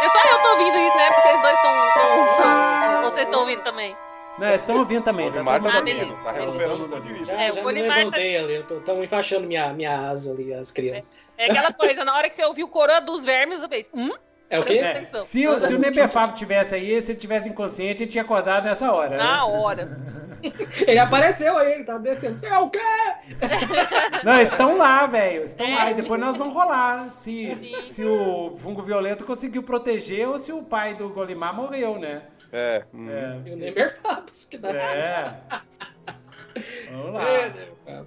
eu 0.02 0.10
só 0.10 0.24
eu 0.24 0.38
tô 0.38 0.48
ouvindo 0.50 0.78
isso, 0.78 0.96
né? 0.96 1.10
Porque 1.10 1.22
vocês 1.22 1.42
dois 1.42 1.54
estão. 1.56 3.02
Vocês 3.02 3.26
estão 3.28 3.40
ouvindo 3.40 3.62
também. 3.62 3.96
Não, 4.38 4.48
eles 4.48 4.62
estão 4.62 4.78
ouvindo 4.78 5.04
também. 5.04 5.30
Tá, 5.30 5.44
tá, 5.44 5.60
tá, 5.60 5.78
ouvindo, 5.78 6.24
tá 6.24 6.32
recuperando 6.32 6.84
o 6.84 6.88
ponto 6.88 7.02
de 7.02 7.12
vista. 7.12 7.26
Já, 7.26 7.40
é, 7.40 7.52
já 7.52 7.62
o 7.62 7.66
me 7.66 7.72
levantei 7.72 8.34
tá... 8.34 8.40
ali, 8.40 8.54
estão 8.54 9.04
enfaixando 9.04 9.46
minha, 9.46 9.72
minha 9.72 10.08
asa 10.08 10.32
ali, 10.32 10.52
as 10.52 10.70
crianças. 10.70 11.10
É, 11.38 11.46
é, 11.46 11.50
aquela 11.50 11.72
coisa, 11.72 12.04
na 12.04 12.16
hora 12.16 12.28
que 12.28 12.34
você 12.34 12.44
ouviu 12.44 12.66
o 12.66 12.68
coroa 12.68 13.00
dos 13.00 13.24
vermes, 13.24 13.62
eu 13.62 13.68
pensei, 13.68 13.90
hum? 13.94 14.10
É 14.50 14.58
o 14.58 14.64
quê? 14.64 14.78
É. 14.78 15.04
Se, 15.04 15.46
o, 15.46 15.60
se 15.60 15.74
o 15.74 15.78
Nebefab 15.78 16.34
tivesse 16.34 16.74
aí, 16.74 17.00
se 17.00 17.12
ele 17.12 17.18
tivesse 17.18 17.48
inconsciente, 17.48 18.02
ele 18.02 18.10
tinha 18.10 18.22
acordado 18.22 18.64
nessa 18.64 18.92
hora. 18.92 19.16
Na 19.16 19.36
né? 19.36 19.52
hora. 19.52 19.98
ele 20.86 20.98
apareceu 20.98 21.56
aí, 21.56 21.72
ele 21.72 21.84
tava 21.84 22.00
descendo. 22.00 22.38
Você 22.38 22.46
é 22.46 22.58
o 22.58 22.68
quê? 22.68 22.78
Não, 24.22 24.40
estão 24.40 24.76
lá, 24.76 25.06
velho. 25.06 25.44
Estão 25.44 25.66
é. 25.66 25.74
lá. 25.74 25.90
E 25.90 25.94
depois 25.94 26.20
nós 26.20 26.36
vamos 26.36 26.54
rolar. 26.54 27.10
Se, 27.10 27.82
se 27.84 28.04
o 28.04 28.54
fungo 28.58 28.82
violento 28.82 29.24
conseguiu 29.24 29.62
proteger 29.62 30.28
ou 30.28 30.38
se 30.38 30.52
o 30.52 30.62
pai 30.62 30.94
do 30.94 31.08
Golimar 31.08 31.54
morreu, 31.54 31.98
né? 31.98 32.22
É. 32.54 32.84
Hum. 32.94 33.10
é. 33.10 33.42
E 33.44 33.52
o 33.52 33.56
Neymar 33.56 34.00
Papos, 34.00 34.44
que 34.44 34.56
dá. 34.56 34.70
É. 34.70 35.40
Vamos 36.88 37.14
lá. 37.14 37.24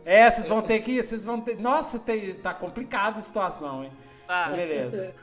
É, 0.06 0.32
vocês 0.32 0.48
vão 0.48 0.61
ter 0.61 0.80
que. 0.80 1.03
Vocês 1.03 1.26
vão 1.26 1.42
ter. 1.42 1.59
Nossa, 1.59 2.00
tem, 2.00 2.34
tá 2.35 2.53
complicada 2.53 3.19
a 3.19 3.22
situação, 3.22 3.84
hein? 3.84 3.92
Tá. 4.26 4.50
Beleza. 4.50 5.14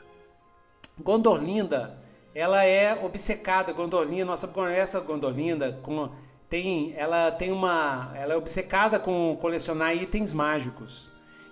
Gondorlinda, 1.01 1.97
ela 2.35 2.63
é 2.63 2.93
obcecada. 3.03 3.73
Gondorlinda, 3.73 4.25
nossa 4.25 4.47
essa 4.71 4.99
Gondorlinda, 4.99 5.79
com, 5.81 6.11
tem, 6.47 6.93
ela 6.95 7.31
tem 7.31 7.51
uma. 7.51 8.11
Ela 8.15 8.35
é 8.35 8.37
obcecada 8.37 8.99
com 8.99 9.35
colecionar 9.41 9.95
itens 9.95 10.31
mágicos. 10.31 11.09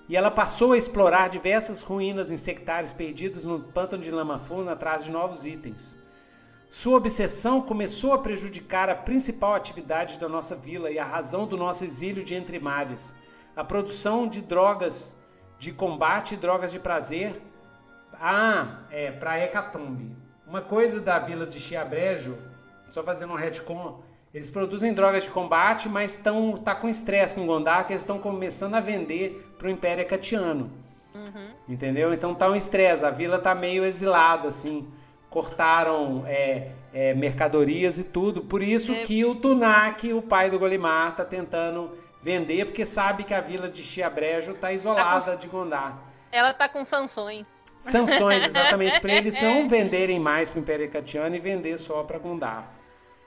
E 0.07 0.15
ela 0.15 0.29
passou 0.29 0.73
a 0.73 0.77
explorar 0.77 1.29
diversas 1.29 1.81
ruínas 1.81 2.29
insectárias 2.29 2.93
perdidas 2.93 3.45
no 3.45 3.59
pântano 3.59 4.03
de 4.03 4.11
lama 4.11 4.37
funda 4.37 4.73
atrás 4.73 5.03
de 5.03 5.11
novos 5.11 5.43
itens. 5.43 5.97
Sua 6.73 6.97
obsessão 6.97 7.61
começou 7.61 8.13
a 8.13 8.17
prejudicar 8.17 8.89
a 8.89 8.95
principal 8.95 9.53
atividade 9.53 10.17
da 10.17 10.27
nossa 10.27 10.55
vila 10.55 10.89
e 10.89 10.97
a 10.97 11.05
razão 11.05 11.45
do 11.45 11.55
nosso 11.55 11.85
exílio 11.85 12.23
de 12.23 12.33
entre 12.33 12.57
mares, 12.57 13.15
a 13.55 13.63
produção 13.63 14.27
de 14.27 14.41
drogas 14.41 15.15
de 15.59 15.71
combate 15.71 16.33
e 16.33 16.37
drogas 16.37 16.71
de 16.71 16.79
prazer. 16.79 17.39
Ah, 18.13 18.79
é, 18.89 19.11
para 19.11 19.37
Hecatombe. 19.37 20.17
Uma 20.47 20.61
coisa 20.61 20.99
da 20.99 21.19
vila 21.19 21.45
de 21.45 21.59
Chiabrejo, 21.59 22.39
só 22.89 23.03
fazendo 23.03 23.33
um 23.33 23.37
retcon, 23.37 24.01
eles 24.33 24.49
produzem 24.49 24.95
drogas 24.95 25.25
de 25.25 25.29
combate, 25.29 25.87
mas 25.87 26.15
estão 26.15 26.57
tá 26.57 26.73
com 26.73 26.89
estresse 26.89 27.35
com 27.35 27.45
Gondar, 27.45 27.85
que 27.85 27.93
eles 27.93 28.01
estão 28.01 28.17
começando 28.17 28.73
a 28.73 28.79
vender 28.79 29.53
para 29.59 29.67
o 29.67 29.71
Império 29.71 30.01
Hecatiano. 30.01 30.71
Uhum. 31.13 31.51
Entendeu? 31.69 32.11
Então 32.15 32.33
tá 32.33 32.49
um 32.49 32.55
estresse, 32.55 33.05
a 33.05 33.11
vila 33.11 33.37
tá 33.37 33.53
meio 33.53 33.85
exilada, 33.85 34.47
assim 34.47 34.91
cortaram 35.33 36.23
é, 36.27 36.69
é, 36.93 37.11
mercadorias 37.15 37.97
e 37.97 38.03
tudo. 38.03 38.43
Por 38.43 38.61
isso 38.61 38.93
é. 38.93 39.03
que 39.03 39.25
o 39.25 39.33
Tunak, 39.33 40.13
o 40.13 40.21
pai 40.21 40.51
do 40.51 40.59
Golimar, 40.59 41.09
está 41.09 41.25
tentando 41.25 41.97
vender, 42.21 42.65
porque 42.65 42.85
sabe 42.85 43.23
que 43.23 43.33
a 43.33 43.41
vila 43.41 43.67
de 43.67 43.81
Chiabrejo 43.81 44.51
está 44.51 44.71
isolada 44.71 45.25
tá 45.25 45.31
com... 45.31 45.37
de 45.39 45.47
Gondar. 45.47 45.97
Ela 46.31 46.51
está 46.51 46.69
com 46.69 46.85
sanções. 46.85 47.47
Sanções, 47.79 48.45
exatamente, 48.45 49.01
para 49.01 49.11
eles 49.11 49.41
não 49.41 49.67
venderem 49.67 50.19
mais 50.19 50.51
para 50.51 50.59
o 50.59 50.61
Império 50.61 50.89
Catiano 50.89 51.35
e 51.35 51.39
vender 51.39 51.79
só 51.79 52.03
para 52.03 52.19
Gondar. 52.19 52.71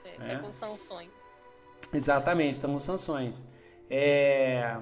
É, 0.05 0.19
né? 0.19 0.39
com 0.41 0.53
sanções. 0.53 1.11
Exatamente, 1.93 2.53
estão 2.53 2.73
com 2.73 2.79
sanções. 2.79 3.45
É... 3.91 4.77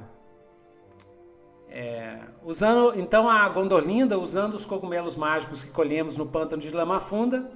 É, 1.76 2.18
usando 2.44 2.96
então 2.96 3.28
a 3.28 3.48
Gondolinda, 3.48 4.16
usando 4.16 4.54
os 4.54 4.64
cogumelos 4.64 5.16
mágicos 5.16 5.64
que 5.64 5.72
colhemos 5.72 6.16
no 6.16 6.24
pântano 6.24 6.62
de 6.62 6.70
Lama 6.70 7.00
Funda, 7.00 7.50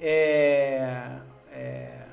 é, 0.00 1.18
é, 1.52 2.06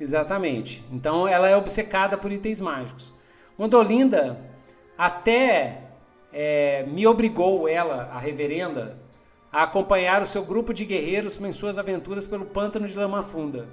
exatamente. 0.00 0.82
Então 0.90 1.28
ela 1.28 1.46
é 1.46 1.54
obcecada 1.54 2.16
por 2.16 2.32
itens 2.32 2.58
mágicos. 2.58 3.12
Gondolinda 3.58 4.40
até 4.96 5.90
é, 6.32 6.84
me 6.84 7.06
obrigou 7.06 7.68
ela, 7.68 8.04
a 8.14 8.18
reverenda, 8.18 8.96
a 9.52 9.64
acompanhar 9.64 10.22
o 10.22 10.26
seu 10.26 10.42
grupo 10.42 10.72
de 10.72 10.86
guerreiros 10.86 11.38
em 11.38 11.52
suas 11.52 11.76
aventuras 11.76 12.26
pelo 12.26 12.46
pântano 12.46 12.88
de 12.88 12.96
Lama 12.96 13.22
Funda. 13.22 13.68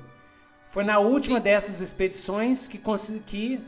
Foi 0.67 0.83
na 0.83 0.99
última 0.99 1.39
dessas 1.39 1.79
expedições 1.79 2.67
que, 2.67 2.77
que 3.25 3.61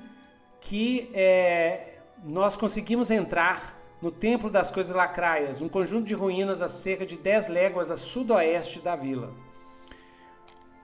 que 0.62 1.10
é, 1.14 2.00
nós 2.24 2.58
conseguimos 2.58 3.12
entrar 3.12 3.78
no 4.02 4.12
Templo 4.12 4.50
das 4.50 4.70
Coisas 4.70 4.96
Lacraias, 4.96 5.62
um 5.62 5.70
conjunto 5.70 6.06
de 6.06 6.14
ruínas 6.14 6.62
a 6.62 6.68
cerca 6.68 7.06
de 7.06 7.18
10 7.18 7.48
léguas 7.48 7.90
a 7.90 7.98
sudoeste 7.98 8.80
da 8.80 8.96
vila. 8.96 9.32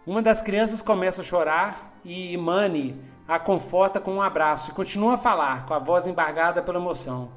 Uma 0.06 0.22
das 0.22 0.42
crianças 0.42 0.82
começa 0.82 1.22
a 1.22 1.24
chorar 1.24 1.94
e 2.04 2.36
Mani 2.38 3.00
a 3.28 3.40
conforta 3.40 4.00
com 4.00 4.16
um 4.16 4.22
abraço 4.22 4.72
e 4.72 4.74
continua 4.74 5.14
a 5.14 5.18
falar, 5.18 5.66
com 5.66 5.74
a 5.74 5.80
voz 5.80 6.08
embargada 6.08 6.62
pela 6.62 6.80
emoção. 6.80 7.32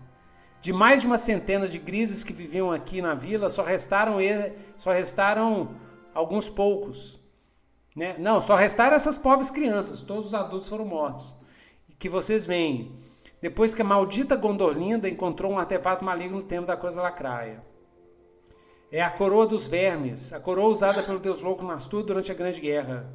De 0.61 0.73
mais 0.73 1.03
de 1.03 1.07
uma 1.07 1.19
centena 1.19 1.69
de 1.69 1.79
grises 1.79 2.25
que 2.25 2.33
viviam 2.33 2.73
aqui 2.73 3.01
na 3.01 3.15
vila, 3.15 3.49
só 3.49 3.63
restaram, 3.63 4.17
só 4.77 4.91
restaram 4.91 5.71
alguns 6.13 6.49
poucos. 6.49 7.21
Né? 7.95 8.17
Não, 8.19 8.41
só 8.41 8.57
restaram 8.57 8.97
essas 8.97 9.17
pobres 9.17 9.49
crianças, 9.49 10.03
todos 10.03 10.27
os 10.27 10.35
adultos 10.35 10.69
foram 10.69 10.85
mortos 10.85 11.37
que 11.99 12.09
vocês 12.09 12.47
veem. 12.47 12.93
Depois 13.41 13.75
que 13.75 13.83
a 13.83 13.85
maldita 13.85 14.37
Gondolinda 14.37 15.09
encontrou 15.09 15.53
um 15.53 15.59
artefato 15.59 16.05
maligno 16.05 16.39
no 16.39 16.43
templo 16.43 16.67
da 16.67 16.77
coisa 16.77 17.03
lacraia. 17.03 17.63
É 18.91 19.03
a 19.03 19.11
coroa 19.11 19.47
dos 19.47 19.67
vermes, 19.67 20.33
a 20.33 20.41
coroa 20.41 20.69
usada 20.69 21.03
pelo 21.03 21.19
deus 21.19 21.43
louco 21.43 21.65
Nastur 21.65 22.03
durante 22.03 22.31
a 22.31 22.35
Grande 22.35 22.61
Guerra. 22.61 23.13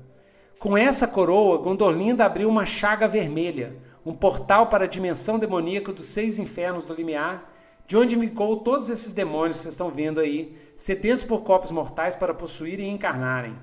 Com 0.59 0.77
essa 0.77 1.07
coroa, 1.07 1.57
Gondolinda 1.57 2.25
abriu 2.25 2.47
uma 2.47 2.65
chaga 2.65 3.07
vermelha, 3.07 3.77
um 4.05 4.13
portal 4.13 4.67
para 4.67 4.83
a 4.83 4.87
dimensão 4.87 5.39
demoníaca 5.39 5.91
dos 5.91 6.05
seis 6.05 6.37
infernos 6.37 6.85
do 6.85 6.93
limiar, 6.93 7.51
de 7.87 7.97
onde 7.97 8.15
indicou 8.15 8.57
todos 8.57 8.89
esses 8.89 9.11
demônios 9.11 9.57
que 9.57 9.63
vocês 9.63 9.73
estão 9.73 9.89
vendo 9.89 10.19
aí, 10.19 10.55
sedentos 10.77 11.23
por 11.23 11.41
corpos 11.41 11.71
mortais 11.71 12.15
para 12.15 12.33
possuírem 12.33 12.89
e 12.89 12.93
encarnarem. 12.93 13.55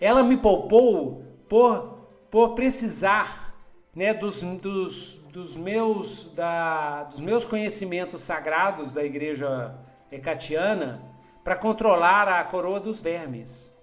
Ela 0.00 0.22
me 0.22 0.36
poupou 0.36 1.24
por, 1.48 1.98
por 2.30 2.54
precisar 2.54 3.47
né, 3.98 4.14
dos, 4.14 4.42
dos, 4.42 5.14
dos, 5.32 5.56
meus, 5.56 6.32
da, 6.32 7.02
dos 7.02 7.18
meus 7.18 7.44
conhecimentos 7.44 8.22
sagrados 8.22 8.94
da 8.94 9.02
igreja 9.02 9.74
hecatiana 10.08 11.02
para 11.42 11.56
controlar 11.56 12.28
a 12.28 12.44
coroa 12.44 12.78
dos 12.78 13.00
vermes. 13.00 13.76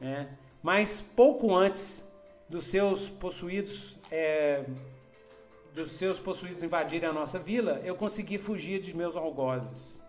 Né? 0.00 0.30
Mas 0.62 1.02
pouco 1.02 1.54
antes 1.54 2.10
dos 2.48 2.64
seus 2.64 3.10
possuídos 3.10 3.98
é, 4.10 4.64
dos 5.74 5.92
seus 5.92 6.18
possuídos 6.18 6.62
invadirem 6.62 7.10
a 7.10 7.12
nossa 7.12 7.38
vila, 7.38 7.78
eu 7.84 7.94
consegui 7.94 8.38
fugir 8.38 8.80
de 8.80 8.96
meus 8.96 9.16
algozes. 9.16 10.02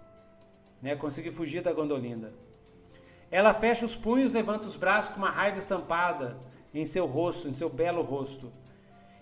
Né? 0.82 0.96
Consegui 0.96 1.32
fugir 1.32 1.62
da 1.62 1.74
Gondolinda. 1.74 2.34
Ela 3.30 3.54
fecha 3.54 3.84
os 3.84 3.94
punhos, 3.94 4.32
levanta 4.32 4.68
os 4.68 4.78
braços 4.78 5.14
com 5.14 5.18
uma 5.18 5.30
raiva 5.30 5.58
estampada 5.58 6.38
em 6.74 6.86
seu 6.86 7.06
rosto, 7.06 7.50
em 7.50 7.54
seu 7.54 7.70
belo 7.70 8.04
rosto. 8.04 8.63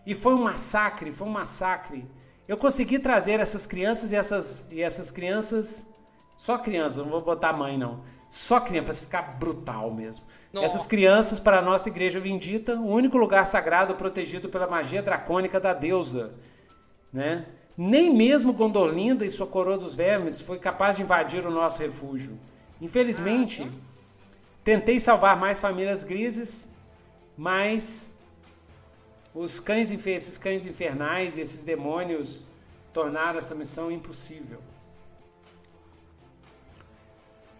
E 0.05 0.13
foi 0.13 0.33
um 0.33 0.43
massacre, 0.43 1.11
foi 1.11 1.27
um 1.27 1.31
massacre. 1.31 2.05
Eu 2.47 2.57
consegui 2.57 2.99
trazer 2.99 3.39
essas 3.39 3.65
crianças 3.65 4.11
e 4.11 4.15
essas, 4.15 4.67
e 4.71 4.81
essas 4.81 5.11
crianças, 5.11 5.87
só 6.35 6.57
crianças, 6.57 6.97
não 6.97 7.09
vou 7.09 7.21
botar 7.21 7.53
mãe 7.53 7.77
não, 7.77 8.01
só 8.29 8.59
criança, 8.59 8.85
para 8.85 8.93
ficar 8.93 9.21
brutal 9.37 9.91
mesmo. 9.91 10.25
Nossa. 10.51 10.65
Essas 10.65 10.87
crianças 10.87 11.39
para 11.39 11.59
a 11.59 11.61
nossa 11.61 11.87
igreja 11.87 12.19
bendita, 12.19 12.75
o 12.75 12.87
único 12.87 13.17
lugar 13.17 13.45
sagrado 13.45 13.95
protegido 13.95 14.49
pela 14.49 14.67
magia 14.67 15.01
dracônica 15.01 15.59
da 15.59 15.73
deusa, 15.73 16.33
né? 17.11 17.45
Nem 17.77 18.13
mesmo 18.13 18.51
Gondolinda 18.51 19.25
e 19.25 19.31
sua 19.31 19.47
coroa 19.47 19.77
dos 19.77 19.95
vermes 19.95 20.41
foi 20.41 20.59
capaz 20.59 20.97
de 20.97 21.03
invadir 21.03 21.45
o 21.45 21.51
nosso 21.51 21.81
refúgio. 21.81 22.37
Infelizmente, 22.81 23.63
ah, 23.63 23.71
tentei 24.63 24.99
salvar 24.99 25.37
mais 25.37 25.61
famílias 25.61 26.03
grises, 26.03 26.69
mas 27.37 28.10
os 29.33 29.59
cães, 29.59 29.91
esses 29.91 30.37
cães 30.37 30.65
infernais 30.65 31.37
e 31.37 31.41
esses 31.41 31.63
demônios 31.63 32.45
tornaram 32.93 33.39
essa 33.39 33.55
missão 33.55 33.91
impossível. 33.91 34.59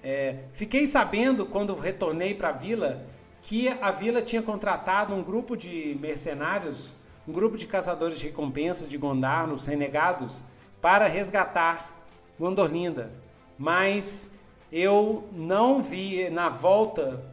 É, 0.04 0.44
fiquei 0.54 0.88
sabendo 0.88 1.46
quando 1.46 1.76
retornei 1.76 2.34
para 2.34 2.50
a 2.50 2.54
vila 2.54 3.06
que 3.44 3.70
a 3.70 3.92
vila 3.92 4.22
tinha 4.22 4.42
contratado 4.42 5.14
um 5.14 5.24
grupo 5.24 5.56
de 5.56 5.98
mercenários, 6.00 6.92
um 7.28 7.32
grupo 7.32 7.58
de 7.58 7.66
caçadores 7.66 8.20
de 8.20 8.28
recompensas 8.28 8.88
de 8.88 8.98
Gondar, 8.98 9.48
nos 9.48 9.66
renegados, 9.66 10.42
para 10.82 11.08
resgatar 11.08 12.04
Gondorlinda. 12.40 13.12
Mas 13.58 14.34
eu 14.72 15.28
não 15.32 15.82
vi 15.82 16.30
na 16.30 16.50
volta, 16.50 17.24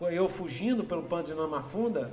eu 0.00 0.28
fugindo 0.28 0.84
pelo 0.84 1.02
pano 1.02 1.24
de 1.24 1.34
Namafunda, 1.34 2.12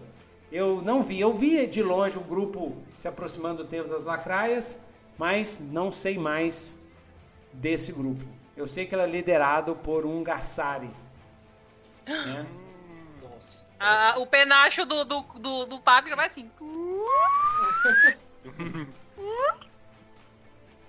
eu 0.52 0.82
não 0.82 1.04
vi, 1.04 1.20
eu 1.20 1.34
vi 1.34 1.68
de 1.68 1.84
longe 1.84 2.18
o 2.18 2.22
grupo 2.22 2.76
se 2.96 3.08
aproximando 3.08 3.64
do 3.64 3.70
Templo 3.70 3.92
das 3.92 4.06
Lacraias, 4.06 4.78
mas 5.18 5.60
não 5.60 5.92
sei 5.92 6.18
mais 6.18 6.74
desse 7.54 7.92
grupo. 7.92 8.24
Eu 8.58 8.68
sei 8.68 8.86
que 8.86 8.94
ela 8.94 9.04
é 9.04 9.08
liderado 9.08 9.76
por 9.76 10.06
um 10.06 10.24
Garçari. 10.24 10.90
Né? 12.06 12.46
Ah, 13.80 14.16
o 14.18 14.26
penacho 14.26 14.86
do, 14.86 15.06
do, 15.06 15.22
do, 15.22 15.66
do 15.66 15.80
Paco 15.80 16.10
já 16.10 16.16
vai 16.16 16.26
assim. 16.26 16.52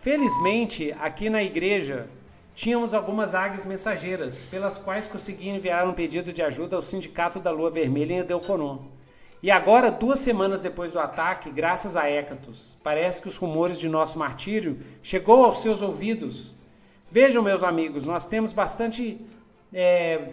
Felizmente, 0.01 0.93
aqui 0.99 1.31
na 1.31 1.43
igreja, 1.43 2.09
tínhamos 2.55 2.93
algumas 2.93 3.35
águias 3.35 3.65
mensageiras, 3.65 4.47
pelas 4.51 4.79
quais 4.79 5.07
consegui 5.07 5.51
enviar 5.51 5.87
um 5.87 5.93
pedido 5.93 6.33
de 6.33 6.43
ajuda 6.43 6.75
ao 6.75 6.83
Sindicato 6.83 7.39
da 7.39 7.51
Lua 7.51 7.71
Vermelha 7.71 8.15
em 8.15 8.19
Edelconon. 8.19 8.79
E 9.43 9.51
agora, 9.51 9.91
duas 9.91 10.21
semanas 10.21 10.61
depois 10.61 10.93
do 10.93 10.99
ataque, 10.99 11.51
graças 11.51 11.97
a 11.97 12.07
Hécatos, 12.09 12.77
parece 12.83 13.23
que 13.23 13.29
os 13.29 13.39
rumores 13.39 13.79
de 13.79 13.89
nosso 13.89 14.19
martírio 14.19 14.79
chegou 15.03 15.45
aos 15.45 15.63
seus 15.63 15.81
ouvidos. 15.81 16.55
Vejam, 17.11 17.43
meus 17.43 17.63
amigos, 17.63 18.05
nós 18.05 18.27
temos 18.27 18.53
bastante, 18.53 19.19
é, 19.73 20.29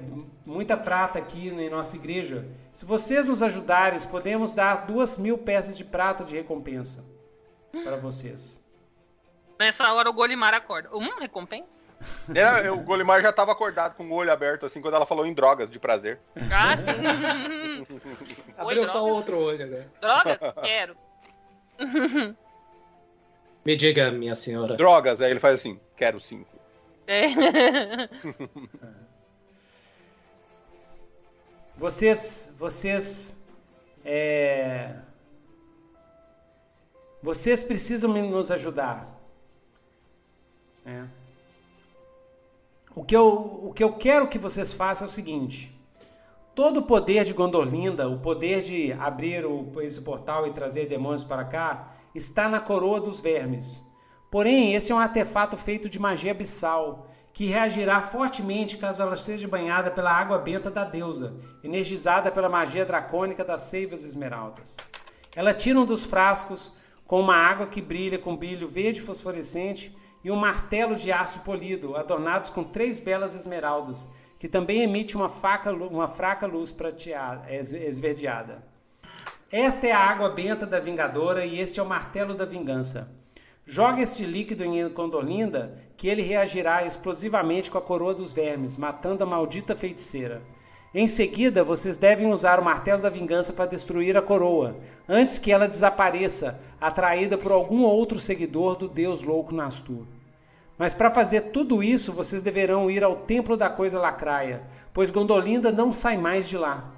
muita 0.45 0.75
prata 0.75 1.19
aqui 1.19 1.47
em 1.47 1.69
nossa 1.69 1.95
igreja. 1.95 2.45
Se 2.73 2.83
vocês 2.83 3.27
nos 3.27 3.41
ajudarem, 3.41 3.99
podemos 4.01 4.53
dar 4.53 4.85
duas 4.85 5.17
mil 5.17 5.37
peças 5.37 5.77
de 5.77 5.85
prata 5.85 6.25
de 6.25 6.35
recompensa 6.35 7.03
para 7.71 7.95
vocês. 7.95 8.61
Nessa 9.59 9.91
hora 9.91 10.09
o 10.09 10.13
Golimar 10.13 10.53
acorda. 10.53 10.89
Hum, 10.93 11.19
recompensa? 11.19 11.87
É, 12.33 12.69
o 12.69 12.77
Golimar 12.77 13.21
já 13.21 13.29
estava 13.29 13.51
acordado 13.51 13.95
com 13.95 14.03
o 14.03 14.13
olho 14.13 14.31
aberto, 14.31 14.65
assim, 14.65 14.81
quando 14.81 14.93
ela 14.93 15.05
falou 15.05 15.25
em 15.25 15.33
drogas 15.33 15.69
de 15.69 15.79
prazer. 15.79 16.19
Ah, 16.51 16.77
sim. 16.77 17.87
Abriu 18.55 18.83
Oi, 18.83 18.87
só 18.87 19.03
o 19.03 19.09
outro 19.09 19.39
olho, 19.39 19.65
né? 19.65 19.87
Drogas? 19.99 20.37
Quero. 20.63 20.95
Me 23.65 23.75
diga, 23.75 24.11
minha 24.11 24.35
senhora. 24.35 24.77
Drogas, 24.77 25.21
aí 25.21 25.31
ele 25.31 25.39
faz 25.39 25.55
assim, 25.55 25.79
quero 25.95 26.19
cinco. 26.19 26.55
É. 27.07 27.27
vocês, 31.75 32.53
vocês, 32.57 33.43
é... 34.05 34.95
vocês 37.21 37.63
precisam 37.63 38.13
nos 38.13 38.51
ajudar. 38.51 39.16
É. 40.87 41.03
O, 42.95 43.03
que 43.03 43.15
eu, 43.15 43.27
o 43.65 43.73
que 43.73 43.83
eu 43.83 43.91
quero 43.91 44.29
que 44.29 44.39
vocês 44.39 44.71
façam 44.71 45.05
é 45.05 45.09
o 45.09 45.13
seguinte: 45.13 45.77
todo 46.55 46.77
o 46.77 46.83
poder 46.83 47.25
de 47.25 47.33
Gondolinda, 47.33 48.07
o 48.07 48.19
poder 48.19 48.61
de 48.61 48.93
abrir 48.93 49.45
o, 49.45 49.69
esse 49.81 50.01
portal 50.01 50.47
e 50.47 50.53
trazer 50.53 50.85
demônios 50.85 51.25
para 51.25 51.43
cá, 51.43 51.93
está 52.15 52.47
na 52.47 52.61
coroa 52.61 53.01
dos 53.01 53.19
vermes. 53.19 53.85
Porém, 54.31 54.75
esse 54.75 54.91
é 54.91 54.95
um 54.95 54.99
artefato 54.99 55.57
feito 55.57 55.89
de 55.89 55.99
magia 55.99 56.31
abissal, 56.31 57.09
que 57.33 57.47
reagirá 57.47 58.01
fortemente 58.01 58.77
caso 58.77 59.01
ela 59.01 59.17
seja 59.17 59.47
banhada 59.47 59.91
pela 59.91 60.11
água 60.11 60.37
benta 60.37 60.71
da 60.71 60.85
deusa, 60.85 61.35
energizada 61.61 62.31
pela 62.31 62.47
magia 62.47 62.85
dracônica 62.85 63.43
das 63.43 63.61
seivas 63.61 64.05
esmeraldas. 64.05 64.77
Ela 65.35 65.53
tira 65.53 65.79
um 65.79 65.85
dos 65.85 66.05
frascos 66.05 66.73
com 67.05 67.19
uma 67.19 67.35
água 67.35 67.67
que 67.67 67.81
brilha 67.81 68.17
com 68.17 68.35
brilho 68.35 68.67
verde 68.67 69.01
fosforescente 69.01 69.95
e 70.23 70.31
um 70.31 70.35
martelo 70.35 70.95
de 70.95 71.11
aço 71.11 71.39
polido, 71.39 71.95
adornados 71.95 72.49
com 72.49 72.63
três 72.63 72.99
belas 72.99 73.33
esmeraldas, 73.33 74.09
que 74.39 74.47
também 74.47 74.81
emite 74.81 75.15
uma, 75.15 75.29
faca, 75.29 75.71
uma 75.71 76.07
fraca 76.07 76.45
luz 76.45 76.71
prateada, 76.71 77.51
esverdeada. 77.53 78.63
Esta 79.51 79.87
é 79.87 79.91
a 79.91 79.99
água 79.99 80.29
benta 80.29 80.65
da 80.65 80.79
vingadora 80.79 81.45
e 81.45 81.59
este 81.59 81.79
é 81.79 81.83
o 81.83 81.87
martelo 81.87 82.33
da 82.33 82.45
vingança. 82.45 83.09
Joga 83.65 84.01
este 84.01 84.23
líquido 84.23 84.63
em 84.63 84.89
Condolinda, 84.89 85.77
que 85.95 86.07
ele 86.07 86.21
reagirá 86.21 86.85
explosivamente 86.85 87.69
com 87.69 87.77
a 87.77 87.81
coroa 87.81 88.13
dos 88.13 88.31
vermes, 88.31 88.77
matando 88.77 89.23
a 89.23 89.27
maldita 89.27 89.75
feiticeira. 89.75 90.41
Em 90.93 91.07
seguida, 91.07 91.63
vocês 91.63 91.97
devem 91.97 92.31
usar 92.31 92.59
o 92.59 92.63
martelo 92.63 93.01
da 93.01 93.09
vingança 93.09 93.53
para 93.53 93.69
destruir 93.69 94.15
a 94.15 94.21
coroa, 94.21 94.77
antes 95.07 95.37
que 95.37 95.51
ela 95.51 95.67
desapareça, 95.67 96.59
atraída 96.79 97.37
por 97.37 97.51
algum 97.51 97.83
outro 97.83 98.19
seguidor 98.19 98.75
do 98.75 98.87
deus 98.87 99.21
louco 99.21 99.53
Nastur. 99.53 100.05
Mas 100.77 100.93
para 100.93 101.11
fazer 101.11 101.51
tudo 101.51 101.83
isso, 101.83 102.13
vocês 102.13 102.41
deverão 102.41 102.89
ir 102.89 103.03
ao 103.03 103.15
templo 103.15 103.57
da 103.57 103.69
coisa 103.69 103.99
lacraia, 103.99 104.61
pois 104.93 105.11
Gondolinda 105.11 105.71
não 105.71 105.91
sai 105.91 106.17
mais 106.17 106.47
de 106.47 106.57
lá. 106.57 106.91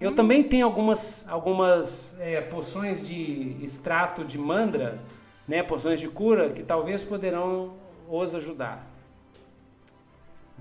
Eu 0.00 0.10
hum. 0.10 0.14
também 0.14 0.42
tenho 0.42 0.66
algumas, 0.66 1.28
algumas 1.28 2.18
é, 2.20 2.40
poções 2.40 3.06
de 3.06 3.56
extrato 3.62 4.24
de 4.24 4.38
mandra 4.38 5.00
né, 5.48 5.62
poções 5.62 5.98
de 5.98 6.08
cura 6.08 6.50
que 6.50 6.62
talvez 6.62 7.02
poderão 7.02 7.74
os 8.06 8.34
ajudar. 8.34 8.86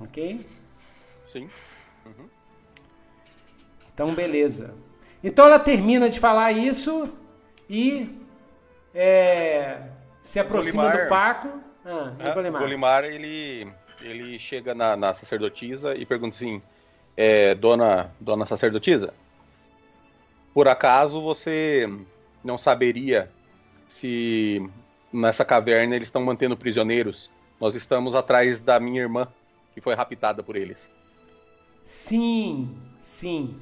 Ok? 0.02 0.40
Sim. 1.28 1.50
Uhum. 2.06 2.30
Então, 3.98 4.14
beleza. 4.14 4.76
Então 5.24 5.48
ela 5.48 5.58
termina 5.58 6.08
de 6.08 6.20
falar 6.20 6.52
isso 6.52 7.12
e 7.68 8.16
é, 8.94 9.88
se 10.22 10.40
aproxima 10.40 10.84
Golimar, 10.84 11.04
do 11.04 11.10
Paco. 11.10 11.48
Ah, 11.84 12.14
ah, 12.20 12.30
Golimar. 12.32 12.62
Golimar 12.62 13.04
ele, 13.06 13.68
ele 14.00 14.38
chega 14.38 14.76
na, 14.76 14.96
na 14.96 15.16
sacerdotisa 15.16 15.96
e 15.96 16.06
pergunta 16.06 16.36
assim: 16.36 16.62
é, 17.18 17.56
dona, 17.56 18.12
dona 18.20 18.46
sacerdotisa, 18.46 19.16
por 20.54 20.68
acaso 20.68 21.20
você 21.20 21.92
não 22.44 22.56
saberia 22.56 23.32
se 23.88 24.62
nessa 25.12 25.44
caverna 25.44 25.96
eles 25.96 26.08
estão 26.08 26.24
mantendo 26.24 26.56
prisioneiros. 26.56 27.32
Nós 27.60 27.74
estamos 27.74 28.14
atrás 28.14 28.62
da 28.62 28.80
minha 28.80 29.02
irmã, 29.02 29.28
que 29.74 29.82
foi 29.82 29.96
raptada 29.96 30.44
por 30.44 30.56
eles. 30.56 30.88
Sim, 31.84 32.78
sim. 33.00 33.60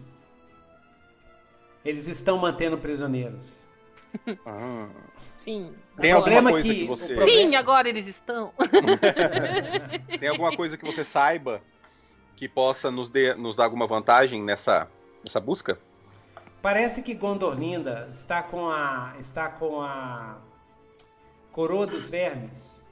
Eles 1.85 2.07
estão 2.07 2.37
mantendo 2.37 2.77
prisioneiros. 2.77 3.65
Ah. 4.45 4.89
Sim. 5.37 5.73
Tem 5.99 6.11
alguma 6.11 6.49
coisa 6.49 6.67
que, 6.67 6.79
que 6.79 6.85
você. 6.85 7.15
Sim, 7.17 7.55
agora 7.55 7.87
eles 7.87 8.07
estão. 8.07 8.51
Tem 10.19 10.29
alguma 10.29 10.55
coisa 10.55 10.77
que 10.77 10.85
você 10.85 11.03
saiba 11.03 11.61
que 12.35 12.49
possa 12.49 12.89
nos, 12.89 13.09
de, 13.09 13.33
nos 13.35 13.55
dar 13.55 13.65
alguma 13.65 13.85
vantagem 13.87 14.41
nessa, 14.41 14.89
nessa 15.23 15.39
busca? 15.39 15.77
Parece 16.61 17.03
que 17.03 17.13
Gondolinda 17.13 18.07
está 18.11 18.41
com 18.41 18.69
a 18.69 19.13
está 19.19 19.49
com 19.49 19.81
a 19.81 20.37
coroa 21.51 21.85
dos 21.85 22.09
vermes, 22.09 22.83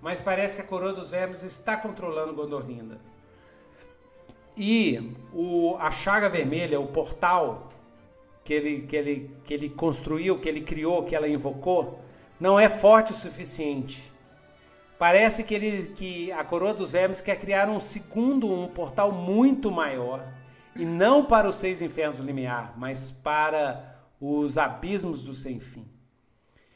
mas 0.00 0.20
parece 0.20 0.56
que 0.56 0.62
a 0.62 0.66
coroa 0.66 0.92
dos 0.92 1.10
vermes 1.10 1.42
está 1.42 1.76
controlando 1.76 2.32
Gondolinda. 2.32 2.98
E 4.56 5.12
o, 5.32 5.76
a 5.78 5.90
chaga 5.90 6.28
vermelha, 6.28 6.80
o 6.80 6.86
portal 6.86 7.68
que 8.44 8.52
ele, 8.52 8.82
que, 8.82 8.94
ele, 8.94 9.36
que 9.44 9.54
ele 9.54 9.68
construiu, 9.70 10.38
que 10.38 10.48
ele 10.48 10.60
criou, 10.60 11.02
que 11.04 11.16
ela 11.16 11.26
invocou, 11.26 12.00
não 12.38 12.60
é 12.60 12.68
forte 12.68 13.12
o 13.12 13.16
suficiente. 13.16 14.12
Parece 14.98 15.42
que, 15.42 15.54
ele, 15.54 15.88
que 15.88 16.30
a 16.30 16.44
coroa 16.44 16.74
dos 16.74 16.90
vermes 16.90 17.20
quer 17.20 17.36
criar 17.40 17.68
um 17.68 17.80
segundo, 17.80 18.52
um 18.52 18.68
portal 18.68 19.10
muito 19.10 19.70
maior 19.70 20.24
e 20.76 20.84
não 20.84 21.24
para 21.24 21.48
os 21.48 21.56
seis 21.56 21.82
infernos 21.82 22.18
do 22.18 22.24
limiar, 22.24 22.74
mas 22.76 23.10
para 23.10 23.98
os 24.20 24.58
abismos 24.58 25.22
do 25.22 25.34
sem 25.34 25.58
fim. 25.58 25.86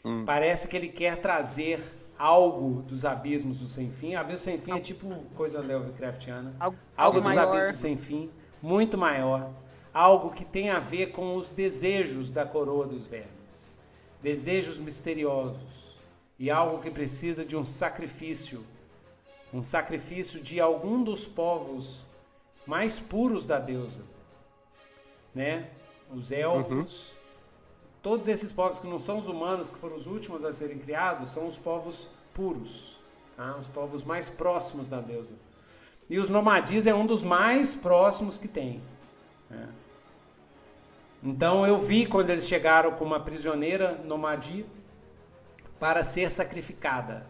Hum. 0.05 0.25
Parece 0.25 0.69
que 0.69 0.77
ele 0.77 0.89
quer 0.89 1.17
trazer 1.17 1.81
algo 2.19 2.83
dos 2.83 3.05
abismos 3.05 3.59
do 3.59 3.69
sem 3.69 3.91
fim. 3.91 4.15
Abismo 4.15 4.39
sem 4.39 4.59
fim 4.59 4.73
é 4.73 4.81
tipo 4.81 5.09
coisa 5.35 5.61
Lovecraftiana. 5.61 6.55
Algo, 6.59 6.77
algo 6.97 7.21
dos 7.21 7.35
maior. 7.35 7.55
abismos 7.55 7.77
sem 7.77 7.97
fim, 7.97 8.31
muito 8.63 8.97
maior. 8.97 9.51
Algo 9.99 10.31
que 10.31 10.45
tem 10.45 10.71
a 10.71 10.79
ver 10.79 11.11
com 11.11 11.35
os 11.35 11.51
desejos 11.51 12.31
da 12.31 12.47
coroa 12.47 12.87
dos 12.87 13.05
vermes. 13.05 13.69
Desejos 14.23 14.79
misteriosos. 14.79 15.99
E 16.39 16.53
algo 16.53 16.81
que 16.81 16.89
precisa 16.89 17.45
de 17.45 17.57
um 17.57 17.65
sacrifício. 17.65 18.65
Um 19.53 19.61
sacrifício 19.61 20.41
de 20.41 20.61
algum 20.61 21.03
dos 21.03 21.27
povos 21.27 22.07
mais 22.65 23.01
puros 23.01 23.45
da 23.45 23.59
deusa, 23.59 24.05
né? 25.35 25.69
Os 26.15 26.31
elfos, 26.31 27.11
uhum. 27.11 27.17
todos 28.01 28.29
esses 28.29 28.53
povos 28.53 28.79
que 28.79 28.87
não 28.87 29.01
são 29.01 29.19
os 29.19 29.27
humanos, 29.27 29.69
que 29.69 29.79
foram 29.79 29.97
os 29.97 30.07
últimos 30.07 30.45
a 30.45 30.53
serem 30.53 30.79
criados, 30.79 31.31
são 31.31 31.49
os 31.49 31.59
povos 31.59 32.09
puros, 32.33 33.01
tá? 33.37 33.57
os 33.57 33.67
povos 33.67 34.05
mais 34.05 34.29
próximos 34.29 34.89
da 34.89 35.01
deusa. 35.01 35.35
E 36.09 36.21
os 36.21 36.31
nomadis 36.31 36.87
é 36.87 36.95
um 36.95 37.05
dos 37.05 37.25
mais 37.25 37.75
próximos 37.75 38.39
que 38.39 38.47
tem. 38.47 38.81
Né? 39.51 39.69
Então 41.23 41.67
eu 41.67 41.79
vi 41.79 42.07
quando 42.07 42.31
eles 42.31 42.47
chegaram 42.47 42.93
com 42.93 43.05
uma 43.05 43.21
prisioneira 43.21 44.01
nomadi 44.05 44.65
para 45.79 46.05
ser 46.05 46.31
sacrificada. 46.31 47.27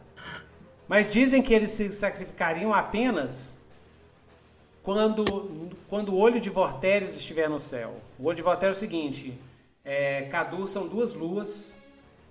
Mas 0.86 1.10
dizem 1.10 1.42
que 1.42 1.52
eles 1.52 1.70
se 1.70 1.91
sacrificariam 1.91 2.73
apenas 2.73 3.58
quando, 4.83 5.70
quando 5.89 6.15
o 6.15 6.18
olho 6.18 6.41
de 6.41 6.49
Vortérios 6.49 7.17
estiver 7.17 7.49
no 7.49 7.60
céu. 7.60 7.97
O 8.18 8.25
olho 8.25 8.36
de 8.36 8.42
Vortérios 8.42 8.78
é 8.78 8.86
o 8.86 8.89
seguinte: 8.89 9.39
é, 9.84 10.23
Cadu 10.23 10.67
são 10.67 10.86
duas 10.86 11.12
luas, 11.12 11.78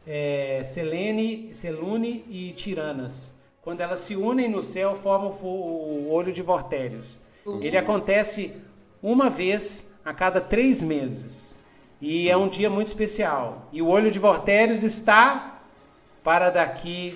é, 0.05 0.63
Selene, 0.63 1.53
Selune 1.53 2.23
e 2.29 2.51
Tiranas. 2.53 3.33
Quando 3.61 3.81
elas 3.81 3.99
se 3.99 4.15
unem 4.15 4.49
no 4.49 4.63
céu, 4.63 4.95
formam 4.95 5.29
o, 5.29 6.07
o 6.07 6.11
olho 6.11 6.31
de 6.31 6.41
Vortérios. 6.41 7.19
Uhum. 7.45 7.61
Ele 7.61 7.77
acontece 7.77 8.55
uma 9.03 9.29
vez 9.29 9.86
a 10.07 10.13
cada 10.13 10.39
três 10.39 10.81
meses. 10.81 11.57
E 11.99 12.29
é 12.29 12.37
um 12.37 12.47
dia 12.47 12.69
muito 12.69 12.87
especial. 12.87 13.67
E 13.73 13.81
o 13.81 13.87
olho 13.87 14.09
de 14.09 14.17
Vortérios 14.17 14.81
está 14.81 15.59
para 16.23 16.49
daqui 16.49 17.13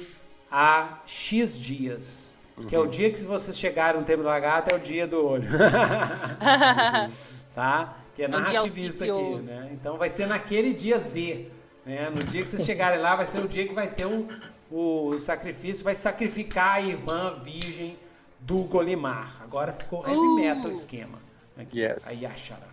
a 0.51 0.97
X 1.05 1.57
dias. 1.57 2.35
Uhum. 2.57 2.65
Que 2.65 2.75
é 2.75 2.79
o 2.79 2.87
dia 2.87 3.09
que 3.09 3.17
se 3.17 3.23
vocês 3.23 3.57
chegarem 3.57 4.01
no 4.01 4.05
Templo 4.05 4.25
da 4.25 4.37
Gata, 4.37 4.75
é 4.75 4.77
o 4.77 4.81
dia 4.81 5.07
do 5.07 5.25
olho. 5.25 5.47
tá? 7.55 7.95
Que 8.13 8.23
é, 8.23 8.25
é 8.25 8.27
narrativista 8.27 9.05
aqui, 9.05 9.45
né? 9.45 9.69
Então 9.71 9.97
vai 9.97 10.09
ser 10.09 10.25
naquele 10.25 10.73
dia 10.73 10.99
Z. 10.99 11.49
Né? 11.85 12.09
No 12.09 12.21
dia 12.25 12.41
que 12.41 12.49
vocês 12.49 12.65
chegarem 12.65 12.99
lá, 12.99 13.15
vai 13.15 13.25
ser 13.25 13.39
o 13.39 13.47
dia 13.47 13.65
que 13.65 13.73
vai 13.73 13.87
ter 13.87 14.05
um, 14.05 14.27
o 14.69 15.17
sacrifício, 15.17 15.81
vai 15.81 15.95
sacrificar 15.95 16.75
a 16.75 16.81
irmã 16.81 17.39
virgem 17.41 17.97
do 18.37 18.63
Golimar. 18.63 19.41
Agora 19.41 19.71
ficou 19.71 20.05
heavy 20.05 20.19
uh. 20.19 20.35
metal 20.35 20.65
o 20.65 20.71
esquema. 20.71 21.19
Aqui, 21.57 21.79
yes. 21.79 22.05
a 22.05 22.11
Yashara. 22.11 22.70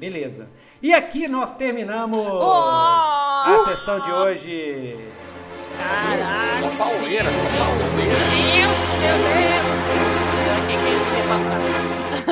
Beleza. 0.00 0.48
E 0.80 0.94
aqui 0.94 1.28
nós 1.28 1.54
terminamos 1.58 2.26
oh. 2.26 2.42
a 2.42 3.58
sessão 3.66 4.00
de 4.00 4.10
hoje. 4.10 4.96
Caralho! 5.76 6.64
Uma 6.64 6.76
pauleira, 6.78 7.28
uma 7.28 7.50
pauleira. 7.58 8.14
Meu 8.56 8.70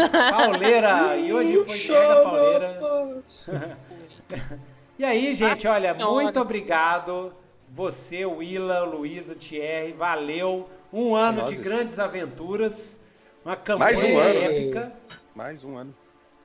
Deus, 0.08 0.30
Pauleira! 0.30 1.16
E 1.18 1.30
hoje 1.30 1.64
foi 1.66 1.98
mega 1.98 2.22
pauleira. 2.22 3.22
e 4.98 5.04
aí, 5.04 5.34
gente, 5.34 5.68
olha, 5.68 5.92
muito 5.92 6.40
obrigado. 6.40 7.34
Você, 7.68 8.24
Willa, 8.24 8.80
Luísa, 8.80 9.34
Thierry, 9.34 9.92
valeu. 9.92 10.70
Um 10.90 11.14
ano 11.14 11.44
de 11.44 11.56
grandes 11.56 11.98
aventuras. 11.98 12.98
Uma 13.44 13.56
campanha 13.56 13.92
Mais 13.92 14.02
um 14.02 14.20
épica. 14.22 14.92
Mais 15.34 15.62
um 15.62 15.76
ano. 15.76 15.94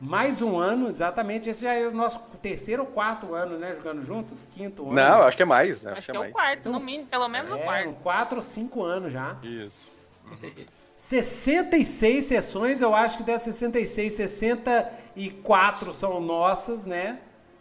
Mais 0.03 0.41
um 0.41 0.57
ano, 0.57 0.89
exatamente. 0.89 1.49
Esse 1.49 1.63
já 1.63 1.73
é 1.73 1.87
o 1.87 1.91
nosso 1.91 2.19
terceiro 2.41 2.83
ou 2.83 2.87
quarto 2.89 3.33
ano, 3.33 3.57
né? 3.57 3.73
Jogando 3.73 4.03
juntos? 4.03 4.37
Quinto 4.51 4.83
ano. 4.83 4.93
Não, 4.93 5.23
acho 5.23 5.37
que 5.37 5.43
é 5.43 5.45
mais. 5.45 5.85
Acho, 5.85 5.97
acho 5.97 6.11
que 6.11 6.17
é, 6.17 6.25
é 6.25 6.29
o 6.29 6.31
quarto, 6.31 6.59
então, 6.59 6.71
no 6.73 6.81
mínimo, 6.81 7.09
pelo 7.09 7.29
menos 7.29 7.49
é, 7.51 7.55
o 7.55 7.59
quarto. 7.59 7.89
Um 7.89 7.93
quatro 7.93 8.35
ou 8.35 8.41
cinco 8.41 8.83
anos 8.83 9.13
já. 9.13 9.37
Isso. 9.41 9.89
Uhum. 10.25 10.65
66 10.97 12.25
sessões, 12.25 12.81
eu 12.81 12.93
acho 12.93 13.17
que 13.17 13.23
dessas 13.23 13.55
66, 13.55 14.13
64 14.13 15.93
são 15.93 16.19
nossas, 16.19 16.85
né? 16.85 17.19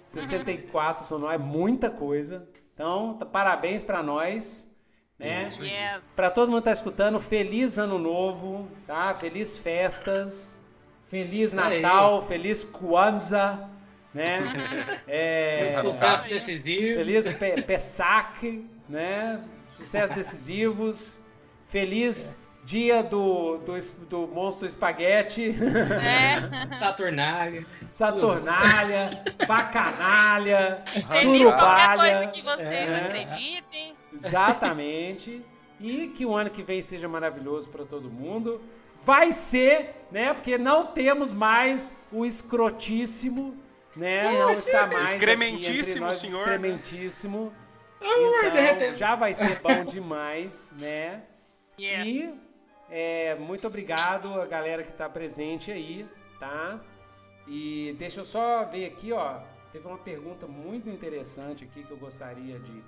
64 0.09 1.03
uhum. 1.03 1.09
são 1.09 1.19
nós, 1.21 1.35
é 1.35 1.39
muita 1.39 1.91
coisa. 1.91 2.49
Então, 2.75 3.19
parabéns 3.33 3.85
para 3.85 4.03
nós. 4.03 4.69
Né? 5.17 5.49
Yes. 5.61 6.12
Para 6.17 6.29
todo 6.29 6.51
mundo 6.51 6.59
que 6.59 6.65
tá 6.65 6.73
escutando, 6.73 7.21
feliz 7.21 7.79
ano 7.79 7.99
novo, 7.99 8.69
tá? 8.85 9.15
Feliz 9.15 9.57
festas, 9.57 10.59
feliz 11.12 11.52
Natal, 11.52 12.20
Aí. 12.20 12.26
feliz 12.26 12.65
Kwanzaa, 12.65 13.68
né? 14.15 14.41
é, 15.07 15.78
sucesso 15.82 16.26
decisivo. 16.26 16.97
Feliz 16.97 17.28
Pe 17.28 17.60
Pesach, 17.60 18.66
né? 18.89 19.44
Sucesso 19.76 20.15
decisivos. 20.15 21.20
Feliz 21.66 22.34
dia 22.65 23.02
do, 23.02 23.58
do, 23.58 23.74
do 24.08 24.26
monstro 24.26 24.66
espaguete. 24.66 25.55
É. 26.00 26.41
Saturnália. 26.78 27.66
Saturnália, 27.91 29.23
bacanalha, 29.47 30.82
surubalha. 31.20 32.16
Coisa 32.16 32.32
que 32.32 32.42
vocês 32.42 32.68
é. 32.68 32.97
acreditem. 32.97 33.97
Exatamente. 34.15 35.44
E 35.78 36.07
que 36.07 36.24
o 36.24 36.34
ano 36.34 36.49
que 36.49 36.62
vem 36.62 36.81
seja 36.81 37.07
maravilhoso 37.07 37.68
para 37.68 37.84
todo 37.84 38.10
mundo. 38.10 38.62
Vai 39.05 39.33
ser, 39.33 40.07
né? 40.11 40.33
Porque 40.33 40.57
não 40.57 40.87
temos 40.87 41.33
mais 41.33 41.95
o 42.11 42.25
escrotíssimo, 42.25 43.57
né? 43.97 44.33
Não 44.39 44.53
está 44.53 44.87
mais 44.87 45.13
excrementíssimo, 45.13 46.07
nós, 46.07 46.19
senhor. 46.19 46.41
Excrementíssimo. 46.41 47.53
Então, 48.01 48.95
já 48.97 49.15
vai 49.15 49.35
ser 49.35 49.61
bom 49.61 49.85
demais, 49.85 50.73
né? 50.79 51.23
Yeah. 51.79 52.07
E 52.07 52.35
é, 52.91 53.35
muito 53.37 53.67
obrigado 53.67 54.41
a 54.41 54.47
galera 54.47 54.83
que 54.83 54.91
está 54.91 55.09
presente 55.09 55.71
aí, 55.71 56.07
tá? 56.39 56.81
E 57.47 57.95
deixa 57.99 58.21
eu 58.21 58.25
só 58.25 58.65
ver 58.65 58.87
aqui, 58.87 59.13
ó. 59.13 59.41
Teve 59.73 59.87
uma 59.87 59.99
pergunta 59.99 60.47
muito 60.47 60.91
interessante 60.91 61.65
aqui 61.65 61.83
que 61.83 61.91
eu 61.91 61.97
gostaria 61.97 62.59
de, 62.59 62.85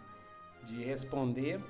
de 0.64 0.84
responder. 0.84 1.60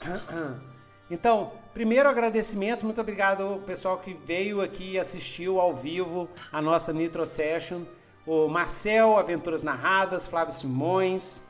Então, 1.10 1.52
primeiro 1.72 2.08
agradecimentos, 2.08 2.82
muito 2.82 3.00
obrigado 3.00 3.42
ao 3.42 3.58
pessoal 3.58 3.98
que 3.98 4.14
veio 4.14 4.60
aqui 4.60 4.92
e 4.92 4.98
assistiu 4.98 5.60
ao 5.60 5.74
vivo 5.74 6.28
a 6.50 6.60
nossa 6.60 6.92
Nitro 6.92 7.26
Session. 7.26 7.82
O 8.26 8.46
Marcel, 8.46 9.18
Aventuras 9.18 9.64
Narradas, 9.64 10.26
Flávio 10.26 10.54
Simões, 10.54 11.42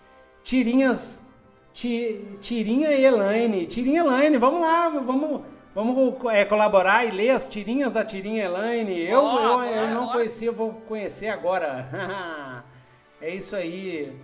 Tirinhas, 0.43 1.27
Tirinha 1.73 2.93
e 2.93 3.05
Elaine. 3.05 3.67
Tirinha 3.67 4.01
Elaine, 4.01 4.39
vamos 4.39 4.61
lá, 4.61 4.89
vamos, 4.89 5.43
vamos 5.75 6.15
é, 6.33 6.45
colaborar 6.45 7.05
e 7.05 7.11
ler 7.11 7.31
as 7.31 7.47
tirinhas 7.47 7.93
da 7.93 8.05
Tirinha 8.05 8.45
Elaine. 8.45 9.01
Eu, 9.03 9.23
eu, 9.23 9.63
eu 9.65 9.89
não 9.89 10.09
conhecia, 10.09 10.51
vou 10.51 10.73
conhecer 10.87 11.29
agora. 11.29 12.65
é 13.21 13.35
isso 13.35 13.55
aí. 13.55 14.17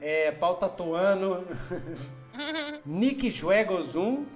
É, 0.00 0.30
Tatuano. 0.30 1.44
Nick 2.86 3.30
Juegozum. 3.30 4.26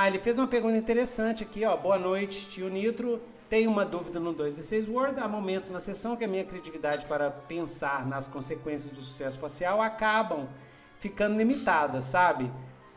Ah, 0.00 0.06
ele 0.06 0.20
fez 0.20 0.38
uma 0.38 0.46
pergunta 0.46 0.76
interessante 0.76 1.42
aqui, 1.42 1.64
ó. 1.64 1.76
Boa 1.76 1.98
noite, 1.98 2.48
tio 2.48 2.68
Nitro. 2.68 3.20
Tenho 3.50 3.68
uma 3.68 3.84
dúvida 3.84 4.20
no 4.20 4.32
2D6 4.32 4.88
Word. 4.88 5.18
Há 5.18 5.26
momentos 5.26 5.70
na 5.70 5.80
sessão 5.80 6.14
que 6.14 6.24
a 6.24 6.28
minha 6.28 6.44
criatividade 6.44 7.04
para 7.04 7.32
pensar 7.32 8.06
nas 8.06 8.28
consequências 8.28 8.92
do 8.92 9.02
sucesso 9.02 9.34
espacial 9.34 9.82
acabam 9.82 10.46
ficando 11.00 11.36
limitadas, 11.36 12.04
sabe? 12.04 12.48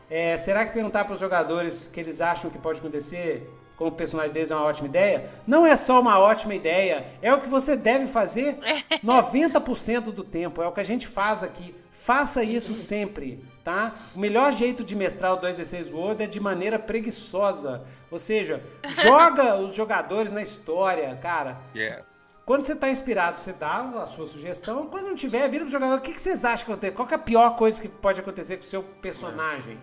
É, 0.08 0.38
será 0.38 0.64
que 0.64 0.74
perguntar 0.74 1.04
para 1.04 1.14
os 1.14 1.18
jogadores 1.18 1.86
o 1.86 1.90
que 1.90 1.98
eles 1.98 2.20
acham 2.20 2.48
que 2.48 2.58
pode 2.60 2.78
acontecer 2.78 3.50
com 3.76 3.88
o 3.88 3.90
personagem 3.90 4.32
deles 4.32 4.52
é 4.52 4.54
uma 4.54 4.66
ótima 4.66 4.86
ideia? 4.86 5.28
Não 5.44 5.66
é 5.66 5.74
só 5.74 6.00
uma 6.00 6.20
ótima 6.20 6.54
ideia, 6.54 7.04
é 7.20 7.34
o 7.34 7.40
que 7.40 7.48
você 7.48 7.76
deve 7.76 8.06
fazer 8.06 8.58
90% 9.04 10.02
do 10.12 10.22
tempo, 10.22 10.62
é 10.62 10.68
o 10.68 10.72
que 10.72 10.78
a 10.78 10.84
gente 10.84 11.08
faz 11.08 11.42
aqui. 11.42 11.74
Faça 12.02 12.42
isso 12.42 12.74
sempre, 12.74 13.44
tá? 13.62 13.94
O 14.12 14.18
melhor 14.18 14.52
jeito 14.52 14.82
de 14.82 14.96
mestrar 14.96 15.34
o 15.34 15.40
2D6 15.40 15.92
World 15.92 16.24
é 16.24 16.26
de 16.26 16.40
maneira 16.40 16.76
preguiçosa. 16.76 17.84
Ou 18.10 18.18
seja, 18.18 18.60
joga 19.04 19.54
os 19.54 19.72
jogadores 19.72 20.32
na 20.32 20.42
história, 20.42 21.14
cara. 21.22 21.60
Yes. 21.72 22.02
Quando 22.44 22.64
você 22.64 22.72
está 22.72 22.90
inspirado, 22.90 23.38
você 23.38 23.52
dá 23.52 23.82
a 24.02 24.06
sua 24.06 24.26
sugestão. 24.26 24.88
Quando 24.88 25.06
não 25.06 25.14
tiver, 25.14 25.48
vira 25.48 25.62
pro 25.62 25.72
jogador. 25.72 25.98
O 25.98 26.00
que, 26.00 26.12
que 26.12 26.20
vocês 26.20 26.44
acham 26.44 26.66
que 26.66 26.72
acontece? 26.72 26.92
Qual 26.92 27.06
que 27.06 27.14
é 27.14 27.16
a 27.16 27.20
pior 27.20 27.54
coisa 27.54 27.80
que 27.80 27.86
pode 27.86 28.20
acontecer 28.20 28.56
com 28.56 28.62
o 28.62 28.66
seu 28.66 28.82
personagem? 28.82 29.78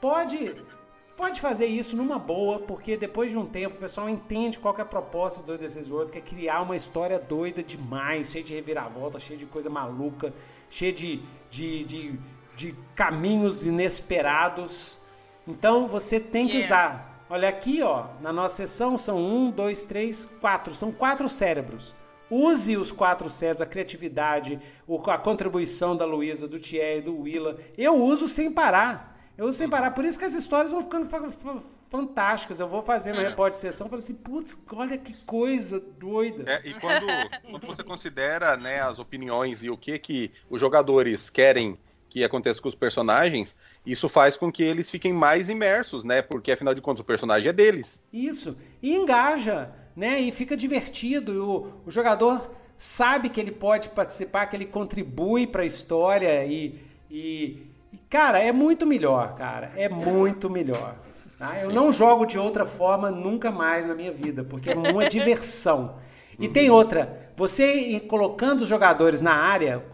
Pode 0.00 0.56
pode 1.18 1.40
fazer 1.40 1.66
isso 1.66 1.96
numa 1.96 2.16
boa, 2.16 2.60
porque 2.60 2.96
depois 2.96 3.32
de 3.32 3.36
um 3.36 3.44
tempo 3.44 3.74
o 3.74 3.80
pessoal 3.80 4.08
entende 4.08 4.56
qual 4.56 4.74
é 4.78 4.82
a 4.82 4.84
proposta 4.84 5.42
do 5.42 5.58
2D6 5.58 5.90
World, 5.90 6.12
que 6.12 6.18
é 6.18 6.20
criar 6.20 6.62
uma 6.62 6.76
história 6.76 7.18
doida 7.18 7.60
demais, 7.60 8.30
cheia 8.30 8.44
de 8.44 8.54
reviravolta, 8.54 9.18
cheia 9.18 9.36
de 9.36 9.44
coisa 9.44 9.68
maluca, 9.68 10.32
cheia 10.70 10.92
de, 10.92 11.22
de, 11.50 11.84
de, 11.84 12.20
de 12.56 12.74
caminhos 12.94 13.66
inesperados. 13.66 14.98
Então 15.46 15.86
você 15.86 16.20
tem 16.20 16.46
que 16.48 16.58
yes. 16.58 16.66
usar. 16.66 17.24
Olha 17.30 17.48
aqui, 17.48 17.82
ó, 17.82 18.06
na 18.20 18.32
nossa 18.32 18.66
sessão 18.66 18.96
são 18.96 19.18
um, 19.18 19.50
dois, 19.50 19.82
três, 19.82 20.24
quatro. 20.40 20.74
São 20.74 20.90
quatro 20.90 21.28
cérebros. 21.28 21.94
Use 22.30 22.76
os 22.76 22.92
quatro 22.92 23.30
cérebros, 23.30 23.62
a 23.62 23.66
criatividade, 23.66 24.60
a 25.06 25.18
contribuição 25.18 25.96
da 25.96 26.04
Luísa, 26.04 26.46
do 26.46 26.58
Thierry, 26.58 27.02
do 27.02 27.20
Willa. 27.20 27.58
Eu 27.76 27.96
uso 27.96 28.28
sem 28.28 28.50
parar. 28.50 29.16
Eu 29.36 29.46
uso 29.46 29.58
sem 29.58 29.68
parar. 29.68 29.92
Por 29.92 30.04
isso 30.04 30.18
que 30.18 30.24
as 30.24 30.34
histórias 30.34 30.70
vão 30.70 30.82
ficando 30.82 31.06
fantásticas. 31.88 32.60
Eu 32.60 32.68
vou 32.68 32.82
fazendo 32.82 33.20
é. 33.20 33.28
repórter 33.28 33.52
de 33.52 33.58
sessão 33.58 33.86
e 33.86 33.90
falo 33.90 34.02
assim, 34.02 34.14
putz, 34.14 34.56
olha 34.72 34.96
que 34.98 35.16
coisa 35.24 35.80
doida. 35.80 36.50
É, 36.50 36.60
e 36.64 36.74
quando, 36.74 37.06
quando 37.50 37.66
você 37.66 37.82
considera 37.82 38.56
né, 38.56 38.80
as 38.80 38.98
opiniões 38.98 39.62
e 39.62 39.70
o 39.70 39.76
que, 39.76 39.98
que 39.98 40.32
os 40.48 40.60
jogadores 40.60 41.30
querem 41.30 41.78
que 42.08 42.24
aconteça 42.24 42.60
com 42.60 42.68
os 42.68 42.74
personagens, 42.74 43.54
isso 43.84 44.08
faz 44.08 44.36
com 44.36 44.50
que 44.50 44.62
eles 44.62 44.90
fiquem 44.90 45.12
mais 45.12 45.48
imersos, 45.48 46.04
né? 46.04 46.22
Porque 46.22 46.50
afinal 46.50 46.74
de 46.74 46.80
contas 46.80 47.00
o 47.00 47.04
personagem 47.04 47.50
é 47.50 47.52
deles. 47.52 48.00
Isso. 48.10 48.56
E 48.82 48.94
engaja, 48.94 49.70
né? 49.94 50.18
E 50.18 50.32
fica 50.32 50.56
divertido. 50.56 51.34
E 51.34 51.38
o, 51.38 51.72
o 51.84 51.90
jogador 51.90 52.50
sabe 52.78 53.28
que 53.28 53.38
ele 53.38 53.50
pode 53.50 53.90
participar, 53.90 54.46
que 54.46 54.56
ele 54.56 54.64
contribui 54.64 55.46
para 55.46 55.62
a 55.62 55.66
história 55.66 56.46
e, 56.46 56.80
e, 57.10 57.66
e, 57.92 57.98
cara, 58.08 58.38
é 58.38 58.52
muito 58.52 58.86
melhor, 58.86 59.34
cara. 59.34 59.72
É 59.76 59.88
muito 59.88 60.48
melhor. 60.48 60.96
Tá? 61.38 61.60
Eu 61.60 61.70
não 61.70 61.92
jogo 61.92 62.26
de 62.26 62.38
outra 62.38 62.64
forma 62.64 63.10
nunca 63.10 63.50
mais 63.50 63.86
na 63.86 63.94
minha 63.94 64.12
vida, 64.12 64.42
porque 64.42 64.70
é 64.70 64.74
uma 64.74 65.08
diversão. 65.08 65.96
E 66.38 66.48
tem 66.48 66.70
outra, 66.70 67.30
você 67.36 68.00
colocando 68.00 68.62
os 68.62 68.68
jogadores 68.68 69.20
na 69.20 69.34
área, 69.34 69.84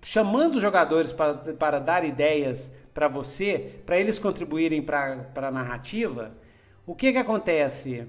chamando 0.00 0.56
os 0.56 0.62
jogadores 0.62 1.12
para, 1.12 1.34
para 1.34 1.78
dar 1.78 2.04
ideias 2.04 2.72
para 2.94 3.08
você, 3.08 3.80
para 3.86 3.98
eles 3.98 4.18
contribuírem 4.18 4.82
para 4.82 5.26
a 5.36 5.50
narrativa, 5.50 6.32
o 6.86 6.94
que, 6.94 7.12
que 7.12 7.18
acontece? 7.18 8.06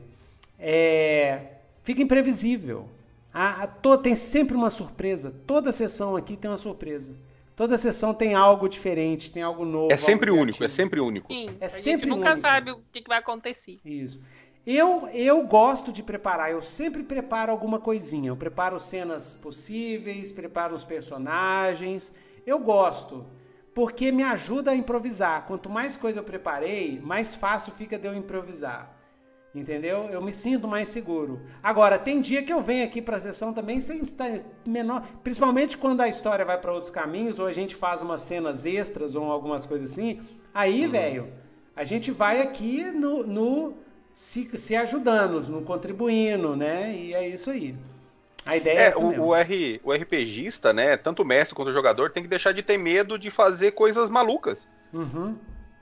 É, 0.59 1.39
fica 1.83 2.01
imprevisível. 2.01 2.87
A, 3.33 3.63
a, 3.63 3.67
to, 3.67 3.97
tem 3.97 4.15
sempre 4.15 4.55
uma 4.55 4.69
surpresa. 4.69 5.33
Toda 5.45 5.71
sessão 5.71 6.15
aqui 6.15 6.35
tem 6.35 6.49
uma 6.49 6.57
surpresa. 6.57 7.11
Toda 7.55 7.77
sessão 7.77 8.13
tem 8.13 8.33
algo 8.33 8.67
diferente, 8.67 9.31
tem 9.31 9.43
algo 9.43 9.63
novo. 9.63 9.91
É 9.91 9.97
sempre 9.97 10.31
único, 10.31 10.63
é 10.63 10.67
sempre 10.67 10.99
único. 10.99 11.31
Sim, 11.31 11.55
é 11.59 11.65
a 11.65 11.69
sempre 11.69 11.91
gente 11.91 12.05
nunca 12.07 12.31
único. 12.31 12.41
sabe 12.41 12.71
o 12.71 12.81
que, 12.91 13.01
que 13.01 13.07
vai 13.07 13.19
acontecer. 13.19 13.79
Isso. 13.85 14.19
Eu, 14.65 15.07
eu 15.09 15.45
gosto 15.45 15.91
de 15.91 16.01
preparar, 16.01 16.49
eu 16.49 16.61
sempre 16.61 17.03
preparo 17.03 17.51
alguma 17.51 17.79
coisinha. 17.79 18.29
Eu 18.29 18.37
preparo 18.37 18.79
cenas 18.79 19.33
possíveis, 19.35 20.31
preparo 20.31 20.73
os 20.73 20.83
personagens. 20.83 22.13
Eu 22.45 22.59
gosto, 22.59 23.25
porque 23.75 24.11
me 24.11 24.23
ajuda 24.23 24.71
a 24.71 24.75
improvisar. 24.75 25.45
Quanto 25.45 25.69
mais 25.69 25.95
coisa 25.95 26.21
eu 26.21 26.23
preparei, 26.23 26.99
mais 27.01 27.35
fácil 27.35 27.73
fica 27.73 27.99
de 27.99 28.07
eu 28.07 28.15
improvisar. 28.15 29.02
Entendeu? 29.53 30.09
Eu 30.09 30.19
me 30.19 30.33
sinto 30.33 30.67
mais 30.67 30.87
seguro. 30.87 31.41
Agora, 31.61 31.99
tem 31.99 32.19
dia 32.19 32.41
que 32.41 32.51
eu 32.51 32.59
venho 32.59 32.83
aqui 32.83 32.99
para 33.01 33.17
a 33.17 33.19
sessão 33.19 33.53
também 33.53 33.79
sem 33.79 34.01
estar 34.01 34.39
menor, 34.65 35.05
principalmente 35.23 35.77
quando 35.77 36.01
a 36.01 36.07
história 36.07 36.43
vai 36.43 36.57
para 36.59 36.73
outros 36.73 36.91
caminhos 36.91 37.37
ou 37.37 37.45
a 37.45 37.51
gente 37.51 37.75
faz 37.75 38.01
umas 38.01 38.21
cenas 38.21 38.65
extras 38.65 39.15
ou 39.15 39.31
algumas 39.31 39.63
coisas 39.65 39.91
assim. 39.91 40.19
Aí, 40.51 40.85
uhum. 40.85 40.91
velho, 40.91 41.27
a 41.75 41.83
gente 41.83 42.09
vai 42.09 42.41
aqui 42.41 42.83
no, 42.83 43.23
no 43.23 43.75
se, 44.15 44.49
se 44.57 44.75
ajudando, 44.75 45.39
no 45.47 45.61
contribuindo, 45.61 46.55
né? 46.55 46.91
E 46.95 47.13
é 47.13 47.27
isso 47.27 47.51
aí. 47.51 47.75
A 48.45 48.57
ideia 48.57 48.79
é, 48.79 48.81
é 48.81 48.85
essa 48.87 48.99
o, 48.99 49.09
mesmo. 49.09 49.25
O, 49.25 49.35
R, 49.35 49.81
o 49.83 49.93
RPGista, 49.93 50.73
né? 50.73 50.97
Tanto 50.97 51.21
o 51.21 51.25
mestre 51.25 51.55
quanto 51.55 51.69
o 51.69 51.73
jogador 51.73 52.09
tem 52.09 52.23
que 52.23 52.29
deixar 52.29 52.53
de 52.53 52.63
ter 52.63 52.77
medo 52.77 53.19
de 53.19 53.29
fazer 53.29 53.71
coisas 53.71 54.09
malucas. 54.09 54.67
Uhum. 54.91 55.35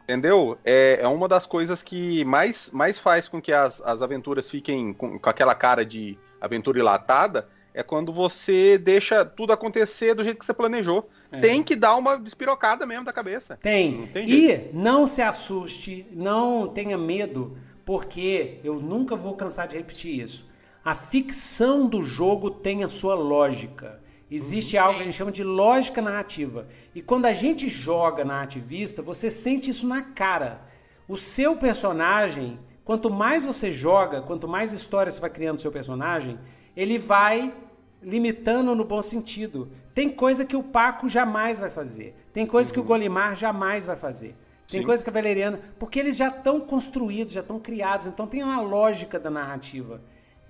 Entendeu? 0.03 0.57
É, 0.65 0.99
é 1.01 1.07
uma 1.07 1.27
das 1.27 1.45
coisas 1.45 1.81
que 1.81 2.25
mais, 2.25 2.69
mais 2.71 2.99
faz 2.99 3.27
com 3.27 3.41
que 3.41 3.53
as, 3.53 3.81
as 3.81 4.01
aventuras 4.01 4.49
fiquem 4.49 4.93
com, 4.93 5.17
com 5.19 5.29
aquela 5.29 5.55
cara 5.55 5.85
de 5.85 6.17
aventura 6.39 6.79
enlatada 6.79 7.47
é 7.73 7.81
quando 7.81 8.11
você 8.11 8.77
deixa 8.77 9.23
tudo 9.23 9.53
acontecer 9.53 10.13
do 10.13 10.23
jeito 10.23 10.39
que 10.39 10.45
você 10.45 10.53
planejou. 10.53 11.09
É. 11.31 11.39
Tem 11.39 11.63
que 11.63 11.75
dar 11.75 11.95
uma 11.95 12.17
despirocada 12.17 12.85
mesmo 12.85 13.05
da 13.05 13.13
cabeça. 13.13 13.57
Tem. 13.61 13.99
Não 13.99 14.07
tem 14.07 14.29
e 14.29 14.69
não 14.73 15.07
se 15.07 15.21
assuste, 15.21 16.05
não 16.11 16.67
tenha 16.67 16.97
medo, 16.97 17.57
porque 17.85 18.59
eu 18.63 18.75
nunca 18.79 19.15
vou 19.15 19.35
cansar 19.35 19.67
de 19.67 19.77
repetir 19.77 20.19
isso. 20.19 20.49
A 20.83 20.95
ficção 20.95 21.87
do 21.87 22.03
jogo 22.03 22.49
tem 22.49 22.83
a 22.83 22.89
sua 22.89 23.15
lógica. 23.15 24.00
Existe 24.31 24.77
algo 24.77 24.95
que 24.95 25.01
a 25.01 25.05
gente 25.05 25.17
chama 25.17 25.31
de 25.31 25.43
lógica 25.43 26.01
narrativa. 26.01 26.65
E 26.95 27.01
quando 27.01 27.25
a 27.25 27.33
gente 27.33 27.67
joga 27.67 28.23
narrativista, 28.23 29.01
você 29.01 29.29
sente 29.29 29.69
isso 29.69 29.85
na 29.85 30.01
cara. 30.01 30.61
O 31.05 31.17
seu 31.17 31.57
personagem, 31.57 32.57
quanto 32.85 33.11
mais 33.11 33.43
você 33.43 33.73
joga, 33.73 34.21
quanto 34.21 34.47
mais 34.47 34.71
história 34.71 35.11
você 35.11 35.19
vai 35.19 35.29
criando 35.29 35.57
do 35.57 35.61
seu 35.61 35.71
personagem, 35.71 36.39
ele 36.77 36.97
vai 36.97 37.53
limitando 38.01 38.73
no 38.73 38.85
bom 38.85 39.01
sentido. 39.01 39.69
Tem 39.93 40.09
coisa 40.09 40.45
que 40.45 40.55
o 40.55 40.63
Paco 40.63 41.09
jamais 41.09 41.59
vai 41.59 41.69
fazer. 41.69 42.15
Tem 42.31 42.45
coisa 42.45 42.69
uhum. 42.69 42.73
que 42.73 42.79
o 42.79 42.83
uhum. 42.83 42.87
Golimar 42.87 43.35
jamais 43.35 43.85
vai 43.85 43.97
fazer. 43.97 44.33
Tem 44.65 44.79
Sim. 44.79 44.85
coisa 44.85 45.03
que 45.03 45.09
a 45.09 45.13
Valeriana. 45.13 45.59
Porque 45.77 45.99
eles 45.99 46.15
já 46.15 46.29
estão 46.29 46.61
construídos, 46.61 47.33
já 47.33 47.41
estão 47.41 47.59
criados. 47.59 48.07
Então 48.07 48.25
tem 48.25 48.41
uma 48.41 48.61
lógica 48.61 49.19
da 49.19 49.29
narrativa. 49.29 50.01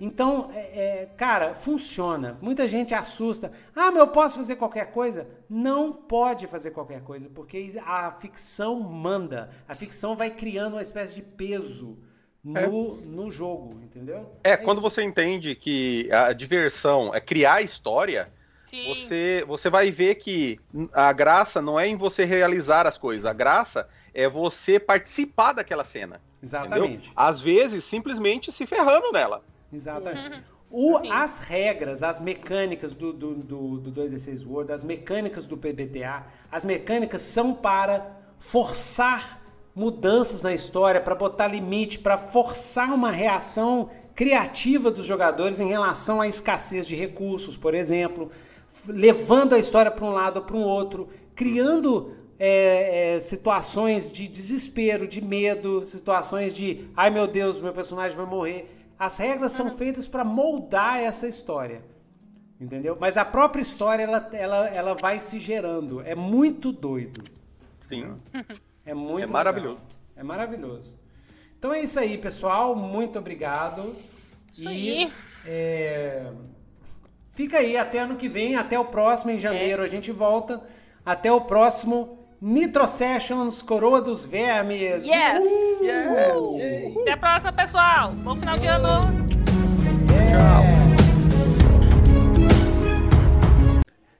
Então, 0.04 0.50
é, 0.52 0.58
é, 0.58 1.08
cara, 1.16 1.54
funciona. 1.54 2.36
Muita 2.42 2.66
gente 2.66 2.92
assusta. 2.92 3.52
Ah, 3.74 3.88
mas 3.92 4.00
eu 4.00 4.08
posso 4.08 4.34
fazer 4.34 4.56
qualquer 4.56 4.90
coisa? 4.90 5.28
Não 5.48 5.92
pode 5.92 6.48
fazer 6.48 6.72
qualquer 6.72 7.02
coisa, 7.02 7.30
porque 7.32 7.80
a 7.86 8.10
ficção 8.10 8.80
manda. 8.80 9.50
A 9.68 9.76
ficção 9.76 10.16
vai 10.16 10.28
criando 10.28 10.72
uma 10.72 10.82
espécie 10.82 11.14
de 11.14 11.22
peso 11.22 11.96
no, 12.42 12.58
é. 12.58 12.66
no 13.06 13.30
jogo, 13.30 13.80
entendeu? 13.80 14.28
É, 14.42 14.50
é 14.50 14.56
quando 14.56 14.78
isso. 14.78 14.90
você 14.90 15.04
entende 15.04 15.54
que 15.54 16.10
a 16.10 16.32
diversão 16.32 17.14
é 17.14 17.20
criar 17.20 17.62
história, 17.62 18.28
você, 18.88 19.44
você 19.46 19.70
vai 19.70 19.92
ver 19.92 20.16
que 20.16 20.58
a 20.92 21.12
graça 21.12 21.62
não 21.62 21.78
é 21.78 21.86
em 21.86 21.94
você 21.94 22.24
realizar 22.24 22.88
as 22.88 22.98
coisas, 22.98 23.24
a 23.24 23.32
graça 23.32 23.88
é 24.12 24.28
você 24.28 24.80
participar 24.80 25.52
daquela 25.52 25.84
cena. 25.84 26.20
Exatamente. 26.42 26.94
Entendeu? 26.94 27.12
Às 27.14 27.40
vezes, 27.40 27.84
simplesmente 27.84 28.50
se 28.50 28.66
ferrando 28.66 29.12
nela. 29.12 29.44
Exatamente. 29.72 30.42
O, 30.70 30.96
as 31.12 31.40
regras, 31.40 32.02
as 32.02 32.20
mecânicas 32.20 32.94
do, 32.94 33.12
do, 33.12 33.34
do, 33.34 33.78
do 33.78 34.02
2D6 34.02 34.46
World, 34.46 34.72
as 34.72 34.82
mecânicas 34.82 35.44
do 35.44 35.56
PBTA, 35.56 36.24
as 36.50 36.64
mecânicas 36.64 37.20
são 37.20 37.52
para 37.52 38.22
forçar 38.38 39.42
mudanças 39.74 40.42
na 40.42 40.54
história, 40.54 41.00
para 41.00 41.14
botar 41.14 41.48
limite, 41.48 41.98
para 41.98 42.16
forçar 42.16 42.92
uma 42.92 43.10
reação 43.10 43.90
criativa 44.14 44.90
dos 44.90 45.06
jogadores 45.06 45.58
em 45.58 45.68
relação 45.68 46.20
à 46.20 46.28
escassez 46.28 46.86
de 46.86 46.94
recursos, 46.94 47.56
por 47.56 47.74
exemplo, 47.74 48.30
levando 48.86 49.54
a 49.54 49.58
história 49.58 49.90
para 49.90 50.04
um 50.04 50.10
lado 50.10 50.38
ou 50.38 50.42
para 50.42 50.56
um 50.56 50.62
outro, 50.62 51.08
criando 51.34 52.14
é, 52.38 53.14
é, 53.14 53.20
situações 53.20 54.10
de 54.10 54.26
desespero, 54.28 55.06
de 55.06 55.22
medo, 55.22 55.86
situações 55.86 56.54
de 56.54 56.88
ai 56.96 57.10
meu 57.10 57.26
Deus, 57.26 57.60
meu 57.60 57.72
personagem 57.72 58.16
vai 58.16 58.26
morrer. 58.26 58.81
As 59.02 59.16
regras 59.16 59.50
são 59.50 59.68
feitas 59.68 60.06
para 60.06 60.22
moldar 60.22 61.00
essa 61.00 61.26
história. 61.26 61.82
Entendeu? 62.60 62.96
Mas 63.00 63.16
a 63.16 63.24
própria 63.24 63.60
história 63.60 64.04
ela, 64.04 64.30
ela, 64.32 64.68
ela 64.68 64.94
vai 64.94 65.18
se 65.18 65.40
gerando. 65.40 66.00
É 66.02 66.14
muito 66.14 66.70
doido. 66.70 67.24
Sim. 67.80 68.14
É 68.84 68.94
muito 68.94 69.22
É 69.22 69.26
maravilhoso. 69.28 69.76
Legal. 69.76 69.86
É 70.16 70.22
maravilhoso. 70.24 70.98
Então 71.56 71.72
é 71.72 71.80
isso 71.80 71.98
aí, 72.00 72.18
pessoal. 72.18 72.74
Muito 72.74 73.16
obrigado. 73.16 73.80
Isso 74.50 74.62
e 74.62 74.66
aí. 74.68 75.12
É... 75.46 76.32
fica 77.30 77.58
aí 77.58 77.76
até 77.76 78.00
ano 78.00 78.16
que 78.16 78.28
vem, 78.28 78.56
até 78.56 78.76
o 78.76 78.84
próximo 78.84 79.30
em 79.30 79.38
janeiro 79.38 79.82
é. 79.82 79.84
a 79.84 79.88
gente 79.88 80.10
volta. 80.10 80.60
Até 81.06 81.30
o 81.30 81.42
próximo 81.42 82.21
Nitro 82.42 82.88
Sessions, 82.88 83.62
Coroa 83.62 84.02
dos 84.02 84.24
Vermes. 84.24 85.04
Yes! 85.04 85.44
Uh! 85.44 86.58
yes. 86.58 86.96
Até 87.02 87.12
a 87.12 87.16
próxima, 87.16 87.52
pessoal. 87.52 88.10
Bom 88.10 88.34
final 88.34 88.58
de 88.58 88.66
ano. 88.66 89.00
Tchau. 90.08 90.64